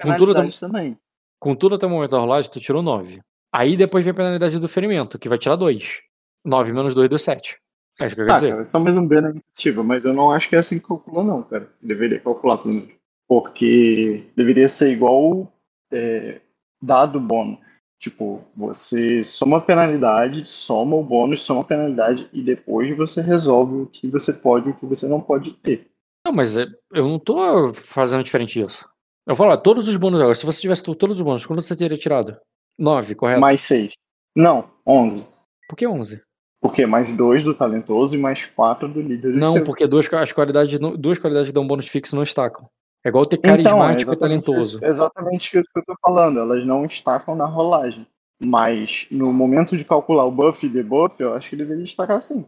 Com 0.00 0.16
tudo, 0.16 0.32
até... 0.32 0.48
também. 0.60 0.96
com 1.40 1.54
tudo 1.56 1.74
até 1.74 1.86
o 1.86 1.90
momento 1.90 2.10
da 2.12 2.18
rolagem, 2.18 2.50
tu 2.50 2.60
tirou 2.60 2.82
9. 2.82 3.20
Aí 3.52 3.76
depois 3.76 4.04
vem 4.04 4.12
a 4.12 4.14
penalidade 4.14 4.58
do 4.58 4.68
ferimento, 4.68 5.18
que 5.18 5.28
vai 5.28 5.38
tirar 5.38 5.56
2. 5.56 6.00
9 6.44 6.72
menos 6.72 6.94
2 6.94 7.08
deu 7.08 7.18
7. 7.18 7.58
Acho 8.00 8.14
que 8.14 8.20
eu 8.22 8.24
Ah, 8.24 8.26
quero 8.28 8.36
dizer. 8.38 8.50
cara, 8.50 8.62
é 8.62 8.64
só 8.64 8.80
mais 8.80 8.96
um 8.96 9.06
B 9.06 9.20
na 9.20 9.30
iniciativa, 9.30 9.82
mas 9.84 10.04
eu 10.04 10.12
não 10.14 10.30
acho 10.30 10.48
que 10.48 10.56
é 10.56 10.58
assim 10.58 10.78
que 10.78 10.86
calcula, 10.88 11.22
não, 11.22 11.42
cara. 11.42 11.68
Deveria 11.80 12.18
calcular 12.18 12.58
pelo 12.58 12.74
menos. 12.74 12.90
Porque 13.28 14.24
deveria 14.36 14.68
ser 14.68 14.90
igual 14.92 15.52
é, 15.92 16.40
dado 16.82 17.20
bônus. 17.20 17.58
Tipo, 18.00 18.42
você 18.56 19.22
soma 19.22 19.58
a 19.58 19.60
penalidade, 19.60 20.44
soma 20.44 20.96
o 20.96 21.04
bônus, 21.04 21.42
soma 21.42 21.60
a 21.60 21.64
penalidade 21.64 22.28
e 22.32 22.42
depois 22.42 22.96
você 22.96 23.20
resolve 23.20 23.74
o 23.82 23.86
que 23.86 24.08
você 24.08 24.32
pode 24.32 24.68
e 24.68 24.72
o 24.72 24.74
que 24.74 24.84
você 24.86 25.06
não 25.06 25.20
pode 25.20 25.52
ter. 25.54 25.86
Não, 26.26 26.32
mas 26.32 26.56
é- 26.56 26.66
eu 26.92 27.06
não 27.08 27.18
tô 27.18 27.72
fazendo 27.72 28.24
diferente 28.24 28.60
disso. 28.60 28.88
Eu 29.26 29.34
vou 29.36 29.46
falar, 29.46 29.56
todos 29.58 29.86
os 29.88 29.96
bônus 29.96 30.20
agora. 30.20 30.34
Se 30.34 30.44
você 30.44 30.60
tivesse 30.60 30.82
to- 30.82 30.96
todos 30.96 31.18
os 31.18 31.22
bônus, 31.22 31.46
quanto 31.46 31.62
você 31.62 31.76
teria 31.76 31.96
tirado? 31.96 32.36
9, 32.78 33.14
correto? 33.14 33.40
Mais 33.40 33.60
6. 33.62 33.92
Não, 34.36 34.64
11. 34.86 35.26
Por 35.68 35.76
que 35.76 35.86
11? 35.86 36.22
Porque 36.60 36.86
mais 36.86 37.12
2 37.14 37.42
do 37.44 37.54
talentoso 37.54 38.14
e 38.14 38.18
mais 38.18 38.46
4 38.46 38.88
do 38.88 39.00
líder 39.00 39.32
do 39.32 39.38
Não, 39.38 39.54
seu. 39.54 39.64
porque 39.64 39.86
duas, 39.86 40.12
as 40.12 40.32
qualidades, 40.32 40.78
não- 40.78 40.96
duas 40.96 41.18
qualidades 41.18 41.48
que 41.48 41.54
dão 41.54 41.66
bônus 41.66 41.88
fixo 41.88 42.14
não 42.14 42.22
estacam. 42.22 42.68
É 43.04 43.08
igual 43.08 43.26
ter 43.26 43.36
Então, 43.36 43.50
é 43.52 43.56
carismático 43.56 44.12
e 44.12 44.16
talentoso. 44.16 44.76
isso- 44.76 44.84
exatamente 44.84 45.58
isso 45.58 45.68
que 45.72 45.80
eu 45.80 45.84
tô 45.84 45.94
falando. 46.00 46.38
Elas 46.38 46.64
não 46.64 46.84
estacam 46.84 47.34
na 47.34 47.46
rolagem. 47.46 48.06
Mas 48.44 49.06
no 49.10 49.32
momento 49.32 49.76
de 49.76 49.84
calcular 49.84 50.24
o 50.24 50.30
buff 50.30 50.64
e 50.64 50.68
debuff, 50.68 51.14
eu 51.18 51.34
acho 51.34 51.50
que 51.50 51.56
deveria 51.56 51.82
destacar 51.82 52.20
sim. 52.22 52.44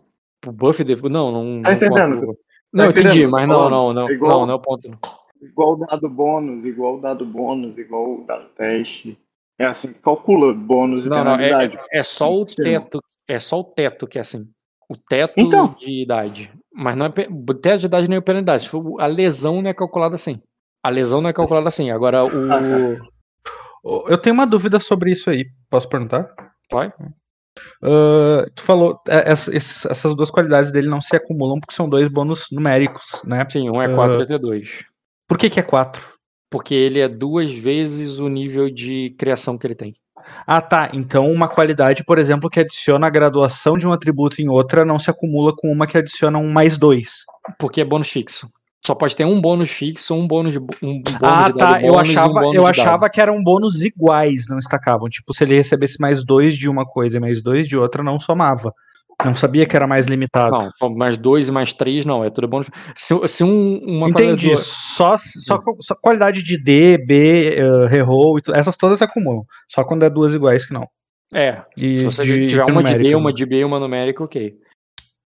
O 0.47 0.53
buff 0.53 0.81
e 0.81 0.85
debuff. 0.85 1.09
Não, 1.09 1.31
não. 1.33 1.63
Tá 1.63 1.71
não 1.71 1.77
entendendo? 1.77 2.27
conta. 2.27 2.39
Não, 2.73 2.85
eu 2.85 2.91
entendendo 2.91 3.11
entendi, 3.13 3.27
mas 3.27 3.49
não, 3.49 3.71
não, 3.71 3.93
não. 3.93 4.11
Igual- 4.11 4.31
Não, 4.41 4.47
não 4.47 4.53
é 4.55 4.57
o 4.57 4.61
ponto. 4.61 4.89
não. 4.89 4.99
Igual 5.43 5.77
dado 5.77 6.09
bônus, 6.09 6.65
igual 6.65 6.99
dado 7.01 7.25
bônus, 7.25 7.77
igual 7.79 8.25
dado 8.27 8.47
teste. 8.57 9.19
É 9.59 9.67
assim, 9.67 9.93
que 9.93 10.01
calcula 10.01 10.53
bônus 10.53 11.07
e 11.07 11.09
Não, 11.09 11.19
não, 11.25 11.37
penalidade. 11.37 11.77
é, 11.93 11.99
é 12.01 12.03
só 12.03 12.33
o 12.33 12.45
teto. 12.45 13.01
É 13.29 13.39
só 13.39 13.61
o 13.61 13.65
teto 13.65 14.07
que 14.07 14.19
é 14.19 14.21
assim. 14.21 14.45
O 14.91 14.95
teto 15.09 15.35
Então. 15.37 15.73
de 15.75 16.03
idade. 16.03 16.53
Mas 16.73 16.97
não 16.97 17.07
é. 17.07 17.11
O 17.31 17.55
teto 17.55 17.81
de 17.81 17.87
idade 17.87 18.09
nem 18.09 18.19
é 18.19 18.21
penalidade. 18.21 18.69
A 18.99 19.07
lesão 19.07 19.63
não 19.63 19.71
é 19.71 19.75
calculada 19.75 20.17
assim. 20.17 20.41
A 20.83 20.91
lesão 20.91 21.21
não 21.21 21.31
é 21.31 21.33
calculada 21.33 21.69
assim. 21.69 21.91
Agora 21.91 22.25
o. 22.25 22.29
Eu 24.09 24.17
tenho 24.19 24.35
uma 24.35 24.47
dúvida 24.47 24.81
sobre 24.81 25.13
isso 25.13 25.29
aí. 25.31 25.47
Posso 25.71 25.89
perguntar? 25.89 26.27
Vai? 26.73 26.91
Ah, 27.83 28.45
tu 28.55 28.63
falou, 28.63 28.99
é, 29.09 29.31
essa- 29.31 29.55
esses- 29.55 29.85
essas 29.87 30.15
duas 30.15 30.31
qualidades 30.31 30.73
dele 30.73 30.89
não 30.89 31.01
se 31.01 31.15
acumulam 31.15 31.61
porque 31.61 31.75
são 31.75 31.89
dois 31.89 32.09
bônus 32.09 32.47
numéricos, 32.51 33.23
né? 33.25 33.45
Sim, 33.49 33.69
um 33.71 33.81
é 33.81 33.87
Ah. 33.87 33.95
4 33.95 34.17
e 34.19 34.21
outro 34.21 34.35
é 34.35 34.39
2. 34.39 34.85
Por 35.29 35.39
que 35.39 35.49
que 35.51 35.61
é 35.61 35.63
quatro? 35.63 36.03
Porque 36.55 36.73
ele 36.73 37.01
é 37.01 37.09
duas 37.09 37.53
vezes 37.53 38.21
o 38.21 38.29
nível 38.29 38.71
de 38.71 39.13
criação 39.19 39.59
que 39.59 39.67
ele 39.67 39.75
tem. 39.75 39.93
Ah, 40.47 40.61
tá. 40.61 40.89
Então 40.93 41.29
uma 41.29 41.49
qualidade, 41.49 42.05
por 42.05 42.17
exemplo, 42.17 42.49
que 42.49 42.61
adiciona 42.61 43.09
a 43.09 43.11
graduação 43.11 43.77
de 43.77 43.85
um 43.85 43.93
atributo 43.93 44.41
em 44.41 44.49
outra 44.49 44.85
não 44.85 44.97
se 44.97 45.11
acumula 45.11 45.53
com 45.53 45.67
uma 45.73 45.85
que 45.85 45.99
adiciona 45.99 46.39
um 46.39 46.53
mais 46.53 46.77
dois. 46.77 47.25
Porque 47.59 47.81
é 47.81 47.85
bônus 47.85 48.09
fixo. 48.09 48.49
Só 48.87 48.95
pode 48.95 49.17
ter 49.17 49.25
um 49.25 49.41
bônus 49.41 49.73
fixo, 49.73 50.15
um 50.15 50.29
bônus, 50.29 50.57
um 50.57 51.03
bônus 51.03 51.15
ah, 51.21 51.51
de 51.51 51.59
tá. 51.59 51.73
dado 51.73 51.85
Eu 51.87 51.95
bônus 51.95 52.09
e 52.09 52.13
um 52.13 52.19
achava, 52.19 52.41
bônus 52.41 52.55
eu 52.55 52.67
achava 52.69 53.11
que 53.11 53.21
eram 53.21 53.43
bônus 53.43 53.83
iguais, 53.83 54.45
não 54.49 54.61
estacavam. 54.61 55.09
Tipo, 55.09 55.35
se 55.35 55.43
ele 55.43 55.57
recebesse 55.57 56.01
mais 56.01 56.25
dois 56.25 56.57
de 56.57 56.69
uma 56.69 56.87
coisa 56.87 57.17
e 57.17 57.21
mais 57.21 57.43
dois 57.43 57.67
de 57.67 57.77
outra, 57.77 58.01
não 58.01 58.21
somava. 58.21 58.73
Não 59.25 59.35
sabia 59.35 59.67
que 59.67 59.77
era 59.77 59.87
mais 59.87 60.07
limitado. 60.07 60.69
Não, 60.81 60.91
mais 60.95 61.17
dois 61.17 61.49
e 61.49 61.53
mais 61.53 61.73
três, 61.73 62.05
não. 62.05 62.25
É 62.25 62.31
tudo 62.31 62.49
bônus. 62.49 62.69
Se, 62.97 63.15
se 63.29 63.45
um, 63.45 63.79
uma 63.79 64.09
Entendi. 64.09 64.47
qualidade- 64.49 64.65
Só, 64.69 65.17
só, 65.19 65.61
só 65.81 65.95
qualidade 65.95 66.43
de 66.43 66.57
D, 66.59 66.99
B, 66.99 67.57
uh, 67.63 67.87
reroll, 67.87 68.39
essas 68.55 68.77
todas 68.77 68.99
se 68.99 69.05
acumulam. 69.05 69.45
Só 69.71 69.85
quando 69.85 70.03
é 70.05 70.11
duas 70.11 70.35
iguais 70.35 70.67
que 70.67 70.73
não. 70.73 70.87
É, 71.33 71.63
E 71.77 71.99
se 72.01 72.05
você 72.05 72.23
de- 72.25 72.49
tiver 72.49 72.65
uma 72.65 72.83
de 72.83 72.93
numérica, 72.93 73.19
uma 73.19 73.31
né? 73.31 73.35
de 73.35 73.47
B 73.47 73.57
e 73.61 73.65
uma 73.65 73.81
numérica, 73.81 74.23
ok. 74.25 74.55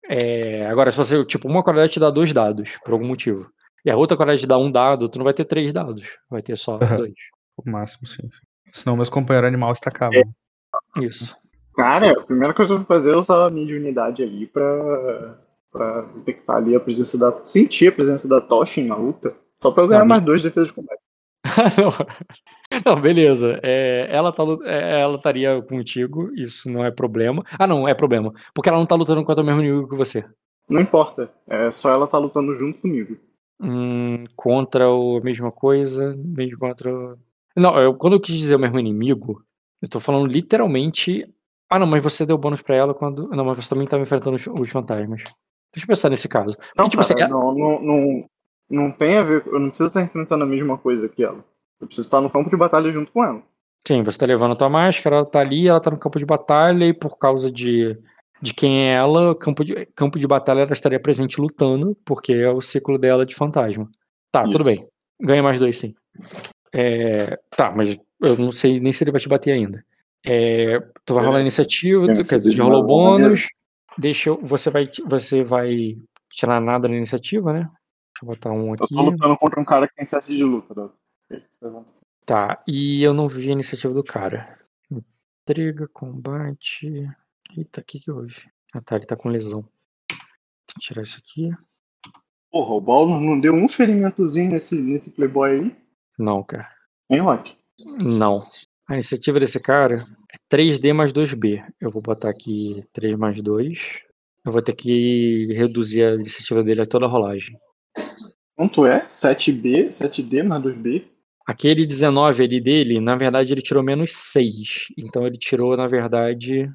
É, 0.08 0.66
agora, 0.66 0.90
se 0.90 0.96
você, 0.98 1.24
tipo, 1.24 1.48
uma 1.48 1.62
qualidade 1.62 1.92
te 1.92 2.00
dá 2.00 2.10
dois 2.10 2.32
dados, 2.32 2.78
por 2.84 2.92
algum 2.92 3.06
motivo. 3.06 3.48
E 3.84 3.90
a 3.90 3.96
outra 3.96 4.16
qualidade 4.16 4.40
te 4.42 4.46
dá 4.46 4.58
um 4.58 4.70
dado, 4.70 5.08
tu 5.08 5.18
não 5.18 5.24
vai 5.24 5.32
ter 5.34 5.44
três 5.44 5.72
dados. 5.72 6.04
Vai 6.30 6.42
ter 6.42 6.56
só 6.58 6.78
Aham. 6.82 6.96
dois. 6.96 7.12
O 7.56 7.70
máximo, 7.70 8.06
sim. 8.06 8.28
Senão 8.72 8.96
meus 8.96 9.08
companheiros 9.08 9.46
animal 9.48 9.72
estacavam. 9.72 10.22
Isso. 11.00 11.36
Cara, 11.76 12.12
a 12.12 12.22
primeira 12.22 12.54
coisa 12.54 12.68
que 12.68 12.74
eu 12.74 12.78
vou 12.78 12.86
fazer 12.86 13.12
é 13.12 13.16
usar 13.16 13.46
a 13.46 13.50
minha 13.50 13.76
unidade 13.76 14.22
ali 14.22 14.46
pra, 14.46 15.38
pra 15.72 16.02
detectar 16.16 16.56
ali 16.56 16.74
a 16.74 16.80
presença 16.80 17.18
da. 17.18 17.32
sentir 17.44 17.88
a 17.88 17.92
presença 17.92 18.28
da 18.28 18.40
Toshin 18.40 18.86
na 18.86 18.96
luta. 18.96 19.34
Só 19.62 19.70
pra 19.70 19.82
eu 19.82 19.88
ganhar 19.88 20.00
Tá, 20.02 20.06
mais 20.06 20.22
dois 20.24 20.42
de 20.42 20.48
defesa 20.48 20.66
de 20.66 20.72
combate. 20.72 21.00
não. 21.78 22.94
Não, 22.94 23.00
beleza. 23.00 23.58
É, 23.62 24.06
ela, 24.10 24.32
tá, 24.32 24.42
é, 24.64 25.00
ela 25.02 25.16
estaria 25.16 25.60
contigo, 25.62 26.30
isso 26.34 26.70
não 26.70 26.84
é 26.84 26.90
problema. 26.90 27.44
Ah, 27.58 27.66
não, 27.66 27.88
é 27.88 27.94
problema. 27.94 28.32
Porque 28.54 28.68
ela 28.68 28.78
não 28.78 28.86
tá 28.86 28.94
lutando 28.94 29.24
contra 29.24 29.42
o 29.42 29.46
mesmo 29.46 29.60
nível 29.60 29.88
que 29.88 29.96
você. 29.96 30.24
Não 30.68 30.80
importa. 30.80 31.30
É 31.48 31.70
só 31.70 31.90
ela 31.90 32.06
tá 32.06 32.18
lutando 32.18 32.54
junto 32.54 32.80
comigo. 32.80 33.16
Hum, 33.60 34.24
contra 34.34 34.90
o- 34.90 35.18
a 35.18 35.20
mesma 35.20 35.52
coisa, 35.52 36.14
mesmo 36.16 36.58
contra. 36.58 36.90
Não, 37.56 37.78
eu, 37.80 37.94
quando 37.94 38.14
eu 38.14 38.20
quis 38.20 38.36
dizer 38.36 38.56
o 38.56 38.58
mesmo 38.58 38.78
inimigo, 38.78 39.42
eu 39.82 39.88
tô 39.88 40.00
falando 40.00 40.26
literalmente. 40.30 41.24
Ah, 41.70 41.78
não, 41.78 41.86
mas 41.86 42.02
você 42.02 42.24
deu 42.26 42.38
bônus 42.38 42.62
pra 42.62 42.74
ela 42.76 42.94
quando. 42.94 43.28
Não, 43.30 43.44
mas 43.44 43.56
você 43.56 43.68
também 43.68 43.86
tava 43.86 44.02
enfrentando 44.02 44.36
os, 44.36 44.46
os 44.46 44.70
fantasmas. 44.70 45.22
Deixa 45.74 45.84
eu 45.84 45.88
pensar 45.88 46.08
nesse 46.10 46.28
caso. 46.28 46.56
Porque, 46.56 46.72
Não, 46.76 46.88
tipo 46.88 47.00
assim, 47.00 47.14
cara, 47.14 47.26
é- 47.26 47.28
não, 47.28 47.54
não, 47.54 47.82
não, 47.82 48.30
não 48.70 48.92
tem 48.92 49.16
a 49.16 49.22
ver. 49.22 49.42
Eu 49.46 49.58
não 49.58 49.68
preciso 49.68 49.88
estar 49.88 50.02
enfrentando 50.02 50.44
a 50.44 50.46
mesma 50.46 50.78
coisa 50.78 51.08
que 51.08 51.24
ela. 51.24 51.44
Eu 51.80 51.86
preciso 51.86 52.06
estar 52.06 52.20
no 52.20 52.30
campo 52.30 52.48
de 52.48 52.56
batalha 52.56 52.90
junto 52.92 53.10
com 53.10 53.24
ela. 53.24 53.42
Sim, 53.86 54.02
você 54.02 54.18
tá 54.18 54.24
levando 54.24 54.52
a 54.52 54.56
tua 54.56 54.70
máscara, 54.70 55.16
ela 55.16 55.26
tá 55.26 55.40
ali, 55.40 55.68
ela 55.68 55.80
tá 55.80 55.90
no 55.90 55.98
campo 55.98 56.18
de 56.18 56.24
batalha, 56.24 56.86
e 56.86 56.94
por 56.94 57.18
causa 57.18 57.50
de, 57.50 57.98
de 58.40 58.54
quem 58.54 58.88
é 58.88 58.94
ela, 58.94 59.34
campo 59.34 59.62
de, 59.62 59.74
campo 59.94 60.18
de 60.18 60.26
batalha 60.26 60.60
ela 60.60 60.72
estaria 60.72 60.98
presente 60.98 61.38
lutando, 61.38 61.94
porque 62.04 62.32
é 62.32 62.48
o 62.50 62.62
ciclo 62.62 62.96
dela 62.98 63.26
de 63.26 63.34
fantasma. 63.34 63.90
Tá, 64.32 64.44
tudo 64.44 64.56
Isso. 64.56 64.64
bem. 64.64 64.88
Ganha 65.20 65.42
mais 65.42 65.58
dois, 65.58 65.76
sim. 65.76 65.94
É, 66.72 67.38
tá, 67.56 67.70
mas 67.70 67.96
eu 68.22 68.36
não 68.38 68.50
sei 68.50 68.80
nem 68.80 68.92
se 68.92 69.04
ele 69.04 69.10
vai 69.10 69.20
te 69.20 69.28
bater 69.28 69.52
aina. 69.52 69.84
É, 70.24 70.80
tu 71.04 71.14
vai 71.14 71.24
rolar 71.24 71.38
a 71.38 71.40
Beleza. 71.40 71.40
iniciativa, 71.42 72.06
Tem 72.06 72.14
tu, 72.14 72.22
que 72.22 72.28
quer 72.28 72.36
dizer, 72.38 72.50
já 72.52 72.64
de 72.64 72.68
rolou 72.70 72.86
bônus. 72.86 73.46
Deixa 73.98 74.30
eu. 74.30 74.40
Você 74.42 74.70
vai, 74.70 74.88
você 75.06 75.42
vai 75.42 75.96
tirar 76.30 76.60
nada 76.60 76.88
na 76.88 76.96
iniciativa, 76.96 77.52
né? 77.52 77.60
Deixa 77.60 78.22
eu 78.22 78.26
botar 78.28 78.50
um 78.50 78.66
Eu 78.68 78.72
aqui. 78.74 78.94
tô 78.94 79.02
lutando 79.02 79.36
contra 79.36 79.60
um 79.60 79.64
cara 79.64 79.86
que 79.88 79.94
tem 79.94 80.04
7 80.04 80.34
de 80.34 80.42
luta, 80.44 80.74
Doc. 80.74 80.94
Tá, 82.24 82.62
e 82.66 83.02
eu 83.02 83.12
não 83.12 83.28
vi 83.28 83.50
a 83.50 83.52
iniciativa 83.52 83.92
do 83.92 84.02
cara. 84.02 84.58
Intriga, 84.90 85.88
combate. 85.92 86.88
Eita, 87.56 87.80
o 87.80 87.84
que 87.84 88.00
que 88.00 88.10
houve? 88.10 88.48
Ah 88.74 88.80
tá, 88.80 88.96
ele 88.96 89.04
tá 89.06 89.14
com 89.16 89.28
lesão. 89.28 89.62
Deixa 90.08 90.76
eu 90.76 90.80
tirar 90.80 91.02
isso 91.02 91.18
aqui. 91.18 91.50
Porra, 92.50 92.74
o 92.74 92.80
Baulo 92.80 93.20
não 93.20 93.38
deu 93.38 93.52
um 93.54 93.68
ferimentozinho 93.68 94.50
nesse, 94.50 94.80
nesse 94.80 95.10
Playboy 95.10 95.50
aí? 95.50 95.76
Não, 96.18 96.42
cara. 96.42 96.68
Hein, 97.10 97.20
Rock? 97.20 97.56
Não. 98.00 98.42
A 98.86 98.94
iniciativa 98.94 99.40
desse 99.40 99.58
cara 99.58 100.04
é 100.32 100.36
3D 100.54 100.92
mais 100.92 101.12
2B. 101.12 101.64
Eu 101.80 101.90
vou 101.90 102.02
botar 102.02 102.28
aqui 102.28 102.84
3 102.92 103.16
mais 103.16 103.40
2. 103.40 104.00
Eu 104.44 104.52
vou 104.52 104.60
ter 104.60 104.74
que 104.74 105.52
reduzir 105.54 106.04
a 106.04 106.14
iniciativa 106.14 106.62
dele 106.62 106.82
a 106.82 106.86
toda 106.86 107.06
a 107.06 107.08
rolagem. 107.08 107.56
Quanto 108.54 108.86
é? 108.86 109.04
7B, 109.06 109.88
7D 109.88 110.42
mais 110.42 110.62
2B? 110.62 111.02
Aquele 111.46 111.86
19 111.86 112.44
ali 112.44 112.60
dele, 112.60 113.00
na 113.00 113.16
verdade, 113.16 113.52
ele 113.52 113.62
tirou 113.62 113.82
menos 113.82 114.12
6. 114.12 114.88
Então 114.98 115.26
ele 115.26 115.38
tirou, 115.38 115.76
na 115.76 115.86
verdade, 115.86 116.66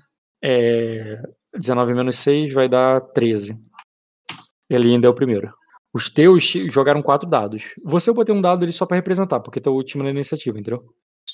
é, 0.44 1.22
19 1.56 1.94
menos 1.94 2.18
6 2.18 2.54
vai 2.54 2.68
dar 2.68 3.02
13. 3.02 3.56
Ele 4.68 4.94
ainda 4.94 5.08
é 5.08 5.10
o 5.10 5.16
primeiro. 5.16 5.52
Os 5.94 6.10
teus 6.10 6.44
jogaram 6.72 7.02
4 7.02 7.30
dados. 7.30 7.74
Você 7.84 8.10
eu 8.10 8.14
botei 8.16 8.34
um 8.34 8.42
dado 8.42 8.64
ali 8.64 8.72
só 8.72 8.86
pra 8.86 8.98
representar, 8.98 9.40
porque 9.40 9.60
é 9.64 9.70
o 9.70 9.74
último 9.74 10.04
na 10.04 10.10
iniciativa, 10.10 10.60
entendeu? 10.60 10.84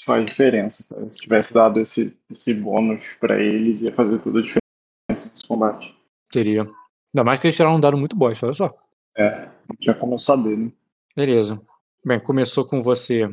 Faz 0.06 0.24
diferença, 0.24 0.86
cara. 0.88 1.10
Se 1.10 1.18
tivesse 1.18 1.54
dado 1.54 1.80
esse, 1.80 2.16
esse 2.30 2.54
bônus 2.54 3.16
pra 3.20 3.42
eles, 3.42 3.82
ia 3.82 3.92
fazer 3.92 4.20
toda 4.20 4.40
a 4.40 4.42
diferença 4.42 4.62
nesse 5.10 5.48
combate. 5.48 5.96
Teria. 6.30 6.62
Ainda 6.62 7.24
mais 7.24 7.40
que 7.40 7.48
eles 7.48 7.56
tiraram 7.56 7.76
um 7.76 7.80
dado 7.80 7.98
muito 7.98 8.16
bosta, 8.16 8.46
olha 8.46 8.54
só. 8.54 8.74
É, 9.18 9.46
não 9.68 9.76
tinha 9.80 9.96
como 9.96 10.18
saber, 10.20 10.58
né? 10.58 10.72
Beleza. 11.16 11.60
Bem, 12.06 12.20
começou 12.20 12.66
com 12.66 12.84
você 12.84 13.28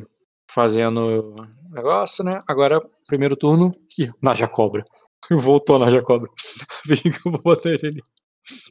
fazendo 0.49 1.35
negócio, 1.69 2.23
né? 2.23 2.41
Agora, 2.47 2.81
primeiro 3.05 3.35
turno. 3.35 3.71
Ih, 3.99 4.11
Naja 4.21 4.47
Cobra. 4.47 4.83
Voltou 5.29 5.75
a 5.75 5.79
Naja 5.79 6.01
Cobra. 6.01 6.29
Vem 6.87 6.97
que 6.97 7.27
eu 7.27 7.31
vou 7.31 7.41
botar 7.41 7.69
ele 7.69 7.87
ali. 7.87 8.01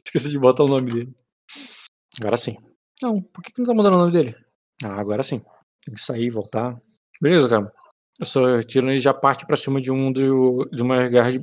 Esqueci 0.05 0.29
de 0.29 0.39
botar 0.39 0.63
o 0.63 0.67
nome 0.67 0.91
dele. 0.91 1.15
Agora 2.19 2.35
sim. 2.35 2.57
Não, 3.01 3.21
por 3.21 3.41
que, 3.43 3.53
que 3.53 3.59
não 3.59 3.67
tá 3.67 3.73
mudando 3.73 3.95
o 3.95 3.99
nome 3.99 4.11
dele? 4.11 4.35
Ah, 4.83 4.99
agora 4.99 5.23
sim. 5.23 5.41
Tem 5.85 5.93
que 5.93 6.01
sair 6.01 6.25
e 6.25 6.29
voltar. 6.29 6.79
Beleza, 7.21 7.47
cara. 7.47 7.71
Só 8.21 8.61
tirando 8.61 8.91
ele 8.91 8.99
já 8.99 9.13
parte 9.13 9.45
pra 9.45 9.57
cima 9.57 9.81
de 9.81 9.91
um, 9.91 10.11
do, 10.11 10.69
de 10.71 10.81
uma 10.81 10.97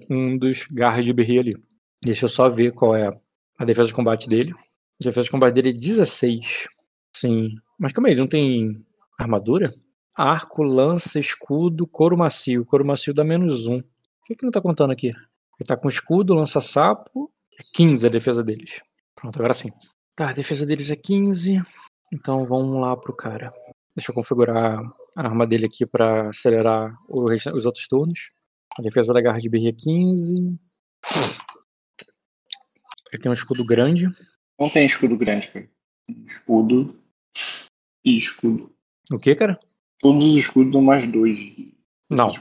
um 0.09 0.39
dos 0.39 0.67
garras 0.71 1.05
de 1.05 1.13
berri 1.13 1.39
ali. 1.39 1.57
Deixa 2.03 2.27
eu 2.27 2.29
só 2.29 2.49
ver 2.49 2.73
qual 2.73 2.95
é 2.95 3.11
a 3.59 3.65
defesa 3.65 3.89
de 3.89 3.95
combate 3.95 4.29
dele. 4.29 4.53
A 5.01 5.05
defesa 5.05 5.25
de 5.25 5.31
combate 5.31 5.55
dele 5.55 5.71
é 5.71 5.73
16. 5.73 6.69
Sim. 7.15 7.55
Mas 7.79 7.93
calma 7.93 8.09
aí, 8.09 8.15
ele 8.15 8.21
não 8.21 8.29
tem 8.29 8.85
armadura? 9.19 9.75
Arco, 10.17 10.63
lança, 10.63 11.19
escudo, 11.19 11.87
couro 11.87 12.17
macio. 12.17 12.65
Couro 12.65 12.87
macio 12.87 13.13
dá 13.13 13.25
menos 13.25 13.67
um. 13.67 13.81
Por 13.81 14.27
que, 14.27 14.35
que 14.37 14.45
não 14.45 14.53
tá 14.53 14.61
contando 14.61 14.93
aqui? 14.93 15.09
Ele 15.09 15.67
tá 15.67 15.77
com 15.77 15.89
escudo, 15.89 16.35
lança-sapo, 16.35 17.31
15 17.75 18.07
a 18.07 18.11
defesa 18.11 18.43
deles. 18.43 18.81
Pronto, 19.15 19.37
agora 19.39 19.53
sim. 19.53 19.71
Tá, 20.15 20.31
a 20.31 20.33
defesa 20.33 20.65
deles 20.65 20.91
é 20.91 20.97
15. 20.97 21.61
Então 22.13 22.47
vamos 22.47 22.81
lá 22.81 22.97
pro 22.97 23.15
cara. 23.15 23.53
Deixa 23.95 24.11
eu 24.11 24.15
configurar 24.15 24.83
a 25.16 25.23
arma 25.23 25.47
dele 25.47 25.66
aqui 25.66 25.87
para 25.87 26.31
acelerar 26.31 26.95
os 27.09 27.66
outros 27.66 27.87
turnos. 27.89 28.31
A 28.78 28.82
defesa 28.82 29.12
da 29.12 29.20
garra 29.20 29.41
de 29.41 29.49
é 29.49 29.73
15. 29.73 30.35
Ele 33.12 33.23
tem 33.23 33.31
um 33.31 33.35
escudo 33.35 33.65
grande. 33.65 34.07
Não 34.59 34.70
tem 34.70 34.87
escudo 34.87 35.16
grande, 35.16 35.49
cara. 35.49 35.69
Escudo 36.27 37.01
e 38.05 38.16
escudo. 38.16 38.73
O 39.12 39.19
que, 39.19 39.35
cara? 39.35 39.59
Todos 39.99 40.24
os 40.24 40.37
escudos 40.37 40.73
dão 40.73 40.82
mais 40.82 41.07
dois. 41.07 41.39
Não. 42.09 42.32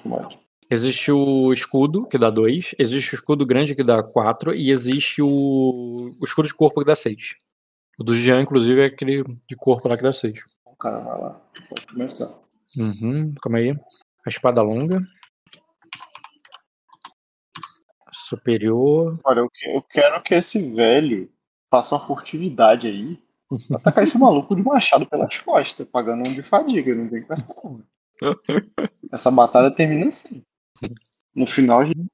Existe 0.71 1.11
o 1.11 1.51
escudo, 1.51 2.07
que 2.07 2.17
dá 2.17 2.29
2, 2.29 2.75
existe 2.77 3.13
o 3.13 3.15
escudo 3.15 3.43
grande, 3.43 3.75
que 3.75 3.83
dá 3.83 4.03
4, 4.03 4.53
e 4.53 4.69
existe 4.69 5.19
o... 5.19 6.13
o 6.19 6.23
escudo 6.23 6.47
de 6.47 6.53
corpo, 6.53 6.79
que 6.79 6.85
dá 6.85 6.95
6. 6.95 7.35
O 7.99 8.03
do 8.03 8.13
Jean, 8.15 8.41
inclusive, 8.41 8.81
é 8.81 8.85
aquele 8.85 9.23
de 9.23 9.55
corpo 9.59 9.87
lá 9.87 9.97
que 9.97 10.03
dá 10.03 10.13
6. 10.13 10.39
O 10.65 10.75
cara 10.75 10.99
vai 10.99 11.19
lá, 11.19 11.41
pode 11.67 11.87
começar. 11.87 12.31
Uhum, 12.77 13.33
calma 13.41 13.59
aí. 13.59 13.71
A 13.71 14.29
espada 14.29 14.61
longa. 14.61 14.99
Superior. 18.11 19.19
Olha, 19.23 19.47
eu 19.63 19.81
quero 19.83 20.21
que 20.21 20.35
esse 20.35 20.61
velho 20.73 21.31
faça 21.71 21.95
uma 21.95 22.05
furtividade 22.05 22.87
aí. 22.87 23.21
Atacar 23.73 24.03
esse 24.03 24.17
maluco 24.17 24.55
de 24.55 24.61
machado 24.61 25.07
pelas 25.07 25.35
costas, 25.37 25.87
pagando 25.87 26.27
um 26.27 26.33
de 26.33 26.43
fadiga, 26.43 26.93
não 26.93 27.09
tem 27.09 27.21
que 27.21 27.27
pensar 27.27 27.55
não. 27.63 27.83
Essa 29.11 29.31
batalha 29.31 29.71
termina 29.71 30.09
assim. 30.09 30.43
No 31.33 31.47
final, 31.47 31.81
a 31.81 31.85
gente... 31.85 32.05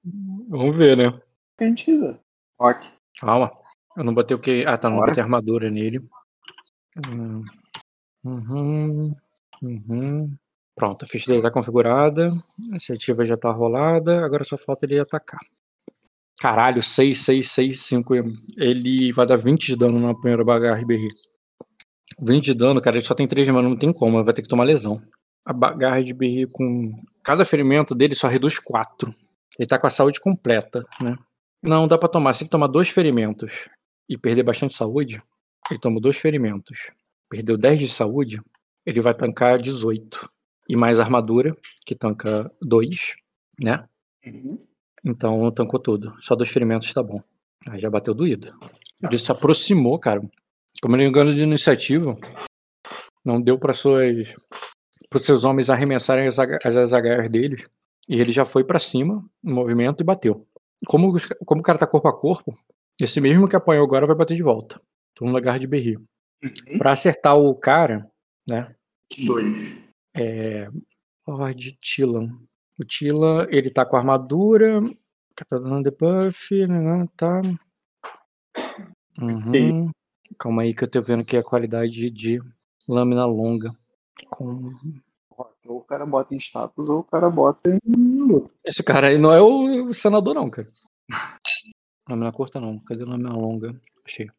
Vamos 0.48 0.76
ver, 0.76 0.96
né? 0.96 1.22
A 1.60 1.64
gente. 1.64 1.92
Calma. 3.20 3.52
Eu 3.98 4.04
não 4.04 4.14
botei 4.14 4.36
o 4.36 4.40
que. 4.40 4.66
Ah, 4.66 4.78
tá. 4.78 4.90
Não 4.90 4.98
Bora. 4.98 5.12
botei 5.12 5.24
armadura 5.24 5.72
nele. 5.72 6.06
Uhum. 7.08 7.44
Uhum. 9.62 10.38
Pronto, 10.76 11.06
a 11.06 11.08
ficha 11.08 11.32
dele 11.32 11.42
tá 11.42 11.50
configurada. 11.50 12.32
A 12.32 12.68
iniciativa 12.68 13.24
já 13.24 13.38
tá 13.38 13.50
rolada. 13.50 14.26
Agora 14.26 14.44
só 14.44 14.58
falta 14.58 14.86
ele 14.86 15.00
atacar. 15.00 15.40
Caralho, 16.38 16.82
6, 16.82 17.18
6, 17.18 17.50
6, 17.50 17.80
5. 17.80 18.14
Ele 18.58 19.12
vai 19.14 19.26
dar 19.26 19.38
20 19.38 19.68
de 19.68 19.76
dano 19.78 20.00
na 20.00 20.14
primeira 20.14 20.44
bagarra 20.44 20.82
RBR. 20.82 21.06
20 22.20 22.46
de 22.46 22.54
dano, 22.54 22.82
cara, 22.82 22.98
ele 22.98 23.06
só 23.06 23.16
tem 23.16 23.28
3 23.28 23.46
de 23.46 23.52
mana, 23.52 23.70
não 23.70 23.78
tem 23.78 23.92
como, 23.92 24.24
vai 24.24 24.34
ter 24.34 24.42
que 24.42 24.48
tomar 24.48 24.64
lesão. 24.64 25.02
A 25.46 25.54
bagarra 25.54 26.04
de 26.04 26.14
BR 26.14 26.52
com. 26.52 26.92
Cada 27.24 27.46
ferimento 27.46 27.96
dele 27.96 28.16
só 28.16 28.28
reduz 28.28 28.60
4. 28.60 29.14
Ele 29.58 29.68
tá 29.68 29.80
com 29.80 29.88
a 29.88 29.90
saúde 29.90 30.20
completa, 30.20 30.86
né? 31.02 31.16
Não, 31.64 31.88
dá 31.88 31.98
pra 31.98 32.10
tomar. 32.10 32.34
Se 32.34 32.44
ele 32.44 32.50
tomar 32.50 32.68
dois 32.68 32.90
ferimentos 32.90 33.68
e 34.10 34.18
perder 34.18 34.44
bastante 34.44 34.76
saúde, 34.76 35.22
ele 35.70 35.80
toma 35.80 36.00
dois 36.00 36.18
ferimentos. 36.18 36.92
Perdeu 37.30 37.58
10 37.58 37.80
de 37.80 37.88
saúde, 37.88 38.42
ele 38.86 39.02
vai 39.02 39.14
tancar 39.14 39.58
18. 39.60 40.30
E 40.68 40.76
mais 40.76 41.00
armadura, 41.00 41.56
que 41.86 41.96
tanca 41.96 42.52
2, 42.62 43.16
né? 43.62 43.88
Uhum. 44.26 44.60
Então 45.04 45.52
tancou 45.52 45.80
tudo. 45.80 46.16
Só 46.20 46.36
dois 46.36 46.50
ferimentos 46.50 46.92
tá 46.94 47.04
bom. 47.04 47.22
Aí 47.68 47.80
já 47.80 47.90
bateu 47.90 48.14
doído. 48.14 48.52
Ele 49.04 49.18
se 49.18 49.32
aproximou, 49.32 50.00
cara. 50.00 50.22
Como 50.82 50.96
ele 50.96 51.08
engano 51.08 51.34
de 51.34 51.42
iniciativa, 51.42 52.16
não 53.24 53.40
deu 53.40 53.58
para 53.60 53.74
suas 53.74 54.34
para 55.10 55.20
seus 55.20 55.46
homens 55.46 55.70
arremessarem 55.70 56.28
as, 56.28 56.40
as 56.40 56.92
HR 56.92 57.30
deles. 57.30 57.68
E 58.10 58.20
ele 58.20 58.32
já 58.32 58.44
foi 58.44 58.64
para 58.64 58.80
cima 58.80 59.24
no 59.44 59.56
movimento 59.56 60.02
e 60.02 60.04
bateu. 60.04 60.46
Como, 60.88 61.16
como 61.46 61.62
o 61.62 61.64
cara 61.64 61.80
tá 61.80 61.88
corpo 61.88 62.08
a 62.08 62.18
corpo, 62.18 62.58
esse 63.00 63.22
mesmo 63.22 63.48
que 63.48 63.56
apanhou 63.56 63.84
agora 63.84 64.06
vai 64.06 64.16
bater 64.16 64.36
de 64.36 64.44
volta. 64.44 64.82
Turno 65.14 65.34
da 65.34 65.40
garra 65.40 65.60
de 65.60 65.68
berri. 65.68 65.96
Uhum. 65.96 66.78
Pra 66.78 66.92
acertar 66.92 67.38
o 67.38 67.56
cara, 67.56 68.10
né? 68.48 68.72
Dois. 69.26 69.85
É. 70.16 70.70
Lord 71.28 71.78
Tilan. 71.82 72.40
O 72.80 72.84
Tila, 72.84 73.48
ele 73.50 73.72
tá 73.72 73.86
com 73.86 73.98
armadura. 73.98 74.82
Tá 75.36 75.58
dando 75.58 75.84
debuff, 75.84 76.68
né? 76.68 77.08
Tá. 77.18 77.42
Uhum. 79.20 79.92
Calma 80.40 80.62
aí 80.62 80.74
que 80.74 80.84
eu 80.84 80.90
tô 80.90 81.02
vendo 81.02 81.26
que 81.26 81.36
é 81.36 81.40
a 81.40 81.44
qualidade 81.44 82.10
de 82.10 82.42
lâmina 82.88 83.26
longa. 83.26 83.72
Com... 84.30 84.72
Ou 85.66 85.78
o 85.78 85.84
cara 85.84 86.06
bota 86.06 86.34
em 86.34 86.38
status 86.38 86.88
ou 86.88 87.00
o 87.00 87.04
cara 87.04 87.30
bota 87.30 87.70
em 87.70 88.50
Esse 88.64 88.84
cara 88.84 89.08
aí 89.08 89.18
não 89.18 89.32
é 89.32 89.42
o 89.42 89.94
senador, 89.94 90.36
não, 90.36 90.50
cara. 90.50 90.68
Lâmina 92.08 92.32
curta 92.32 92.62
não. 92.62 92.78
Cadê 92.86 93.04
a 93.04 93.08
lâmina 93.08 93.34
longa? 93.34 93.82
Achei. 94.06 94.30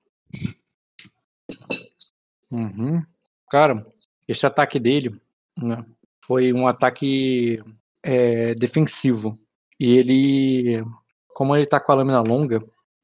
Uhum. 2.51 3.05
Cara, 3.51 3.85
esse 4.29 4.47
ataque 4.47 4.79
dele 4.79 5.21
né, 5.61 5.85
foi 6.25 6.53
um 6.53 6.67
ataque 6.67 7.59
é, 8.03 8.55
defensivo. 8.55 9.39
E 9.79 9.97
ele, 9.97 10.85
como 11.35 11.55
ele 11.55 11.67
tá 11.67 11.79
com 11.81 11.93
a 11.93 11.97
lâmina 11.97 12.21
longa, 12.21 12.59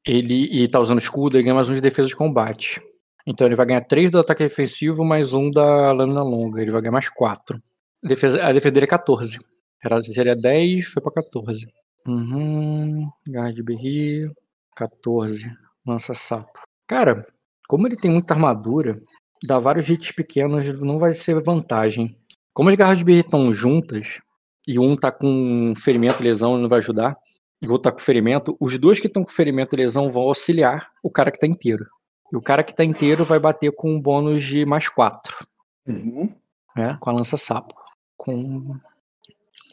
ele 0.05 0.45
e 0.51 0.67
tá 0.67 0.79
usando 0.79 0.99
escudo, 0.99 1.37
ele 1.37 1.43
ganha 1.43 1.55
mais 1.55 1.69
um 1.69 1.73
de 1.73 1.81
defesa 1.81 2.07
de 2.07 2.15
combate. 2.15 2.81
Então 3.25 3.47
ele 3.47 3.55
vai 3.55 3.65
ganhar 3.65 3.81
3 3.81 4.11
do 4.11 4.19
ataque 4.19 4.43
defensivo, 4.43 5.05
mais 5.05 5.33
um 5.33 5.49
da 5.49 5.91
lâmina 5.91 6.23
longa. 6.23 6.61
Ele 6.61 6.71
vai 6.71 6.81
ganhar 6.81 6.91
mais 6.91 7.09
4. 7.09 7.61
A 8.03 8.07
defesa, 8.07 8.45
a 8.45 8.51
defesa 8.51 8.73
dele 8.73 8.85
é 8.85 8.89
14. 8.89 9.39
Era, 9.83 10.01
seria 10.03 10.35
10, 10.35 10.85
foi 10.87 11.01
pra 11.01 11.11
14. 11.11 11.67
Uhum. 12.05 13.09
De 13.53 13.63
berri. 13.63 14.29
14. 14.75 15.51
Lança 15.85 16.13
sapo. 16.13 16.59
Cara, 16.87 17.25
como 17.67 17.87
ele 17.87 17.95
tem 17.95 18.11
muita 18.11 18.33
armadura, 18.33 18.99
dar 19.45 19.59
vários 19.59 19.89
hits 19.89 20.11
pequenos 20.11 20.81
não 20.81 20.97
vai 20.97 21.13
ser 21.13 21.41
vantagem. 21.41 22.17
Como 22.53 22.69
as 22.69 22.75
garras 22.75 22.97
de 22.97 23.03
berri 23.03 23.21
estão 23.21 23.51
juntas, 23.51 24.19
e 24.67 24.79
um 24.79 24.95
tá 24.95 25.11
com 25.11 25.73
ferimento 25.75 26.21
e 26.21 26.23
lesão 26.23 26.57
e 26.57 26.61
não 26.61 26.69
vai 26.69 26.79
ajudar, 26.79 27.17
e 27.61 27.67
o 27.67 27.71
outro 27.71 27.89
tá 27.89 27.91
com 27.91 28.03
ferimento, 28.03 28.55
os 28.59 28.77
dois 28.77 28.99
que 28.99 29.07
estão 29.07 29.23
com 29.23 29.31
ferimento 29.31 29.73
e 29.73 29.77
lesão 29.77 30.09
vão 30.09 30.23
auxiliar 30.23 30.91
o 31.01 31.09
cara 31.09 31.31
que 31.31 31.39
tá 31.39 31.47
inteiro. 31.47 31.85
E 32.31 32.35
o 32.35 32.41
cara 32.41 32.63
que 32.63 32.75
tá 32.75 32.83
inteiro 32.83 33.23
vai 33.23 33.39
bater 33.39 33.71
com 33.71 33.95
um 33.95 34.01
bônus 34.01 34.43
de 34.43 34.65
mais 34.65 34.89
4. 34.89 35.47
Uhum. 35.87 36.29
Né? 36.75 36.97
Com 36.99 37.09
a 37.09 37.13
lança 37.13 37.37
sapo. 37.37 37.75
Com 38.17 38.77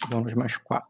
bônus 0.09 0.35
mais 0.35 0.57
4. 0.57 0.87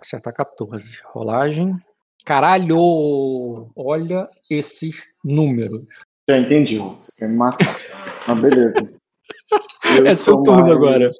Acertar 0.00 0.34
14. 0.34 1.00
Rolagem. 1.06 1.78
Caralho! 2.24 3.70
Olha 3.74 4.28
esses 4.50 5.04
números. 5.24 5.86
Já 6.28 6.38
entendi, 6.38 6.78
você 6.78 7.12
quer 7.16 7.28
me 7.28 7.36
matar. 7.36 7.78
Mas 8.26 8.40
beleza. 8.40 8.98
Eu 9.98 10.06
é 10.06 10.14
teu 10.14 10.42
turno 10.42 10.62
mais... 10.62 10.76
agora. 10.76 11.10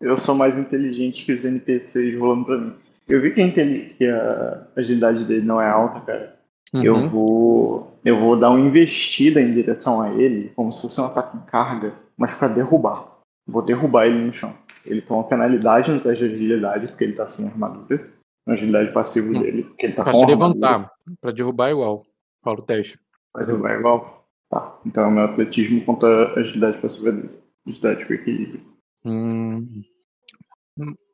Eu 0.00 0.16
sou 0.16 0.34
mais 0.34 0.58
inteligente 0.58 1.24
que 1.24 1.32
os 1.32 1.44
NPCs 1.44 2.18
rolando 2.18 2.44
pra 2.44 2.58
mim. 2.58 2.74
Eu 3.08 3.20
vi 3.20 3.32
que 3.32 3.42
a, 3.42 3.50
que 3.50 4.06
a 4.06 4.66
agilidade 4.76 5.24
dele 5.24 5.46
não 5.46 5.60
é 5.60 5.68
alta, 5.68 6.00
cara. 6.00 6.36
Uhum. 6.72 6.82
Eu 6.82 7.08
vou. 7.08 7.98
Eu 8.04 8.18
vou 8.18 8.36
dar 8.36 8.50
uma 8.50 8.60
investida 8.60 9.40
em 9.40 9.52
direção 9.52 10.00
a 10.00 10.10
ele, 10.10 10.52
como 10.54 10.72
se 10.72 10.82
fosse 10.82 11.00
um 11.00 11.04
ataque 11.04 11.36
em 11.36 11.40
carga, 11.40 11.94
mas 12.16 12.34
para 12.34 12.48
derrubar. 12.48 13.18
Vou 13.46 13.62
derrubar 13.62 14.06
ele 14.06 14.18
no 14.24 14.32
chão. 14.32 14.54
Ele 14.84 15.00
toma 15.00 15.24
penalidade 15.24 15.90
no 15.90 16.00
teste 16.00 16.28
de 16.28 16.34
agilidade, 16.34 16.88
porque 16.88 17.04
ele 17.04 17.14
tá 17.14 17.28
sem 17.28 17.46
armadura. 17.46 18.10
Na 18.46 18.54
agilidade 18.54 18.92
passiva 18.92 19.32
uhum. 19.32 19.40
dele, 19.40 19.62
porque 19.62 19.86
ele 19.86 19.94
tá 19.94 20.02
pra 20.02 20.12
com 20.12 20.20
se 20.20 20.26
levantar. 20.26 20.90
Pra 21.20 21.30
derrubar 21.30 21.68
é 21.68 21.72
igual. 21.72 22.02
Fala 22.42 22.58
o 22.58 22.62
teste. 22.62 22.98
Pra 23.32 23.44
derrubar 23.44 23.78
igual? 23.78 24.26
Tá. 24.50 24.78
Então 24.84 25.04
é 25.04 25.06
o 25.06 25.10
meu 25.10 25.24
atletismo 25.24 25.80
contra 25.84 26.28
a 26.28 26.40
agilidade 26.40 26.78
passiva 26.78 27.12
dele. 27.12 27.43
Com 27.64 28.14
equilíbrio. 28.14 28.60
Hum. 29.04 29.82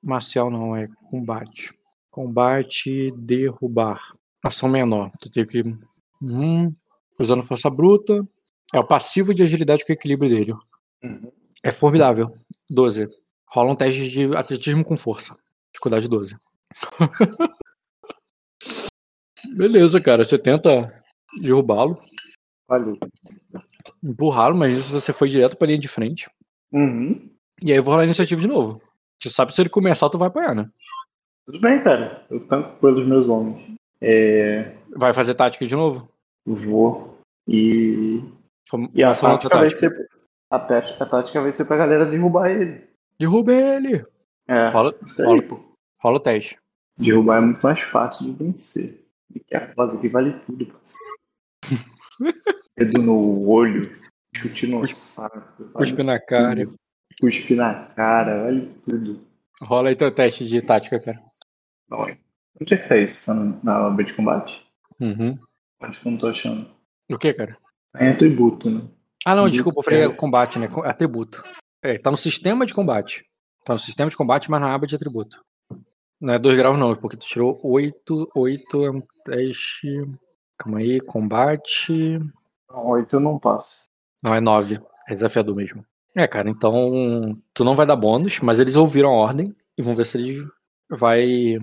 Marcial 0.03 0.51
não, 0.51 0.75
é 0.75 0.89
combate. 1.11 1.73
Combate, 2.11 3.13
derrubar. 3.17 4.01
Ação 4.43 4.69
menor. 4.69 5.11
Tu 5.21 5.31
tem 5.31 5.47
que. 5.47 5.63
Hum, 6.21 6.75
usando 7.19 7.43
força 7.43 7.71
bruta. 7.71 8.27
É 8.73 8.79
o 8.79 8.87
passivo 8.87 9.35
de 9.35 9.43
agilidade 9.43 9.85
com 9.85 9.93
equilíbrio 9.93 10.31
dele. 10.31 10.55
Uhum. 11.03 11.33
É 11.63 11.71
formidável. 11.71 12.35
12. 12.69 13.09
Rola 13.47 13.73
um 13.73 13.77
teste 13.77 14.09
de 14.09 14.37
atletismo 14.37 14.85
com 14.85 14.97
força. 14.97 15.37
Dificuldade 15.73 16.09
12. 16.09 16.37
Beleza, 19.57 20.01
cara. 20.01 20.25
Você 20.25 20.39
tenta 20.39 20.87
derrubá-lo. 21.43 22.01
Valeu. 22.71 22.97
Empurrá-lo, 24.01 24.57
mas 24.57 24.79
isso 24.79 24.93
você 24.93 25.13
foi 25.13 25.29
direto 25.29 25.57
pra 25.57 25.67
linha 25.67 25.79
de 25.81 25.89
frente. 25.89 26.31
Uhum. 26.71 27.29
E 27.61 27.73
aí 27.73 27.79
eu 27.79 27.83
vou 27.83 27.91
rolar 27.91 28.05
a 28.05 28.07
iniciativa 28.07 28.41
de 28.41 28.47
novo. 28.47 28.81
Tu 29.19 29.29
sabe 29.29 29.53
se 29.53 29.61
ele 29.61 29.69
começar, 29.69 30.09
tu 30.09 30.17
vai 30.17 30.29
apanhar, 30.29 30.55
né? 30.55 30.71
Tudo 31.47 31.61
bem, 31.61 31.83
cara. 31.83 32.25
Eu 32.31 32.47
tanco 32.47 32.79
pelos 32.79 33.05
meus 33.05 33.29
homens. 33.29 33.75
É... 34.01 34.77
Vai 34.97 35.13
fazer 35.13 35.35
tática 35.35 35.67
de 35.67 35.75
novo? 35.75 36.09
Vou. 36.47 37.19
E. 37.49 38.23
Como... 38.71 38.89
E 38.95 39.03
a 39.03 39.13
tática, 39.15 39.59
vai 39.59 39.71
ser. 39.71 39.91
A 40.49 40.61
tática, 40.61 41.03
a 41.03 41.07
tática 41.09 41.43
vai 41.43 41.53
ser 41.53 41.65
pra 41.65 41.77
galera 41.77 42.07
derrubar 42.07 42.51
ele. 42.51 42.89
Derruba 43.19 43.53
ele! 43.53 44.07
É. 44.47 44.69
Rola, 44.69 44.95
rola, 45.19 45.61
rola 45.99 46.17
o 46.19 46.21
teste. 46.21 46.57
Derrubar 46.97 47.39
é 47.39 47.41
muito 47.41 47.63
mais 47.65 47.81
fácil 47.81 48.27
de 48.27 48.45
vencer. 48.45 49.05
E 49.35 49.41
que 49.41 49.57
a 49.57 49.75
fase 49.75 49.99
aqui 49.99 50.09
vale 50.09 50.39
tudo, 50.47 50.67
parceiro. 50.67 51.91
Dedo 52.77 53.03
no 53.03 53.49
olho, 53.49 53.91
chute 54.35 54.67
no 54.67 54.87
saco. 54.87 55.65
Cuspe 55.73 56.03
na 56.03 56.19
cara. 56.19 56.69
Cuspe 57.21 57.55
na 57.55 57.75
cara, 57.75 58.45
olha 58.45 58.67
tudo. 58.85 59.27
Rola 59.63 59.91
aí 59.91 59.97
teu 59.97 60.11
teste 60.11 60.47
de 60.47 60.63
tática, 60.63 60.99
cara. 61.01 61.21
Onde 61.91 62.75
é 62.75 62.77
que 62.77 62.89
tá 62.89 62.97
isso? 62.97 63.27
Tá 63.27 63.35
na 63.63 63.87
aba 63.87 64.03
de 64.03 64.13
combate? 64.13 64.67
Uhum. 65.01 65.39
Onde 65.83 65.99
que 65.99 66.07
eu 66.07 66.13
não 66.13 66.19
tô 66.19 66.27
achando? 66.29 66.71
O 67.11 67.19
que, 67.19 67.33
cara? 67.33 67.57
É 67.97 68.11
atributo, 68.11 68.71
né? 68.71 68.83
Ah, 69.25 69.35
não, 69.35 69.45
Atributo, 69.45 69.51
desculpa, 69.51 69.81
eu 69.81 69.85
falei 69.85 70.03
é. 70.05 70.09
combate, 70.09 70.59
né? 70.59 70.69
Atributo. 70.85 71.43
É, 71.83 71.99
tá 71.99 72.11
no 72.11 72.17
sistema 72.17 72.65
de 72.65 72.75
combate. 72.75 73.25
Tá 73.65 73.73
no 73.75 73.79
sistema 73.79 74.11
de 74.11 74.17
combate, 74.17 74.51
mas 74.51 74.61
na 74.61 74.75
aba 74.75 74.87
de 74.87 74.97
atributo. 74.97 75.43
Não 76.21 76.35
é 76.35 76.39
2 76.39 76.57
graus, 76.57 76.79
não, 76.79 76.95
porque 76.95 77.17
tu 77.17 77.27
tirou 77.27 77.59
8. 77.63 78.31
8 78.35 78.85
é 78.85 78.91
um 78.91 79.03
teste. 79.25 79.89
Calma 80.61 80.79
aí, 80.79 81.01
combate. 81.01 82.21
Oito 82.69 83.17
eu 83.17 83.21
não 83.21 83.39
passo. 83.39 83.85
Não, 84.23 84.35
é 84.35 84.43
9. 84.43 84.79
É 85.09 85.15
desafiador 85.15 85.57
mesmo. 85.57 85.83
É, 86.15 86.29
cara, 86.29 86.51
então. 86.51 87.35
Tu 87.55 87.65
não 87.65 87.75
vai 87.75 87.87
dar 87.87 87.97
bônus, 87.97 88.41
mas 88.41 88.61
eles 88.61 88.77
ouviram 88.77 89.09
a 89.09 89.17
ordem 89.17 89.57
e 89.79 89.83
vão 89.83 89.97
ver 89.97 90.05
se 90.05 90.19
ele 90.19 90.47
vai. 90.91 91.57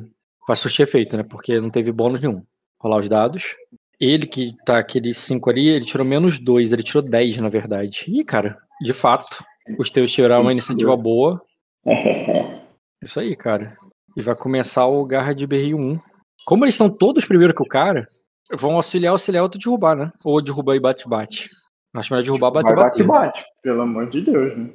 Vai 0.47 0.57
surtir 0.57 0.81
efeito, 0.81 1.15
né? 1.15 1.21
Porque 1.21 1.61
não 1.61 1.69
teve 1.69 1.91
bônus 1.91 2.19
nenhum. 2.19 2.43
Rolar 2.79 2.97
os 2.97 3.07
dados. 3.07 3.53
Ele 4.01 4.25
que 4.25 4.55
tá 4.65 4.79
aquele 4.79 5.13
5 5.13 5.47
ali, 5.47 5.67
ele 5.67 5.85
tirou 5.85 6.05
menos 6.05 6.39
2, 6.39 6.73
ele 6.73 6.83
tirou 6.83 7.03
10, 7.03 7.37
na 7.37 7.49
verdade. 7.49 8.05
Ih, 8.07 8.23
cara, 8.23 8.57
de 8.81 8.93
fato. 8.93 9.43
Os 9.77 9.91
teus 9.91 10.11
tiraram 10.11 10.41
uma 10.41 10.51
iniciativa 10.51 10.97
boa. 10.97 11.39
Isso 13.03 13.19
aí, 13.19 13.35
cara. 13.35 13.77
E 14.15 14.23
vai 14.23 14.35
começar 14.35 14.87
o 14.87 15.05
Garra 15.05 15.33
de 15.33 15.45
Berrio 15.45 15.77
1. 15.77 15.99
Como 16.45 16.65
eles 16.65 16.73
estão 16.73 16.89
todos 16.89 17.25
primeiro 17.25 17.53
que 17.53 17.61
o 17.61 17.67
cara, 17.67 18.07
vão 18.51 18.75
auxiliar, 18.75 19.11
auxiliar 19.11 19.43
outro 19.43 19.59
derrubar, 19.59 19.95
né? 19.95 20.11
Ou 20.23 20.41
derrubar 20.41 20.75
e 20.75 20.79
bate-bate. 20.79 21.49
Acho 21.93 22.13
melhor 22.13 22.23
derrubar, 22.23 22.51
Vai 22.51 22.63
bater, 22.63 22.75
bate, 22.75 23.03
bater. 23.03 23.07
bate, 23.07 23.45
pelo 23.61 23.81
amor 23.81 24.09
de 24.09 24.21
Deus, 24.21 24.57
né? 24.57 24.69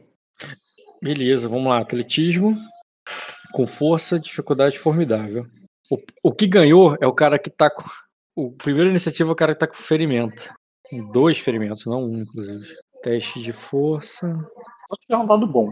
Beleza, 1.01 1.49
vamos 1.49 1.66
lá. 1.66 1.78
Atletismo. 1.78 2.57
Com 3.53 3.66
força, 3.66 4.19
dificuldade 4.19 4.78
formidável. 4.78 5.47
O, 5.90 6.31
o 6.31 6.32
que 6.32 6.47
ganhou 6.47 6.97
é 7.01 7.07
o 7.07 7.12
cara 7.12 7.39
que 7.39 7.51
tá 7.51 7.70
com. 7.70 7.82
O 8.35 8.51
primeiro 8.53 8.89
iniciativa 8.89 9.31
é 9.31 9.32
o 9.32 9.36
cara 9.36 9.55
que 9.55 9.61
tá 9.61 9.66
com 9.66 9.74
ferimento. 9.74 10.53
Dois 11.12 11.39
ferimentos, 11.39 11.86
não 11.86 12.05
um, 12.05 12.23
inclusive. 12.23 12.66
Teste 13.03 13.43
de 13.43 13.53
força. 13.53 14.28
Só 14.89 14.97
que 15.01 15.12
é 15.12 15.16
um 15.16 15.27
dado 15.27 15.47
bom. 15.47 15.69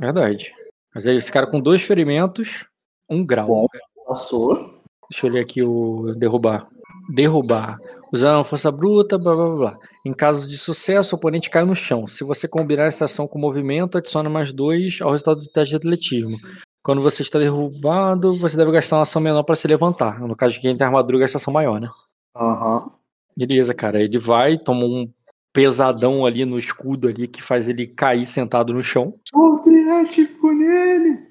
Verdade. 0.00 0.52
Mas 0.94 1.06
aí, 1.06 1.16
esse 1.16 1.32
cara 1.32 1.46
com 1.46 1.60
dois 1.60 1.82
ferimentos, 1.82 2.66
um 3.08 3.24
grau. 3.24 3.46
Bom. 3.46 3.66
Passou. 4.06 4.82
Deixa 5.10 5.26
eu 5.26 5.30
ler 5.30 5.40
aqui 5.40 5.62
o 5.62 6.14
derrubar. 6.16 6.68
Derrubar. 7.08 7.76
Usando 8.12 8.40
a 8.40 8.44
força 8.44 8.70
bruta, 8.70 9.18
blá 9.18 9.34
blá 9.34 9.56
blá. 9.56 9.78
Em 10.04 10.12
caso 10.12 10.48
de 10.48 10.58
sucesso, 10.58 11.14
o 11.14 11.18
oponente 11.18 11.48
cai 11.48 11.64
no 11.64 11.74
chão. 11.74 12.06
Se 12.06 12.24
você 12.24 12.46
combinar 12.48 12.84
essa 12.84 13.04
ação 13.04 13.26
com 13.26 13.38
movimento, 13.38 13.96
adiciona 13.96 14.28
mais 14.28 14.52
dois 14.52 14.98
ao 15.00 15.12
resultado 15.12 15.40
do 15.40 15.48
teste 15.48 15.70
de 15.70 15.76
atletismo. 15.76 16.36
Quando 16.82 17.00
você 17.00 17.22
está 17.22 17.38
derrubado, 17.38 18.34
você 18.34 18.56
deve 18.56 18.72
gastar 18.72 18.96
uma 18.96 19.02
ação 19.02 19.22
menor 19.22 19.44
para 19.44 19.54
se 19.54 19.68
levantar. 19.68 20.20
No 20.20 20.36
caso 20.36 20.54
de 20.54 20.60
quem 20.60 20.76
tem 20.76 20.86
armadura, 20.86 21.20
gasta 21.20 21.38
ação 21.38 21.54
maior, 21.54 21.80
né? 21.80 21.88
Aham. 22.36 22.90
Beleza, 23.36 23.72
cara. 23.72 24.02
Ele 24.02 24.18
vai, 24.18 24.58
toma 24.58 24.84
um 24.84 25.08
pesadão 25.52 26.26
ali 26.26 26.44
no 26.44 26.58
escudo 26.58 27.08
ali 27.08 27.28
que 27.28 27.42
faz 27.42 27.68
ele 27.68 27.86
cair 27.86 28.26
sentado 28.26 28.72
no 28.72 28.82
chão. 28.82 29.14
Soviético 29.28 30.50
nele! 30.52 31.30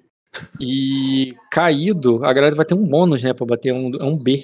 E 0.60 1.36
caído, 1.52 2.24
a 2.24 2.32
galera 2.32 2.56
vai 2.56 2.66
ter 2.66 2.76
um 2.76 2.88
bônus, 2.88 3.22
né? 3.22 3.34
Pra 3.34 3.46
bater 3.46 3.74
um, 3.74 3.92
é 4.00 4.06
um 4.06 4.18
B. 4.18 4.42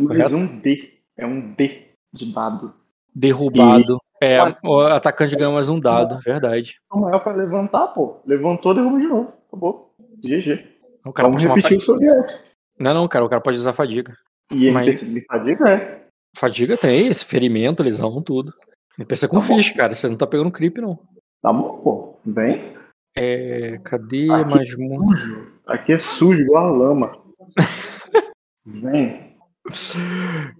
Mas 0.00 0.16
Correto. 0.16 0.36
um 0.36 0.58
D. 0.60 0.90
É 1.16 1.26
um 1.26 1.52
D 1.54 1.88
de 2.12 2.32
dado. 2.32 2.74
Derrubado. 3.14 3.98
É, 4.22 4.38
Pode. 4.38 4.58
o 4.64 4.80
atacante 4.82 5.34
ganha 5.36 5.50
mais 5.50 5.68
um 5.68 5.78
dado, 5.80 6.18
verdade. 6.20 6.76
O 6.92 7.00
maior 7.00 7.18
pra 7.20 7.32
levantar, 7.34 7.88
pô. 7.88 8.20
Levantou, 8.26 8.74
derruba 8.74 8.98
de 8.98 9.06
novo. 9.06 9.32
Acabou. 9.48 9.94
GG. 10.22 10.64
O 11.06 11.12
cara 11.12 11.28
Vamos 11.28 11.42
pode 11.42 11.44
tomar 11.44 11.56
repetir 11.56 11.78
o 11.78 11.80
soviético. 11.80 12.40
Não, 12.78 12.94
não, 12.94 13.08
cara, 13.08 13.24
o 13.24 13.28
cara 13.28 13.40
pode 13.40 13.56
usar 13.58 13.72
fadiga. 13.72 14.14
E 14.52 14.70
Mas- 14.70 14.86
NPC 15.02 15.14
de 15.20 15.24
fadiga 15.26 15.68
é. 15.70 16.06
Fadiga 16.36 16.76
tem, 16.76 17.06
esse 17.08 17.24
ferimento, 17.24 17.82
lesão, 17.82 18.22
tudo. 18.22 18.52
NPC 18.98 19.26
com 19.28 19.40
Tá 19.40 19.46
bom. 19.48 19.54
ficha, 19.56 19.74
cara. 19.74 19.94
Você 19.94 20.08
não 20.08 20.16
tá 20.16 20.26
pegando 20.26 20.50
creep, 20.50 20.78
não. 20.78 20.98
Tá 21.42 21.52
bom, 21.52 21.78
pô. 21.80 22.16
Vem. 22.24 22.74
É. 23.16 23.78
Cadê 23.82 24.30
Aqui. 24.30 24.54
mais 24.54 24.74
um? 24.78 25.02
Sujo. 25.14 25.52
Aqui 25.66 25.92
é 25.94 25.98
sujo, 25.98 26.40
igual 26.40 26.66
a 26.66 26.70
lama. 26.70 27.18
Vem. 28.66 29.29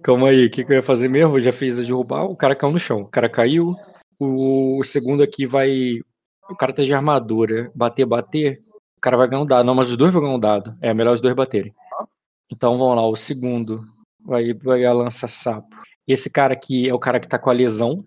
Calma 0.03 0.29
aí, 0.29 0.45
o 0.45 0.51
que, 0.51 0.63
que 0.63 0.71
eu 0.71 0.77
ia 0.77 0.83
fazer 0.83 1.07
mesmo? 1.07 1.37
Eu 1.37 1.41
já 1.41 1.51
fiz 1.51 1.79
a 1.79 1.81
derrubar, 1.81 2.25
o 2.25 2.35
cara 2.35 2.55
caiu 2.55 2.73
no 2.73 2.79
chão. 2.79 3.01
O 3.01 3.07
cara 3.07 3.29
caiu. 3.29 3.75
O 4.19 4.81
segundo 4.83 5.23
aqui 5.23 5.45
vai. 5.45 5.99
O 6.49 6.55
cara 6.55 6.73
tá 6.73 6.83
de 6.83 6.93
armadura. 6.93 7.71
Bater, 7.73 8.05
bater. 8.05 8.61
O 8.97 9.01
cara 9.01 9.17
vai 9.17 9.27
ganhar 9.27 9.41
um 9.41 9.45
dado. 9.45 9.65
Não, 9.65 9.75
mas 9.75 9.89
os 9.89 9.97
dois 9.97 10.13
vão 10.13 10.21
ganhar 10.21 10.35
um 10.35 10.39
dado. 10.39 10.77
É 10.81 10.93
melhor 10.93 11.13
os 11.13 11.21
dois 11.21 11.35
baterem. 11.35 11.73
Então 12.51 12.77
vamos 12.77 12.95
lá, 12.95 13.07
o 13.07 13.15
segundo 13.15 13.81
vai, 14.23 14.53
vai 14.53 14.85
a 14.85 14.93
lança 14.93 15.27
sapo. 15.27 15.75
Esse 16.05 16.29
cara 16.29 16.53
aqui 16.53 16.89
é 16.89 16.93
o 16.93 16.99
cara 16.99 17.19
que 17.19 17.27
tá 17.27 17.39
com 17.39 17.49
a 17.49 17.53
lesão. 17.53 18.05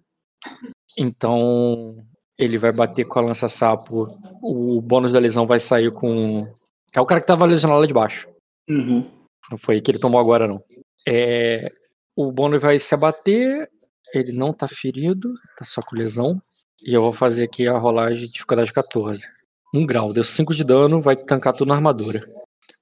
Então 0.99 1.97
ele 2.39 2.59
vai 2.59 2.73
bater 2.73 3.05
com 3.05 3.19
a 3.19 3.23
lança 3.23 3.49
sapo. 3.49 4.07
O 4.43 4.81
bônus 4.81 5.13
da 5.13 5.19
lesão 5.19 5.47
vai 5.47 5.59
sair 5.59 5.91
com. 5.93 6.47
É 6.95 7.01
o 7.01 7.07
cara 7.07 7.21
que 7.21 7.27
tava 7.27 7.47
lesionado 7.47 7.81
lá 7.81 7.87
de 7.87 7.95
baixo. 7.95 8.29
Uhum. 8.69 9.11
Não 9.51 9.59
foi 9.59 9.81
que 9.81 9.91
ele 9.91 9.99
tomou 9.99 10.21
agora, 10.21 10.47
não. 10.47 10.61
É, 11.07 11.71
o 12.17 12.31
bônus 12.33 12.63
vai 12.63 12.79
se 12.79 12.95
abater. 12.95 13.69
Ele 14.15 14.33
não 14.33 14.53
tá 14.53 14.69
ferido, 14.69 15.33
tá 15.57 15.65
só 15.65 15.81
com 15.81 15.97
lesão. 15.97 16.41
E 16.87 16.93
eu 16.93 17.03
vou 17.03 17.13
fazer 17.13 17.45
aqui 17.45 17.67
a 17.67 17.79
rolagem 17.79 18.27
de 18.27 18.33
dificuldade 18.33 18.73
14. 18.73 19.27
Um 19.75 19.87
grau, 19.87 20.13
deu 20.13 20.23
5 20.23 20.55
de 20.55 20.63
dano, 20.63 21.01
vai 21.01 21.17
tancar 21.17 21.53
tudo 21.53 21.69
na 21.69 21.75
armadura. 21.75 22.29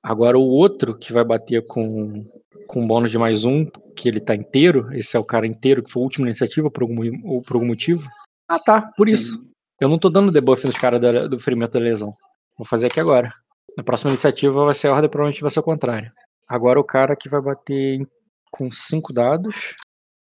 Agora 0.03 0.37
o 0.37 0.43
outro 0.43 0.99
que 0.99 1.13
vai 1.13 1.25
bater 1.25 1.63
com, 1.67 2.29
com 2.67 2.87
bônus 2.87 3.11
de 3.11 3.19
mais 3.19 3.45
um, 3.45 3.65
que 3.97 4.09
ele 4.09 4.21
tá 4.21 4.35
inteiro, 4.35 4.93
esse 4.93 5.17
é 5.17 5.21
o 5.21 5.25
cara 5.25 5.47
inteiro, 5.47 5.83
que 5.83 5.91
foi 5.91 6.03
a 6.03 6.05
última 6.05 6.27
iniciativa 6.27 6.71
por 6.71 6.83
algum, 6.83 7.43
por 7.43 7.55
algum 7.55 7.67
motivo. 7.67 8.09
Ah 8.49 8.59
tá, 8.59 8.83
por 8.97 9.09
isso. 9.09 9.43
Eu 9.81 9.89
não 9.89 9.97
tô 9.97 10.11
dando 10.11 10.33
debuff 10.33 10.67
nos 10.67 10.77
caras 10.77 11.01
do 11.31 11.39
ferimento 11.39 11.73
da 11.73 11.81
lesão. 11.81 12.11
Vou 12.59 12.67
fazer 12.67 12.89
aqui 12.89 13.01
agora. 13.01 13.33
Na 13.77 13.83
próxima 13.83 14.11
iniciativa 14.11 14.65
vai 14.65 14.75
ser 14.75 14.89
a 14.89 14.93
ordem, 14.93 15.09
provavelmente 15.09 15.41
vai 15.41 15.51
ser 15.51 15.61
o 15.61 15.63
contrário. 15.63 16.11
Agora 16.53 16.79
o 16.79 16.85
cara 16.85 17.17
que 17.17 17.31
vai 17.31 17.41
bater 17.41 18.03
com 18.51 18.71
5 18.71 19.11
dados, 19.11 19.75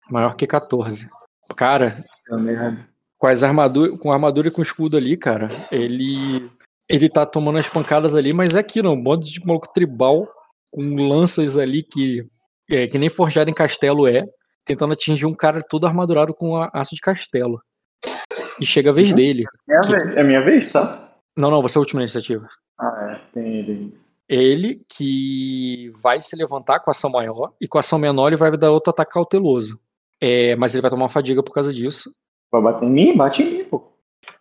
maior 0.10 0.34
que 0.38 0.48
14. 0.48 1.10
Cara, 1.58 2.06
merda. 2.32 2.88
com 3.18 3.28
as 3.28 3.44
armaduras, 3.44 4.00
com 4.00 4.10
a 4.10 4.14
armadura 4.14 4.48
e 4.48 4.52
com 4.52 4.62
o 4.62 4.64
escudo 4.64 4.96
ali, 4.96 5.18
cara, 5.18 5.48
ele 5.70 6.50
ele 6.88 7.10
tá 7.10 7.26
tomando 7.26 7.58
as 7.58 7.68
pancadas 7.68 8.16
ali, 8.16 8.34
mas 8.34 8.56
é 8.56 8.60
aquilo, 8.60 8.92
um 8.92 8.96
monte 9.02 9.34
de 9.34 9.46
maluco 9.46 9.72
tribal 9.74 10.26
com 10.72 10.82
lanças 11.08 11.58
ali 11.58 11.84
que 11.84 12.26
é, 12.70 12.88
que 12.88 12.98
nem 12.98 13.10
forjado 13.10 13.50
em 13.50 13.54
castelo 13.54 14.08
é, 14.08 14.24
tentando 14.64 14.94
atingir 14.94 15.26
um 15.26 15.34
cara 15.36 15.60
todo 15.62 15.86
armadurado 15.86 16.34
com 16.34 16.56
a- 16.56 16.70
aço 16.74 16.96
de 16.96 17.02
castelo. 17.02 17.62
E 18.58 18.66
chega 18.66 18.90
a 18.92 18.94
vez 18.94 19.10
Uhum. 19.10 19.16
dele. 19.16 19.44
É, 19.70 19.76
a 19.78 19.82
Que- 19.82 19.92
vez- 19.92 20.16
é 20.18 20.24
minha 20.24 20.42
vez, 20.42 20.72
tá? 20.72 21.12
Não, 21.38 21.52
não, 21.52 21.62
você 21.62 21.78
é 21.78 21.80
a 21.80 21.82
última 21.82 22.02
iniciativa. 22.02 22.48
Ah, 22.80 23.18
é. 23.20 23.22
Tem 23.34 23.56
ele. 23.60 24.00
Ele 24.34 24.82
que 24.88 25.92
vai 26.02 26.22
se 26.22 26.36
levantar 26.38 26.80
com 26.80 26.90
ação 26.90 27.10
maior 27.10 27.52
e 27.60 27.68
com 27.68 27.78
ação 27.78 28.00
menor 28.00 28.28
ele 28.28 28.38
vai 28.38 28.56
dar 28.56 28.72
outro 28.72 28.92
ataque 28.92 29.12
cauteloso. 29.12 29.78
É, 30.22 30.56
mas 30.56 30.74
ele 30.74 30.82
vai 30.82 30.90
tomar 30.90 31.04
uma 31.04 31.10
fadiga 31.10 31.44
por 31.44 31.54
causa 31.54 31.74
disso. 31.74 32.10
Vai 32.50 32.62
bater 32.62 32.86
em 32.86 32.92
mim? 32.92 33.18
Bate 33.18 33.44
em 33.44 33.52
mim, 33.58 33.64
pô. 33.66 33.92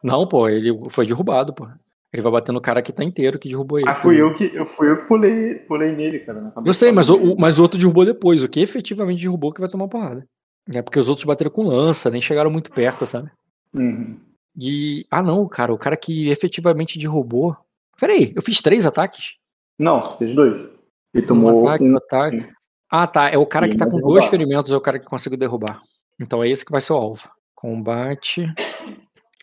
Não, 0.03 0.29
pô, 0.29 0.49
ele 0.49 0.71
foi 0.91 1.07
derrubado, 1.07 1.53
pô. 1.53 1.67
Ele 2.13 2.23
vai 2.23 2.31
bater 2.33 2.53
no 2.53 2.61
cara 2.61 2.83
que 2.83 2.93
tá 2.93 3.03
inteiro 3.03 3.39
que 3.39 3.49
derrubou 3.49 3.79
ele. 3.81 3.89
Ah, 3.89 3.95
fui 3.95 4.21
eu 4.21 4.35
que, 4.35 4.45
eu 4.55 4.67
fui 4.67 4.91
eu 4.91 4.97
que 4.99 5.05
pulei, 5.09 5.55
pulei 5.55 5.93
nele, 5.97 6.21
cara. 6.21 6.53
Eu 6.65 6.75
sei, 6.75 6.93
mas 6.93 7.09
o- 7.11 7.35
mas 7.37 7.59
o 7.59 7.63
outro 7.63 7.79
derrubou 7.79 8.05
depois. 8.05 8.43
O 8.45 8.49
que 8.49 8.61
efetivamente 8.61 9.23
derrubou 9.23 9.53
que 9.53 9.61
vai 9.61 9.69
tomar 9.71 9.89
porrada. 9.89 10.25
É 10.73 10.83
porque 10.83 10.99
os 10.99 11.09
outros 11.09 11.25
bateram 11.25 11.51
com 11.51 11.65
lança, 11.67 12.11
nem 12.11 12.21
chegaram 12.21 12.51
muito 12.51 12.71
perto, 12.71 13.07
sabe? 13.07 13.31
Uhum. 13.75 14.19
E. 14.61 15.05
Ah, 15.11 15.23
não, 15.23 15.49
cara. 15.49 15.73
O 15.73 15.79
cara 15.79 15.97
que 15.97 16.29
efetivamente 16.31 16.99
derrubou. 16.99 17.57
Peraí, 17.99 18.33
eu 18.37 18.43
fiz 18.43 18.61
três 18.61 18.87
ataques? 18.87 19.37
Não, 19.81 20.19
fez 20.19 20.35
dois. 20.37 20.69
Ele 21.15 21.25
Um 21.25 21.27
tomou 21.27 21.69
ataque, 21.69 21.85
um. 21.85 21.93
um 21.93 21.97
ataque. 21.97 22.53
Ah, 22.91 23.07
tá. 23.07 23.31
É 23.31 23.39
o 23.39 23.47
cara 23.47 23.67
que 23.67 23.79
tá 23.79 23.87
com 23.87 23.97
derrubar. 23.97 24.19
dois 24.21 24.27
ferimentos, 24.27 24.71
é 24.71 24.77
o 24.77 24.81
cara 24.81 24.99
que 24.99 25.07
conseguiu 25.07 25.39
derrubar. 25.39 25.81
Então 26.21 26.43
é 26.45 26.49
esse 26.51 26.65
que 26.67 26.71
vai 26.71 26.83
ser 26.83 26.93
o 26.93 26.97
alvo. 26.97 27.31
Combate. 27.55 28.47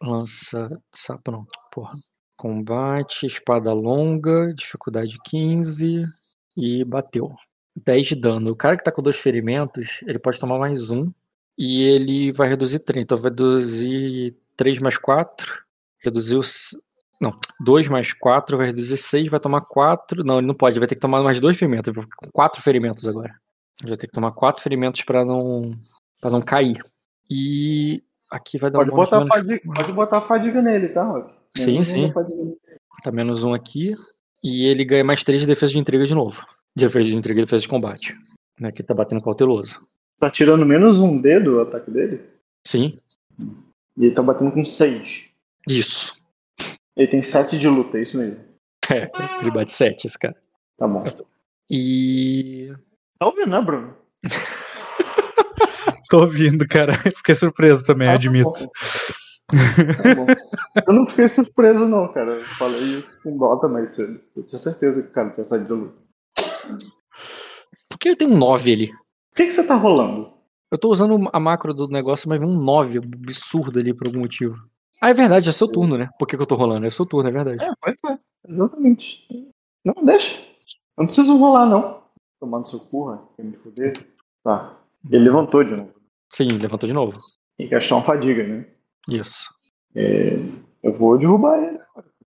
Lança. 0.01 0.69
Não. 1.27 1.45
Porra. 1.71 1.93
Combate, 2.35 3.25
espada 3.25 3.73
longa, 3.73 4.53
dificuldade 4.53 5.17
15. 5.25 6.05
E 6.55 6.83
bateu. 6.85 7.33
10 7.75 8.07
de 8.07 8.15
dano. 8.15 8.51
O 8.51 8.55
cara 8.55 8.77
que 8.77 8.83
tá 8.83 8.91
com 8.91 9.01
dois 9.01 9.17
ferimentos, 9.17 10.01
ele 10.05 10.19
pode 10.19 10.39
tomar 10.39 10.59
mais 10.59 10.91
um. 10.91 11.11
E 11.57 11.81
ele 11.81 12.31
vai 12.31 12.47
reduzir 12.47 12.79
30. 12.79 13.01
Então 13.01 13.17
vai 13.17 13.31
reduzir 13.31 14.35
3 14.55 14.79
mais 14.79 14.97
4. 14.99 15.63
Reduziu. 15.99 16.41
Não, 17.19 17.37
2 17.59 17.87
mais 17.87 18.13
4 18.13 18.57
vai 18.57 18.67
reduzir 18.67 18.97
6, 18.97 19.29
vai 19.29 19.39
tomar 19.39 19.61
4. 19.61 20.23
Não, 20.23 20.37
ele 20.37 20.47
não 20.47 20.53
pode, 20.53 20.73
ele 20.73 20.79
vai 20.79 20.87
ter 20.87 20.95
que 20.95 21.01
tomar 21.01 21.21
mais 21.23 21.39
dois 21.39 21.57
ferimentos. 21.57 21.87
Ele 21.87 21.97
vai 21.97 22.05
com 22.15 22.31
4 22.31 22.61
ferimentos 22.61 23.07
agora. 23.07 23.33
Ele 23.81 23.89
vai 23.89 23.97
ter 23.97 24.07
que 24.07 24.13
tomar 24.13 24.31
4 24.31 24.61
ferimentos 24.61 25.03
pra 25.03 25.25
não. 25.25 25.71
para 26.21 26.31
não 26.31 26.41
cair. 26.41 26.77
E 27.29 28.03
aqui 28.29 28.57
vai 28.57 28.69
dar 28.69 28.79
Pode 28.79 28.91
um 28.91 28.95
botar, 28.95 29.17
menos 29.19 29.35
fadiga, 29.35 29.73
pode 29.73 29.93
botar 29.93 30.21
fadiga 30.21 30.61
nele, 30.61 30.89
tá, 30.89 31.03
Rock? 31.03 31.33
Sim, 31.55 31.83
sim. 31.83 32.13
Tá 33.03 33.11
menos 33.11 33.43
um 33.43 33.53
aqui. 33.53 33.95
E 34.43 34.65
ele 34.65 34.85
ganha 34.85 35.03
mais 35.03 35.23
três 35.23 35.41
de 35.41 35.47
defesa 35.47 35.73
de 35.73 35.79
intriga 35.79 36.05
de 36.05 36.13
novo. 36.13 36.45
De 36.75 36.85
defesa 36.85 37.09
de 37.09 37.15
intriga 37.15 37.41
e 37.41 37.43
defesa 37.43 37.61
de 37.61 37.67
combate. 37.67 38.15
Né, 38.59 38.71
que 38.71 38.81
ele 38.81 38.87
tá 38.87 38.93
batendo 38.93 39.21
cauteloso. 39.21 39.81
Tá 40.19 40.31
tirando 40.31 40.65
menos 40.65 40.99
um 40.99 41.19
dedo 41.19 41.57
o 41.57 41.61
ataque 41.61 41.91
dele? 41.91 42.23
Sim, 42.65 42.97
E 43.97 44.05
ele 44.05 44.15
tá 44.15 44.21
batendo 44.23 44.51
com 44.51 44.65
seis. 44.65 45.29
isso. 45.67 46.15
Ele 46.97 47.07
tem 47.07 47.21
sete 47.21 47.57
de 47.57 47.67
luta, 47.69 47.97
é 47.97 48.01
isso 48.01 48.17
mesmo. 48.17 48.45
É, 48.89 49.11
ele 49.41 49.51
bate 49.51 49.73
sete, 49.73 50.07
esse 50.07 50.17
cara. 50.17 50.35
Tá 50.77 50.87
bom. 50.87 51.03
E. 51.69 52.73
Tá 53.19 53.25
ouvindo, 53.25 53.49
né, 53.49 53.61
Bruno? 53.61 53.93
Tô 56.09 56.21
ouvindo, 56.21 56.65
cara. 56.65 56.93
Fiquei 57.17 57.35
surpreso 57.35 57.85
também, 57.85 58.07
Ah, 58.07 58.11
tá 58.11 58.17
admito. 58.17 58.45
bom. 58.49 58.71
Tá 59.51 60.15
bom. 60.15 60.25
Eu 60.87 60.93
não 60.93 61.05
fiquei 61.07 61.27
surpreso, 61.27 61.85
não, 61.85 62.07
cara. 62.13 62.35
Eu 62.35 62.45
falei 62.45 62.79
isso 62.99 63.21
com 63.23 63.37
dota 63.37 63.67
mais 63.67 63.91
cedo. 63.91 64.21
Eu 64.37 64.43
tinha 64.43 64.59
certeza 64.59 65.01
que 65.03 65.09
o 65.09 65.11
cara 65.11 65.31
tinha 65.31 65.43
saído 65.43 65.65
de 65.65 65.73
luta. 65.73 65.97
Por 67.89 67.97
que 67.99 68.15
tem 68.15 68.27
um 68.27 68.37
9 68.37 68.71
ali? 68.71 68.87
Por 68.87 69.35
que, 69.35 69.45
que 69.47 69.51
você 69.51 69.65
tá 69.67 69.75
rolando? 69.75 70.33
Eu 70.71 70.77
tô 70.77 70.89
usando 70.89 71.29
a 71.33 71.39
macro 71.41 71.73
do 71.73 71.87
negócio, 71.89 72.29
mas 72.29 72.39
vem 72.39 72.49
um 72.49 72.57
9 72.57 72.99
absurdo 72.99 73.79
ali 73.79 73.93
por 73.93 74.07
algum 74.07 74.19
motivo. 74.19 74.55
Ah, 75.01 75.09
é 75.09 75.13
verdade, 75.13 75.49
é 75.49 75.51
seu 75.51 75.67
turno, 75.67 75.97
né? 75.97 76.09
Por 76.17 76.27
que, 76.27 76.35
que 76.35 76.41
eu 76.41 76.47
tô 76.47 76.55
rolando? 76.55 76.85
É 76.85 76.89
seu 76.89 77.05
turno, 77.05 77.29
é 77.29 77.31
verdade. 77.31 77.63
É, 77.63 77.71
pode 77.79 77.97
ser. 77.99 78.19
Exatamente. 78.47 79.51
Não, 79.85 79.93
deixa. 80.03 80.39
Eu 80.39 81.03
não 81.03 81.05
preciso 81.05 81.37
rolar, 81.37 81.65
não. 81.67 82.01
Tomando 82.39 82.67
seu 82.67 82.79
curra, 82.79 83.21
quer 83.35 83.43
me 83.43 83.55
foder. 83.57 83.93
Tá. 84.43 84.77
Ele 85.09 85.25
levantou 85.25 85.63
de 85.63 85.75
novo. 85.75 85.93
Sim, 86.31 86.47
levantou 86.47 86.87
de 86.87 86.93
novo. 86.93 87.19
Tem 87.57 87.67
que 87.67 87.75
achar 87.75 87.95
uma 87.95 88.03
fadiga, 88.03 88.43
né? 88.43 88.65
Isso. 89.07 89.49
É, 89.95 90.33
eu 90.83 90.93
vou 90.93 91.17
derrubar 91.17 91.57
ele. 91.59 91.79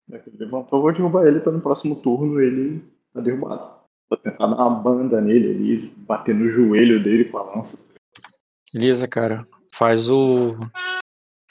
Já 0.09 0.19
que 0.19 0.29
ele 0.29 0.37
levantou, 0.37 0.79
eu 0.79 0.83
vou 0.83 0.93
derrubar 0.93 1.27
ele, 1.27 1.39
então 1.39 1.53
no 1.53 1.61
próximo 1.61 1.95
turno 1.95 2.41
ele 2.41 2.83
tá 3.13 3.21
derrubado. 3.21 3.73
Vou 4.09 4.17
tentar 4.17 4.47
dar 4.47 4.67
uma 4.67 4.69
banda 4.69 5.21
nele 5.21 5.49
ali, 5.49 5.93
bater 5.97 6.35
no 6.35 6.49
joelho 6.49 7.01
dele 7.03 7.25
com 7.25 7.37
a 7.37 7.55
lança. 7.55 7.93
Beleza, 8.73 9.07
cara. 9.07 9.47
Faz 9.71 10.09
o. 10.09 10.55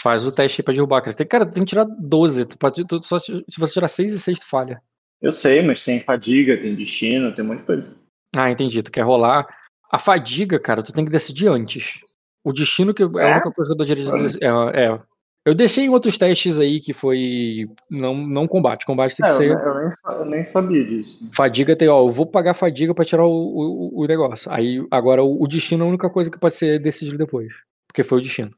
Faz 0.03 0.27
o 0.27 0.33
teste 0.33 0.61
aí 0.61 0.65
pra 0.65 0.75
derrubar, 0.75 1.01
cara. 1.01 1.15
Tem, 1.17 1.27
cara, 1.27 1.47
tem 1.47 1.63
que 1.65 1.69
tirar 1.71 1.85
12. 1.85 2.45
Tu 2.47 2.57
tu- 2.87 3.03
só 3.03 3.19
se 3.19 3.43
você 3.59 3.73
tirar 3.75 3.89
6 3.89 4.13
e 4.13 4.19
6, 4.19 4.39
tu 4.39 4.47
falha. 4.49 4.81
Eu 5.21 5.31
sei, 5.31 5.63
mas 5.63 5.85
tem 5.85 6.01
fadiga, 6.01 6.57
tem 6.57 6.75
destino, 6.75 7.33
tem 7.35 7.45
um 7.45 7.49
monte 7.49 7.61
de 7.61 7.67
coisa. 7.67 7.97
Ah, 8.35 8.51
entendi. 8.51 8.83
Tu 8.83 8.91
quer 8.91 9.03
rolar. 9.03 9.47
A 9.91 9.99
fadiga, 9.99 10.59
cara, 10.59 10.83
tu 10.83 10.93
tem 10.93 11.05
que 11.05 11.11
decidir 11.11 11.47
antes. 11.49 12.01
O 12.43 12.53
destino 12.53 12.93
que 12.93 13.03
é 13.03 13.07
a 13.07 13.29
É? 13.29 13.33
única 13.35 13.53
coisa 13.53 13.69
que 13.69 13.73
eu 13.75 13.77
dou 13.77 13.87
direito 13.87 14.11
é, 14.43 14.85
é. 14.87 15.01
Eu 15.45 15.55
deixei 15.55 15.85
em 15.85 15.89
outros 15.91 16.17
testes 16.19 16.59
aí 16.59 16.81
que 16.81 16.93
foi. 16.93 17.67
Não, 17.91 18.15
não 18.17 18.47
combate. 18.49 18.87
Combate 18.87 19.17
tem 19.17 19.25
É, 19.25 19.29
que 19.29 19.33
eu, 19.33 19.37
ser. 19.37 19.55
ne- 19.57 19.63
eu 19.63 19.75
nem, 19.75 19.91
eu 20.19 20.25
nem 20.27 20.45
sabia 20.45 20.85
disso. 20.85 21.31
Fadiga 21.35 21.77
tem, 21.77 21.89
ó, 21.89 22.01
eu 22.01 22.09
vou 22.11 22.27
pagar 22.27 22.55
fadiga 22.55 22.95
pra 22.95 23.05
tirar 23.05 23.25
o, 23.25 23.31
o, 23.31 24.03
o 24.03 24.07
negócio. 24.07 24.51
Aí, 24.53 24.85
agora, 24.91 25.23
o, 25.23 25.43
o 25.43 25.47
destino 25.47 25.85
é 25.85 25.87
a 25.87 25.91
única 25.91 26.09
coisa 26.11 26.31
que 26.31 26.39
pode 26.39 26.55
ser 26.55 26.81
decidido 26.81 27.19
depois. 27.19 27.53
Porque 27.89 28.03
foi 28.03 28.19
o 28.19 28.21
destino. 28.23 28.51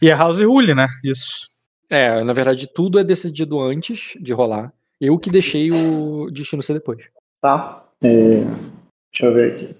E 0.00 0.08
é 0.08 0.14
House 0.14 0.40
Rule, 0.40 0.74
né? 0.74 0.86
Isso. 1.02 1.48
É, 1.90 2.22
na 2.22 2.32
verdade, 2.32 2.66
tudo 2.66 2.98
é 2.98 3.04
decidido 3.04 3.60
antes 3.60 4.14
de 4.20 4.32
rolar. 4.32 4.72
Eu 5.00 5.18
que 5.18 5.30
deixei 5.30 5.70
o 5.70 6.30
destino 6.30 6.62
ser 6.62 6.74
depois. 6.74 7.04
Tá. 7.40 7.84
É, 8.02 8.40
deixa 8.40 9.22
eu 9.22 9.34
ver 9.34 9.52
aqui. 9.52 9.76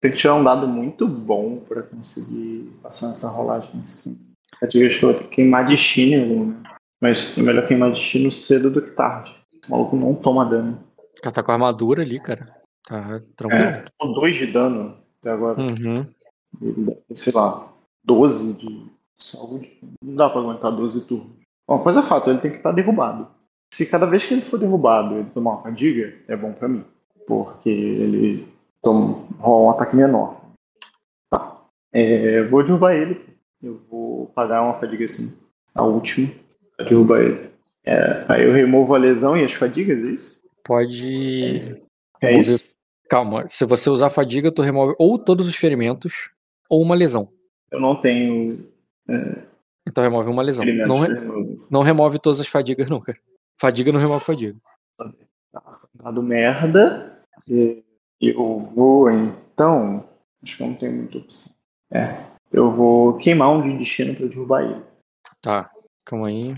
Tem 0.00 0.10
que 0.10 0.18
tirar 0.18 0.34
um 0.34 0.44
dado 0.44 0.68
muito 0.68 1.08
bom 1.08 1.58
pra 1.58 1.82
conseguir 1.82 2.70
passar 2.82 3.08
nessa 3.08 3.28
rolagem 3.28 3.70
assim. 3.82 4.18
Fadiga 4.60 4.86
acho 4.86 4.98
que 4.98 5.04
eu 5.04 5.12
vou 5.12 5.28
queimar 5.28 5.66
destino 5.66 6.46
né? 6.46 6.62
Mas 7.00 7.36
é 7.36 7.42
melhor 7.42 7.66
queimar 7.66 7.92
destino 7.92 8.30
cedo 8.30 8.70
do 8.70 8.82
que 8.82 8.90
tarde. 8.90 9.34
O 9.68 9.72
maluco 9.72 9.96
não 9.96 10.14
toma 10.14 10.44
dano. 10.44 10.82
O 11.18 11.20
cara 11.20 11.34
tá 11.34 11.42
com 11.42 11.50
a 11.50 11.54
armadura 11.54 12.02
ali, 12.02 12.20
cara. 12.20 12.54
Tá 12.86 13.20
tranquilo. 13.36 13.64
É, 13.64 13.84
tomou 13.98 14.14
dois 14.14 14.36
de 14.36 14.46
dano 14.46 14.96
até 15.20 15.30
agora. 15.30 15.60
Uhum. 15.60 16.06
Ele 16.62 16.96
sei 17.14 17.32
lá, 17.32 17.68
12 18.06 18.52
de 18.54 18.86
saúde. 19.18 19.78
Não 20.02 20.14
dá 20.14 20.30
pra 20.30 20.40
aguentar 20.40 20.72
12 20.72 21.00
turnos. 21.02 21.36
Uma 21.68 21.82
coisa 21.82 22.00
é 22.00 22.02
fato, 22.02 22.30
ele 22.30 22.38
tem 22.38 22.50
que 22.50 22.58
estar 22.58 22.72
derrubado. 22.72 23.28
Se 23.74 23.84
cada 23.86 24.06
vez 24.06 24.24
que 24.24 24.34
ele 24.34 24.40
for 24.40 24.58
derrubado 24.58 25.16
ele 25.16 25.30
tomar 25.30 25.54
uma 25.54 25.62
fadiga, 25.62 26.14
é 26.28 26.36
bom 26.36 26.52
pra 26.52 26.68
mim. 26.68 26.84
Porque 27.26 27.68
ele 27.68 28.46
toma, 28.80 29.26
rola 29.38 29.64
um 29.64 29.70
ataque 29.70 29.96
menor. 29.96 30.40
Tá. 31.28 31.60
É, 31.92 32.42
vou 32.44 32.62
derrubar 32.62 32.94
ele. 32.94 33.20
Eu 33.60 33.80
vou 33.90 34.26
pagar 34.26 34.62
uma 34.62 34.78
fadiga 34.78 35.04
assim. 35.04 35.36
A 35.74 35.82
última. 35.82 36.30
Pra 36.76 36.86
derrubar 36.86 37.20
ele. 37.20 37.50
É, 37.84 38.24
aí 38.28 38.44
eu 38.44 38.52
removo 38.52 38.94
a 38.94 38.98
lesão 38.98 39.36
e 39.36 39.44
as 39.44 39.52
fadigas, 39.52 40.06
é 40.06 40.10
isso? 40.10 40.40
É 40.44 40.58
Pode. 40.64 41.56
isso? 41.56 41.86
É 42.20 42.38
isso? 42.38 42.64
Calma, 43.08 43.46
se 43.48 43.64
você 43.64 43.88
usar 43.88 44.10
fadiga, 44.10 44.50
tu 44.50 44.62
remove 44.62 44.94
ou 44.98 45.18
todos 45.18 45.48
os 45.48 45.54
ferimentos 45.54 46.30
ou 46.68 46.82
uma 46.82 46.94
lesão. 46.94 47.28
Eu 47.70 47.80
não 47.80 48.00
tenho 48.00 48.46
Então 49.86 50.02
remove 50.04 50.30
uma 50.30 50.42
lesão. 50.42 50.64
Não, 50.64 50.98
re- 51.00 51.58
não 51.70 51.82
remove 51.82 52.18
todas 52.18 52.40
as 52.40 52.46
fadigas, 52.46 52.88
não, 52.88 53.00
cara. 53.00 53.18
Fadiga 53.58 53.92
não 53.92 54.00
remove 54.00 54.24
fadiga. 54.24 54.56
dado 55.94 56.22
merda. 56.22 57.22
Eu 58.20 58.58
vou 58.74 59.10
então. 59.10 60.08
Acho 60.42 60.56
que 60.56 60.62
eu 60.62 60.66
não 60.68 60.74
tenho 60.74 60.92
muita 60.92 61.18
opção. 61.18 61.54
É. 61.90 62.16
Eu 62.52 62.70
vou 62.70 63.16
queimar 63.16 63.50
um 63.50 63.62
de 63.62 63.76
destino 63.78 64.14
pra 64.14 64.26
derrubar 64.26 64.62
ele. 64.62 64.82
Tá, 65.42 65.70
calma 66.04 66.28
aí. 66.28 66.54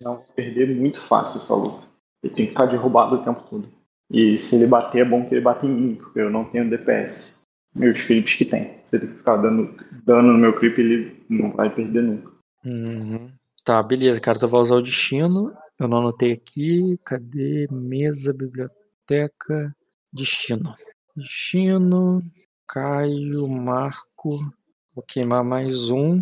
Não 0.00 0.16
vou 0.16 0.26
perder 0.34 0.74
muito 0.74 1.00
fácil 1.00 1.38
essa 1.38 1.54
luta. 1.54 1.86
Ele 2.22 2.34
tem 2.34 2.46
que 2.46 2.52
estar 2.52 2.66
derrubado 2.66 3.16
o 3.16 3.24
tempo 3.24 3.42
todo. 3.48 3.68
E 4.10 4.36
se 4.36 4.56
ele 4.56 4.66
bater, 4.66 5.00
é 5.00 5.04
bom 5.08 5.26
que 5.26 5.34
ele 5.34 5.40
bata 5.40 5.66
em 5.66 5.70
mim, 5.70 5.94
porque 5.96 6.20
eu 6.20 6.30
não 6.30 6.44
tenho 6.44 6.68
DPS. 6.68 7.35
Meus 7.76 8.02
creeps 8.04 8.34
que 8.34 8.44
tem. 8.44 8.76
Se 8.88 8.96
ele 8.96 9.08
ficar 9.08 9.36
dando 9.36 9.74
dano 10.04 10.32
no 10.32 10.38
meu 10.38 10.52
creep, 10.54 10.78
ele 10.78 11.24
não 11.28 11.52
vai 11.52 11.68
perder 11.68 12.02
nunca. 12.02 12.32
Uhum. 12.64 13.30
Tá, 13.64 13.82
beleza, 13.82 14.20
cara. 14.20 14.38
Tu 14.38 14.48
vai 14.48 14.60
usar 14.60 14.76
o 14.76 14.82
destino. 14.82 15.52
Eu 15.78 15.88
não 15.88 15.98
anotei 15.98 16.32
aqui. 16.32 16.98
Cadê? 17.04 17.68
Mesa, 17.70 18.32
biblioteca. 18.32 19.74
Destino. 20.12 20.74
Destino. 21.14 22.22
Caio, 22.66 23.46
Marco. 23.48 24.38
Vou 24.94 25.04
queimar 25.06 25.44
mais 25.44 25.90
um. 25.90 26.20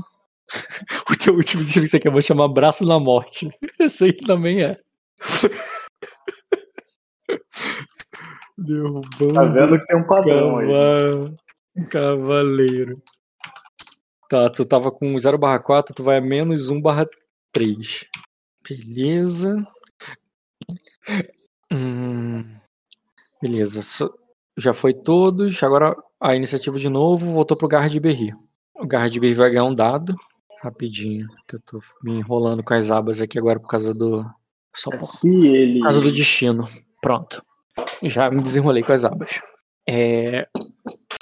o 1.09 1.17
teu 1.17 1.35
último 1.35 1.63
destino 1.63 1.85
que 1.85 1.91
você 1.91 2.01
quer, 2.01 2.09
eu 2.09 2.13
vou 2.13 2.21
chamar 2.21 2.49
Braço 2.49 2.85
na 2.85 2.99
Morte. 2.99 3.49
Esse 3.79 4.05
aí 4.05 4.13
também 4.13 4.63
é. 4.63 4.77
Derrubando. 8.59 9.35
Tá 9.35 9.45
vendo 9.45 9.79
que 9.79 9.87
tem 9.87 9.97
um 9.97 10.07
padrão 10.07 10.59
aí. 10.59 10.67
Cava- 11.75 11.87
Cavaleiro. 11.91 13.03
Tá, 14.29 14.49
tu 14.49 14.65
tava 14.65 14.91
com 14.91 15.19
0 15.19 15.37
barra 15.39 15.59
4, 15.59 15.95
tu 15.95 16.03
vai 16.03 16.17
a 16.19 16.21
menos 16.21 16.69
1 16.71 16.81
barra 16.81 17.07
3. 17.53 18.05
Beleza. 18.69 19.57
Hum, 21.73 22.57
beleza. 23.41 23.81
Já 24.57 24.73
foi 24.73 24.95
todos. 24.95 25.63
Agora 25.63 25.95
a 26.21 26.35
iniciativa 26.35 26.79
de 26.79 26.89
novo 26.89 27.33
voltou 27.33 27.57
pro 27.57 27.69
Garra 27.69 27.89
de 27.89 28.01
Berry. 28.01 28.33
O 28.75 28.87
Garra 28.87 29.11
de 29.11 29.21
Berry 29.21 29.35
vai 29.35 29.51
ganhar 29.51 29.65
um 29.65 29.75
dado. 29.75 30.15
Rapidinho, 30.63 31.27
que 31.47 31.57
eu 31.57 31.61
tô 31.61 31.79
me 32.03 32.13
enrolando 32.13 32.63
com 32.63 32.73
as 32.75 32.91
abas 32.91 33.21
aqui 33.21 33.39
agora 33.39 33.61
por 33.61 33.69
causa 33.69 33.93
do. 33.93 34.25
Só 34.75 34.91
por 34.91 35.07
ele. 35.25 35.79
por 35.81 35.85
causa 35.85 36.01
do 36.01 36.11
destino. 36.11 36.67
Pronto. 37.03 37.43
Já 38.03 38.31
me 38.31 38.41
desenrolei 38.43 38.83
com 38.83 38.93
as 38.93 39.05
abas. 39.05 39.41
É, 39.89 40.47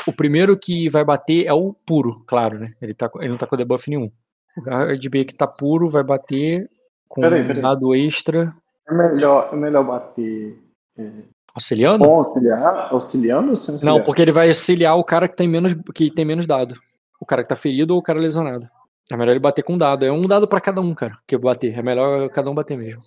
O 0.06 0.12
primeiro 0.12 0.56
que 0.58 0.88
vai 0.88 1.04
bater 1.04 1.46
é 1.46 1.52
o 1.52 1.72
puro, 1.86 2.22
claro, 2.26 2.58
né? 2.58 2.72
Ele, 2.80 2.94
tá, 2.94 3.10
ele 3.16 3.28
não 3.30 3.36
tá 3.36 3.46
com 3.46 3.56
debuff 3.56 3.88
nenhum. 3.88 4.10
O 4.56 4.60
Guard 4.62 5.08
B 5.08 5.24
que 5.24 5.34
tá 5.34 5.46
puro 5.46 5.88
vai 5.88 6.02
bater 6.02 6.68
com 7.08 7.20
Peraí, 7.22 7.42
um 7.42 7.46
peraí. 7.46 7.62
dado 7.62 7.94
extra 7.94 8.54
É 8.88 8.92
melhor, 8.94 9.50
é 9.52 9.56
melhor 9.56 9.84
bater 9.84 10.58
auxiliando? 11.54 12.04
com 12.04 12.14
auxiliar, 12.14 12.92
auxiliando 12.92 13.50
ou 13.50 13.56
sem 13.56 13.74
auxiliar? 13.74 13.94
Não, 13.96 14.04
porque 14.04 14.22
ele 14.22 14.32
vai 14.32 14.48
auxiliar 14.48 14.96
o 14.96 15.04
cara 15.04 15.28
que 15.28 15.36
tem 15.36 15.48
menos, 15.48 15.74
que 15.94 16.10
tem 16.10 16.24
menos 16.24 16.46
dado. 16.46 16.74
O 17.20 17.26
cara 17.26 17.42
que 17.42 17.48
tá 17.48 17.56
ferido 17.56 17.94
ou 17.94 18.00
o 18.00 18.02
cara 18.02 18.18
lesionado. 18.18 18.68
É 19.10 19.16
melhor 19.16 19.32
ele 19.32 19.40
bater 19.40 19.62
com 19.62 19.74
um 19.74 19.78
dado. 19.78 20.04
É 20.04 20.10
um 20.12 20.26
dado 20.26 20.48
pra 20.48 20.60
cada 20.60 20.80
um, 20.80 20.94
cara. 20.94 21.16
Que 21.26 21.36
bater. 21.38 21.78
É 21.78 21.82
melhor 21.82 22.28
cada 22.30 22.50
um 22.50 22.54
bater 22.54 22.76
mesmo. 22.76 23.02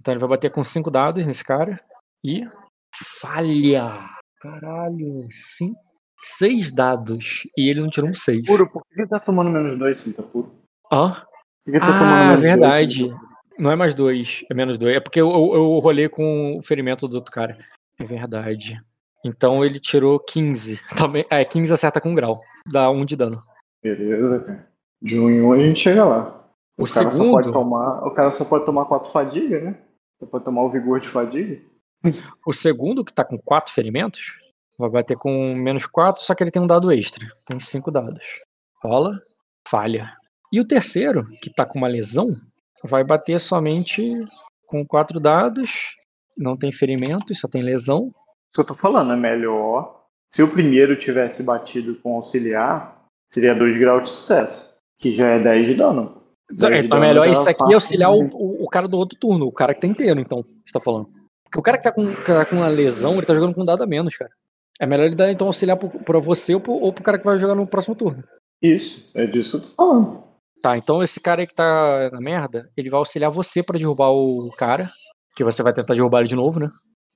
Então 0.00 0.12
ele 0.12 0.20
vai 0.20 0.28
bater 0.30 0.50
com 0.50 0.62
cinco 0.64 0.90
dados 0.90 1.26
nesse 1.26 1.44
cara. 1.44 1.80
E. 2.24 2.42
Falha! 2.94 3.92
Caralho. 4.40 5.26
Cinco, 5.30 5.78
seis 6.18 6.70
dados. 6.72 7.42
E 7.56 7.68
ele 7.70 7.80
não 7.80 7.88
tirou 7.88 8.10
um 8.10 8.14
seis. 8.14 8.44
Puro, 8.46 8.68
por 8.68 8.82
que 8.86 9.00
ele 9.00 9.08
tá 9.08 9.18
tomando 9.18 9.50
menos 9.50 9.78
dois 9.78 9.96
se 9.98 10.10
ele 10.10 10.16
tá 10.16 10.22
puro? 10.22 10.52
Hã? 10.92 11.12
Por 11.64 11.70
que 11.72 11.76
ele 11.76 11.80
tá 11.80 11.86
tomando 11.86 12.02
Ah, 12.14 12.18
menos 12.26 12.40
dois 12.40 12.42
verdade. 12.42 13.08
tá 13.08 13.14
puro? 13.16 13.26
Não 13.58 13.72
é 13.72 13.76
mais 13.76 13.94
dois, 13.94 14.44
é 14.50 14.54
menos 14.54 14.76
dois. 14.76 14.94
É 14.96 15.00
porque 15.00 15.18
eu, 15.20 15.30
eu, 15.30 15.54
eu 15.54 15.78
rolei 15.78 16.08
com 16.10 16.58
o 16.58 16.62
ferimento 16.62 17.08
do 17.08 17.14
outro 17.16 17.32
cara. 17.32 17.56
É 17.98 18.04
verdade. 18.04 18.78
Então 19.24 19.64
ele 19.64 19.80
tirou 19.80 20.20
15. 20.20 20.78
Também, 20.96 21.24
é, 21.30 21.44
15 21.44 21.72
acerta 21.72 22.00
com 22.00 22.14
grau. 22.14 22.40
Dá 22.70 22.90
1 22.90 23.04
de 23.06 23.16
dano. 23.16 23.42
Beleza, 23.82 24.44
cara. 24.44 24.68
De 25.00 25.18
1 25.18 25.30
em 25.30 25.40
1 25.42 25.52
a 25.52 25.58
gente 25.58 25.80
chega 25.80 26.04
lá. 26.04 26.44
O, 26.78 26.82
O 26.84 26.86
cara 26.86 27.10
segundo- 27.10 27.28
só 27.28 27.30
pode 27.32 27.52
tomar. 27.52 28.06
O 28.06 28.10
cara 28.10 28.30
só 28.30 28.44
pode 28.44 28.66
tomar 28.66 28.84
4 28.84 29.10
fadiga, 29.10 29.60
né? 29.60 29.78
Só 30.20 30.26
pode 30.26 30.44
tomar 30.44 30.62
o 30.62 30.70
vigor 30.70 31.00
de 31.00 31.08
fadiga. 31.08 31.58
O 32.46 32.52
segundo, 32.52 33.04
que 33.04 33.12
tá 33.12 33.24
com 33.24 33.38
4 33.38 33.72
ferimentos, 33.72 34.34
vai 34.78 34.88
bater 34.90 35.16
com 35.16 35.54
menos 35.54 35.86
4, 35.86 36.22
só 36.22 36.34
que 36.34 36.42
ele 36.42 36.50
tem 36.50 36.62
um 36.62 36.66
dado 36.66 36.90
extra. 36.92 37.24
Tem 37.46 37.58
5 37.58 37.90
dados. 37.90 38.24
Rola, 38.82 39.18
falha. 39.68 40.10
E 40.52 40.60
o 40.60 40.66
terceiro, 40.66 41.26
que 41.42 41.50
tá 41.52 41.64
com 41.66 41.78
uma 41.78 41.88
lesão, 41.88 42.30
vai 42.84 43.02
bater 43.02 43.40
somente 43.40 44.12
com 44.66 44.84
4 44.86 45.18
dados. 45.18 45.96
Não 46.38 46.56
tem 46.56 46.70
ferimento, 46.70 47.34
só 47.34 47.48
tem 47.48 47.62
lesão. 47.62 48.08
Isso 48.08 48.54
que 48.54 48.60
eu 48.60 48.64
tô 48.64 48.74
falando, 48.74 49.12
é 49.12 49.16
melhor. 49.16 50.04
Se 50.30 50.42
o 50.42 50.48
primeiro 50.50 50.96
tivesse 50.98 51.42
batido 51.42 51.96
com 51.96 52.16
auxiliar, 52.16 53.04
seria 53.30 53.54
2 53.54 53.78
graus 53.78 54.02
de 54.04 54.08
sucesso. 54.10 54.74
Que 54.98 55.12
já 55.12 55.26
é 55.28 55.38
10 55.38 55.66
de 55.66 55.74
dano. 55.74 56.22
10 56.50 56.60
de 56.60 56.66
Então 56.66 56.70
é 56.70 56.82
dano 56.82 57.00
melhor 57.00 57.28
isso 57.28 57.48
aqui 57.48 57.72
auxiliar 57.74 58.12
o, 58.12 58.24
de- 58.28 58.34
o, 58.34 58.64
o 58.64 58.68
cara 58.68 58.86
do 58.86 58.96
outro 58.98 59.18
turno, 59.18 59.46
o 59.46 59.52
cara 59.52 59.74
que 59.74 59.80
tá 59.80 59.86
inteiro, 59.86 60.20
então, 60.20 60.44
você 60.64 60.72
tá 60.72 60.80
falando. 60.80 61.08
Porque 61.56 61.60
o 61.60 61.62
cara 61.62 61.78
que 61.78 61.84
tá 61.84 61.92
com, 61.92 62.14
tá 62.14 62.44
com 62.44 62.56
uma 62.56 62.68
lesão, 62.68 63.14
ele 63.14 63.24
tá 63.24 63.34
jogando 63.34 63.54
com 63.54 63.62
um 63.62 63.64
dado 63.64 63.82
a 63.82 63.86
menos, 63.86 64.14
cara. 64.14 64.30
É 64.78 64.86
melhor 64.86 65.04
ele 65.04 65.14
dar, 65.14 65.32
então, 65.32 65.46
auxiliar 65.46 65.78
pro, 65.78 65.88
pra 65.88 66.18
você 66.18 66.54
ou 66.54 66.60
pro, 66.60 66.74
ou 66.74 66.92
pro 66.92 67.02
cara 67.02 67.18
que 67.18 67.24
vai 67.24 67.38
jogar 67.38 67.54
no 67.54 67.66
próximo 67.66 67.94
turno. 67.94 68.22
Isso, 68.60 69.10
é 69.14 69.26
disso 69.26 69.58
que 69.58 69.64
eu 69.64 69.70
tô 69.70 69.74
falando. 69.74 70.22
Tá, 70.60 70.76
então 70.76 71.02
esse 71.02 71.18
cara 71.18 71.40
aí 71.40 71.46
que 71.46 71.54
tá 71.54 72.10
na 72.12 72.20
merda, 72.20 72.70
ele 72.76 72.90
vai 72.90 72.98
auxiliar 72.98 73.30
você 73.30 73.62
pra 73.62 73.78
derrubar 73.78 74.10
o 74.10 74.50
cara, 74.58 74.90
que 75.34 75.42
você 75.42 75.62
vai 75.62 75.72
tentar 75.72 75.94
derrubar 75.94 76.20
ele 76.20 76.28
de 76.28 76.36
novo, 76.36 76.60
né? 76.60 76.68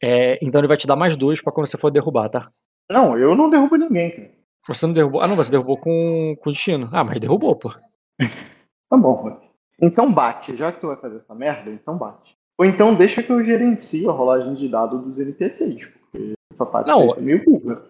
É, 0.02 0.38
então 0.42 0.58
ele 0.58 0.68
vai 0.68 0.76
te 0.78 0.86
dar 0.86 0.96
mais 0.96 1.16
dois 1.16 1.42
pra 1.42 1.52
quando 1.52 1.66
você 1.66 1.76
for 1.76 1.90
derrubar, 1.90 2.30
tá? 2.30 2.50
Não, 2.90 3.18
eu 3.18 3.34
não 3.34 3.50
derrubo 3.50 3.76
ninguém, 3.76 4.10
cara. 4.10 4.30
Você 4.68 4.86
não 4.86 4.94
derrubou. 4.94 5.20
Ah, 5.20 5.28
não, 5.28 5.36
você 5.36 5.50
derrubou 5.50 5.76
com, 5.76 6.34
com 6.40 6.50
destino. 6.50 6.88
Ah, 6.92 7.04
mas 7.04 7.20
derrubou, 7.20 7.56
pô. 7.56 7.74
Tá 8.88 8.96
bom, 8.96 9.12
Rock. 9.12 9.48
Então 9.80 10.12
bate. 10.12 10.56
Já 10.56 10.72
que 10.72 10.80
tu 10.80 10.88
vai 10.88 10.96
fazer 10.96 11.18
essa 11.18 11.32
merda, 11.32 11.70
então 11.70 11.96
bate. 11.96 12.39
Ou 12.60 12.66
então 12.66 12.94
deixa 12.94 13.22
que 13.22 13.32
eu 13.32 13.42
gerencie 13.42 14.06
a 14.06 14.12
rolagem 14.12 14.52
de 14.52 14.68
dado 14.68 14.98
dos 14.98 15.18
NPCs, 15.18 15.86
porque 15.86 16.34
essa 16.52 16.66
parte 16.66 16.88
Não, 16.88 17.14
é 17.14 17.18
meio 17.18 17.42
burra. 17.42 17.82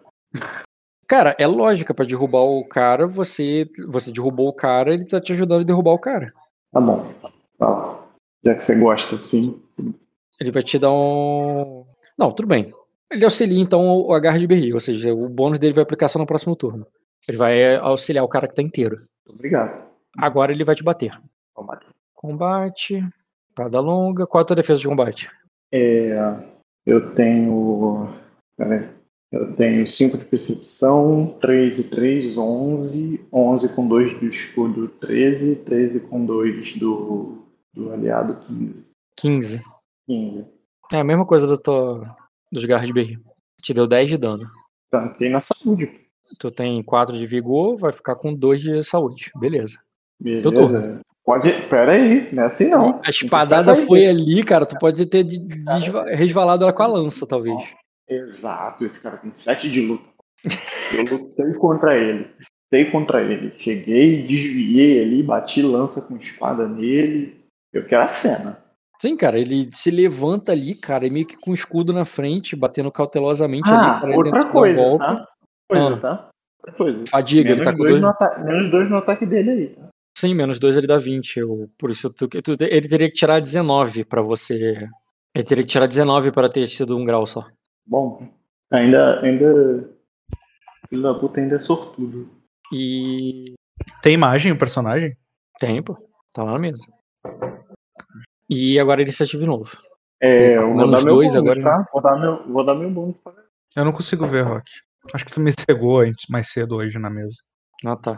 Cara, 1.08 1.34
é 1.40 1.44
lógica 1.44 1.92
pra 1.92 2.04
derrubar 2.04 2.42
o 2.42 2.64
cara, 2.68 3.04
você 3.04 3.68
você 3.88 4.12
derrubou 4.12 4.46
o 4.48 4.54
cara, 4.54 4.94
ele 4.94 5.06
tá 5.06 5.20
te 5.20 5.32
ajudando 5.32 5.62
a 5.62 5.64
derrubar 5.64 5.90
o 5.90 5.98
cara. 5.98 6.32
Tá 6.70 6.80
bom. 6.80 7.04
Tá. 7.58 7.98
Já 8.44 8.54
que 8.54 8.62
você 8.62 8.78
gosta, 8.78 9.16
assim. 9.16 9.60
Ele 10.40 10.52
vai 10.52 10.62
te 10.62 10.78
dar 10.78 10.92
um. 10.92 11.84
Não, 12.16 12.30
tudo 12.30 12.46
bem. 12.46 12.72
Ele 13.10 13.24
auxilia 13.24 13.60
então 13.60 13.80
o 14.02 14.14
agarre 14.14 14.38
de 14.38 14.46
berri, 14.46 14.72
ou 14.72 14.78
seja, 14.78 15.12
o 15.12 15.28
bônus 15.28 15.58
dele 15.58 15.74
vai 15.74 15.82
aplicar 15.82 16.06
só 16.06 16.16
no 16.16 16.26
próximo 16.26 16.54
turno. 16.54 16.86
Ele 17.26 17.36
vai 17.36 17.74
auxiliar 17.74 18.24
o 18.24 18.28
cara 18.28 18.46
que 18.46 18.54
tá 18.54 18.62
inteiro. 18.62 19.02
Obrigado. 19.28 19.82
Agora 20.16 20.52
ele 20.52 20.62
vai 20.62 20.76
te 20.76 20.84
bater. 20.84 21.10
Vamos 21.56 21.72
bater. 21.72 21.88
Combate, 22.14 23.02
espada 23.50 23.80
longa. 23.80 24.26
Qual 24.26 24.40
é 24.40 24.42
a 24.42 24.46
tua 24.46 24.56
defesa 24.56 24.80
de 24.80 24.88
combate? 24.88 25.30
É, 25.72 26.36
eu 26.86 27.14
tenho. 27.14 28.08
Peraí. 28.56 28.88
Eu 29.32 29.52
tenho 29.54 29.86
5 29.86 30.18
de 30.18 30.24
percepção, 30.24 31.38
3 31.40 31.78
e 31.78 31.84
3, 31.84 32.36
11. 32.36 33.28
11 33.32 33.74
com 33.76 33.86
2 33.86 34.18
do 34.18 34.26
escudo, 34.26 34.88
13. 34.88 35.56
13 35.56 36.00
com 36.00 36.24
2 36.24 36.76
do, 36.78 37.38
do 37.72 37.92
aliado, 37.92 38.36
15. 38.46 38.84
15. 39.16 39.62
15. 40.08 40.46
É 40.92 40.98
a 40.98 41.04
mesma 41.04 41.24
coisa 41.24 41.46
do 41.46 41.56
tua, 41.56 42.16
dos 42.50 42.64
garras 42.64 42.88
de 42.88 42.92
berri. 42.92 43.18
Te 43.62 43.72
deu 43.72 43.86
10 43.86 44.08
de 44.08 44.16
dano. 44.16 44.50
Tanquei 44.90 45.28
na 45.28 45.40
saúde. 45.40 46.00
Tu 46.38 46.50
tem 46.50 46.82
4 46.82 47.16
de 47.16 47.26
vigor, 47.26 47.76
vai 47.76 47.92
ficar 47.92 48.16
com 48.16 48.34
2 48.34 48.60
de 48.60 48.82
saúde. 48.82 49.30
Beleza. 49.36 49.80
Beleza. 50.18 51.00
Pode. 51.30 51.52
Pera 51.68 51.92
aí, 51.92 52.28
não 52.32 52.42
é 52.42 52.46
assim 52.46 52.68
não. 52.70 53.00
A 53.04 53.10
espadada 53.10 53.74
foi 53.74 54.06
ali, 54.06 54.42
cara. 54.42 54.66
Tu 54.66 54.76
pode 54.78 55.06
ter 55.06 55.22
desva- 55.24 56.04
resvalado 56.06 56.64
ela 56.64 56.72
com 56.72 56.82
a 56.82 56.86
lança, 56.86 57.26
talvez. 57.26 57.56
Exato, 58.08 58.84
esse 58.84 59.00
cara 59.02 59.16
tem 59.18 59.30
7 59.34 59.70
de 59.70 59.80
luta. 59.82 60.04
Eu 60.92 61.04
lutei 61.18 61.52
contra 61.54 61.96
ele. 61.96 62.26
Lutei 62.72 62.90
contra 62.90 63.22
ele. 63.22 63.54
Cheguei, 63.58 64.26
desviei 64.26 65.02
ali, 65.02 65.22
bati 65.22 65.62
lança 65.62 66.02
com 66.08 66.16
espada 66.16 66.66
nele. 66.66 67.38
Eu 67.72 67.84
quero 67.86 68.02
a 68.02 68.08
cena. 68.08 68.58
Sim, 69.00 69.16
cara, 69.16 69.38
ele 69.38 69.68
se 69.72 69.90
levanta 69.90 70.52
ali, 70.52 70.74
cara, 70.74 71.06
e 71.06 71.10
meio 71.10 71.26
que 71.26 71.36
com 71.38 71.52
o 71.52 71.54
escudo 71.54 71.92
na 71.92 72.04
frente, 72.04 72.56
batendo 72.56 72.90
cautelosamente 72.90 73.70
Ah, 73.70 73.98
ali 73.98 74.08
ele 74.12 74.16
outra 74.16 74.44
coisa, 74.46 74.98
tá? 74.98 75.26
Coisa, 75.70 75.94
Ah. 75.94 75.96
tá? 76.00 76.28
Outra 76.58 76.72
coisa. 76.76 77.04
Fadiga, 77.08 77.40
ele 77.42 77.60
Menos 77.60 77.64
tá 77.64 77.72
com 77.72 77.78
dois, 77.78 77.90
dois. 77.92 78.02
no 78.02 78.08
ata- 78.08 78.38
menos 78.44 78.70
dois 78.70 78.90
no 78.90 78.96
ataque 78.96 79.24
dele 79.24 79.50
aí, 79.50 79.68
tá? 79.68 79.88
Sim, 80.16 80.34
menos 80.34 80.58
dois 80.58 80.76
ele 80.76 80.86
dá 80.86 80.98
20. 80.98 81.38
Eu, 81.38 81.70
por 81.78 81.90
isso, 81.90 82.10
tu- 82.10 82.28
tu- 82.28 82.56
ele 82.60 82.88
teria 82.88 83.08
que 83.08 83.14
tirar 83.14 83.40
19 83.40 84.04
pra 84.04 84.20
você. 84.22 84.88
Ele 85.34 85.44
teria 85.44 85.64
que 85.64 85.70
tirar 85.70 85.86
19 85.86 86.32
para 86.32 86.48
ter 86.50 86.66
sido 86.68 86.96
um 86.96 87.04
grau 87.04 87.24
só. 87.26 87.46
Bom, 87.86 88.28
ainda. 88.70 89.20
ainda... 89.20 89.88
Filho 90.88 91.02
da 91.02 91.14
puta 91.14 91.40
ainda 91.40 91.54
é 91.54 91.58
sortudo. 91.58 92.28
E. 92.72 93.54
Tem 94.02 94.12
imagem 94.14 94.52
o 94.52 94.58
personagem? 94.58 95.16
Tempo. 95.58 95.96
Tá 96.34 96.42
lá 96.42 96.52
na 96.52 96.58
mesa. 96.58 96.84
E 98.48 98.78
agora 98.78 99.02
iniciativa 99.02 99.40
de 99.42 99.48
novo. 99.48 99.76
É, 100.20 100.56
eu 100.56 100.66
vou 100.66 100.76
Menos 100.76 100.90
dar 100.98 101.04
meu 101.04 101.14
dois 101.14 101.32
bônus, 101.32 101.48
agora, 101.54 101.62
tá? 101.62 101.88
Vou 101.92 102.02
dar 102.02 102.18
meu, 102.20 102.52
vou 102.52 102.64
dar 102.64 102.74
meu 102.74 102.90
bônus 102.90 103.16
pra 103.22 103.32
Eu 103.76 103.84
não 103.84 103.92
consigo 103.92 104.26
ver, 104.26 104.42
Rock. 104.42 104.70
Acho 105.14 105.24
que 105.24 105.32
tu 105.32 105.40
me 105.40 105.50
cegou 105.52 106.00
antes, 106.00 106.26
mais 106.28 106.50
cedo 106.50 106.76
hoje 106.76 106.98
na 106.98 107.08
mesa. 107.08 107.36
Ah, 107.86 107.96
tá. 107.96 108.16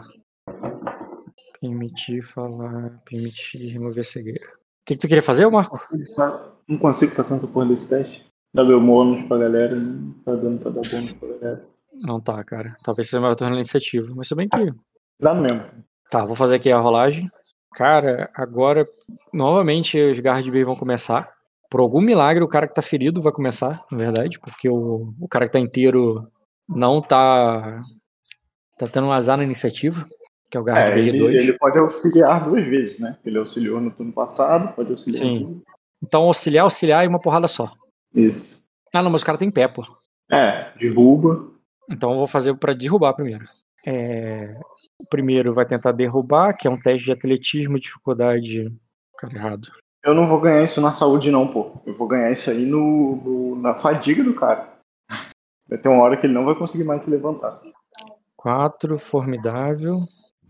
Permitir 1.63 2.21
falar. 2.21 3.01
Permitir 3.05 3.69
remover 3.69 4.03
cegueira. 4.03 4.45
O 4.45 4.85
que, 4.85 4.95
que 4.95 4.97
tu 4.97 5.07
queria 5.07 5.23
fazer, 5.23 5.49
Marco? 5.49 5.77
Não 6.67 6.77
consigo 6.77 7.15
passar 7.15 7.37
essa 7.37 7.47
porra 7.47 7.67
desse 7.67 7.87
teste. 7.87 8.25
Dá 8.53 8.65
meu 8.65 8.81
bônus 8.81 9.23
pra 9.27 9.37
galera, 9.37 9.73
não 9.73 10.11
tá 10.25 10.35
dando 10.35 10.59
pra 10.59 10.71
dar 10.71 10.81
bônus 10.89 11.13
pra 11.13 11.29
galera. 11.29 11.65
Não 11.93 12.19
tá, 12.19 12.43
cara. 12.43 12.75
Talvez 12.83 13.09
seja 13.09 13.21
meu 13.21 13.33
turno 13.33 13.53
na 13.53 13.61
iniciativa. 13.61 14.13
Mas 14.13 14.27
se 14.27 14.35
bem 14.35 14.49
que. 14.49 14.73
Dá 15.21 15.33
mesmo. 15.33 15.63
Tá, 16.09 16.25
vou 16.25 16.35
fazer 16.35 16.55
aqui 16.55 16.69
a 16.69 16.79
rolagem. 16.79 17.29
Cara, 17.75 18.29
agora, 18.35 18.85
novamente, 19.31 19.97
os 19.97 20.17
de 20.17 20.51
bem 20.51 20.65
vão 20.65 20.75
começar. 20.75 21.33
Por 21.69 21.79
algum 21.79 22.01
milagre, 22.01 22.43
o 22.43 22.49
cara 22.49 22.67
que 22.67 22.75
tá 22.75 22.81
ferido 22.81 23.21
vai 23.21 23.31
começar, 23.31 23.85
na 23.89 23.97
verdade, 23.97 24.37
porque 24.37 24.67
o, 24.67 25.13
o 25.17 25.27
cara 25.29 25.45
que 25.45 25.53
tá 25.53 25.59
inteiro 25.59 26.29
não 26.67 27.01
tá. 27.01 27.79
tá 28.77 28.85
tendo 28.85 29.07
um 29.07 29.13
azar 29.13 29.37
na 29.37 29.45
iniciativa, 29.45 30.05
que 30.53 30.57
é 30.57 30.61
o 30.61 30.63
de 30.63 30.69
É, 30.69 30.99
ele, 30.99 31.17
2. 31.17 31.33
ele 31.35 31.53
pode 31.57 31.79
auxiliar 31.79 32.43
duas 32.45 32.63
vezes, 32.63 32.99
né? 32.99 33.17
Ele 33.25 33.39
auxiliou 33.39 33.81
no 33.81 33.89
turno 33.89 34.13
passado, 34.13 34.71
pode 34.75 34.91
auxiliar. 34.91 35.19
Sim. 35.23 35.39
no- 35.39 35.63
Então, 36.03 36.23
auxiliar, 36.23 36.63
auxiliar 36.65 37.03
e 37.03 37.07
uma 37.07 37.19
porrada 37.19 37.47
só. 37.47 37.71
Isso. 38.13 38.61
Ah, 38.93 39.01
não, 39.01 39.09
mas 39.09 39.23
o 39.23 39.25
cara 39.25 39.37
tem 39.37 39.49
pé, 39.49 39.67
pô. 39.67 39.83
É, 40.31 40.71
derruba. 40.77 41.51
Então 41.91 42.11
eu 42.11 42.17
vou 42.17 42.27
fazer 42.27 42.53
pra 42.55 42.73
derrubar 42.73 43.13
primeiro. 43.13 43.45
É, 43.85 44.55
O 44.99 45.05
primeiro 45.09 45.53
vai 45.53 45.65
tentar 45.65 45.91
derrubar, 45.91 46.53
que 46.55 46.67
é 46.67 46.71
um 46.71 46.77
teste 46.77 47.05
de 47.05 47.11
atletismo, 47.11 47.79
dificuldade. 47.79 48.71
Cara, 49.17 49.33
errado. 49.33 49.67
Eu 50.05 50.13
não 50.13 50.27
vou 50.27 50.39
ganhar 50.39 50.63
isso 50.63 50.79
na 50.79 50.91
saúde, 50.91 51.31
não, 51.31 51.47
pô. 51.47 51.81
Eu 51.85 51.97
vou 51.97 52.07
ganhar 52.07 52.31
isso 52.31 52.49
aí 52.51 52.63
no, 52.65 53.15
no- 53.15 53.55
na 53.55 53.73
fadiga 53.73 54.23
do 54.23 54.33
cara. 54.35 54.71
Vai 55.67 55.77
ter 55.79 55.89
uma 55.89 56.03
hora 56.03 56.15
que 56.15 56.27
ele 56.27 56.33
não 56.33 56.45
vai 56.45 56.53
conseguir 56.55 56.83
mais 56.83 57.03
se 57.03 57.09
levantar. 57.09 57.59
O 57.65 58.13
4, 58.37 58.97
formidável. 58.99 59.97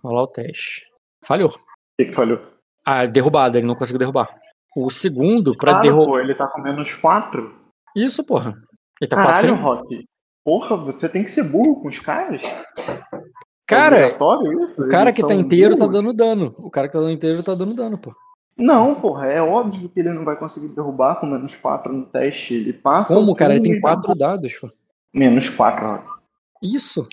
Olha 0.03 0.15
lá 0.15 0.23
o 0.23 0.27
teste. 0.27 0.85
Falhou. 1.23 1.49
que, 1.98 2.06
que 2.06 2.11
falhou? 2.14 2.40
Ah, 2.85 3.06
derrubada, 3.06 3.57
ele 3.57 3.67
não 3.67 3.75
conseguiu 3.75 3.99
derrubar. 3.99 4.35
O 4.75 4.90
segundo, 4.91 5.56
pra 5.56 5.73
Claro, 5.73 5.83
derrubar. 5.88 6.19
ele 6.22 6.35
tá 6.35 6.48
com 6.48 6.61
menos 6.61 6.93
4. 6.95 7.53
Isso, 7.95 8.23
porra. 8.25 8.53
Ele 8.99 9.07
tá 9.09 9.15
Caralho. 9.15 9.56
Rock. 9.56 10.06
Porra, 10.43 10.75
você 10.75 11.07
tem 11.07 11.23
que 11.23 11.32
ser 11.32 11.43
burro 11.43 11.82
com 11.82 11.88
os 11.88 11.99
caras? 11.99 12.41
Cara, 13.65 13.98
É 13.99 14.07
o 14.07 14.90
cara 14.90 15.09
Eles 15.09 15.15
que 15.15 15.22
tá 15.25 15.33
inteiro 15.33 15.75
tá 15.77 15.88
burros? 15.88 15.93
dando 15.93 16.14
dano. 16.14 16.53
O 16.57 16.69
cara 16.69 16.88
que 16.88 16.93
tá 16.93 16.99
dando 16.99 17.11
inteiro 17.11 17.41
tá 17.43 17.56
dando 17.56 17.73
dano, 17.73 17.98
pô. 17.98 18.14
Não, 18.57 18.93
porra, 18.93 19.27
é 19.27 19.41
óbvio 19.41 19.90
que 19.90 19.99
ele 19.99 20.11
não 20.11 20.25
vai 20.25 20.35
conseguir 20.35 20.75
derrubar 20.75 21.15
com 21.19 21.25
menos 21.25 21.56
4 21.56 21.91
no 21.93 22.06
teste. 22.06 22.53
Ele 22.53 22.73
passa. 22.73 23.14
Como, 23.14 23.32
o 23.32 23.35
cara? 23.35 23.53
Ele 23.53 23.64
tem 23.64 23.73
e- 23.73 23.82
quatro 23.82 24.14
dados, 24.14 24.53
pô. 24.59 24.69
Menos 25.14 25.49
4, 25.49 25.88
Rock. 25.88 26.06
Isso. 26.61 27.03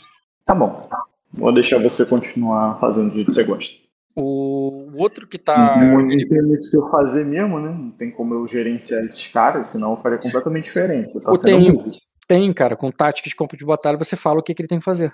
Tá 0.44 0.54
bom. 0.54 0.88
Vou 1.32 1.52
deixar 1.52 1.78
você 1.78 2.04
continuar 2.06 2.78
fazendo 2.80 3.08
do 3.10 3.14
jeito 3.14 3.28
que 3.28 3.34
você 3.34 3.44
gosta. 3.44 3.74
O 4.16 4.90
outro 4.98 5.26
que 5.26 5.38
tá. 5.38 5.76
não, 5.76 6.02
não 6.02 6.08
tem 6.08 6.42
muito 6.42 6.66
o 6.66 6.70
que 6.70 6.76
eu 6.76 6.82
fazer 6.90 7.24
mesmo, 7.24 7.60
né? 7.60 7.70
Não 7.70 7.90
tem 7.92 8.10
como 8.10 8.34
eu 8.34 8.46
gerenciar 8.46 9.04
esses 9.04 9.26
caras, 9.28 9.68
senão 9.68 9.92
eu 9.92 9.96
faria 9.98 10.18
completamente 10.18 10.64
diferente. 10.64 11.12
Tá 11.20 11.32
Eu 11.48 11.72
burro. 11.74 11.92
Tem, 12.26 12.52
cara, 12.52 12.76
com 12.76 12.90
táticas 12.90 13.30
de 13.30 13.36
campo 13.36 13.56
de 13.56 13.64
batalha, 13.64 13.96
você 13.96 14.16
fala 14.16 14.40
o 14.40 14.42
que, 14.42 14.54
que 14.54 14.62
ele 14.62 14.68
tem 14.68 14.78
que 14.78 14.84
fazer. 14.84 15.12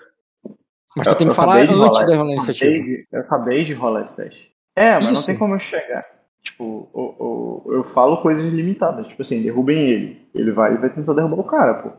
Mas 0.95 1.07
tu 1.07 1.11
Eu- 1.11 1.15
tem 1.15 1.27
que 1.27 1.31
eu 1.31 1.35
falar 1.35 1.57
antes 1.61 1.75
rolar- 1.75 1.91
da 2.05 2.15
rolar 2.15 2.23
a 2.23 2.25
eu 2.25 2.31
iniciativa. 2.33 2.71
acabei 2.71 2.83
de- 2.83 3.07
Eu 3.11 3.19
acabei 3.21 3.63
de 3.63 3.73
rolar 3.73 4.01
esse 4.01 4.15
teste. 4.17 4.51
É, 4.75 4.93
mas 4.95 5.03
Isso. 5.11 5.13
não 5.21 5.25
tem 5.25 5.37
como 5.37 5.55
eu 5.55 5.59
chegar. 5.59 6.05
Tipo, 6.43 6.63
o- 6.93 7.63
o- 7.67 7.73
eu 7.73 7.83
falo 7.83 8.17
coisas 8.21 8.51
limitadas. 8.51 9.07
Tipo 9.07 9.21
assim, 9.21 9.41
derrubem 9.41 9.77
ele. 9.89 10.27
Ele 10.33 10.51
vai 10.51 10.73
e 10.73 10.77
vai 10.77 10.89
tentar 10.89 11.13
derrubar 11.13 11.39
o 11.39 11.43
cara, 11.43 11.73
pô. 11.75 11.89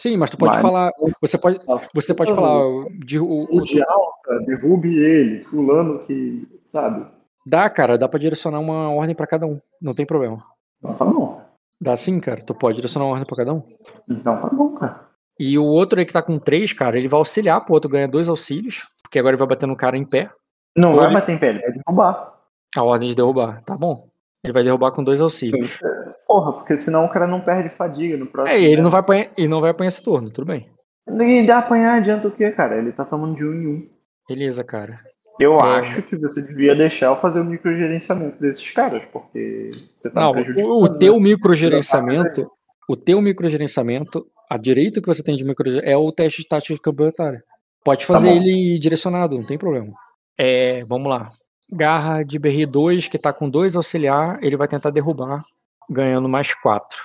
Sim, 0.00 0.16
mas 0.16 0.30
tu 0.30 0.38
pode 0.38 0.52
Mas- 0.54 0.62
falar. 0.62 0.92
Você 1.20 1.36
pode, 1.38 1.58
você 1.92 2.14
pode 2.14 2.32
falar. 2.34 2.62
De, 3.04 3.18
o, 3.18 3.46
O 3.50 3.60
de 3.62 3.82
alta, 3.82 4.38
derrube 4.46 4.96
ele. 4.96 5.42
Fulano 5.44 6.00
que. 6.00 6.46
Sabe? 6.64 7.06
dá, 7.46 7.68
cara, 7.70 7.96
dá 7.96 8.06
pra 8.06 8.18
direcionar 8.20 8.60
uma 8.60 8.90
ordem 8.92 9.14
pra 9.14 9.26
cada 9.26 9.46
um. 9.46 9.58
Não 9.80 9.94
tem 9.94 10.04
problema. 10.06 10.44
Então 10.78 10.94
tá 10.94 11.04
bom. 11.04 11.40
Dá 11.80 11.96
sim, 11.96 12.20
cara. 12.20 12.42
Tu 12.42 12.54
pode 12.54 12.76
direcionar 12.76 13.06
uma 13.06 13.12
ordem 13.12 13.26
pra 13.26 13.36
cada 13.36 13.54
um. 13.54 13.62
Então 14.08 14.40
tá 14.40 14.48
bom, 14.48 14.74
cara. 14.74 15.08
E 15.40 15.56
o 15.58 15.64
outro 15.64 15.98
aí 15.98 16.04
que 16.04 16.12
tá 16.12 16.20
com 16.20 16.38
três, 16.38 16.72
cara, 16.72 16.98
ele 16.98 17.08
vai 17.08 17.18
auxiliar, 17.18 17.64
pro 17.64 17.72
outro 17.74 17.88
ganha 17.90 18.06
dois 18.08 18.28
auxílios. 18.28 18.86
Porque 19.02 19.18
agora 19.18 19.34
ele 19.34 19.38
vai 19.38 19.48
bater 19.48 19.66
no 19.66 19.76
cara 19.76 19.96
em 19.96 20.04
pé. 20.04 20.30
Não 20.76 20.94
vai 20.96 21.12
bater 21.12 21.34
em 21.34 21.38
pé, 21.38 21.48
ele 21.50 21.60
vai 21.60 21.72
derrubar. 21.72 22.34
A 22.76 22.82
ordem 22.82 23.08
de 23.08 23.14
derrubar. 23.14 23.62
Tá 23.62 23.76
bom. 23.76 24.07
Ele 24.44 24.52
vai 24.52 24.62
derrubar 24.62 24.92
com 24.92 25.02
dois 25.02 25.20
auxílios. 25.20 25.78
Porra, 26.26 26.52
porque 26.52 26.76
senão 26.76 27.04
o 27.04 27.08
cara 27.08 27.26
não 27.26 27.40
perde 27.40 27.68
fadiga 27.68 28.16
no 28.16 28.26
próximo. 28.26 28.56
É, 28.56 28.60
ele 28.60 28.68
turno. 28.76 28.82
não 28.84 28.90
vai 28.90 29.00
apanhar, 29.00 29.30
ele 29.36 29.48
não 29.48 29.60
vai 29.60 29.70
apanhar 29.70 29.88
esse 29.88 30.02
turno, 30.02 30.30
tudo 30.30 30.46
bem. 30.46 30.66
E 31.08 31.50
apanhar 31.50 31.94
adianta 31.94 32.28
o 32.28 32.30
quê, 32.30 32.50
cara? 32.50 32.76
Ele 32.78 32.92
tá 32.92 33.04
tomando 33.04 33.34
de 33.34 33.44
um 33.44 33.52
em 33.54 33.66
um. 33.66 33.88
Beleza, 34.28 34.62
cara. 34.62 35.00
Eu 35.40 35.58
É. 35.60 35.78
acho 35.78 36.02
que 36.02 36.16
você 36.16 36.42
devia 36.42 36.74
deixar 36.74 37.06
eu 37.06 37.16
fazer 37.16 37.40
o 37.40 37.44
microgerenciamento 37.44 38.40
desses 38.40 38.70
caras, 38.72 39.02
porque 39.12 39.70
você 39.96 40.10
tá 40.10 40.20
Não, 40.20 40.32
o, 40.32 40.84
o 40.84 40.98
teu 40.98 41.18
microgerenciamento, 41.20 42.50
o 42.88 42.96
teu 42.96 43.20
microgerenciamento, 43.20 44.26
a 44.50 44.56
direito 44.56 45.00
que 45.00 45.06
você 45.08 45.22
tem 45.22 45.36
de 45.36 45.44
microgerenciamento 45.44 45.90
é 45.92 45.96
o 45.96 46.12
teste 46.12 46.42
de 46.42 46.48
tática 46.48 46.74
de 46.74 46.80
campeonatária. 46.80 47.42
Pode 47.84 48.04
fazer 48.04 48.28
bom. 48.30 48.36
ele 48.36 48.78
direcionado, 48.78 49.36
não 49.36 49.44
tem 49.46 49.56
problema. 49.58 49.92
É, 50.38 50.84
vamos 50.84 51.08
lá. 51.08 51.28
Garra 51.70 52.22
de 52.22 52.38
BR 52.38 52.66
2, 52.66 53.08
que 53.08 53.18
tá 53.18 53.32
com 53.32 53.48
dois 53.48 53.76
auxiliar, 53.76 54.42
ele 54.42 54.56
vai 54.56 54.66
tentar 54.66 54.90
derrubar, 54.90 55.44
ganhando 55.90 56.28
mais 56.28 56.54
4. 56.54 56.96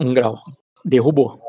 Um 0.00 0.14
grau. 0.14 0.38
Derrubou. 0.84 1.40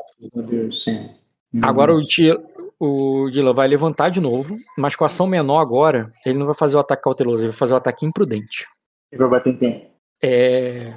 Agora 1.62 1.94
o, 1.94 2.02
Ti- 2.02 2.36
o 2.78 3.28
Dylan 3.30 3.54
vai 3.54 3.68
levantar 3.68 4.08
de 4.08 4.20
novo, 4.20 4.54
mas 4.76 4.96
com 4.96 5.04
ação 5.04 5.26
menor 5.26 5.60
agora, 5.60 6.10
ele 6.24 6.38
não 6.38 6.46
vai 6.46 6.54
fazer 6.54 6.76
o 6.76 6.80
ataque 6.80 7.02
cauteloso, 7.02 7.42
ele 7.42 7.48
vai 7.50 7.56
fazer 7.58 7.74
o 7.74 7.76
ataque 7.76 8.04
imprudente. 8.04 8.66
Ele 9.12 9.20
vai 9.20 9.30
bater 9.30 9.54
em 9.54 9.56
quem? 9.58 9.90
É. 10.22 10.94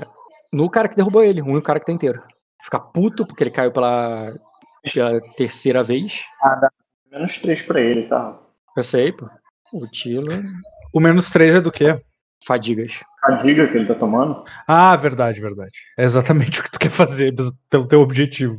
No 0.52 0.70
cara 0.70 0.88
que 0.90 0.96
derrubou 0.96 1.24
ele, 1.24 1.42
o 1.42 1.46
único 1.46 1.62
cara 1.62 1.80
que 1.80 1.86
tá 1.86 1.92
inteiro. 1.92 2.24
Ficar 2.64 2.80
puto 2.80 3.26
porque 3.26 3.44
ele 3.44 3.52
caiu 3.52 3.72
pela, 3.72 4.34
pela 4.94 5.22
terceira 5.36 5.84
vez. 5.84 6.24
Menos 7.12 7.38
três 7.38 7.62
pra 7.62 7.80
ele, 7.80 8.08
tá? 8.08 8.40
Eu 8.76 8.84
sei, 8.84 9.12
pô. 9.12 9.28
O 9.72 9.86
Tila. 9.88 10.42
O 10.94 11.00
menos 11.00 11.30
3 11.30 11.56
é 11.56 11.62
do 11.62 11.72
quê? 11.72 12.00
Fadigas. 12.46 13.00
A 13.24 13.34
diga 13.34 13.68
que 13.68 13.78
ele 13.78 13.86
tá 13.86 13.96
tomando? 13.96 14.44
Ah, 14.68 14.96
verdade, 14.96 15.42
verdade. 15.42 15.74
É 15.98 16.06
exatamente 16.06 16.60
o 16.60 16.64
que 16.64 16.72
tu 16.72 16.80
quer 16.80 16.90
fazer 16.90 17.34
pelo 17.70 17.88
teu 17.88 18.02
objetivo. 18.02 18.58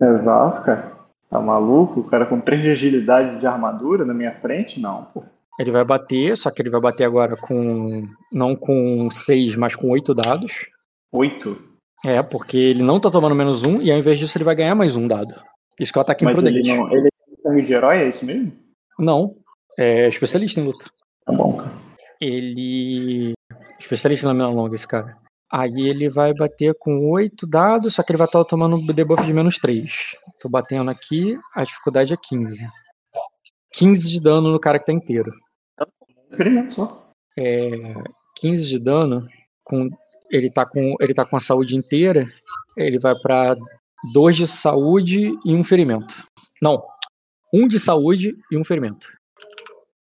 Exato, 0.00 0.64
cara. 0.64 0.92
Tá 1.28 1.40
maluco? 1.40 2.00
O 2.00 2.08
cara 2.08 2.26
com 2.26 2.40
3 2.40 2.62
de 2.62 2.70
agilidade 2.70 3.38
de 3.38 3.46
armadura 3.46 4.04
na 4.04 4.14
minha 4.14 4.32
frente? 4.32 4.80
Não, 4.80 5.04
pô. 5.04 5.24
Ele 5.58 5.70
vai 5.70 5.84
bater, 5.84 6.36
só 6.36 6.50
que 6.50 6.62
ele 6.62 6.70
vai 6.70 6.80
bater 6.80 7.04
agora 7.04 7.36
com. 7.36 8.08
Não 8.32 8.56
com 8.56 9.10
seis, 9.10 9.54
mas 9.54 9.76
com 9.76 9.90
oito 9.90 10.14
dados. 10.14 10.66
8. 11.12 11.56
É, 12.04 12.22
porque 12.22 12.56
ele 12.56 12.82
não 12.82 12.98
tá 12.98 13.10
tomando 13.10 13.34
menos 13.34 13.62
um, 13.64 13.80
e 13.82 13.92
ao 13.92 13.98
invés 13.98 14.18
disso 14.18 14.38
ele 14.38 14.44
vai 14.44 14.54
ganhar 14.54 14.74
mais 14.74 14.96
um 14.96 15.06
dado. 15.06 15.34
Isso 15.78 15.92
que 15.92 15.98
é 15.98 16.00
o 16.00 16.02
ataque 16.02 16.24
Mas 16.24 16.42
ele 16.42 16.60
imprudente. 16.60 16.78
não. 16.78 16.90
Ele 16.92 17.08
é 17.08 17.48
sangue 17.48 17.62
de 17.66 17.72
herói, 17.74 17.98
é 17.98 18.08
isso 18.08 18.24
mesmo? 18.24 18.52
Não. 18.98 19.34
É 19.78 20.08
especialista 20.08 20.60
em 20.60 20.64
luta. 20.64 20.84
Tá 21.30 21.36
bom, 21.36 21.56
cara. 21.56 21.70
Ele. 22.20 23.32
Especialista 23.78 24.26
na 24.26 24.34
mina 24.34 24.48
longa, 24.48 24.74
esse 24.74 24.86
cara. 24.86 25.16
Aí 25.50 25.88
ele 25.88 26.08
vai 26.08 26.34
bater 26.34 26.74
com 26.78 27.10
oito 27.10 27.46
dados, 27.46 27.94
só 27.94 28.02
que 28.02 28.12
ele 28.12 28.18
vai 28.18 28.26
estar 28.26 28.44
tomando 28.44 28.76
um 28.76 28.86
debuff 28.86 29.24
de 29.24 29.32
menos 29.32 29.56
3. 29.56 30.16
Tô 30.40 30.48
batendo 30.48 30.90
aqui, 30.90 31.38
a 31.56 31.64
dificuldade 31.64 32.12
é 32.12 32.16
15. 32.16 32.66
15 33.72 34.10
de 34.10 34.20
dano 34.20 34.50
no 34.50 34.60
cara 34.60 34.78
que 34.78 34.86
tá 34.86 34.92
inteiro. 34.92 35.32
Experimento 36.30 36.72
só. 36.72 37.10
É, 37.38 37.70
15 38.36 38.68
de 38.68 38.78
dano, 38.78 39.26
com, 39.64 39.88
ele, 40.30 40.50
tá 40.50 40.66
com, 40.66 40.94
ele 41.00 41.14
tá 41.14 41.24
com 41.24 41.36
a 41.36 41.40
saúde 41.40 41.76
inteira, 41.76 42.28
ele 42.76 42.98
vai 42.98 43.14
pra 43.16 43.56
2 44.12 44.36
de 44.36 44.46
saúde 44.46 45.32
e 45.44 45.54
um 45.54 45.64
ferimento. 45.64 46.14
Não, 46.62 46.84
um 47.52 47.66
de 47.66 47.78
saúde 47.78 48.36
e 48.52 48.56
um 48.56 48.64
ferimento. 48.64 49.19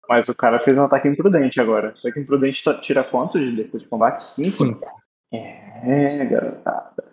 Mas 0.08 0.28
o 0.30 0.36
cara 0.36 0.60
fez 0.60 0.78
um 0.78 0.84
ataque 0.84 1.08
imprudente 1.08 1.62
agora. 1.62 1.90
Ataque 1.90 2.20
imprudente 2.20 2.62
tira 2.82 3.04
quanto 3.04 3.40
de 3.40 3.56
depois 3.56 3.84
de 3.84 3.90
combate? 3.90 4.26
5? 4.26 4.48
5. 4.50 5.04
É, 5.32 6.26
garotada. 6.26 7.04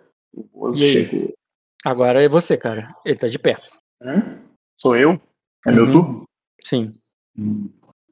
O 0.53 0.67
aí? 0.67 0.75
chegou. 0.77 1.33
Agora 1.85 2.21
é 2.21 2.27
você, 2.29 2.57
cara. 2.57 2.85
Ele 3.05 3.17
tá 3.17 3.27
de 3.27 3.39
pé. 3.39 3.57
Hã? 4.01 4.41
Sou 4.77 4.95
eu? 4.95 5.19
É 5.65 5.71
meu 5.71 5.85
Uhum. 5.85 5.91
turno? 5.91 6.23
Sim, 6.63 6.89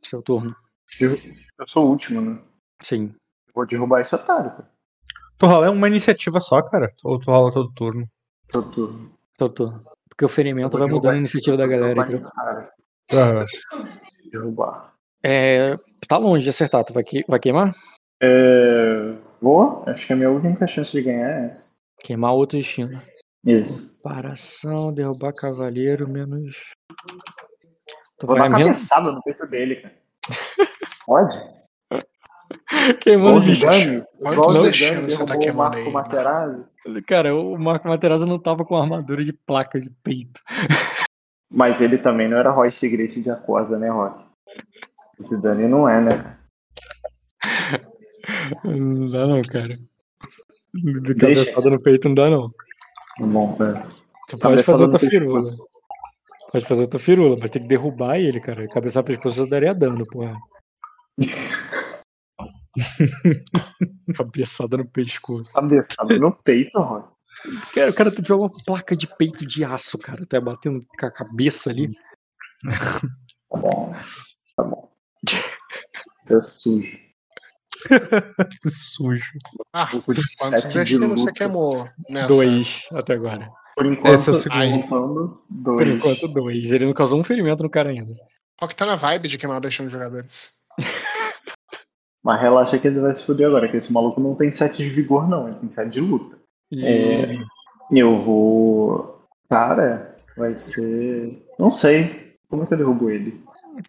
seu 0.04 0.22
turno. 0.22 0.56
Eu, 1.00 1.14
eu 1.60 1.68
sou 1.68 1.86
o 1.86 1.90
último, 1.90 2.22
né? 2.22 2.40
Sim. 2.82 3.14
Vou 3.54 3.66
derrubar 3.66 4.02
esse 4.02 4.16
otário, 4.16 4.50
cara. 4.52 4.72
Tu 5.38 5.46
rola 5.46 5.68
é 5.68 5.70
uma 5.70 5.88
iniciativa 5.88 6.40
só, 6.40 6.62
cara? 6.62 6.92
Ou 7.04 7.20
tu 7.20 7.30
rola 7.32 7.52
todo 7.54 7.72
turno? 7.74 8.08
Seu 8.52 8.64
turno. 8.72 9.12
Seu 9.38 9.50
turno. 9.50 9.84
Porque 10.10 10.26
o 10.26 10.30
ferimento 10.30 10.78
vai 10.78 10.88
mudando 10.88 11.14
a 11.14 11.18
iniciativa 11.18 11.56
da 11.56 11.68
galera, 11.68 12.04
derrubar 12.04 12.72
Derrubar. 14.32 14.94
É, 15.24 15.76
tá 16.08 16.18
longe 16.18 16.44
de 16.44 16.50
acertar. 16.50 16.84
Tu 16.84 16.94
vai, 16.94 17.04
que- 17.04 17.26
vai 17.28 17.40
queimar? 17.40 17.74
É... 18.22 19.14
Vou? 19.42 19.84
Acho 19.88 20.06
que 20.08 20.14
a 20.14 20.16
minha 20.16 20.30
única 20.32 20.68
chance 20.68 20.92
de 20.92 21.02
ganhar 21.02 21.30
é 21.30 21.46
essa. 21.48 21.72
Queimar 22.04 22.34
outro 22.34 22.58
destino. 22.58 23.02
Isso. 23.46 23.98
Paração, 24.04 24.94
derrubar 24.94 25.34
cavaleiro, 25.34 26.08
menos. 26.08 26.56
Tu 28.18 28.28
Vou 28.28 28.36
vai 28.36 28.44
dar 28.44 28.50
uma 28.50 28.58
menos. 28.60 28.78
cabeçada 28.78 29.12
no 29.12 29.22
peito 29.24 29.48
dele, 29.48 29.78
cara. 29.78 29.96
Pode? 31.06 31.38
Queimando 33.02 33.38
o 33.38 33.42
destino. 33.42 33.72
Zidane. 33.74 34.04
Igual 34.20 34.50
o 34.50 34.54
Zidane 34.72 35.10
você 35.12 35.26
tá 35.26 35.36
o 35.38 35.54
Marco 35.56 35.78
aí, 35.78 35.92
Materazzi. 35.92 36.66
Cara, 37.08 37.36
o 37.36 37.58
Marco 37.58 37.88
Materazzi 37.88 38.26
não 38.26 38.40
tava 38.40 38.66
com 38.66 38.76
armadura 38.76 39.24
de 39.24 39.32
placa 39.34 39.80
de 39.80 39.90
peito. 40.04 40.42
Mas 41.52 41.82
ele 41.82 41.98
também 41.98 42.30
não 42.30 42.38
era 42.38 42.52
Royce 42.52 42.88
Gracie 42.90 43.24
de 43.24 43.32
Acosa, 43.32 43.80
né, 43.80 43.90
Rock? 43.90 44.24
Esse 45.20 45.42
Dani 45.42 45.68
não 45.68 45.90
é, 45.90 46.00
né? 46.00 46.38
Não 48.64 49.12
dá 49.12 49.28
não, 49.28 49.42
cara. 49.42 49.78
De 51.04 51.16
cabeçada 51.16 51.70
no 51.70 51.82
peito 51.82 52.08
não 52.08 52.16
dá 52.16 52.30
não. 52.30 52.52
Bom, 53.20 53.56
cara. 53.58 53.82
Tu 54.28 54.38
pode 54.38 54.64
Cabeçada 54.64 54.78
fazer 54.78 54.88
no 54.88 54.94
outra 54.94 55.10
firula. 55.10 55.40
pescoço. 55.42 55.68
Pode 56.52 56.66
fazer 56.66 56.82
outra 56.82 57.00
firula, 57.00 57.38
mas 57.40 57.50
tem 57.50 57.62
que 57.62 57.68
derrubar 57.68 58.18
ele, 58.20 58.40
cara. 58.40 58.68
Cabeçar 58.68 59.04
pro 59.04 59.14
pescoço 59.16 59.48
daria 59.48 59.74
dano, 59.74 60.06
porra. 60.06 60.36
Cabeçada 64.16 64.78
no 64.78 64.88
pescoço. 64.88 65.54
Cabeçada 65.54 66.18
no 66.18 66.32
peito, 66.44 66.80
Rock. 66.80 67.10
Cara, 67.74 67.90
o 67.92 67.94
cara 67.94 68.12
tiver 68.12 68.34
uma 68.36 68.50
placa 68.66 68.96
de 68.96 69.08
peito 69.18 69.46
de 69.46 69.64
aço, 69.64 69.98
cara. 69.98 70.26
Tá 70.26 70.40
batendo 70.42 70.86
com 71.00 71.06
a 71.06 71.12
cabeça 71.12 71.70
ali. 71.70 71.90
Tá 73.50 73.58
bom. 73.58 73.96
Tá 74.56 74.64
bom. 74.64 74.90
É 76.30 76.40
sujo. 76.42 76.98
Que 78.62 78.70
sujo. 78.70 79.32
Ah, 79.74 79.88
Pouco 79.88 80.14
de 80.14 80.22
quantos 80.38 80.62
sete 80.62 80.68
de 80.74 80.80
destinos 80.80 81.10
você 81.10 81.20
luta. 81.22 81.32
queimou 81.34 81.90
nessa? 82.10 82.28
Dois 82.28 82.86
até 82.92 83.14
agora. 83.14 83.50
Por 83.76 83.86
enquanto, 83.86 84.14
Esse 84.14 84.30
é 84.30 84.32
o 84.34 84.36
segundo. 84.36 84.84
Por 84.88 85.44
dois. 85.50 85.88
enquanto, 85.88 86.28
dois. 86.28 86.72
Ele 86.72 86.86
não 86.86 86.94
causou 86.94 87.20
um 87.20 87.24
ferimento 87.24 87.64
no 87.64 87.70
cara 87.70 87.90
ainda. 87.90 88.14
Qual 88.58 88.68
que 88.68 88.76
tá 88.76 88.86
na 88.86 88.98
vibe 88.98 89.30
de 89.30 89.38
queimar 89.38 89.62
destino 89.62 89.88
de 89.88 89.94
jogadores? 89.94 90.54
Mas 92.22 92.42
relaxa 92.42 92.78
que 92.78 92.88
ele 92.88 93.00
vai 93.00 93.14
se 93.14 93.26
fuder 93.26 93.48
agora, 93.48 93.70
que 93.70 93.78
esse 93.78 93.94
maluco 93.94 94.20
não 94.20 94.36
tem 94.36 94.52
7 94.52 94.76
de 94.78 94.90
vigor, 94.90 95.28
não. 95.30 95.48
Ele 95.48 95.58
tem 95.60 95.72
7 95.74 95.90
de 95.90 96.02
luta. 96.02 96.38
E 96.72 96.86
É. 96.86 97.38
Eu 97.92 98.18
vou. 98.20 99.20
Cara, 99.50 100.16
vai 100.38 100.56
ser. 100.56 101.44
Não 101.58 101.70
sei. 101.70 102.36
Como 102.50 102.64
é 102.64 102.66
que 102.66 102.74
eu 102.74 102.78
derrubo 102.78 103.10
ele? 103.10 103.42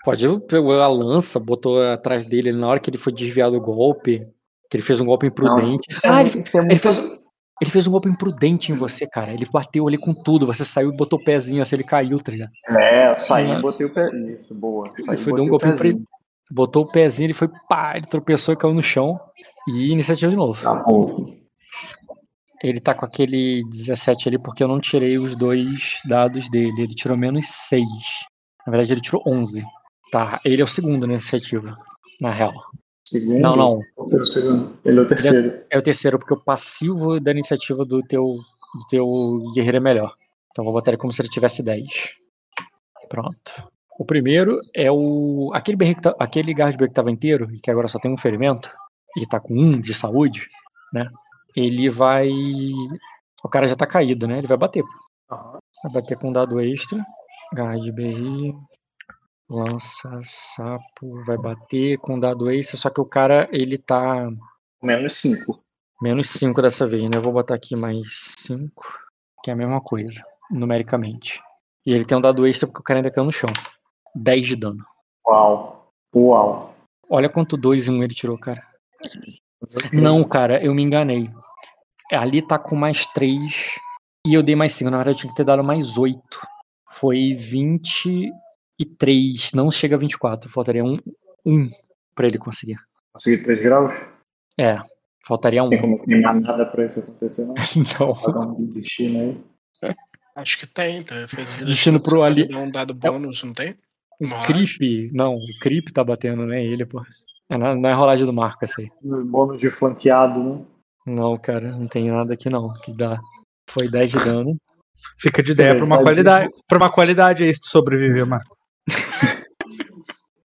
pode 0.05 0.25
pegou 0.47 0.81
a 0.81 0.87
lança, 0.87 1.41
botou 1.41 1.83
atrás 1.83 2.25
dele 2.25 2.53
na 2.53 2.69
hora 2.69 2.79
que 2.79 2.89
ele 2.89 2.99
foi 2.99 3.13
desviar 3.13 3.51
do 3.51 3.61
golpe. 3.61 4.27
Que 4.71 4.77
ele 4.77 4.83
fez 4.85 5.01
um 5.01 5.07
golpe 5.07 5.27
imprudente. 5.27 5.89
É, 6.05 6.11
muito- 6.23 6.37
ele, 6.39 6.45
é 6.45 6.59
ele 6.59 6.67
muito. 6.67 6.81
fez, 6.81 7.21
ele 7.61 7.71
fez 7.71 7.87
um 7.87 7.91
golpe 7.91 8.09
imprudente 8.09 8.71
em 8.71 8.75
você, 8.75 9.07
cara. 9.07 9.33
Ele 9.35 9.45
bateu 9.53 9.87
ali 9.87 9.99
com 9.99 10.15
tudo. 10.15 10.47
Você 10.47 10.65
saiu 10.65 10.93
e 10.93 10.97
botou 10.97 11.19
o 11.19 11.25
pezinho 11.25 11.61
assim, 11.61 11.75
ele 11.77 11.85
caiu, 11.85 12.21
tá 12.21 12.31
ligado? 12.31 12.51
É, 12.69 13.11
eu 13.11 13.17
saí 13.17 13.51
e 13.51 13.61
botei 13.61 13.87
o 13.87 13.93
pé. 13.93 14.09
Isso, 14.33 14.55
boa. 14.55 14.87
Saí 14.87 15.17
Ele 15.17 15.17
foi 15.17 15.33
dar 15.35 15.43
um 15.43 15.49
golpe 15.49 15.67
pezinho. 15.67 15.93
impre... 15.95 16.05
Botou 16.53 16.85
o 16.85 16.91
pezinho, 16.91 17.27
ele 17.27 17.35
foi 17.35 17.49
pá, 17.69 17.97
ele 17.97 18.07
tropeçou 18.07 18.55
e 18.55 18.57
caiu 18.57 18.73
no 18.75 18.83
chão. 18.83 19.19
E 19.69 19.91
iniciativa 19.91 20.31
de 20.31 20.37
novo. 20.37 20.63
Tá 20.63 20.75
bom. 20.85 21.37
Ele 22.63 22.81
tá 22.81 22.95
com 22.95 23.07
aquele 23.07 23.65
17 23.71 24.29
ali 24.29 24.39
porque 24.39 24.63
eu 24.63 24.69
não 24.69 24.81
tirei 24.81 25.19
os 25.19 25.35
dois 25.35 25.99
dados 26.05 26.49
dele. 26.51 26.83
Ele 26.83 26.95
tirou 26.95 27.17
menos 27.17 27.47
6. 27.49 27.85
Na 28.67 28.71
verdade, 28.71 28.93
ele 28.93 29.01
tirou 29.01 29.23
11. 29.27 29.65
Tá, 30.13 30.41
ele 30.45 30.61
é 30.61 30.65
o 30.65 30.69
segundo 30.69 31.07
na 31.07 31.15
iniciativa, 31.15 31.77
na 32.21 32.31
real. 32.31 32.53
Segundo. 33.07 33.41
Não, 33.41 33.57
não. 33.57 33.81
Ele 34.07 34.19
é 34.19 34.23
o 34.23 34.27
segundo. 34.27 34.79
Ele 34.85 34.99
é 34.99 35.03
o 35.03 35.07
terceiro. 35.07 35.63
É 35.71 35.79
o 35.79 35.83
terceiro, 35.83 36.19
porque 36.19 36.35
o 36.35 36.45
passivo 36.45 37.19
da 37.19 37.31
iniciativa 37.31 37.85
do 37.85 38.03
teu, 38.03 38.25
do 38.25 38.87
teu 38.89 39.07
guerreiro 39.55 39.79
é 39.79 39.81
melhor. 39.81 40.15
Então 40.51 40.65
vou 40.65 40.75
botar 40.75 40.91
ele 40.91 40.99
como 40.99 41.13
se 41.13 41.23
ele 41.23 41.29
tivesse 41.29 41.63
10. 41.63 41.87
Pronto. 43.09 43.71
O 43.99 44.05
primeiro 44.05 44.61
é 44.75 44.91
o. 44.91 45.51
Aquele, 45.55 45.95
tá... 45.95 46.15
aquele 46.19 46.55
que 46.55 46.89
tava 46.89 47.11
inteiro 47.11 47.49
e 47.53 47.61
que 47.61 47.71
agora 47.71 47.89
só 47.89 47.99
tem 47.99 48.13
um 48.13 48.17
ferimento, 48.17 48.71
e 49.17 49.27
tá 49.27 49.41
com 49.41 49.55
um 49.55 49.81
de 49.81 49.93
saúde, 49.93 50.49
né? 50.93 51.09
Ele 51.57 51.91
vai. 51.91 52.31
O 53.43 53.49
cara 53.49 53.67
já 53.67 53.77
tá 53.77 53.87
caído, 53.87 54.27
né? 54.27 54.39
Ele 54.39 54.47
vai 54.47 54.59
bater. 54.59 54.85
Vai 55.29 55.93
bater 55.93 56.19
com 56.19 56.29
um 56.29 56.33
dado 56.33 56.61
extra. 56.61 57.05
Guardberry. 57.55 58.55
Lança, 59.51 60.09
sapo, 60.23 61.25
vai 61.25 61.37
bater 61.37 61.99
com 61.99 62.15
um 62.15 62.21
dado 62.21 62.49
extra, 62.49 62.77
só 62.77 62.89
que 62.89 63.01
o 63.01 63.05
cara, 63.05 63.49
ele 63.51 63.77
tá. 63.77 64.31
Menos 64.81 65.15
5. 65.15 65.53
Menos 66.01 66.31
5 66.31 66.63
dessa 66.63 66.87
vez, 66.87 67.03
né? 67.03 67.17
Eu 67.17 67.23
vou 67.23 67.33
botar 67.33 67.57
aqui 67.57 67.75
mais 67.75 68.35
5, 68.39 68.71
que 69.43 69.51
é 69.51 69.53
a 69.53 69.57
mesma 69.57 69.81
coisa, 69.81 70.23
numericamente. 70.49 71.43
E 71.85 71.93
ele 71.93 72.05
tem 72.05 72.17
um 72.17 72.21
dado 72.21 72.47
extra 72.47 72.69
porque 72.69 72.81
o 72.81 72.85
cara 72.85 73.01
ainda 73.01 73.11
caiu 73.11 73.25
no 73.25 73.33
chão. 73.33 73.51
10 74.15 74.47
de 74.47 74.57
dano. 74.57 74.85
Uau. 75.27 75.93
Uau. 76.15 76.75
Olha 77.09 77.29
quanto 77.29 77.57
2 77.57 77.89
e 77.89 77.91
1 77.91 77.95
um 77.95 78.05
ele 78.05 78.15
tirou, 78.15 78.39
cara. 78.39 78.65
Não, 79.93 80.25
cara, 80.25 80.63
eu 80.63 80.75
me 80.75 80.83
enganei. 80.83 81.31
Ali 82.13 82.47
tá 82.47 82.59
com 82.59 82.75
mais 82.75 83.07
3 83.07 83.79
e 84.27 84.35
eu 84.35 84.43
dei 84.43 84.57
mais 84.57 84.75
5. 84.75 84.91
Na 84.91 84.99
verdade, 84.99 85.17
eu 85.17 85.21
tinha 85.21 85.31
que 85.31 85.37
ter 85.37 85.45
dado 85.45 85.63
mais 85.63 85.97
8. 85.97 86.21
Foi 86.91 87.33
23. 87.33 89.53
Não 89.55 89.71
chega 89.71 89.95
a 89.97 89.99
24. 89.99 90.51
Faltaria 90.51 90.85
1 90.85 90.93
um, 90.93 90.97
um 91.47 91.69
pra 92.15 92.27
ele 92.27 92.39
conseguir. 92.39 92.77
Conseguir 93.13 93.43
3 93.45 93.63
graus? 93.63 93.93
É. 94.59 94.79
Faltaria 95.27 95.63
1. 95.63 95.67
Um. 95.67 95.71
Tem 95.71 95.81
como 95.81 96.03
queimar 96.03 96.41
nada 96.41 96.67
pra 96.67 96.85
isso 96.85 97.01
acontecer, 97.01 97.47
não? 97.47 97.55
Não. 98.01 98.15
Pagar 98.15 98.41
um 98.41 98.73
destino 98.73 99.21
aí. 99.21 99.41
Acho 100.37 100.59
que 100.59 100.67
tem, 100.67 101.03
tá? 101.05 101.27
Fez 101.29 101.49
Destino 101.65 102.03
pro 102.03 102.23
ali. 102.23 102.49
Dá 102.49 102.59
um 102.59 102.71
dado 102.71 102.95
bônus, 102.95 103.43
não 103.45 103.53
tem? 103.53 103.77
O 104.21 104.27
Não 104.27 104.43
creep. 104.43 105.11
Não, 105.13 105.35
o 105.35 105.59
creep 105.61 105.91
tá 105.93 106.05
batendo, 106.05 106.47
né? 106.47 106.65
Ele, 106.65 106.85
pô. 106.85 107.03
É, 107.51 107.59
Não 107.59 107.75
não 107.75 107.89
é 107.91 107.93
rolagem 107.93 108.25
do 108.27 108.33
Marco 108.33 108.65
essa 108.65 108.81
aí. 108.81 108.89
Bônus 109.03 109.61
de 109.61 109.71
flanqueado, 109.71 110.43
né? 110.43 110.65
Não, 111.07 111.37
cara, 111.39 111.73
não 111.77 111.89
tem 111.89 112.11
nada 112.11 112.35
aqui 112.35 112.49
não. 112.51 112.73
Que 112.83 112.93
dá. 112.93 113.19
Foi 113.69 113.89
10 113.89 114.11
de 114.13 114.19
dano. 114.25 114.57
Fica 115.19 115.43
de 115.43 115.53
ideia 115.53 115.75
pra 115.75 115.85
uma 115.85 116.03
qualidade. 116.03 116.51
Pra 116.69 116.79
uma 116.79 116.91
qualidade 116.93 117.43
é 117.45 117.49
isso 117.49 117.61
de 117.63 117.69
sobreviver, 117.71 118.27
Marco. 118.27 118.55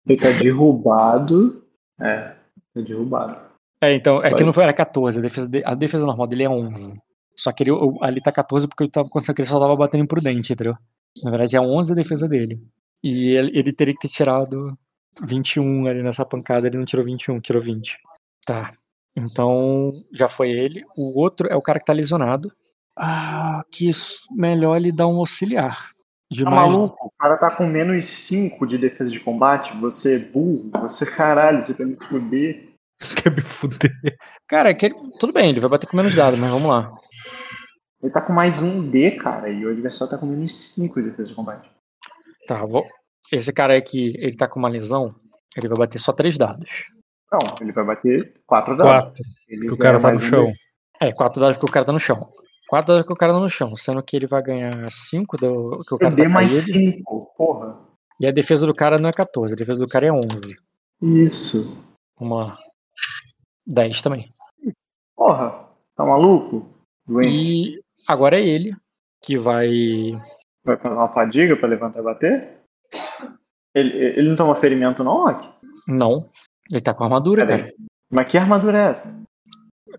Fica 0.06 0.32
derrubado. 0.32 1.62
É, 2.00 2.34
fica 2.74 2.86
derrubado. 2.88 3.38
É, 3.82 3.92
então, 3.94 4.20
é 4.22 4.30
Só 4.30 4.36
que 4.36 4.44
não 4.44 4.52
foi, 4.52 4.64
era 4.64 4.72
14. 4.72 5.18
A 5.18 5.22
defesa, 5.22 5.48
de- 5.48 5.64
a 5.64 5.74
defesa 5.74 6.04
normal 6.04 6.26
dele 6.26 6.44
é 6.44 6.48
11. 6.48 6.94
Só 7.36 7.52
que 7.52 7.62
ele, 7.62 7.70
o- 7.72 7.98
ali 8.02 8.20
tá 8.20 8.32
14 8.32 8.66
porque 8.66 8.84
eu 8.84 8.90
tava 8.90 9.08
pensando 9.12 9.34
que 9.36 9.42
ele 9.42 9.48
só 9.48 9.60
tava 9.60 9.76
batendo 9.76 10.02
imprudente, 10.04 10.52
entendeu? 10.52 10.74
Na 11.22 11.30
verdade 11.30 11.56
é 11.56 11.60
11 11.60 11.92
a 11.92 11.94
defesa 11.94 12.26
dele. 12.28 12.60
E 13.02 13.34
ele, 13.36 13.50
ele 13.56 13.72
teria 13.72 13.94
que 13.94 14.00
ter 14.00 14.08
tirado 14.08 14.76
21 15.24 15.86
ali 15.86 16.02
nessa 16.02 16.24
pancada, 16.24 16.66
ele 16.66 16.78
não 16.78 16.84
tirou 16.84 17.04
21, 17.04 17.40
tirou 17.40 17.62
20. 17.62 17.98
Tá. 18.46 18.72
Então, 19.16 19.90
já 20.12 20.28
foi 20.28 20.50
ele. 20.50 20.84
O 20.96 21.20
outro 21.20 21.48
é 21.48 21.56
o 21.56 21.62
cara 21.62 21.78
que 21.78 21.84
tá 21.84 21.92
lesionado. 21.92 22.52
Ah, 22.96 23.62
que 23.70 23.88
isso, 23.88 24.26
melhor 24.32 24.76
ele 24.76 24.92
dar 24.92 25.06
um 25.06 25.18
auxiliar. 25.18 25.90
De 26.30 26.44
Tá 26.44 26.50
mais 26.50 26.72
maluco? 26.72 27.06
O 27.06 27.10
cara 27.18 27.36
tá 27.36 27.50
com 27.50 27.66
menos 27.66 28.04
5 28.04 28.66
de 28.66 28.76
defesa 28.76 29.10
de 29.10 29.20
combate. 29.20 29.74
Você 29.78 30.16
é 30.16 30.18
burro. 30.18 30.70
Você 30.82 31.06
caralho. 31.06 31.62
Você 31.62 31.74
quer 31.74 31.86
me 31.86 31.96
fuder. 31.96 32.68
Quer 33.22 33.30
me 33.30 33.40
fuder. 33.40 33.92
Cara, 34.48 34.70
é 34.70 34.74
que 34.74 34.86
ele- 34.86 34.96
tudo 35.20 35.32
bem, 35.32 35.50
ele 35.50 35.60
vai 35.60 35.70
bater 35.70 35.86
com 35.86 35.96
menos 35.96 36.12
dado, 36.14 36.36
mas 36.36 36.50
vamos 36.50 36.68
lá. 36.68 36.92
Ele 38.02 38.12
tá 38.12 38.20
com 38.20 38.32
mais 38.32 38.60
um 38.60 38.90
D, 38.90 39.12
cara. 39.12 39.48
E 39.48 39.64
o 39.64 39.70
adversário 39.70 40.10
tá 40.10 40.18
com 40.18 40.26
menos 40.26 40.52
5 40.74 41.00
de 41.00 41.10
defesa 41.10 41.28
de 41.28 41.34
combate. 41.34 41.70
Tá, 42.48 42.64
vou... 42.64 42.84
esse 43.32 43.52
cara 43.52 43.76
aqui, 43.76 44.14
ele 44.18 44.36
tá 44.36 44.48
com 44.48 44.58
uma 44.58 44.68
lesão, 44.68 45.14
ele 45.56 45.68
vai 45.68 45.78
bater 45.78 45.98
só 45.98 46.12
três 46.12 46.36
dados. 46.36 46.68
Não, 47.30 47.40
ele 47.60 47.72
vai 47.72 47.84
bater 47.84 48.40
4 48.46 48.76
dados. 48.76 48.92
Quatro. 48.92 49.24
Ele 49.48 49.66
Que 49.66 49.72
o 49.72 49.76
cara 49.76 50.00
tá 50.00 50.10
no 50.10 50.16
um 50.16 50.20
chão. 50.20 50.52
É, 51.00 51.12
quatro 51.12 51.40
dados 51.40 51.56
porque 51.56 51.70
o 51.70 51.72
cara 51.72 51.84
tá 51.86 51.92
no 51.92 52.00
chão. 52.00 52.32
Quatro 52.68 52.94
dados 52.94 53.06
porque 53.06 53.12
o 53.12 53.16
cara 53.16 53.32
tá 53.32 53.38
no 53.38 53.50
chão, 53.50 53.76
sendo 53.76 54.02
que 54.02 54.16
ele 54.16 54.26
vai 54.26 54.42
ganhar 54.42 54.90
cinco 54.90 55.36
do 55.36 55.80
que 55.86 55.94
o 55.94 55.98
cara 55.98 56.14
Eu 56.14 56.24
tá 56.24 56.28
mais 56.28 56.70
caído. 56.70 56.94
5. 56.96 57.34
Porra. 57.36 57.78
E 58.20 58.26
a 58.26 58.30
defesa 58.30 58.66
do 58.66 58.74
cara 58.74 58.98
não 58.98 59.08
é 59.08 59.12
14, 59.12 59.54
a 59.54 59.56
defesa 59.56 59.78
do 59.78 59.86
cara 59.86 60.06
é 60.06 60.12
11. 60.12 60.56
Isso. 61.02 61.86
Vamos 62.18 62.38
lá. 62.38 62.58
10 63.66 64.02
também. 64.02 64.28
Porra. 65.14 65.68
Tá 65.94 66.04
maluco? 66.04 66.68
Doente. 67.06 67.32
E 67.32 67.80
agora 68.08 68.38
é 68.38 68.46
ele 68.46 68.74
que 69.22 69.38
vai. 69.38 70.12
Vai 70.64 70.76
fazer 70.76 70.94
uma 70.94 71.12
fadiga 71.12 71.56
pra 71.56 71.68
levantar 71.68 72.00
e 72.00 72.02
bater? 72.02 72.57
Ele, 73.74 73.96
ele 73.96 74.28
não 74.30 74.36
toma 74.36 74.54
ferimento, 74.56 75.04
não, 75.04 75.24
Rock? 75.24 75.48
Não. 75.86 76.28
Ele 76.70 76.80
tá 76.80 76.92
com 76.94 77.04
armadura, 77.04 77.46
Pera 77.46 77.58
cara. 77.58 77.70
aí. 77.70 77.86
Mas 78.10 78.28
que 78.28 78.38
armadura 78.38 78.78
é 78.78 78.90
essa? 78.90 79.22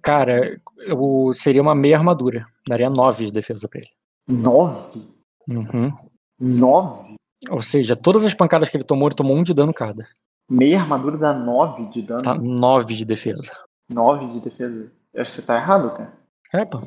Cara, 0.02 0.60
eu- 0.80 1.32
seria 1.34 1.62
uma 1.62 1.76
meia 1.76 1.98
armadura. 1.98 2.46
Daria 2.68 2.90
9 2.90 3.26
de 3.26 3.32
defesa 3.32 3.68
pra 3.68 3.80
ele. 3.80 3.90
9? 4.28 5.02
Uhum. 5.48 5.92
9? 6.40 7.16
Ou 7.50 7.62
seja, 7.62 7.96
todas 7.96 8.26
as 8.26 8.34
pancadas 8.34 8.70
que 8.70 8.78
ele 8.78 8.84
tomou, 8.84 9.08
ele 9.08 9.16
tomou 9.16 9.36
um 9.36 9.44
de 9.44 9.54
dano 9.54 9.74
cada. 9.74 10.08
Meia 10.50 10.80
armadura 10.80 11.18
dá 11.18 11.34
9 11.34 11.86
de 11.90 12.02
dano? 12.02 12.22
Tá 12.22 12.36
9 12.36 12.96
de 12.96 13.06
defesa. 13.06 13.52
9 13.90 14.28
de 14.28 14.42
defesa? 14.42 14.92
Eu 15.14 15.22
acho 15.22 15.32
que 15.32 15.42
você 15.42 15.48
tá 15.48 15.56
errado, 15.56 15.92
cara. 15.92 16.14
É, 16.54 16.66
pô. 16.66 16.80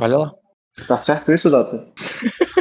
Olha 0.00 0.18
lá. 0.18 0.34
Tá 0.86 0.98
certo 0.98 1.32
isso, 1.32 1.48
Dota? 1.48 1.86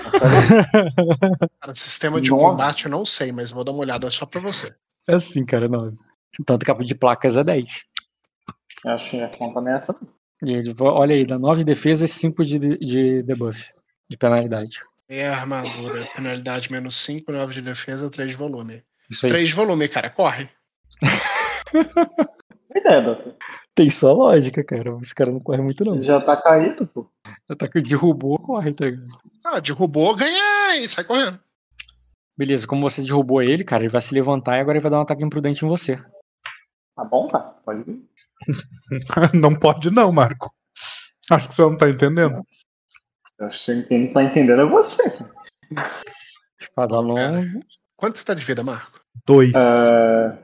Cara, 1.60 1.76
sistema 1.76 2.22
de 2.22 2.30
Nove. 2.30 2.44
combate 2.44 2.86
eu 2.86 2.92
não 2.92 3.06
sei, 3.06 3.32
mas 3.32 3.52
vou 3.52 3.64
dar 3.64 3.72
uma 3.72 3.82
olhada 3.82 4.10
só 4.10 4.26
pra 4.26 4.40
você. 4.40 4.74
É 5.08 5.16
assim, 5.16 5.46
cara, 5.46 5.68
9. 5.68 5.96
Tanto 6.46 6.66
capa 6.66 6.84
de 6.84 6.96
placas 6.96 7.38
é 7.38 7.44
10. 7.44 7.66
Eu 8.86 8.92
acho 8.92 9.10
que 9.10 9.22
a 9.22 9.30
conta 9.30 9.62
nessa. 9.62 9.96
E 10.44 10.52
ele, 10.52 10.74
olha 10.80 11.16
aí, 11.16 11.24
dá 11.24 11.40
9 11.40 11.60
de 11.60 11.66
defesa 11.66 12.06
e 12.06 12.08
5 12.08 12.46
de, 12.46 12.60
de 12.78 13.24
debuff. 13.24 13.68
De 14.10 14.18
penalidade. 14.18 14.82
Meia 15.10 15.32
armadura, 15.32 16.06
penalidade 16.16 16.72
menos 16.72 16.96
5, 17.04 17.32
9 17.32 17.54
de 17.56 17.62
defesa, 17.62 18.10
3 18.10 18.32
de 18.32 18.38
volume. 18.38 18.84
Isso 19.10 19.26
aí. 19.26 19.32
3 19.32 19.50
de 19.50 19.56
volume, 19.56 19.88
cara, 19.90 20.10
corre. 20.10 20.50
Que 22.72 22.80
ideia, 22.80 23.02
Dota? 23.02 23.36
Tem 23.76 23.90
só 23.90 24.14
lógica, 24.14 24.64
cara. 24.64 24.98
Esse 25.02 25.16
cara 25.16 25.32
não 25.32 25.40
corre 25.40 25.62
muito, 25.62 25.84
não. 25.84 26.00
Já 26.02 26.22
tá 26.22 26.38
caído, 26.38 26.86
pô. 26.88 27.10
Tá 27.58 27.68
que 27.68 27.82
derrubou, 27.82 28.38
corre, 28.40 28.74
tá 28.74 28.86
ligado? 28.86 29.08
Ah, 29.46 29.60
derrubou, 29.60 30.16
ganha 30.16 30.78
e 30.78 30.88
sai 30.88 31.04
correndo. 31.04 31.40
Beleza, 32.38 32.68
como 32.68 32.88
você 32.90 33.02
derrubou 33.02 33.42
ele, 33.42 33.64
cara, 33.64 33.84
ele 33.84 33.92
vai 33.92 34.02
se 34.02 34.14
levantar 34.14 34.58
e 34.58 34.62
agora 34.62 34.78
ele 34.78 34.84
vai 34.84 34.92
dar 34.92 35.00
um 35.00 35.02
ataque 35.02 35.24
imprudente 35.24 35.64
em 35.64 35.68
você. 35.68 35.98
Tá 36.96 37.04
bom, 37.04 37.28
cara? 37.28 37.44
Pode 37.66 37.84
vir. 37.84 38.04
não 39.34 39.56
pode 39.56 39.92
não, 39.92 40.12
Marco. 40.12 40.54
Acho 41.30 41.50
que 41.50 41.56
você 41.56 41.62
não 41.62 41.78
tá 41.78 41.90
entendendo. 41.90 42.46
Eu 43.40 43.48
acho 43.48 43.66
que 43.66 43.84
quem 43.84 44.06
não 44.06 44.14
tá 44.14 44.24
entendendo 44.24 44.62
é 44.62 44.66
você. 44.66 45.04
Espada 46.60 47.00
longa. 47.00 47.44
Quanto 47.96 48.18
você 48.18 48.26
tá 48.26 48.34
de 48.34 48.46
vida, 48.46 48.64
Marco? 48.64 49.00
Dois. 49.26 49.54
É, 49.56 50.38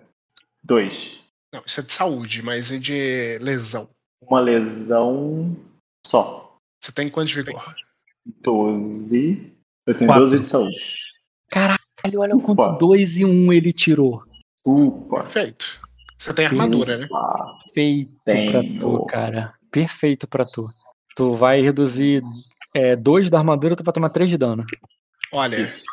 dois. 0.64 1.19
Não, 1.54 1.64
isso 1.66 1.80
é 1.80 1.84
de 1.84 1.94
saúde, 1.94 2.42
mas 2.44 2.72
e 2.72 2.80
de 2.80 3.38
lesão? 3.40 3.90
Uma 4.22 4.40
lesão 4.40 5.56
só. 6.06 6.58
Você 6.84 6.92
tem 6.92 7.10
quanto 7.10 7.30
de 7.30 7.42
vigor? 7.42 7.76
12. 8.42 9.54
Eu 9.88 9.96
tenho 9.98 10.08
Quatro. 10.10 10.24
12 10.26 10.40
de 10.40 10.48
saúde. 10.48 10.76
Caralho, 11.50 11.80
olha 12.20 12.36
o 12.36 12.42
quanto 12.42 12.62
Ufa. 12.62 12.78
2 12.78 13.20
e 13.20 13.26
1 13.26 13.30
um 13.30 13.54
ele 13.54 13.74
tirou. 13.74 14.24
Upa. 14.66 15.24
Perfeito. 15.24 15.82
Você 16.20 16.34
tem 16.34 16.46
armadura, 16.46 16.98
né? 16.98 17.06
Ufa. 17.06 17.58
Perfeito 17.74 18.16
pra 18.24 18.34
Tenho. 18.62 18.80
tu, 18.80 19.06
cara. 19.06 19.54
Perfeito 19.72 20.28
pra 20.28 20.46
tu. 20.46 20.66
Tu 21.16 21.34
vai 21.34 21.62
reduzir 21.62 22.22
2 23.02 23.30
da 23.30 23.40
armadura, 23.40 23.76
tu 23.76 23.84
vai 23.84 23.94
tomar 23.94 24.10
3 24.12 24.30
de 24.30 24.38
dano. 24.38 24.64
Olha, 25.32 25.60
Isso. 25.62 25.84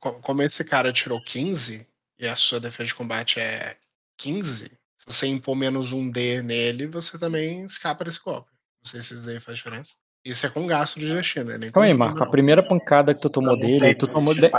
co- 0.00 0.14
como 0.20 0.42
esse 0.42 0.64
cara 0.64 0.92
tirou 0.92 1.22
15 1.22 1.86
e 2.18 2.26
a 2.26 2.34
sua 2.36 2.58
defesa 2.60 2.86
de 2.88 2.94
combate 2.94 3.38
é 3.40 3.76
15, 4.18 4.70
se 5.06 5.14
você 5.18 5.26
impor 5.26 5.54
menos 5.54 5.92
um 5.92 6.10
D 6.10 6.42
nele, 6.42 6.86
você 6.86 7.18
também 7.18 7.64
escapa 7.64 8.04
desse 8.04 8.20
golpe. 8.22 8.50
Não 8.84 8.90
sei 8.90 9.02
se 9.02 9.14
isso 9.14 9.28
aí 9.28 9.40
faz 9.40 9.58
diferença. 9.58 9.92
Isso 10.24 10.46
é 10.46 10.50
com 10.50 10.66
gasto 10.66 10.98
de 10.98 11.12
destino, 11.12 11.46
né? 11.46 11.58
Nem 11.58 11.70
Calma 11.70 11.86
aí, 11.86 11.94
Marco. 11.94 12.22
A 12.22 12.26
primeira 12.30 12.62
pancada 12.62 13.14
que 13.14 13.20
tu 13.20 13.28
tomou 13.28 13.58
dele, 13.58 13.94
tu 13.94 14.08
tomou 14.08 14.34
de- 14.34 14.50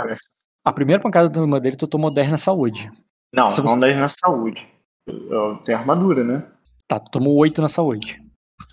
a 0.64 0.72
primeira 0.72 1.02
pancada 1.02 1.28
que 1.28 1.34
tu 1.34 1.40
tomou 1.40 1.60
dele, 1.60 1.76
tu 1.76 1.86
tomou 1.88 2.10
10 2.10 2.30
na 2.30 2.38
saúde. 2.38 2.90
Não, 3.32 3.50
Se 3.50 3.60
não 3.60 3.68
você- 3.68 3.80
10 3.80 3.96
na 3.96 4.08
saúde. 4.08 4.66
Eu 5.08 5.56
tenho 5.64 5.78
armadura, 5.78 6.22
né? 6.22 6.46
Tá, 6.86 7.00
tu 7.00 7.10
tomou 7.10 7.34
8 7.36 7.60
na 7.60 7.68
saúde. 7.68 8.22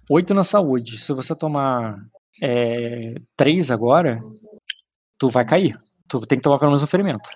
8 0.10 0.34
na 0.36 0.44
saúde. 0.44 0.98
Se 1.00 1.12
você 1.14 1.36
tomar 1.36 1.98
3 3.36 3.72
agora, 3.72 4.22
tu 5.18 5.30
vai 5.30 5.46
cair. 5.46 5.76
Tu 6.08 6.22
tem 6.28 6.38
que 6.38 6.44
tomar 6.44 6.60
pelo 6.60 6.72
menos 6.72 6.84
um 6.84 6.88
ferimento. 6.88 7.28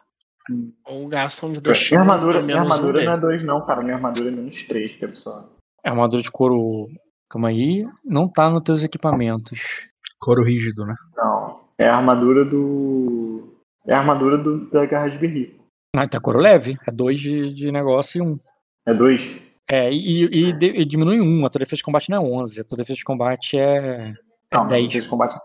Ou 0.85 1.07
gastam 1.07 1.51
de 1.51 1.59
Minha 1.59 1.73
destino. 1.73 2.01
armadura, 2.01 2.41
minha 2.41 2.55
menos 2.57 2.69
um 2.69 2.73
armadura 2.73 2.99
D. 2.99 3.05
não 3.05 3.13
é 3.13 3.17
2 3.17 3.43
não, 3.43 3.65
cara. 3.65 3.79
Minha 3.83 3.95
armadura 3.95 4.29
é 4.29 4.31
menos 4.31 4.63
3, 4.63 4.95
que 4.95 5.05
absurdo. 5.05 5.49
É 5.83 5.89
uma 5.89 5.97
armadura 5.97 6.21
de 6.21 6.31
couro. 6.31 6.87
Calma 7.29 7.49
aí. 7.49 7.85
Não 8.05 8.29
tá 8.29 8.49
nos 8.49 8.63
teus 8.63 8.83
equipamentos. 8.83 9.59
Couro 10.19 10.43
rígido, 10.43 10.85
né? 10.85 10.95
Não. 11.15 11.61
É 11.77 11.87
a 11.87 11.97
armadura 11.97 12.43
do. 12.45 13.53
É 13.85 13.93
a 13.93 13.99
armadura 13.99 14.37
do, 14.37 14.69
da 14.69 14.85
garra 14.85 15.09
de 15.09 15.17
berri. 15.17 15.59
Ah, 15.95 16.03
então 16.03 16.17
é 16.17 16.21
couro 16.21 16.39
leve. 16.39 16.77
É 16.87 16.91
dois 16.91 17.19
de, 17.19 17.53
de 17.53 17.71
negócio 17.71 18.19
e 18.19 18.21
um. 18.21 18.39
É 18.85 18.93
dois? 18.93 19.41
É, 19.69 19.91
e, 19.91 20.23
e, 20.25 20.49
e, 20.49 20.85
diminui 20.85 21.19
um. 21.19 21.45
A 21.45 21.49
tua 21.49 21.59
defesa 21.59 21.77
de 21.77 21.83
combate 21.83 22.09
não 22.09 22.17
é 22.17 22.29
11. 22.41 22.61
A 22.61 22.63
tua 22.63 22.77
defesa 22.77 22.97
de 22.97 23.03
combate 23.03 23.59
é, 23.59 24.13
é 24.51 24.55
não, 24.55 24.67
10. 24.67 24.87
Defesa 24.87 25.03
de 25.03 25.09
combate. 25.09 25.35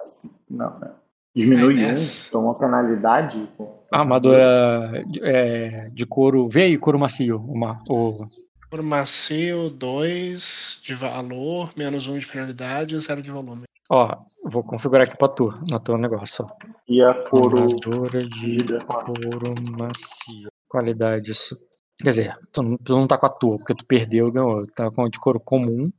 Não, 0.48 0.78
não. 0.78 1.01
Diminui 1.34 1.82
é 1.82 1.94
um. 1.94 1.96
Toma 2.30 2.54
penalidade. 2.54 3.48
A 3.90 4.00
armadura 4.00 5.04
é, 5.22 5.88
de 5.90 6.04
couro. 6.04 6.48
Vê 6.48 6.64
aí, 6.64 6.78
couro 6.78 6.98
macio. 6.98 7.38
Uma, 7.38 7.82
o... 7.88 8.26
Couro 8.70 8.84
macio, 8.84 9.70
2 9.70 10.82
de 10.84 10.94
valor, 10.94 11.72
menos 11.76 12.06
1 12.06 12.14
um 12.14 12.18
de 12.18 12.26
penalidade 12.26 12.94
e 12.94 12.98
0 12.98 13.22
de 13.22 13.30
volume. 13.30 13.64
Ó, 13.90 14.16
vou 14.44 14.62
configurar 14.62 15.06
aqui 15.06 15.16
pra 15.16 15.28
tu, 15.28 15.52
no 15.70 15.80
teu 15.80 15.98
negócio. 15.98 16.44
Ó. 16.44 16.68
E 16.88 17.02
a 17.02 17.14
couro. 17.14 17.58
Armadura 17.58 18.18
de 18.20 18.64
couro 18.84 19.54
macio. 19.78 20.48
Qualidade 20.68 21.30
isso. 21.30 21.58
Quer 21.98 22.08
dizer, 22.08 22.38
tu 22.50 22.62
não, 22.62 22.76
tu 22.76 22.92
não 22.92 23.06
tá 23.06 23.16
com 23.16 23.26
a 23.26 23.30
tua, 23.30 23.56
porque 23.58 23.74
tu 23.74 23.84
perdeu 23.86 24.28
e 24.28 24.32
ganhou. 24.32 24.66
Tá 24.74 24.90
com 24.90 25.04
a 25.04 25.08
de 25.08 25.18
couro 25.18 25.40
comum. 25.40 25.90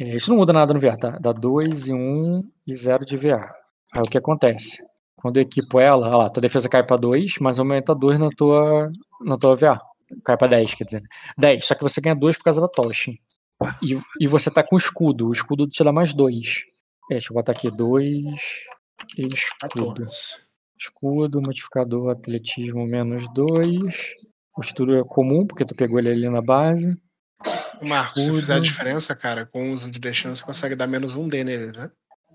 É, 0.00 0.16
isso 0.16 0.30
não 0.30 0.38
muda 0.38 0.52
nada 0.52 0.72
no 0.72 0.80
VA, 0.80 0.96
tá? 0.96 1.18
Dá 1.18 1.32
2 1.32 1.88
e 1.88 1.92
1 1.92 1.96
um, 1.96 2.42
e 2.66 2.74
0 2.74 3.04
de 3.04 3.16
VA. 3.16 3.61
Aí 3.92 4.00
o 4.00 4.10
que 4.10 4.18
acontece? 4.18 4.78
Quando 5.16 5.36
eu 5.36 5.42
equipo 5.42 5.78
ela, 5.78 6.08
olha 6.08 6.16
lá, 6.16 6.30
tua 6.30 6.40
defesa 6.40 6.68
cai 6.68 6.84
pra 6.84 6.96
2, 6.96 7.34
mas 7.40 7.58
aumenta 7.58 7.94
2 7.94 8.18
na 8.18 8.28
tua, 8.30 8.90
na 9.20 9.36
tua 9.36 9.56
VA. 9.56 9.80
Cai 10.24 10.36
pra 10.36 10.48
10, 10.48 10.74
quer 10.74 10.84
dizer. 10.84 11.02
10, 11.38 11.64
só 11.64 11.74
que 11.74 11.82
você 11.82 12.00
ganha 12.00 12.16
2 12.16 12.36
por 12.36 12.44
causa 12.44 12.60
da 12.60 12.68
tocha. 12.68 13.12
E, 13.82 13.98
e 14.20 14.26
você 14.26 14.50
tá 14.50 14.62
com 14.62 14.76
escudo. 14.76 15.28
O 15.28 15.32
escudo 15.32 15.66
te 15.68 15.84
dá 15.84 15.92
mais 15.92 16.12
2. 16.12 16.64
É, 17.10 17.14
deixa 17.14 17.32
eu 17.32 17.34
botar 17.34 17.52
aqui 17.52 17.70
2 17.70 18.24
escudo. 19.18 20.06
Escudo, 20.78 21.40
modificador, 21.40 22.10
atletismo 22.10 22.84
menos 22.86 23.32
2. 23.32 24.14
Postura 24.54 25.02
comum, 25.04 25.46
porque 25.46 25.64
tu 25.64 25.74
pegou 25.74 25.98
ele 25.98 26.10
ali 26.10 26.30
na 26.30 26.42
base. 26.42 26.96
Marco, 27.80 28.20
se 28.20 28.30
fizer 28.30 28.54
a 28.54 28.60
diferença, 28.60 29.14
cara, 29.14 29.46
com 29.46 29.70
o 29.70 29.72
uso 29.72 29.90
de 29.90 29.98
destino, 29.98 30.34
você 30.34 30.42
consegue 30.42 30.76
dar 30.76 30.86
menos 30.86 31.16
um 31.16 31.28
D 31.28 31.42
nele, 31.42 31.72
né? 31.72 31.90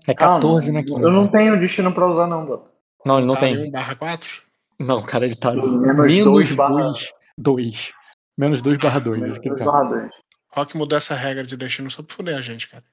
É 0.08 0.14
14 0.14 0.70
ah, 0.70 0.72
na 0.72 0.82
15. 0.82 1.02
Eu 1.02 1.12
não 1.12 1.28
tenho 1.28 1.60
destino 1.60 1.92
pra 1.92 2.06
usar, 2.06 2.26
não, 2.26 2.46
Dota. 2.46 2.70
Não, 3.04 3.18
ele 3.18 3.26
não 3.26 3.34
tá 3.34 3.40
tem. 3.40 3.68
1 3.68 3.70
barra 3.70 3.94
4? 3.94 4.28
Não, 4.80 5.02
cara, 5.02 5.26
ele 5.26 5.36
tá 5.36 5.52
menos 5.52 6.24
2 6.24 6.56
barra 6.56 6.92
2. 7.36 7.92
Menos 8.36 8.62
2 8.62 8.78
barra 8.78 9.00
2. 9.00 9.20
Menos 9.20 9.38
2 9.38 9.58
tá. 9.58 9.64
barra 9.64 9.84
2. 9.84 10.10
Rock 10.50 10.76
mudou 10.76 10.96
essa 10.96 11.14
regra 11.14 11.44
de 11.44 11.56
destino 11.56 11.90
só 11.90 12.02
pra 12.02 12.16
fuder 12.16 12.36
a 12.36 12.40
gente, 12.40 12.68
cara. 12.68 12.84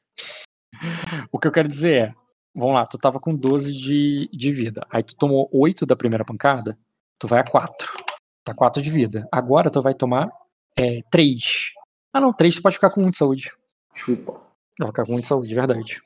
O 1.31 1.39
que 1.39 1.47
eu 1.47 1.51
quero 1.51 1.69
dizer 1.69 2.09
é, 2.09 2.13
vamos 2.53 2.75
lá, 2.75 2.85
tu 2.85 2.97
tava 2.97 3.19
com 3.19 3.35
12 3.35 3.71
de, 3.71 4.27
de 4.27 4.51
vida. 4.51 4.85
Aí 4.91 5.01
tu 5.01 5.15
tomou 5.15 5.49
8 5.53 5.85
da 5.85 5.95
primeira 5.95 6.25
pancada, 6.25 6.77
tu 7.17 7.27
vai 7.27 7.39
a 7.39 7.43
4. 7.43 7.93
Tá 8.43 8.53
4 8.53 8.81
de 8.81 8.91
vida. 8.91 9.25
Agora 9.31 9.71
tu 9.71 9.81
vai 9.81 9.93
tomar 9.93 10.29
é, 10.77 10.99
3. 11.09 11.71
Ah 12.11 12.19
não, 12.19 12.33
3 12.33 12.55
tu 12.55 12.61
pode 12.61 12.75
ficar 12.75 12.89
com 12.89 13.01
1 13.01 13.11
de 13.11 13.17
saúde. 13.17 13.51
Chupa. 13.93 14.41
Vai 14.77 14.89
ficar 14.89 15.05
com 15.05 15.15
1 15.15 15.19
de 15.21 15.27
saúde, 15.27 15.47
de 15.47 15.55
verdade. 15.55 15.97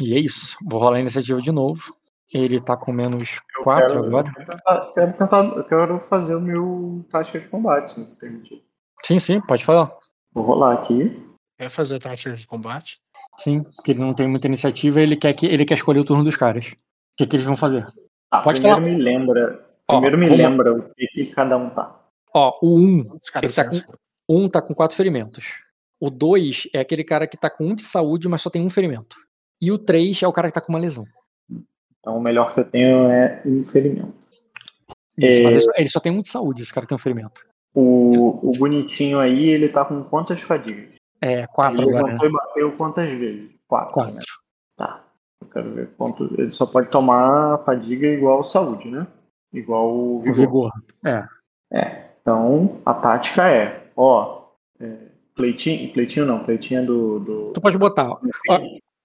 E 0.00 0.14
é 0.14 0.18
isso. 0.18 0.56
Vou 0.68 0.80
rolar 0.80 0.96
a 0.96 1.00
iniciativa 1.00 1.40
de 1.40 1.52
novo. 1.52 1.94
Ele 2.32 2.60
tá 2.60 2.76
com 2.76 2.92
menos 2.92 3.40
4 3.64 3.86
quero, 3.88 4.06
agora. 4.06 4.30
Eu 4.38 4.92
quero, 4.92 5.12
tentar, 5.14 5.44
eu 5.56 5.64
quero 5.64 6.00
fazer 6.00 6.36
o 6.36 6.40
meu 6.40 7.04
tática 7.10 7.40
de 7.40 7.48
combate, 7.48 7.90
se 7.90 8.00
você 8.06 8.14
permitir. 8.16 8.62
Sim, 9.04 9.18
sim, 9.18 9.40
pode 9.40 9.64
falar. 9.64 9.92
Vou 10.32 10.44
rolar 10.44 10.74
aqui. 10.74 11.20
Quer 11.58 11.68
fazer 11.70 11.98
tática 11.98 12.32
de 12.34 12.46
combate? 12.46 13.00
Sim, 13.38 13.64
porque 13.64 13.90
ele 13.92 14.00
não 14.00 14.14
tem 14.14 14.28
muita 14.28 14.46
iniciativa 14.46 15.00
ele 15.00 15.16
quer, 15.16 15.32
que, 15.34 15.46
ele 15.46 15.64
quer 15.64 15.74
escolher 15.74 16.00
o 16.00 16.04
turno 16.04 16.22
dos 16.22 16.36
caras. 16.36 16.66
O 16.66 16.76
que, 17.16 17.26
que 17.26 17.36
eles 17.36 17.46
vão 17.46 17.56
fazer? 17.56 17.84
Ah, 18.30 18.42
Pode 18.42 18.60
primeiro 18.60 18.80
falar. 18.82 18.94
me 18.96 19.02
lembra. 19.02 19.66
Primeiro 19.86 20.16
me 20.18 20.28
vamos- 20.28 20.46
lembra 20.46 20.72
o 20.72 20.94
que, 20.94 21.06
que 21.08 21.26
cada 21.34 21.56
um 21.56 21.68
tá. 21.70 22.00
Ó, 22.32 22.58
o 22.62 22.78
1, 22.78 23.18
Os 23.20 23.28
caras 23.30 23.58
Ele 23.58 23.64
tá 23.64 23.70
pensam. 23.70 23.94
um 24.28 24.48
tá 24.48 24.62
com 24.62 24.72
4 24.72 24.96
ferimentos. 24.96 25.46
O 25.98 26.08
2 26.10 26.68
é 26.72 26.78
aquele 26.78 27.02
cara 27.02 27.26
que 27.26 27.36
tá 27.36 27.50
com 27.50 27.64
1 27.66 27.74
de 27.74 27.82
saúde, 27.82 28.28
mas 28.28 28.40
só 28.40 28.48
tem 28.48 28.64
um 28.64 28.70
ferimento. 28.70 29.16
E 29.60 29.70
o 29.70 29.78
3 29.78 30.22
é 30.22 30.26
o 30.28 30.32
cara 30.32 30.48
que 30.48 30.54
tá 30.54 30.60
com 30.60 30.72
uma 30.72 30.78
lesão. 30.78 31.06
Então 31.98 32.16
o 32.16 32.20
melhor 32.20 32.54
que 32.54 32.60
eu 32.60 32.64
tenho 32.64 33.06
é 33.10 33.42
um 33.44 33.58
ferimento. 33.58 34.14
Isso, 35.18 35.40
É. 35.40 35.42
mas 35.42 35.66
ele 35.76 35.88
só, 35.88 36.00
tem 36.00 36.10
um 36.12 36.22
de 36.22 36.28
saúde, 36.28 36.62
esse 36.62 36.72
cara 36.72 36.86
que 36.86 36.88
tem 36.88 36.96
um 36.96 36.98
ferimento. 36.98 37.44
O, 37.74 38.50
o 38.50 38.52
bonitinho 38.58 39.18
aí, 39.20 39.48
ele 39.50 39.68
tá 39.68 39.84
com 39.84 40.02
quantas 40.02 40.40
fadigas? 40.40 40.94
É, 41.20 41.46
4 41.48 41.82
ele 41.82 41.90
agora, 41.90 42.02
né? 42.04 42.18
levantou 42.22 42.28
e 42.28 42.32
bateu 42.32 42.72
quantas 42.72 43.10
vezes? 43.10 43.50
Quatro. 43.68 43.92
4. 43.92 44.14
Né? 44.14 44.20
Tá. 44.76 45.04
Eu 45.42 45.48
quero 45.48 45.70
ver 45.70 45.90
quanto. 45.96 46.34
Ele 46.38 46.50
só 46.52 46.64
pode 46.66 46.88
tomar 46.88 47.58
fadiga 47.64 48.06
igual 48.06 48.42
saúde, 48.42 48.88
né? 48.88 49.06
Igual 49.52 49.92
o 49.94 50.16
O 50.16 50.20
vigor. 50.20 50.36
vigor. 50.36 50.72
É. 51.72 52.04
Então, 52.20 52.80
a 52.84 52.94
tática 52.94 53.48
é, 53.48 53.84
ó, 53.96 54.42
é, 54.80 54.96
pleitinho, 55.34 55.92
pleitinho 55.92 56.26
não, 56.26 56.42
pleitinho 56.44 56.80
é 56.80 56.84
do. 56.84 57.20
do... 57.20 57.52
Tu 57.52 57.60
pode 57.60 57.78
botar. 57.78 58.08
ó, 58.10 58.18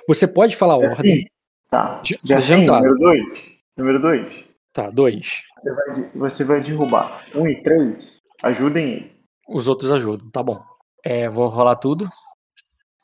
você 0.07 0.27
pode 0.27 0.55
falar 0.55 0.75
a 0.75 0.77
ordem. 0.77 1.21
sim. 1.21 1.25
Tá. 1.69 2.01
De- 2.01 2.19
Já 2.23 2.39
sim, 2.39 2.65
claro. 2.65 2.85
número 2.85 2.99
2. 2.99 3.55
Número 3.77 3.99
2. 4.01 4.45
Tá, 4.71 4.89
2. 4.89 5.41
Você 5.63 5.91
vai, 5.91 6.11
você 6.15 6.43
vai 6.43 6.61
derrubar. 6.61 7.25
1 7.33 7.41
um 7.41 7.47
e 7.47 7.61
3. 7.61 8.21
Ajudem 8.43 8.91
ele. 8.91 9.11
Os 9.47 9.67
outros 9.67 9.91
ajudam, 9.91 10.29
tá 10.29 10.41
bom. 10.41 10.61
É, 11.03 11.29
vou 11.29 11.47
rolar 11.47 11.75
tudo. 11.75 12.07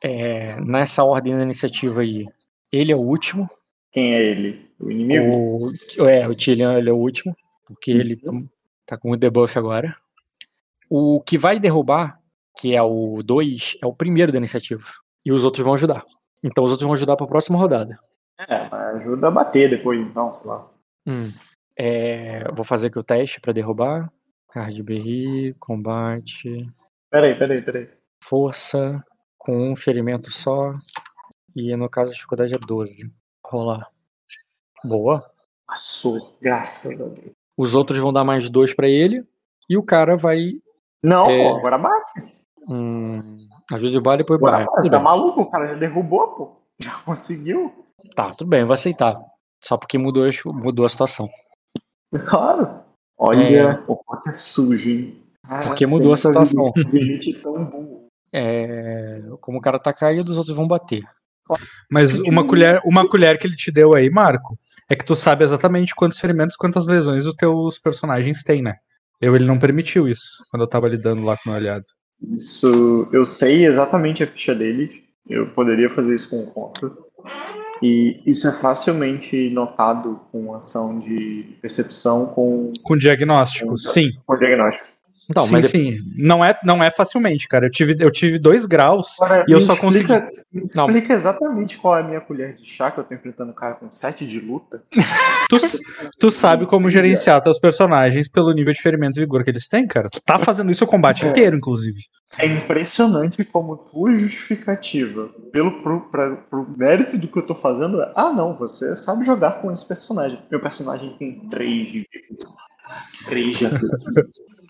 É, 0.03 0.59
nessa 0.61 1.03
ordem 1.03 1.35
da 1.35 1.43
iniciativa 1.43 2.01
aí, 2.01 2.25
ele 2.71 2.91
é 2.91 2.95
o 2.95 3.01
último. 3.01 3.49
Quem 3.91 4.15
é 4.15 4.21
ele? 4.21 4.71
O 4.79 4.89
inimigo? 4.89 5.71
O, 5.99 6.07
é, 6.07 6.27
o 6.27 6.33
Tillian 6.33 6.77
ele 6.77 6.89
é 6.89 6.93
o 6.93 6.97
último, 6.97 7.35
porque 7.65 7.91
ele 7.91 8.19
tá 8.85 8.97
com 8.97 9.11
o 9.11 9.17
debuff 9.17 9.57
agora. 9.57 9.95
O 10.89 11.21
que 11.21 11.37
vai 11.37 11.59
derrubar, 11.59 12.19
que 12.57 12.75
é 12.75 12.81
o 12.81 13.21
2, 13.23 13.77
é 13.81 13.85
o 13.85 13.93
primeiro 13.93 14.31
da 14.31 14.37
iniciativa. 14.37 14.85
E 15.23 15.31
os 15.31 15.45
outros 15.45 15.63
vão 15.63 15.75
ajudar. 15.75 16.03
Então 16.43 16.63
os 16.63 16.71
outros 16.71 16.85
vão 16.85 16.93
ajudar 16.93 17.15
pra 17.15 17.27
próxima 17.27 17.57
rodada. 17.57 17.99
É, 18.37 18.55
ajuda 18.95 19.27
a 19.27 19.31
bater 19.31 19.69
depois, 19.69 19.99
então, 19.99 20.31
sei 20.33 20.49
lá. 20.49 20.69
Hum. 21.07 21.31
É, 21.77 22.51
vou 22.51 22.65
fazer 22.65 22.87
aqui 22.87 22.99
o 22.99 23.03
teste 23.03 23.39
pra 23.39 23.53
derrubar. 23.53 24.11
Card 24.49 24.83
berry, 24.83 25.51
combate, 25.59 26.69
Peraí, 27.09 27.37
peraí, 27.37 27.61
peraí. 27.61 27.89
força, 28.23 28.99
com 29.37 29.71
um 29.71 29.75
ferimento 29.75 30.29
só. 30.31 30.73
E 31.55 31.75
no 31.75 31.89
caso 31.89 32.11
a 32.11 32.13
dificuldade 32.13 32.53
é 32.53 32.57
12. 32.57 33.09
Rolar. 33.45 33.85
Boa. 34.83 35.23
Passou, 35.67 36.17
graças 36.41 36.85
a 36.85 36.95
Deus. 36.95 37.31
Os 37.57 37.75
outros 37.75 37.99
vão 37.99 38.11
dar 38.11 38.23
mais 38.23 38.49
dois 38.49 38.73
pra 38.73 38.87
ele. 38.89 39.25
E 39.69 39.77
o 39.77 39.83
cara 39.83 40.15
vai. 40.17 40.59
Não, 41.03 41.29
É. 41.29 41.49
pô, 41.49 41.57
agora 41.57 41.77
bate. 41.77 42.35
Hum, 42.69 43.37
ajuda 43.71 43.91
de 43.91 43.99
bala 43.99 44.21
e 44.21 44.25
bala. 44.25 44.39
bate. 44.59 44.65
Tudo 44.75 44.89
Tá 44.89 44.97
bem. 44.97 45.03
maluco? 45.03 45.41
O 45.41 45.49
cara 45.51 45.67
já 45.67 45.73
derrubou, 45.75 46.27
pô. 46.29 46.51
Já 46.79 46.91
conseguiu. 47.05 47.85
Tá, 48.15 48.31
tudo 48.31 48.47
bem, 48.49 48.61
eu 48.61 48.67
vou 48.67 48.73
aceitar. 48.73 49.19
Só 49.63 49.77
porque 49.77 49.97
mudou, 49.97 50.27
mudou 50.47 50.85
a 50.85 50.89
situação. 50.89 51.29
Claro. 52.27 52.81
Olha, 53.17 53.83
o 53.87 53.93
Rock 53.93 54.29
é 54.29 54.31
sujo, 54.31 54.89
hein? 54.89 55.21
Cara, 55.47 55.67
Porque 55.67 55.85
mudou 55.85 56.13
a 56.13 56.17
situação. 56.17 56.71
vida 56.75 56.89
de 56.89 57.05
gente 57.05 57.33
tão 57.41 57.65
burro. 57.65 58.07
É, 58.33 59.21
como 59.41 59.57
o 59.57 59.61
cara 59.61 59.77
tá 59.77 59.93
caído, 59.93 60.31
os 60.31 60.37
outros 60.37 60.55
vão 60.55 60.67
bater. 60.67 61.03
Mas 61.89 62.17
uma 62.19 62.47
colher, 62.47 62.81
uma 62.85 63.07
colher 63.07 63.37
que 63.37 63.45
ele 63.45 63.55
te 63.55 63.71
deu 63.71 63.93
aí, 63.93 64.09
Marco, 64.09 64.57
é 64.89 64.95
que 64.95 65.05
tu 65.05 65.13
sabe 65.15 65.43
exatamente 65.43 65.93
quantos 65.93 66.19
ferimentos, 66.19 66.55
quantas 66.55 66.87
lesões 66.87 67.25
os 67.25 67.33
teus 67.35 67.77
personagens 67.77 68.43
têm, 68.43 68.61
né? 68.61 68.77
Eu, 69.19 69.35
ele 69.35 69.45
não 69.45 69.59
permitiu 69.59 70.07
isso 70.07 70.43
quando 70.49 70.61
eu 70.63 70.67
tava 70.67 70.87
lidando 70.87 71.23
lá 71.25 71.35
com 71.37 71.49
o 71.49 71.51
meu 71.51 71.55
aliado. 71.55 71.85
Isso, 72.29 73.09
eu 73.11 73.25
sei 73.25 73.65
exatamente 73.65 74.23
a 74.23 74.27
ficha 74.27 74.53
dele. 74.53 75.03
Eu 75.29 75.47
poderia 75.47 75.89
fazer 75.89 76.15
isso 76.15 76.29
com 76.29 76.45
conta. 76.45 76.91
E 77.81 78.21
isso 78.25 78.47
é 78.47 78.51
facilmente 78.51 79.49
notado 79.49 80.19
com 80.31 80.53
ação 80.53 80.99
de 80.99 81.57
percepção 81.61 82.27
com, 82.27 82.71
Com 82.83 82.95
diagnóstico, 82.95 83.75
sim. 83.77 84.09
com 84.25 84.37
diagnóstico. 84.37 84.87
Então, 85.31 85.43
sim, 85.43 85.51
mas 85.51 85.65
sim. 85.67 85.97
Não 86.17 86.43
é, 86.45 86.55
não 86.63 86.83
é 86.83 86.91
facilmente, 86.91 87.47
cara. 87.47 87.65
Eu 87.65 87.71
tive, 87.71 87.95
eu 87.99 88.11
tive 88.11 88.37
dois 88.37 88.65
graus 88.65 89.19
Agora, 89.19 89.45
e 89.47 89.51
eu 89.51 89.59
só 89.59 89.73
explica, 89.73 90.21
consegui. 90.21 90.41
me 90.53 90.61
Não. 90.75 90.85
explica 90.85 91.13
exatamente 91.13 91.77
qual 91.77 91.97
é 91.97 92.01
a 92.01 92.03
minha 92.03 92.21
colher 92.21 92.53
de 92.53 92.65
chá 92.65 92.91
que 92.91 92.99
eu 92.99 93.03
tô 93.03 93.13
enfrentando 93.15 93.51
um 93.51 93.55
cara 93.55 93.75
com 93.75 93.89
7 93.91 94.25
de 94.27 94.39
luta. 94.39 94.83
Tu, 95.49 95.57
tu 96.17 96.31
sabe 96.31 96.65
como 96.65 96.89
gerenciar 96.89 97.41
teus 97.41 97.59
personagens 97.59 98.29
pelo 98.29 98.53
nível 98.53 98.71
de 98.71 98.81
ferimento 98.81 99.17
e 99.17 99.19
vigor 99.19 99.43
que 99.43 99.49
eles 99.49 99.67
têm, 99.67 99.85
cara. 99.85 100.09
Tu 100.09 100.21
tá 100.21 100.39
fazendo 100.39 100.71
isso 100.71 100.85
o 100.85 100.87
combate 100.87 101.25
É. 101.25 101.29
inteiro, 101.29 101.57
inclusive. 101.57 101.99
É 102.37 102.45
impressionante 102.45 103.43
como 103.43 103.75
tua 103.75 104.15
justificativa, 104.15 105.27
pelo 105.51 105.81
pro, 105.83 106.09
pra- 106.09 106.37
pro 106.49 106.65
mérito 106.77 107.17
do 107.17 107.27
que 107.27 107.37
eu 107.37 107.45
tô 107.45 107.53
fazendo, 107.53 108.01
é: 108.01 108.13
ah, 108.15 108.31
não, 108.31 108.55
você 108.55 108.95
sabe 108.95 109.25
jogar 109.25 109.61
com 109.61 109.69
esse 109.73 109.85
personagem. 109.85 110.39
Meu 110.49 110.61
personagem 110.61 111.17
tem 111.19 111.39
3 111.49 111.85
de 111.87 111.99
vida. 111.99 112.47
3 113.25 113.57
de 113.57 113.65
atletismo, 113.65 114.13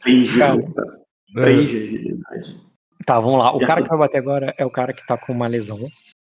3 0.02 0.28
de 0.30 0.40
Calma. 0.40 0.62
luta, 0.64 1.00
3 1.34 1.70
de 1.70 1.78
agilidade. 1.78 2.62
Tá, 3.06 3.20
vamos 3.20 3.40
lá. 3.40 3.56
O 3.56 3.60
Já 3.60 3.68
cara 3.68 3.80
tô- 3.80 3.84
que 3.86 3.90
vai 3.90 4.00
bater 4.00 4.18
agora 4.20 4.54
é 4.58 4.66
o 4.66 4.70
cara 4.72 4.94
que 4.94 5.06
tá 5.06 5.18
com 5.18 5.34
uma 5.34 5.48
lesão. 5.48 5.80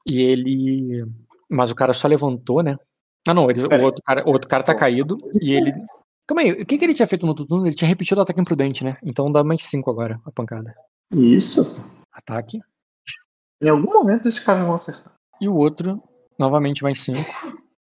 E 0.06 0.20
ele. 0.22 1.06
Mas 1.50 1.70
o 1.72 1.76
cara 1.76 1.94
só 1.94 2.08
levantou, 2.08 2.64
né? 2.64 2.78
Ah, 3.28 3.34
não, 3.34 3.50
ele- 3.52 3.62
o 3.62 3.84
outro 3.84 4.02
cara, 4.04 4.24
o 4.26 4.32
outro 4.32 4.48
cara 4.50 4.64
tá 4.64 4.74
caído 4.74 5.18
e 5.42 5.52
ele. 5.54 5.74
Calma 6.28 6.42
aí, 6.44 6.52
o 6.54 6.66
que, 6.66 6.78
que 6.78 6.86
ele 6.86 6.94
tinha 6.94 7.08
feito 7.08 7.24
no 7.24 7.30
outro 7.30 7.46
turno? 7.46 7.68
Ele 7.68 7.76
tinha 7.76 7.88
repetido 7.88 8.20
o 8.20 8.24
ataque 8.24 8.40
imprudente, 8.40 8.84
né? 8.86 8.96
Então 9.04 9.30
dá 9.32 9.44
mais 9.44 9.64
5 9.66 9.92
agora 9.92 10.20
a 10.26 10.32
pancada. 10.32 10.74
Isso. 11.14 11.86
Ataque. 12.14 12.60
Em 13.62 13.70
algum 13.70 13.92
momento 13.92 14.28
esses 14.28 14.40
caras 14.40 14.64
vão 14.66 14.74
acertar. 14.74 15.14
E 15.42 15.48
o 15.50 15.56
outro, 15.56 16.02
novamente 16.40 16.84
mais 16.84 17.00
5. 17.02 17.20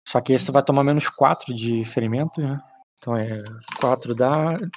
Só 0.07 0.21
que 0.21 0.33
esse 0.33 0.51
vai 0.53 0.63
tomar 0.63 0.85
menos 0.85 1.09
4 1.09 1.53
de 1.53 1.85
ferimento, 1.85 2.41
né? 2.41 2.61
Então 2.99 3.17
é 3.17 3.43
4 3.81 4.15
dados. 4.15 4.69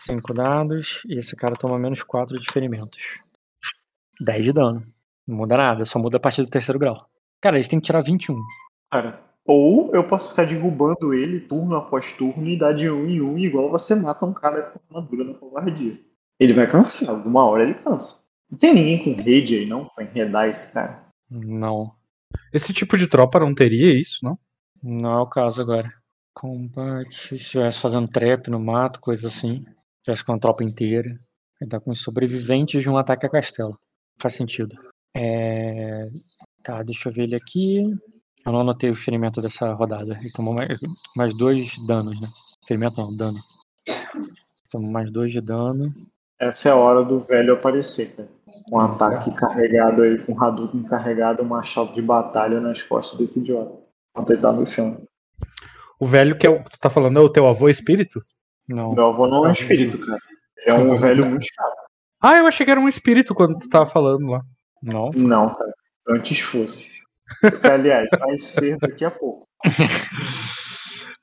5 0.00 0.34
dados. 0.34 1.02
E 1.06 1.18
esse 1.18 1.36
cara 1.36 1.54
toma 1.54 1.78
menos 1.78 2.02
4 2.02 2.38
de 2.38 2.50
ferimentos. 2.50 3.02
10 4.20 4.44
de 4.44 4.52
dano. 4.52 4.86
Não 5.26 5.36
muda 5.36 5.56
nada, 5.56 5.84
só 5.84 5.98
muda 5.98 6.18
a 6.18 6.20
partir 6.20 6.42
do 6.42 6.50
terceiro 6.50 6.78
grau. 6.78 6.96
Cara, 7.40 7.56
eles 7.56 7.68
têm 7.68 7.80
que 7.80 7.86
tirar 7.86 8.02
21. 8.02 8.36
Cara. 8.90 9.22
Ou 9.46 9.94
eu 9.94 10.06
posso 10.06 10.30
ficar 10.30 10.44
derrubando 10.44 11.12
ele 11.12 11.40
turno 11.40 11.76
após 11.76 12.12
turno 12.12 12.48
e 12.48 12.58
dar 12.58 12.72
de 12.72 12.88
um 12.88 13.06
em 13.06 13.20
um, 13.20 13.38
igual 13.38 13.70
você 13.70 13.94
mata 13.94 14.24
um 14.24 14.32
cara 14.32 14.62
com 14.62 14.80
armadura 14.88 15.24
na 15.24 15.34
covardia. 15.34 16.00
Ele 16.40 16.54
vai 16.54 16.70
cansar, 16.70 17.10
alguma 17.10 17.44
hora 17.44 17.62
ele 17.62 17.74
cansa. 17.74 18.22
Não 18.50 18.58
tem 18.58 18.74
ninguém 18.74 19.04
com 19.04 19.22
rede 19.22 19.56
aí 19.56 19.66
não, 19.66 19.84
pra 19.86 20.04
enredar 20.04 20.48
esse 20.48 20.72
cara. 20.72 21.06
Não. 21.30 21.94
Esse 22.52 22.72
tipo 22.72 22.96
de 22.96 23.06
tropa 23.06 23.38
não 23.38 23.54
teria 23.54 23.98
isso, 23.98 24.24
não? 24.24 24.38
Não 24.82 25.12
é 25.12 25.20
o 25.20 25.26
caso 25.26 25.60
agora. 25.60 25.92
Combate. 26.34 27.14
Se 27.14 27.36
estivesse 27.36 27.80
fazendo 27.80 28.08
trap 28.08 28.48
no 28.48 28.60
mato, 28.60 29.00
coisa 29.00 29.28
assim. 29.28 29.62
Tivesse 30.02 30.24
com 30.24 30.32
a 30.32 30.38
tropa 30.38 30.64
inteira. 30.64 31.16
Ele 31.60 31.70
tá 31.70 31.80
com 31.80 31.90
os 31.90 32.02
sobreviventes 32.02 32.82
de 32.82 32.90
um 32.90 32.98
ataque 32.98 33.26
a 33.26 33.30
castelo. 33.30 33.78
Faz 34.18 34.34
sentido. 34.34 34.76
É... 35.16 36.02
Tá, 36.62 36.82
deixa 36.82 37.08
eu 37.08 37.12
ver 37.12 37.22
ele 37.22 37.36
aqui. 37.36 37.84
Eu 38.44 38.52
não 38.52 38.60
anotei 38.60 38.90
o 38.90 38.96
ferimento 38.96 39.40
dessa 39.40 39.72
rodada. 39.72 40.12
Ele 40.20 40.30
tomou 40.32 40.52
mais, 40.52 40.80
mais 41.16 41.36
dois 41.36 41.74
danos, 41.86 42.20
né? 42.20 42.28
Ferimento 42.66 43.00
não, 43.00 43.16
dano. 43.16 43.38
Tomou 44.70 44.90
mais 44.90 45.10
dois 45.10 45.32
de 45.32 45.40
dano. 45.40 45.94
Essa 46.38 46.68
é 46.68 46.72
a 46.72 46.76
hora 46.76 47.04
do 47.04 47.20
velho 47.20 47.54
aparecer, 47.54 48.14
cara. 48.16 48.28
Um 48.70 48.78
ataque 48.78 49.32
carregado 49.32 50.02
aí, 50.02 50.18
com 50.18 50.32
um 50.32 50.42
Hadouken 50.42 50.82
carregado, 50.82 51.42
um 51.42 51.46
machado 51.46 51.92
de 51.94 52.02
batalha 52.02 52.60
nas 52.60 52.82
costas 52.82 53.18
desse 53.18 53.40
idiota. 53.40 53.82
Tá 54.14 54.52
no 54.52 54.66
chão. 54.66 55.02
O 56.00 56.06
velho 56.06 56.36
que 56.36 56.46
é 56.46 56.50
o 56.50 56.62
que 56.62 56.70
tu 56.70 56.78
tá 56.78 56.90
falando 56.90 57.18
é 57.18 57.22
o 57.22 57.28
teu 57.28 57.46
avô 57.46 57.68
espírito? 57.68 58.20
Não. 58.68 58.92
Meu 58.92 59.06
avô 59.10 59.26
não 59.26 59.44
é 59.44 59.48
um 59.48 59.52
espírito, 59.52 59.98
cara. 59.98 60.18
É 60.66 60.74
um 60.74 60.94
velho 60.94 61.26
muito 61.26 61.44
chato. 61.44 61.76
Ah, 62.20 62.36
eu 62.38 62.46
achei 62.46 62.64
que 62.64 62.70
era 62.72 62.80
um 62.80 62.88
espírito 62.88 63.34
quando 63.34 63.58
tu 63.58 63.68
tava 63.68 63.86
falando 63.86 64.26
lá. 64.26 64.40
Não. 64.82 65.10
Não, 65.14 65.54
cara. 65.54 65.72
Antes 66.08 66.40
fosse. 66.40 66.92
Aliás, 67.62 68.08
vai 68.18 68.36
ser 68.38 68.78
daqui 68.78 69.04
a 69.04 69.10
pouco. 69.10 69.46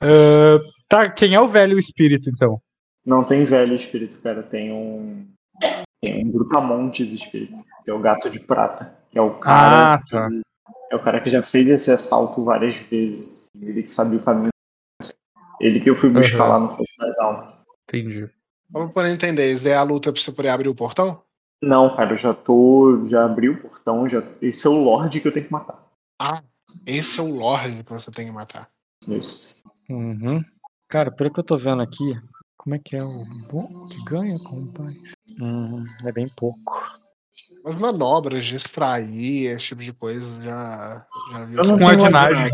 Ah, 0.03 0.57
tá, 0.89 1.09
quem 1.11 1.35
é 1.35 1.39
o 1.39 1.47
velho 1.47 1.77
espírito, 1.77 2.27
então? 2.29 2.59
Não 3.05 3.23
tem 3.23 3.45
velho 3.45 3.75
espírito, 3.75 4.19
cara. 4.21 4.41
Tem 4.41 4.71
um. 4.71 5.27
Tem 6.01 6.25
um 6.25 6.31
Brutamontes 6.31 7.11
espírito, 7.13 7.63
que 7.83 7.91
é 7.91 7.93
o 7.93 7.99
gato 7.99 8.27
de 8.29 8.39
prata. 8.39 8.97
Que 9.11 9.19
é 9.19 9.21
o 9.21 9.35
cara. 9.35 9.93
Ah, 9.93 10.01
tá. 10.09 10.27
que- 10.29 10.41
é 10.91 10.95
o 10.95 11.03
cara 11.03 11.21
que 11.21 11.29
já 11.29 11.41
fez 11.43 11.67
esse 11.67 11.91
assalto 11.91 12.43
várias 12.43 12.75
vezes. 12.75 13.49
Ele 13.61 13.83
que 13.83 13.91
sabia 13.91 14.17
o 14.17 14.23
caminho. 14.23 14.49
Ele 15.61 15.79
que 15.79 15.89
eu 15.89 15.95
fui 15.95 16.09
buscar 16.09 16.43
Uhum. 16.43 16.49
lá 16.49 16.59
no 16.59 16.67
Fosso 16.75 16.97
das 16.97 17.17
Almas. 17.19 17.53
Entendi. 17.83 18.29
Só 18.67 18.79
pra 18.79 18.93
poder 18.93 19.09
entender, 19.13 19.51
isso 19.51 19.63
daí 19.63 19.73
é 19.73 19.77
a 19.77 19.83
luta 19.83 20.11
pra 20.11 20.21
você 20.21 20.31
poder 20.31 20.49
abrir 20.49 20.67
o 20.69 20.75
portão? 20.75 21.21
Não, 21.61 21.95
cara, 21.95 22.13
eu 22.13 22.17
já 22.17 22.33
tô. 22.33 23.05
Já 23.07 23.25
abri 23.25 23.47
o 23.49 23.61
portão. 23.61 24.07
Já... 24.07 24.23
Esse 24.41 24.65
é 24.65 24.69
o 24.69 24.83
Lorde 24.83 25.19
que 25.21 25.27
eu 25.27 25.31
tenho 25.31 25.45
que 25.45 25.51
matar. 25.51 25.79
Ah, 26.19 26.41
esse 26.85 27.19
é 27.19 27.23
o 27.23 27.35
Lorde 27.35 27.83
que 27.83 27.91
você 27.91 28.09
tem 28.09 28.25
que 28.25 28.31
matar. 28.31 28.69
Isso. 29.07 29.61
Uhum. 29.89 30.43
Cara, 30.87 31.11
pelo 31.11 31.31
que 31.31 31.39
eu 31.39 31.43
tô 31.43 31.55
vendo 31.57 31.81
aqui, 31.81 32.19
como 32.57 32.75
é 32.75 32.79
que 32.79 32.95
é 32.95 33.03
o 33.03 33.23
bom 33.51 33.87
que 33.87 34.03
ganha 34.05 34.39
combate? 34.39 35.13
Hum, 35.39 35.85
é 36.03 36.11
bem 36.11 36.27
pouco. 36.35 36.99
Mas 37.63 37.75
manobras 37.75 38.45
de 38.45 38.55
extrair, 38.55 39.45
esse 39.55 39.65
tipo 39.67 39.81
de 39.81 39.93
coisa, 39.93 40.41
já, 40.41 41.05
já 41.31 41.45
viu. 41.45 41.57
Eu 41.59 41.65
não 41.65 41.77
Com 41.77 41.85
ordinagem. 41.85 42.51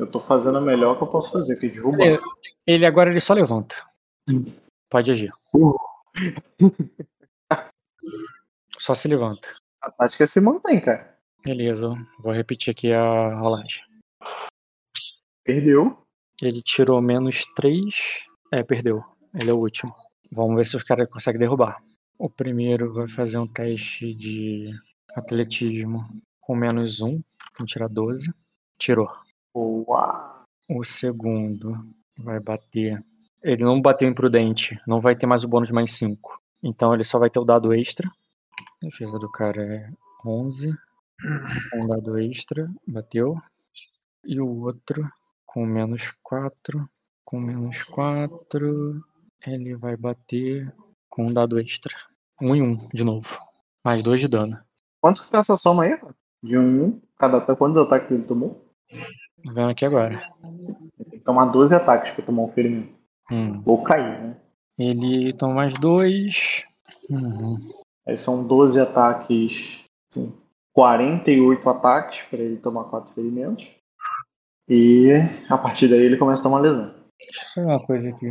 Eu 0.00 0.06
tô 0.06 0.18
fazendo 0.18 0.56
a 0.56 0.62
melhor 0.62 0.96
que 0.96 1.02
eu 1.02 1.08
posso 1.08 1.30
fazer, 1.30 1.60
que 1.60 1.66
é 1.66 1.68
derrubar. 1.68 2.06
É. 2.06 2.18
Ele 2.66 2.86
agora 2.86 3.10
ele 3.10 3.20
só 3.20 3.34
levanta. 3.34 3.76
Pode 4.88 5.10
agir. 5.10 5.30
Só 8.78 8.94
se 8.94 9.08
levanta. 9.08 9.54
A 9.82 9.90
tática 9.90 10.26
se 10.26 10.40
mantém, 10.40 10.80
cara. 10.80 11.18
Beleza, 11.44 11.94
vou 12.18 12.32
repetir 12.32 12.70
aqui 12.70 12.90
a 12.90 13.38
rolagem. 13.38 13.84
Perdeu. 15.44 15.98
Ele 16.40 16.62
tirou 16.62 17.02
menos 17.02 17.44
3. 17.54 18.24
É, 18.54 18.62
perdeu. 18.62 19.04
Ele 19.38 19.50
é 19.50 19.52
o 19.52 19.58
último. 19.58 19.94
Vamos 20.32 20.56
ver 20.56 20.64
se 20.64 20.78
os 20.78 20.82
caras 20.82 21.10
conseguem 21.10 21.40
derrubar. 21.40 21.76
O 22.18 22.30
primeiro 22.30 22.94
vai 22.94 23.06
fazer 23.06 23.36
um 23.36 23.46
teste 23.46 24.14
de 24.14 24.72
atletismo 25.14 26.08
com 26.40 26.54
menos 26.54 27.02
1. 27.02 27.20
Vamos 27.58 27.70
tirar 27.70 27.88
12. 27.88 28.32
Tirou. 28.78 29.10
Boa. 29.52 30.44
O 30.68 30.84
segundo 30.84 31.76
vai 32.16 32.38
bater. 32.38 33.04
Ele 33.42 33.64
não 33.64 33.80
bateu 33.80 34.08
imprudente. 34.08 34.80
Não 34.86 35.00
vai 35.00 35.16
ter 35.16 35.26
mais 35.26 35.44
o 35.44 35.48
bônus 35.48 35.68
de 35.68 35.74
mais 35.74 35.92
5. 35.92 36.40
Então 36.62 36.94
ele 36.94 37.04
só 37.04 37.18
vai 37.18 37.30
ter 37.30 37.40
o 37.40 37.44
dado 37.44 37.72
extra. 37.74 38.08
A 38.08 38.86
defesa 38.86 39.18
do 39.18 39.30
cara 39.30 39.62
é 39.62 39.90
11. 40.24 40.72
Um 41.74 41.86
dado 41.88 42.18
extra. 42.18 42.70
Bateu. 42.86 43.36
E 44.24 44.40
o 44.40 44.60
outro 44.60 45.10
com 45.44 45.66
menos 45.66 46.12
4. 46.22 46.88
Com 47.24 47.40
menos 47.40 47.82
4. 47.84 49.04
Ele 49.46 49.74
vai 49.74 49.96
bater 49.96 50.72
com 51.08 51.26
um 51.26 51.32
dado 51.32 51.58
extra. 51.58 51.94
1 52.40 52.48
um 52.48 52.56
e 52.56 52.62
1 52.62 52.64
um, 52.64 52.88
de 52.92 53.02
novo. 53.02 53.38
Mais 53.84 54.02
2 54.02 54.20
de 54.20 54.28
dano. 54.28 54.58
Quanto 55.00 55.22
que 55.22 55.30
tá 55.30 55.38
essa 55.38 55.56
soma 55.56 55.84
aí? 55.84 55.98
De 56.42 56.56
um 56.56 56.62
em 56.62 56.80
um. 56.82 57.00
Cada. 57.18 57.40
Quantos 57.56 57.78
ataques 57.78 58.10
ele 58.12 58.24
tomou? 58.24 58.70
Tô 59.44 59.52
vendo 59.52 59.70
aqui 59.70 59.84
agora. 59.84 60.32
Ele 60.42 60.74
tem 61.10 61.18
que 61.18 61.24
tomar 61.24 61.46
12 61.46 61.74
ataques 61.74 62.12
pra 62.12 62.24
tomar 62.24 62.42
um 62.42 62.52
ferimento. 62.52 62.92
Hum. 63.30 63.62
Ou 63.64 63.82
cair, 63.82 64.20
né? 64.20 64.36
Ele 64.78 65.32
toma 65.32 65.54
mais 65.54 65.74
2. 65.74 66.64
Uhum. 67.08 67.58
Aí 68.06 68.16
são 68.16 68.46
12 68.46 68.80
ataques. 68.80 69.84
Sim. 70.12 70.34
48 70.72 71.68
ataques 71.68 72.22
pra 72.22 72.38
ele 72.38 72.56
tomar 72.56 72.84
4 72.84 73.12
ferimentos. 73.12 73.68
E 74.68 75.10
a 75.48 75.58
partir 75.58 75.88
daí 75.88 76.02
ele 76.02 76.16
começa 76.16 76.40
a 76.40 76.44
tomar 76.44 76.60
lesão. 76.60 76.94
Deixa 77.18 77.42
eu 77.42 77.54
fazer 77.54 77.66
uma 77.66 77.86
coisa 77.86 78.10
aqui. 78.10 78.28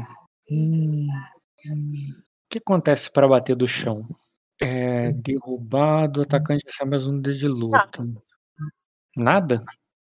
Hum, 0.49 0.83
hum. 0.83 2.09
O 2.45 2.49
que 2.49 2.57
acontece 2.57 3.11
para 3.11 3.27
bater 3.27 3.55
do 3.55 3.67
chão? 3.67 4.07
É 4.61 5.11
derrubado, 5.11 6.19
o 6.19 6.23
atacante 6.23 6.65
recebe 6.65 6.89
mais 6.89 7.07
um 7.07 7.19
D 7.19 7.31
de 7.31 7.47
luta. 7.47 7.89
Nada? 9.15 9.63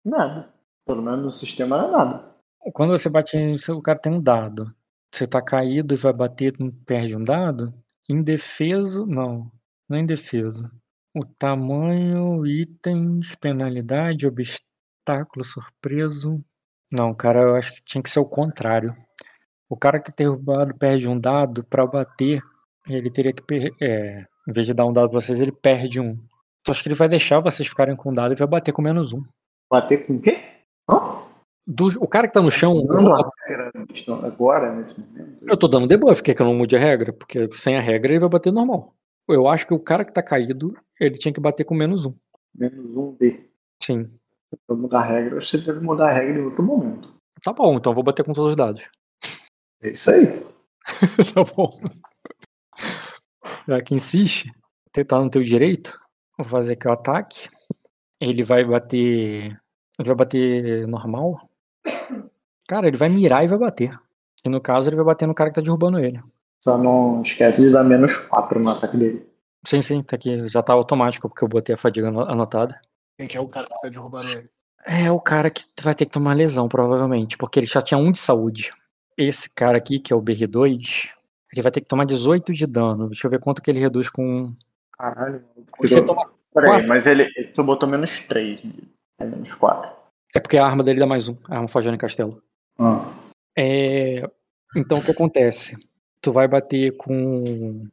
Nada. 0.05 0.53
Pelo 0.87 1.03
menos 1.03 1.25
no 1.25 1.31
sistema 1.31 1.79
não 1.79 1.89
é 1.89 1.91
nada. 1.91 2.37
Quando 2.73 2.91
você 2.91 3.09
bate 3.09 3.37
em 3.37 3.57
o 3.71 3.83
cara 3.83 3.99
tem 3.99 4.13
um 4.13 4.23
dado. 4.23 4.73
Você 5.13 5.27
tá 5.27 5.43
caído 5.43 5.95
e 5.95 5.97
vai 5.97 6.13
bater, 6.13 6.55
perde 6.85 7.17
um 7.17 7.25
dado? 7.25 7.75
Indefeso? 8.09 9.05
Não. 9.05 9.51
Não 9.89 9.99
é 9.99 10.01
indefeso. 10.01 10.71
O 11.15 11.25
tamanho, 11.25 12.47
itens, 12.47 13.35
penalidade, 13.37 14.27
obstáculo, 14.27 15.45
surpreso. 15.45 16.45
Não, 16.93 17.15
cara, 17.15 17.41
eu 17.41 17.57
acho 17.57 17.75
que 17.75 17.85
tinha 17.85 18.03
que 18.03 18.11
ser 18.11 18.21
o 18.21 18.29
contrário. 18.29 18.95
O 19.69 19.77
cara 19.77 19.99
que 19.99 20.13
tem 20.13 20.27
derrubado 20.27 20.77
perde 20.77 21.09
um 21.09 21.19
dado 21.19 21.65
pra 21.65 21.87
bater, 21.87 22.41
ele 22.89 23.11
teria 23.11 23.33
que 23.33 23.43
é, 23.83 24.25
em 24.49 24.53
vez 24.53 24.67
de 24.67 24.75
dar 24.75 24.87
um 24.87 24.93
dado 24.93 25.11
pra 25.11 25.21
vocês, 25.21 25.41
ele 25.41 25.53
perde 25.53 26.01
um. 26.01 26.11
Então 26.61 26.71
acho 26.71 26.83
que 26.83 26.89
ele 26.89 26.95
vai 26.95 27.09
deixar 27.09 27.41
vocês 27.41 27.69
ficarem 27.69 27.97
com 27.97 28.11
um 28.11 28.13
dado 28.13 28.33
e 28.33 28.37
vai 28.37 28.47
bater 28.47 28.73
com 28.73 28.83
menos 28.83 29.13
um. 29.13 29.23
Bater 29.71 30.07
com 30.07 30.15
o 30.15 30.23
quê? 30.23 30.56
Do- 31.67 32.01
o 32.01 32.07
cara 32.07 32.29
que 32.29 32.35
tá 32.35 32.41
no 32.41 32.51
chão, 32.51 32.87
Dando 32.87 33.13
a 33.13 33.29
regra 33.49 33.73
agora, 34.25 34.73
nesse 34.73 35.01
momento. 35.01 35.45
eu 35.49 35.57
tô 35.57 35.67
dando 35.67 35.89
debuff, 35.89 36.23
quer 36.23 36.35
que 36.35 36.41
eu 36.41 36.47
não 36.47 36.55
mude 36.55 36.77
a 36.77 36.79
regra? 36.79 37.13
Porque 37.13 37.49
sem 37.55 37.77
a 37.77 37.81
regra 37.81 38.13
ele 38.13 38.21
vai 38.21 38.29
bater 38.29 38.53
normal. 38.53 38.95
Eu 39.29 39.49
acho 39.49 39.67
que 39.67 39.75
o 39.75 39.81
cara 39.81 40.05
que 40.05 40.13
tá 40.13 40.23
caído, 40.23 40.77
ele 41.01 41.19
tinha 41.19 41.35
que 41.35 41.41
bater 41.41 41.65
com 41.65 41.75
menos 41.75 42.07
um. 42.07 42.15
Menos 42.55 42.97
um 42.97 43.13
D. 43.17 43.51
Sim. 43.83 44.09
Pra 44.65 44.77
mudar 44.77 45.01
a 45.01 45.05
regra, 45.05 45.41
você 45.41 45.59
deve 45.59 45.81
mudar 45.81 46.11
a 46.11 46.13
regra 46.13 46.39
em 46.41 46.45
outro 46.45 46.63
momento. 46.63 47.13
Tá 47.43 47.53
bom, 47.53 47.75
então 47.77 47.91
eu 47.91 47.95
vou 47.95 48.05
bater 48.05 48.25
com 48.25 48.33
todos 48.33 48.51
os 48.51 48.57
dados. 48.57 48.89
É 49.83 49.91
isso 49.91 50.09
aí. 50.11 50.47
tá 51.35 51.43
bom. 51.57 51.69
Já 53.67 53.83
que 53.83 53.95
insiste, 53.95 54.51
tá 55.09 55.21
no 55.21 55.29
teu 55.29 55.43
direito, 55.43 55.99
vou 56.39 56.47
fazer 56.47 56.75
aqui 56.75 56.87
o 56.87 56.93
ataque. 56.93 57.49
Ele 58.21 58.45
vai 58.45 58.65
bater. 58.65 59.61
Ele 59.99 60.09
vai 60.09 60.17
bater 60.17 60.87
normal. 60.87 61.49
Cara, 62.69 62.87
ele 62.89 62.97
vai 62.97 63.09
mirar 63.09 63.45
e 63.45 63.49
vai 63.49 63.59
bater. 63.59 63.99
E 64.45 64.49
no 64.49 64.61
caso, 64.61 64.89
ele 64.89 64.97
vai 64.97 65.05
bater 65.05 65.27
no 65.27 65.35
cara 65.35 65.51
que 65.51 65.57
tá 65.57 65.61
derrubando 65.61 65.99
ele. 65.99 66.21
Só 66.59 66.77
não 66.77 67.23
esquece 67.23 67.63
de 67.63 67.73
dar 67.73 67.85
menos 67.85 68.17
4 68.17 68.59
no 68.59 68.71
ataque 68.71 68.97
dele. 68.97 69.27
Sim, 69.67 69.81
sim, 69.81 70.03
tá 70.03 70.17
aqui. 70.17 70.47
Já 70.49 70.63
tá 70.63 70.73
automático, 70.73 71.29
porque 71.29 71.45
eu 71.45 71.49
botei 71.49 71.75
a 71.75 71.79
fadiga 71.79 72.09
ano- 72.09 72.23
anotada. 72.23 72.81
Quem 73.19 73.27
que 73.27 73.37
é 73.37 73.41
o 73.41 73.49
cara 73.49 73.67
que 73.67 73.81
tá 73.81 73.89
derrubando 73.89 74.25
ele? 74.31 74.49
É 74.87 75.11
o 75.11 75.21
cara 75.21 75.51
que 75.51 75.65
vai 75.81 75.95
ter 75.95 76.05
que 76.05 76.13
tomar 76.13 76.35
lesão, 76.35 76.69
provavelmente, 76.69 77.37
porque 77.37 77.59
ele 77.59 77.67
já 77.67 77.83
tinha 77.83 77.99
um 77.99 78.13
de 78.13 78.19
saúde. 78.21 78.73
Esse 79.17 79.53
cara 79.53 79.77
aqui, 79.79 79.99
que 79.99 80.13
é 80.13 80.17
o 80.17 80.23
BR2, 80.23 81.09
ele 81.53 81.63
vai 81.63 81.73
ter 81.73 81.81
que 81.81 81.89
tomar 81.89 82.05
18 82.05 82.53
de 82.53 82.67
dano. 82.67 83.07
Deixa 83.09 83.27
eu 83.27 83.31
ver 83.31 83.41
quanto 83.41 83.61
que 83.63 83.71
ele 83.71 83.81
reduz 83.81 84.09
com. 84.09 84.51
Caralho. 84.93 85.43
Você 85.81 86.05
toma. 86.05 86.31
Peraí, 86.55 86.71
quatro. 86.71 86.89
mas 86.89 87.07
ele, 87.07 87.25
ele 87.37 87.49
tu 87.49 87.65
botou 87.65 87.89
menos 87.89 88.19
3. 88.21 88.61
É 89.19 89.25
menos 89.25 89.55
4. 89.55 89.91
É 90.35 90.41
porque 90.41 90.59
a 90.59 90.67
arma 90.67 90.83
dele 90.85 91.01
dá 91.01 91.07
mais 91.07 91.29
um, 91.29 91.37
a 91.49 91.57
arma 91.57 91.69
Fajana 91.69 91.97
Castelo. 91.97 92.43
Ah. 92.79 93.05
É, 93.57 94.23
Então 94.77 94.99
o 94.99 95.05
que 95.05 95.11
acontece? 95.11 95.77
Tu 96.21 96.31
vai 96.31 96.47
bater 96.47 96.97
com. 96.97 97.89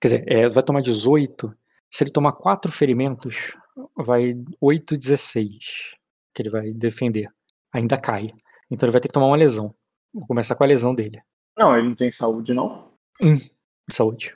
Quer 0.00 0.08
dizer, 0.08 0.24
é, 0.26 0.48
vai 0.48 0.62
tomar 0.62 0.80
18. 0.80 1.54
Se 1.90 2.04
ele 2.04 2.10
tomar 2.10 2.32
4 2.32 2.72
ferimentos, 2.72 3.54
vai 3.96 4.34
8, 4.60 4.96
16. 4.96 5.94
Que 6.34 6.42
ele 6.42 6.50
vai 6.50 6.72
defender. 6.72 7.28
Ainda 7.72 7.98
cai. 7.98 8.28
Então 8.70 8.86
ele 8.86 8.92
vai 8.92 9.00
ter 9.00 9.08
que 9.08 9.14
tomar 9.14 9.26
uma 9.26 9.36
lesão. 9.36 9.74
Vou 10.14 10.26
começar 10.26 10.54
com 10.54 10.64
a 10.64 10.66
lesão 10.66 10.94
dele. 10.94 11.22
Não, 11.58 11.76
ele 11.76 11.88
não 11.88 11.94
tem 11.94 12.10
saúde, 12.10 12.54
não? 12.54 12.90
De 13.20 13.94
saúde. 13.94 14.32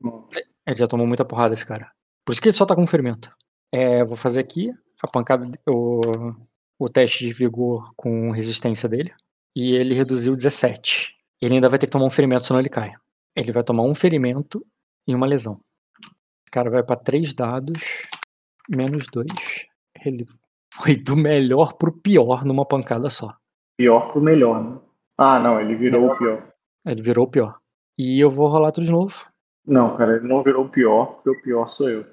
Não. 0.00 0.28
Ele 0.66 0.76
já 0.76 0.88
tomou 0.88 1.06
muita 1.06 1.24
porrada, 1.24 1.54
esse 1.54 1.64
cara. 1.64 1.92
Por 2.24 2.32
isso 2.32 2.42
que 2.42 2.48
ele 2.48 2.56
só 2.56 2.66
tá 2.66 2.74
com 2.74 2.86
ferimento. 2.86 3.30
É, 3.70 4.04
vou 4.04 4.16
fazer 4.16 4.40
aqui 4.40 4.72
a 5.02 5.08
pancada, 5.10 5.50
o, 5.68 6.00
o 6.78 6.88
teste 6.88 7.26
de 7.26 7.32
vigor 7.32 7.92
com 7.96 8.30
resistência 8.30 8.88
dele. 8.88 9.12
E 9.54 9.74
ele 9.74 9.94
reduziu 9.94 10.36
17. 10.36 11.14
Ele 11.40 11.54
ainda 11.54 11.68
vai 11.68 11.78
ter 11.78 11.86
que 11.86 11.92
tomar 11.92 12.06
um 12.06 12.10
ferimento, 12.10 12.44
senão 12.44 12.60
ele 12.60 12.68
cai. 12.68 12.92
Ele 13.34 13.52
vai 13.52 13.62
tomar 13.62 13.82
um 13.82 13.94
ferimento 13.94 14.64
e 15.06 15.14
uma 15.14 15.26
lesão. 15.26 15.54
O 15.54 16.50
cara 16.50 16.70
vai 16.70 16.82
pra 16.82 16.96
3 16.96 17.34
dados, 17.34 17.82
menos 18.68 19.06
2. 19.12 19.26
Ele 20.04 20.26
foi 20.72 20.96
do 20.96 21.16
melhor 21.16 21.74
pro 21.74 21.92
pior 21.92 22.44
numa 22.44 22.66
pancada 22.66 23.10
só. 23.10 23.34
Pior 23.76 24.12
pro 24.12 24.20
melhor, 24.20 24.62
né? 24.62 24.78
Ah, 25.18 25.38
não, 25.38 25.60
ele 25.60 25.74
virou 25.74 26.10
o 26.10 26.18
pior. 26.18 26.52
Ele 26.84 27.02
virou 27.02 27.24
o 27.24 27.30
pior. 27.30 27.58
E 27.98 28.20
eu 28.20 28.30
vou 28.30 28.48
rolar 28.48 28.72
tudo 28.72 28.84
de 28.84 28.92
novo. 28.92 29.26
Não, 29.66 29.96
cara, 29.96 30.16
ele 30.16 30.28
não 30.28 30.42
virou 30.42 30.64
o 30.64 30.68
pior, 30.68 31.06
porque 31.06 31.30
o 31.30 31.42
pior 31.42 31.66
sou 31.66 31.88
eu. 31.88 32.06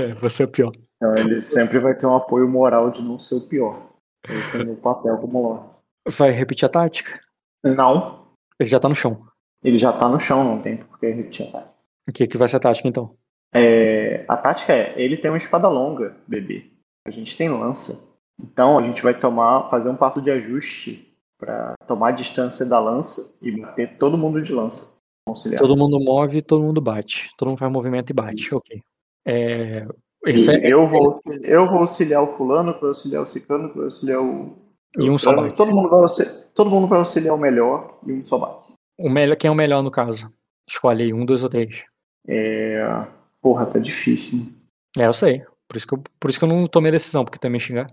É, 0.00 0.14
você 0.20 0.42
é 0.42 0.46
o 0.46 0.50
pior. 0.50 0.72
Então 0.96 1.14
ele 1.16 1.40
sempre 1.40 1.78
vai 1.78 1.94
ter 1.94 2.06
um 2.06 2.14
apoio 2.16 2.48
moral 2.48 2.90
de 2.90 3.02
não 3.02 3.18
ser 3.18 3.34
o 3.36 3.48
pior. 3.48 3.90
Esse 4.28 4.56
é 4.56 4.62
o 4.62 4.66
meu 4.66 4.76
papel 4.76 5.16
como 5.18 5.42
Lorde. 5.42 5.68
Vai 6.08 6.30
repetir 6.30 6.66
a 6.66 6.68
tática? 6.68 7.20
Não, 7.62 8.26
Ele 8.58 8.68
já 8.68 8.78
tá 8.78 8.88
no 8.88 8.94
chão. 8.94 9.26
ele 9.62 9.78
já 9.78 9.92
tá 9.92 10.08
no 10.08 10.20
chão, 10.20 10.44
não 10.44 10.60
tem 10.60 10.76
por 10.78 10.98
que 10.98 11.08
repetir 11.08 11.48
a 11.48 11.52
tática. 11.52 11.74
O 12.08 12.12
que, 12.12 12.26
que 12.26 12.38
vai 12.38 12.48
ser 12.48 12.56
a 12.56 12.60
tática 12.60 12.86
então? 12.88 13.16
É, 13.54 14.24
a 14.28 14.36
tática 14.36 14.72
é, 14.72 14.94
ele 15.00 15.16
tem 15.16 15.30
uma 15.30 15.38
espada 15.38 15.68
longa, 15.68 16.16
bebê. 16.26 16.70
A 17.06 17.10
gente 17.10 17.36
tem 17.36 17.48
lança. 17.48 18.08
Então 18.42 18.78
a 18.78 18.82
gente 18.82 19.02
vai 19.02 19.18
tomar, 19.18 19.68
fazer 19.68 19.88
um 19.88 19.96
passo 19.96 20.20
de 20.20 20.30
ajuste 20.30 21.16
pra 21.38 21.74
tomar 21.86 22.08
a 22.08 22.12
distância 22.12 22.66
da 22.66 22.78
lança 22.80 23.36
e 23.40 23.50
bater 23.60 23.96
todo 23.98 24.18
mundo 24.18 24.42
de 24.42 24.52
lança. 24.52 24.94
Todo 25.58 25.76
mundo 25.76 25.98
move, 26.00 26.42
todo 26.42 26.62
mundo 26.62 26.80
bate. 26.80 27.30
Todo 27.36 27.48
mundo 27.48 27.58
faz 27.58 27.72
movimento 27.72 28.10
e 28.10 28.14
bate. 28.14 28.42
Isso. 28.42 28.56
Ok. 28.56 28.82
É, 29.26 29.86
é, 30.26 30.72
eu, 30.72 30.88
vou, 30.88 31.18
eu 31.42 31.66
vou 31.66 31.78
auxiliar 31.80 32.22
o 32.22 32.26
fulano, 32.28 32.72
vai 32.80 32.88
auxiliar 32.88 33.22
o 33.22 33.26
ciclano, 33.26 33.72
vai 33.74 33.84
auxiliar 33.84 34.20
o. 34.20 34.56
E 34.98 35.10
um 35.10 35.18
só 35.18 35.34
bate. 35.34 35.54
Todo 35.54 35.72
mundo, 35.74 35.88
vai 35.90 36.00
auxiliar, 36.00 36.34
todo 36.54 36.70
mundo 36.70 36.86
vai 36.88 36.98
auxiliar 36.98 37.34
o 37.34 37.38
melhor 37.38 37.98
e 38.06 38.12
um 38.12 38.24
só 38.24 38.38
bate. 38.38 38.74
o 38.98 39.10
melhor, 39.10 39.36
quem 39.36 39.48
é 39.48 39.50
o 39.50 39.54
melhor 39.54 39.82
no 39.82 39.90
caso? 39.90 40.32
Escolhe 40.68 41.02
aí, 41.04 41.12
um, 41.12 41.24
dois 41.26 41.42
ou 41.42 41.48
três. 41.48 41.84
É. 42.26 43.06
Porra, 43.42 43.66
tá 43.66 43.78
difícil. 43.78 44.38
né? 44.96 45.04
É, 45.04 45.06
eu 45.06 45.12
sei. 45.12 45.42
Por 45.68 45.76
isso 45.76 45.86
que 45.86 45.94
eu, 45.94 46.02
por 46.20 46.30
isso 46.30 46.38
que 46.38 46.44
eu 46.44 46.48
não 46.48 46.66
tomei 46.66 46.90
a 46.90 46.92
decisão, 46.92 47.24
porque 47.24 47.38
também 47.38 47.60
xingar. 47.60 47.90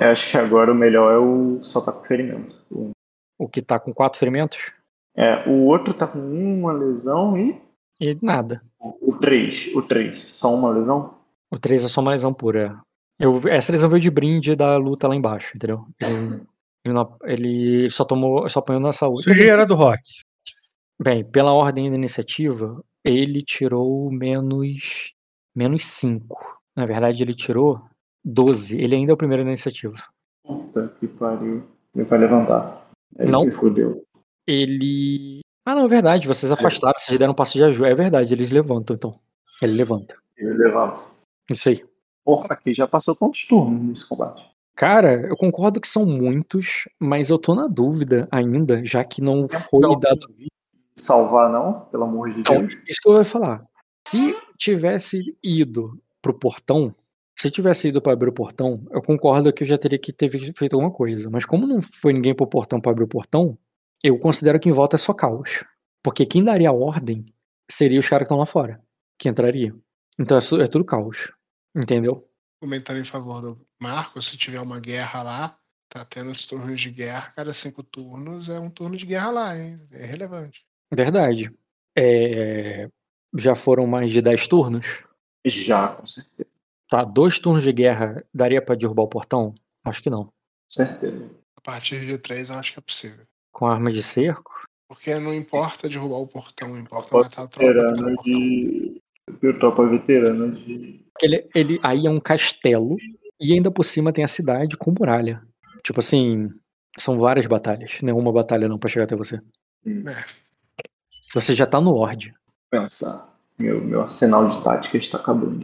Eu 0.00 0.08
acho 0.08 0.30
que 0.30 0.36
agora 0.36 0.70
o 0.72 0.74
melhor 0.74 1.12
é 1.12 1.18
o 1.18 1.62
só 1.64 1.80
tá 1.80 1.92
com 1.92 2.04
ferimento. 2.04 2.56
O- 2.70 2.90
O 3.38 3.48
que 3.48 3.62
tá 3.62 3.78
com 3.80 3.92
quatro 3.94 4.18
ferimentos 4.18 4.72
É, 5.16 5.48
o 5.48 5.64
outro 5.66 5.94
tá 5.94 6.06
com 6.06 6.18
uma 6.18 6.72
lesão 6.72 7.38
e. 7.38 7.60
e 8.00 8.18
nada. 8.20 8.62
O 8.78 9.12
3. 9.18 9.74
O 9.74 9.82
3. 9.82 10.20
Só 10.32 10.52
uma 10.54 10.70
lesão? 10.70 11.14
O 11.52 11.58
três 11.58 11.84
é 11.84 11.88
só 11.88 12.00
uma 12.00 12.12
lesão 12.12 12.32
pura. 12.32 12.80
Eu, 13.18 13.40
essa 13.48 13.72
lesão 13.72 13.88
veio 13.90 14.00
de 14.02 14.10
brinde 14.10 14.54
da 14.56 14.76
luta 14.76 15.06
lá 15.08 15.14
embaixo, 15.14 15.56
entendeu? 15.56 15.86
Ele, 16.00 16.42
ele, 16.84 16.94
não- 16.94 17.16
ele 17.24 17.90
só 17.90 18.04
tomou, 18.04 18.48
só 18.48 18.60
apanhou 18.60 18.80
na 18.82 18.92
saúde. 18.92 19.24
Sujeira 19.24 19.66
do 19.66 19.74
rock. 19.74 20.00
Bem, 21.02 21.24
pela 21.24 21.52
ordem 21.52 21.90
da 21.90 21.96
iniciativa, 21.96 22.82
ele 23.04 23.42
tirou 23.42 24.10
menos 24.10 25.12
menos 25.54 25.84
5. 25.84 26.60
Na 26.76 26.86
verdade, 26.86 27.22
ele 27.22 27.34
tirou 27.34 27.82
12. 28.24 28.78
Ele 28.80 28.94
ainda 28.94 29.12
é 29.12 29.14
o 29.14 29.16
primeiro 29.16 29.42
da 29.44 29.50
iniciativa. 29.50 29.96
Puta 30.46 30.88
que 31.00 31.08
pariu. 31.08 31.62
Ele 31.94 32.04
vai 32.04 32.18
levantar. 32.18 32.86
Aí 33.18 33.26
Não. 33.28 33.42
se 33.44 33.50
fudeu. 33.50 34.04
Ele. 34.46 35.40
Ah, 35.66 35.74
não, 35.74 35.84
é 35.84 35.88
verdade. 35.88 36.26
Vocês 36.26 36.52
afastaram, 36.52 36.94
vocês 36.98 37.18
deram 37.18 37.32
um 37.32 37.36
passo 37.36 37.58
de 37.58 37.64
ajuda. 37.64 37.88
É 37.88 37.94
verdade, 37.94 38.32
eles 38.32 38.50
levantam, 38.50 38.94
então. 38.94 39.18
Ele 39.62 39.72
levanta. 39.72 40.14
Ele 40.36 40.52
levanta. 40.54 41.00
Isso 41.50 41.68
aí. 41.68 41.84
Porra, 42.24 42.46
aqui 42.50 42.72
já 42.72 42.86
passou 42.86 43.14
quantos 43.16 43.44
turnos 43.46 43.82
nesse 43.82 44.08
combate? 44.08 44.48
Cara, 44.76 45.26
eu 45.28 45.36
concordo 45.36 45.80
que 45.80 45.88
são 45.88 46.06
muitos, 46.06 46.88
mas 46.98 47.28
eu 47.28 47.38
tô 47.38 47.54
na 47.54 47.66
dúvida 47.66 48.28
ainda, 48.30 48.84
já 48.84 49.04
que 49.04 49.20
não 49.20 49.46
foi 49.48 49.80
Não. 49.80 49.98
dado. 49.98 50.20
Salvar, 50.96 51.50
não? 51.50 51.80
Pelo 51.86 52.04
amor 52.04 52.30
de 52.32 52.40
Então, 52.40 52.58
Deus. 52.60 52.74
isso 52.88 53.00
que 53.02 53.08
eu 53.08 53.18
ia 53.18 53.24
falar. 53.24 53.64
Se 54.06 54.36
tivesse 54.58 55.36
ido 55.42 56.00
pro 56.22 56.38
portão, 56.38 56.94
se 57.36 57.50
tivesse 57.50 57.88
ido 57.88 58.00
pra 58.02 58.12
abrir 58.12 58.28
o 58.28 58.32
portão, 58.34 58.82
eu 58.90 59.02
concordo 59.02 59.52
que 59.52 59.62
eu 59.64 59.66
já 59.68 59.78
teria 59.78 59.98
que 59.98 60.12
ter 60.12 60.28
feito 60.28 60.74
alguma 60.74 60.90
coisa. 60.92 61.28
Mas 61.30 61.44
como 61.44 61.66
não 61.66 61.80
foi 61.80 62.12
ninguém 62.12 62.34
pro 62.34 62.46
portão 62.46 62.80
pra 62.80 62.92
abrir 62.92 63.04
o 63.04 63.08
portão, 63.08 63.56
eu 64.02 64.18
considero 64.18 64.58
que 64.60 64.68
em 64.68 64.72
volta 64.72 64.96
é 64.96 64.98
só 64.98 65.12
caos. 65.14 65.64
Porque 66.02 66.24
quem 66.26 66.44
daria 66.44 66.70
a 66.70 66.72
ordem 66.72 67.24
seria 67.70 67.98
os 68.00 68.08
caras 68.08 68.22
que 68.22 68.26
estão 68.26 68.38
lá 68.38 68.46
fora, 68.46 68.80
que 69.18 69.28
entrariam. 69.28 69.78
Então 70.18 70.36
é, 70.38 70.62
é 70.62 70.66
tudo 70.66 70.84
caos. 70.84 71.32
Entendeu? 71.74 72.28
Comentando 72.60 72.98
em 72.98 73.04
favor 73.04 73.40
do 73.40 73.66
Marco, 73.80 74.20
se 74.20 74.36
tiver 74.36 74.60
uma 74.60 74.78
guerra 74.78 75.22
lá, 75.22 75.58
tá 75.88 76.04
tendo 76.04 76.30
os 76.30 76.46
turnos 76.46 76.80
de 76.80 76.90
guerra, 76.90 77.32
cada 77.34 77.52
cinco 77.52 77.82
turnos 77.82 78.48
é 78.48 78.58
um 78.60 78.70
turno 78.70 78.96
de 78.96 79.06
guerra 79.06 79.30
lá, 79.30 79.56
hein? 79.58 79.78
É 79.90 80.04
relevante. 80.04 80.64
Verdade. 80.92 81.52
É, 81.96 82.88
Já 83.36 83.54
foram 83.54 83.86
mais 83.86 84.10
de 84.10 84.20
10 84.20 84.48
turnos? 84.48 85.04
Já, 85.44 85.88
com 85.88 86.06
certeza. 86.06 86.48
Tá, 86.88 87.04
dois 87.04 87.38
turnos 87.38 87.62
de 87.62 87.72
guerra 87.72 88.24
daria 88.34 88.60
pra 88.60 88.74
derrubar 88.74 89.04
o 89.04 89.08
portão? 89.08 89.54
Acho 89.84 90.02
que 90.02 90.10
não. 90.10 90.32
Certeza. 90.68 91.30
A 91.56 91.60
partir 91.60 92.04
de 92.04 92.18
três 92.18 92.50
eu 92.50 92.56
acho 92.56 92.72
que 92.72 92.78
é 92.78 92.82
possível. 92.82 93.24
Com 93.52 93.66
arma 93.66 93.90
de 93.90 94.02
cerco? 94.02 94.50
Porque 94.88 95.14
não 95.14 95.32
importa 95.32 95.88
derrubar 95.88 96.18
o 96.18 96.26
portão, 96.26 96.76
importa 96.76 97.16
matar 97.16 97.42
a 97.44 97.46
tropa. 97.46 97.72
Veterano 97.72 98.16
de 98.24 99.00
tropa 99.58 99.86
veterana 99.86 100.48
de. 100.48 101.06
Ele, 101.22 101.48
ele 101.54 101.80
aí 101.82 102.06
é 102.06 102.10
um 102.10 102.20
castelo 102.20 102.96
e 103.40 103.52
ainda 103.52 103.70
por 103.70 103.84
cima 103.84 104.12
tem 104.12 104.24
a 104.24 104.28
cidade 104.28 104.76
com 104.76 104.94
muralha. 104.98 105.42
Tipo 105.84 106.00
assim, 106.00 106.50
são 106.98 107.18
várias 107.18 107.46
batalhas, 107.46 107.98
não 108.02 108.10
é 108.10 108.12
uma 108.14 108.32
batalha 108.32 108.68
não 108.68 108.78
pra 108.78 108.88
chegar 108.88 109.04
até 109.04 109.16
você. 109.16 109.40
É, 109.86 110.24
Você 111.32 111.54
já 111.54 111.66
tá 111.66 111.80
no 111.80 111.92
Lorde. 111.92 112.34
Pensar. 112.70 113.30
Meu, 113.58 113.82
meu 113.84 114.02
arsenal 114.02 114.48
de 114.48 114.64
tática 114.64 114.96
está 114.96 115.18
acabando. 115.18 115.62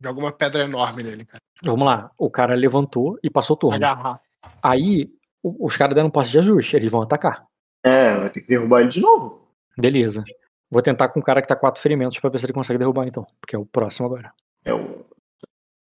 joga 0.00 0.18
uma 0.18 0.32
pedra 0.32 0.64
enorme 0.64 1.02
nele, 1.02 1.24
cara. 1.24 1.40
Vamos 1.64 1.86
lá, 1.86 2.10
o 2.18 2.28
cara 2.28 2.54
levantou 2.54 3.18
e 3.22 3.30
passou 3.30 3.54
o 3.54 3.58
turno. 3.58 3.76
Agarrar. 3.76 4.20
Aí 4.60 5.08
o- 5.42 5.66
os 5.66 5.76
caras 5.76 5.94
deram 5.94 6.08
um 6.08 6.10
passo 6.10 6.30
de 6.32 6.38
ajuste, 6.38 6.74
eles 6.74 6.90
vão 6.90 7.02
atacar. 7.02 7.46
É, 7.84 8.16
vai 8.16 8.30
ter 8.30 8.40
que 8.40 8.48
derrubar 8.48 8.80
ele 8.80 8.88
de 8.88 9.00
novo. 9.00 9.46
Beleza. 9.78 10.24
Vou 10.72 10.80
tentar 10.80 11.10
com 11.10 11.20
o 11.20 11.22
cara 11.22 11.42
que 11.42 11.48
tá 11.48 11.54
quatro 11.54 11.82
ferimentos 11.82 12.18
pra 12.18 12.30
ver 12.30 12.38
se 12.38 12.46
ele 12.46 12.54
consegue 12.54 12.78
derrubar 12.78 13.06
então, 13.06 13.26
porque 13.38 13.54
é 13.54 13.58
o 13.58 13.66
próximo 13.66 14.06
agora. 14.06 14.32
É 14.64 14.72
o 14.72 15.04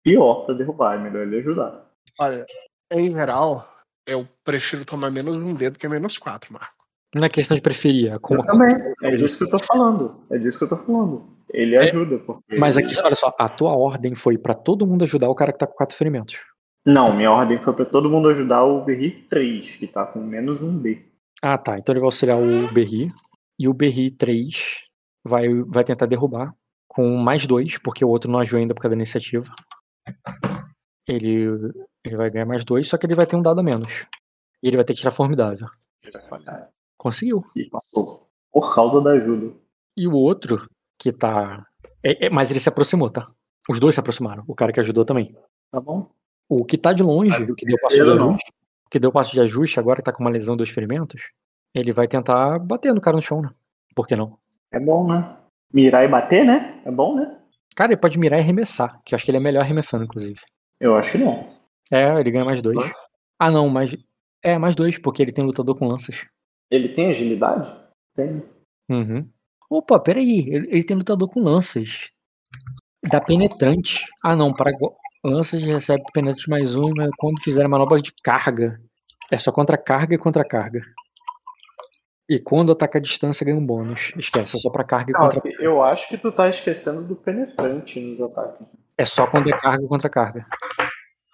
pior 0.02 0.44
pra 0.44 0.54
derrubar, 0.54 0.96
é 0.96 0.98
melhor 0.98 1.22
ele 1.22 1.38
ajudar. 1.38 1.90
Olha, 2.20 2.44
em 2.92 3.10
geral, 3.10 3.66
eu 4.06 4.28
prefiro 4.44 4.84
tomar 4.84 5.10
menos 5.10 5.38
um 5.38 5.54
dedo 5.54 5.78
que 5.78 5.88
menos 5.88 6.18
quatro, 6.18 6.52
Marco. 6.52 6.84
Não 7.14 7.24
é 7.24 7.30
questão 7.30 7.54
de 7.54 7.62
preferir, 7.62 8.12
é 8.12 8.18
como 8.18 8.40
Eu 8.40 8.44
também. 8.44 8.68
É 9.02 9.12
disso 9.12 9.38
que 9.38 9.44
eu 9.44 9.50
tô 9.50 9.58
falando. 9.58 10.20
É 10.30 10.36
disso 10.36 10.58
que 10.58 10.64
eu 10.64 10.68
tô 10.68 10.76
falando. 10.76 11.24
Ele 11.48 11.78
ajuda, 11.78 12.18
porque. 12.18 12.58
Mas 12.58 12.76
aqui, 12.76 12.94
olha 13.00 13.14
só, 13.14 13.34
a 13.38 13.48
tua 13.48 13.74
ordem 13.74 14.14
foi 14.14 14.36
pra 14.36 14.52
todo 14.52 14.86
mundo 14.86 15.04
ajudar 15.04 15.30
o 15.30 15.34
cara 15.34 15.50
que 15.50 15.58
tá 15.58 15.66
com 15.66 15.72
quatro 15.72 15.96
ferimentos. 15.96 16.36
Não, 16.84 17.16
minha 17.16 17.30
ordem 17.30 17.56
foi 17.56 17.72
pra 17.72 17.86
todo 17.86 18.10
mundo 18.10 18.28
ajudar 18.28 18.64
o 18.64 18.84
Berri 18.84 19.12
3, 19.30 19.76
que 19.76 19.86
tá 19.86 20.04
com 20.04 20.18
menos 20.18 20.62
um 20.62 20.76
D. 20.76 21.06
Ah, 21.40 21.56
tá. 21.56 21.78
Então 21.78 21.94
ele 21.94 22.00
vai 22.00 22.08
auxiliar 22.08 22.38
o 22.38 22.70
Berri. 22.70 23.10
E 23.58 23.68
o 23.68 23.74
Berri 23.74 24.10
3 24.10 24.80
vai, 25.24 25.48
vai 25.64 25.84
tentar 25.84 26.06
derrubar 26.06 26.54
com 26.88 27.16
mais 27.16 27.46
dois, 27.46 27.78
porque 27.78 28.04
o 28.04 28.08
outro 28.08 28.30
não 28.30 28.38
agiu 28.38 28.58
ainda 28.58 28.74
por 28.74 28.82
causa 28.82 28.94
da 28.94 29.00
iniciativa. 29.00 29.52
Ele, 31.06 31.46
ele 32.04 32.16
vai 32.16 32.30
ganhar 32.30 32.46
mais 32.46 32.64
dois, 32.64 32.88
só 32.88 32.96
que 32.96 33.06
ele 33.06 33.14
vai 33.14 33.26
ter 33.26 33.36
um 33.36 33.42
dado 33.42 33.60
a 33.60 33.62
menos. 33.62 34.06
E 34.62 34.68
ele 34.68 34.76
vai 34.76 34.84
ter 34.84 34.94
que 34.94 35.00
tirar 35.00 35.10
formidável. 35.10 35.68
Conseguiu. 36.96 37.44
E 37.54 37.68
passou. 37.68 38.28
Por 38.52 38.74
causa 38.74 39.00
da 39.00 39.10
ajuda. 39.10 39.54
E 39.96 40.06
o 40.06 40.12
outro, 40.12 40.68
que 40.98 41.12
tá. 41.12 41.66
é- 42.04 42.26
é- 42.26 42.30
mas 42.30 42.50
ele 42.50 42.60
se 42.60 42.68
aproximou, 42.68 43.10
tá? 43.10 43.26
Os 43.68 43.78
dois 43.80 43.94
se 43.94 44.00
aproximaram. 44.00 44.44
O 44.46 44.54
cara 44.54 44.72
que 44.72 44.80
ajudou 44.80 45.04
também. 45.04 45.36
Tá 45.70 45.80
bom? 45.80 46.10
O 46.48 46.64
que 46.64 46.78
tá 46.78 46.92
de 46.92 47.02
longe, 47.02 47.42
o 47.42 47.54
que 47.54 47.66
deu 47.66 47.76
passo 47.80 47.94
de 47.94 48.00
ajuste, 48.02 48.52
o 48.86 48.90
que 48.90 48.98
deu 48.98 49.12
passo 49.12 49.32
de 49.32 49.40
ajuste, 49.40 49.80
agora 49.80 49.96
que 49.96 50.04
tá 50.04 50.12
com 50.12 50.22
uma 50.22 50.30
lesão 50.30 50.56
dos 50.56 50.70
ferimentos, 50.70 51.22
ele 51.74 51.92
vai 51.92 52.06
tentar 52.06 52.58
bater 52.58 52.94
no 52.94 53.00
cara 53.00 53.16
no 53.16 53.22
chão, 53.22 53.42
né? 53.42 53.48
Por 53.94 54.06
que 54.06 54.14
não? 54.14 54.38
É 54.72 54.78
bom, 54.78 55.06
né? 55.06 55.36
Mirar 55.72 56.04
e 56.04 56.08
bater, 56.08 56.44
né? 56.44 56.80
É 56.84 56.90
bom, 56.90 57.16
né? 57.16 57.36
Cara, 57.74 57.92
ele 57.92 58.00
pode 58.00 58.18
mirar 58.18 58.38
e 58.38 58.42
arremessar, 58.42 59.00
que 59.04 59.14
eu 59.14 59.16
acho 59.16 59.24
que 59.24 59.30
ele 59.30 59.38
é 59.38 59.40
melhor 59.40 59.62
arremessando, 59.62 60.04
inclusive. 60.04 60.40
Eu 60.80 60.96
acho 60.96 61.12
que 61.12 61.18
não. 61.18 61.44
É, 61.92 62.08
ele 62.20 62.30
ganha 62.30 62.44
mais 62.44 62.62
dois. 62.62 62.78
Ah, 63.38 63.50
não, 63.50 63.68
mas. 63.68 63.96
É, 64.42 64.58
mais 64.58 64.74
dois, 64.74 64.98
porque 64.98 65.22
ele 65.22 65.32
tem 65.32 65.44
lutador 65.44 65.76
com 65.76 65.88
lanças. 65.88 66.24
Ele 66.70 66.88
tem 66.88 67.10
agilidade? 67.10 67.74
Tem. 68.14 68.42
Uhum. 68.88 69.28
Opa, 69.68 69.98
peraí, 69.98 70.40
ele, 70.48 70.68
ele 70.70 70.84
tem 70.84 70.96
lutador 70.96 71.28
com 71.28 71.40
lanças. 71.40 72.10
Dá 73.02 73.20
penetrante. 73.20 74.04
Ah, 74.22 74.36
não, 74.36 74.52
para 74.52 74.70
lanças 75.24 75.62
recebe 75.62 76.02
penetrante 76.12 76.48
mais 76.48 76.76
um, 76.76 76.92
mas 76.96 77.10
quando 77.18 77.40
fizer 77.40 77.66
manobras 77.66 78.02
de 78.02 78.12
carga. 78.22 78.80
É 79.30 79.38
só 79.38 79.50
contra 79.50 79.76
carga 79.76 80.14
e 80.14 80.18
contra 80.18 80.44
carga. 80.44 80.82
E 82.28 82.38
quando 82.38 82.72
ataca 82.72 82.98
a 82.98 83.00
distância 83.02 83.44
ganha 83.44 83.56
um 83.58 83.64
bônus. 83.66 84.12
Esquece, 84.16 84.56
é 84.56 84.60
só 84.60 84.70
pra 84.70 84.82
carga 84.84 85.10
e 85.10 85.14
contra 85.14 85.40
eu 85.60 85.82
acho 85.82 86.08
que 86.08 86.16
tu 86.16 86.32
tá 86.32 86.48
esquecendo 86.48 87.06
do 87.06 87.14
penetrante 87.16 88.00
nos 88.00 88.20
ataques. 88.20 88.66
É 88.96 89.04
só 89.04 89.26
quando 89.26 89.48
é 89.48 89.56
carga 89.58 89.84
e 89.84 89.88
contra 89.88 90.08
carga. 90.08 90.44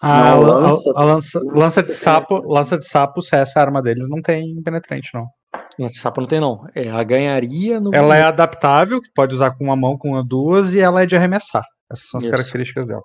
Ah, 0.02 0.30
Não, 0.30 0.32
a, 0.32 0.34
lan- 0.40 0.60
lança- 0.60 0.92
a 0.96 1.04
lança, 1.04 1.38
lança 1.38 1.58
lança 1.58 1.82
de 1.82 1.92
sapo, 1.92 2.34
lança 2.52 2.78
de 2.78 2.86
sapo, 2.88 3.20
se 3.22 3.36
essa 3.36 3.60
arma 3.60 3.82
deles 3.82 4.08
não 4.08 4.20
tem 4.22 4.60
penetrante, 4.62 5.10
não. 5.14 5.26
Esse 5.78 6.00
sapo 6.00 6.20
não 6.20 6.28
tem, 6.28 6.40
não. 6.40 6.66
Ela 6.74 7.04
ganharia 7.04 7.78
no. 7.78 7.90
Ela 7.94 8.16
é 8.16 8.22
adaptável, 8.22 9.00
pode 9.14 9.34
usar 9.34 9.52
com 9.52 9.64
uma 9.64 9.76
mão, 9.76 9.96
com 9.96 10.22
duas, 10.24 10.74
e 10.74 10.80
ela 10.80 11.02
é 11.02 11.06
de 11.06 11.16
arremessar. 11.16 11.64
Essas 11.90 12.08
são 12.08 12.18
as 12.18 12.24
Isso. 12.24 12.32
características 12.32 12.86
dela. 12.86 13.02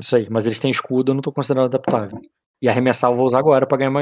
Isso 0.00 0.14
aí, 0.16 0.26
mas 0.30 0.46
eles 0.46 0.58
têm 0.58 0.70
escudo, 0.70 1.10
eu 1.10 1.14
não 1.14 1.22
tô 1.22 1.32
considerando 1.32 1.66
adaptável. 1.66 2.18
E 2.62 2.68
arremessar 2.68 3.10
eu 3.10 3.16
vou 3.16 3.26
usar 3.26 3.38
agora 3.40 3.66
pra 3.66 3.76
ganhar, 3.78 3.92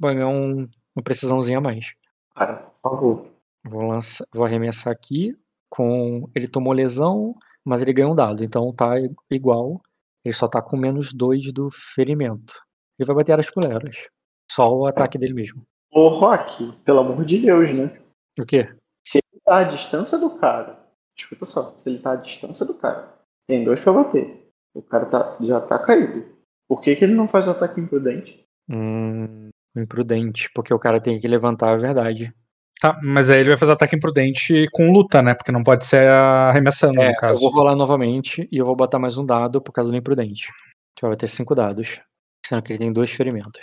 pra 0.00 0.12
ganhar 0.14 0.28
um, 0.28 0.66
uma 0.94 1.02
precisãozinha 1.04 1.58
a 1.58 1.60
mais. 1.60 1.86
Cara, 2.34 2.56
por 2.82 2.90
favor. 2.90 3.26
Vou, 3.64 3.82
lançar, 3.82 4.26
vou 4.32 4.44
arremessar 4.44 4.92
aqui 4.92 5.34
com. 5.68 6.28
Ele 6.34 6.48
tomou 6.48 6.72
lesão, 6.72 7.34
mas 7.64 7.82
ele 7.82 7.92
ganhou 7.92 8.12
um 8.12 8.16
dado, 8.16 8.44
então 8.44 8.72
tá 8.72 8.94
igual. 9.30 9.80
Ele 10.24 10.34
só 10.34 10.46
tá 10.46 10.62
com 10.62 10.76
menos 10.76 11.12
dois 11.12 11.52
do 11.52 11.68
ferimento. 11.70 12.54
Ele 12.98 13.06
vai 13.06 13.16
bater 13.16 13.38
as 13.38 13.50
coleras. 13.50 14.08
Só 14.50 14.72
o 14.72 14.86
ataque 14.86 15.18
dele 15.18 15.34
mesmo. 15.34 15.64
Ô, 15.90 16.08
Rock, 16.08 16.72
pelo 16.84 17.00
amor 17.00 17.24
de 17.24 17.38
Deus, 17.38 17.74
né? 17.74 18.00
O 18.38 18.46
quê? 18.46 18.68
Ele 19.14 19.40
tá 19.44 19.58
à 19.58 19.64
distância 19.64 20.18
do 20.18 20.38
cara. 20.38 20.78
Escuta 21.16 21.44
só, 21.44 21.74
se 21.76 21.88
ele 21.88 21.98
tá 21.98 22.12
à 22.12 22.16
distância 22.16 22.64
do 22.64 22.74
cara, 22.74 23.18
tem 23.46 23.64
dois 23.64 23.80
pra 23.80 23.92
bater. 23.92 24.50
O 24.74 24.82
cara 24.82 25.06
tá, 25.06 25.36
já 25.40 25.60
tá 25.60 25.78
caído. 25.78 26.24
Por 26.68 26.80
que, 26.80 26.96
que 26.96 27.04
ele 27.04 27.14
não 27.14 27.28
faz 27.28 27.46
o 27.46 27.50
ataque 27.50 27.80
imprudente? 27.80 28.46
Hum, 28.70 29.50
imprudente, 29.76 30.50
porque 30.54 30.72
o 30.72 30.78
cara 30.78 31.00
tem 31.00 31.18
que 31.18 31.26
levantar 31.28 31.72
a 31.72 31.76
verdade. 31.76 32.32
Tá, 32.80 32.98
mas 33.02 33.30
aí 33.30 33.38
ele 33.40 33.50
vai 33.50 33.56
fazer 33.58 33.72
ataque 33.72 33.94
imprudente 33.94 34.66
com 34.72 34.90
luta, 34.90 35.22
né? 35.22 35.34
Porque 35.34 35.52
não 35.52 35.62
pode 35.62 35.86
ser 35.86 36.08
arremessando, 36.08 37.00
É, 37.00 37.10
no 37.10 37.16
caso. 37.16 37.34
eu 37.34 37.38
vou 37.38 37.50
rolar 37.50 37.76
novamente 37.76 38.48
e 38.50 38.58
eu 38.58 38.66
vou 38.66 38.74
botar 38.74 38.98
mais 38.98 39.16
um 39.16 39.24
dado 39.24 39.62
por 39.62 39.72
causa 39.72 39.90
do 39.90 39.96
imprudente. 39.96 40.48
Então 40.92 41.08
vai 41.08 41.16
ter 41.16 41.28
cinco 41.28 41.54
dados. 41.54 42.00
Sendo 42.44 42.60
que 42.62 42.72
ele 42.72 42.80
tem 42.80 42.92
dois 42.92 43.10
ferimentos. 43.12 43.60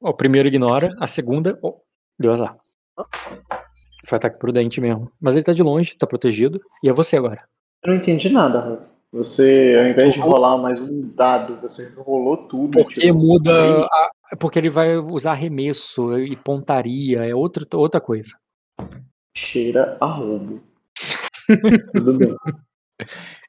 O 0.00 0.12
primeiro 0.12 0.46
ignora, 0.48 0.94
a 1.00 1.06
segunda. 1.06 1.58
Oh, 1.62 1.80
deu 2.20 2.30
azar. 2.30 2.56
Foi 4.06 4.16
ataque 4.16 4.38
prudente 4.38 4.80
mesmo. 4.80 5.10
Mas 5.20 5.34
ele 5.34 5.44
tá 5.44 5.52
de 5.54 5.62
longe, 5.62 5.96
tá 5.96 6.06
protegido. 6.06 6.60
E 6.82 6.88
é 6.88 6.92
você 6.92 7.16
agora. 7.16 7.42
Eu 7.82 7.92
não 7.92 7.98
entendi 7.98 8.28
nada. 8.30 8.86
Você, 9.12 9.76
ao 9.80 9.86
invés 9.88 10.12
de 10.12 10.20
rolar 10.20 10.58
mais 10.58 10.78
um 10.80 11.08
dado, 11.16 11.56
você 11.62 11.90
rolou 11.96 12.36
tudo. 12.36 12.72
Porque 12.82 13.00
tipo, 13.00 13.14
muda. 13.18 13.50
a- 13.86 14.10
porque 14.38 14.58
ele 14.58 14.70
vai 14.70 14.96
usar 14.96 15.32
arremesso 15.32 16.18
e 16.18 16.36
pontaria. 16.36 17.24
É 17.24 17.34
outra, 17.34 17.66
outra 17.74 18.00
coisa. 18.00 18.36
Cheira 19.36 19.96
a 20.00 20.06
roubo. 20.06 20.60
Tudo 21.94 22.18
bem. 22.18 22.36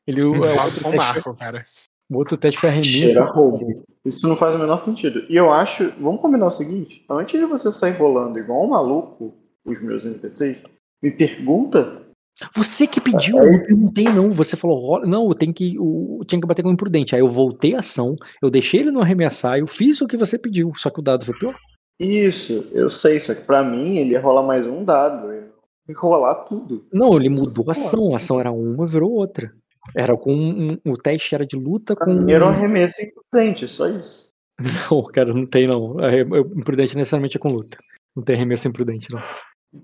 Ele, 0.06 0.22
é, 0.22 0.62
outro, 0.64 0.84
com 0.84 0.96
Marco, 0.96 1.36
cara. 1.36 1.66
o 2.10 2.18
outro 2.18 2.38
teste 2.38 2.60
foi 2.60 2.70
arremesso. 2.70 2.90
Cheira 2.90 3.24
a 3.24 3.32
roubo. 3.32 3.84
Isso 4.06 4.28
não 4.28 4.36
faz 4.36 4.56
o 4.56 4.60
menor 4.60 4.78
sentido. 4.78 5.26
E 5.30 5.36
eu 5.36 5.52
acho. 5.52 5.92
Vamos 6.00 6.22
combinar 6.22 6.48
o 6.48 6.52
seguinte: 6.52 7.04
antes 7.10 7.40
de 7.40 7.46
você 7.46 7.72
sair 7.72 7.94
rolando 7.94 8.40
igual 8.40 8.64
um 8.64 8.70
maluco, 8.70 9.36
os 9.66 9.82
meus 9.82 10.06
NPCs, 10.06 10.62
me 11.02 11.12
pergunta. 11.12 12.09
Você 12.56 12.88
que 12.88 13.02
pediu, 13.02 13.38
É 13.38 13.42
eu 13.46 13.52
não 13.52 13.58
isso. 13.58 13.68
perguntei, 13.68 14.04
não. 14.06 14.32
Você 14.32 14.56
falou, 14.56 15.02
não, 15.06 15.28
eu 15.28 15.36
tenho 15.36 15.54
que. 15.54 15.76
O, 15.80 16.24
tinha 16.26 16.40
que 16.40 16.48
bater 16.48 16.64
com 16.64 16.70
o 16.70 16.74
imprudente. 16.74 17.16
Aí 17.16 17.22
eu 17.22 17.28
voltei 17.28 17.76
a 17.76 17.80
ação, 17.80 18.16
eu 18.42 18.50
deixei 18.50 18.82
ele 18.82 18.92
não 18.92 19.02
arremessar, 19.02 19.58
eu 19.60 19.68
fiz 19.68 20.02
o 20.02 20.08
que 20.08 20.18
você 20.18 20.38
pediu, 20.38 20.72
só 20.76 20.90
que 20.90 21.00
o 21.00 21.04
dado 21.04 21.26
foi 21.26 21.38
pior. 21.38 21.56
Isso, 22.00 22.66
eu 22.72 22.90
sei, 22.90 23.20
só 23.20 23.36
que 23.36 23.42
pra 23.42 23.62
mim 23.64 23.98
ele 23.98 24.12
ia 24.12 24.22
rolar 24.22 24.44
mais 24.44 24.66
um 24.66 24.86
dado. 24.86 25.34
Ele 25.34 25.48
ia 25.90 25.96
rolar 25.98 26.36
tudo. 26.46 26.86
Não, 26.94 27.16
ele 27.18 27.30
Isso 27.30 27.42
mudou 27.42 27.66
a 27.68 27.72
ação. 27.72 28.14
A 28.14 28.16
ação 28.16 28.40
era 28.40 28.52
uma, 28.52 28.88
virou 28.88 29.12
outra. 29.12 29.54
Era 29.96 30.16
com 30.16 30.34
um, 30.34 30.78
o 30.86 30.96
teste 30.96 31.34
era 31.36 31.46
de 31.46 31.56
luta 31.58 31.96
com. 31.96 32.06
Primeiro 32.06 32.46
arremesso 32.46 32.96
imprudente, 33.02 33.68
só 33.68 33.88
isso. 33.90 34.30
Não, 34.92 35.04
cara, 35.04 35.34
não 35.34 35.46
tem 35.46 35.66
não. 35.68 35.98
É, 36.02 36.20
é- 36.20 36.22
Imprudente 36.22 36.96
necessariamente 36.98 37.38
é 37.38 37.40
com 37.40 37.48
luta. 37.50 37.78
Não 38.16 38.22
tem 38.24 38.36
arremesso 38.36 38.68
imprudente, 38.68 39.08
não. 39.10 39.20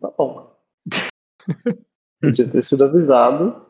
Tá 0.01 0.11
bom. 0.17 0.53
Podia 2.25 2.47
ter 2.47 2.63
sido 2.63 2.83
avisado. 2.83 3.61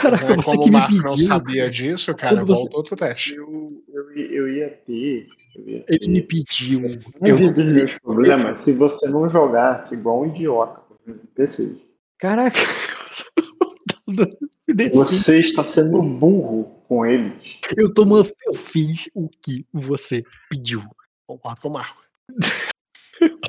Caraca, 0.00 0.30
né, 0.30 0.36
você 0.36 0.56
como 0.56 0.62
que 0.64 0.68
o 0.68 0.72
me 0.72 0.78
Marco 0.78 0.94
não 0.96 1.02
pediu. 1.04 1.26
sabia 1.28 1.70
disso, 1.70 2.12
cara, 2.16 2.36
Quando 2.36 2.46
você- 2.46 2.60
volta 2.62 2.76
outro 2.76 2.96
teste. 2.96 3.34
Eu, 3.36 3.82
eu, 3.88 4.16
ia- 4.16 4.32
eu 4.32 4.48
ia 4.52 4.68
ter. 4.84 5.26
Eu 5.56 5.68
ia 5.68 5.84
Ele 5.88 6.08
me 6.08 6.20
ter. 6.22 6.26
pediu. 6.26 6.80
Eu, 7.22 7.36
vida 7.36 7.52
dos 7.52 7.66
meus 7.72 7.98
problemas, 8.00 8.58
se 8.58 8.72
você 8.72 9.08
não 9.10 9.28
jogasse 9.28 9.94
igual 9.94 10.22
um 10.22 10.26
idiota 10.26 10.80
NPCs. 11.06 11.78
caraca. 12.18 12.58
Você 14.92 15.38
está 15.38 15.64
sendo 15.64 16.02
burro 16.02 16.64
com 16.88 17.06
eles. 17.06 17.58
eu, 17.76 17.92
tô, 17.92 18.04
eu 18.18 18.54
fiz 18.54 19.08
o 19.14 19.28
que 19.28 19.64
você 19.72 20.22
pediu. 20.50 20.82
Concordo 21.26 21.60
com 21.62 21.68
o 21.68 21.72
Marco. 21.72 22.02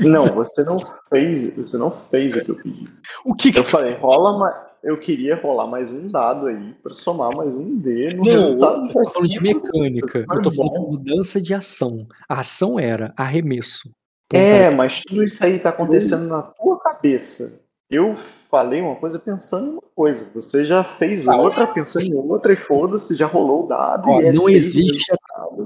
Não, 0.01 0.25
você 0.27 0.63
não 0.63 0.79
fez, 1.09 1.55
você 1.55 1.77
não 1.77 1.89
fez 1.91 2.35
o 2.35 2.43
que 2.43 2.51
eu 2.51 2.55
pedi. 2.55 2.87
O 3.25 3.33
que 3.35 3.51
que 3.51 3.59
Eu 3.59 3.63
falei, 3.63 3.93
rola 3.93 4.37
mais. 4.37 4.55
Eu 4.83 4.99
queria 4.99 5.35
rolar 5.35 5.65
mais 5.65 5.89
um 5.89 6.05
dado 6.05 6.45
aí 6.45 6.73
pra 6.83 6.93
somar 6.93 7.35
mais 7.35 7.49
um 7.49 7.75
D 7.79 8.09
no 8.13 8.17
Não, 8.17 8.23
resultado. 8.23 8.85
eu 8.85 8.89
tô 9.03 9.09
falando 9.09 9.29
de 9.29 9.41
mecânica. 9.41 10.25
Eu 10.31 10.41
tô 10.43 10.51
falando 10.51 10.73
de 10.73 10.79
mudança 10.79 11.41
de 11.41 11.55
ação. 11.55 12.07
A 12.29 12.41
ação 12.41 12.79
era 12.79 13.11
arremesso. 13.17 13.89
É, 14.31 14.69
mas 14.69 15.01
tudo 15.01 15.23
isso 15.23 15.43
aí 15.43 15.57
tá 15.57 15.69
acontecendo 15.69 16.27
na 16.27 16.43
tua 16.43 16.79
cabeça. 16.79 17.63
Eu 17.89 18.15
falei 18.49 18.79
uma 18.81 18.95
coisa 18.95 19.17
pensando 19.17 19.67
em 19.67 19.73
uma 19.73 19.81
coisa. 19.95 20.29
Você 20.35 20.65
já 20.65 20.83
fez 20.83 21.23
Tá. 21.23 21.35
outra 21.35 21.65
pensando 21.65 22.05
em 22.05 22.15
outra 22.15 22.53
e 22.53 22.55
foda-se, 22.55 23.15
já 23.15 23.25
rolou 23.25 23.65
o 23.65 23.67
dado. 23.67 24.07
Ó, 24.07 24.21
e 24.21 24.25
é 24.27 24.33
não 24.33 24.47
existe, 24.47 25.11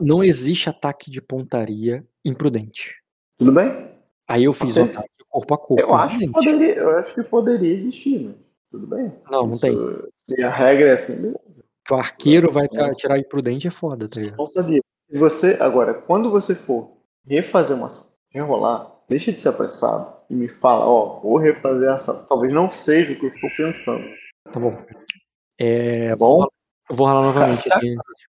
não 0.02 0.24
existe 0.24 0.70
ataque 0.70 1.12
de 1.12 1.22
pontaria 1.22 2.06
imprudente. 2.24 2.96
Tudo 3.38 3.52
bem? 3.52 3.89
Aí 4.30 4.44
eu 4.46 4.54
fiz 4.54 4.78
o 4.78 4.84
Ok. 4.84 4.94
ataque 4.94 5.10
corpo 5.28 5.54
a 5.54 5.58
corpo. 5.58 5.80
Eu 5.82 5.94
acho, 5.94 6.18
que 6.18 6.30
poderia, 6.32 6.76
eu 6.76 6.98
acho 6.98 7.14
que 7.16 7.24
poderia 7.24 7.74
existir, 7.74 8.20
mas 8.26 8.36
tudo 8.72 8.88
bem. 8.88 9.12
Não, 9.30 9.44
não 9.44 9.50
Isso- 9.50 9.62
tem. 9.62 9.76
Se 10.36 10.44
a 10.44 10.50
regra 10.50 10.90
é 10.90 10.94
assim, 10.94 11.16
beleza. 11.22 11.64
Que 11.86 11.94
o 11.94 11.98
arqueiro 11.98 12.52
vai 12.52 12.68
tra- 12.68 12.92
tirar 12.94 13.18
imprudente 13.20 13.68
é 13.68 13.72
foda, 13.72 14.08
tá 14.08 14.22
ligado? 14.22 14.38
Não 14.38 14.46
sabia. 14.48 14.82
Se 15.12 15.18
você, 15.20 15.58
agora, 15.60 15.94
quando 15.96 16.30
você 16.30 16.54
for 16.54 16.92
refazer 17.26 17.76
uma 17.76 17.88
ação, 17.88 18.08
rerolar, 18.30 18.92
deixa 19.08 19.32
de 19.32 19.42
ser 19.42 19.50
apressado 19.50 20.14
e 20.30 20.36
me 20.36 20.48
fala, 20.48 20.86
ó, 20.86 21.20
vou 21.20 21.38
refazer 21.38 21.90
a 21.90 21.96
ação. 21.96 22.24
Talvez 22.28 22.54
não 22.54 22.70
seja 22.70 23.14
o 23.14 23.16
que 23.16 23.26
eu 23.26 23.30
estou 23.30 23.50
pensando. 23.58 24.06
Tá 24.52 24.60
bom. 24.60 24.78
É, 25.60 26.10
Tá 26.10 26.16
bom? 26.16 26.44
eu 26.90 26.96
vou 26.96 27.08
rolar 27.08 27.24
novamente 27.24 27.68
Cara, 27.68 27.78
aqui. 27.78 27.96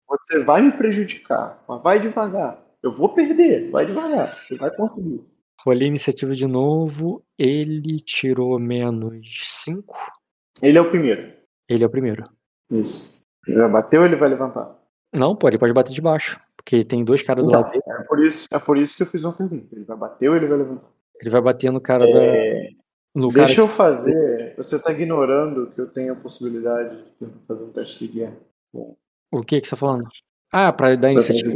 Você 0.08 0.44
vai 0.44 0.62
me 0.62 0.72
prejudicar, 0.72 1.64
mas 1.68 1.82
vai 1.82 2.00
devagar. 2.00 2.60
Eu 2.82 2.92
vou 2.92 3.10
perder, 3.10 3.70
vai 3.72 3.86
devagar. 3.86 4.36
Você 4.48 4.56
vai 4.58 4.70
conseguir. 4.76 5.24
Rolei 5.66 5.86
a 5.88 5.90
iniciativa 5.90 6.34
de 6.34 6.48
novo. 6.48 7.24
Ele 7.38 8.00
tirou 8.00 8.58
menos 8.60 9.28
5. 9.66 9.96
Ele 10.62 10.78
é 10.78 10.82
o 10.82 10.90
primeiro. 10.90 11.34
Ele 11.68 11.84
é 11.84 11.88
o 11.88 11.90
primeiro. 11.90 12.24
Isso. 12.72 13.22
Ele 13.48 13.58
já 13.58 13.68
bateu 13.68 14.02
ou 14.02 14.06
ele 14.08 14.16
vai 14.16 14.30
levantar? 14.30 14.78
Não, 15.14 15.36
pô, 15.36 15.48
ele 15.48 15.58
pode 15.58 15.74
bater 15.74 15.92
de 15.94 16.02
baixo. 16.02 16.40
Porque 16.56 16.84
tem 16.84 17.04
dois 17.04 17.24
caras 17.24 17.44
do 17.44 17.50
Então, 17.50 17.62
lado 17.62 17.72
dele. 17.72 17.84
é, 17.88 18.04
por 18.04 18.24
isso, 18.26 18.48
é 18.52 18.60
por 18.60 18.78
isso 18.78 18.96
que 18.98 19.04
eu 19.04 19.08
fiz 19.08 19.24
uma 19.24 19.34
pergunta. 19.34 19.68
Ele 19.76 19.86
vai 19.86 19.98
bater 19.98 20.30
ou 20.30 20.36
ele 20.36 20.48
vai 20.48 20.58
levantar? 20.58 20.90
Ele 21.20 21.30
vai 21.30 21.42
bater 21.42 21.72
no 21.72 21.82
cara 21.82 22.06
É, 22.08 22.12
da. 22.14 22.70
No 23.16 23.32
cara 23.34 23.48
Deixa 23.48 23.62
eu 23.62 23.68
fazer. 23.68 24.54
Você 24.56 24.76
está 24.76 24.92
ignorando 24.92 25.72
que 25.72 25.82
eu 25.82 25.88
tenho 25.88 26.14
a 26.14 26.16
possibilidade 26.16 26.96
de 27.20 27.28
fazer 27.48 27.64
um 27.64 27.72
teste 27.72 28.08
de 28.08 28.14
guerra. 28.14 28.38
O 29.32 29.42
que 29.44 29.60
que 29.60 29.68
você 29.68 29.72
tá 29.72 29.78
falando? 29.78 30.08
Ah, 30.52 30.72
pra 30.72 30.96
dar 30.96 31.12
iniciativa. 31.12 31.56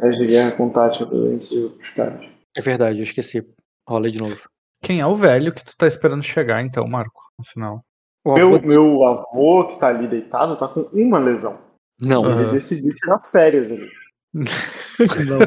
Teste 0.00 0.18
de 0.18 0.26
guerra 0.26 0.52
com 0.52 0.68
tática 0.70 1.14
os 1.14 1.90
caras. 1.94 2.26
É 2.56 2.60
verdade, 2.60 2.98
eu 2.98 3.02
esqueci. 3.04 3.46
Rolei 3.88 4.10
de 4.12 4.20
novo. 4.20 4.48
Quem 4.82 5.00
é 5.00 5.06
o 5.06 5.14
velho 5.14 5.52
que 5.52 5.64
tu 5.64 5.76
tá 5.76 5.86
esperando 5.86 6.22
chegar, 6.22 6.62
então, 6.62 6.86
Marco, 6.86 7.20
no 7.38 7.44
final? 7.44 7.84
O 8.24 8.34
Meu, 8.34 8.54
avô- 8.54 8.66
meu 8.66 9.04
avô 9.06 9.66
que 9.68 9.78
tá 9.78 9.88
ali 9.88 10.06
deitado 10.06 10.56
tá 10.56 10.68
com 10.68 10.80
uma 10.92 11.18
lesão. 11.18 11.58
Não. 12.00 12.24
Ele 12.40 12.50
decidiu 12.52 12.94
tirar 12.94 13.20
férias 13.20 13.70
ali. 13.70 13.90
Não, 14.34 15.38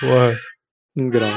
Porra. 0.00 0.32
um 0.96 1.08
grau. 1.08 1.28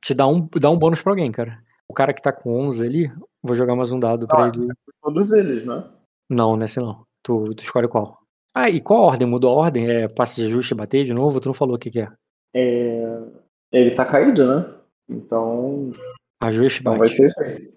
Te 0.00 0.14
dá 0.14 0.26
um, 0.26 0.48
dá 0.60 0.70
um 0.70 0.78
bônus 0.78 1.02
pra 1.02 1.12
alguém, 1.12 1.30
cara. 1.30 1.62
O 1.88 1.94
cara 1.94 2.12
que 2.14 2.22
tá 2.22 2.32
com 2.32 2.58
11 2.66 2.84
ali, 2.86 3.12
vou 3.42 3.54
jogar 3.54 3.76
mais 3.76 3.92
um 3.92 3.98
dado 3.98 4.26
pra 4.26 4.44
Ah. 4.46 4.48
ele. 4.48 4.68
Todos 5.02 5.32
eles, 5.32 5.64
né? 5.66 5.84
Não, 6.30 6.56
nesse 6.56 6.80
não. 6.80 7.04
Tu, 7.22 7.54
tu 7.54 7.62
escolhe 7.62 7.88
qual. 7.88 8.18
Ah, 8.54 8.68
e 8.68 8.80
qual 8.80 9.02
a 9.02 9.06
ordem? 9.06 9.26
Mudou 9.26 9.50
a 9.58 9.62
ordem? 9.62 9.88
É 9.88 10.08
passe 10.08 10.40
de 10.40 10.46
ajuste 10.46 10.74
e 10.74 10.76
bater 10.76 11.04
de 11.04 11.14
novo? 11.14 11.40
Tu 11.40 11.46
não 11.46 11.54
falou 11.54 11.76
o 11.76 11.78
que, 11.78 11.90
que 11.90 12.00
é. 12.00 12.08
É, 12.54 13.22
Ele 13.72 13.90
tá 13.92 14.04
caído, 14.04 14.46
né? 14.46 14.74
Então, 15.08 15.90
Ajuste 16.40 16.82
bate. 16.82 16.98
vai 16.98 17.08
ser 17.08 17.26
isso 17.28 17.42
aí. 17.42 17.72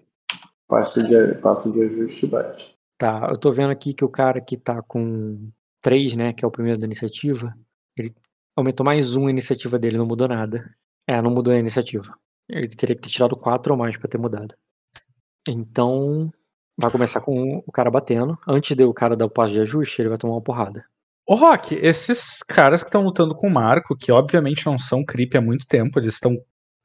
Passe 0.68 1.02
de, 1.06 1.34
passe 1.40 1.70
de 1.72 1.82
ajuste 1.82 2.26
e 2.26 2.28
bate. 2.28 2.76
Tá, 2.98 3.28
eu 3.30 3.38
tô 3.38 3.52
vendo 3.52 3.70
aqui 3.70 3.92
que 3.94 4.04
o 4.04 4.08
cara 4.08 4.40
que 4.40 4.56
tá 4.56 4.82
com 4.82 5.50
3, 5.82 6.16
né, 6.16 6.32
que 6.32 6.44
é 6.44 6.48
o 6.48 6.50
primeiro 6.50 6.78
da 6.78 6.86
iniciativa, 6.86 7.54
ele 7.96 8.14
aumentou 8.56 8.84
mais 8.84 9.16
um 9.16 9.26
a 9.26 9.30
iniciativa 9.30 9.78
dele, 9.78 9.98
não 9.98 10.06
mudou 10.06 10.26
nada. 10.28 10.74
É, 11.06 11.20
não 11.22 11.30
mudou 11.30 11.54
a 11.54 11.58
iniciativa. 11.58 12.18
Ele 12.48 12.68
teria 12.68 12.96
que 12.96 13.02
ter 13.02 13.08
tirado 13.10 13.36
4 13.36 13.72
ou 13.72 13.78
mais 13.78 13.96
pra 13.96 14.08
ter 14.08 14.18
mudado. 14.18 14.54
Então, 15.48 16.32
vai 16.78 16.90
começar 16.90 17.20
com 17.20 17.62
o 17.66 17.72
cara 17.72 17.90
batendo. 17.90 18.38
Antes 18.46 18.76
de 18.76 18.84
o 18.84 18.94
cara 18.94 19.16
dar 19.16 19.26
o 19.26 19.30
passo 19.30 19.52
de 19.52 19.60
ajuste, 19.60 20.00
ele 20.02 20.08
vai 20.10 20.18
tomar 20.18 20.34
uma 20.34 20.42
porrada. 20.42 20.84
Ô, 21.26 21.34
Rock, 21.34 21.74
esses 21.74 22.42
caras 22.42 22.82
que 22.82 22.88
estão 22.88 23.02
lutando 23.02 23.34
com 23.34 23.48
o 23.48 23.52
Marco, 23.52 23.96
que 23.96 24.12
obviamente 24.12 24.64
não 24.66 24.78
são 24.78 25.04
creep 25.04 25.34
há 25.34 25.40
muito 25.40 25.66
tempo, 25.66 25.98
eles 25.98 26.14
estão, 26.14 26.36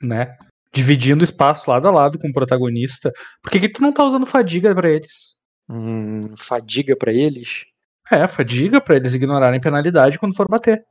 né, 0.02 0.36
dividindo 0.74 1.24
espaço 1.24 1.70
lado 1.70 1.88
a 1.88 1.92
lado 1.92 2.18
com 2.18 2.30
o 2.30 2.34
protagonista. 2.34 3.12
Por 3.42 3.52
que, 3.52 3.60
que 3.60 3.70
tu 3.70 3.82
não 3.82 3.94
tá 3.94 4.04
usando 4.04 4.26
fadiga 4.26 4.74
pra 4.74 4.90
eles? 4.90 5.36
Hum, 5.70 6.36
fadiga 6.36 6.96
pra 6.96 7.14
eles. 7.14 7.66
É, 8.12 8.28
fadiga 8.28 8.82
pra 8.82 8.96
eles 8.96 9.14
ignorarem 9.14 9.62
penalidade 9.62 10.18
quando 10.20 10.36
for 10.36 10.48
bater. 10.50 10.84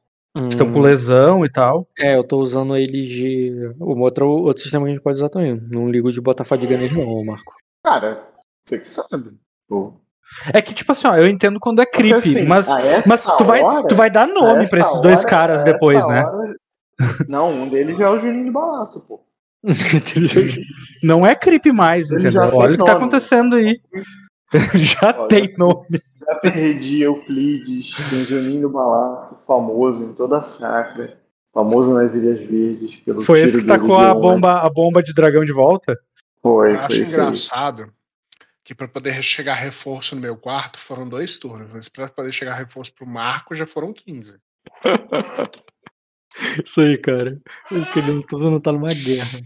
Estão 0.48 0.68
Hum, 0.68 0.72
com 0.72 0.80
lesão 0.80 1.44
e 1.44 1.50
tal. 1.50 1.88
É, 1.98 2.14
eu 2.16 2.22
tô 2.22 2.38
usando 2.38 2.76
eles 2.76 3.08
de. 3.08 3.74
O 3.80 3.98
outro, 3.98 4.28
outro 4.28 4.62
sistema 4.62 4.84
que 4.84 4.92
a 4.92 4.94
gente 4.94 5.02
pode 5.02 5.18
usar 5.18 5.28
também. 5.28 5.60
Não 5.70 5.90
ligo 5.90 6.12
de 6.12 6.20
botar 6.20 6.44
fadiga 6.44 6.76
neles, 6.78 6.96
não, 6.96 7.24
Marco. 7.24 7.52
Cara, 7.84 8.29
você 8.64 8.78
que 8.78 8.88
sabe. 8.88 9.32
Pô. 9.68 9.94
É 10.52 10.62
que, 10.62 10.72
tipo 10.74 10.92
assim, 10.92 11.08
ó, 11.08 11.16
eu 11.16 11.26
entendo 11.26 11.58
quando 11.58 11.82
é 11.82 11.86
creep, 11.86 12.14
Porque, 12.14 12.28
assim, 12.28 12.46
mas, 12.46 12.68
a 12.70 12.80
essa 12.80 13.08
mas 13.08 13.24
tu, 13.24 13.44
vai, 13.44 13.62
hora- 13.62 13.86
tu 13.88 13.94
vai 13.96 14.10
dar 14.10 14.26
nome 14.28 14.64
a 14.64 14.68
pra 14.68 14.80
esses 14.80 15.00
dois 15.00 15.20
hora- 15.20 15.28
caras 15.28 15.60
a 15.62 15.64
depois, 15.64 16.06
né? 16.06 16.22
hora- 16.24 16.56
Não, 17.28 17.50
um 17.50 17.68
deles 17.68 17.98
é 17.98 18.08
o 18.08 18.16
Juninho 18.16 18.44
de 18.44 18.50
Balaço, 18.50 19.06
pô. 19.08 19.20
Não 21.02 21.26
é 21.26 21.34
creep 21.34 21.66
mais, 21.66 22.10
Ele 22.10 22.30
já 22.30 22.42
entendeu? 22.44 22.58
Olha 22.58 22.74
o 22.74 22.78
que 22.78 22.84
tá 22.84 22.92
acontecendo 22.92 23.56
aí. 23.56 23.80
já 24.74 25.14
Olha. 25.18 25.28
tem 25.28 25.54
nome. 25.56 26.00
Já 26.26 26.34
perdi 26.36 27.00
Euclides, 27.02 27.90
tem 28.08 28.24
Juninho 28.24 28.62
do 28.62 28.70
Balaço, 28.70 29.36
famoso 29.46 30.04
em 30.04 30.14
toda 30.14 30.38
a 30.38 30.42
sacra. 30.42 31.18
Famoso 31.52 31.92
nas 31.92 32.14
Ilhas 32.14 32.38
Verdes. 32.48 33.00
Pelo 33.00 33.20
Foi 33.22 33.38
tiro 33.38 33.48
esse 33.48 33.58
que 33.60 33.66
tacou 33.66 33.96
a 33.98 34.14
bomba, 34.14 34.60
a 34.60 34.70
bomba 34.70 35.02
de 35.02 35.12
dragão 35.12 35.44
de 35.44 35.52
volta? 35.52 35.98
Foi, 36.40 36.74
Eu 36.74 36.78
acho 36.78 36.86
foi 36.94 37.02
isso 37.02 37.20
aí. 37.20 37.36
Que 38.70 38.74
para 38.76 38.86
poder 38.86 39.20
chegar 39.20 39.54
reforço 39.54 40.14
no 40.14 40.20
meu 40.20 40.36
quarto 40.36 40.78
foram 40.78 41.08
dois 41.08 41.38
turnos, 41.38 41.72
mas 41.72 41.88
para 41.88 42.08
poder 42.08 42.30
chegar 42.30 42.54
reforço 42.54 42.94
pro 42.94 43.04
Marco 43.04 43.52
já 43.52 43.66
foram 43.66 43.92
15. 43.92 44.38
Isso 46.64 46.80
aí, 46.80 46.96
cara. 46.96 47.36
O 47.72 47.92
querendo 47.92 48.24
todo 48.24 48.48
não 48.48 48.60
tá 48.60 48.70
numa 48.70 48.94
guerra. 48.94 49.40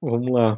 Vamos 0.00 0.30
lá. 0.30 0.56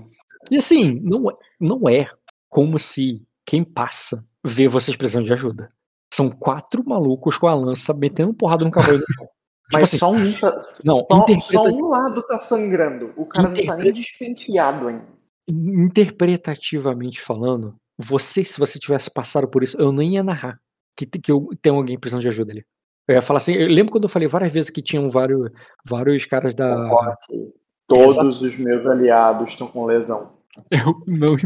E 0.50 0.58
assim, 0.58 1.00
não 1.00 1.30
é, 1.30 1.34
não 1.58 1.88
é 1.88 2.06
como 2.50 2.78
se 2.78 3.26
quem 3.46 3.64
passa 3.64 4.28
vê 4.44 4.68
vocês 4.68 4.94
precisando 4.94 5.24
de 5.24 5.32
ajuda. 5.32 5.72
São 6.12 6.28
quatro 6.28 6.84
malucos 6.86 7.38
com 7.38 7.46
a 7.46 7.54
lança 7.54 7.94
metendo 7.94 8.34
porrada 8.34 8.62
no 8.62 8.70
cavalo 8.70 8.98
chão. 8.98 9.24
Tipo 9.68 9.80
Mas 9.80 9.82
assim, 9.84 9.98
só 9.98 10.10
um, 10.10 10.32
tá, 10.34 10.60
não, 10.84 11.06
só, 11.10 11.22
interpreta- 11.22 11.52
só 11.52 11.64
um 11.64 11.88
lado 11.88 12.22
tá 12.24 12.38
sangrando. 12.38 13.14
O 13.16 13.24
cara 13.24 13.48
não 13.48 13.64
tá 13.64 13.76
nem 13.76 13.90
despenteado 13.90 14.88
ainda. 14.88 15.17
Interpretativamente 15.48 17.20
falando, 17.20 17.74
você, 17.96 18.44
se 18.44 18.58
você 18.58 18.78
tivesse 18.78 19.10
passado 19.10 19.48
por 19.48 19.62
isso, 19.62 19.76
eu 19.80 19.90
nem 19.90 20.14
ia 20.14 20.22
narrar 20.22 20.60
que, 21.06 21.06
que 21.06 21.30
eu 21.30 21.48
tenho 21.62 21.76
alguém 21.76 21.98
precisando 21.98 22.22
de 22.22 22.28
ajuda 22.28 22.52
ali. 22.52 22.64
Eu 23.06 23.14
ia 23.14 23.22
falar 23.22 23.38
assim, 23.38 23.54
eu 23.54 23.68
lembro 23.68 23.92
quando 23.92 24.04
eu 24.04 24.08
falei 24.08 24.28
várias 24.28 24.52
vezes 24.52 24.70
que 24.70 24.82
tinham 24.82 25.08
vários, 25.08 25.50
vários 25.86 26.26
caras 26.26 26.54
da. 26.54 27.16
Todos 27.86 28.42
os 28.42 28.58
meus 28.58 28.84
aliados 28.86 29.50
estão 29.50 29.66
com 29.66 29.86
lesão. 29.86 30.36
Eu, 30.70 31.00
não, 31.06 31.36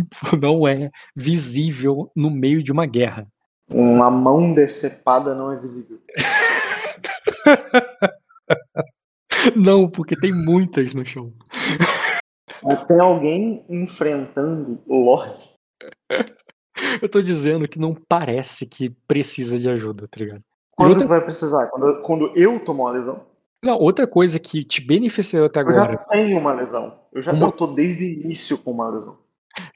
não 0.41 0.67
é 0.67 0.89
visível 1.15 2.11
no 2.17 2.31
meio 2.31 2.63
de 2.63 2.73
uma 2.73 2.87
guerra. 2.87 3.27
Uma 3.71 4.11
mão 4.11 4.55
decepada 4.55 5.35
não 5.35 5.53
é 5.53 5.57
visível. 5.57 5.99
Não, 9.57 9.91
porque 9.91 10.15
tem 10.17 10.33
muitas 10.33 10.95
no 10.95 11.05
chão. 11.05 11.33
Tem 12.89 13.01
alguém 13.01 13.65
enfrentando 13.69 14.81
o 14.87 15.05
Lorde. 15.05 15.51
Eu 17.03 17.09
tô 17.09 17.23
dizendo 17.23 17.69
que 17.69 17.79
não 17.79 17.95
parece 17.95 18.67
que 18.67 18.91
precisa 19.07 19.59
de 19.59 19.69
ajuda, 19.69 20.09
tá 20.09 20.19
ligado? 20.19 20.43
Quando 20.77 20.91
outra, 20.91 21.07
vai 21.07 21.21
precisar? 21.23 21.69
Quando, 21.69 22.03
quando 22.03 22.33
eu 22.37 22.59
tomar 22.65 22.85
uma 22.85 22.93
lesão? 22.93 23.27
não, 23.63 23.77
outra 23.77 24.07
coisa 24.07 24.41
que 24.41 24.65
te 24.65 24.81
beneficiou 24.81 25.47
até 25.47 25.61
Eu 25.61 25.73
já 25.73 25.83
agora. 25.85 25.99
tenho 26.09 26.39
uma 26.39 26.53
lesão. 26.53 26.99
Eu 27.13 27.21
já 27.23 27.33
Uma- 27.33 27.47
eu 27.49 27.53
tô 27.53 27.67
desde 27.67 28.05
o 28.05 28.09
início 28.09 28.57
com 28.59 28.71
uma 28.73 28.89
lesão. 28.89 29.19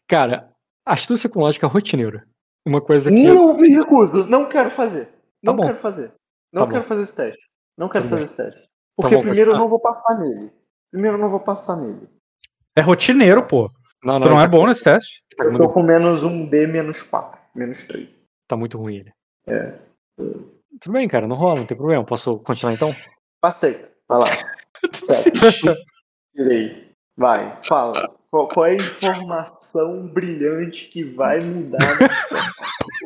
Cara, 0.09 0.51
astúcia 0.85 1.29
com 1.29 1.41
lógica 1.41 1.67
rotineira. 1.67 2.27
Uma 2.67 2.81
coisa 2.81 3.11
que. 3.11 3.23
Não 3.25 3.57
me 3.57 3.69
recuso. 3.69 4.25
Não 4.27 4.49
quero 4.49 4.71
fazer. 4.71 5.11
Não 5.43 5.55
bom. 5.55 5.67
quero 5.67 5.77
fazer. 5.77 6.13
Não 6.53 6.65
Tá 6.65 6.71
quero 6.73 6.83
bom. 6.83 6.89
fazer 6.89 7.03
esse 7.03 7.15
teste. 7.15 7.47
Não 7.79 7.89
quero 7.89 8.05
Tudo 8.05 8.11
fazer 8.11 8.21
bem. 8.21 8.25
esse 8.25 8.37
teste. 8.37 8.61
Então 8.99 9.11
Porque 9.11 9.17
primeiro 9.19 9.53
eu 9.53 9.59
não 9.59 9.69
vou 9.69 9.79
passar 9.79 10.19
nele. 10.19 10.51
Primeiro 10.91 11.17
eu 11.19 11.21
não 11.21 11.29
vou 11.29 11.41
passar 11.41 11.77
nele. 11.77 12.09
É 12.77 12.81
rotineiro, 12.83 13.43
pô. 13.47 13.71
Não, 14.05 14.21
Tu 14.21 14.29
não 14.29 14.39
é 14.41 14.45
tá, 14.45 14.49
bom 14.49 14.67
nesse 14.67 14.85
teste? 14.85 15.23
tá 15.37 15.45
Eu 15.45 15.57
tô 15.59 15.69
com 15.71 15.83
menos 15.83 16.23
um 16.23 16.47
D, 16.47 16.67
menos 16.67 17.03
4. 17.03 17.39
Menos 17.55 17.83
3. 17.85 18.09
tá 18.47 18.57
muito 18.57 18.77
ruim 18.79 18.97
ele. 18.97 19.13
É. 19.49 19.79
Tudo 20.81 20.93
bem, 20.93 21.09
cara, 21.09 21.27
não 21.27 21.37
rola, 21.37 21.61
não 21.61 21.67
tem 21.67 21.77
problema. 21.77 22.05
Posso 22.05 22.39
continuar 22.41 22.75
então? 22.75 22.95
Passei. 23.41 23.85
Vai 24.09 24.19
lá. 24.19 24.27
Tirei. 26.37 26.93
Vai, 27.17 27.59
fala. 27.65 28.15
Qual, 28.31 28.49
qual 28.49 28.67
é 28.67 28.73
a 28.73 28.75
informação 28.75 30.07
brilhante 30.09 30.89
que 30.89 31.03
vai 31.03 31.41
mudar? 31.41 31.79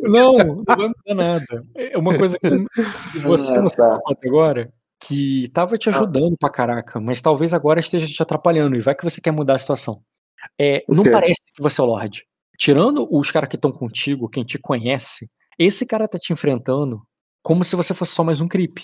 Não, 0.03 0.37
não 0.39 0.65
vai 0.65 0.77
mudar 0.89 1.15
nada. 1.15 1.67
É 1.77 1.97
uma 1.97 2.17
coisa 2.19 2.37
que 2.39 2.49
você 3.23 3.55
Ah, 3.55 3.63
não 3.63 3.69
se 3.69 3.77
tá. 3.77 3.89
deu 3.89 4.01
conta 4.01 4.21
agora 4.29 4.73
que 5.11 5.49
tava 5.53 5.77
te 5.77 5.89
ajudando 5.89 6.37
pra 6.39 6.51
caraca, 6.51 7.01
mas 7.01 7.21
talvez 7.21 7.53
agora 7.53 7.81
esteja 7.81 8.07
te 8.07 8.23
atrapalhando 8.23 8.77
e 8.77 8.81
vai 8.81 8.95
que 8.95 9.05
você 9.05 9.21
quer 9.21 9.31
mudar 9.33 9.55
a 9.55 9.59
situação. 9.59 10.03
É, 10.59 10.85
não 10.89 11.05
parece 11.13 11.53
que 11.55 11.63
você 11.63 11.81
é 11.81 11.85
o 11.85 11.87
Lorde. 11.87 12.25
Tirando 12.59 13.07
os 13.11 13.31
caras 13.31 13.49
que 13.49 13.57
estão 13.57 13.73
contigo, 13.73 14.29
quem 14.29 14.45
te 14.45 14.59
conhece, 14.59 15.29
esse 15.59 15.85
cara 15.87 16.07
tá 16.09 16.19
te 16.19 16.33
enfrentando 16.33 17.03
como 17.43 17.65
se 17.65 17.75
você 17.77 17.93
fosse 17.95 18.13
só 18.15 18.23
mais 18.25 18.41
um 18.41 18.49
creep. 18.49 18.79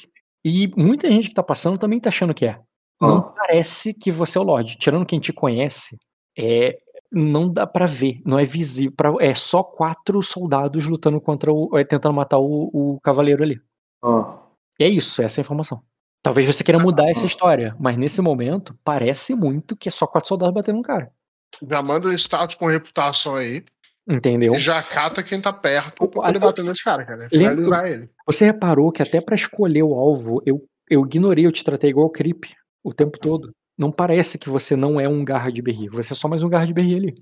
E 0.44 0.68
muita 0.76 1.10
gente 1.10 1.28
que 1.28 1.34
tá 1.34 1.42
passando 1.42 1.78
também 1.78 2.00
tá 2.00 2.08
achando 2.08 2.32
que 2.34 2.46
é. 2.46 2.58
Não 3.00 3.16
Ah. 3.18 3.22
parece 3.22 3.92
que 3.94 4.10
você 4.10 4.38
é 4.38 4.40
o 4.40 4.44
Lorde. 4.44 4.76
Tirando 4.78 5.04
quem 5.06 5.20
te 5.20 5.32
conhece, 5.32 5.98
é, 6.38 6.78
não 7.12 7.50
dá 7.52 7.66
pra 7.66 7.86
ver, 7.86 8.20
não 8.24 8.38
é 8.38 8.44
visível. 8.44 8.92
pra- 8.96 9.14
é 9.20 9.34
só 9.34 9.62
quatro 9.62 10.22
soldados 10.22 10.86
lutando 10.86 11.20
contra 11.20 11.52
o. 11.52 11.76
é, 11.78 11.84
tentando 11.84 12.14
matar 12.14 12.38
o, 12.38 12.70
o 12.72 13.00
cavaleiro 13.00 13.42
ali. 13.42 13.60
Ah. 14.02 14.38
É 14.80 14.88
isso, 14.88 15.22
essa 15.22 15.38
é 15.38 15.42
a 15.42 15.44
informação. 15.44 15.82
Talvez 16.26 16.46
você 16.46 16.62
queira 16.64 16.78
mudar 16.78 17.08
essa 17.08 17.24
história, 17.26 17.74
mas 17.78 17.96
nesse 17.96 18.20
momento 18.20 18.76
parece 18.84 19.34
muito 19.34 19.76
que 19.76 19.88
é 19.88 19.92
só 19.92 20.06
quatro 20.06 20.28
soldados 20.28 20.54
batendo 20.54 20.78
um 20.78 20.82
cara. 20.82 21.10
Já 21.68 21.80
manda 21.82 22.08
o 22.08 22.12
status 22.12 22.56
com 22.56 22.66
reputação 22.66 23.36
aí 23.36 23.64
Entendeu? 24.08 24.52
e 24.52 24.58
já 24.60 24.82
cata 24.82 25.22
quem 25.22 25.40
tá 25.40 25.52
perto 25.52 26.08
pra 26.08 26.22
poder 26.22 26.36
a- 26.38 26.40
bater 26.40 26.64
nesse 26.64 26.82
cara, 26.84 27.04
cara. 27.04 27.28
Lembra- 27.32 27.38
Finalizar 27.38 27.86
ele. 27.86 28.10
Você 28.26 28.44
reparou 28.44 28.92
que 28.92 29.02
até 29.02 29.20
pra 29.20 29.34
escolher 29.34 29.82
o 29.82 29.94
alvo, 29.94 30.42
eu, 30.44 30.64
eu 30.90 31.04
ignorei, 31.04 31.46
eu 31.46 31.52
te 31.52 31.64
tratei 31.64 31.90
igual 31.90 32.06
o 32.06 32.10
creep 32.10 32.44
o 32.84 32.92
tempo 32.92 33.18
todo. 33.18 33.50
Não 33.78 33.90
parece 33.92 34.38
que 34.38 34.48
você 34.48 34.74
não 34.76 35.00
é 35.00 35.08
um 35.08 35.24
garra 35.24 35.50
de 35.50 35.60
berri, 35.62 35.88
você 35.88 36.12
é 36.12 36.16
só 36.16 36.28
mais 36.28 36.42
um 36.42 36.48
garra 36.48 36.66
de 36.66 36.72
berri 36.74 36.96
ali. 36.96 37.14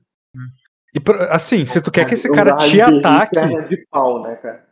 E 0.95 1.01
assim, 1.31 1.67
se 1.67 1.81
tu 1.81 1.91
quer 1.91 2.05
que 2.07 2.15
esse 2.15 2.31
cara 2.33 2.55
te 2.57 2.81
ataque, 2.81 3.69
de 3.69 3.85
pau, 3.91 4.23
né, 4.23 4.37
cara? 4.37 4.65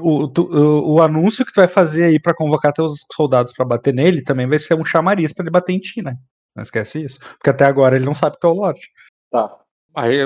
O, 0.00 0.28
tu- 0.28 0.48
o, 0.50 0.94
o 0.94 1.02
anúncio 1.02 1.44
que 1.44 1.52
tu 1.52 1.56
vai 1.60 1.68
fazer 1.68 2.04
aí 2.04 2.20
pra 2.20 2.34
convocar 2.34 2.72
teus 2.72 3.04
soldados 3.14 3.52
pra 3.52 3.64
bater 3.64 3.92
nele 3.94 4.22
também 4.22 4.46
vai 4.48 4.58
ser 4.58 4.74
um 4.74 4.84
chamariz 4.84 5.32
pra 5.32 5.42
ele 5.44 5.50
bater 5.50 5.72
em 5.72 5.78
ti, 5.78 6.02
né? 6.02 6.16
Não 6.54 6.62
esquece 6.62 7.04
isso. 7.04 7.18
Porque 7.20 7.50
até 7.50 7.64
agora 7.64 7.96
ele 7.96 8.04
não 8.06 8.14
sabe 8.14 8.36
que 8.40 8.46
é 8.46 8.50
o 8.50 8.54
Lorde. 8.54 8.88
Tá. 9.30 9.54
Aí, 9.94 10.18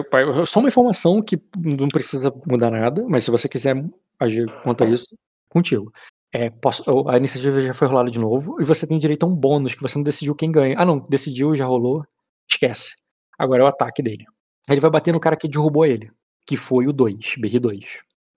só 0.47 0.59
uma 0.61 0.69
informação 0.69 1.23
que 1.23 1.41
não 1.59 1.89
precisa 1.89 2.33
mudar 2.47 2.70
nada, 2.70 3.05
mas 3.09 3.25
se 3.25 3.31
você 3.31 3.49
quiser 3.49 3.77
agir 4.19 4.47
quanto 4.62 4.85
a 4.85 4.87
isso, 4.89 5.17
contigo. 5.49 5.93
É, 6.33 6.49
posso- 6.51 7.09
a 7.09 7.17
iniciativa 7.17 7.61
já 7.61 7.75
foi 7.75 7.89
rolada 7.89 8.11
de 8.11 8.19
novo 8.20 8.61
e 8.61 8.65
você 8.65 8.87
tem 8.87 8.99
direito 8.99 9.25
a 9.25 9.29
um 9.29 9.35
bônus 9.35 9.75
que 9.75 9.83
você 9.83 9.97
não 9.99 10.03
decidiu 10.05 10.35
quem 10.35 10.51
ganha. 10.53 10.77
Ah, 10.79 10.85
não, 10.85 10.99
decidiu, 11.09 11.57
já 11.57 11.65
rolou. 11.67 12.05
Esquece. 12.51 12.95
Agora 13.39 13.62
é 13.62 13.65
o 13.65 13.69
ataque 13.69 14.03
dele. 14.03 14.25
Ele 14.69 14.81
vai 14.81 14.91
bater 14.91 15.12
no 15.12 15.19
cara 15.20 15.37
que 15.37 15.49
derrubou 15.49 15.85
ele, 15.87 16.11
que 16.47 16.57
foi 16.57 16.87
o 16.87 16.93
2, 16.93 17.17
BR2. 17.39 17.85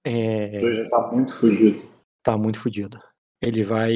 É, 0.06 0.73
já 0.73 0.90
tá 0.90 1.11
muito 1.11 1.33
fugido. 1.33 1.82
tá 2.23 2.38
muito 2.38 2.59
fodido. 2.59 2.99
Ele 3.41 3.64
vai 3.64 3.93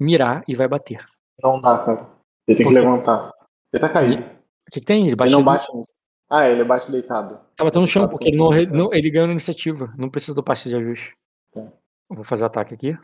mirar 0.00 0.42
e 0.48 0.54
vai 0.54 0.66
bater. 0.68 1.04
Não 1.42 1.60
dá, 1.60 1.78
cara. 1.84 2.08
Ele 2.46 2.56
tem 2.56 2.66
Por 2.66 2.72
que 2.72 2.78
quê? 2.80 2.84
levantar. 2.84 3.30
Ele 3.72 3.80
tá 3.80 3.88
caído. 3.88 4.22
O 4.24 4.70
que, 4.70 4.80
tem? 4.80 5.00
Ele 5.02 5.08
Ele 5.10 5.16
bate 5.16 5.32
não 5.32 5.38
no- 5.40 5.44
bate 5.44 5.72
nisso. 5.76 5.92
Ah, 6.30 6.48
ele 6.48 6.64
bate 6.64 6.90
deitado. 6.90 7.38
Tá 7.54 7.64
batendo 7.64 7.82
no 7.82 7.86
chão, 7.86 8.02
Tá 8.04 8.08
porque 8.08 8.28
ele, 8.28 8.36
não, 8.36 8.50
não- 8.72 8.92
ele 8.94 9.10
ganhou 9.10 9.26
na 9.26 9.32
iniciativa. 9.32 9.92
Não 9.96 10.08
precisa 10.10 10.34
do 10.34 10.42
passe 10.42 10.68
de 10.68 10.76
ajuste. 10.76 11.14
Tá. 11.52 11.72
Vou 12.08 12.24
fazer 12.24 12.44
o 12.44 12.46
ataque 12.46 12.74
aqui. 12.74 12.98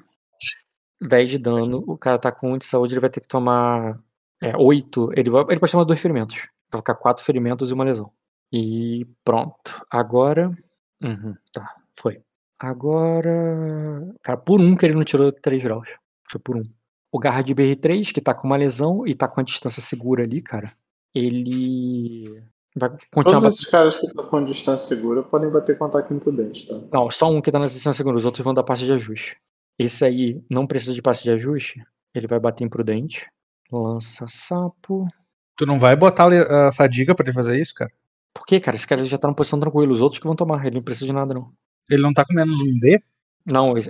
10 1.02 1.30
de 1.30 1.38
dano. 1.38 1.78
O 1.86 1.96
cara 1.98 2.18
tá 2.18 2.30
com 2.32 2.52
1 2.52 2.58
de 2.58 2.66
saúde, 2.66 2.94
ele 2.94 3.00
vai 3.00 3.10
ter 3.10 3.20
que 3.20 3.28
tomar 3.28 3.98
é, 4.42 4.56
8. 4.56 5.10
Ele, 5.16 5.30
vai, 5.30 5.42
ele 5.50 5.60
pode 5.60 5.72
tomar 5.72 5.84
dois 5.84 6.00
ferimentos. 6.00 6.48
Vai 6.70 6.78
ficar 6.80 6.94
4 6.94 7.24
ferimentos 7.24 7.70
e 7.70 7.74
uma 7.74 7.84
lesão. 7.84 8.12
E 8.52 9.06
pronto. 9.24 9.84
Agora. 9.90 10.50
Uhum, 11.02 11.34
tá, 11.52 11.74
foi. 12.00 12.22
Agora. 12.58 14.14
Cara, 14.22 14.38
por 14.38 14.60
um 14.60 14.76
que 14.76 14.86
ele 14.86 14.94
não 14.94 15.04
tirou 15.04 15.32
3 15.32 15.62
graus. 15.62 15.88
Foi 16.30 16.40
por 16.40 16.56
um. 16.56 16.62
O 17.12 17.18
Garra 17.18 17.42
de 17.42 17.54
BR3, 17.54 18.12
que 18.12 18.20
tá 18.20 18.34
com 18.34 18.46
uma 18.46 18.56
lesão 18.56 19.06
e 19.06 19.14
tá 19.14 19.26
com 19.26 19.40
a 19.40 19.44
distância 19.44 19.82
segura 19.82 20.24
ali, 20.24 20.40
cara. 20.40 20.72
Ele. 21.14 22.24
Vai 22.76 22.90
continuar 23.12 23.40
Todos 23.40 23.54
esses 23.54 23.66
caras 23.66 23.98
que 23.98 24.06
estão 24.06 24.26
com 24.26 24.44
distância 24.44 24.86
segura 24.86 25.24
podem 25.24 25.50
bater 25.50 25.76
com 25.76 25.86
ataque 25.86 26.14
imprudente, 26.14 26.68
tá? 26.68 26.80
Não, 26.92 27.10
só 27.10 27.28
um 27.28 27.40
que 27.40 27.50
tá 27.50 27.58
na 27.58 27.66
distância 27.66 27.94
segura, 27.94 28.16
os 28.16 28.24
outros 28.24 28.44
vão 28.44 28.54
dar 28.54 28.62
passe 28.62 28.84
de 28.84 28.92
ajuste. 28.92 29.36
Esse 29.76 30.04
aí 30.04 30.40
não 30.48 30.68
precisa 30.68 30.94
de 30.94 31.02
passe 31.02 31.24
de 31.24 31.32
ajuste, 31.32 31.82
ele 32.14 32.28
vai 32.28 32.38
bater 32.38 32.62
imprudente. 32.62 33.26
Lança 33.72 34.24
sapo. 34.28 35.08
Tu 35.56 35.66
não 35.66 35.80
vai 35.80 35.96
botar 35.96 36.28
a 36.28 36.72
fadiga 36.72 37.12
pra 37.12 37.26
ele 37.26 37.34
fazer 37.34 37.60
isso, 37.60 37.74
cara? 37.74 37.90
Por 38.32 38.46
que, 38.46 38.60
cara? 38.60 38.76
Esse 38.76 38.86
cara 38.86 39.02
já 39.02 39.18
tá 39.18 39.26
numa 39.26 39.34
posição 39.34 39.58
tranquila, 39.58 39.92
os 39.92 40.00
outros 40.00 40.20
que 40.20 40.26
vão 40.26 40.36
tomar, 40.36 40.64
ele 40.64 40.76
não 40.76 40.82
precisa 40.82 41.06
de 41.06 41.12
nada, 41.12 41.34
não. 41.34 41.52
Ele 41.88 42.02
não 42.02 42.12
tá 42.12 42.24
com 42.24 42.34
menos 42.34 42.58
um 42.58 42.78
D? 42.80 42.98
Não, 43.46 43.76
é, 43.76 43.82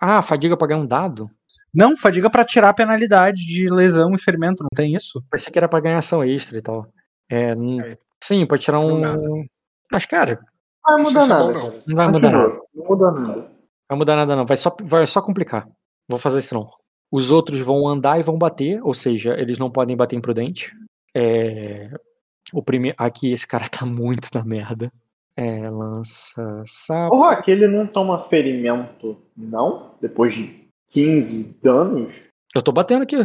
ah, 0.00 0.22
fadiga 0.22 0.56
pra 0.56 0.68
ganhar 0.68 0.80
um 0.80 0.86
dado? 0.86 1.30
Não, 1.74 1.96
fadiga 1.96 2.30
pra 2.30 2.44
tirar 2.44 2.70
a 2.70 2.74
penalidade 2.74 3.44
de 3.44 3.68
lesão 3.68 4.14
e 4.14 4.18
ferimento, 4.20 4.62
não 4.62 4.68
tem 4.74 4.94
isso? 4.94 5.22
Pensei 5.30 5.52
que 5.52 5.58
era 5.58 5.68
pra 5.68 5.80
ganhar 5.80 5.98
ação 5.98 6.24
extra 6.24 6.58
e 6.58 6.62
tal. 6.62 6.86
É, 7.30 7.50
É. 7.52 7.98
sim, 8.22 8.46
pode 8.46 8.62
tirar 8.62 8.80
um. 8.80 9.44
Mas, 9.92 10.06
cara, 10.06 10.40
Não 10.86 10.94
vai 10.96 11.02
mudar 11.02 11.24
é 11.24 11.26
nada, 11.28 11.52
não. 11.52 11.60
cara. 11.70 11.82
não 11.86 11.94
vai 11.96 12.08
mudar 12.08 12.30
nada. 12.32 12.60
Não 12.74 12.84
muda 12.86 13.10
nada. 13.12 13.50
Vai 13.88 13.98
mudar 13.98 14.16
nada, 14.16 14.36
não. 14.36 14.46
Vai 14.46 14.56
só, 14.56 14.74
vai 14.82 15.06
só 15.06 15.20
complicar. 15.20 15.68
Vou 16.08 16.18
fazer 16.18 16.38
isso 16.38 16.54
não. 16.54 16.70
Os 17.12 17.30
outros 17.30 17.60
vão 17.60 17.86
andar 17.86 18.18
e 18.18 18.22
vão 18.22 18.36
bater, 18.38 18.80
ou 18.82 18.94
seja, 18.94 19.34
eles 19.38 19.58
não 19.58 19.70
podem 19.70 19.96
bater 19.96 20.16
imprudente. 20.16 20.72
É, 21.14 21.90
o 22.52 22.62
primeiro. 22.62 22.96
Aqui 22.98 23.30
esse 23.32 23.46
cara 23.46 23.64
tá 23.70 23.84
muito 23.86 24.28
na 24.34 24.44
merda. 24.44 24.90
É, 25.36 25.68
lança 25.68 26.62
sapo. 26.64 27.14
O 27.14 27.18
Rock, 27.18 27.50
ele 27.50 27.68
não 27.68 27.86
toma 27.86 28.18
ferimento, 28.22 29.18
não? 29.36 29.94
Depois 30.00 30.34
de 30.34 30.66
15 30.88 31.60
danos? 31.62 32.14
Eu 32.54 32.62
tô 32.62 32.72
batendo 32.72 33.02
aqui. 33.02 33.22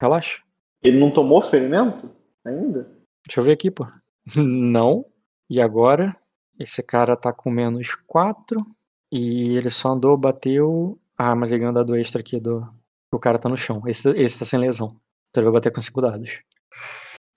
Relaxa. 0.00 0.40
Ele 0.82 0.98
não 0.98 1.12
tomou 1.12 1.40
ferimento 1.40 2.10
ainda? 2.44 2.90
Deixa 3.24 3.38
eu 3.38 3.44
ver 3.44 3.52
aqui, 3.52 3.70
pô. 3.70 3.86
Não. 4.36 5.04
E 5.48 5.60
agora? 5.60 6.16
Esse 6.58 6.82
cara 6.82 7.16
tá 7.16 7.32
com 7.32 7.50
menos 7.50 7.94
4. 8.06 8.64
E 9.12 9.56
ele 9.56 9.70
só 9.70 9.90
andou, 9.90 10.16
bateu. 10.16 10.98
Ah, 11.16 11.36
mas 11.36 11.52
ele 11.52 11.60
ganhou 11.60 11.74
dado 11.74 11.94
extra 11.94 12.20
aqui 12.20 12.40
do. 12.40 12.66
O 13.12 13.18
cara 13.18 13.38
tá 13.38 13.48
no 13.48 13.56
chão. 13.56 13.82
Esse, 13.86 14.08
esse 14.10 14.38
tá 14.38 14.44
sem 14.44 14.58
lesão. 14.58 14.96
Então 15.30 15.42
ele 15.42 15.44
vai 15.44 15.60
bater 15.60 15.72
com 15.72 15.80
5 15.80 16.00
dados. 16.00 16.40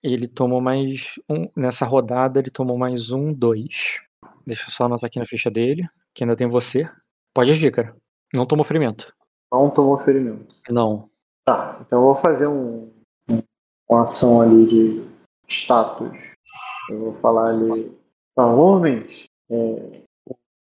Ele 0.02 0.28
tomou 0.28 0.60
mais 0.60 1.20
um. 1.30 1.48
Nessa 1.56 1.86
rodada, 1.86 2.40
ele 2.40 2.50
tomou 2.50 2.78
mais 2.78 3.12
um, 3.12 3.32
dois. 3.32 4.00
Deixa 4.46 4.66
eu 4.68 4.72
só 4.72 4.86
anotar 4.86 5.08
aqui 5.08 5.20
na 5.20 5.26
ficha 5.26 5.50
dele. 5.50 5.88
Que 6.14 6.24
ainda 6.24 6.36
tem 6.36 6.48
você. 6.48 6.90
Pode 7.34 7.52
agir, 7.52 7.72
cara. 7.72 7.96
Não 8.34 8.46
tomou 8.46 8.64
ferimento. 8.66 9.14
Não 9.52 9.70
tomou 9.74 9.98
ferimento. 10.00 10.56
Não. 10.72 11.10
Tá, 11.46 11.78
então 11.82 12.00
eu 12.00 12.06
vou 12.06 12.16
fazer 12.16 12.48
um, 12.48 12.92
um- 13.30 13.44
uma 13.90 14.04
ação 14.04 14.42
ali 14.42 14.66
de 14.66 15.08
status. 15.48 16.12
Eu 16.90 17.00
vou 17.00 17.14
falar 17.16 17.50
ali. 17.52 17.96
Provavelmente, 18.36 19.26
é, 19.50 20.02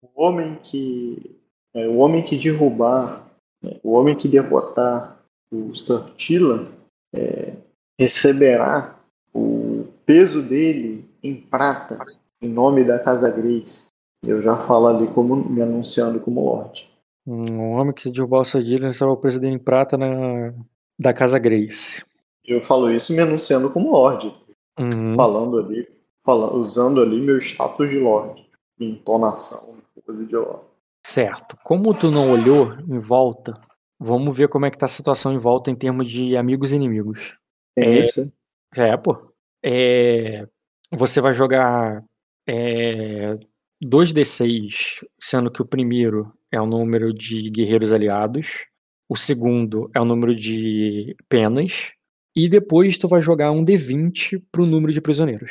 o 0.02 0.22
homem 0.22 0.56
que. 0.62 1.38
é, 1.74 1.86
o 1.88 1.98
homem 1.98 2.22
que 2.24 2.36
derrubar. 2.36 3.26
é, 3.64 3.80
o 3.82 3.92
homem 3.92 4.16
que 4.16 4.28
derrotar 4.28 5.18
o 5.50 5.74
Sortila 5.74 6.70
é, 7.14 7.54
receberá 7.98 8.98
o 9.34 9.86
peso 10.04 10.42
dele 10.42 11.08
em 11.22 11.36
prata, 11.40 11.98
em 12.42 12.48
nome 12.48 12.84
da 12.84 12.98
Casa 12.98 13.30
Grace. 13.30 13.86
Eu 14.24 14.42
já 14.42 14.56
falo 14.56 14.88
ali 14.88 15.06
como 15.08 15.36
me 15.36 15.62
anunciando 15.62 16.20
como 16.20 16.44
Lorde. 16.44 16.90
Um 17.26 17.72
homem 17.72 17.94
que 17.94 18.02
se 18.02 18.10
derrubar 18.12 18.40
o 18.40 18.44
Sadilha 18.44 18.88
recebe 18.88 19.10
o 19.10 19.16
preço 19.16 19.40
dele 19.40 19.54
em 19.54 19.58
prata 19.58 19.96
na, 19.96 20.52
da 20.98 21.12
Casa 21.12 21.38
Grace. 21.38 22.04
Eu 22.44 22.62
falo 22.64 22.90
isso 22.90 23.12
me 23.12 23.20
anunciando 23.20 23.70
como 23.70 23.92
Lorde. 23.92 24.34
Uhum. 24.80 25.14
falando 25.16 25.58
ali, 25.58 25.86
fala, 26.24 26.50
usando 26.54 27.02
ali 27.02 27.20
meu 27.20 27.36
status 27.36 27.90
de 27.90 27.98
Lorde, 27.98 28.48
entonação, 28.80 29.76
coisa 30.06 30.24
de 30.24 30.34
Lorde. 30.34 30.64
Certo. 31.06 31.58
Como 31.62 31.92
tu 31.92 32.10
não 32.10 32.30
olhou 32.32 32.72
em 32.88 32.98
volta, 32.98 33.60
vamos 34.00 34.34
ver 34.34 34.48
como 34.48 34.64
é 34.64 34.70
que 34.70 34.78
tá 34.78 34.86
a 34.86 34.88
situação 34.88 35.30
em 35.32 35.36
volta 35.36 35.70
em 35.70 35.74
termos 35.76 36.10
de 36.10 36.36
amigos 36.38 36.72
e 36.72 36.76
inimigos. 36.76 37.36
Tem 37.76 37.86
É. 37.96 38.00
isso? 38.00 38.32
É, 38.74 38.96
pô. 38.96 39.14
É, 39.62 40.48
você 40.90 41.20
vai 41.20 41.34
jogar 41.34 42.02
é, 42.46 43.38
2d6, 43.82 45.04
sendo 45.20 45.50
que 45.50 45.62
o 45.62 45.66
primeiro 45.66 46.32
é 46.50 46.60
o 46.60 46.66
número 46.66 47.12
de 47.12 47.50
guerreiros 47.50 47.92
aliados, 47.92 48.66
o 49.08 49.16
segundo 49.16 49.90
é 49.94 50.00
o 50.00 50.04
número 50.04 50.34
de 50.34 51.16
penas, 51.28 51.92
e 52.34 52.48
depois 52.48 52.96
tu 52.96 53.08
vai 53.08 53.20
jogar 53.20 53.50
um 53.50 53.64
d20 53.64 54.42
pro 54.50 54.66
número 54.66 54.92
de 54.92 55.00
prisioneiros. 55.00 55.50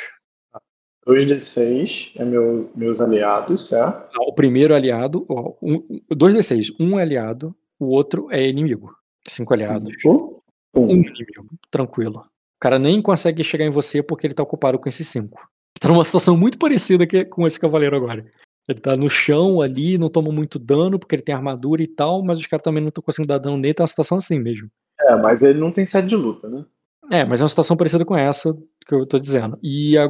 2d6 1.08 2.14
é 2.16 2.24
meu, 2.24 2.72
meus 2.76 3.02
aliados, 3.02 3.68
certo? 3.68 4.12
O 4.20 4.34
primeiro 4.34 4.74
aliado, 4.74 5.26
ó, 5.28 5.54
um, 5.62 6.00
2d6, 6.12 6.76
um 6.80 7.00
é 7.00 7.02
aliado, 7.02 7.56
o 7.80 7.88
outro 7.88 8.28
é 8.32 8.48
inimigo. 8.48 8.96
Cinco 9.28 9.54
aliados. 9.54 9.92
Cinco, 10.00 10.44
Um 10.76 10.86
um. 10.86 10.92
inimigo, 10.92 11.48
tranquilo. 11.70 12.20
O 12.20 12.60
cara 12.60 12.78
nem 12.78 13.02
consegue 13.02 13.44
chegar 13.44 13.66
em 13.66 13.72
você 13.72 14.04
porque 14.04 14.28
ele 14.28 14.36
tá 14.36 14.44
ocupado 14.44 14.78
com 14.78 14.88
esses 14.88 15.08
cinco. 15.08 15.50
Tá 15.82 15.88
numa 15.90 16.06
situação 16.06 16.38
muito 16.38 16.60
parecida 16.60 17.08
que- 17.08 17.26
com 17.26 17.48
esse 17.48 17.60
cavaleiro 17.60 17.96
agora. 17.96 18.24
Ele 18.70 18.80
tá 18.80 18.96
no 18.96 19.10
chão 19.10 19.60
ali, 19.62 19.98
não 19.98 20.10
toma 20.10 20.32
muito 20.32 20.60
dano 20.60 21.00
porque 21.00 21.16
ele 21.16 21.24
tem 21.24 21.34
armadura 21.34 21.82
e 21.82 21.88
tal, 21.88 22.24
mas 22.24 22.40
os 22.40 22.46
caras 22.46 22.64
também 22.64 22.82
não 22.82 22.90
estão 22.90 23.04
conseguindo 23.04 23.30
dar 23.30 23.40
dano 23.40 23.58
nele, 23.58 23.74
tá 23.74 23.82
uma 23.82 23.88
situação 23.88 24.20
assim 24.20 24.40
mesmo. 24.40 24.70
É, 25.00 25.16
mas 25.16 25.42
ele 25.42 25.60
não 25.60 25.72
tem 25.72 25.84
sede 25.86 26.10
de 26.10 26.16
luta, 26.16 26.48
né? 26.48 26.64
É, 27.12 27.26
mas 27.26 27.42
é 27.42 27.44
uma 27.44 27.50
situação 27.50 27.76
parecida 27.76 28.06
com 28.06 28.16
essa 28.16 28.56
que 28.88 28.94
eu 28.94 29.08
tô 29.08 29.18
dizendo. 29.18 29.58
E, 29.64 29.98
a, 29.98 30.08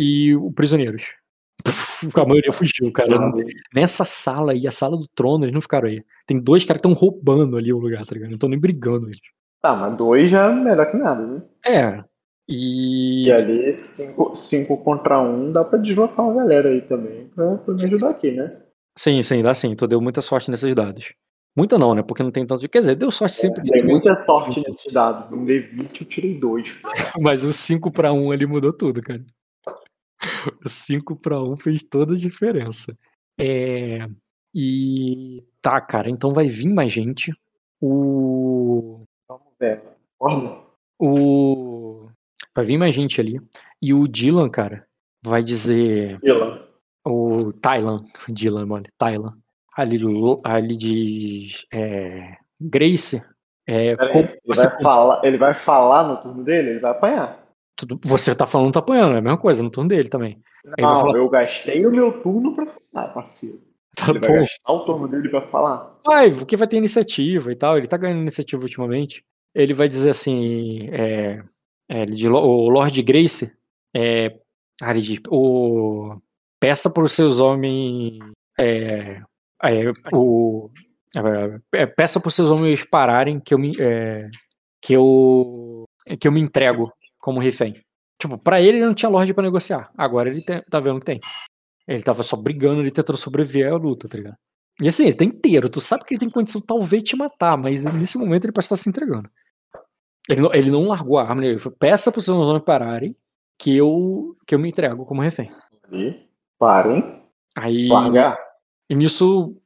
e 0.00 0.34
o 0.34 0.50
Prisioneiros. 0.50 1.14
Puf, 1.64 2.10
a 2.20 2.26
maioria 2.26 2.52
fugiu, 2.52 2.92
cara. 2.92 3.16
Não- 3.18 3.32
nessa 3.72 4.04
sala 4.04 4.50
aí, 4.52 4.66
a 4.66 4.72
sala 4.72 4.96
do 4.98 5.06
trono, 5.14 5.44
eles 5.44 5.54
não 5.54 5.62
ficaram 5.62 5.88
aí. 5.88 6.02
Tem 6.26 6.38
dois 6.38 6.64
caras 6.64 6.82
que 6.82 6.88
estão 6.88 7.00
roubando 7.00 7.56
ali 7.56 7.72
o 7.72 7.78
lugar, 7.78 8.04
tá 8.04 8.14
ligado? 8.14 8.30
Não 8.30 8.34
estão 8.34 8.48
nem 8.50 8.58
brigando 8.58 9.06
eles. 9.06 9.20
Tá, 9.62 9.74
mas 9.76 9.96
dois 9.96 10.28
já 10.28 10.50
é 10.50 10.54
melhor 10.54 10.90
que 10.90 10.96
nada, 10.96 11.24
né? 11.24 11.42
É. 11.64 12.04
E. 12.48 13.26
E 13.26 13.32
ali, 13.32 13.72
cinco, 13.72 14.34
cinco 14.34 14.78
contra 14.78 15.20
um, 15.20 15.50
dá 15.50 15.64
pra 15.64 15.78
deslocar 15.78 16.26
uma 16.26 16.34
galera 16.34 16.68
aí 16.68 16.82
também 16.82 17.28
pra, 17.28 17.56
pra 17.56 17.74
me 17.74 17.82
ajudar 17.82 18.10
aqui, 18.10 18.30
né? 18.30 18.60
Sim, 18.96 19.22
sim, 19.22 19.42
dá 19.42 19.54
sim. 19.54 19.74
Tu 19.74 19.86
deu 19.86 20.00
muita 20.00 20.20
sorte 20.20 20.50
nesses 20.50 20.74
dados. 20.74 21.14
Muita 21.56 21.78
não, 21.78 21.94
né? 21.94 22.02
Porque 22.02 22.22
não 22.22 22.32
tem 22.32 22.46
tanto. 22.46 22.68
Quer 22.68 22.80
dizer, 22.80 22.96
deu 22.96 23.10
sorte 23.10 23.36
sempre 23.36 23.62
de 23.62 23.70
Tem 23.70 23.84
muita 23.84 24.24
sorte 24.24 24.62
nesses 24.66 24.92
dados. 24.92 25.30
No 25.30 25.44
D20 25.46 26.00
eu 26.00 26.06
tirei 26.06 26.38
dois. 26.38 26.68
filho. 26.68 26.82
Mas 27.20 27.44
o 27.44 27.52
5 27.52 27.90
pra 27.92 28.12
1 28.12 28.32
ali 28.32 28.46
mudou 28.46 28.72
tudo, 28.72 29.00
cara. 29.00 29.24
O 30.64 30.68
5 30.68 31.16
pra 31.16 31.40
1 31.40 31.56
fez 31.56 31.82
toda 31.82 32.14
a 32.14 32.18
diferença. 32.18 32.96
É. 33.38 34.06
E. 34.52 35.44
Tá, 35.60 35.80
cara, 35.80 36.10
então 36.10 36.32
vai 36.32 36.48
vir 36.48 36.68
mais 36.68 36.92
gente. 36.92 37.32
O. 37.80 39.04
Vamos 39.28 39.52
ver. 39.58 39.82
Ordem. 40.18 40.58
O. 40.98 41.83
Vai 42.54 42.64
vir 42.64 42.78
mais 42.78 42.94
gente 42.94 43.20
ali. 43.20 43.40
E 43.82 43.92
o 43.92 44.06
Dylan, 44.06 44.48
cara, 44.48 44.86
vai 45.24 45.42
dizer. 45.42 46.18
Fila. 46.20 46.68
O 47.06 47.52
Thailand. 47.54 48.04
Dylan, 48.28 48.66
olha, 48.70 48.84
Thailand. 48.98 49.36
Ali, 49.76 49.98
ali 50.44 50.76
diz. 50.76 51.66
É, 51.72 52.36
Grace. 52.60 53.22
É, 53.66 53.96
Pera 53.96 54.06
aí, 54.06 54.12
como 54.12 54.24
Ele 54.28 54.40
você 54.46 54.68
vai, 54.68 54.78
falar, 54.82 55.24
ele 55.24 55.36
vai 55.38 55.54
falar 55.54 56.06
no 56.08 56.16
turno 56.22 56.44
dele? 56.44 56.70
Ele 56.70 56.80
vai 56.80 56.90
apanhar. 56.90 57.44
Tudo- 57.76 57.98
você 58.04 58.34
tá 58.34 58.46
falando, 58.46 58.72
tá 58.74 58.78
apanhando, 58.78 59.14
é 59.14 59.18
a 59.18 59.22
mesma 59.22 59.38
coisa, 59.38 59.62
no 59.62 59.70
turno 59.70 59.88
dele 59.88 60.08
também. 60.08 60.40
Vai 60.64 60.74
Não, 60.78 61.00
falar- 61.00 61.16
eu 61.18 61.28
gastei 61.28 61.84
o 61.86 61.90
meu 61.90 62.20
turno 62.22 62.54
pra 62.54 62.66
falar, 62.66 63.08
parceiro. 63.08 63.58
Tá 63.96 64.10
Ele 64.10 64.18
vai 64.18 64.28
bom. 64.28 64.34
gastar 64.40 64.72
o 64.72 64.80
turno 64.84 65.08
dele 65.08 65.28
pra 65.28 65.42
falar. 65.42 65.98
Vai, 66.04 66.30
porque 66.30 66.56
vai 66.56 66.66
ter 66.68 66.76
iniciativa 66.76 67.50
e 67.52 67.56
tal, 67.56 67.78
ele 67.78 67.86
tá 67.86 67.96
ganhando 67.96 68.20
iniciativa 68.22 68.60
ultimamente. 68.62 69.24
Ele 69.54 69.72
vai 69.72 69.88
dizer 69.88 70.10
assim, 70.10 70.88
é, 70.92 71.42
é, 71.88 72.02
ele 72.02 72.14
diz, 72.14 72.26
o 72.26 72.68
Lord 72.68 73.02
Grace, 73.02 73.52
é, 73.94 74.36
ele 74.88 75.20
o, 75.28 76.16
peça 76.58 76.90
para 76.90 77.04
os 77.04 77.12
seus 77.12 77.40
homens 77.40 78.18
é, 78.58 79.22
Aí, 79.64 79.90
o, 80.12 80.70
é, 81.16 81.80
é, 81.82 81.86
peça 81.86 82.20
para 82.20 82.30
seus 82.30 82.50
homens 82.50 82.84
pararem 82.84 83.40
que 83.40 83.54
eu 83.54 83.58
me, 83.58 83.72
é, 83.80 84.28
que 84.82 84.92
eu 84.92 85.84
que 86.20 86.28
eu 86.28 86.32
me 86.32 86.40
entrego 86.40 86.92
como 87.18 87.40
refém. 87.40 87.74
Tipo, 88.20 88.36
pra 88.36 88.60
ele 88.60 88.84
não 88.84 88.92
tinha 88.92 89.08
lorde 89.08 89.32
pra 89.32 89.42
negociar. 89.42 89.90
Agora 89.96 90.28
ele 90.28 90.42
tem, 90.42 90.60
tá 90.70 90.80
vendo 90.80 91.00
que 91.00 91.06
tem. 91.06 91.20
Ele 91.88 92.02
tava 92.02 92.22
só 92.22 92.36
brigando 92.36 92.80
ali, 92.80 92.90
tentando 92.90 93.16
sobreviver 93.16 93.72
à 93.72 93.76
luta, 93.76 94.06
tá 94.06 94.18
ligado? 94.18 94.36
E 94.82 94.88
assim, 94.88 95.04
ele 95.04 95.16
tá 95.16 95.24
inteiro. 95.24 95.70
Tu 95.70 95.80
sabe 95.80 96.04
que 96.04 96.12
ele 96.12 96.20
tem 96.20 96.28
condição 96.28 96.60
talvez 96.60 97.02
te 97.02 97.16
matar, 97.16 97.56
mas 97.56 97.84
nesse 97.84 98.18
momento 98.18 98.44
ele 98.44 98.52
pode 98.52 98.66
estar 98.66 98.76
se 98.76 98.88
entregando. 98.88 99.30
Ele 100.28 100.40
não, 100.40 100.54
ele 100.54 100.70
não 100.70 100.88
largou 100.88 101.18
a 101.18 101.22
arma, 101.22 101.44
ele 101.44 101.58
falou, 101.58 101.76
peça 101.78 102.10
pros 102.10 102.24
seus 102.24 102.38
homens 102.38 102.64
pararem 102.64 103.16
que 103.58 103.76
eu, 103.76 104.36
que 104.46 104.54
eu 104.54 104.58
me 104.58 104.68
entrego 104.68 105.04
como 105.04 105.20
refém. 105.20 105.52
E 105.92 106.26
parem. 106.58 107.22
Aí. 107.56 107.88
Largar. 107.88 108.38
E 108.88 108.94
nisso, 108.94 109.56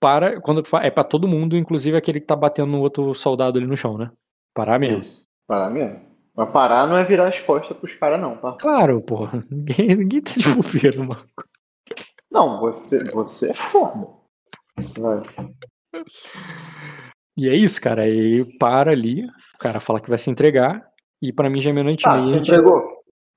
para, 0.00 0.40
quando 0.40 0.62
é 0.82 0.90
pra 0.90 1.04
todo 1.04 1.28
mundo, 1.28 1.56
inclusive 1.56 1.96
aquele 1.96 2.20
que 2.20 2.26
tá 2.26 2.36
batendo 2.36 2.72
no 2.72 2.80
outro 2.80 3.12
soldado 3.14 3.58
ali 3.58 3.66
no 3.66 3.76
chão, 3.76 3.98
né? 3.98 4.10
Parar 4.54 4.78
mesmo. 4.78 4.98
Isso. 4.98 5.26
Parar 5.46 5.70
mesmo. 5.70 6.00
Mas 6.34 6.50
parar 6.50 6.86
não 6.86 6.96
é 6.96 7.04
virar 7.04 7.28
as 7.28 7.38
costas 7.40 7.76
pros 7.76 7.94
caras, 7.94 8.20
não, 8.20 8.36
tá? 8.38 8.52
Claro, 8.52 9.02
porra. 9.02 9.44
Ninguém, 9.50 9.96
ninguém 9.96 10.22
tá 10.22 10.32
de 10.32 10.48
bobeira, 10.48 11.02
Marco. 11.04 11.44
Não, 12.30 12.60
você, 12.60 13.04
você 13.10 13.50
é 13.50 13.54
foda. 13.54 14.08
Vai. 14.98 15.22
E 17.36 17.48
é 17.48 17.54
isso, 17.54 17.80
cara. 17.80 18.02
Aí 18.02 18.44
para 18.58 18.90
ali, 18.90 19.24
o 19.54 19.58
cara 19.58 19.80
fala 19.80 20.00
que 20.00 20.08
vai 20.08 20.18
se 20.18 20.30
entregar. 20.30 20.86
E 21.20 21.32
pra 21.32 21.48
mim 21.48 21.60
já 21.60 21.70
é 21.70 21.72
meia-noite 21.72 22.04
e 22.04 22.08
Ah, 22.08 22.14
meia. 22.14 22.24
se 22.24 22.38
entregou? 22.38 22.82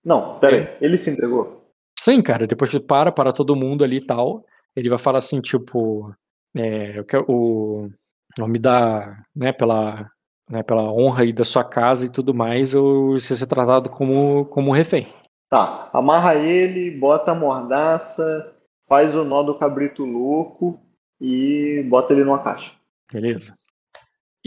Não, 0.04 0.40
pera 0.40 0.58
aí. 0.58 0.78
Ele 0.82 0.98
se 0.98 1.10
entregou? 1.10 1.64
Sim, 1.98 2.22
cara. 2.22 2.46
Depois 2.48 2.70
que 2.72 2.80
para, 2.80 3.12
para 3.12 3.32
todo 3.32 3.56
mundo 3.56 3.84
ali 3.84 3.98
e 3.98 4.06
tal. 4.06 4.46
Ele 4.76 4.90
vai 4.90 4.98
falar 4.98 5.20
assim, 5.20 5.40
tipo. 5.42 6.14
É, 6.56 6.98
eu 7.00 7.06
quero, 7.06 7.26
o 7.28 7.90
nome 8.38 8.60
da. 8.60 9.24
Né, 9.36 9.52
pela, 9.54 10.10
né, 10.50 10.64
pela 10.64 10.92
honra 10.92 11.24
aí 11.24 11.34
da 11.34 11.44
sua 11.44 11.64
casa 11.64 12.06
e 12.06 12.10
tudo 12.10 12.34
mais, 12.34 12.74
eu 12.74 13.18
ser 13.20 13.36
ser 13.36 13.48
tratado 13.48 13.90
como, 13.90 14.46
como 14.46 14.72
refém. 14.74 15.08
Tá, 15.50 15.90
amarra 15.94 16.36
ele, 16.36 16.92
bota 16.92 17.32
a 17.32 17.36
mordaça, 17.36 18.54
faz 18.88 19.16
o 19.16 19.24
nó 19.24 19.44
do 19.44 19.58
cabrito 19.58 20.04
louco 20.06 20.80
e 21.22 21.86
bota 21.90 22.14
ele 22.14 22.24
numa 22.24 22.40
caixa. 22.44 22.72
Beleza? 23.12 23.54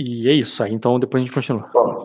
E 0.01 0.29
é 0.29 0.33
isso 0.33 0.63
aí. 0.63 0.73
Então 0.73 0.97
depois 0.99 1.21
a 1.21 1.25
gente 1.27 1.35
continua. 1.35 1.69
Bom, 1.75 2.05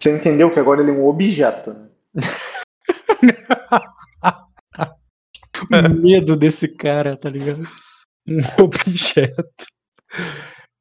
você 0.00 0.16
entendeu 0.16 0.50
que 0.50 0.58
agora 0.58 0.80
ele 0.80 0.90
é 0.90 0.94
um 0.94 1.06
objeto, 1.06 1.74
né? 1.74 1.90
O 5.72 5.88
medo 5.88 6.36
desse 6.36 6.68
cara, 6.68 7.16
tá 7.16 7.30
ligado? 7.30 7.62
Um 8.28 8.38
objeto. 8.62 9.64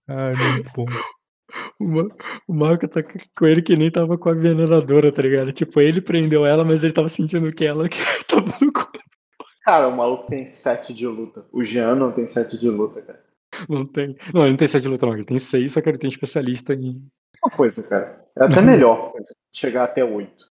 Ai, 0.07 0.33
muito 0.35 0.71
bom. 0.75 0.85
O, 1.79 1.87
Ma- 1.87 2.15
o 2.47 2.53
Marco 2.53 2.87
tá 2.87 3.01
com 3.03 3.45
ele 3.45 3.61
que 3.61 3.75
nem 3.75 3.91
tava 3.91 4.17
com 4.17 4.29
a 4.29 4.33
envenenadora, 4.33 5.13
tá 5.13 5.21
ligado? 5.21 5.53
Tipo, 5.53 5.79
ele 5.79 6.01
prendeu 6.01 6.45
ela, 6.45 6.65
mas 6.65 6.83
ele 6.83 6.91
tava 6.91 7.07
sentindo 7.07 7.53
que 7.53 7.65
ela 7.65 7.87
que 7.87 7.97
tava 8.27 8.51
no 8.59 8.73
cu. 8.73 8.91
Cara, 9.63 9.87
o 9.87 9.95
maluco 9.95 10.27
tem 10.27 10.45
sete 10.47 10.93
de 10.93 11.07
luta. 11.07 11.45
O 11.51 11.63
Jean 11.63 11.95
não 11.95 12.11
tem 12.11 12.27
sete 12.27 12.59
de 12.59 12.67
luta, 12.67 13.01
cara. 13.01 13.23
Não 13.69 13.85
tem. 13.85 14.15
Não, 14.33 14.41
ele 14.41 14.51
não 14.51 14.57
tem 14.57 14.67
sete 14.67 14.83
de 14.83 14.89
luta, 14.89 15.05
não. 15.05 15.13
Ele 15.13 15.23
tem 15.23 15.39
seis, 15.39 15.71
só 15.71 15.81
que 15.81 15.89
ele 15.89 15.97
tem 15.97 16.09
especialista 16.09 16.73
em. 16.73 17.01
Uma 17.43 17.51
coisa, 17.51 17.87
cara. 17.87 18.25
É 18.37 18.45
até 18.45 18.61
melhor 18.61 19.11
coisa, 19.11 19.33
chegar 19.53 19.83
até 19.85 20.03
oito. 20.03 20.51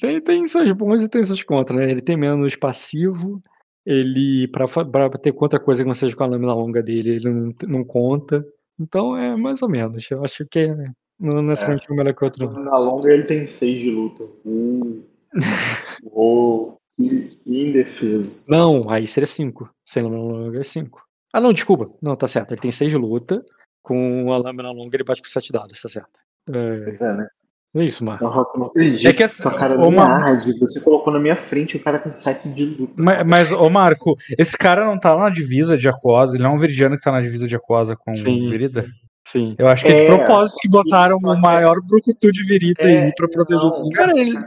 Tem, 0.00 0.20
tem 0.20 0.46
seus 0.46 0.72
bons 0.72 1.02
e 1.02 1.08
tem 1.08 1.22
seus 1.24 1.42
contras, 1.42 1.78
né? 1.78 1.90
Ele 1.90 2.00
tem 2.00 2.16
menos 2.16 2.56
passivo. 2.56 3.42
Ele, 3.84 4.48
pra, 4.48 4.66
pra 4.66 5.10
ter 5.10 5.32
outra 5.36 5.60
coisa 5.60 5.82
que 5.82 5.86
não 5.86 5.94
seja 5.94 6.16
com 6.16 6.24
a 6.24 6.26
lâmina 6.26 6.52
longa 6.54 6.82
dele, 6.82 7.16
ele 7.16 7.30
não, 7.30 7.54
não 7.68 7.84
conta. 7.84 8.44
Então 8.78 9.16
é 9.16 9.36
mais 9.36 9.62
ou 9.62 9.68
menos. 9.68 10.10
Eu 10.10 10.24
acho 10.24 10.44
que 10.46 10.58
é, 10.60 10.74
não 11.18 11.42
necessariamente 11.42 11.90
um 11.90 11.94
melhor 11.94 12.14
que 12.14 12.22
o 12.22 12.24
outro. 12.24 12.50
Na 12.60 12.78
longa 12.78 13.10
ele 13.10 13.24
tem 13.24 13.46
seis 13.46 13.78
de 13.78 13.90
luta. 13.90 14.24
Uh. 15.36 16.16
Uou, 16.18 16.80
que, 16.96 17.36
que 17.42 17.68
indefeso. 17.68 18.44
Não, 18.48 18.88
aí 18.90 19.06
seria 19.06 19.26
5. 19.26 19.68
Sem 19.84 20.02
lâmina 20.02 20.22
longa 20.22 20.60
é 20.60 20.62
5. 20.62 21.00
Ah, 21.32 21.40
não, 21.40 21.52
desculpa. 21.52 21.90
Não, 22.02 22.16
tá 22.16 22.26
certo. 22.26 22.52
Ele 22.52 22.60
tem 22.60 22.72
6 22.72 22.90
de 22.90 22.96
luta. 22.96 23.44
Com 23.82 24.32
a 24.32 24.38
lâmina 24.38 24.70
longa 24.72 24.96
ele 24.96 25.04
bate 25.04 25.20
com 25.22 25.28
7 25.28 25.52
dados, 25.52 25.80
tá 25.80 25.88
certo. 25.88 26.10
É, 26.50 26.84
Pois 26.84 27.00
é, 27.00 27.16
né? 27.16 27.28
é 27.76 27.84
isso, 27.84 28.04
Marco. 28.04 28.24
Não, 28.24 28.46
não 28.56 28.66
acredito. 28.66 29.06
É 29.06 29.12
que 29.12 29.22
essa- 29.22 29.42
Tua 29.42 29.52
cara 29.54 29.78
ô, 29.78 29.90
me 29.90 29.96
Mar- 29.96 30.22
arde. 30.28 30.58
Você 30.58 30.80
colocou 30.82 31.12
na 31.12 31.18
minha 31.20 31.36
frente 31.36 31.76
o 31.76 31.80
cara 31.82 31.98
com 31.98 32.12
sete 32.12 32.48
de 32.48 32.64
luta. 32.64 32.94
Mas, 32.96 33.26
mas, 33.26 33.52
ô 33.52 33.68
Marco, 33.70 34.16
esse 34.38 34.56
cara 34.56 34.84
não 34.86 34.98
tá 34.98 35.14
na 35.16 35.28
divisa 35.30 35.76
de 35.76 35.88
Aquosa, 35.88 36.34
ele 36.34 36.42
não 36.42 36.52
é 36.52 36.54
um 36.54 36.58
veridiano 36.58 36.96
que 36.96 37.02
tá 37.02 37.12
na 37.12 37.20
divisa 37.20 37.46
de 37.46 37.54
Aquosa 37.54 37.94
com 37.96 38.12
Sim, 38.14 38.48
Virida? 38.50 38.86
Sim. 39.26 39.54
Eu 39.58 39.68
acho 39.68 39.84
que 39.84 39.92
é 39.92 39.94
de 39.96 40.02
É, 40.02 40.06
propósito 40.06 40.54
só 40.54 40.60
que 40.60 40.68
que- 40.68 40.72
botaram 40.72 41.18
só 41.18 41.30
o 41.32 41.34
que- 41.34 41.40
maior 41.40 41.76
brucutu 41.82 42.32
de 42.32 42.42
Virida 42.44 42.82
É, 42.90 43.04
aí 43.04 43.12
pra 43.14 43.28
proteger 43.28 43.62
não. 43.62 43.82
lugar. 43.84 44.06
Cara, 44.06 44.18
ele. 44.18 44.38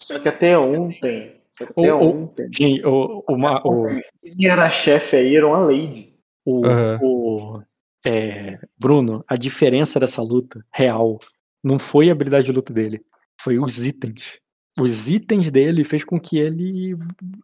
Só 0.00 0.18
que 0.18 0.28
até 0.28 0.58
ontem. 0.58 1.32
Só 1.56 1.64
que 1.66 1.72
até 1.80 1.94
O- 1.94 1.98
o- 1.98 2.22
ontem. 2.22 2.48
Gente, 2.52 2.86
o, 2.86 3.24
o, 3.28 3.36
Ma- 3.38 3.62
o, 3.64 3.86
Quem 4.22 4.48
era 4.48 4.68
chefe 4.70 5.16
aí 5.16 5.36
era 5.36 5.46
uma 5.46 5.58
lady. 5.58 6.14
o, 6.44 6.66
Aham. 6.66 6.98
o- 7.02 7.62
é, 8.06 8.58
Bruno, 8.78 9.24
a 9.26 9.36
diferença 9.36 9.98
dessa 9.98 10.20
luta 10.22 10.64
real 10.72 11.18
não 11.64 11.78
foi 11.78 12.08
a 12.08 12.12
habilidade 12.12 12.46
de 12.46 12.52
luta 12.52 12.72
dele, 12.72 13.00
foi 13.40 13.58
os 13.58 13.86
itens. 13.86 14.38
Os 14.78 15.08
itens 15.08 15.50
dele 15.50 15.84
fez 15.84 16.04
com 16.04 16.18
que 16.20 16.36
ele. 16.36 16.96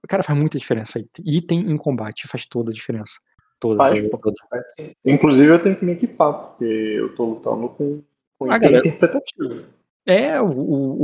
Cara, 0.09 0.23
faz 0.23 0.37
muita 0.37 0.59
diferença. 0.59 0.99
Item, 0.99 1.25
item 1.25 1.61
em 1.71 1.77
combate 1.77 2.27
faz 2.27 2.45
toda 2.45 2.71
a 2.73 2.75
diferença. 2.75 3.15
Toda, 3.61 3.77
Faz, 3.77 4.11
toda. 4.11 4.35
Assim, 4.53 4.93
inclusive 5.05 5.47
eu 5.47 5.63
tenho 5.63 5.77
que 5.77 5.85
me 5.85 5.93
equipar, 5.93 6.33
porque 6.33 6.65
eu 6.65 7.15
tô 7.15 7.27
lutando 7.27 7.69
com, 7.69 8.03
com 8.39 8.51
Ah, 8.51 8.57
item 8.57 8.69
galera. 8.71 8.89
interpretativo. 8.89 9.65
É, 10.07 10.41
o, 10.41 10.47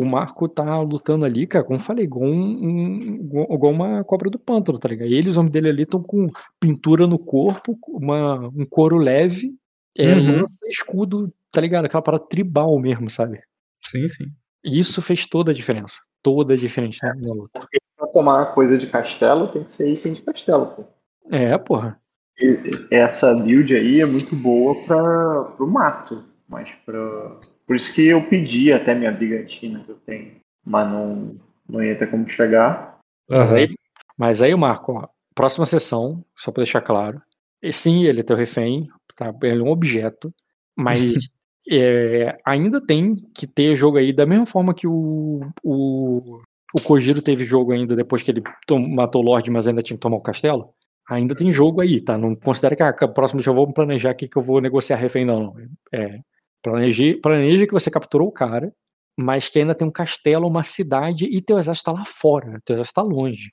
o- 0.00 0.04
Marco 0.06 0.48
tá 0.48 0.80
lutando 0.80 1.24
ali, 1.24 1.46
cara, 1.46 1.64
como 1.64 1.78
eu 1.78 1.82
falei, 1.82 2.04
igual, 2.04 2.24
um, 2.28 2.32
um- 2.32 3.14
igual- 3.52 3.72
uma 3.72 4.02
cobra 4.04 4.30
do 4.30 4.38
pântano, 4.38 4.78
tá 4.78 4.88
ligado? 4.88 5.06
Ele 5.08 5.26
e 5.26 5.30
os 5.30 5.36
homens 5.36 5.52
dele 5.52 5.68
ali 5.68 5.82
estão 5.82 6.02
com 6.02 6.28
pintura 6.58 7.06
no 7.06 7.18
corpo, 7.18 7.78
uma, 7.88 8.48
um 8.48 8.64
couro 8.68 8.96
leve, 8.96 9.54
é, 9.96 10.14
Uhum. 10.14 10.40
lança, 10.40 10.66
escudo, 10.68 11.32
tá 11.52 11.60
ligado? 11.60 11.84
Aquela 11.84 12.02
parada 12.02 12.24
tribal 12.26 12.78
mesmo, 12.80 13.08
sabe? 13.10 13.40
Sim, 13.84 14.08
sim. 14.08 14.24
E 14.64 14.78
isso 14.80 15.00
fez 15.02 15.26
toda 15.26 15.50
a 15.52 15.54
diferença. 15.54 15.96
Toda 16.22 16.54
a 16.54 16.56
diferença 16.56 17.06
na, 17.06 17.14
na 17.14 17.34
luta. 17.34 17.68
Pra 17.96 18.06
tomar 18.08 18.54
coisa 18.54 18.76
de 18.76 18.86
castelo, 18.88 19.46
tem 19.48 19.62
que 19.62 19.70
ser 19.70 19.92
item 19.92 20.14
de 20.14 20.22
castelo, 20.22 20.66
pô. 20.66 20.84
É, 21.30 21.56
porra. 21.58 22.00
E- 22.38 22.58
Essa 22.90 23.34
build 23.34 23.74
aí 23.76 24.00
é 24.00 24.06
muito 24.06 24.34
boa 24.34 24.74
para 24.86 25.44
pro 25.56 25.66
mato, 25.70 26.24
mas 26.48 26.70
pra... 26.84 27.38
por 27.66 27.76
isso 27.76 27.94
que 27.94 28.06
eu 28.06 28.22
pedi 28.28 28.72
até 28.72 28.94
minha 28.94 29.10
brigantina 29.12 29.82
que 29.84 29.90
eu 29.90 29.96
tenho, 30.06 30.32
mas 30.64 30.88
não, 30.90 31.36
não 31.68 31.82
ia 31.82 31.96
ter 31.98 32.10
como 32.10 32.28
chegar. 32.28 32.98
Mas 33.28 33.52
aí, 33.52 33.74
mas 34.16 34.42
aí, 34.42 34.54
Marco, 34.54 34.92
ó, 34.92 35.08
próxima 35.34 35.66
sessão, 35.66 36.24
só 36.36 36.50
pra 36.52 36.62
deixar 36.62 36.80
claro. 36.80 37.20
e 37.62 37.72
Sim, 37.72 38.04
ele 38.04 38.20
é 38.20 38.22
teu 38.22 38.36
refém, 38.36 38.88
tá? 39.16 39.34
ele 39.42 39.60
é 39.60 39.64
um 39.64 39.70
objeto, 39.70 40.32
mas 40.76 41.00
é, 41.70 42.36
ainda 42.44 42.80
tem 42.80 43.16
que 43.34 43.46
ter 43.46 43.74
jogo 43.74 43.98
aí, 43.98 44.12
da 44.12 44.24
mesma 44.26 44.46
forma 44.46 44.72
que 44.74 44.86
o, 44.86 45.40
o, 45.62 46.40
o 46.74 46.80
Kojiro 46.82 47.20
teve 47.20 47.44
jogo 47.44 47.72
ainda 47.72 47.96
depois 47.96 48.22
que 48.22 48.30
ele 48.30 48.42
tom- 48.66 48.78
matou 48.88 49.22
o 49.22 49.24
Lorde, 49.24 49.50
mas 49.50 49.66
ainda 49.66 49.82
tinha 49.82 49.96
que 49.96 50.00
tomar 50.02 50.16
o 50.16 50.22
castelo. 50.22 50.72
Ainda 51.08 51.36
tem 51.36 51.50
jogo 51.52 51.80
aí, 51.80 52.00
tá? 52.00 52.18
Não 52.18 52.34
considera 52.34 52.74
que 52.74 52.82
a, 52.82 52.92
que 52.92 53.04
a 53.04 53.08
próxima 53.08 53.40
já 53.40 53.52
vou 53.52 53.72
planejar 53.72 54.10
aqui 54.10 54.26
que 54.28 54.36
eu 54.36 54.42
vou 54.42 54.60
negociar 54.60 54.96
refém, 54.96 55.24
não. 55.24 55.54
É, 55.92 56.18
planeje, 56.66 57.14
planeja 57.14 57.66
que 57.66 57.72
você 57.72 57.88
capturou 57.88 58.26
o 58.26 58.32
cara, 58.32 58.72
mas 59.16 59.48
que 59.48 59.60
ainda 59.60 59.74
tem 59.74 59.86
um 59.86 59.90
castelo, 59.90 60.48
uma 60.48 60.64
cidade 60.64 61.24
e 61.24 61.40
teu 61.40 61.58
exército 61.58 61.90
tá 61.90 61.96
lá 61.96 62.04
fora, 62.04 62.60
teu 62.64 62.74
exército 62.74 63.00
tá 63.00 63.06
longe. 63.06 63.52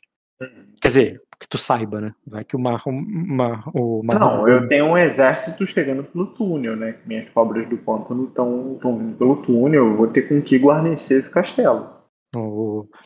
Quer 0.82 0.88
dizer, 0.88 1.22
que 1.40 1.48
tu 1.48 1.58
saiba, 1.58 2.02
né? 2.02 2.14
Vai 2.26 2.44
que 2.44 2.56
o 2.56 2.60
Mar, 2.60 2.82
Mar, 2.88 3.64
o 3.74 4.02
Mar 4.04 4.20
Não, 4.20 4.48
eu 4.48 4.68
tenho 4.68 4.86
um 4.86 4.98
exército 4.98 5.66
chegando 5.68 6.04
pelo 6.04 6.26
túnel, 6.28 6.76
né? 6.76 6.98
Minhas 7.06 7.30
cobras 7.30 7.70
do 7.70 7.78
pântano 7.78 8.26
estão 8.26 8.80
vindo 8.82 9.16
pelo 9.16 9.38
túnel, 9.44 9.88
eu 9.88 9.96
vou 9.96 10.08
ter 10.08 10.24
com 10.24 10.42
que 10.42 10.58
guarnecer 10.58 11.20
esse 11.20 11.32
castelo. 11.32 11.88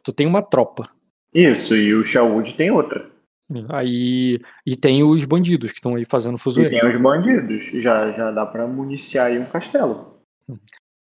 tu 0.03 0.13
tem 0.13 0.25
uma 0.25 0.41
tropa. 0.41 0.89
Isso, 1.33 1.75
e 1.75 1.93
o 1.93 2.03
Shawood 2.03 2.55
tem 2.55 2.71
outra. 2.71 3.11
Aí 3.71 4.39
e 4.65 4.75
tem 4.75 5.03
os 5.03 5.23
bandidos 5.23 5.71
que 5.71 5.77
estão 5.77 5.95
aí 5.95 6.03
fazendo 6.05 6.35
E 6.35 6.39
fuzuê. 6.39 6.69
tem 6.69 6.85
os 6.85 7.01
bandidos. 7.01 7.65
Já, 7.81 8.11
já 8.11 8.31
dá 8.31 8.45
pra 8.45 8.67
municiar 8.67 9.27
aí 9.27 9.39
um 9.39 9.45
castelo. 9.45 10.17